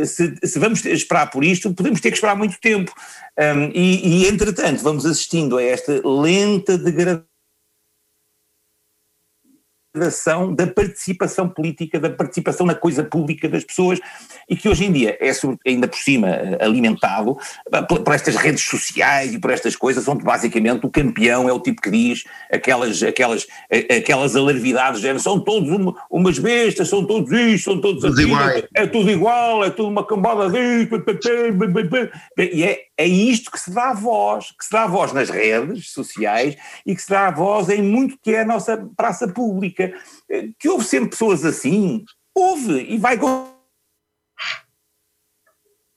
se, 0.04 0.34
se, 0.42 0.58
vamos 0.58 0.84
esperar 0.84 1.30
por 1.30 1.44
isto, 1.44 1.72
podemos 1.74 2.00
ter 2.00 2.10
que 2.10 2.16
esperar 2.16 2.36
muito 2.36 2.58
tempo. 2.60 2.92
Um, 3.38 3.70
e, 3.74 4.24
e, 4.24 4.28
entretanto, 4.28 4.82
vamos 4.82 5.04
assistindo 5.04 5.58
a 5.58 5.62
esta 5.62 6.00
lenta 6.04 6.78
degradação 6.78 7.33
da 10.52 10.66
participação 10.66 11.48
política, 11.48 12.00
da 12.00 12.10
participação 12.10 12.66
na 12.66 12.74
coisa 12.74 13.04
pública 13.04 13.48
das 13.48 13.62
pessoas 13.62 14.00
e 14.48 14.56
que 14.56 14.68
hoje 14.68 14.84
em 14.84 14.92
dia 14.92 15.16
é 15.20 15.30
ainda 15.66 15.86
por 15.86 15.98
cima 15.98 16.28
alimentado 16.60 17.38
por, 17.88 18.12
estas 18.12 18.34
redes 18.34 18.62
sociais 18.64 19.32
e 19.32 19.38
por 19.38 19.52
estas 19.52 19.76
coisas 19.76 20.06
onde 20.08 20.24
basicamente 20.24 20.84
o 20.84 20.90
campeão 20.90 21.48
é 21.48 21.52
o 21.52 21.60
tipo 21.60 21.80
que 21.80 21.90
diz 21.90 22.24
aquelas, 22.52 23.02
aquelas, 23.02 23.46
aquelas 23.96 24.34
alarvidades, 24.34 25.22
são 25.22 25.38
todos 25.38 25.70
uma, 25.70 25.94
umas 26.10 26.38
bestas, 26.40 26.88
são 26.88 27.06
todos 27.06 27.30
isto, 27.30 27.70
são 27.70 27.80
todos 27.80 28.04
aquilo, 28.04 28.36
é 28.74 28.86
tudo 28.86 29.10
igual, 29.10 29.64
é 29.64 29.70
tudo 29.70 29.88
uma 29.88 30.04
cambada 30.04 30.50
disto, 30.50 31.04
e 32.36 32.64
é, 32.64 32.84
é 32.96 33.06
isto 33.06 33.50
que 33.50 33.60
se 33.60 33.70
dá 33.70 33.90
a 33.90 33.94
voz, 33.94 34.52
que 34.58 34.64
se 34.64 34.72
dá 34.72 34.84
a 34.84 34.88
voz 34.88 35.12
nas 35.12 35.30
redes 35.30 35.90
sociais 35.90 36.56
e 36.84 36.94
que 36.94 37.02
se 37.02 37.10
dá 37.10 37.28
a 37.28 37.30
voz 37.30 37.68
em 37.68 37.82
muito 37.82 38.18
que 38.20 38.32
é 38.32 38.40
a 38.40 38.44
nossa 38.44 38.88
praça 38.96 39.28
pública 39.28 39.83
política, 39.88 40.24
eh, 40.30 40.48
que 40.58 40.68
houve 40.68 40.84
sempre 40.84 41.10
pessoas 41.10 41.44
assim, 41.44 42.04
houve 42.34 42.80
e 42.82 42.98
vai 42.98 43.18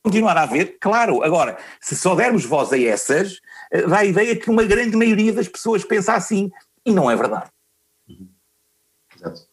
continuar 0.03 0.37
a 0.37 0.43
haver, 0.43 0.77
claro. 0.79 1.23
Agora, 1.23 1.57
se 1.81 1.95
só 1.95 2.15
dermos 2.15 2.45
voz 2.45 2.71
a 2.71 2.79
essas, 2.79 3.39
eh, 3.71 3.85
dá 3.87 3.99
a 3.99 4.05
ideia 4.05 4.35
que 4.35 4.49
uma 4.49 4.63
grande 4.63 4.95
maioria 4.95 5.33
das 5.33 5.47
pessoas 5.47 5.83
pensa 5.83 6.13
assim, 6.13 6.51
e 6.85 6.91
não 6.91 7.09
é 7.09 7.15
verdade. 7.15 7.49
Exato. 9.15 9.47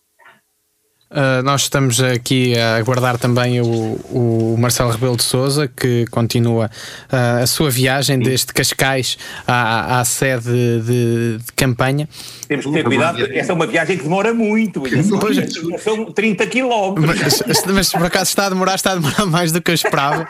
Uh, 1.15 1.45
nós 1.45 1.63
estamos 1.63 2.03
aqui 2.03 2.59
a 2.59 2.75
aguardar 2.75 3.17
também 3.17 3.61
o, 3.61 3.67
o 4.11 4.57
Marcelo 4.59 4.91
Rebelo 4.91 5.17
de 5.17 5.23
Souza, 5.23 5.69
que 5.69 6.07
continua 6.11 6.67
uh, 6.67 7.43
a 7.45 7.47
sua 7.47 7.71
viagem 7.71 8.19
desde 8.19 8.47
Cascais 8.47 9.17
à, 9.47 10.01
à 10.01 10.05
sede 10.05 10.51
de, 10.51 11.39
de, 11.39 11.53
campanha. 11.55 12.09
Temos 12.49 12.67
que 12.67 12.73
ter 12.73 12.83
cuidado, 12.83 13.25
essa 13.31 13.53
é 13.53 13.55
uma 13.55 13.67
viagem 13.67 13.97
que 13.97 14.03
demora 14.03 14.35
muito, 14.35 14.83
pois, 15.21 15.39
são 15.81 16.07
30 16.07 16.47
quilómetros. 16.49 17.43
Mas, 17.47 17.65
mas, 17.65 17.93
por 17.93 18.05
acaso 18.05 18.31
está 18.31 18.47
a 18.47 18.49
demorar, 18.49 18.75
está 18.75 18.91
a 18.91 18.95
demorar 18.97 19.25
mais 19.27 19.53
do 19.53 19.63
que 19.63 19.71
eu 19.71 19.75
esperava. 19.75 20.27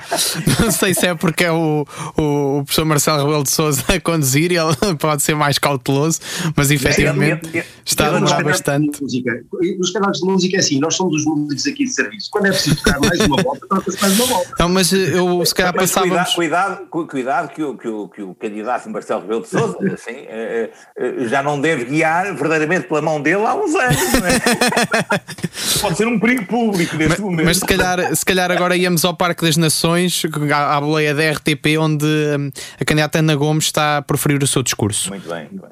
Não 0.61 0.71
sei 0.71 0.93
se 0.93 1.07
é 1.07 1.15
porque 1.15 1.45
é 1.45 1.53
o, 1.53 1.87
o, 2.15 2.59
o 2.59 2.65
professor 2.65 2.85
Marcelo 2.85 3.25
Rebelo 3.25 3.43
de 3.43 3.51
Souza 3.51 3.83
a 3.89 3.99
conduzir 3.99 4.53
e 4.53 4.57
ele 4.57 4.97
pode 4.99 5.23
ser 5.23 5.35
mais 5.35 5.59
cauteloso, 5.59 6.21
mas 6.55 6.71
efetivamente 6.71 7.65
está 7.87 8.09
a 8.09 8.11
demorar 8.11 8.45
bastante. 8.45 9.03
Os 9.81 9.91
canais 9.91 10.19
de 10.19 10.27
música 10.27 10.57
é 10.57 10.61
assim 10.61 10.74
assim, 10.75 10.81
nós 10.81 10.95
somos 10.95 11.15
os 11.17 11.25
músicos 11.25 11.67
aqui 11.67 11.85
de 11.85 11.91
serviço. 11.91 12.29
Quando 12.31 12.47
é 12.47 12.51
preciso 12.51 12.77
tocar 12.77 13.01
mais 13.01 13.21
uma 13.21 13.43
volta, 13.43 13.67
toca-se 13.67 14.01
mais 14.01 14.19
uma 14.19 14.27
volta. 14.27 14.51
Não, 14.59 14.69
mas 14.69 14.93
eh, 14.93 15.19
eu 15.19 15.45
se 15.45 15.55
calhar 15.55 15.75
mas 15.75 15.91
passávamos... 15.91 16.35
Cuidado, 16.35 16.87
cuidado, 16.89 17.11
cuidado 17.11 17.49
que, 17.55 17.63
o, 17.63 17.77
que, 17.77 17.89
o, 17.89 18.09
que 18.09 18.23
o 18.23 18.35
candidato 18.35 18.89
Marcelo 18.91 19.23
Rebelo 19.23 19.43
de 19.43 19.49
Sousa 19.49 19.79
assim, 19.95 20.13
eh, 20.13 20.71
eh, 20.97 21.29
já 21.29 21.43
não 21.43 21.61
deve 21.61 21.85
guiar 21.85 22.35
verdadeiramente 22.35 22.89
pela 22.89 23.03
mão 23.03 23.21
dele 23.21 23.45
há 23.45 23.55
uns 23.55 23.75
anos. 23.75 24.13
Não 24.13 24.27
é? 24.27 25.21
Pode 25.81 25.97
ser 25.97 26.07
um 26.07 26.19
perigo 26.19 26.47
público 26.47 26.97
neste 26.97 27.11
mas, 27.11 27.21
momento. 27.21 27.47
Mas 27.47 27.59
se 27.59 27.67
calhar, 27.67 28.17
se 28.17 28.25
calhar 28.25 28.51
agora 28.51 28.77
íamos 28.77 29.05
ao 29.05 29.15
Parque 29.15 29.45
das 29.45 29.57
Nações, 29.57 30.23
à, 30.53 30.77
à 30.77 30.81
boleia 30.81 31.15
da 31.15 31.31
RTP, 31.31 31.79
onde 31.79 32.07
a 32.81 32.85
candidata 32.85 33.19
Ana 33.19 33.35
Gomes 33.37 33.65
está 33.65 33.99
a 33.99 34.03
proferir 34.03 34.43
o 34.43 34.47
seu 34.47 34.63
discurso. 34.63 35.11
Muito 35.11 35.29
bem, 35.29 35.49
muito 35.51 35.63
bem. 35.63 35.71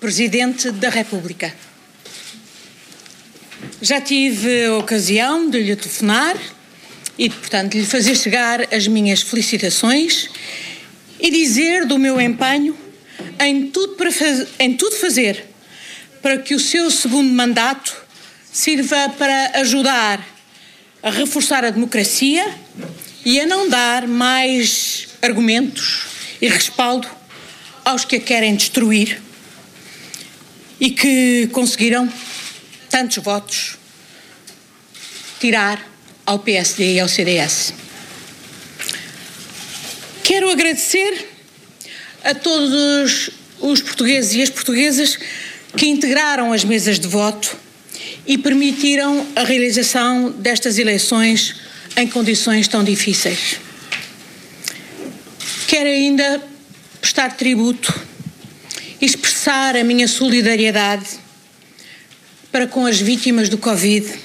Presidente 0.00 0.70
da 0.70 0.88
República. 0.88 1.52
Já 3.80 4.00
tive 4.00 4.66
a 4.66 4.76
ocasião 4.76 5.48
de 5.50 5.60
lhe 5.60 5.76
telefonar 5.76 6.36
e, 7.18 7.28
portanto, 7.28 7.74
lhe 7.74 7.84
fazer 7.84 8.16
chegar 8.16 8.72
as 8.72 8.86
minhas 8.86 9.22
felicitações 9.22 10.28
e 11.20 11.30
dizer 11.30 11.84
do 11.84 11.98
meu 11.98 12.20
empenho 12.20 12.76
em 13.40 13.68
tudo, 13.70 13.94
para 13.94 14.10
faz, 14.12 14.46
em 14.58 14.74
tudo 14.74 14.96
fazer 14.96 15.44
para 16.22 16.38
que 16.38 16.54
o 16.54 16.60
seu 16.60 16.90
segundo 16.90 17.32
mandato 17.32 17.96
sirva 18.52 19.08
para 19.10 19.60
ajudar 19.60 20.24
a 21.02 21.10
reforçar 21.10 21.64
a 21.64 21.70
democracia 21.70 22.46
e 23.24 23.40
a 23.40 23.46
não 23.46 23.68
dar 23.68 24.06
mais 24.08 25.08
argumentos 25.22 26.06
e 26.40 26.48
respaldo 26.48 27.08
aos 27.84 28.04
que 28.04 28.16
a 28.16 28.20
querem 28.20 28.56
destruir 28.56 29.20
e 30.80 30.90
que 30.90 31.48
conseguiram 31.52 32.12
tantos 32.90 33.22
votos 33.22 33.78
tirar 35.40 35.86
ao 36.26 36.38
PSD 36.38 36.94
e 36.94 37.00
ao 37.00 37.08
CDS. 37.08 37.72
Quero 40.22 40.50
agradecer 40.50 41.26
a 42.22 42.34
todos 42.34 43.30
os 43.60 43.80
portugueses 43.80 44.34
e 44.34 44.42
as 44.42 44.50
portuguesas 44.50 45.18
que 45.76 45.86
integraram 45.86 46.52
as 46.52 46.64
mesas 46.64 46.98
de 46.98 47.08
voto 47.08 47.56
e 48.26 48.36
permitiram 48.36 49.26
a 49.34 49.42
realização 49.42 50.30
destas 50.30 50.78
eleições 50.78 51.54
em 51.96 52.06
condições 52.06 52.68
tão 52.68 52.84
difíceis. 52.84 53.58
Quero 55.66 55.88
ainda 55.88 56.42
prestar 57.00 57.36
tributo 57.36 57.92
e 59.00 59.06
expressar 59.06 59.76
a 59.76 59.84
minha 59.84 60.08
solidariedade 60.08 61.18
para 62.58 62.66
com 62.66 62.86
as 62.86 63.00
vítimas 63.00 63.48
do 63.48 63.56
Covid 63.56 64.18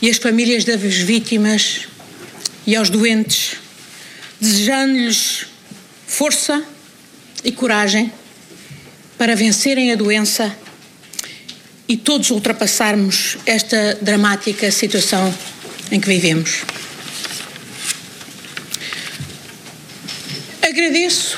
e 0.00 0.08
as 0.08 0.18
famílias 0.18 0.62
das 0.62 0.80
vítimas 0.80 1.88
e 2.64 2.76
aos 2.76 2.90
doentes, 2.90 3.56
desejando-lhes 4.40 5.46
força 6.06 6.64
e 7.42 7.50
coragem 7.50 8.12
para 9.18 9.34
vencerem 9.34 9.90
a 9.90 9.96
doença 9.96 10.56
e 11.88 11.96
todos 11.96 12.30
ultrapassarmos 12.30 13.36
esta 13.46 13.98
dramática 14.00 14.70
situação 14.70 15.34
em 15.90 15.98
que 15.98 16.06
vivemos. 16.06 16.62
Agradeço 20.62 21.36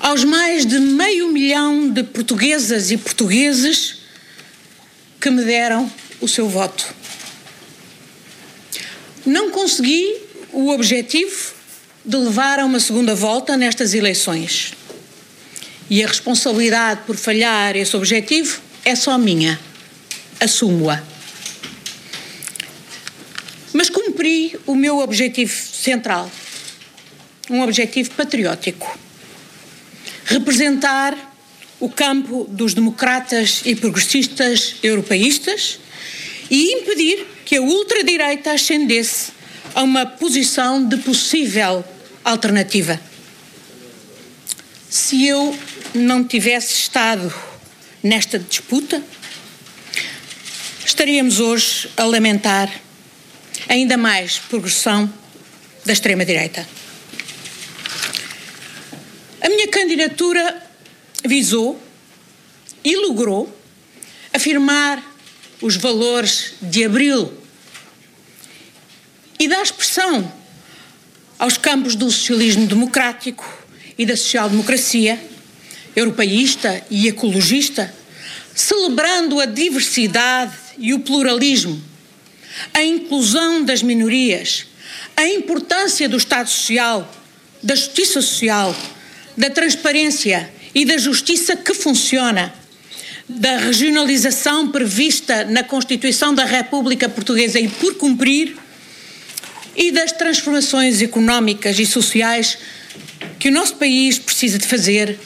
aos 0.00 0.24
mais 0.24 0.64
de 0.64 0.80
meio 0.80 1.28
milhão 1.28 1.90
de 1.90 2.02
portuguesas 2.02 2.90
e 2.90 2.96
portugueses 2.96 4.02
que 5.24 5.30
me 5.30 5.42
deram 5.42 5.90
o 6.20 6.28
seu 6.28 6.46
voto. 6.46 6.94
Não 9.24 9.50
consegui 9.50 10.16
o 10.52 10.68
objetivo 10.68 11.54
de 12.04 12.14
levar 12.18 12.58
a 12.58 12.66
uma 12.66 12.78
segunda 12.78 13.14
volta 13.14 13.56
nestas 13.56 13.94
eleições. 13.94 14.74
E 15.88 16.04
a 16.04 16.06
responsabilidade 16.06 17.04
por 17.06 17.16
falhar 17.16 17.74
esse 17.74 17.96
objetivo 17.96 18.60
é 18.84 18.94
só 18.94 19.16
minha. 19.16 19.58
Assumo-a. 20.38 21.02
Mas 23.72 23.88
cumpri 23.88 24.60
o 24.66 24.74
meu 24.74 24.98
objetivo 24.98 25.54
central, 25.54 26.30
um 27.48 27.62
objetivo 27.62 28.10
patriótico. 28.10 28.98
Representar 30.26 31.33
o 31.84 31.88
campo 31.90 32.46
dos 32.48 32.72
democratas 32.72 33.60
e 33.66 33.76
progressistas 33.76 34.76
europeístas 34.82 35.78
e 36.50 36.72
impedir 36.72 37.26
que 37.44 37.56
a 37.56 37.60
ultradireita 37.60 38.52
ascendesse 38.52 39.32
a 39.74 39.82
uma 39.82 40.06
posição 40.06 40.82
de 40.82 40.96
possível 40.96 41.84
alternativa. 42.24 42.98
Se 44.88 45.26
eu 45.26 45.54
não 45.94 46.24
tivesse 46.24 46.72
estado 46.72 47.30
nesta 48.02 48.38
disputa, 48.38 49.02
estaríamos 50.86 51.38
hoje 51.38 51.90
a 51.98 52.04
lamentar 52.04 52.72
ainda 53.68 53.98
mais 53.98 54.38
progressão 54.38 55.12
da 55.84 55.92
extrema-direita. 55.92 56.66
A 59.42 59.50
minha 59.50 59.68
candidatura 59.68 60.63
visou 61.24 61.80
e 62.84 62.96
logrou 62.96 63.54
afirmar 64.32 65.02
os 65.60 65.76
valores 65.76 66.54
de 66.60 66.84
abril 66.84 67.32
e 69.38 69.48
dar 69.48 69.62
expressão 69.62 70.30
aos 71.38 71.56
campos 71.56 71.94
do 71.94 72.10
socialismo 72.10 72.66
democrático 72.66 73.44
e 73.96 74.04
da 74.04 74.16
social-democracia, 74.16 75.20
europeísta 75.96 76.84
e 76.90 77.08
ecologista, 77.08 77.92
celebrando 78.54 79.40
a 79.40 79.46
diversidade 79.46 80.54
e 80.78 80.92
o 80.92 81.00
pluralismo, 81.00 81.82
a 82.72 82.82
inclusão 82.82 83.64
das 83.64 83.82
minorias, 83.82 84.66
a 85.16 85.26
importância 85.26 86.08
do 86.08 86.16
Estado 86.16 86.48
Social, 86.48 87.12
da 87.62 87.74
justiça 87.74 88.20
social, 88.20 88.76
da 89.36 89.50
transparência 89.50 90.52
e 90.74 90.84
da 90.84 90.98
justiça 90.98 91.56
que 91.56 91.72
funciona, 91.72 92.52
da 93.28 93.56
regionalização 93.56 94.68
prevista 94.68 95.44
na 95.44 95.62
Constituição 95.62 96.34
da 96.34 96.44
República 96.44 97.08
Portuguesa 97.08 97.58
e 97.58 97.68
por 97.68 97.94
cumprir, 97.94 98.56
e 99.76 99.90
das 99.90 100.12
transformações 100.12 101.02
económicas 101.02 101.78
e 101.78 101.86
sociais 101.86 102.58
que 103.38 103.48
o 103.48 103.52
nosso 103.52 103.76
país 103.76 104.18
precisa 104.18 104.58
de 104.58 104.66
fazer 104.66 105.18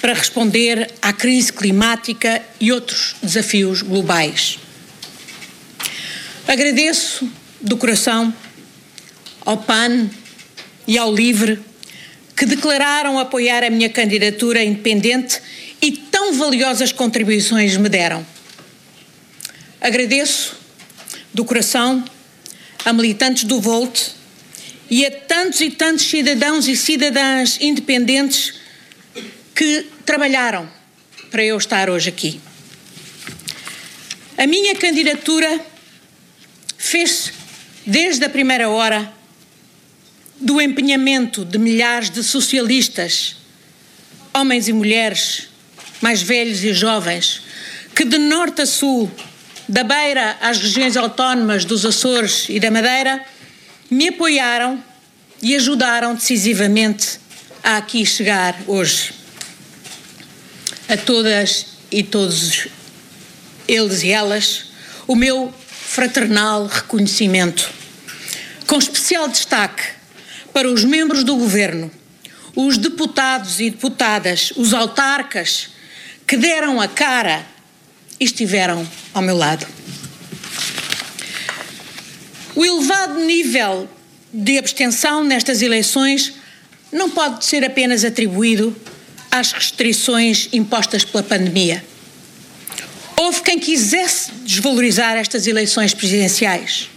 para 0.00 0.14
responder 0.14 0.90
à 1.00 1.12
crise 1.12 1.52
climática 1.52 2.42
e 2.60 2.72
outros 2.72 3.14
desafios 3.22 3.82
globais. 3.82 4.58
Agradeço 6.48 7.30
do 7.60 7.76
coração 7.76 8.34
ao 9.44 9.58
PAN 9.58 10.10
e 10.88 10.98
ao 10.98 11.14
LIVRE 11.14 11.60
que 12.42 12.46
declararam 12.46 13.20
apoiar 13.20 13.62
a 13.62 13.70
minha 13.70 13.88
candidatura 13.88 14.64
independente 14.64 15.40
e 15.80 15.92
tão 15.92 16.32
valiosas 16.34 16.90
contribuições 16.90 17.76
me 17.76 17.88
deram. 17.88 18.26
Agradeço 19.80 20.56
do 21.32 21.44
coração 21.44 22.04
a 22.84 22.92
militantes 22.92 23.44
do 23.44 23.60
Volt 23.60 24.08
e 24.90 25.06
a 25.06 25.10
tantos 25.12 25.60
e 25.60 25.70
tantos 25.70 26.04
cidadãos 26.06 26.66
e 26.66 26.74
cidadãs 26.74 27.58
independentes 27.60 28.54
que 29.54 29.86
trabalharam 30.04 30.68
para 31.30 31.44
eu 31.44 31.56
estar 31.56 31.88
hoje 31.88 32.08
aqui. 32.08 32.40
A 34.36 34.48
minha 34.48 34.74
candidatura 34.74 35.64
fez 36.76 37.32
desde 37.86 38.24
a 38.24 38.28
primeira 38.28 38.68
hora 38.68 39.21
do 40.42 40.60
empenhamento 40.60 41.44
de 41.44 41.56
milhares 41.56 42.10
de 42.10 42.22
socialistas, 42.22 43.36
homens 44.34 44.66
e 44.66 44.72
mulheres, 44.72 45.48
mais 46.00 46.20
velhos 46.20 46.64
e 46.64 46.74
jovens, 46.74 47.42
que 47.94 48.04
de 48.04 48.18
norte 48.18 48.62
a 48.62 48.66
sul 48.66 49.10
da 49.68 49.84
Beira 49.84 50.36
às 50.40 50.58
regiões 50.58 50.96
autónomas 50.96 51.64
dos 51.64 51.86
Açores 51.86 52.46
e 52.48 52.58
da 52.58 52.72
Madeira, 52.72 53.24
me 53.88 54.08
apoiaram 54.08 54.82
e 55.40 55.54
ajudaram 55.54 56.14
decisivamente 56.14 57.20
a 57.62 57.76
aqui 57.76 58.04
chegar 58.04 58.60
hoje. 58.66 59.12
A 60.88 60.96
todas 60.96 61.66
e 61.90 62.02
todos 62.02 62.66
eles 63.68 64.02
e 64.02 64.10
elas, 64.10 64.72
o 65.06 65.14
meu 65.14 65.54
fraternal 65.70 66.66
reconhecimento, 66.66 67.70
com 68.66 68.78
especial 68.78 69.28
destaque 69.28 70.01
para 70.52 70.68
os 70.68 70.84
membros 70.84 71.24
do 71.24 71.36
Governo, 71.36 71.90
os 72.54 72.76
deputados 72.76 73.60
e 73.60 73.70
deputadas, 73.70 74.52
os 74.56 74.74
autarcas 74.74 75.70
que 76.26 76.36
deram 76.36 76.80
a 76.80 76.88
cara 76.88 77.46
e 78.20 78.24
estiveram 78.24 78.86
ao 79.14 79.22
meu 79.22 79.36
lado. 79.36 79.66
O 82.54 82.64
elevado 82.64 83.18
nível 83.20 83.88
de 84.32 84.58
abstenção 84.58 85.24
nestas 85.24 85.62
eleições 85.62 86.34
não 86.92 87.08
pode 87.08 87.44
ser 87.44 87.64
apenas 87.64 88.04
atribuído 88.04 88.76
às 89.30 89.52
restrições 89.52 90.48
impostas 90.52 91.04
pela 91.04 91.22
pandemia. 91.22 91.82
Houve 93.16 93.42
quem 93.42 93.58
quisesse 93.58 94.30
desvalorizar 94.44 95.16
estas 95.16 95.46
eleições 95.46 95.94
presidenciais 95.94 96.90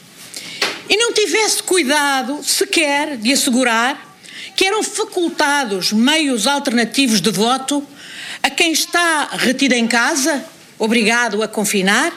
e 0.89 0.97
não 0.97 1.13
tivesse 1.13 1.63
cuidado 1.63 2.43
sequer 2.43 3.17
de 3.17 3.33
assegurar 3.33 4.17
que 4.55 4.65
eram 4.65 4.83
facultados 4.83 5.91
meios 5.91 6.47
alternativos 6.47 7.19
de 7.19 7.31
voto 7.31 7.85
a 8.41 8.49
quem 8.49 8.71
está 8.71 9.29
retido 9.33 9.73
em 9.73 9.87
casa 9.87 10.45
obrigado 10.77 11.41
a 11.41 11.47
confinar, 11.47 12.13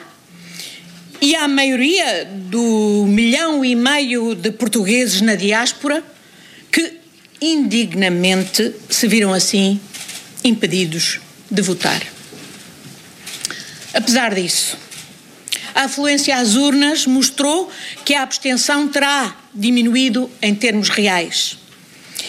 e 1.20 1.34
à 1.34 1.48
maioria 1.48 2.24
do 2.24 3.04
milhão 3.08 3.64
e 3.64 3.74
meio 3.74 4.34
de 4.34 4.52
portugueses 4.52 5.20
na 5.20 5.34
diáspora 5.34 6.02
que 6.70 6.98
indignamente 7.40 8.72
se 8.88 9.08
viram 9.08 9.32
assim 9.32 9.80
impedidos 10.44 11.20
de 11.50 11.60
votar. 11.60 12.00
Apesar 13.92 14.34
disso, 14.34 14.76
a 15.78 15.84
afluência 15.84 16.36
às 16.36 16.56
urnas 16.56 17.06
mostrou 17.06 17.70
que 18.04 18.12
a 18.12 18.22
abstenção 18.22 18.88
terá 18.88 19.36
diminuído 19.54 20.28
em 20.42 20.52
termos 20.52 20.88
reais. 20.88 21.56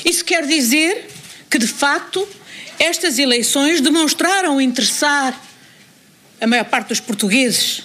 Isso 0.05 0.23
quer 0.23 0.45
dizer 0.45 1.09
que, 1.49 1.57
de 1.57 1.65
facto, 1.65 2.29
estas 2.77 3.17
eleições 3.17 3.81
demonstraram 3.81 4.61
interessar 4.61 5.33
a 6.39 6.45
maior 6.45 6.65
parte 6.65 6.89
dos 6.89 6.99
portugueses, 6.99 7.81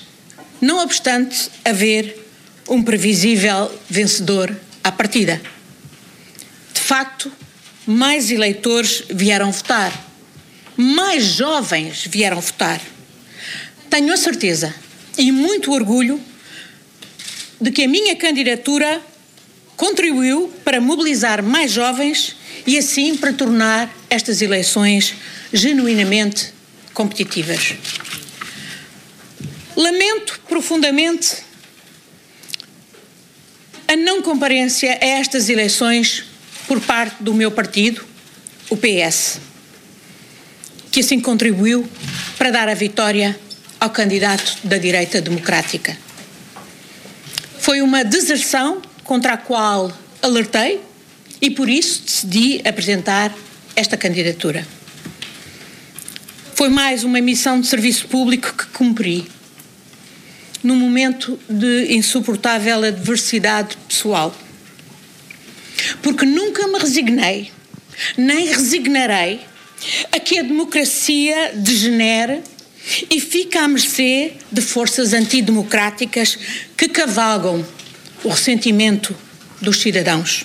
não 0.61 0.83
obstante 0.83 1.49
haver 1.65 2.15
um 2.69 2.83
previsível 2.83 3.73
vencedor 3.89 4.55
à 4.83 4.93
partida. 4.93 5.41
De 6.75 6.81
facto, 6.81 7.33
mais 7.87 8.31
eleitores 8.31 9.03
vieram 9.09 9.51
votar, 9.51 9.93
mais 10.77 11.25
jovens 11.25 12.05
vieram 12.07 12.39
votar. 12.39 12.83
Tenho 13.89 14.13
a 14.13 14.17
certeza 14.19 14.84
e 15.17 15.31
muito 15.31 15.73
orgulho 15.73 16.21
de 17.61 17.71
que 17.71 17.85
a 17.85 17.89
minha 17.89 18.17
candidatura 18.17 19.01
contribuiu 19.77 20.53
para 20.65 20.81
mobilizar 20.81 21.43
mais 21.43 21.73
jovens 21.73 22.37
e 22.67 22.79
assim 22.79 23.17
para 23.17 23.33
tornar 23.33 23.95
estas 24.09 24.43
eleições 24.43 25.15
genuinamente 25.53 26.53
competitivas. 26.93 27.75
Lamento 29.77 30.41
profundamente 30.49 31.39
a 33.89 33.97
não 33.97 34.23
comparência 34.23 34.93
a 35.01 35.05
estas 35.05 35.49
eleições 35.49 36.25
por 36.67 36.81
parte 36.81 37.23
do 37.23 37.35
meu 37.35 37.51
partido, 37.51 38.05
o 38.71 38.77
PS, 38.77 39.41
que 40.91 41.01
assim 41.01 41.21
contribuiu 41.21 41.89
para 42.39 42.51
dar 42.51 42.69
a 42.69 42.75
vitória 42.75 43.39
ao 43.85 43.91
candidato 43.91 44.57
da 44.65 44.79
direita 44.79 45.21
democrática. 45.21 45.95
Foi 47.59 47.83
uma 47.83 48.03
deserção 48.03 48.81
contra 49.05 49.35
a 49.35 49.37
qual 49.37 49.93
alertei 50.23 50.81
e 51.39 51.51
por 51.51 51.69
isso 51.69 52.03
decidi 52.03 52.63
apresentar 52.67 53.31
esta 53.77 53.95
candidatura. 53.95 54.67
Foi 56.55 56.71
mais 56.71 57.05
uma 57.05 57.21
missão 57.21 57.61
de 57.61 57.67
serviço 57.67 58.09
público 58.09 58.55
que 58.57 58.65
cumpri, 58.69 59.31
num 60.63 60.77
momento 60.77 61.39
de 61.47 61.95
insuportável 61.95 62.85
adversidade 62.85 63.77
pessoal. 63.87 64.35
Porque 66.01 66.25
nunca 66.25 66.67
me 66.69 66.79
resignei, 66.79 67.53
nem 68.17 68.47
resignarei, 68.47 69.43
a 70.11 70.19
que 70.19 70.39
a 70.39 70.43
democracia 70.43 71.53
degenere 71.55 72.41
e 73.11 73.21
fique 73.21 73.57
à 73.57 73.67
mercê 73.67 74.33
de 74.51 74.61
forças 74.61 75.13
antidemocráticas 75.13 76.39
que 76.77 76.89
cavalgam 76.89 77.65
o 78.23 78.29
ressentimento 78.29 79.15
dos 79.61 79.81
cidadãos. 79.81 80.45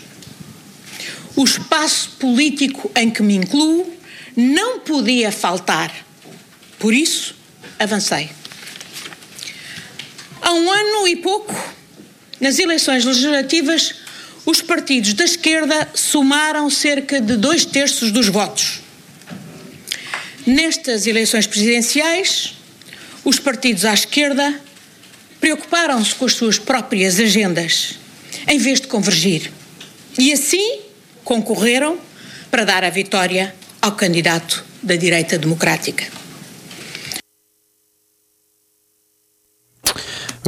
O 1.36 1.44
espaço 1.44 2.12
político 2.20 2.92
em 2.96 3.10
que 3.10 3.22
me 3.22 3.36
incluo 3.36 3.94
não 4.36 4.80
podia 4.80 5.32
faltar. 5.32 5.94
Por 6.78 6.94
isso, 6.94 7.36
avancei. 7.78 8.30
Há 10.42 10.54
um 10.54 10.72
ano 10.72 11.08
e 11.08 11.18
pouco, 11.18 11.54
nas 12.40 12.58
eleições 12.58 13.04
legislativas, 13.04 13.96
os 14.46 14.62
partidos 14.62 15.14
da 15.14 15.26
esquerda 15.26 15.90
somaram 15.94 16.70
cerca 16.70 17.20
de 17.20 17.36
dois 17.36 17.66
terços 17.66 18.12
dos 18.12 18.28
votos. 18.28 18.80
Nestas 20.50 21.06
eleições 21.06 21.46
presidenciais, 21.46 22.56
os 23.24 23.38
partidos 23.38 23.86
à 23.86 23.94
esquerda 23.94 24.60
preocuparam-se 25.40 26.16
com 26.16 26.26
as 26.26 26.34
suas 26.34 26.58
próprias 26.58 27.20
agendas, 27.20 28.00
em 28.48 28.58
vez 28.58 28.82
de 28.82 28.88
convergir. 28.88 29.52
E 30.18 30.34
assim 30.34 30.80
concorreram 31.24 32.00
para 32.50 32.66
dar 32.66 32.84
a 32.84 32.90
vitória 32.90 33.54
ao 33.80 33.92
candidato 33.92 34.66
da 34.82 34.96
direita 34.96 35.38
democrática. 35.38 36.08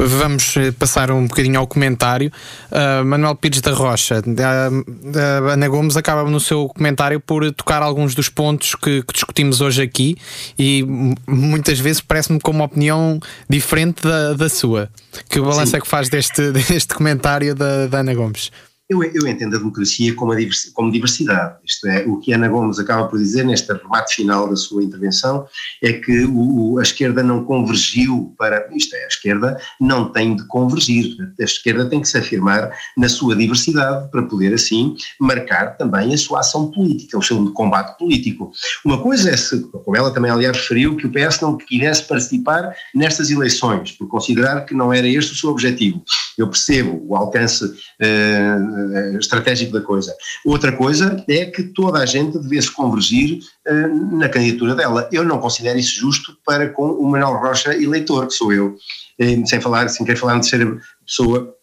Vamos 0.04 0.58
eh, 0.58 0.72
passar 0.72 1.12
um 1.12 1.28
bocadinho 1.28 1.60
ao 1.60 1.68
comentário. 1.68 2.32
Uh, 2.72 3.06
Manuel 3.06 3.36
Pires 3.36 3.62
da 3.62 3.72
Rocha, 3.72 4.20
uh, 4.20 5.48
Ana 5.48 5.68
Gomes 5.68 5.96
acaba 5.96 6.28
no 6.28 6.40
seu 6.40 6.68
comentário 6.70 7.20
por 7.20 7.52
tocar 7.52 7.84
alguns 7.84 8.16
dos 8.16 8.28
pontos 8.28 8.74
que, 8.74 9.04
que 9.04 9.14
discutimos 9.14 9.62
hoje 9.62 9.84
aqui 9.84 10.18
e 10.58 10.84
muitas 11.28 11.80
vezes 11.80 12.02
parece-me 12.02 12.40
com 12.40 12.50
uma 12.50 12.66
opinião 12.66 13.20
diferente 13.48 14.02
da, 14.02 14.34
da 14.34 14.50
sua. 14.50 14.90
Que 15.30 15.40
balanço 15.40 15.76
é 15.76 15.80
que 15.80 15.88
faz 15.88 16.10
deste, 16.10 16.50
deste 16.52 16.96
comentário 16.96 17.54
da, 17.54 17.86
da 17.86 18.00
Ana 18.00 18.16
Gomes? 18.16 18.52
Eu, 18.92 19.02
eu, 19.02 19.26
entendo 19.26 19.56
a 19.56 19.58
democracia 19.58 20.14
como, 20.16 20.34
a 20.34 20.36
diversidade, 20.36 20.74
como 20.74 20.92
diversidade. 20.92 21.56
Isto 21.64 21.88
é, 21.88 22.03
o 22.06 22.18
que 22.18 22.34
Ana 22.34 22.50
Gomes 22.50 22.78
acaba 22.78 23.08
por 23.08 23.18
dizer 23.18 23.45
neste 23.45 23.72
rebate 23.72 24.16
final 24.16 24.50
da 24.50 24.56
sua 24.58 24.84
intervenção 24.84 25.48
é 25.82 25.94
que 25.94 26.26
o, 26.26 26.78
a 26.78 26.82
esquerda 26.82 27.24
não 27.24 27.45
convergiu 27.45 28.36
para. 28.38 28.68
Isto 28.76 28.98
é, 28.98 29.06
a 29.06 29.08
esquerda 29.08 29.58
não 29.80 30.11
tem 30.11 30.36
de 30.36 30.45
convergir. 30.45 31.16
A 31.40 31.44
esquerda 31.44 31.86
tem 31.86 32.02
que 32.02 32.10
se 32.10 32.18
afirmar 32.18 32.70
na 32.98 33.08
sua 33.08 33.34
diversidade 33.34 34.11
para 34.11 34.24
poder, 34.24 34.53
assim, 34.53 34.98
marcar 35.18 35.78
também 35.78 36.14
a 36.14 36.18
sua 36.18 36.42
ação 36.42 36.70
política, 36.70 37.18
o 37.18 37.24
seu 37.24 37.50
combate 37.53 37.98
político. 37.98 38.52
Uma 38.84 39.02
coisa 39.02 39.30
é 39.30 39.38
se, 39.38 39.58
como 39.61 39.95
ela 39.95 40.14
também 40.14 40.30
aliás 40.30 40.58
referiu, 40.58 40.98
que 40.98 41.08
o 41.08 41.11
PS 41.14 41.40
não 41.40 41.56
quisesse 41.56 42.03
participar 42.03 42.76
nestas 42.94 43.32
eleições, 43.32 43.94
por 43.94 44.10
considerar 44.10 44.66
que 44.66 44.74
não 44.74 44.92
era 44.92 45.08
este 45.08 45.32
o 45.32 45.36
seu 45.38 45.50
objetivo. 45.50 46.03
Eu 46.38 46.50
percebo 46.50 47.02
o 47.08 47.16
alcance. 47.16 47.64
Uh, 47.64 48.81
uh, 48.85 49.18
estratégico 49.18 49.74
da 49.74 49.82
coisa. 49.82 50.16
Outra 50.45 50.72
coisa 50.72 51.24
é 51.27 51.45
que 51.45 51.64
toda 51.64 52.00
a 52.00 52.06
gente 52.06 52.38
devesse 52.40 52.72
convergir 52.72 53.40
uh, 53.68 54.18
na 54.18 54.30
candidatura 54.30 54.76
dela. 54.76 55.10
Eu 55.11 55.24
não 55.24 55.40
considero 55.40 55.80
isso 55.80 56.00
justo 56.00 56.38
para 56.45 56.69
com 56.69 56.92
o 56.92 57.10
Manuel 57.10 57.40
Rocha 57.40 57.74
eleitor, 57.74 58.27
que 58.27 58.34
sou 58.34 58.51
eu, 58.51 58.76
uh, 59.19 59.48
sem 59.48 59.61
falar, 59.61 59.90
sem 59.90 60.06
querer 60.06 60.18
falar 60.18 60.40
de 60.40 60.48
ser 60.48 60.82
pessoa 61.06 61.56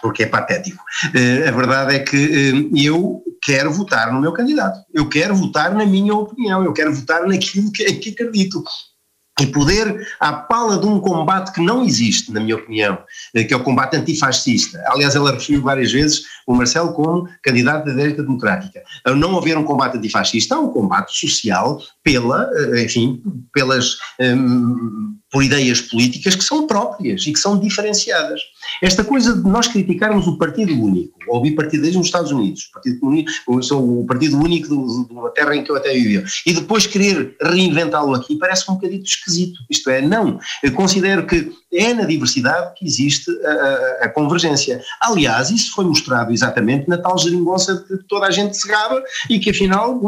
porque 0.00 0.24
é 0.24 0.26
patético. 0.26 0.82
Uh, 1.06 1.48
a 1.48 1.50
verdade 1.52 1.94
é 1.94 1.98
que 2.00 2.70
eu 2.76 3.22
quero 3.42 3.72
votar 3.72 4.12
no 4.12 4.20
meu 4.20 4.32
candidato, 4.32 4.80
eu 4.92 5.08
quero 5.08 5.34
votar 5.34 5.74
na 5.74 5.84
minha 5.84 6.14
opinião, 6.14 6.64
eu 6.64 6.72
quero 6.72 6.92
votar 6.92 7.26
naquilo 7.26 7.72
que, 7.72 7.84
que 7.94 8.10
acredito 8.10 8.62
e 9.40 9.46
poder, 9.46 10.06
à 10.20 10.32
pala 10.32 10.78
de 10.78 10.86
um 10.86 11.00
combate 11.00 11.52
que 11.52 11.60
não 11.60 11.84
existe, 11.84 12.30
na 12.30 12.40
minha 12.40 12.56
opinião, 12.56 12.98
eh, 13.34 13.44
que 13.44 13.54
é 13.54 13.56
o 13.56 13.62
combate 13.62 13.96
antifascista. 13.96 14.82
Aliás, 14.88 15.14
ela 15.14 15.32
referiu 15.32 15.62
várias 15.62 15.90
vezes 15.90 16.22
o 16.46 16.54
Marcelo 16.54 16.92
como 16.92 17.26
candidato 17.42 17.86
da 17.86 17.92
direita 17.92 18.22
democrática. 18.22 18.82
Ao 19.04 19.16
não 19.16 19.36
haver 19.38 19.56
um 19.56 19.64
combate 19.64 19.96
antifascista, 19.96 20.54
há 20.54 20.60
um 20.60 20.68
combate 20.68 21.18
social 21.18 21.80
pela, 22.04 22.48
eh, 22.54 22.84
enfim, 22.84 23.22
pelas, 23.52 23.96
um, 24.20 25.16
por 25.30 25.42
ideias 25.42 25.80
políticas 25.80 26.36
que 26.36 26.44
são 26.44 26.66
próprias 26.66 27.26
e 27.26 27.32
que 27.32 27.38
são 27.38 27.58
diferenciadas. 27.58 28.40
Esta 28.80 29.04
coisa 29.04 29.34
de 29.34 29.48
nós 29.48 29.68
criticarmos 29.68 30.26
o 30.26 30.38
Partido 30.38 30.72
Único, 30.80 31.18
ou 31.28 31.38
o 31.38 31.42
bipartidismo 31.42 31.98
nos 31.98 32.06
Estados 32.08 32.32
Unidos, 32.32 32.68
o 32.68 32.72
Partido, 32.72 33.78
o 33.78 34.06
Partido 34.06 34.38
Único 34.38 34.68
de 34.68 35.12
uma 35.12 35.30
terra 35.30 35.54
em 35.56 35.62
que 35.64 35.70
eu 35.70 35.76
até 35.76 35.92
vivia, 35.92 36.24
e 36.46 36.52
depois 36.52 36.86
querer 36.86 37.36
reinventá-lo 37.40 38.14
aqui, 38.14 38.36
parece 38.36 38.70
um 38.70 38.74
bocadinho 38.74 39.02
esquisito. 39.02 39.60
Isto 39.70 39.90
é, 39.90 40.00
não. 40.00 40.38
Eu 40.62 40.72
considero 40.72 41.26
que 41.26 41.52
é 41.72 41.94
na 41.94 42.04
diversidade 42.04 42.74
que 42.76 42.84
existe 42.84 43.30
a, 43.44 44.04
a, 44.04 44.08
convergência. 44.08 44.82
Aliás, 45.00 45.50
isso 45.50 45.72
foi 45.74 45.84
mostrado 45.84 46.32
exatamente 46.32 46.88
na 46.88 46.98
tal 46.98 47.18
geringonça 47.18 47.84
que 47.88 47.96
toda 48.08 48.26
a 48.26 48.30
gente 48.30 48.56
se 48.56 48.68
gaba 48.68 49.02
e 49.28 49.38
que 49.38 49.50
afinal 49.50 50.00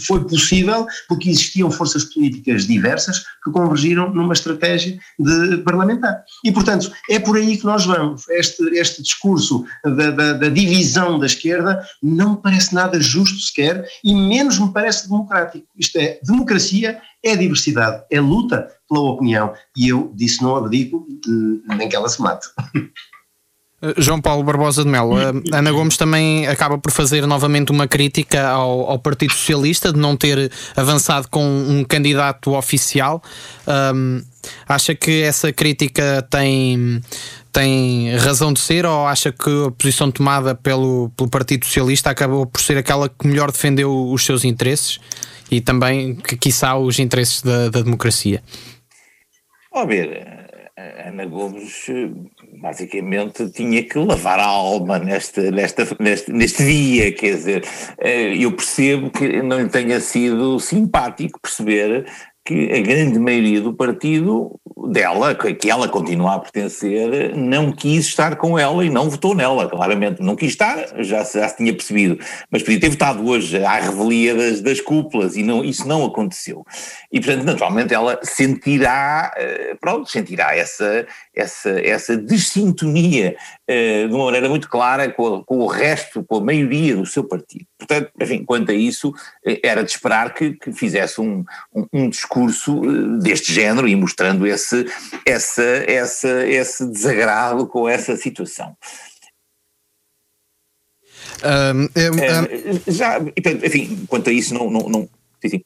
foi 0.00 0.24
possível 0.24 0.86
porque 1.08 1.28
existiam 1.28 1.70
forças 1.70 2.04
políticas 2.04 2.66
diversas 2.66 3.24
que 3.44 3.50
convergiram 3.50 4.10
numa 4.10 4.32
estratégia 4.32 4.98
de 5.18 5.58
parlamentar. 5.58 6.24
E, 6.44 6.50
portanto, 6.50 6.90
é 7.10 7.18
por 7.18 7.36
aí 7.36 7.56
que 7.56 7.64
nós 7.64 7.84
vamos. 7.84 8.28
Este, 8.30 8.62
este 8.78 9.02
discurso 9.02 9.64
da, 9.84 10.10
da, 10.10 10.32
da 10.34 10.48
divisão 10.48 11.18
da 11.18 11.26
esquerda 11.26 11.84
não 12.02 12.32
me 12.32 12.36
parece 12.38 12.74
nada 12.74 13.00
justo 13.00 13.38
sequer 13.38 13.86
e 14.02 14.14
menos 14.14 14.58
me 14.58 14.72
parece 14.72 15.08
democrático. 15.08 15.66
Isto 15.76 15.98
é, 15.98 16.18
democracia 16.22 17.00
é 17.24 17.36
diversidade, 17.36 18.02
é 18.10 18.20
luta 18.20 18.68
pela 18.88 19.00
opinião. 19.00 19.54
E 19.76 19.88
eu 19.88 20.10
disse 20.14 20.42
não 20.42 20.56
abdico, 20.56 21.06
nem 21.76 21.88
que 21.88 21.96
ela 21.96 22.08
se 22.08 22.20
mate. 22.20 22.48
Eh, 23.82 23.94
João 23.98 24.20
Paulo 24.20 24.44
Barbosa 24.44 24.84
de 24.84 24.88
Melo, 24.88 25.18
eh, 25.18 25.32
Ana 25.52 25.72
Gomes 25.72 25.96
também 25.96 26.46
acaba 26.46 26.78
por 26.78 26.92
fazer 26.92 27.26
novamente 27.26 27.72
uma 27.72 27.88
crítica 27.88 28.48
ao, 28.48 28.88
ao 28.88 28.98
Partido 28.98 29.32
Socialista 29.32 29.92
de 29.92 29.98
não 29.98 30.16
ter 30.16 30.50
avançado 30.76 31.28
com 31.28 31.44
um 31.44 31.84
candidato 31.84 32.52
oficial. 32.54 33.20
Um, 33.66 34.22
acha 34.68 34.94
que 34.94 35.22
essa 35.22 35.52
crítica 35.52 36.26
tem, 36.30 37.00
tem 37.52 38.16
razão 38.16 38.52
de 38.52 38.60
ser 38.60 38.86
ou 38.86 39.06
acha 39.06 39.30
que 39.30 39.66
a 39.66 39.70
posição 39.70 40.10
tomada 40.10 40.54
pelo, 40.54 41.10
pelo 41.16 41.28
Partido 41.28 41.66
Socialista 41.66 42.10
acabou 42.10 42.46
por 42.46 42.60
ser 42.60 42.78
aquela 42.78 43.08
que 43.08 43.26
melhor 43.26 43.52
defendeu 43.52 44.10
os 44.10 44.24
seus 44.24 44.44
interesses? 44.44 44.98
e 45.52 45.60
também, 45.60 46.14
que, 46.14 46.34
quiçá, 46.34 46.78
os 46.78 46.98
interesses 46.98 47.42
da, 47.42 47.68
da 47.68 47.82
democracia? 47.82 48.42
Ó 49.70 49.84
ver, 49.84 50.26
Ana 51.06 51.26
Gomes 51.26 51.86
basicamente 52.58 53.50
tinha 53.50 53.82
que 53.82 53.98
lavar 53.98 54.38
a 54.38 54.46
alma 54.46 54.98
neste, 54.98 55.50
neste, 55.50 56.32
neste 56.32 56.64
dia, 56.64 57.12
quer 57.12 57.36
dizer, 57.36 57.64
eh, 57.98 58.34
eu 58.34 58.52
percebo 58.52 59.10
que 59.10 59.42
não 59.42 59.60
lhe 59.60 59.68
tenha 59.68 60.00
sido 60.00 60.58
simpático 60.58 61.38
perceber 61.38 62.06
que 62.44 62.72
a 62.72 62.80
grande 62.80 63.18
maioria 63.18 63.60
do 63.60 63.74
partido 63.74 64.58
dela, 64.88 65.34
que 65.34 65.70
ela 65.70 65.88
continua 65.88 66.34
a 66.34 66.38
pertencer, 66.38 67.36
não 67.36 67.72
quis 67.72 68.06
estar 68.06 68.36
com 68.36 68.58
ela 68.58 68.84
e 68.84 68.90
não 68.90 69.08
votou 69.08 69.34
nela, 69.34 69.68
claramente. 69.68 70.22
Não 70.22 70.36
quis 70.36 70.50
estar, 70.50 70.76
já, 70.98 71.22
já 71.24 71.48
se 71.48 71.56
tinha 71.56 71.72
percebido, 71.72 72.18
mas 72.50 72.62
podia 72.62 72.80
ter 72.80 72.90
votado 72.90 73.26
hoje 73.26 73.62
à 73.64 73.78
revelia 73.78 74.34
das, 74.34 74.60
das 74.60 74.80
cúpulas 74.80 75.36
e 75.36 75.42
não, 75.42 75.64
isso 75.64 75.86
não 75.86 76.04
aconteceu. 76.04 76.64
E, 77.12 77.20
portanto, 77.20 77.44
naturalmente 77.44 77.94
ela 77.94 78.18
sentirá, 78.22 79.32
eh, 79.36 79.76
pronto, 79.80 80.10
sentirá 80.10 80.56
essa, 80.56 81.06
essa, 81.34 81.70
essa 81.80 82.16
dessintonia 82.16 83.36
eh, 83.66 84.06
de 84.06 84.14
uma 84.14 84.26
maneira 84.26 84.48
muito 84.48 84.68
clara 84.68 85.10
com, 85.10 85.42
com, 85.44 85.58
o 85.58 85.66
resto, 85.66 86.24
com 86.24 86.36
a 86.36 86.40
maioria 86.40 86.96
do 86.96 87.06
seu 87.06 87.24
partido. 87.24 87.66
Portanto, 87.86 88.10
enfim, 88.20 88.44
quanto 88.44 88.70
a 88.70 88.74
isso, 88.74 89.12
eh, 89.44 89.60
era 89.62 89.82
de 89.82 89.90
esperar 89.90 90.32
que, 90.34 90.52
que 90.52 90.72
fizesse 90.72 91.20
um, 91.20 91.44
um, 91.74 91.86
um 91.92 92.08
discurso 92.08 92.80
deste 93.18 93.52
género 93.52 93.88
e 93.88 93.96
mostrando 93.96 94.46
esse, 94.46 94.86
essa, 95.26 95.62
essa, 95.62 96.46
esse 96.46 96.86
desagrado 96.86 97.66
com 97.66 97.88
essa 97.88 98.16
situação. 98.16 98.76
Um, 101.44 101.88
é, 101.94 102.90
já, 102.90 103.18
enfim, 103.64 104.06
quanto 104.06 104.30
a 104.30 104.32
isso, 104.32 104.54
não. 104.54 104.70
não, 104.70 104.88
não 104.88 105.08
sim, 105.40 105.48
sim. 105.48 105.64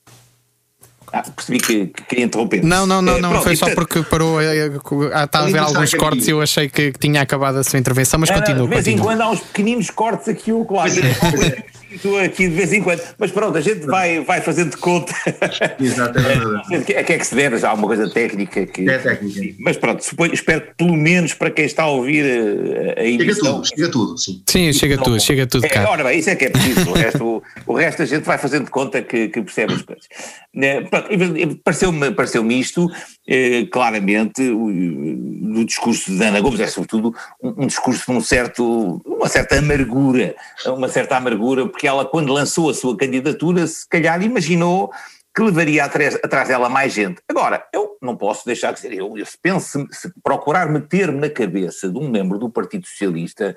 Ah, 1.12 1.23
percebi 1.23 1.59
que, 1.59 1.86
que 1.86 2.02
queria 2.05 2.25
interromper. 2.25 2.62
Não, 2.65 2.86
não, 2.86 3.01
não, 3.01 3.17
Eh, 3.17 3.20
não 3.20 3.31
pronto, 3.31 3.44
foi 3.44 3.57
só 3.57 3.73
porque 3.75 4.02
parou. 4.02 4.41
eh, 4.41 4.70
ah, 5.12 5.25
Está 5.25 5.39
a 5.39 5.43
haver 5.43 5.55
está 5.57 5.62
alguns 5.65 5.94
a 5.94 5.99
cortes 5.99 6.26
e 6.28 6.31
eu 6.31 6.41
achei 6.43 6.68
que, 6.68 6.93
que 6.93 6.99
tinha 6.99 7.20
acabado 7.20 7.57
a 7.59 7.65
sua 7.65 7.78
intervenção, 7.78 8.18
mas 8.20 8.28
Não, 8.31 8.36
não, 8.36 8.43
continua. 8.44 8.68
de 8.68 8.75
vez 8.75 8.86
em 8.86 8.93
continua. 8.93 9.12
quando 9.12 9.20
há 9.23 9.31
uns 9.31 9.41
pequeninos 9.41 9.91
cortes 9.91 10.28
aqui 10.28 10.52
ou 10.52 10.67
lá. 10.70 10.86
Estou 11.89 12.18
aqui 12.18 12.49
de 12.49 12.55
vez 12.55 12.73
em 12.73 12.83
quando. 12.83 13.01
Mas 13.17 13.31
pronto, 13.31 13.57
a 13.57 13.60
gente 13.60 13.86
vai, 13.86 14.20
vai 14.20 14.41
fazendo 14.43 14.70
de 14.73 14.76
conta. 14.76 15.15
Exato, 15.81 16.18
é 16.18 16.23
verdade. 16.23 16.75
A 16.76 16.81
que 16.83 16.93
é 16.93 17.02
que 17.05 17.12
é 17.12 17.18
que 17.18 17.26
se 17.26 17.35
deve? 17.35 17.57
Já 17.59 17.70
há 17.70 17.75
uma 17.75 17.86
coisa 17.86 18.10
técnica 18.10 18.67
que. 18.67 18.89
É 18.91 18.99
técnica. 18.99 19.55
Mas 19.60 19.76
pronto, 19.78 20.05
suponho- 20.05 20.35
espero 20.35 20.60
que 20.62 20.75
pelo 20.76 20.94
menos 20.94 21.33
para 21.33 21.51
quem 21.51 21.65
está 21.65 21.85
a 21.85 21.89
ouvir 21.89 22.25
eh, 22.25 22.94
a 23.01 23.05
Chega 23.05 23.35
tudo, 23.36 23.65
chega 23.67 23.89
tudo, 23.91 24.18
sim. 24.18 24.43
Sim, 24.47 24.73
chega 24.73 24.99
tudo, 24.99 25.20
chega 25.20 25.47
tudo 25.47 25.65
É, 25.65 25.68
cá. 25.68 25.89
ora 25.89 26.05
bem, 26.05 26.18
isso 26.18 26.28
é 26.28 26.35
que 26.36 26.47
é 26.47 26.51
preciso. 26.51 26.91
O 26.91 26.93
resto, 26.93 27.43
o 27.67 27.75
resto 27.75 28.02
a 28.02 28.05
gente 28.07 28.25
vai 28.25 28.36
fazendo 28.36 28.65
de 28.65 28.70
conta 28.70 29.01
que, 29.01 29.28
que 29.28 29.41
percebe 29.41 29.75
as 29.75 29.83
coisas. 29.83 30.05
Eh, 30.57 30.81
pronto, 30.83 31.06
pareceu-me 31.65 32.10
pareceu 32.12 32.51
isto, 32.51 32.91
eh, 33.26 33.67
claramente, 33.70 34.43
do 34.43 35.65
discurso 35.65 36.10
de 36.10 36.23
Ana 36.23 36.41
Gomes, 36.41 36.60
é 36.60 36.67
sobretudo 36.67 37.15
um, 37.43 37.65
um 37.65 37.67
discurso 37.67 38.10
de 38.10 38.18
um 38.18 38.20
certo, 38.20 39.01
uma 39.05 39.28
certa 39.28 39.59
amargura, 39.59 40.35
uma 40.67 40.89
certa 40.89 41.17
amargura, 41.17 41.67
porque 41.67 41.86
ela, 41.86 42.05
quando 42.05 42.33
lançou 42.33 42.70
a 42.70 42.75
sua 42.75 42.97
candidatura, 42.97 43.67
se 43.67 43.89
calhar 43.89 44.23
imaginou 44.23 44.91
que 45.36 45.43
levaria 45.43 45.85
atrás, 45.85 46.15
atrás 46.15 46.49
dela 46.49 46.68
mais 46.70 46.94
gente. 46.94 47.20
Agora, 47.28 47.62
eu 47.70 47.99
não 48.01 48.17
posso 48.17 48.47
deixar 48.47 48.73
de 48.73 48.81
dizer, 48.81 48.94
eu, 48.94 49.18
eu 49.18 49.26
se 49.26 49.36
penso, 49.36 49.86
se 49.91 50.10
procurar 50.23 50.67
meter-me 50.70 51.20
na 51.20 51.28
cabeça 51.28 51.91
de 51.91 51.99
um 51.99 52.09
membro 52.09 52.39
do 52.39 52.49
Partido 52.49 52.86
Socialista, 52.86 53.55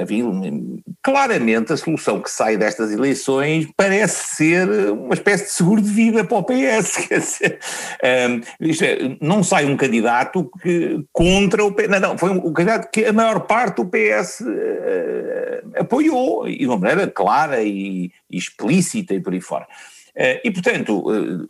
enfim, 0.00 0.82
claramente 1.02 1.72
a 1.72 1.76
solução 1.76 2.20
que 2.20 2.30
sai 2.30 2.56
destas 2.56 2.92
eleições 2.92 3.66
parece 3.76 4.36
ser 4.36 4.68
uma 4.90 5.14
espécie 5.14 5.44
de 5.44 5.50
seguro 5.50 5.82
de 5.82 5.90
vida 5.90 6.24
para 6.24 6.38
o 6.38 6.44
PS. 6.44 7.08
Eh, 8.00 8.40
é, 8.60 9.16
não 9.20 9.42
sai 9.42 9.64
um 9.64 9.76
candidato 9.76 10.50
que, 10.62 11.04
contra 11.12 11.64
o 11.64 11.72
PS, 11.72 11.88
não, 11.88 12.00
não, 12.00 12.18
foi 12.18 12.30
um, 12.30 12.52
candidato 12.52 12.90
que 12.92 13.04
a 13.04 13.12
maior 13.12 13.40
parte 13.40 13.76
do 13.76 13.86
PS 13.86 14.40
eh, 14.46 15.62
apoiou, 15.76 16.48
e 16.48 16.58
de 16.58 16.66
uma 16.66 16.76
maneira 16.78 17.10
clara 17.10 17.62
e, 17.62 18.12
explícita 18.30 19.14
e 19.14 19.20
por 19.20 19.32
aí 19.32 19.40
fora. 19.40 19.66
E, 20.44 20.50
portanto, 20.50 21.04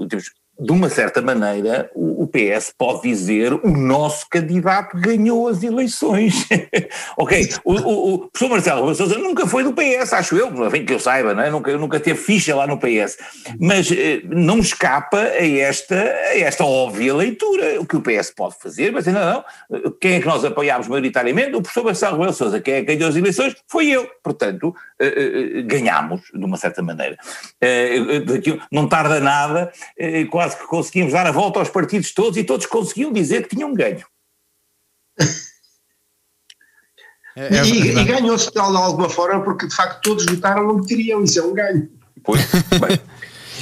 temos- 0.08 0.32
de 0.58 0.72
uma 0.72 0.88
certa 0.88 1.22
maneira, 1.22 1.90
o, 1.94 2.26
PS 2.26 2.74
pode 2.76 3.02
dizer 3.02 3.52
o 3.52 3.70
nosso 3.70 4.26
candidato 4.28 4.98
ganhou 4.98 5.48
as 5.48 5.62
eleições. 5.62 6.46
ok, 7.16 7.48
o, 7.64 7.74
o, 7.74 8.14
o 8.14 8.18
professor 8.28 8.50
Marcelo 8.50 8.80
Rebelo 8.80 8.94
Sousa 8.94 9.18
nunca 9.18 9.46
foi 9.46 9.62
do 9.62 9.72
PS, 9.72 10.12
acho 10.12 10.36
eu, 10.36 10.66
enfim, 10.66 10.84
que 10.84 10.92
eu 10.92 10.98
saiba, 10.98 11.32
não 11.32 11.42
é? 11.42 11.50
nunca, 11.50 11.76
nunca 11.78 12.00
teve 12.00 12.18
ficha 12.18 12.54
lá 12.56 12.66
no 12.66 12.78
PS, 12.78 13.16
mas 13.60 13.90
eh, 13.90 14.20
não 14.24 14.58
escapa 14.58 15.18
a 15.18 15.46
esta, 15.46 15.94
a 15.94 16.38
esta 16.38 16.64
óbvia 16.64 17.14
leitura. 17.14 17.80
O 17.80 17.86
que 17.86 17.96
o 17.96 18.02
PS 18.02 18.30
pode 18.30 18.56
fazer, 18.60 18.92
mas 18.92 19.06
ainda 19.06 19.24
não, 19.24 19.44
eh, 19.78 19.90
quem 20.00 20.14
é 20.14 20.20
que 20.20 20.26
nós 20.26 20.44
apoiámos 20.44 20.88
maioritariamente? 20.88 21.54
O 21.54 21.62
professor 21.62 21.84
Marcelo 21.84 22.16
Rebelo 22.16 22.32
Sousa, 22.32 22.60
quem 22.60 22.74
é 22.74 22.80
que 22.80 22.94
ganhou 22.94 23.08
as 23.08 23.16
eleições? 23.16 23.54
Foi 23.66 23.86
eu. 23.86 24.08
Portanto, 24.22 24.74
eh, 25.00 25.58
eh, 25.58 25.62
ganhámos, 25.62 26.22
de 26.34 26.44
uma 26.44 26.56
certa 26.56 26.82
maneira. 26.82 27.16
Eh, 27.60 27.96
eh, 27.96 28.58
não 28.70 28.88
tarda 28.88 29.20
nada, 29.20 29.72
eh, 29.96 30.24
quase 30.48 30.56
que 30.56 30.66
conseguimos 30.66 31.12
dar 31.12 31.26
a 31.26 31.32
volta 31.32 31.58
aos 31.58 31.68
partidos 31.68 32.12
todos 32.12 32.38
e 32.38 32.44
todos 32.44 32.66
conseguiam 32.66 33.12
dizer 33.12 33.46
que 33.46 33.54
tinham 33.54 33.74
ganho. 33.74 34.04
É 37.36 37.62
e, 37.64 37.98
e 37.98 38.04
ganhou-se 38.04 38.50
de 38.50 38.58
alguma 38.58 39.08
forma 39.08 39.44
porque 39.44 39.68
de 39.68 39.74
facto 39.74 40.00
todos 40.02 40.24
votaram 40.24 40.68
onde 40.68 40.88
queriam, 40.88 41.22
isso 41.22 41.38
é 41.38 41.42
um 41.42 41.54
ganho. 41.54 41.88
Pois, 42.24 42.40
bem, 42.80 43.00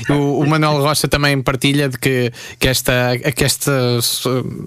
O, 0.09 0.41
o 0.41 0.47
Manuel 0.47 0.81
Rocha 0.81 1.09
também 1.09 1.41
partilha 1.41 1.89
de 1.89 1.99
que, 1.99 2.33
que, 2.59 2.69
esta, 2.69 3.17
que 3.35 3.45
esta, 3.45 3.73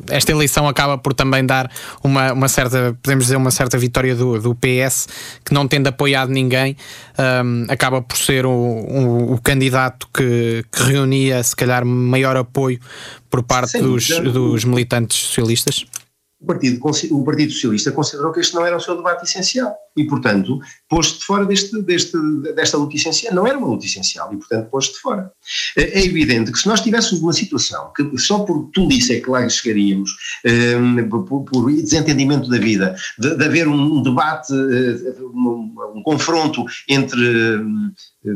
esta 0.09 0.31
eleição 0.31 0.67
acaba 0.67 0.97
por 0.97 1.13
também 1.13 1.45
dar 1.45 1.69
uma, 2.03 2.33
uma 2.33 2.47
certa, 2.47 2.97
podemos 3.01 3.25
dizer, 3.25 3.37
uma 3.37 3.51
certa 3.51 3.77
vitória 3.77 4.15
do, 4.15 4.39
do 4.39 4.55
PS, 4.55 5.07
que 5.45 5.53
não 5.53 5.67
tendo 5.67 5.87
apoiado 5.87 6.29
ninguém, 6.29 6.75
hum, 7.43 7.65
acaba 7.69 8.01
por 8.01 8.17
ser 8.17 8.45
o, 8.45 8.51
o, 8.51 9.33
o 9.33 9.41
candidato 9.41 10.07
que, 10.13 10.63
que 10.71 10.83
reunia, 10.83 11.41
se 11.43 11.55
calhar, 11.55 11.85
maior 11.85 12.35
apoio 12.37 12.79
por 13.29 13.43
parte 13.43 13.71
Sim, 13.71 13.81
dos, 13.81 14.07
dos 14.07 14.63
militantes 14.63 15.17
socialistas. 15.17 15.85
O 16.41 16.45
Partido, 16.45 16.79
o 17.11 17.23
Partido 17.25 17.51
Socialista 17.51 17.91
considerou 17.91 18.31
que 18.31 18.39
este 18.39 18.55
não 18.55 18.65
era 18.65 18.77
o 18.77 18.79
seu 18.79 18.95
debate 18.95 19.25
essencial 19.25 19.75
e, 19.97 20.05
portanto, 20.05 20.57
pôs-se 20.87 21.19
de 21.19 21.25
fora 21.25 21.45
deste, 21.45 21.81
deste, 21.81 22.17
desta 22.55 22.77
luta 22.77 22.95
essencial. 22.95 23.33
Não 23.35 23.45
era 23.45 23.57
uma 23.57 23.67
luta 23.67 23.85
essencial 23.85 24.31
e, 24.33 24.37
portanto, 24.37 24.69
pôs-se 24.69 24.93
de 24.93 24.99
fora. 24.99 25.29
É 25.77 25.99
é 25.99 26.05
evidente 26.05 26.49
que 26.53 26.57
se 26.57 26.67
nós 26.67 26.79
tivéssemos 26.79 27.21
uma 27.21 27.33
situação 27.33 27.91
que 27.93 28.17
só 28.17 28.39
por 28.39 28.69
tolice 28.73 29.17
é 29.17 29.19
que 29.19 29.29
lá 29.29 29.47
chegaríamos, 29.49 30.11
eh, 30.45 30.77
por, 31.09 31.43
por- 31.43 31.69
desentendimento 31.73 32.49
da 32.49 32.57
vida, 32.57 32.95
de, 33.17 33.35
de 33.35 33.43
haver 33.45 33.67
um 33.67 34.01
debate, 34.01 34.53
eh, 34.53 35.21
um, 35.21 35.73
um 35.95 36.01
confronto 36.03 36.63
entre 36.87 37.19
eh, 37.21 37.59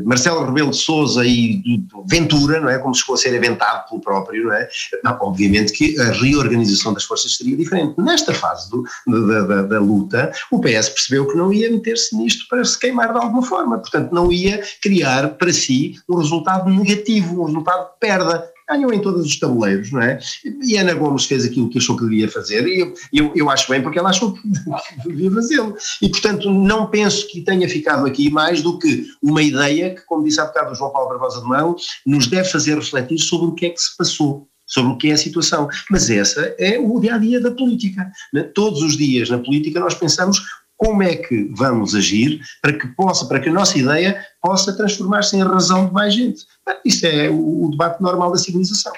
Marcelo 0.04 0.44
Rebelo 0.46 0.70
de 0.70 0.76
Sousa 0.78 1.24
e 1.26 1.62
Ventura, 2.06 2.58
não 2.60 2.70
é? 2.70 2.78
Como 2.78 2.94
se 2.94 3.02
fosse 3.02 3.24
ser 3.24 3.36
inventado 3.36 3.86
pelo 3.88 4.00
próprio, 4.00 4.44
não 4.44 4.52
é? 4.54 4.66
Não, 5.02 5.16
obviamente 5.20 5.72
que 5.72 5.98
a 6.00 6.10
reorganização 6.10 6.94
das 6.94 7.04
forças 7.04 7.36
seria 7.36 7.54
diferente. 7.56 7.94
Nesta 8.00 8.32
fase 8.32 8.70
do- 8.70 8.82
da, 9.06 9.42
da- 9.42 9.62
da 9.62 9.78
luta, 9.80 10.32
o 10.50 10.58
PS 10.58 10.88
percebeu 10.88 11.26
que 11.28 11.36
não 11.36 11.52
ia 11.52 11.70
meter-se 11.70 12.16
nisto 12.16 12.46
para 12.48 12.64
se 12.64 12.78
queimar 12.78 13.12
de 13.12 13.18
alguma 13.18 13.42
forma, 13.42 13.78
portanto 13.78 14.10
não 14.12 14.32
ia 14.32 14.62
criar 14.82 15.28
para 15.34 15.52
si 15.52 15.96
um 16.08 16.16
resultado 16.16 16.70
negativo, 16.70 17.42
um 17.42 17.44
resultado 17.44 17.84
de 17.92 17.98
perda. 18.00 18.53
Ganhou 18.68 18.92
em 18.92 19.00
todos 19.00 19.26
os 19.26 19.38
tabuleiros, 19.38 19.92
não 19.92 20.00
é? 20.00 20.18
E 20.62 20.76
Ana 20.76 20.94
Gomes 20.94 21.26
fez 21.26 21.44
aquilo 21.44 21.68
que 21.68 21.78
achou 21.78 21.96
que 21.96 22.04
devia 22.04 22.30
fazer, 22.30 22.66
e 22.66 22.80
eu, 22.80 22.94
eu, 23.12 23.32
eu 23.34 23.50
acho 23.50 23.70
bem 23.70 23.82
porque 23.82 23.98
ela 23.98 24.10
achou 24.10 24.32
que 24.32 24.40
devia 25.06 25.30
fazê-lo. 25.30 25.76
E, 26.00 26.08
portanto, 26.08 26.50
não 26.50 26.86
penso 26.86 27.28
que 27.28 27.42
tenha 27.42 27.68
ficado 27.68 28.06
aqui 28.06 28.30
mais 28.30 28.62
do 28.62 28.78
que 28.78 29.06
uma 29.22 29.42
ideia 29.42 29.94
que, 29.94 30.00
como 30.06 30.24
disse 30.24 30.40
há 30.40 30.46
bocado 30.46 30.72
o 30.72 30.74
João 30.74 30.92
Paulo 30.92 31.10
Barbosa 31.10 31.40
de 31.40 31.48
Melo, 31.48 31.76
nos 32.06 32.26
deve 32.26 32.48
fazer 32.48 32.74
refletir 32.76 33.18
sobre 33.18 33.48
o 33.48 33.54
que 33.54 33.66
é 33.66 33.70
que 33.70 33.80
se 33.80 33.96
passou 33.96 34.48
sobre 34.66 34.92
o 34.92 34.96
que 34.96 35.10
é 35.10 35.12
a 35.12 35.18
situação. 35.18 35.68
Mas 35.90 36.08
essa 36.08 36.54
é 36.58 36.78
o 36.78 36.98
dia 36.98 37.14
a 37.14 37.18
dia 37.18 37.40
da 37.40 37.50
política. 37.50 38.10
né? 38.32 38.44
Todos 38.54 38.82
os 38.82 38.96
dias 38.96 39.28
na 39.28 39.38
política 39.38 39.78
nós 39.78 39.94
pensamos 39.94 40.42
como 40.76 41.02
é 41.02 41.16
que 41.16 41.50
vamos 41.54 41.94
agir 41.94 42.40
para 42.60 42.72
que 42.72 42.86
possa, 42.88 43.26
para 43.26 43.40
que 43.40 43.48
a 43.48 43.52
nossa 43.52 43.78
ideia 43.78 44.24
possa 44.42 44.76
transformar-se 44.76 45.36
em 45.36 45.42
razão 45.42 45.86
de 45.86 45.92
mais 45.92 46.14
gente. 46.14 46.44
Isso 46.84 47.06
é 47.06 47.28
o, 47.28 47.66
o 47.66 47.70
debate 47.70 48.02
normal 48.02 48.32
da 48.32 48.38
civilização. 48.38 48.92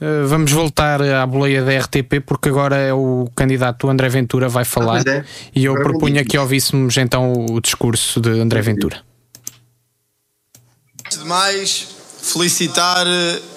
Uh, 0.00 0.26
vamos 0.26 0.52
voltar 0.52 1.00
à 1.00 1.26
boleia 1.26 1.64
da 1.64 1.78
RTP 1.78 2.20
porque 2.26 2.50
agora 2.50 2.76
é 2.76 2.92
o 2.92 3.30
candidato 3.34 3.88
André 3.88 4.10
Ventura 4.10 4.46
vai 4.46 4.62
falar 4.62 5.02
pois 5.02 5.06
é. 5.06 5.24
e 5.54 5.64
eu 5.64 5.72
Agora 5.72 5.88
propunha 5.88 6.22
que 6.22 6.36
ouvíssemos 6.36 6.98
então 6.98 7.32
o 7.32 7.60
discurso 7.62 8.20
de 8.20 8.28
André 8.28 8.60
Ventura. 8.60 9.02
Antes 11.06 11.18
de 11.18 11.24
mais, 11.24 11.86
felicitar 12.20 13.06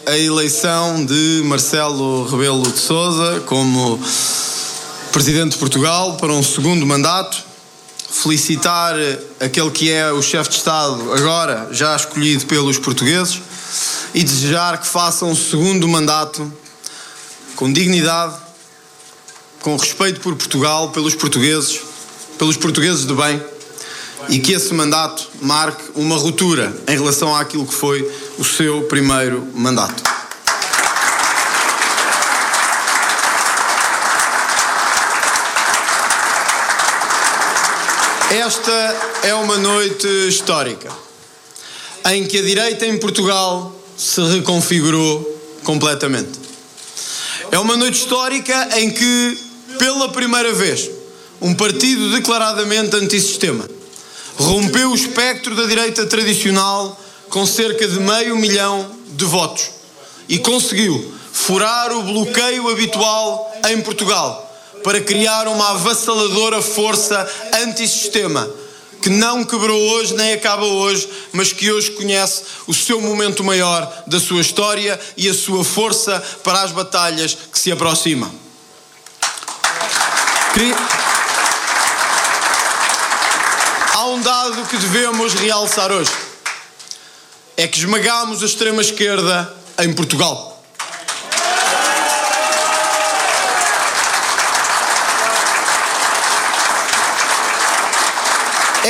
a 0.06 0.18
eleição 0.18 1.06
de 1.06 1.42
Marcelo 1.43 2.26
Rebelo 2.27 2.72
de 2.72 2.77
Sousa 2.77 3.42
como 3.42 4.00
Presidente 5.11 5.53
de 5.53 5.58
Portugal 5.58 6.16
para 6.18 6.32
um 6.32 6.43
segundo 6.43 6.85
mandato. 6.85 7.48
Felicitar 8.11 8.95
aquele 9.39 9.71
que 9.71 9.91
é 9.91 10.11
o 10.11 10.21
chefe 10.21 10.49
de 10.49 10.55
Estado 10.57 11.13
agora 11.13 11.69
já 11.71 11.95
escolhido 11.95 12.45
pelos 12.45 12.77
portugueses 12.77 13.41
e 14.13 14.23
desejar 14.23 14.79
que 14.79 14.88
faça 14.88 15.25
um 15.25 15.35
segundo 15.35 15.88
mandato 15.88 16.51
com 17.55 17.71
dignidade, 17.71 18.35
com 19.61 19.75
respeito 19.75 20.21
por 20.21 20.35
Portugal, 20.35 20.89
pelos 20.89 21.13
portugueses, 21.13 21.81
pelos 22.38 22.57
portugueses 22.57 23.05
de 23.05 23.13
bem 23.13 23.41
e 24.27 24.39
que 24.39 24.53
esse 24.53 24.73
mandato 24.73 25.27
marque 25.41 25.83
uma 25.95 26.17
ruptura 26.17 26.75
em 26.88 26.97
relação 26.97 27.35
àquilo 27.35 27.65
que 27.65 27.73
foi 27.73 28.09
o 28.38 28.43
seu 28.43 28.83
primeiro 28.83 29.47
mandato. 29.53 30.18
Esta 38.32 38.72
é 39.24 39.33
uma 39.33 39.58
noite 39.58 40.08
histórica 40.27 40.88
em 42.11 42.27
que 42.27 42.38
a 42.38 42.41
direita 42.43 42.85
em 42.85 42.95
Portugal 42.99 43.75
se 43.98 44.22
reconfigurou 44.22 45.59
completamente. 45.64 46.40
É 47.51 47.58
uma 47.58 47.75
noite 47.75 47.98
histórica 47.98 48.69
em 48.77 48.91
que, 48.91 49.38
pela 49.80 50.09
primeira 50.09 50.53
vez, 50.53 50.91
um 51.41 51.56
partido 51.56 52.11
declaradamente 52.11 52.95
antissistema 52.95 53.67
rompeu 54.38 54.91
o 54.91 54.95
espectro 54.95 55.56
da 55.56 55.66
direita 55.66 56.06
tradicional 56.06 57.01
com 57.30 57.48
cerca 57.48 57.88
de 57.88 57.99
meio 57.99 58.38
milhão 58.38 58.91
de 59.08 59.25
votos 59.25 59.72
e 60.27 60.38
conseguiu 60.38 61.16
furar 61.33 61.91
o 61.91 62.03
bloqueio 62.03 62.69
habitual 62.69 63.51
em 63.69 63.82
Portugal 63.82 64.48
para 64.83 65.01
criar 65.01 65.48
uma 65.48 65.72
avassaladora 65.72 66.61
força 66.61 67.27
antissistema 67.64 68.49
que 69.01 69.09
não 69.09 69.43
quebrou 69.43 69.80
hoje 69.91 70.14
nem 70.14 70.33
acaba 70.33 70.66
hoje, 70.66 71.09
mas 71.32 71.53
que 71.53 71.72
hoje 71.72 71.91
conhece 71.91 72.43
o 72.67 72.74
seu 72.74 72.99
momento 72.99 73.43
maior 73.43 74.03
da 74.06 74.19
sua 74.19 74.41
história 74.41 74.99
e 75.16 75.30
a 75.30 75.33
sua 75.33 75.64
força 75.64 76.22
para 76.43 76.61
as 76.61 76.72
batalhas 76.72 77.33
que 77.33 77.58
se 77.58 77.72
aproximam. 77.72 78.32
Há 83.93 84.06
um 84.08 84.22
dado 84.22 84.66
que 84.66 84.77
devemos 84.77 85.33
realçar 85.33 85.91
hoje. 85.91 86.11
É 87.56 87.67
que 87.67 87.77
esmagamos 87.80 88.43
a 88.43 88.45
extrema-esquerda 88.45 89.53
em 89.80 89.93
Portugal. 89.93 90.58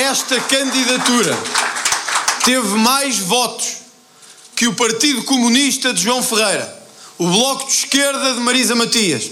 Esta 0.09 0.41
candidatura 0.41 1.37
teve 2.43 2.67
mais 2.79 3.19
votos 3.19 3.77
que 4.55 4.67
o 4.67 4.73
Partido 4.73 5.23
Comunista 5.23 5.93
de 5.93 6.01
João 6.01 6.23
Ferreira, 6.23 6.83
o 7.19 7.27
Bloco 7.27 7.67
de 7.67 7.73
Esquerda 7.73 8.33
de 8.33 8.39
Marisa 8.39 8.73
Matias 8.73 9.29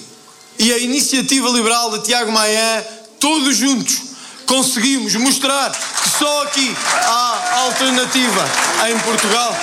e 0.59 0.71
a 0.71 0.77
Iniciativa 0.77 1.49
Liberal 1.49 1.97
de 1.97 2.05
Tiago 2.05 2.31
Maia, 2.31 2.87
todos 3.19 3.57
juntos 3.57 4.01
conseguimos 4.45 5.15
mostrar 5.15 5.71
que 5.71 6.09
só 6.09 6.43
aqui 6.43 6.77
há 7.07 7.59
alternativa 7.61 8.45
em 8.87 8.99
Portugal. 8.99 9.57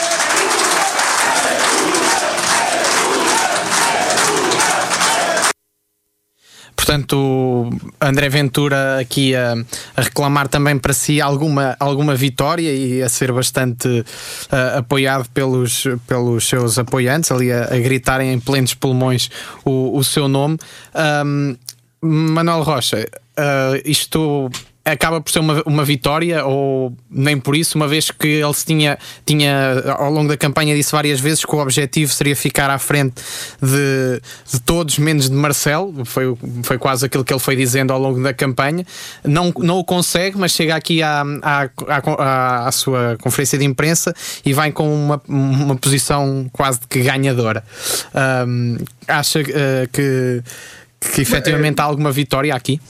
Portanto, 6.85 7.71
André 7.99 8.29
Ventura 8.29 8.99
aqui 9.01 9.35
a, 9.35 9.55
a, 9.97 10.03
reclamar 10.03 10.49
também 10.49 10.79
para 10.79 10.93
si 10.93 11.19
alguma, 11.19 11.75
alguma 11.81 12.15
vitória 12.15 12.71
e 12.71 13.03
a 13.03 13.09
ser 13.09 13.33
bastante 13.33 13.89
uh, 13.89 14.79
apoiado 14.81 15.27
pelos, 15.31 15.87
pelos 16.07 16.47
seus 16.47 16.79
apoiantes, 16.79 17.33
ali 17.33 17.51
a, 17.51 17.73
a 17.73 17.79
gritarem 17.79 18.35
em 18.35 18.39
plenos 18.39 18.75
pulmões 18.75 19.31
o, 19.65 19.97
o 19.97 20.05
seu 20.05 20.29
nome. 20.29 20.59
Um, 21.25 21.57
Manuel 22.03 22.63
Rocha, 22.63 22.99
uh, 22.99 23.81
isto 23.83 24.51
acaba 24.85 25.21
por 25.21 25.31
ser 25.33 25.39
uma, 25.39 25.63
uma 25.65 25.85
vitória 25.85 26.45
ou 26.45 26.95
nem 27.11 27.39
por 27.39 27.57
isso, 27.57 27.77
uma 27.77 27.89
vez 27.89 28.11
que 28.11 28.29
ele 28.29 28.55
se 28.55 28.67
tinha, 28.67 28.99
tinha 29.25 29.83
ao 29.97 30.11
longo 30.11 30.29
da 30.29 30.37
campanha 30.37 30.77
disse 30.77 30.93
várias 30.93 31.19
vezes 31.21 31.45
que 31.45 31.55
o 31.55 31.59
objetivo 31.59 32.13
seria 32.13 32.37
ficar 32.37 32.69
à 32.69 32.79
frente 32.79 33.15
de, 33.63 34.21
de 34.53 34.61
todos, 34.61 34.99
menos 34.99 35.31
de 35.31 35.35
Marcelo, 35.35 36.05
foi, 36.05 36.37
foi 36.63 36.77
quase 36.77 37.07
aquilo 37.07 37.25
que 37.25 37.33
ele 37.33 37.41
foi 37.41 37.57
dizendo 37.57 37.93
ao 37.93 37.99
longo 37.99 38.23
da 38.23 38.35
campanha. 38.35 38.85
Não, 39.25 39.53
não 39.59 39.79
o 39.79 39.85
consegue, 39.85 40.37
mas 40.37 40.53
chega 40.53 40.75
aqui 40.75 41.03
à, 41.03 41.23
à, 41.43 41.71
à, 41.89 42.69
à 42.69 42.73
sua 42.73 43.17
conferência 43.23 43.59
de 43.59 43.65
imprensa 43.65 44.15
e 44.45 44.53
vai 44.53 44.71
com 44.71 44.93
uma, 44.93 45.23
uma 45.27 45.77
posição 45.77 46.47
quase 46.53 46.81
que 46.89 47.01
ganhadora. 47.01 47.65
Um, 48.47 48.77
acha 49.09 49.41
uh, 49.41 49.45
que, 49.93 50.43
que 51.01 51.21
efetivamente 51.23 51.81
há 51.81 51.85
alguma 51.85 52.13
vitória 52.13 52.55
aqui? 52.55 52.81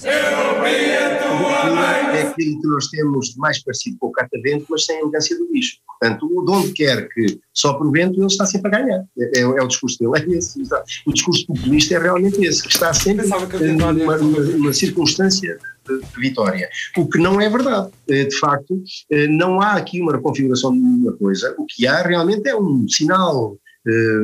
Aquilo 2.23 2.61
que 2.61 2.69
nós 2.69 2.89
temos 2.89 3.29
de 3.31 3.39
mais 3.39 3.63
parecido 3.63 3.97
com 3.99 4.09
o 4.09 4.13
catavento, 4.13 4.67
mas 4.69 4.85
sem 4.85 4.97
a 4.97 5.01
elegância 5.01 5.37
do 5.39 5.49
bicho. 5.49 5.79
Portanto, 5.99 6.29
de 6.29 6.51
onde 6.51 6.73
quer 6.73 7.09
que 7.09 7.39
sopre 7.53 7.87
o 7.87 7.91
vento, 7.91 8.19
ele 8.19 8.27
está 8.27 8.45
sempre 8.45 8.75
a 8.75 8.81
ganhar. 8.81 9.05
É, 9.19 9.39
é, 9.39 9.43
é 9.43 9.63
o 9.63 9.69
discurso 9.69 9.99
dele, 9.99 10.35
é 10.35 10.39
esse. 10.39 10.63
O 11.07 11.13
discurso 11.13 11.47
populista 11.47 11.95
é 11.95 11.99
realmente 11.99 12.45
esse, 12.45 12.63
que 12.63 12.73
está 12.73 12.93
sempre 12.93 13.27
numa, 13.27 14.73
circunstância 14.73 15.59
de, 15.87 16.21
vitória. 16.21 16.69
O 16.97 17.09
que 17.09 17.19
não 17.19 17.41
é 17.41 17.49
verdade. 17.49 17.91
Eh, 18.09 18.25
de 18.25 18.39
facto, 18.39 18.83
eh, 19.11 19.27
não 19.29 19.61
há 19.61 19.73
aqui 19.73 20.01
uma 20.01 20.13
reconfiguração 20.13 20.73
de 20.73 20.79
nenhuma 20.79 21.13
coisa. 21.13 21.55
O 21.59 21.67
que 21.67 21.87
há 21.87 22.03
realmente 22.03 22.49
é 22.49 22.57
um 22.57 22.87
sinal 22.89 23.57
eh, 23.87 24.23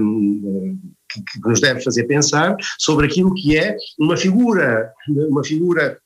que, 1.12 1.20
que, 1.20 1.48
nos 1.48 1.60
deve 1.60 1.80
fazer 1.80 2.04
pensar 2.04 2.56
sobre 2.78 3.06
aquilo 3.06 3.34
que 3.34 3.56
é 3.56 3.76
uma 3.98 4.16
figura, 4.16 4.92
uma 5.08 5.44
figura 5.44 5.98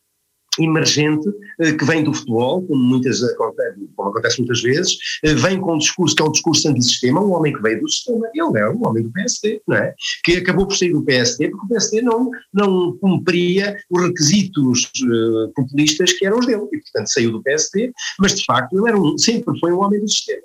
emergente 0.59 1.29
eh, 1.61 1.73
que 1.73 1.85
vem 1.85 2.05
do 2.05 2.13
futebol, 2.13 2.63
como, 2.63 2.83
muitas, 2.83 3.21
como 3.37 4.09
acontece 4.11 4.39
muitas 4.39 4.63
vezes, 4.63 4.97
eh, 5.25 5.35
vem 5.35 5.61
com 5.61 5.75
um 5.75 5.79
discurso 5.79 6.15
que 6.15 6.23
é 6.23 6.27
o 6.27 6.33
discurso 6.33 6.69
antissistema, 6.69 7.21
um 7.21 7.33
homem 7.33 7.53
que 7.53 7.63
veio 7.63 7.81
do 7.81 7.89
sistema, 7.89 8.29
ele 8.35 8.59
é 8.59 8.69
um 8.69 8.87
homem 8.87 9.03
do 9.03 9.13
PSD, 9.13 9.61
não 9.67 9.77
é? 9.77 9.95
Que 10.25 10.37
acabou 10.37 10.67
por 10.67 10.77
sair 10.77 10.93
do 10.93 11.03
PSD 11.03 11.49
porque 11.51 11.67
o 11.67 11.69
PSD 11.69 12.03
não, 12.03 12.31
não 12.53 12.97
cumpria 12.99 13.77
os 13.91 14.03
requisitos 14.03 14.85
uh, 15.03 15.53
populistas 15.55 16.13
que 16.13 16.27
eram 16.27 16.39
os 16.39 16.47
dele, 16.47 16.67
e 16.73 16.79
portanto 16.79 17.07
saiu 17.09 17.33
do 17.33 17.43
PSD, 17.43 17.93
mas 18.19 18.35
de 18.35 18.45
facto 18.45 18.77
ele 18.79 18.89
era 18.89 18.99
um, 18.99 19.17
sempre 19.19 19.59
foi 19.59 19.73
um 19.73 19.81
homem 19.81 20.01
do 20.01 20.09
sistema. 20.09 20.43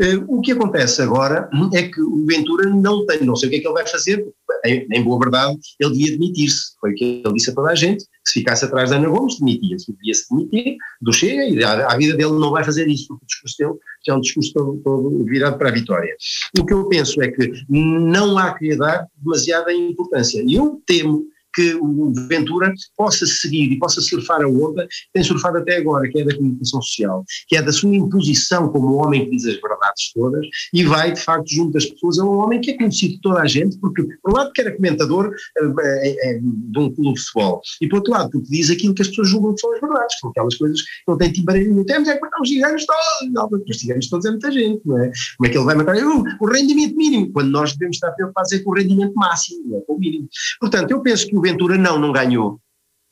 Uh, 0.00 0.24
o 0.38 0.40
que 0.40 0.52
acontece 0.52 1.02
agora 1.02 1.48
é 1.72 1.82
que 1.82 2.00
o 2.00 2.24
Ventura 2.26 2.68
não 2.68 3.06
tem, 3.06 3.24
não 3.24 3.36
sei 3.36 3.48
o 3.48 3.50
que 3.50 3.56
é 3.56 3.60
que 3.60 3.66
ele 3.66 3.74
vai 3.74 3.86
fazer, 3.86 4.24
em, 4.64 4.86
em 4.90 5.02
boa 5.02 5.18
verdade, 5.18 5.58
ele 5.80 5.92
devia 5.92 6.12
demitir-se. 6.12 6.72
Foi 6.80 6.92
o 6.92 6.94
que 6.94 7.22
ele 7.24 7.34
disse 7.34 7.50
a 7.50 7.54
toda 7.54 7.70
a 7.70 7.74
gente, 7.74 8.04
se 8.26 8.34
ficasse 8.34 8.64
atrás 8.64 8.90
da 8.90 8.96
Ana 8.96 9.08
Gomes, 9.08 9.38
demitia-se. 9.38 9.92
Devia-se 9.92 10.26
demitir 10.30 10.76
do 11.00 11.12
Chega 11.12 11.44
e 11.44 11.62
a, 11.62 11.88
a, 11.88 11.96
vida 11.96 12.16
dele 12.16 12.32
não 12.32 12.50
vai 12.50 12.64
fazer 12.64 12.86
isso, 12.88 13.08
porque 13.08 13.24
o 13.24 13.26
discurso 13.26 13.56
dele 13.58 13.74
já 14.06 14.12
é 14.12 14.16
um 14.16 14.20
discurso 14.20 14.52
todo, 14.52 14.80
todo 14.84 15.24
virado 15.24 15.58
para 15.58 15.68
a 15.68 15.72
vitória. 15.72 16.14
O 16.58 16.64
que 16.64 16.72
eu 16.72 16.88
penso 16.88 17.22
é 17.22 17.28
que 17.28 17.52
não 17.68 18.38
há 18.38 18.56
que 18.56 18.68
lhe 18.68 18.76
dar 18.76 19.06
demasiada 19.16 19.72
importância. 19.72 20.42
E 20.46 20.54
eu 20.54 20.80
temo 20.86 21.24
que 21.54 21.74
o 21.74 22.12
Ventura 22.28 22.72
possa 22.96 23.26
seguir 23.26 23.72
e 23.72 23.78
possa 23.78 24.00
surfar 24.00 24.42
a 24.42 24.48
onda 24.48 24.86
que 24.86 25.12
tem 25.12 25.22
surfado 25.22 25.58
até 25.58 25.76
agora, 25.76 26.08
que 26.08 26.20
é 26.20 26.24
da 26.24 26.34
comunicação 26.34 26.80
social, 26.82 27.24
que 27.48 27.56
é 27.56 27.62
da 27.62 27.72
sua 27.72 27.94
imposição 27.94 28.68
como 28.68 28.94
homem 28.94 29.24
que 29.24 29.36
diz 29.36 29.46
as 29.46 29.60
verdades 29.60 30.12
todas 30.14 30.46
e 30.72 30.84
vai, 30.84 31.12
de 31.12 31.20
facto, 31.20 31.48
junto 31.48 31.72
das 31.72 31.86
pessoas. 31.86 32.18
É 32.18 32.22
um 32.22 32.38
homem 32.38 32.60
que 32.60 32.72
é 32.72 32.76
conhecido 32.76 33.14
de 33.14 33.20
toda 33.20 33.40
a 33.40 33.46
gente, 33.46 33.78
porque, 33.78 34.02
por 34.22 34.32
um 34.32 34.36
lado, 34.36 34.52
que 34.52 34.60
era 34.60 34.74
comentador 34.74 35.32
é, 35.58 36.30
é, 36.30 36.38
de 36.40 36.78
um 36.78 36.92
clube 36.92 37.14
de 37.14 37.20
futebol, 37.20 37.60
e 37.80 37.88
por 37.88 37.96
outro 37.96 38.12
lado, 38.12 38.30
porque 38.30 38.48
diz 38.48 38.70
aquilo 38.70 38.94
que 38.94 39.02
as 39.02 39.08
pessoas 39.08 39.28
julgam 39.28 39.54
que 39.54 39.60
são 39.60 39.72
as 39.72 39.80
verdades, 39.80 40.18
são 40.18 40.30
aquelas 40.30 40.56
coisas 40.56 40.80
que 40.80 40.88
não 41.08 41.18
têm 41.18 41.32
timbareiro 41.32 41.70
nenhum. 41.70 41.84
Temos 41.84 42.08
é 42.08 42.14
que 42.14 42.20
matar 42.20 42.40
os 42.40 42.48
gigantes 42.48 42.86
todos, 42.86 43.32
não, 43.32 43.48
os 43.68 43.76
gigantes 43.76 44.08
todos 44.08 44.26
é 44.26 44.30
muita 44.30 44.50
gente, 44.50 44.80
não 44.84 44.98
é? 44.98 45.10
Como 45.36 45.46
é 45.46 45.48
que 45.48 45.58
ele 45.58 45.64
vai 45.64 45.74
matar 45.74 45.96
uh, 45.96 46.24
o 46.40 46.46
rendimento 46.46 46.96
mínimo, 46.96 47.32
quando 47.32 47.50
nós 47.50 47.72
devemos 47.72 47.96
estar 47.96 48.12
preocupados 48.12 48.52
é 48.52 48.58
com 48.60 48.70
o 48.70 48.74
rendimento 48.74 49.14
máximo, 49.14 49.62
não 49.66 49.78
é 49.78 49.80
com 49.82 49.94
o 49.94 49.98
mínimo. 49.98 50.28
Portanto, 50.60 50.90
eu 50.90 51.00
penso 51.00 51.26
que 51.26 51.36
o 51.36 51.41
Ventura 51.42 51.76
não, 51.76 51.98
não 51.98 52.12
ganhou. 52.12 52.58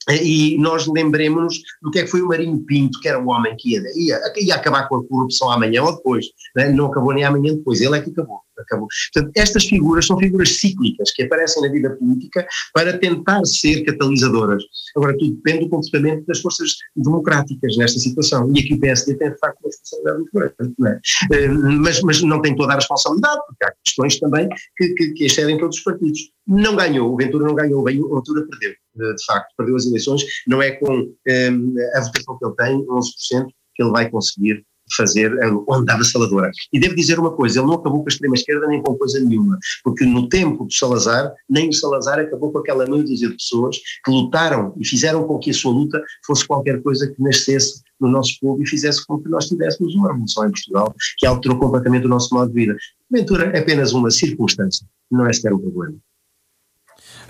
E 0.09 0.57
nós 0.59 0.87
lembremos-nos 0.87 1.61
do 1.83 1.91
que 1.91 1.99
é 1.99 2.05
que 2.05 2.11
foi 2.11 2.23
o 2.23 2.29
Marinho 2.29 2.59
Pinto, 2.65 2.99
que 3.01 3.09
era 3.09 3.19
o 3.19 3.29
homem 3.29 3.55
que 3.57 3.75
ia, 3.75 3.83
ia, 3.95 4.19
ia 4.39 4.55
acabar 4.55 4.89
com 4.89 4.97
a 4.97 5.07
corrupção 5.07 5.51
amanhã 5.51 5.83
ou 5.83 5.95
depois. 5.95 6.27
Né? 6.57 6.71
Não 6.71 6.87
acabou 6.87 7.13
nem 7.13 7.25
amanhã 7.25 7.55
depois, 7.55 7.81
ele 7.81 7.99
é 7.99 8.01
que 8.01 8.11
acabou 8.11 8.41
acabou. 8.61 8.89
Portanto, 9.13 9.33
estas 9.37 9.65
figuras 9.65 10.07
são 10.07 10.19
figuras 10.19 10.57
cíclicas 10.57 11.11
que 11.13 11.23
aparecem 11.23 11.63
na 11.63 11.69
vida 11.69 11.91
política 11.97 12.47
para 12.73 12.99
tentar 12.99 13.45
ser 13.45 13.85
catalisadoras. 13.85 14.63
Agora, 14.97 15.17
tudo 15.19 15.35
depende 15.37 15.65
do 15.65 15.71
comportamento 15.71 16.25
das 16.27 16.41
forças 16.41 16.77
democráticas 16.97 17.77
nesta 17.77 17.99
situação. 17.99 18.51
E 18.55 18.61
aqui 18.61 18.75
o 18.75 18.81
PSD 18.81 19.15
tem, 19.15 19.31
de 19.31 19.39
facto, 19.39 19.59
uma 19.61 19.69
responsabilidade 19.69 20.19
muito 20.19 20.33
grande. 20.33 20.75
Não 20.79 20.89
é? 20.89 21.01
Eh, 21.33 21.49
mas, 21.49 22.01
mas 22.03 22.23
não 22.23 22.41
tem 22.43 22.55
toda 22.57 22.73
a 22.73 22.77
responsabilidade, 22.77 23.41
porque 23.47 23.65
há 23.65 23.73
questões 23.85 24.19
também 24.19 24.49
que, 24.77 24.89
que, 24.95 25.13
que 25.13 25.25
excedem 25.25 25.59
todos 25.59 25.79
os 25.79 25.83
partidos. 25.83 26.21
Não 26.47 26.77
ganhou, 26.77 27.13
o 27.13 27.17
Ventura 27.17 27.47
não 27.47 27.55
ganhou, 27.55 27.81
o 27.81 27.85
Ventura 27.85 28.47
perdeu, 28.49 28.75
de 28.97 29.25
facto, 29.25 29.49
perdeu 29.57 29.77
as 29.77 29.87
eleições. 29.87 30.23
Não 30.47 30.61
é 30.61 30.73
com 30.73 30.93
um, 30.93 31.15
eh, 31.27 31.51
a 31.95 32.01
votação 32.01 32.39
que 32.39 32.47
ele 32.47 32.55
tem, 32.57 32.87
11%, 32.87 33.47
que 33.75 33.83
ele 33.83 33.93
vai 33.93 34.11
conseguir 34.11 34.65
fazer 34.97 35.33
onde 35.69 35.91
avassaladora. 35.91 36.51
E 36.73 36.81
devo 36.81 36.95
dizer 36.95 37.19
uma 37.19 37.33
coisa, 37.33 37.61
ele 37.61 37.67
não 37.67 37.75
acabou 37.75 38.03
com 38.03 38.09
a 38.09 38.13
extrema-esquerda 38.13 38.67
nem 38.67 38.83
com 38.83 38.97
coisa 38.97 39.21
nenhuma, 39.21 39.59
porque 39.83 40.05
no 40.05 40.29
tempo 40.29 40.65
do 40.65 40.73
Salazar, 40.73 41.33
nem 41.49 41.69
o 41.69 41.73
Salazar 41.73 42.19
acabou 42.19 42.53
com 42.53 42.59
aquela 42.59 42.85
dúzia 42.85 43.29
de 43.29 43.35
pessoas 43.35 43.77
que 44.05 44.11
lutaram 44.11 44.75
e 44.79 44.87
fizeram 44.87 45.25
com 45.25 45.39
que 45.39 45.51
a 45.51 45.55
sua 45.55 45.73
luta 45.73 46.03
fosse 46.27 46.47
qualquer 46.47 46.83
coisa 46.83 47.07
que 47.11 47.23
nascesse 47.23 47.83
no 48.01 48.09
nosso 48.09 48.39
povo 48.41 48.63
e 48.63 48.67
fizesse 48.67 49.07
com 49.07 49.19
que 49.19 49.29
nós 49.29 49.47
tivéssemos 49.47 49.95
uma 49.95 50.09
revolução 50.09 50.47
em 50.47 50.51
Portugal 50.51 50.95
que 51.19 51.27
alterou 51.27 51.59
completamente 51.59 52.07
o 52.07 52.09
nosso 52.09 52.35
modo 52.35 52.49
de 52.49 52.55
vida. 52.55 52.77
Ventura 53.11 53.51
é 53.55 53.59
apenas 53.59 53.93
uma 53.93 54.11
circunstância, 54.11 54.87
não 55.11 55.27
é 55.27 55.33
sequer 55.33 55.53
um 55.53 55.59
problema. 55.59 55.97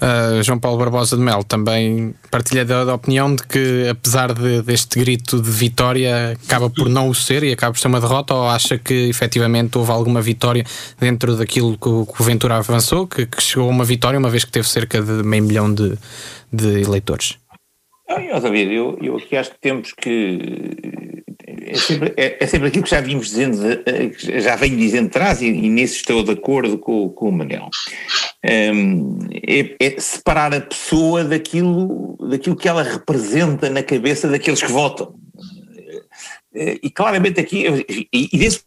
Uh, 0.01 0.43
João 0.43 0.59
Paulo 0.59 0.79
Barbosa 0.79 1.15
de 1.15 1.23
Mel 1.23 1.45
também 1.45 2.15
partilha 2.31 2.65
da, 2.65 2.87
da 2.87 2.95
opinião 2.95 3.35
de 3.35 3.43
que, 3.43 3.87
apesar 3.87 4.33
de, 4.33 4.63
deste 4.63 4.99
grito 4.99 5.43
de 5.43 5.51
vitória, 5.51 6.39
acaba 6.43 6.71
por 6.71 6.89
não 6.89 7.11
o 7.11 7.15
ser 7.15 7.43
e 7.43 7.53
acaba 7.53 7.75
por 7.75 7.79
ser 7.79 7.89
uma 7.89 8.01
derrota, 8.01 8.33
ou 8.33 8.49
acha 8.49 8.79
que 8.79 9.11
efetivamente 9.11 9.77
houve 9.77 9.91
alguma 9.91 10.23
vitória 10.23 10.65
dentro 10.99 11.37
daquilo 11.37 11.77
que 11.77 11.89
o, 11.89 12.07
que 12.07 12.23
o 12.23 12.25
Ventura 12.25 12.57
avançou, 12.57 13.07
que, 13.07 13.27
que, 13.27 13.43
chegou 13.43 13.69
a 13.69 13.71
uma 13.71 13.85
vitória, 13.85 14.19
uma 14.19 14.31
vez 14.31 14.43
que 14.43 14.51
teve 14.51 14.67
cerca 14.67 15.03
de 15.03 15.23
meio 15.23 15.43
milhão 15.43 15.73
de, 15.73 15.99
de 16.51 16.81
eleitores? 16.81 17.37
Ah, 18.13 18.41
David, 18.41 18.75
eu, 18.75 18.99
eu 19.01 19.17
aqui 19.17 19.37
acho 19.37 19.53
que 19.53 19.61
temos 19.61 19.93
que 19.93 20.83
é 21.47 21.75
sempre, 21.75 22.13
é, 22.17 22.43
é 22.43 22.47
sempre 22.49 22.67
aquilo 22.67 22.83
que 22.83 22.91
já 22.91 23.01
vimos 23.01 23.27
dizendo, 23.27 23.57
já 24.41 24.57
venho 24.57 24.77
dizendo 24.77 25.07
atrás, 25.07 25.41
e, 25.41 25.47
e 25.47 25.69
nisso 25.69 25.95
estou 25.95 26.25
de 26.25 26.33
acordo 26.33 26.77
com, 26.77 27.09
com 27.11 27.29
o 27.29 27.33
Manel. 27.33 27.69
Um, 28.45 29.17
é, 29.47 29.77
é, 29.79 30.01
separar 30.01 30.53
a 30.53 30.61
pessoa 30.61 31.23
daquilo, 31.23 32.17
daquilo 32.29 32.57
que 32.57 32.69
ela 32.69 32.83
representa 32.83 33.71
na 33.71 33.83
cabeça 33.83 34.27
daqueles 34.27 34.61
que 34.61 34.73
votam. 34.73 35.15
e 36.53 36.91
claramente 36.91 37.39
aqui, 37.39 37.65
e, 38.13 38.29
e 38.33 38.39
desse 38.39 38.65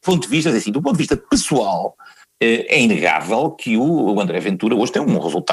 ponto 0.00 0.22
de 0.22 0.28
vista, 0.28 0.50
assim, 0.50 0.70
do 0.70 0.80
ponto 0.80 0.94
de 0.94 0.98
vista 0.98 1.16
pessoal, 1.16 1.96
é 2.40 2.80
inegável 2.80 3.50
que 3.50 3.76
o 3.76 4.20
André 4.20 4.38
Ventura 4.38 4.74
hoje 4.74 4.92
tem 4.92 5.02
um 5.02 5.18
resultado 5.18 5.48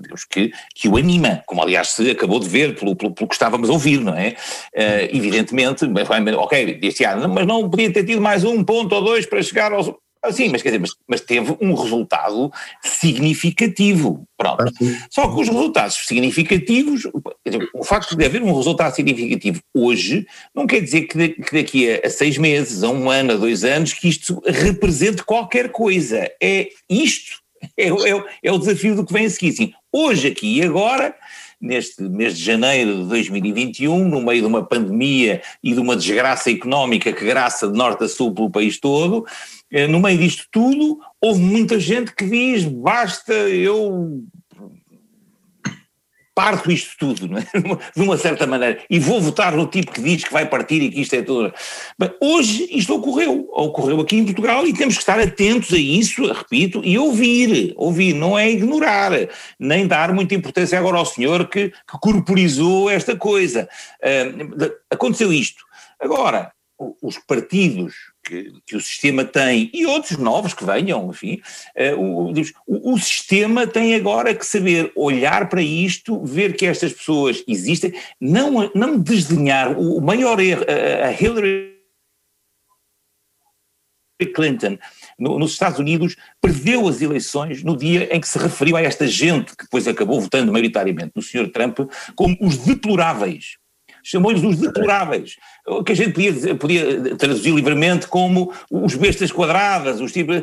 Deus, 0.00 0.24
que, 0.24 0.52
que 0.74 0.88
o 0.88 0.96
anima, 0.96 1.42
como 1.46 1.62
aliás 1.62 1.88
se 1.90 2.10
acabou 2.10 2.38
de 2.38 2.48
ver 2.48 2.74
pelo, 2.74 2.94
pelo, 2.94 3.12
pelo 3.12 3.28
que 3.28 3.34
estávamos 3.34 3.68
a 3.68 3.72
ouvir, 3.72 4.00
não 4.00 4.14
é? 4.14 4.36
Uh, 4.74 5.16
evidentemente, 5.16 5.84
ok, 6.38 6.74
deste 6.74 7.04
ano, 7.04 7.28
mas 7.28 7.46
não 7.46 7.68
podia 7.68 7.92
ter 7.92 8.04
tido 8.04 8.20
mais 8.20 8.44
um 8.44 8.62
ponto 8.62 8.94
ou 8.94 9.02
dois 9.02 9.26
para 9.26 9.42
chegar 9.42 9.72
aos. 9.72 9.92
Ah, 10.22 10.30
sim, 10.30 10.48
mas, 10.50 10.62
quer 10.62 10.68
dizer, 10.68 10.78
mas, 10.78 10.90
mas, 11.06 11.20
teve 11.20 11.56
um 11.60 11.74
resultado 11.74 12.52
significativo. 12.80 14.24
Pronto. 14.36 14.62
Ah, 14.62 15.06
Só 15.10 15.26
que 15.28 15.40
os 15.40 15.48
resultados 15.48 15.96
significativos, 16.06 17.08
dizer, 17.44 17.68
o 17.74 17.82
facto 17.82 18.16
de 18.16 18.24
haver 18.24 18.40
um 18.40 18.54
resultado 18.54 18.94
significativo 18.94 19.60
hoje, 19.74 20.24
não 20.54 20.64
quer 20.64 20.80
dizer 20.80 21.02
que, 21.02 21.18
de, 21.18 21.28
que 21.30 21.62
daqui 21.62 21.90
a, 21.90 22.06
a, 22.06 22.10
seis 22.10 22.38
meses, 22.38 22.84
a 22.84 22.88
um 22.88 23.10
ano, 23.10 23.32
a 23.32 23.36
dois 23.36 23.64
anos, 23.64 23.92
que 23.92 24.08
isto 24.08 24.40
represente 24.46 25.24
qualquer 25.24 25.70
coisa. 25.70 26.30
É 26.40 26.68
isto. 26.88 27.42
É, 27.76 27.88
é, 27.88 28.24
é 28.44 28.52
o 28.52 28.58
desafio 28.58 28.94
do 28.94 29.04
que 29.04 29.12
vem 29.12 29.26
a 29.26 29.30
seguir. 29.30 29.52
Sim, 29.52 29.72
hoje, 29.92 30.28
aqui 30.28 30.58
e 30.58 30.62
agora, 30.62 31.14
neste 31.60 32.02
mês 32.02 32.36
de 32.36 32.44
janeiro 32.44 33.02
de 33.02 33.08
2021, 33.08 34.08
no 34.08 34.20
meio 34.20 34.40
de 34.40 34.46
uma 34.46 34.64
pandemia 34.64 35.40
e 35.62 35.72
de 35.72 35.80
uma 35.80 35.94
desgraça 35.96 36.50
económica 36.50 37.12
que 37.12 37.24
graça 37.24 37.68
de 37.68 37.78
norte 37.78 38.02
a 38.02 38.08
sul 38.08 38.34
pelo 38.34 38.50
país 38.50 38.78
todo, 38.78 39.24
no 39.88 40.00
meio 40.00 40.18
disto 40.18 40.46
tudo, 40.50 40.98
houve 41.20 41.40
muita 41.40 41.80
gente 41.80 42.14
que 42.14 42.26
diz: 42.26 42.64
basta, 42.64 43.32
eu 43.32 44.22
parto 46.34 46.70
isto 46.72 46.96
tudo, 46.98 47.28
não 47.28 47.38
é? 47.38 47.44
de 47.94 48.02
uma 48.02 48.16
certa 48.16 48.46
maneira, 48.46 48.82
e 48.88 48.98
vou 48.98 49.20
votar 49.20 49.54
no 49.54 49.66
tipo 49.66 49.92
que 49.92 50.00
diz 50.00 50.24
que 50.24 50.32
vai 50.32 50.46
partir 50.48 50.82
e 50.82 50.90
que 50.90 51.00
isto 51.00 51.14
é 51.14 51.22
tudo. 51.22 51.52
Hoje 52.20 52.68
isto 52.70 52.94
ocorreu, 52.94 53.48
ocorreu 53.52 54.00
aqui 54.00 54.16
em 54.16 54.24
Portugal 54.24 54.66
e 54.66 54.72
temos 54.72 54.94
que 54.94 55.00
estar 55.00 55.20
atentos 55.20 55.72
a 55.72 55.78
isso, 55.78 56.30
repito, 56.32 56.80
e 56.84 56.98
ouvir, 56.98 57.72
ouvir, 57.76 58.14
não 58.14 58.38
é 58.38 58.50
ignorar, 58.50 59.12
nem 59.58 59.86
dar 59.86 60.12
muita 60.12 60.34
importância 60.34 60.78
agora 60.78 60.98
ao 60.98 61.06
senhor 61.06 61.48
que, 61.48 61.68
que 61.68 61.98
corporizou 62.00 62.90
esta 62.90 63.16
coisa. 63.16 63.68
Uh, 64.02 64.72
aconteceu 64.90 65.32
isto. 65.32 65.62
Agora, 66.00 66.52
os 67.00 67.18
partidos 67.18 67.94
que, 68.22 68.52
que, 68.66 68.76
o 68.76 68.80
sistema 68.80 69.24
tem 69.24 69.70
e 69.72 69.84
outros 69.86 70.16
novos 70.18 70.54
que 70.54 70.64
venham, 70.64 71.10
enfim, 71.10 71.40
uh, 71.96 72.32
o, 72.66 72.94
o, 72.94 72.98
sistema 72.98 73.66
tem 73.66 73.94
agora 73.94 74.34
que 74.34 74.46
saber 74.46 74.92
olhar 74.94 75.48
para 75.48 75.62
isto, 75.62 76.24
ver 76.24 76.56
que 76.56 76.66
estas 76.66 76.92
pessoas 76.92 77.42
existem, 77.48 77.92
não, 78.20 78.70
não 78.74 78.98
desdenhar 78.98 79.76
o, 79.78 80.00
maior 80.00 80.40
erro, 80.40 80.64
a, 80.68 81.12
Hillary 81.12 81.72
Clinton 84.34 84.78
no, 85.18 85.38
nos 85.38 85.52
Estados 85.52 85.78
Unidos 85.78 86.16
perdeu 86.40 86.86
as 86.86 87.02
eleições 87.02 87.62
no 87.62 87.76
dia 87.76 88.14
em 88.14 88.20
que 88.20 88.28
se 88.28 88.38
referiu 88.38 88.76
a 88.76 88.82
esta 88.82 89.06
gente 89.06 89.56
que 89.56 89.64
depois 89.64 89.88
acabou 89.88 90.20
votando 90.20 90.52
maioritariamente 90.52 91.12
no 91.14 91.22
Sr. 91.22 91.50
Trump 91.50 91.80
como 92.14 92.36
os 92.40 92.58
deploráveis 92.58 93.56
chamou-lhes 94.02 94.42
os 94.42 94.56
deploráveis, 94.56 95.36
que 95.84 95.92
a 95.92 95.94
gente 95.94 96.12
podia, 96.12 96.54
podia 96.54 97.16
traduzir 97.16 97.54
livremente 97.54 98.06
como 98.06 98.52
os 98.70 98.94
bestas 98.94 99.30
quadradas, 99.30 100.00
os 100.00 100.12
tipos, 100.12 100.42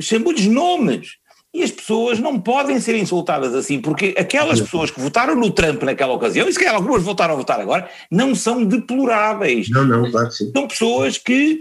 chamou-lhes 0.00 0.46
nomes. 0.46 1.16
E 1.54 1.62
as 1.62 1.70
pessoas 1.70 2.18
não 2.18 2.40
podem 2.40 2.80
ser 2.80 2.96
insultadas 2.96 3.54
assim, 3.54 3.80
porque 3.80 4.12
aquelas 4.18 4.60
pessoas 4.60 4.90
que 4.90 5.00
votaram 5.00 5.36
no 5.36 5.52
Trump 5.52 5.84
naquela 5.84 6.12
ocasião, 6.12 6.48
e 6.48 6.52
se 6.52 6.58
calhar 6.58 6.74
algumas 6.74 7.04
voltaram 7.04 7.34
a 7.34 7.36
votar 7.36 7.60
agora, 7.60 7.88
não 8.10 8.34
são 8.34 8.64
deploráveis. 8.64 9.70
Não, 9.70 9.84
não, 9.84 10.10
claro 10.10 10.28
que 10.28 10.34
sim. 10.34 10.50
São 10.50 10.66
pessoas 10.66 11.16
que, 11.16 11.60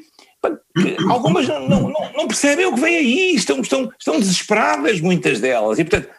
algumas 1.07 1.47
não, 1.47 1.67
não, 1.67 1.93
não, 2.15 2.27
percebem 2.27 2.65
o 2.65 2.73
que 2.73 2.81
vem 2.81 2.95
aí, 2.95 3.35
estão, 3.35 3.61
estão, 3.61 3.91
estão 3.99 4.19
desesperadas, 4.19 4.99
muitas 4.99 5.39
delas. 5.39 5.77
E, 5.77 5.83
portanto, 5.83 6.09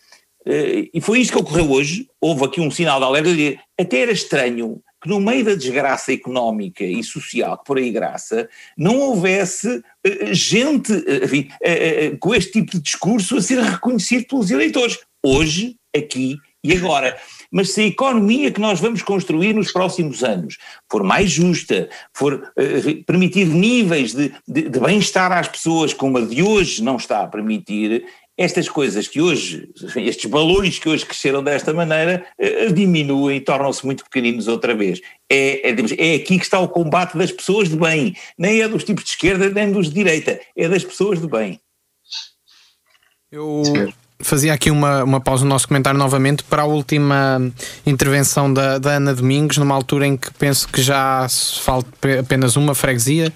eh, 0.46 0.88
e 0.94 1.00
foi 1.00 1.18
isto 1.20 1.32
que 1.32 1.38
ocorreu 1.38 1.70
hoje. 1.72 2.06
Houve 2.20 2.44
aqui 2.44 2.60
um 2.60 2.70
sinal 2.70 3.00
de 3.00 3.06
alerta. 3.06 3.30
Até 3.78 4.00
era 4.00 4.12
estranho 4.12 4.80
que 5.04 5.10
no 5.10 5.20
meio 5.20 5.44
da 5.44 5.54
desgraça 5.54 6.14
económica 6.14 6.82
e 6.82 7.04
social 7.04 7.58
que 7.58 7.66
por 7.66 7.76
aí 7.76 7.90
graça, 7.90 8.48
não 8.74 8.98
houvesse 9.00 9.68
uh, 9.68 9.82
gente 10.32 10.90
uh, 10.94 11.24
enfim, 11.24 11.48
uh, 11.60 12.18
com 12.18 12.34
este 12.34 12.52
tipo 12.52 12.72
de 12.72 12.80
discurso 12.80 13.36
a 13.36 13.42
ser 13.42 13.60
reconhecido 13.60 14.26
pelos 14.26 14.50
eleitores. 14.50 14.98
Hoje, 15.22 15.76
aqui 15.94 16.38
e 16.62 16.72
agora. 16.72 17.18
Mas 17.52 17.72
se 17.72 17.82
a 17.82 17.86
economia 17.86 18.50
que 18.50 18.62
nós 18.62 18.80
vamos 18.80 19.02
construir 19.02 19.54
nos 19.54 19.70
próximos 19.70 20.24
anos 20.24 20.56
for 20.90 21.04
mais 21.04 21.30
justa, 21.30 21.90
for 22.14 22.50
permitir 23.06 23.46
níveis 23.46 24.14
de, 24.14 24.32
de, 24.48 24.70
de 24.70 24.80
bem-estar 24.80 25.30
às 25.30 25.48
pessoas 25.48 25.92
como 25.92 26.16
a 26.16 26.22
de 26.22 26.42
hoje 26.42 26.82
não 26.82 26.96
está 26.96 27.20
a 27.20 27.28
permitir, 27.28 28.06
estas 28.36 28.68
coisas 28.68 29.06
que 29.06 29.20
hoje, 29.20 29.68
estes 29.96 30.28
balões 30.28 30.78
que 30.78 30.88
hoje 30.88 31.06
cresceram 31.06 31.42
desta 31.42 31.72
maneira, 31.72 32.26
eh, 32.38 32.72
diminuem 32.72 33.36
e 33.36 33.40
tornam-se 33.40 33.84
muito 33.84 34.04
pequeninos 34.04 34.48
outra 34.48 34.74
vez. 34.74 35.00
É, 35.30 35.70
é, 35.70 35.74
é, 35.98 36.14
aqui 36.16 36.38
que 36.38 36.44
está 36.44 36.58
o 36.58 36.68
combate 36.68 37.16
das 37.16 37.30
pessoas 37.30 37.68
de 37.68 37.76
bem, 37.76 38.16
nem 38.36 38.60
é 38.60 38.68
dos 38.68 38.82
tipos 38.82 39.04
de 39.04 39.10
esquerda 39.10 39.48
nem 39.48 39.70
dos 39.70 39.88
de 39.88 39.94
direita, 39.94 40.40
é 40.56 40.68
das 40.68 40.84
pessoas 40.84 41.20
de 41.20 41.28
bem. 41.28 41.60
Eu 43.30 43.62
fazia 44.20 44.52
aqui 44.52 44.70
uma, 44.70 45.04
uma 45.04 45.20
pausa 45.20 45.44
no 45.44 45.50
nosso 45.50 45.68
comentário 45.68 45.98
novamente 45.98 46.42
para 46.44 46.62
a 46.62 46.66
última 46.66 47.40
intervenção 47.86 48.52
da, 48.52 48.78
da 48.78 48.92
Ana 48.92 49.14
Domingos, 49.14 49.58
numa 49.58 49.74
altura 49.74 50.06
em 50.06 50.16
que 50.16 50.32
penso 50.34 50.68
que 50.68 50.82
já 50.82 51.26
falta 51.62 51.88
apenas 52.20 52.56
uma 52.56 52.74
freguesia 52.74 53.32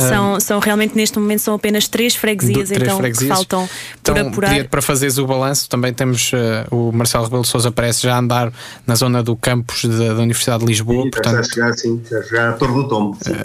são, 0.00 0.40
são 0.40 0.58
realmente 0.58 0.96
neste 0.96 1.18
momento 1.18 1.40
são 1.40 1.54
apenas 1.54 1.88
três 1.88 2.14
freguesias, 2.14 2.68
três 2.68 2.82
então 2.82 2.98
freguesias. 2.98 3.30
que 3.30 3.34
faltam 3.34 3.68
então, 4.00 4.14
por 4.14 4.26
apurar. 4.26 4.64
Para 4.68 4.82
fazeres 4.82 5.18
o 5.18 5.26
balanço, 5.26 5.68
também 5.68 5.92
temos 5.92 6.32
uh, 6.32 6.74
o 6.74 6.92
Marcelo 6.92 7.24
Rebelo 7.24 7.42
de 7.42 7.48
Souza 7.48 7.70
parece 7.70 8.02
já 8.02 8.18
andar 8.18 8.52
na 8.86 8.94
zona 8.94 9.22
do 9.22 9.36
campus 9.36 9.84
da, 9.84 10.14
da 10.14 10.22
Universidade 10.22 10.60
de 10.60 10.66
Lisboa. 10.66 11.04
Sim, 11.04 11.10
portanto, 11.10 11.36
já 11.36 11.42
chegar, 11.42 11.72
sim, 11.74 12.02
já 12.10 12.22
chegar 12.22 12.50
a 12.50 12.52
Torre 12.54 12.74
do 12.74 12.88
Tombo. 12.88 13.16
Uh, 13.26 13.44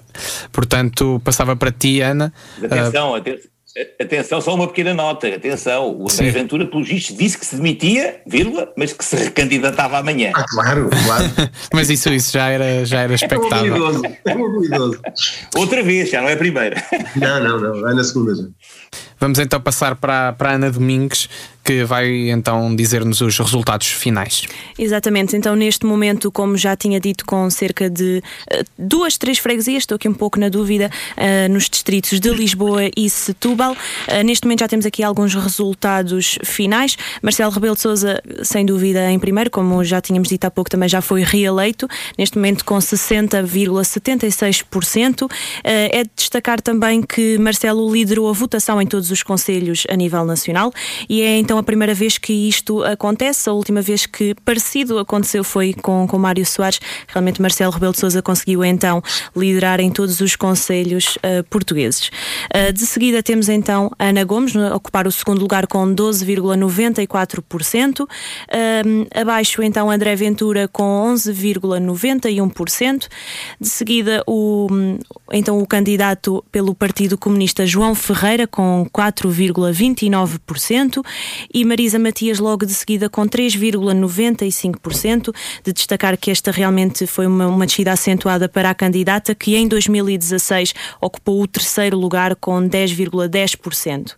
portanto, 0.52 1.22
passava 1.24 1.56
para 1.56 1.72
ti, 1.72 2.02
Ana. 2.02 2.34
Atenção, 2.64 3.12
uh, 3.12 3.16
atenção 3.16 3.50
Atenção, 4.00 4.42
só 4.42 4.56
uma 4.56 4.68
pequena 4.68 4.94
nota. 4.94 5.28
Atenção, 5.28 5.96
o 5.98 6.08
André 6.12 6.32
Ventura, 6.32 6.66
pelo 6.66 6.84
visto, 6.84 7.16
disse 7.16 7.38
que 7.38 7.46
se 7.46 7.56
demitia, 7.56 8.22
vírgula, 8.28 8.74
mas 8.76 8.92
que 8.92 9.06
se 9.06 9.16
recandidatava 9.16 9.98
amanhã. 9.98 10.32
Ah, 10.36 10.46
claro, 10.50 10.90
claro. 11.06 11.24
mas 11.74 11.90
isso, 11.90 12.10
isso 12.10 12.34
já 12.34 12.50
era, 12.50 12.86
já 12.86 13.02
era 13.02 13.14
expectável. 13.14 13.76
É 14.26 14.36
um 14.36 14.64
idoso. 14.64 15.02
Outra 15.56 15.82
vez, 15.82 16.10
já 16.10 16.22
não 16.22 16.28
é 16.30 16.34
a 16.34 16.38
primeira. 16.38 16.84
Não, 17.16 17.42
não, 17.42 17.60
não, 17.60 17.90
é 17.90 17.94
na 17.94 18.04
segunda 18.04 18.36
já. 18.36 18.44
Vamos 19.20 19.40
então 19.40 19.60
passar 19.60 19.96
para, 19.96 20.34
para 20.34 20.52
a 20.52 20.54
Ana 20.54 20.72
Domingues, 20.72 21.28
que 21.64 21.84
vai 21.84 22.30
então 22.30 22.76
dizer-nos 22.76 23.22
os 23.22 23.38
resultados 23.38 23.86
finais. 23.88 24.48
Exatamente, 24.78 25.38
então 25.38 25.56
neste 25.56 25.86
momento, 25.86 26.32
como 26.32 26.58
já 26.58 26.76
tinha 26.76 27.00
dito, 27.00 27.24
com 27.26 27.48
cerca 27.50 27.90
de 27.90 28.22
uh, 28.52 28.66
duas, 28.78 29.18
três 29.18 29.38
freguesias, 29.38 29.84
estou 29.84 29.96
aqui 29.98 30.08
um 30.08 30.14
pouco 30.14 30.40
na 30.40 30.48
dúvida, 30.50 30.90
uh, 31.18 31.52
nos 31.52 31.70
distritos 31.70 32.18
de 32.20 32.30
Lisboa 32.30 32.90
e 32.96 33.10
Setúbal. 33.10 33.74
Uh, 33.74 34.24
neste 34.24 34.46
momento 34.46 34.62
já 34.62 34.70
temos 34.70 34.86
aqui 34.86 35.04
alguns 35.04 35.36
resultados 35.36 36.40
finais. 36.44 36.98
Marcelo 37.22 37.52
Rebelo 37.52 37.76
de 37.76 37.82
Souza, 37.82 38.24
sem 38.42 38.66
dúvida, 38.66 39.12
em 39.12 39.20
primeiro, 39.20 39.52
como 39.52 39.84
já 39.84 40.00
tínhamos 40.00 40.30
dito 40.30 40.46
há 40.46 40.52
pouco, 40.52 40.72
também 40.72 40.88
já 40.88 41.02
foi 41.02 41.24
reeleito, 41.24 41.90
neste 42.18 42.38
momento 42.38 42.64
com 42.64 42.78
60,76%. 42.78 45.30
É 45.64 46.04
de 46.04 46.10
destacar 46.16 46.62
também 46.62 47.02
que 47.02 47.38
Marcelo 47.38 47.94
liderou 47.94 48.30
a 48.30 48.34
votação 48.34 48.82
em 48.82 48.88
todos 48.88 49.09
todos 49.10 49.12
os 49.12 49.24
conselhos 49.24 49.84
a 49.90 49.96
nível 49.96 50.24
nacional 50.24 50.72
e 51.08 51.22
é 51.22 51.38
então 51.38 51.58
a 51.58 51.64
primeira 51.64 51.94
vez 51.94 52.18
que 52.18 52.34
isto 52.34 52.84
acontece. 52.84 53.50
A 53.50 53.54
última 53.54 53.82
vez 53.82 54.06
que 54.06 54.36
parecido 54.46 55.00
aconteceu 55.00 55.44
foi 55.44 55.74
com, 55.74 56.08
com 56.08 56.18
Mário 56.18 56.46
Soares. 56.46 56.80
Realmente 57.08 57.42
Marcelo 57.42 57.72
Rebelo 57.72 57.94
de 57.94 58.00
Sousa 58.00 58.22
conseguiu 58.22 58.64
então 58.64 59.02
liderar 59.36 59.80
em 59.80 59.90
todos 59.92 60.22
os 60.22 60.36
conselhos 60.36 61.18
uh, 61.18 61.44
portugueses. 61.50 62.12
Uh, 62.54 62.72
de 62.72 62.86
seguida 62.86 63.24
temos 63.24 63.50
então 63.50 63.90
Ana 63.98 64.24
Gomes 64.24 64.56
a 64.56 64.76
ocupar 64.76 65.08
o 65.08 65.12
segundo 65.12 65.42
lugar 65.42 65.66
com 65.68 65.88
12,94%. 65.94 68.02
Uh, 68.02 68.08
abaixo 69.14 69.62
então 69.64 69.90
André 69.90 70.16
Ventura 70.16 70.68
com 70.68 71.14
11,91%. 71.14 73.08
De 73.60 73.70
seguida 73.70 74.24
o 74.28 74.68
então 75.32 75.60
o 75.60 75.68
candidato 75.68 76.44
pelo 76.52 76.76
Partido 76.76 77.18
Comunista 77.18 77.66
João 77.66 77.96
Ferreira 77.96 78.46
com 78.48 78.88
4,29% 79.00 81.02
e 81.54 81.64
Marisa 81.64 81.98
Matias 81.98 82.38
logo 82.38 82.66
de 82.66 82.74
seguida 82.74 83.10
com 83.10 83.26
3,95%. 83.26 85.34
De 85.64 85.72
destacar 85.72 86.18
que 86.18 86.30
esta 86.30 86.52
realmente 86.52 87.08
foi 87.08 87.26
uma, 87.26 87.48
uma 87.48 87.66
descida 87.66 87.94
acentuada 87.94 88.50
para 88.50 88.70
a 88.70 88.76
candidata 88.76 89.34
que 89.34 89.56
em 89.56 89.70
2016 89.70 90.74
ocupou 91.00 91.42
o 91.42 91.48
terceiro 91.48 91.98
lugar 91.98 92.36
com 92.36 92.68
10,10%. 92.68 94.12
Uh, 94.12 94.16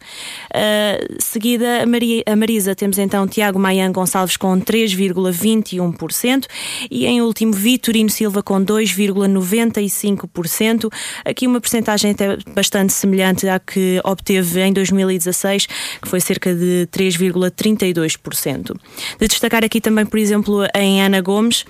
seguida 1.19 1.83
a, 1.83 1.85
Maria, 1.85 2.23
a 2.25 2.35
Marisa 2.35 2.73
temos 2.73 2.97
então 2.97 3.27
Tiago 3.27 3.59
Maian 3.59 3.91
Gonçalves 3.91 4.35
com 4.35 4.59
3,21% 4.59 6.47
e 6.89 7.05
em 7.05 7.21
último 7.21 7.53
Vitorino 7.53 8.09
Silva 8.09 8.41
com 8.41 8.65
2,95%. 8.65 10.91
Aqui 11.23 11.45
uma 11.45 11.61
percentagem 11.61 12.09
até 12.11 12.35
bastante 12.55 12.93
semelhante 12.93 13.47
à 13.47 13.59
que 13.59 14.01
obteve 14.03 14.61
em 14.61 14.70
2016, 14.73 15.67
que 16.01 16.07
foi 16.07 16.19
cerca 16.19 16.53
de 16.53 16.87
3,32%. 16.91 18.75
De 19.19 19.27
destacar 19.27 19.63
aqui 19.63 19.79
também, 19.81 20.05
por 20.05 20.19
exemplo, 20.19 20.65
em 20.75 21.01
Ana 21.01 21.21
Gomes, 21.21 21.65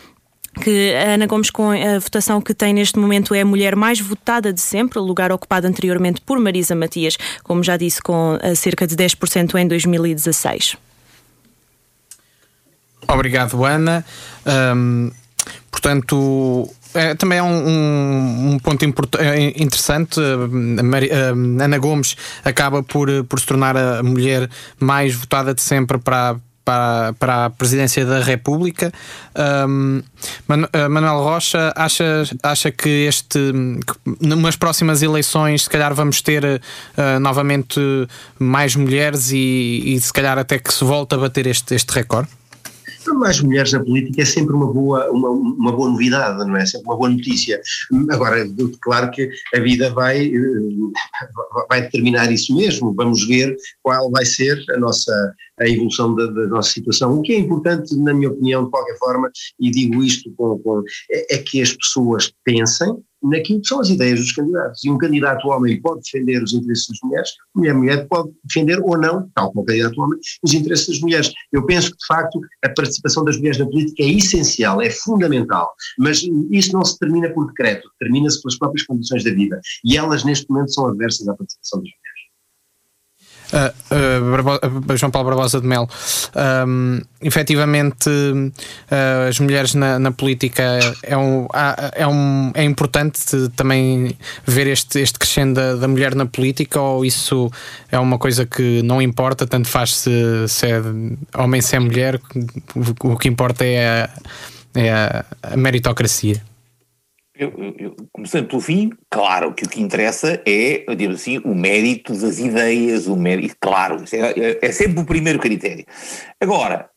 que 0.61 0.93
a 0.95 1.13
Ana 1.13 1.27
Gomes, 1.27 1.49
com 1.49 1.71
a 1.71 1.97
votação 1.99 2.41
que 2.41 2.53
tem 2.53 2.73
neste 2.73 2.99
momento, 2.99 3.33
é 3.33 3.41
a 3.41 3.45
mulher 3.45 3.75
mais 3.75 4.01
votada 4.01 4.51
de 4.51 4.59
sempre, 4.59 4.99
lugar 4.99 5.31
ocupado 5.31 5.65
anteriormente 5.65 6.19
por 6.21 6.38
Marisa 6.39 6.75
Matias, 6.75 7.17
como 7.43 7.63
já 7.63 7.77
disse, 7.77 8.01
com 8.01 8.38
cerca 8.55 8.85
de 8.85 8.95
10% 8.95 9.55
em 9.55 9.67
2016. 9.67 10.75
Obrigado, 13.07 13.63
Ana. 13.63 14.05
Portanto, 15.71 16.69
é, 16.94 17.16
também 17.16 17.40
é 17.40 17.44
um, 17.44 17.68
um, 17.68 18.52
um 18.53 18.60
ponto 18.60 18.84
é 19.18 19.61
interessante. 19.61 20.20
A 20.20 21.64
Ana 21.64 21.78
Gomes 21.78 22.16
acaba 22.44 22.84
por, 22.84 23.10
por 23.26 23.40
se 23.40 23.45
tornar 23.45 23.78
a 23.78 24.03
mulher 24.03 24.50
mais 24.80 25.14
votada 25.14 25.53
de 25.53 25.61
sempre 25.61 25.98
para, 25.98 26.36
para, 26.66 27.14
para 27.14 27.45
a 27.45 27.50
presidência 27.50 28.06
da 28.06 28.20
República. 28.20 28.92
Um, 29.68 30.02
Manuel 30.90 31.20
Rocha 31.20 31.74
acha, 31.76 32.24
acha 32.44 32.72
que 32.72 32.90
este 33.08 33.40
que 33.40 34.26
nas 34.26 34.56
próximas 34.56 35.02
eleições 35.02 35.64
se 35.64 35.70
calhar 35.70 35.94
vamos 35.94 36.22
ter 36.22 36.44
uh, 36.44 37.20
novamente 37.20 37.80
mais 38.38 38.76
mulheres 38.76 39.32
e, 39.32 39.84
e 39.86 40.00
se 40.00 40.11
calhar 40.11 40.38
até 40.38 40.60
que 40.60 40.74
se 40.74 40.84
volta 40.84 41.16
a 41.16 41.20
bater 41.20 41.48
este, 41.48 41.76
este 41.76 41.92
recorde? 41.94 42.30
Mais 43.09 43.41
mulheres 43.41 43.71
na 43.71 43.83
política 43.83 44.21
é 44.21 44.25
sempre 44.25 44.53
uma 44.53 44.71
boa, 44.71 45.09
uma, 45.11 45.30
uma 45.30 45.71
boa 45.71 45.89
novidade, 45.89 46.38
não 46.45 46.55
é? 46.55 46.65
Sempre 46.65 46.88
uma 46.88 46.97
boa 46.97 47.09
notícia. 47.09 47.61
Agora, 48.09 48.47
claro 48.81 49.11
que 49.11 49.30
a 49.53 49.59
vida 49.59 49.89
vai, 49.91 50.27
eh, 50.27 51.65
vai 51.69 51.81
determinar 51.81 52.31
isso 52.31 52.55
mesmo. 52.55 52.93
Vamos 52.93 53.27
ver 53.27 53.55
qual 53.81 54.09
vai 54.11 54.25
ser 54.25 54.63
a 54.71 54.77
nossa 54.77 55.33
a 55.61 55.69
evolução 55.69 56.15
da, 56.15 56.25
da 56.25 56.48
nossa 56.48 56.72
situação. 56.72 57.17
O 57.17 57.22
que 57.22 57.33
é 57.33 57.40
importante, 57.40 57.95
na 57.98 58.14
minha 58.14 58.30
opinião, 58.30 58.65
de 58.65 58.72
qualquer 58.72 58.98
forma, 58.98 59.31
e 59.59 59.69
digo 59.69 60.03
isto 60.03 60.31
com, 60.35 60.57
com 60.59 60.83
é, 61.09 61.35
é 61.35 61.38
que 61.38 61.61
as 61.61 61.73
pessoas 61.73 62.33
pensem 62.43 62.95
naquilo 63.23 63.61
que 63.61 63.67
são 63.67 63.80
as 63.80 63.90
ideias 63.90 64.19
dos 64.19 64.31
candidatos. 64.31 64.83
E 64.83 64.90
um 64.90 64.98
candidato 64.98 65.48
homem 65.48 65.80
pode 65.81 66.01
defender 66.01 66.41
os 66.41 66.53
interesses 66.53 66.88
das 66.88 66.98
mulheres, 67.03 67.30
a 67.56 67.73
mulher 67.73 68.07
pode 68.07 68.31
defender 68.43 68.80
ou 68.81 68.98
não, 68.98 69.30
tal 69.35 69.51
como 69.51 69.61
o 69.61 69.65
candidato 69.65 70.01
homem, 70.01 70.19
os 70.43 70.53
interesses 70.53 70.88
das 70.88 70.99
mulheres. 70.99 71.31
Eu 71.51 71.65
penso 71.65 71.91
que, 71.91 71.98
de 71.98 72.06
facto, 72.07 72.40
a 72.64 72.69
participação 72.69 73.23
das 73.23 73.38
mulheres 73.38 73.59
na 73.59 73.65
política 73.65 74.03
é 74.03 74.11
essencial, 74.11 74.81
é 74.81 74.90
fundamental, 74.90 75.72
mas 75.99 76.22
isso 76.49 76.73
não 76.73 76.83
se 76.83 76.98
termina 76.98 77.30
por 77.30 77.48
decreto, 77.48 77.88
termina-se 77.99 78.41
pelas 78.41 78.57
próprias 78.57 78.85
condições 78.85 79.23
da 79.23 79.31
vida. 79.31 79.61
E 79.85 79.98
elas, 79.98 80.23
neste 80.23 80.49
momento, 80.49 80.73
são 80.73 80.88
adversas 80.88 81.27
à 81.27 81.35
participação 81.35 81.80
das 81.80 81.90
mulheres. 81.90 82.10
Uh, 83.51 84.93
uh, 84.93 84.97
João 84.97 85.11
Paulo 85.11 85.30
Barbosa 85.30 85.59
de 85.59 85.67
Melo, 85.67 85.89
um, 86.67 87.01
efetivamente 87.21 88.09
uh, 88.09 89.27
as 89.27 89.39
mulheres 89.39 89.73
na, 89.73 89.99
na, 89.99 90.11
política 90.11 90.80
é, 91.03 91.17
um, 91.17 91.47
é, 91.93 92.07
um, 92.07 92.51
é 92.53 92.63
importante 92.63 93.49
também 93.55 94.15
ver 94.45 94.67
este, 94.67 94.99
este 94.99 95.19
crescendo 95.19 95.55
da, 95.55 95.75
da, 95.75 95.88
mulher 95.88 96.15
na 96.15 96.25
política 96.25 96.80
ou 96.80 97.03
isso 97.03 97.51
é 97.91 97.99
uma 97.99 98.17
coisa 98.17 98.45
que 98.45 98.81
não 98.83 99.01
importa, 99.01 99.45
tanto 99.45 99.67
faz 99.67 99.95
se, 99.95 100.47
se 100.47 100.67
é 100.67 100.81
homem 101.38 101.61
se 101.61 101.75
é 101.75 101.80
mulher, 101.80 102.21
o, 103.03 103.17
que 103.17 103.27
importa 103.27 103.65
é 103.65 104.03
a, 104.03 104.09
é 104.75 104.91
a 105.43 105.57
meritocracia. 105.57 106.50
Eu, 107.42 107.74
eu, 107.80 107.95
começando 108.11 108.48
pelo 108.48 108.61
fim, 108.61 108.92
claro 109.10 109.52
que 109.52 109.64
o 109.64 109.68
que 109.68 109.82
interessa 109.82 110.40
é, 110.45 110.86
digamos 110.95 111.22
assim, 111.22 111.40
o 111.40 111.56
mérito 111.56 112.14
das 112.14 112.38
ideias, 112.38 113.08
o 113.08 113.16
mérito, 113.16 113.56
claro, 113.60 114.03
é, 114.14 114.40
é, 114.40 114.60
é, 114.61 114.72
sempre 114.72 115.00
o 115.00 115.06
primeiro 115.06 115.40
critério. 115.40 115.84
Agora, 116.40 116.92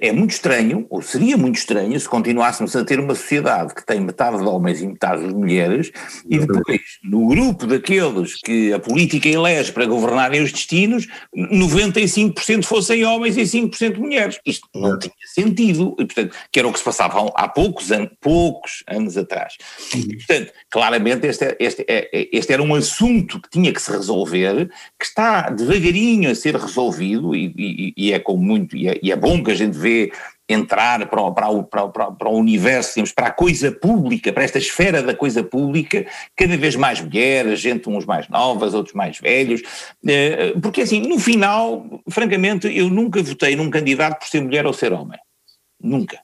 é 0.00 0.10
muito 0.10 0.30
estranho, 0.30 0.86
ou 0.88 1.02
seria 1.02 1.36
muito 1.36 1.56
estranho, 1.56 2.00
se 2.00 2.08
continuássemos 2.08 2.74
a 2.74 2.82
ter 2.82 2.98
uma 2.98 3.14
sociedade 3.14 3.74
que 3.74 3.84
tem 3.84 4.00
metade 4.00 4.38
de 4.38 4.44
homens 4.44 4.80
e 4.80 4.86
metade 4.86 5.28
de 5.28 5.34
mulheres, 5.34 5.92
e 6.30 6.38
depois, 6.38 6.80
no 7.04 7.28
grupo 7.28 7.66
daqueles 7.66 8.40
que 8.40 8.72
a 8.72 8.78
política 8.78 9.28
elege 9.28 9.70
para 9.70 9.84
governarem 9.84 10.40
os 10.40 10.50
destinos, 10.50 11.06
95% 11.36 12.64
fossem 12.64 13.04
homens 13.04 13.36
e 13.36 13.42
5% 13.42 13.98
mulheres. 13.98 14.40
Isto 14.46 14.66
não 14.74 14.98
tinha 14.98 15.12
sentido, 15.26 15.94
e, 15.98 16.06
portanto, 16.06 16.34
que 16.50 16.58
era 16.58 16.66
o 16.66 16.72
que 16.72 16.78
se 16.78 16.84
passava 16.86 17.30
há 17.34 17.48
poucos, 17.48 17.88
poucos 18.18 18.82
anos 18.88 19.18
atrás. 19.18 19.58
Portanto, 19.90 20.52
claramente 20.70 21.26
este, 21.26 21.56
este, 21.58 21.84
é, 21.88 22.08
é, 22.12 22.28
este 22.32 22.52
era 22.52 22.62
um 22.62 22.74
assunto 22.74 23.40
que 23.40 23.50
tinha 23.50 23.72
que 23.72 23.80
se 23.80 23.90
resolver, 23.90 24.68
que 24.98 25.04
está 25.04 25.50
devagarinho 25.50 26.30
a 26.30 26.34
ser 26.34 26.56
resolvido 26.56 27.34
e, 27.34 27.52
e, 27.56 27.94
e 27.96 28.12
é 28.12 28.18
com 28.18 28.36
muito, 28.36 28.76
e 28.76 28.88
é, 28.88 28.98
e 29.02 29.12
é, 29.12 29.16
bom 29.16 29.42
que 29.42 29.50
a 29.50 29.54
gente 29.54 29.76
vê 29.76 30.12
entrar 30.48 31.06
para 31.08 31.22
o, 31.22 31.32
para, 31.32 31.48
o, 31.48 31.64
para, 31.64 31.84
o, 31.84 31.90
para 31.90 32.28
o 32.28 32.36
universo, 32.36 32.94
digamos, 32.94 33.12
para 33.12 33.28
a 33.28 33.32
coisa 33.32 33.72
pública, 33.72 34.32
para 34.32 34.44
esta 34.44 34.58
esfera 34.58 35.02
da 35.02 35.14
coisa 35.14 35.42
pública, 35.42 36.06
cada 36.36 36.56
vez 36.56 36.76
mais 36.76 37.00
mulheres, 37.00 37.60
gente 37.60 37.88
uns 37.88 38.04
mais 38.04 38.28
novas, 38.28 38.74
outros 38.74 38.94
mais 38.94 39.18
velhos, 39.18 39.62
eh, 40.06 40.52
porque 40.60 40.82
assim, 40.82 41.00
no 41.00 41.18
final, 41.18 42.02
francamente, 42.10 42.66
eu 42.76 42.90
nunca 42.90 43.22
votei 43.22 43.56
num 43.56 43.70
candidato 43.70 44.18
por 44.18 44.28
ser 44.28 44.42
mulher 44.42 44.66
ou 44.66 44.74
ser 44.74 44.92
homem. 44.92 45.18
Nunca. 45.80 46.20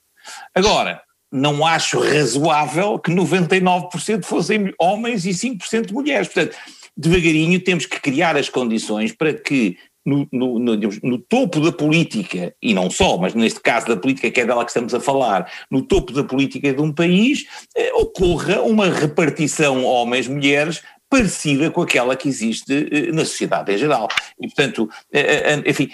Agora, 0.53 1.01
não 1.31 1.65
acho 1.65 1.99
razoável 1.99 2.99
que 2.99 3.11
99% 3.11 4.25
fossem 4.25 4.73
homens 4.79 5.25
e 5.25 5.29
5% 5.29 5.91
mulheres. 5.91 6.27
Portanto, 6.27 6.57
devagarinho 6.97 7.59
temos 7.59 7.85
que 7.85 7.99
criar 7.99 8.35
as 8.35 8.49
condições 8.49 9.13
para 9.13 9.33
que 9.33 9.77
no, 10.05 10.27
no, 10.31 10.59
no, 10.59 10.77
no, 11.03 11.17
topo 11.19 11.59
da 11.59 11.71
política, 11.71 12.53
e 12.61 12.73
não 12.73 12.89
só, 12.89 13.17
mas 13.17 13.35
neste 13.35 13.59
caso 13.59 13.87
da 13.87 13.95
política 13.95 14.31
que 14.31 14.41
é 14.41 14.45
dela 14.45 14.65
que 14.65 14.71
estamos 14.71 14.93
a 14.95 14.99
falar, 14.99 15.49
no 15.69 15.83
topo 15.83 16.11
da 16.11 16.23
política 16.23 16.73
de 16.73 16.81
um 16.81 16.91
país, 16.91 17.45
eh, 17.77 17.93
ocorra 17.93 18.61
uma 18.61 18.89
repartição 18.89 19.85
homens-mulheres 19.85 20.81
parecida 21.11 21.69
com 21.69 21.81
aquela 21.81 22.15
que 22.15 22.29
existe 22.29 22.87
eh, 22.89 23.11
na 23.11 23.25
sociedade 23.25 23.73
em 23.73 23.77
geral. 23.77 24.07
E, 24.39 24.47
portanto, 24.47 24.89
eh, 25.11 25.51
eh, 25.51 25.69
enfim, 25.69 25.89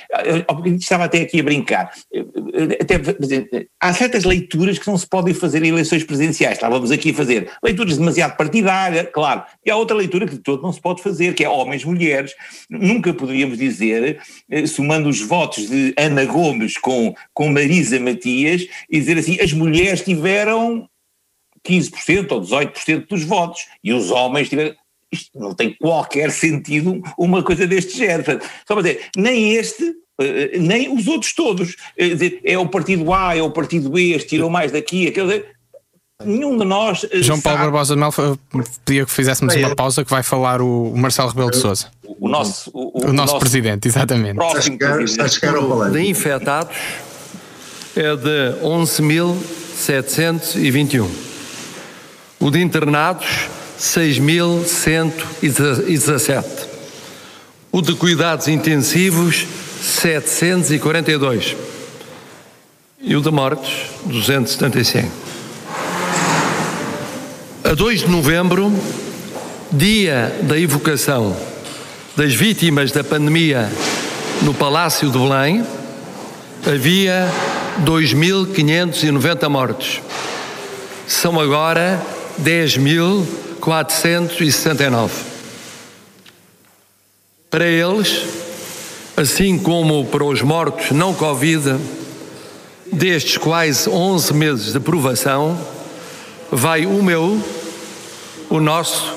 estava 0.80 1.06
até 1.06 1.22
aqui 1.22 1.40
a 1.40 1.44
brincar. 1.44 1.92
Até, 2.80 3.02
há 3.80 3.94
certas 3.94 4.24
leituras 4.24 4.78
que 4.78 4.86
não 4.86 4.96
se 4.96 5.08
podem 5.08 5.34
fazer 5.34 5.64
em 5.64 5.70
eleições 5.70 6.04
presidenciais. 6.04 6.54
Estávamos 6.54 6.92
aqui 6.92 7.10
a 7.10 7.14
fazer 7.16 7.52
leituras 7.64 7.98
demasiado 7.98 8.38
partidárias, 8.38 9.08
claro. 9.12 9.44
E 9.66 9.72
há 9.72 9.76
outra 9.76 9.98
leitura 9.98 10.28
que 10.28 10.36
de 10.36 10.42
todo 10.42 10.62
não 10.62 10.72
se 10.72 10.80
pode 10.80 11.02
fazer, 11.02 11.34
que 11.34 11.44
é 11.44 11.50
homens-mulheres. 11.50 12.36
Nunca 12.70 13.12
poderíamos 13.12 13.58
dizer, 13.58 14.22
somando 14.68 15.10
os 15.10 15.20
votos 15.20 15.68
de 15.68 15.96
Ana 15.98 16.26
Gomes 16.26 16.78
com, 16.78 17.16
com 17.34 17.50
Marisa 17.50 18.00
Matias, 18.00 18.68
e 18.88 19.00
dizer 19.00 19.18
assim, 19.18 19.40
as 19.42 19.52
mulheres 19.52 20.04
tiveram 20.04 20.88
15% 21.68 22.32
ou 22.32 22.42
18% 22.42 23.08
dos 23.08 23.24
votos 23.24 23.66
e 23.84 23.92
os 23.92 24.12
homens 24.12 24.48
tiveram 24.48 24.76
isto 25.12 25.40
não 25.40 25.54
tem 25.54 25.76
qualquer 25.80 26.32
sentido 26.32 27.02
uma 27.18 27.44
coisa 27.44 27.66
deste 27.66 27.98
género. 27.98 28.40
Só 28.68 28.74
para 28.74 28.84
dizer, 28.84 29.06
nem 29.16 29.54
este, 29.54 29.96
eh, 30.20 30.58
nem 30.60 30.94
os 30.94 31.08
outros 31.08 31.34
todos. 31.34 31.76
Dizer, 31.98 32.42
é 32.44 32.58
o 32.58 32.68
partido 32.68 33.14
A, 33.14 33.34
é 33.36 33.42
o 33.42 33.52
partido 33.52 33.90
B, 33.90 34.12
este 34.12 34.28
tirou 34.30 34.50
mais 34.50 34.72
daqui, 34.72 35.08
aquele. 35.08 35.46
Nenhum 36.24 36.58
de 36.58 36.66
nós. 36.66 37.06
Eh, 37.12 37.22
João 37.22 37.40
Paulo 37.40 37.60
sabe. 37.60 37.72
Barbosa 37.72 37.94
de 37.94 38.00
Mel 38.00 38.12
pedia 38.84 39.06
que 39.06 39.12
fizéssemos 39.12 39.56
uma 39.56 39.76
pausa 39.76 40.04
que 40.04 40.10
vai 40.10 40.24
falar 40.24 40.60
o 40.62 40.92
Marcelo 40.96 41.30
Rebelo 41.30 41.52
de 41.52 41.58
Souza. 41.58 41.92
O 42.20 42.28
nosso, 42.28 42.72
o, 42.74 42.80
o, 42.80 42.98
o 42.98 43.02
nosso, 43.14 43.14
nosso, 43.14 43.38
presidente, 43.40 43.88
exatamente. 43.88 44.34
Próximo 44.36 44.80
está 45.04 45.26
a 45.26 45.28
chegar 45.28 45.56
ao 45.56 45.92
De 45.92 46.02
infectados 46.02 46.76
é 47.96 48.16
de 48.16 48.56
11.721. 48.64 51.08
O 52.40 52.52
de 52.52 52.62
internados 52.62 53.50
6.117. 53.80 56.44
O 57.72 57.82
de 57.82 57.96
cuidados 57.96 58.48
intensivos, 58.48 59.48
742. 59.82 61.56
E 63.02 63.16
o 63.16 63.22
de 63.22 63.30
mortes, 63.30 63.92
275. 64.06 65.12
A 67.64 67.74
2 67.74 68.02
de 68.02 68.08
novembro, 68.08 68.72
dia 69.72 70.36
da 70.44 70.60
evocação 70.60 71.36
das 72.16 72.34
vítimas 72.34 72.92
da 72.92 73.04
pandemia 73.04 73.72
no 74.42 74.54
Palácio 74.54 75.12
de 75.12 75.18
Belém, 75.18 75.66
havia 76.66 77.28
2.590 77.86 79.50
mortos. 79.50 80.02
São 81.06 81.38
agora 81.40 82.02
10.469. 83.68 85.12
Para 87.50 87.66
eles, 87.66 88.24
assim 89.18 89.60
como 89.60 90.06
para 90.06 90.24
os 90.24 90.42
mortos 90.42 90.92
não 90.92 91.14
Covid, 91.14 91.78
destes 92.92 93.38
quase 93.38 93.90
11 93.90 94.34
meses 94.34 94.74
de 94.74 94.80
provação, 94.80 95.60
vai 96.50 96.86
o 96.86 97.04
meu, 97.04 97.44
o 98.50 98.60
nosso 98.62 99.14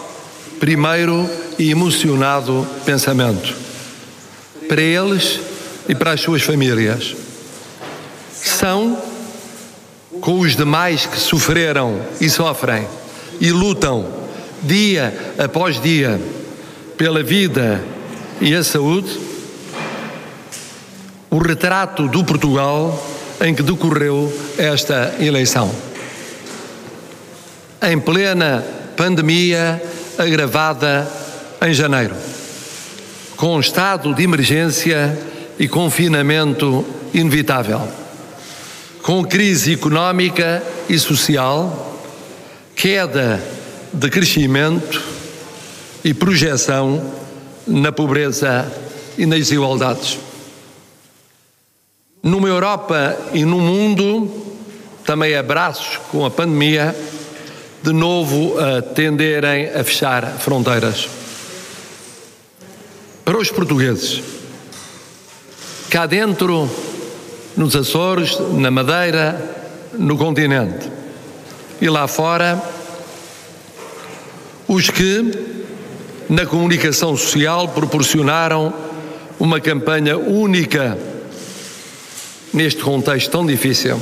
primeiro 0.58 1.30
e 1.56 1.70
emocionado 1.70 2.66
pensamento. 2.84 3.56
Para 4.66 4.82
eles 4.82 5.40
e 5.88 5.94
para 5.94 6.12
as 6.12 6.20
suas 6.20 6.42
famílias. 6.42 7.14
São 8.32 9.00
com 10.20 10.40
os 10.40 10.56
demais 10.56 11.06
que 11.06 11.18
sofreram 11.18 12.00
e 12.20 12.28
sofrem 12.28 12.86
e 13.40 13.52
lutam 13.52 14.20
dia 14.62 15.34
após 15.38 15.80
dia 15.80 16.20
pela 16.96 17.22
vida 17.22 17.82
e 18.40 18.54
a 18.54 18.62
saúde, 18.62 19.18
o 21.30 21.38
retrato 21.38 22.08
do 22.08 22.24
Portugal 22.24 23.06
em 23.40 23.54
que 23.54 23.62
decorreu 23.62 24.32
esta 24.58 25.14
eleição. 25.18 25.70
Em 27.82 27.98
plena 27.98 28.64
pandemia 28.96 29.82
agravada 30.18 31.10
em 31.62 31.72
janeiro, 31.72 32.14
com 33.36 33.58
estado 33.58 34.14
de 34.14 34.22
emergência 34.22 35.18
e 35.58 35.66
confinamento 35.66 36.84
inevitável, 37.14 37.88
com 39.02 39.24
crise 39.24 39.72
económica 39.72 40.62
e 40.88 40.98
social, 40.98 41.98
queda 42.76 43.40
de 43.92 44.08
crescimento 44.08 45.02
e 46.04 46.14
projeção 46.14 47.12
na 47.66 47.92
pobreza 47.92 48.70
e 49.18 49.26
nas 49.26 49.40
desigualdades. 49.40 50.18
Numa 52.22 52.48
Europa 52.48 53.16
e 53.32 53.44
no 53.44 53.58
mundo, 53.58 54.30
também 55.04 55.34
abraços 55.34 55.98
com 56.10 56.24
a 56.24 56.30
pandemia, 56.30 56.94
de 57.82 57.92
novo 57.92 58.58
a 58.58 58.82
tenderem 58.82 59.70
a 59.70 59.82
fechar 59.82 60.26
fronteiras. 60.38 61.08
Para 63.24 63.38
os 63.38 63.50
portugueses, 63.50 64.22
cá 65.88 66.06
dentro, 66.06 66.70
nos 67.56 67.74
Açores, 67.74 68.38
na 68.52 68.70
Madeira, 68.70 69.56
no 69.94 70.16
continente, 70.16 70.90
e 71.80 71.88
lá 71.88 72.06
fora, 72.06 72.62
os 74.72 74.88
que, 74.88 75.32
na 76.28 76.46
comunicação 76.46 77.16
social, 77.16 77.66
proporcionaram 77.66 78.72
uma 79.36 79.58
campanha 79.58 80.16
única 80.16 80.96
neste 82.54 82.80
contexto 82.80 83.32
tão 83.32 83.44
difícil. 83.44 84.00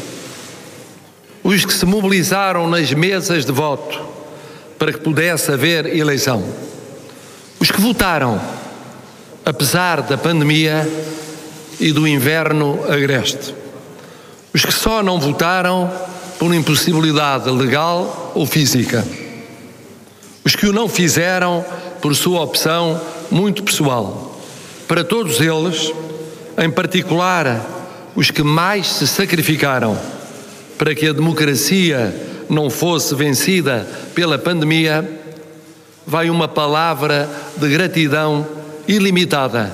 Os 1.43 1.65
que 1.65 1.73
se 1.73 1.87
mobilizaram 1.87 2.69
nas 2.69 2.93
mesas 2.93 3.47
de 3.47 3.53
voto 3.53 3.99
para 4.79 4.93
que 4.93 5.01
pudesse 5.01 5.51
haver 5.51 5.87
eleição, 5.87 6.45
os 7.59 7.71
que 7.71 7.81
votaram, 7.81 8.39
apesar 9.47 10.03
da 10.03 10.19
pandemia 10.19 10.87
e 11.81 11.93
do 11.93 12.07
inverno 12.07 12.79
agreste, 12.93 13.55
os 14.53 14.67
que 14.67 14.73
só 14.75 15.03
não 15.03 15.19
votaram 15.19 15.91
por 16.39 16.53
impossibilidade 16.53 17.49
legal 17.49 18.33
ou 18.35 18.45
física, 18.45 19.03
os 20.49 20.57
que 20.57 20.67
o 20.67 20.73
não 20.73 20.89
fizeram 20.89 21.63
por 22.01 22.17
sua 22.17 22.41
opção 22.41 22.99
muito 23.31 23.63
pessoal. 23.63 24.41
Para 24.89 25.05
todos 25.05 25.43
eles, 25.43 25.93
em 26.57 26.71
particular 26.71 27.61
os 28.17 28.31
que 28.31 28.43
mais 28.43 28.87
se 28.87 29.07
sacrificaram 29.07 29.95
para 30.79 30.95
que 30.95 31.07
a 31.07 31.13
democracia 31.13 32.19
não 32.49 32.71
fosse 32.71 33.15
vencida 33.15 33.87
pela 34.15 34.39
pandemia, 34.39 35.21
vai 36.07 36.31
uma 36.31 36.49
palavra 36.49 37.29
de 37.55 37.69
gratidão 37.69 38.47
ilimitada 38.89 39.71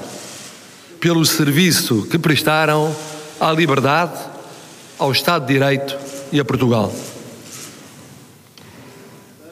pelo 0.99 1.25
serviço 1.25 2.09
que 2.11 2.19
prestaram 2.19 2.93
à 3.39 3.53
liberdade, 3.53 4.19
ao 4.99 5.13
Estado 5.13 5.47
de 5.47 5.53
Direito 5.53 5.97
e 6.33 6.41
a 6.41 6.45
Portugal. 6.45 6.93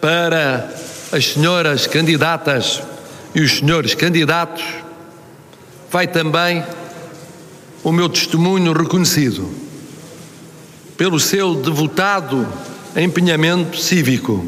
Para 0.00 0.82
as 1.12 1.34
senhoras 1.34 1.86
candidatas 1.86 2.82
e 3.34 3.42
os 3.42 3.58
senhores 3.58 3.94
candidatos, 3.94 4.64
vai 5.90 6.06
também 6.06 6.64
o 7.84 7.92
meu 7.92 8.08
testemunho 8.08 8.72
reconhecido 8.72 9.48
pelo 10.96 11.20
seu 11.20 11.54
devotado 11.54 12.48
empenhamento 12.96 13.76
cívico, 13.76 14.46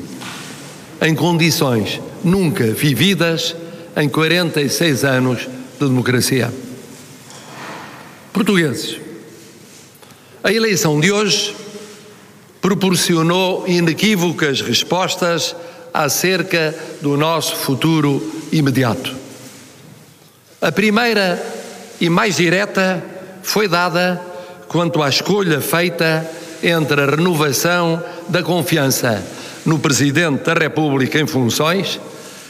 em 1.03 1.15
condições 1.15 2.01
nunca 2.23 2.65
vividas 2.67 3.55
em 3.95 4.09
46 4.09 5.05
anos 5.05 5.41
de 5.79 5.87
democracia. 5.87 6.53
Portugueses, 8.33 8.99
a 10.43 10.53
eleição 10.53 10.99
de 10.99 11.13
hoje 11.13 11.55
proporcionou 12.61 13.69
inequívocas 13.69 14.63
respostas 14.63 15.55
acerca 15.95 16.75
do 17.01 17.17
nosso 17.17 17.55
futuro 17.55 18.21
imediato. 18.51 19.15
A 20.61 20.73
primeira 20.73 21.41
e 22.01 22.11
mais 22.11 22.37
direta 22.37 23.01
foi 23.45 23.69
dada 23.69 24.21
quanto 24.67 25.01
à 25.01 25.09
escolha 25.09 25.61
feita 25.61 26.29
entre 26.61 27.01
a 27.01 27.07
renovação 27.07 28.03
da 28.29 28.43
confiança 28.43 29.25
no 29.65 29.79
Presidente 29.79 30.43
da 30.43 30.55
República 30.55 31.21
em 31.21 31.27
funções 31.27 32.01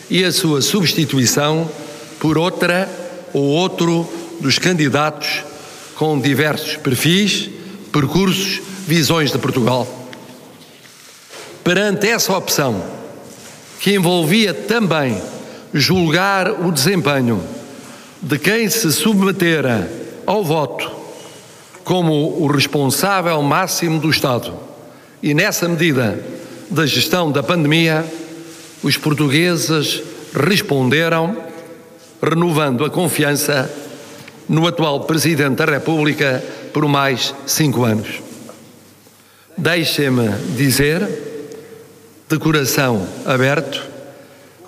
e 0.08 0.24
a 0.24 0.32
sua 0.32 0.62
substituição 0.62 1.70
por 2.18 2.38
outra 2.38 2.88
ou 3.32 3.42
outro 3.42 4.10
dos 4.40 4.58
candidatos 4.58 5.42
com 5.96 6.18
diversos 6.18 6.76
perfis, 6.76 7.50
percursos, 7.92 8.62
visões 8.86 9.30
de 9.30 9.38
Portugal. 9.38 9.86
Perante 11.62 12.08
essa 12.08 12.36
opção, 12.36 13.03
que 13.84 13.96
envolvia 13.96 14.54
também 14.54 15.20
julgar 15.74 16.50
o 16.64 16.72
desempenho 16.72 17.44
de 18.22 18.38
quem 18.38 18.66
se 18.70 18.90
submetera 18.90 19.92
ao 20.24 20.42
voto 20.42 20.90
como 21.84 22.42
o 22.42 22.46
responsável 22.46 23.42
máximo 23.42 24.00
do 24.00 24.08
Estado 24.08 24.54
e, 25.22 25.34
nessa 25.34 25.68
medida, 25.68 26.18
da 26.70 26.86
gestão 26.86 27.30
da 27.30 27.42
pandemia, 27.42 28.06
os 28.82 28.96
portugueses 28.96 30.02
responderam 30.32 31.36
renovando 32.22 32.86
a 32.86 32.90
confiança 32.90 33.70
no 34.48 34.66
atual 34.66 35.00
Presidente 35.00 35.56
da 35.56 35.66
República 35.66 36.42
por 36.72 36.88
mais 36.88 37.34
cinco 37.46 37.84
anos. 37.84 38.22
Deixem-me 39.58 40.30
dizer, 40.56 41.33
de 42.28 42.38
coração 42.38 43.06
aberto, 43.24 43.82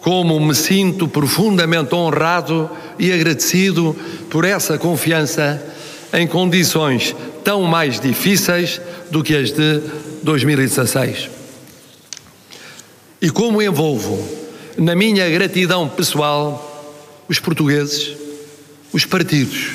como 0.00 0.38
me 0.38 0.54
sinto 0.54 1.08
profundamente 1.08 1.94
honrado 1.94 2.70
e 2.98 3.12
agradecido 3.12 3.96
por 4.30 4.44
essa 4.44 4.78
confiança 4.78 5.62
em 6.12 6.26
condições 6.26 7.14
tão 7.42 7.62
mais 7.62 8.00
difíceis 8.00 8.80
do 9.10 9.22
que 9.22 9.36
as 9.36 9.52
de 9.52 9.80
2016. 10.22 11.30
E 13.20 13.30
como 13.30 13.62
envolvo 13.62 14.22
na 14.76 14.94
minha 14.94 15.28
gratidão 15.30 15.88
pessoal 15.88 16.62
os 17.28 17.38
portugueses, 17.40 18.16
os 18.92 19.04
partidos, 19.04 19.70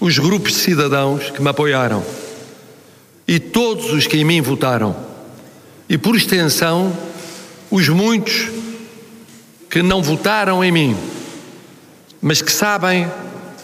os 0.00 0.18
grupos 0.18 0.52
de 0.52 0.58
cidadãos 0.58 1.30
que 1.30 1.40
me 1.40 1.48
apoiaram 1.48 2.04
e 3.26 3.38
todos 3.38 3.92
os 3.92 4.06
que 4.06 4.18
em 4.18 4.24
mim 4.24 4.40
votaram, 4.40 5.05
e 5.88 5.96
por 5.96 6.16
extensão, 6.16 6.96
os 7.70 7.88
muitos 7.88 8.48
que 9.70 9.82
não 9.82 10.02
votaram 10.02 10.64
em 10.64 10.72
mim, 10.72 10.96
mas 12.20 12.42
que 12.42 12.50
sabem 12.50 13.08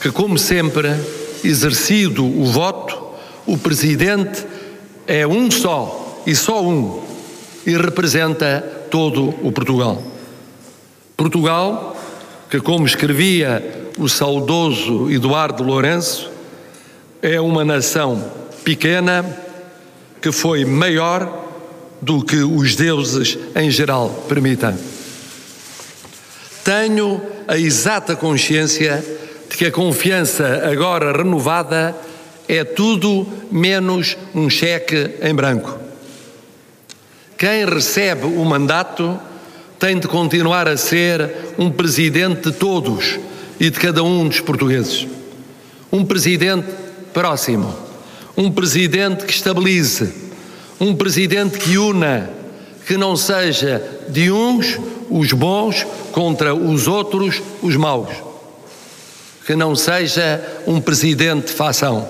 que, 0.01 0.11
como 0.11 0.39
sempre, 0.39 0.89
exercido 1.43 2.25
o 2.25 2.45
voto, 2.45 3.01
o 3.47 3.59
presidente 3.59 4.45
é 5.07 5.27
um 5.27 5.51
só 5.51 6.23
e 6.27 6.35
só 6.35 6.63
um 6.63 7.03
e 7.67 7.77
representa 7.77 8.61
todo 8.91 9.35
o 9.43 9.51
Portugal. 9.51 10.03
Portugal, 11.17 11.97
que, 12.49 12.61
como 12.61 12.87
escrevia 12.87 13.91
o 13.99 14.09
saudoso 14.09 15.11
Eduardo 15.11 15.63
Lourenço, 15.63 16.31
é 17.21 17.41
uma 17.41 17.65
nação 17.65 18.25
pequena 18.65 19.25
que 20.21 20.31
foi 20.31 20.65
maior 20.65 21.42
do 22.03 22.25
que 22.25 22.43
os 22.43 22.75
deuses 22.75 23.39
em 23.55 23.71
geral 23.71 24.11
permitem. 24.29 24.77
Tenho 26.65 27.23
a 27.47 27.57
exata 27.57 28.17
consciência 28.17 29.05
de 29.49 29.57
que 29.57 29.67
a 29.67 29.71
confiança 29.71 30.69
agora 30.69 31.17
renovada 31.17 31.95
é 32.49 32.65
tudo 32.65 33.27
menos 33.51 34.17
um 34.35 34.51
cheque 34.51 35.11
em 35.23 35.35
branco. 35.35 35.79
Quem 37.39 37.65
recebe 37.65 38.27
o 38.27 38.45
mandato 38.45 39.19
tem 39.79 39.99
de 39.99 40.07
continuar 40.07 40.69
a 40.69 40.77
ser 40.77 41.31
um 41.59 41.71
presidente 41.71 42.51
de 42.51 42.57
todos 42.57 43.19
e 43.59 43.71
de 43.71 43.79
cada 43.79 44.03
um 44.03 44.29
dos 44.29 44.41
portugueses. 44.41 45.07
Um 45.91 46.05
presidente 46.05 46.69
próximo, 47.13 47.77
um 48.37 48.51
presidente 48.51 49.25
que 49.25 49.33
estabilize, 49.33 50.13
um 50.83 50.95
presidente 50.97 51.59
que 51.59 51.79
una, 51.79 52.29
que 52.87 52.97
não 52.97 53.17
seja 53.17 53.83
de 54.09 54.33
uns 54.33 54.79
os 55.09 55.33
bons 55.33 55.87
contra 56.11 56.55
os 56.55 56.89
outros 56.89 57.41
os 57.63 57.77
maus. 57.77 58.11
Que 59.47 59.55
não 59.55 59.77
seja 59.77 60.43
um 60.67 60.81
presidente 60.81 61.47
de 61.47 61.53
fação. 61.53 62.07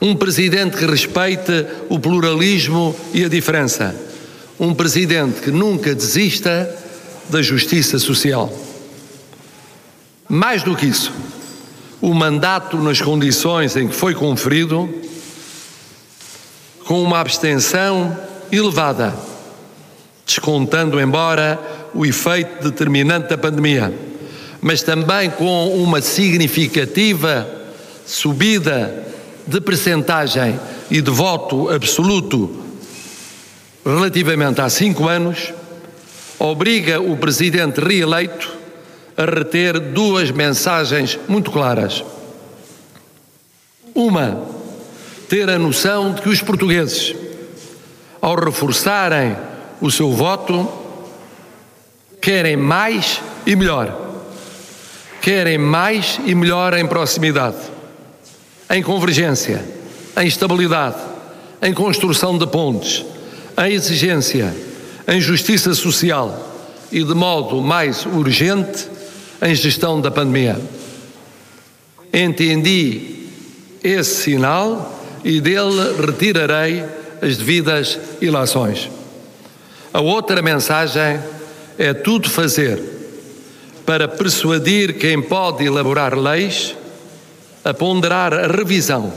Um 0.00 0.14
presidente 0.14 0.76
que 0.76 0.86
respeite 0.86 1.66
o 1.88 1.98
pluralismo 1.98 2.94
e 3.12 3.24
a 3.24 3.28
diferença 3.28 4.06
um 4.58 4.74
presidente 4.74 5.40
que 5.40 5.50
nunca 5.50 5.94
desista 5.94 6.74
da 7.28 7.42
justiça 7.42 7.98
social. 7.98 8.52
Mais 10.28 10.62
do 10.62 10.74
que 10.74 10.86
isso, 10.86 11.12
o 12.00 12.14
mandato 12.14 12.78
nas 12.78 13.00
condições 13.00 13.76
em 13.76 13.88
que 13.88 13.94
foi 13.94 14.14
conferido, 14.14 14.88
com 16.86 17.02
uma 17.02 17.18
abstenção 17.18 18.16
elevada, 18.50 19.12
descontando 20.24 21.00
embora 21.00 21.58
o 21.92 22.06
efeito 22.06 22.62
determinante 22.62 23.28
da 23.28 23.36
pandemia, 23.36 23.92
mas 24.60 24.82
também 24.82 25.28
com 25.28 25.74
uma 25.82 26.00
significativa 26.00 27.46
subida 28.06 29.04
de 29.46 29.60
percentagem 29.60 30.58
e 30.88 31.00
de 31.00 31.10
voto 31.10 31.68
absoluto 31.68 32.64
relativamente 33.84 34.60
há 34.60 34.68
cinco 34.68 35.08
anos, 35.08 35.52
obriga 36.38 37.00
o 37.00 37.16
presidente 37.16 37.80
reeleito 37.80 38.52
a 39.16 39.24
reter 39.24 39.80
duas 39.80 40.30
mensagens 40.30 41.18
muito 41.28 41.50
claras. 41.50 42.04
Uma, 43.94 44.55
ter 45.28 45.48
a 45.48 45.58
noção 45.58 46.12
de 46.12 46.22
que 46.22 46.28
os 46.28 46.40
portugueses, 46.40 47.14
ao 48.20 48.36
reforçarem 48.36 49.36
o 49.80 49.90
seu 49.90 50.12
voto, 50.12 50.68
querem 52.20 52.56
mais 52.56 53.20
e 53.44 53.54
melhor. 53.54 54.04
Querem 55.20 55.58
mais 55.58 56.20
e 56.24 56.34
melhor 56.34 56.74
em 56.74 56.86
proximidade, 56.86 57.56
em 58.70 58.82
convergência, 58.82 59.64
em 60.16 60.26
estabilidade, 60.26 60.98
em 61.60 61.74
construção 61.74 62.38
de 62.38 62.46
pontes 62.46 63.04
em 63.58 63.72
exigência, 63.72 64.54
em 65.08 65.20
justiça 65.20 65.72
social 65.74 66.54
e, 66.92 67.02
de 67.02 67.14
modo 67.14 67.60
mais 67.62 68.04
urgente, 68.04 68.86
em 69.40 69.54
gestão 69.54 70.00
da 70.00 70.10
pandemia. 70.10 70.60
Entendi 72.12 73.28
esse 73.82 74.24
sinal 74.24 74.95
e 75.26 75.40
dele 75.40 76.06
retirarei 76.06 76.84
as 77.20 77.36
devidas 77.36 77.98
ilações. 78.20 78.88
A 79.92 80.00
outra 80.00 80.40
mensagem 80.40 81.18
é 81.76 81.92
tudo 81.92 82.30
fazer 82.30 82.80
para 83.84 84.06
persuadir 84.06 84.96
quem 84.96 85.20
pode 85.20 85.64
elaborar 85.64 86.16
leis 86.16 86.76
a 87.64 87.74
ponderar 87.74 88.32
a 88.32 88.46
revisão 88.46 89.12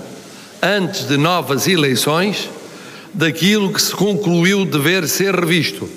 antes 0.63 1.07
de 1.07 1.15
novas 1.15 1.67
eleições 1.67 2.49
daquilo 3.13 3.71
que 3.71 3.79
se 3.81 3.93
concluiu 3.93 4.65
dever 4.65 5.07
ser 5.07 5.35
revisto, 5.35 5.87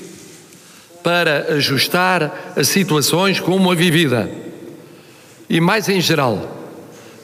para 1.02 1.54
ajustar 1.54 2.52
a 2.54 2.62
situações 2.62 3.40
como 3.40 3.72
a 3.72 3.74
vivida 3.74 4.30
e, 5.48 5.58
mais 5.58 5.88
em 5.88 6.02
geral, 6.02 6.61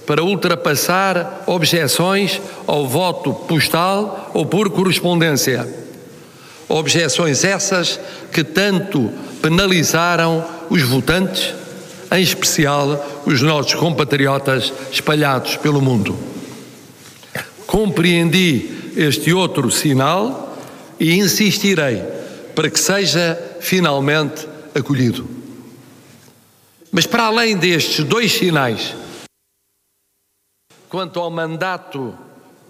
para 0.08 0.24
ultrapassar 0.24 1.44
objeções 1.46 2.40
ao 2.66 2.88
voto 2.88 3.34
postal 3.34 4.30
ou 4.32 4.46
por 4.46 4.70
correspondência. 4.70 5.68
Objeções 6.66 7.44
essas 7.44 8.00
que 8.32 8.42
tanto 8.42 9.12
penalizaram 9.42 10.42
os 10.70 10.80
votantes, 10.80 11.54
em 12.10 12.22
especial 12.22 13.22
os 13.26 13.42
nossos 13.42 13.74
compatriotas 13.74 14.72
espalhados 14.90 15.56
pelo 15.56 15.82
mundo. 15.82 16.18
Compreendi 17.66 18.94
este 18.96 19.34
outro 19.34 19.70
sinal 19.70 20.56
e 20.98 21.18
insistirei 21.18 22.02
para 22.54 22.70
que 22.70 22.80
seja 22.80 23.38
finalmente 23.60 24.48
acolhido. 24.74 25.28
Mas 26.90 27.04
para 27.04 27.24
além 27.24 27.58
destes 27.58 28.02
dois 28.02 28.32
sinais, 28.32 28.94
quanto 30.89 31.20
ao 31.20 31.31
mandato 31.31 32.17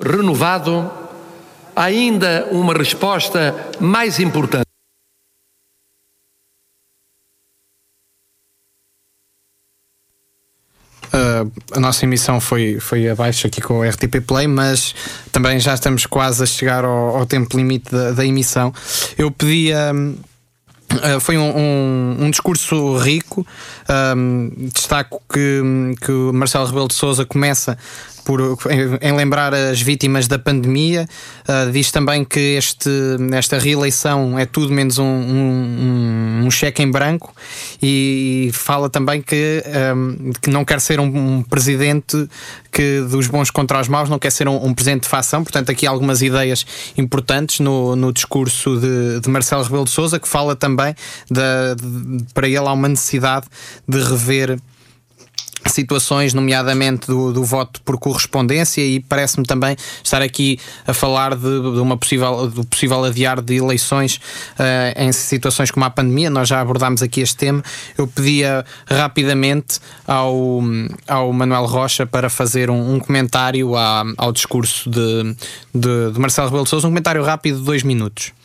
renovado, 0.00 0.90
ainda 1.74 2.48
uma 2.50 2.74
resposta 2.74 3.54
mais 3.80 4.18
importante. 4.18 4.68
Uh, 11.08 11.50
a 11.72 11.80
nossa 11.80 12.04
emissão 12.04 12.38
foi, 12.38 12.78
foi 12.78 13.08
abaixo 13.08 13.46
aqui 13.46 13.62
com 13.62 13.78
o 13.78 13.82
RTP 13.82 14.20
Play, 14.26 14.46
mas 14.46 14.94
também 15.32 15.58
já 15.58 15.72
estamos 15.72 16.04
quase 16.04 16.42
a 16.42 16.46
chegar 16.46 16.84
ao, 16.84 17.16
ao 17.16 17.26
tempo 17.26 17.56
limite 17.56 17.90
da, 17.90 18.12
da, 18.12 18.26
emissão. 18.26 18.72
Eu 19.16 19.30
pedia. 19.30 19.92
Uh, 20.90 21.20
foi 21.20 21.36
um, 21.36 21.56
um, 21.56 22.16
um, 22.24 22.30
discurso 22.30 22.96
rico. 22.96 23.46
Destaco 24.72 25.22
que, 25.30 25.60
que 26.04 26.12
Marcelo 26.32 26.66
Rebelo 26.66 26.88
de 26.88 26.94
Souza 26.94 27.26
começa 27.26 27.76
por, 28.28 28.42
em, 28.70 29.08
em, 29.08 29.16
lembrar 29.16 29.54
as 29.54 29.80
vítimas 29.80 30.28
da 30.28 30.38
pandemia. 30.38 31.08
Uh, 31.48 31.72
diz 31.72 31.90
também 31.90 32.26
que 32.26 32.38
este, 32.58 32.90
esta 33.32 33.58
reeleição 33.58 34.38
é 34.38 34.44
tudo 34.44 34.70
menos 34.70 34.98
um, 34.98 35.06
um, 35.06 36.42
um 36.44 36.50
cheque 36.50 36.82
em 36.82 36.90
branco 36.90 37.34
e, 37.82 38.50
fala 38.52 38.90
também 38.90 39.22
que, 39.22 39.64
um, 39.96 40.32
que 40.42 40.50
não 40.50 40.62
quer 40.62 40.78
ser 40.78 41.00
um, 41.00 41.42
presidente 41.42 42.28
que 42.70 43.00
dos 43.08 43.28
bons 43.28 43.50
contra 43.50 43.80
os 43.80 43.88
maus, 43.88 44.10
não 44.10 44.18
quer 44.18 44.30
ser 44.30 44.46
um, 44.46 44.74
presidente 44.74 45.04
de 45.04 45.08
facção. 45.08 45.42
Portanto, 45.42 45.70
aqui 45.70 45.86
algumas 45.86 46.20
ideias 46.20 46.66
importantes 46.98 47.60
no, 47.60 47.96
no 47.96 48.12
discurso 48.12 48.78
de, 48.78 49.20
de 49.20 49.30
Marcelo 49.30 49.62
Rebelo 49.62 49.84
de 49.84 49.90
Souza, 49.90 50.20
que 50.20 50.28
fala 50.28 50.54
também 50.54 50.94
da, 51.30 51.72
de, 51.72 52.24
para 52.34 52.46
ele 52.46 52.58
há 52.58 52.72
uma 52.74 52.88
necessidade 52.88 53.46
de 53.88 53.98
rever 54.02 54.58
situações, 55.68 56.34
nomeadamente 56.34 57.06
do, 57.06 57.32
do, 57.32 57.44
voto 57.44 57.80
por 57.82 57.98
correspondência, 57.98 58.80
e 58.80 59.00
parece-me 59.00 59.44
também 59.44 59.76
estar 60.02 60.22
aqui 60.22 60.58
a 60.86 60.92
falar 60.92 61.34
de, 61.34 61.42
de, 61.42 61.80
uma 61.80 61.96
possível, 61.96 62.48
do 62.48 62.64
possível 62.64 63.04
adiar 63.04 63.40
de 63.40 63.56
eleições 63.56 64.16
uh, 64.58 65.00
em 65.00 65.12
situações 65.12 65.70
como 65.70 65.84
a 65.84 65.90
pandemia. 65.90 66.30
Nós 66.30 66.48
já 66.48 66.60
abordámos 66.60 67.02
aqui 67.02 67.20
este 67.20 67.36
tema. 67.36 67.62
Eu 67.96 68.06
pedia 68.06 68.64
rapidamente 68.86 69.80
ao, 70.06 70.60
ao 71.06 71.32
Manuel 71.32 71.66
Rocha 71.66 72.06
para 72.06 72.28
fazer 72.30 72.70
um, 72.70 72.94
um 72.94 72.98
comentário 72.98 73.76
à, 73.76 74.04
ao 74.16 74.32
discurso 74.32 74.88
de, 74.90 75.36
de, 75.74 76.12
de 76.12 76.20
Marcelo 76.20 76.48
Rebelo 76.48 76.64
de 76.64 76.70
Sousa, 76.70 76.86
um 76.86 76.90
comentário 76.90 77.22
rápido 77.22 77.58
de 77.58 77.64
dois 77.64 77.82
minutos. 77.82 78.37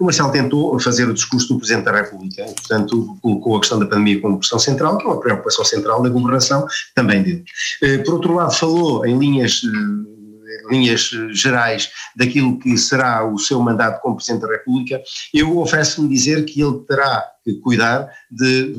O 0.00 0.04
Marcelo 0.04 0.32
tentou 0.32 0.78
fazer 0.80 1.08
o 1.08 1.14
discurso 1.14 1.48
do 1.48 1.58
Presidente 1.58 1.84
da 1.84 1.92
República, 1.92 2.44
portanto, 2.44 3.16
colocou 3.20 3.56
a 3.56 3.60
questão 3.60 3.78
da 3.78 3.86
pandemia 3.86 4.20
como 4.20 4.38
questão 4.38 4.58
central, 4.58 4.98
que 4.98 5.04
é 5.04 5.06
uma 5.06 5.20
preocupação 5.20 5.64
central 5.64 6.02
da 6.02 6.08
governação 6.08 6.66
também 6.94 7.22
dele. 7.22 7.44
Eh, 7.82 7.98
por 7.98 8.14
outro 8.14 8.34
lado, 8.34 8.52
falou 8.52 9.04
em 9.06 9.18
linhas 9.18 9.62
eh, 9.64 10.10
linhas 10.70 11.10
gerais 11.32 11.90
daquilo 12.16 12.58
que 12.58 12.76
será 12.78 13.26
o 13.26 13.38
seu 13.38 13.60
mandato 13.60 14.00
como 14.00 14.16
Presidente 14.16 14.42
da 14.42 14.52
República, 14.52 15.02
eu 15.34 15.58
ofereço-me 15.58 16.08
dizer 16.08 16.44
que 16.44 16.62
ele 16.62 16.78
terá 16.86 17.24
cuidar 17.54 18.08
de 18.30 18.74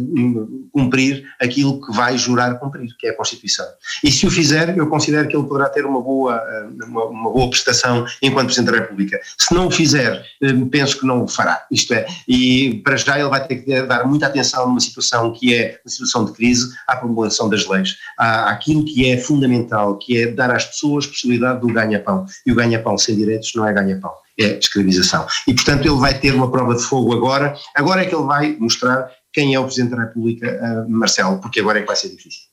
cumprir 0.72 1.26
aquilo 1.40 1.82
que 1.86 1.92
vai 1.94 2.18
jurar 2.18 2.60
cumprir, 2.60 2.96
que 2.98 3.08
é 3.08 3.10
a 3.12 3.18
Constituição. 3.18 3.66
E 4.04 4.12
se 4.12 4.26
o 4.26 4.32
fizer, 4.32 4.78
eu 4.78 4.88
considero 4.88 5.28
que 5.28 5.36
ele 5.36 5.48
poderá 5.48 5.70
ter 5.70 5.86
uma 5.86 6.02
boa, 6.02 6.42
uma, 6.88 7.06
uma 7.06 7.32
boa 7.32 7.50
prestação 7.50 8.06
enquanto 8.22 8.52
Presidente 8.52 8.72
da 8.72 8.80
República. 8.80 9.20
Se 9.38 9.54
não 9.54 9.68
o 9.68 9.72
fizer, 9.72 10.24
hum, 10.42 10.68
penso 10.70 11.00
que 11.00 11.06
não 11.06 11.24
o 11.24 11.28
fará. 11.28 11.66
Isto 11.72 11.94
é, 11.94 12.06
e 12.28 12.82
para 12.84 12.98
já 12.98 13.20
ele 13.20 13.30
vai 13.30 13.46
ter 13.46 13.58
que 13.58 13.82
dar 13.84 14.06
muita 14.06 14.28
atenção 14.28 14.68
numa 14.68 14.80
situação 14.80 15.32
que 15.32 15.56
é 15.56 15.80
uma 15.84 15.92
situação 15.92 16.26
de 16.26 16.34
crise, 16.34 16.74
à 16.88 16.96
promulgação 16.96 17.50
das 17.50 17.68
leis, 17.68 17.98
à, 18.18 18.52
àquilo 18.52 18.86
que 18.86 19.10
é 19.10 19.18
fundamental, 19.18 19.98
que 19.98 20.18
é 20.18 20.28
dar 20.28 20.52
às 20.52 20.66
pessoas 20.66 21.08
possibilidade 21.08 21.62
do 21.62 21.68
ganha-pão. 21.68 22.26
E 22.46 22.52
o 22.52 22.56
ganha-pão 22.56 22.98
sem 22.98 23.16
direitos 23.16 23.52
não 23.56 23.66
é 23.66 23.74
ganha-pão, 23.74 24.12
é 24.40 24.58
escravização. 24.58 25.26
E 25.48 25.54
portanto 25.54 25.86
ele 25.86 26.00
vai 26.00 26.18
ter 26.18 26.34
uma 26.34 26.52
prova 26.52 26.76
de 26.76 26.84
fogo 26.84 27.14
agora, 27.14 27.56
agora 27.76 28.02
é 28.02 28.06
que 28.06 28.16
ele 28.16 28.26
vai 28.26 28.56
mostrar 28.60 29.10
quem 29.34 29.54
é 29.54 29.60
o 29.60 29.64
Presidente 29.64 29.96
da 29.96 30.04
República, 30.04 30.60
uh, 30.62 30.92
Marcelo, 30.92 31.40
porque 31.40 31.60
agora 31.60 31.80
é 31.80 31.82
que 31.82 31.88
vai 31.88 31.96
ser 31.96 32.10
difícil. 32.10 32.52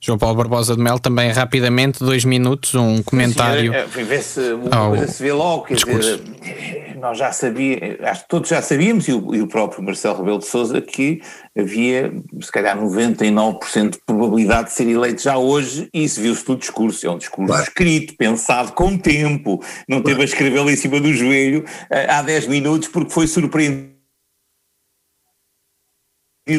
João 0.00 0.18
Paulo 0.18 0.36
Barbosa 0.36 0.76
de 0.76 0.82
Mel, 0.82 0.98
também 0.98 1.32
rapidamente, 1.32 2.00
dois 2.00 2.24
minutos, 2.24 2.74
um 2.74 3.02
comentário. 3.02 3.72
Sim, 3.92 4.04
ver 4.04 4.22
se 4.22 4.52
uma 4.52 4.88
coisa 4.88 5.08
se 5.08 5.22
vê 5.22 5.32
logo, 5.32 5.64
quer 5.64 5.74
discurso. 5.74 6.18
dizer, 6.18 6.85
nós 7.06 7.18
já 7.18 7.30
sabíamos, 7.30 8.00
acho 8.02 8.22
que 8.22 8.28
todos 8.28 8.48
já 8.48 8.60
sabíamos, 8.60 9.06
e 9.06 9.12
o, 9.12 9.34
e 9.34 9.40
o 9.40 9.46
próprio 9.46 9.82
Marcelo 9.82 10.18
Rebelo 10.18 10.38
de 10.38 10.46
Souza, 10.46 10.80
que 10.80 11.22
havia, 11.56 12.12
se 12.40 12.50
calhar, 12.50 12.76
99% 12.76 13.90
de 13.90 13.98
probabilidade 14.04 14.68
de 14.68 14.74
ser 14.74 14.88
eleito 14.88 15.22
já 15.22 15.38
hoje, 15.38 15.88
e 15.94 16.02
isso 16.02 16.20
viu-se 16.20 16.48
no 16.48 16.56
discurso. 16.56 17.06
É 17.06 17.10
um 17.10 17.18
discurso 17.18 17.46
claro. 17.46 17.62
escrito, 17.62 18.16
pensado 18.16 18.72
com 18.72 18.98
tempo, 18.98 19.62
não 19.88 20.02
teve 20.02 20.22
a 20.22 20.24
escrevê-lo 20.24 20.68
em 20.68 20.76
cima 20.76 20.98
do 21.00 21.12
joelho 21.12 21.64
uh, 21.64 22.10
há 22.10 22.22
10 22.22 22.48
minutos, 22.48 22.88
porque 22.88 23.12
foi 23.12 23.28
surpreendido 23.28 23.94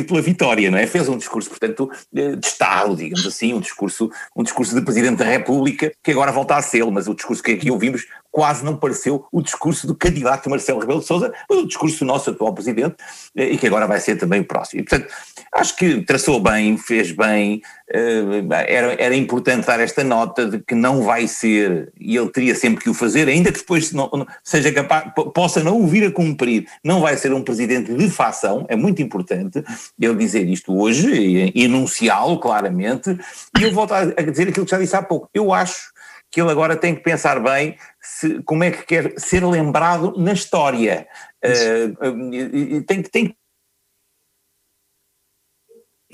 pela 0.08 0.22
vitória, 0.22 0.70
não 0.70 0.78
é? 0.78 0.86
Fez 0.86 1.08
um 1.08 1.18
discurso, 1.18 1.50
portanto, 1.50 1.90
de 2.12 2.46
Estado, 2.46 2.96
digamos 2.96 3.26
assim, 3.26 3.54
um 3.54 3.60
discurso, 3.60 4.12
um 4.36 4.44
discurso 4.44 4.76
de 4.76 4.82
Presidente 4.82 5.18
da 5.18 5.26
República, 5.26 5.92
que 6.04 6.12
agora 6.12 6.32
volta 6.32 6.56
a 6.56 6.62
ser, 6.62 6.86
mas 6.86 7.08
o 7.08 7.16
discurso 7.16 7.42
que 7.42 7.52
aqui 7.52 7.72
ouvimos 7.72 8.06
quase 8.38 8.64
não 8.64 8.78
pareceu 8.78 9.26
o 9.32 9.42
discurso 9.42 9.88
do 9.88 9.96
candidato 9.96 10.48
Marcelo 10.48 10.80
Rebelo 10.80 11.00
de 11.00 11.08
Sousa, 11.08 11.34
mas 11.50 11.58
o 11.58 11.66
discurso 11.66 11.98
do 11.98 12.06
nosso 12.06 12.30
atual 12.30 12.54
Presidente, 12.54 12.96
eh, 13.36 13.50
e 13.50 13.58
que 13.58 13.66
agora 13.66 13.88
vai 13.88 14.00
ser 14.00 14.16
também 14.16 14.42
o 14.42 14.46
próximo. 14.46 14.80
E, 14.82 14.84
portanto, 14.84 15.12
acho 15.56 15.76
que 15.76 16.04
traçou 16.04 16.40
bem, 16.40 16.78
fez 16.78 17.12
bem, 17.12 17.64
eh, 17.92 18.46
era, 18.68 18.94
era 19.02 19.16
importante 19.16 19.66
dar 19.66 19.80
esta 19.80 20.04
nota 20.04 20.46
de 20.46 20.60
que 20.60 20.76
não 20.76 21.02
vai 21.02 21.28
ser, 21.28 21.92
e 22.00 22.16
ele 22.16 22.30
teria 22.30 22.54
sempre 22.54 22.84
que 22.84 22.92
o 22.92 22.94
fazer, 22.94 23.28
ainda 23.28 23.52
que 23.52 23.58
depois 23.58 23.92
não, 23.92 24.08
seja 24.44 24.72
capaz, 24.72 25.12
possa 25.34 25.64
não 25.64 25.82
o 25.82 25.88
vir 25.88 26.06
a 26.06 26.12
cumprir, 26.12 26.68
não 26.84 27.02
vai 27.02 27.18
ser 27.18 27.34
um 27.34 27.42
presidente 27.42 27.92
de 27.92 28.08
facção, 28.08 28.68
é 28.70 28.76
muito 28.76 29.02
importante 29.02 29.64
ele 30.00 30.16
dizer 30.16 30.48
isto 30.48 30.80
hoje 30.80 31.10
e, 31.56 31.64
enunciá-lo 31.64 32.38
claramente, 32.40 33.18
e 33.60 33.64
eu 33.64 33.72
volto 33.72 33.96
a 33.96 34.06
dizer 34.06 34.50
aquilo 34.50 34.64
que 34.64 34.72
já 34.72 34.78
disse 34.78 34.96
há 34.96 35.02
pouco, 35.02 35.28
eu 35.34 35.52
acho 35.52 35.97
que 36.32 36.42
ele 36.42 36.52
agora 36.52 36.76
tem 36.76 36.96
que 36.96 37.02
pensar 37.02 37.40
bem 37.40 37.78
se, 38.02 38.42
como 38.44 38.64
é 38.64 38.72
que 38.72 38.86
quer 38.86 39.14
ser 39.18 39.46
lembrado 39.46 40.14
na 40.18 40.34
história. 40.34 41.08
Uh, 41.44 42.84
tem, 42.84 43.02
tem 43.04 43.28
que 43.28 43.36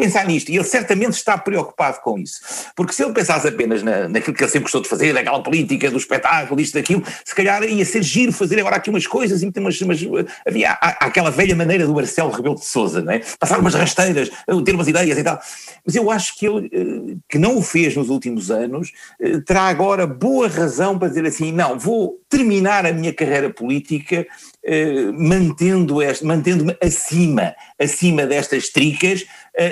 pensar 0.04 0.26
nisto, 0.26 0.50
e 0.50 0.56
ele 0.56 0.64
certamente 0.64 1.14
está 1.14 1.38
preocupado 1.38 2.00
com 2.02 2.18
isso, 2.20 2.42
porque 2.76 2.94
se 2.94 3.04
ele 3.04 3.14
pensasse 3.14 3.48
apenas 3.48 3.82
na, 3.82 4.10
naquilo 4.10 4.36
que 4.36 4.44
ele 4.44 4.52
sempre 4.52 4.64
gostou 4.64 4.82
de 4.82 4.90
fazer, 4.90 5.14
naquela 5.14 5.42
política 5.42 5.90
do 5.90 5.98
espetáculo, 5.98 6.60
isto, 6.60 6.74
daquilo, 6.74 7.04
se 7.24 7.34
calhar 7.34 7.64
ia 7.64 7.86
ser 7.86 8.04
giro 8.04 8.32
fazer 8.32 8.60
agora 8.60 8.76
aqui 8.76 8.90
umas 8.90 9.08
coisas, 9.08 9.42
e 9.42 9.52
umas, 9.58 9.82
umas, 9.82 10.00
havia 10.46 10.72
aquela 10.72 11.32
velha 11.32 11.56
maneira 11.56 11.86
do 11.88 11.94
Marcelo 11.94 12.32
Rebelo 12.32 12.56
de 12.56 12.66
Sousa, 12.66 13.02
não 13.02 13.14
é? 13.14 13.22
passar 13.40 13.60
umas 13.60 13.74
rasteiras, 13.74 14.30
ter 14.66 14.76
umas 14.76 14.88
ideias 14.88 15.18
e 15.18 15.24
tal, 15.24 15.40
mas 15.86 15.96
eu 15.96 16.12
acho 16.12 16.38
que 16.38 16.48
ele, 16.48 16.70
eh, 16.74 17.16
que 17.30 17.38
não 17.38 17.58
o 17.58 17.62
fez 17.62 17.96
nos 17.96 18.10
últimos 18.10 18.52
anos, 18.52 18.92
eh, 19.22 19.40
terá 19.40 19.64
agora 19.64 20.06
boa 20.06 20.48
razão 20.48 21.00
para 21.00 21.08
dizer 21.08 21.26
assim, 21.26 21.52
não, 21.52 21.80
vou 21.80 22.20
terminar 22.30 22.86
a 22.86 22.92
minha 22.92 23.14
carreira 23.14 23.50
política 23.50 24.26
eh, 24.66 25.12
mantendo 25.12 25.98
mantendo-me 26.24 26.76
acima, 26.82 27.54
acima 27.78 28.26
destas 28.26 28.70
tricas, 28.70 29.26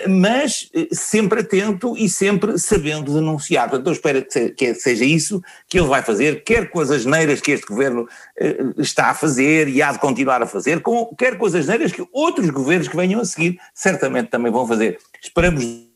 mas 0.08 0.70
eh, 0.74 0.88
sempre 0.92 1.42
atento 1.42 1.96
e 1.98 2.08
sempre 2.08 2.58
sabendo 2.58 3.14
denunciar. 3.14 3.70
Portanto, 3.70 3.88
eu 3.88 3.94
espero 3.94 4.26
que 4.56 4.74
seja 4.76 5.06
isso 5.06 5.42
que 5.68 5.80
ele 5.80 5.88
vai 5.88 6.02
fazer, 6.02 6.44
quer 6.44 6.70
com 6.70 6.80
as 6.80 6.92
asneiras 6.92 7.42
que 7.42 7.52
este 7.52 7.66
governo 7.66 8.08
está 8.78 9.10
a 9.10 9.14
fazer 9.14 9.68
e 9.68 9.82
há 9.82 9.92
de 9.92 10.00
continuar 10.00 10.42
a 10.42 10.48
fazer, 10.48 10.82
quer 11.18 11.38
com 11.38 11.46
as 11.46 11.56
asneiras 11.56 11.92
que 11.92 12.06
outros 12.12 12.50
governos 12.50 12.88
que 12.88 12.96
venham 12.96 13.22
a 13.22 13.26
seguir 13.26 13.60
certamente 13.74 14.30
também 14.30 14.52
vão 14.52 14.68
fazer. 14.68 14.98
Esperamos 15.22 15.91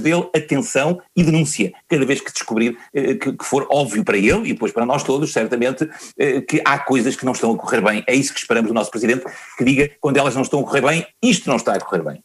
dele 0.00 0.28
atenção 0.34 1.00
e 1.16 1.22
denúncia, 1.22 1.72
cada 1.88 2.04
vez 2.04 2.20
que 2.20 2.32
descobrir 2.32 2.76
eh, 2.94 3.14
que, 3.14 3.34
for 3.42 3.66
óbvio 3.70 4.04
para 4.04 4.16
ele 4.16 4.48
e 4.48 4.52
depois 4.52 4.72
para 4.72 4.86
nós 4.86 5.02
todos, 5.02 5.32
certamente, 5.32 5.88
eh, 6.18 6.40
que 6.40 6.60
há 6.64 6.78
coisas 6.78 7.16
que 7.16 7.24
não 7.24 7.32
estão 7.32 7.52
a 7.52 7.56
correr 7.56 7.80
bem. 7.80 8.04
É 8.06 8.14
isso 8.14 8.32
que 8.32 8.40
esperamos 8.40 8.68
do 8.68 8.74
nosso 8.74 8.90
Presidente, 8.90 9.24
que 9.56 9.64
diga 9.64 9.90
quando 10.00 10.16
elas 10.16 10.34
não 10.34 10.42
estão 10.42 10.60
a 10.60 10.64
correr 10.64 10.82
bem, 10.82 11.06
isto 11.22 11.48
não 11.48 11.56
está 11.56 11.74
a 11.74 11.80
correr 11.80 12.02
bem. 12.02 12.22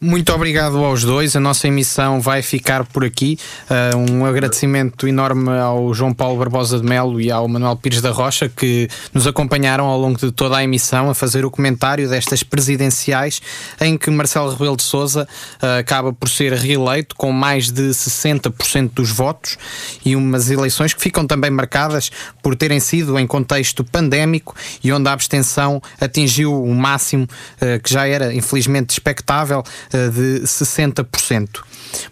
Muito 0.00 0.32
obrigado 0.32 0.76
aos 0.84 1.02
dois. 1.04 1.34
A 1.34 1.40
nossa 1.40 1.66
emissão 1.68 2.20
vai 2.20 2.42
ficar 2.42 2.84
por 2.84 3.04
aqui. 3.04 3.38
Uh, 3.70 4.12
um 4.12 4.26
agradecimento 4.26 5.08
enorme 5.08 5.50
ao 5.50 5.92
João 5.94 6.12
Paulo 6.12 6.38
Barbosa 6.38 6.78
de 6.78 6.84
Melo 6.84 7.20
e 7.20 7.30
ao 7.30 7.48
Manuel 7.48 7.76
Pires 7.76 8.00
da 8.00 8.10
Rocha 8.10 8.48
que 8.48 8.88
nos 9.14 9.26
acompanharam 9.26 9.86
ao 9.86 9.98
longo 9.98 10.18
de 10.18 10.30
toda 10.30 10.56
a 10.58 10.64
emissão 10.64 11.08
a 11.08 11.14
fazer 11.14 11.44
o 11.44 11.50
comentário 11.50 12.08
destas 12.08 12.42
presidenciais 12.42 13.40
em 13.80 13.96
que 13.96 14.10
Marcelo 14.10 14.50
Rebelo 14.50 14.76
de 14.76 14.82
Sousa 14.82 15.26
uh, 15.62 15.78
acaba 15.80 16.12
por 16.12 16.28
ser 16.28 16.52
reeleito 16.52 17.16
com 17.16 17.32
mais 17.32 17.70
de 17.70 17.88
60% 17.88 18.90
dos 18.94 19.10
votos 19.10 19.56
e 20.04 20.14
umas 20.14 20.50
eleições 20.50 20.92
que 20.92 21.00
ficam 21.00 21.26
também 21.26 21.50
marcadas 21.50 22.10
por 22.42 22.54
terem 22.54 22.80
sido 22.80 23.18
em 23.18 23.26
contexto 23.26 23.82
pandémico 23.82 24.54
e 24.84 24.92
onde 24.92 25.08
a 25.08 25.12
abstenção 25.12 25.82
atingiu 26.00 26.62
o 26.62 26.74
máximo 26.74 27.24
uh, 27.24 27.80
que 27.82 27.92
já 27.92 28.06
era 28.06 28.34
infelizmente 28.34 28.90
expectável 28.90 29.64
de 30.10 30.42
60%. 30.42 31.48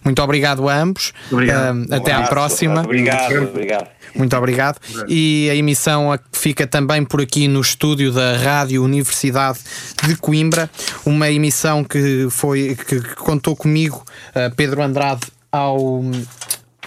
Muito 0.05 0.23
obrigado 0.23 0.69
a 0.69 0.77
ambos. 0.77 1.13
Obrigado. 1.31 1.77
Uh, 1.77 1.95
até 1.95 2.13
à 2.13 2.23
próxima. 2.23 2.83
Obrigado, 2.83 3.49
obrigado. 3.49 3.89
Muito 4.15 4.37
obrigado. 4.37 4.79
E 5.09 5.49
a 5.51 5.57
emissão 5.57 6.17
fica 6.33 6.67
também 6.67 7.05
por 7.05 7.21
aqui 7.21 7.49
no 7.49 7.61
estúdio 7.61 8.13
da 8.13 8.37
Rádio 8.37 8.83
Universidade 8.83 9.59
de 10.07 10.17
Coimbra, 10.17 10.71
uma 11.05 11.31
emissão 11.31 11.83
que 11.83 12.29
foi 12.31 12.77
que 12.77 13.01
contou 13.17 13.57
comigo 13.57 14.05
uh, 14.31 14.55
Pedro 14.55 14.83
Andrade 14.83 15.27
ao 15.51 16.03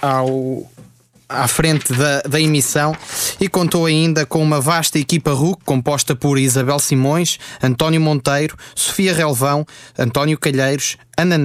ao 0.00 0.70
à 1.28 1.46
frente 1.46 1.92
da, 1.92 2.22
da 2.22 2.40
emissão 2.40 2.96
e 3.38 3.48
contou 3.48 3.84
ainda 3.84 4.24
com 4.24 4.42
uma 4.42 4.60
vasta 4.60 4.98
equipa 4.98 5.32
RUC 5.32 5.60
composta 5.64 6.16
por 6.16 6.38
Isabel 6.38 6.78
Simões, 6.78 7.38
António 7.62 8.00
Monteiro, 8.00 8.56
Sofia 8.74 9.12
Relvão, 9.12 9.66
António 9.98 10.38
Calheiros, 10.38 10.96
Ana 11.16 11.36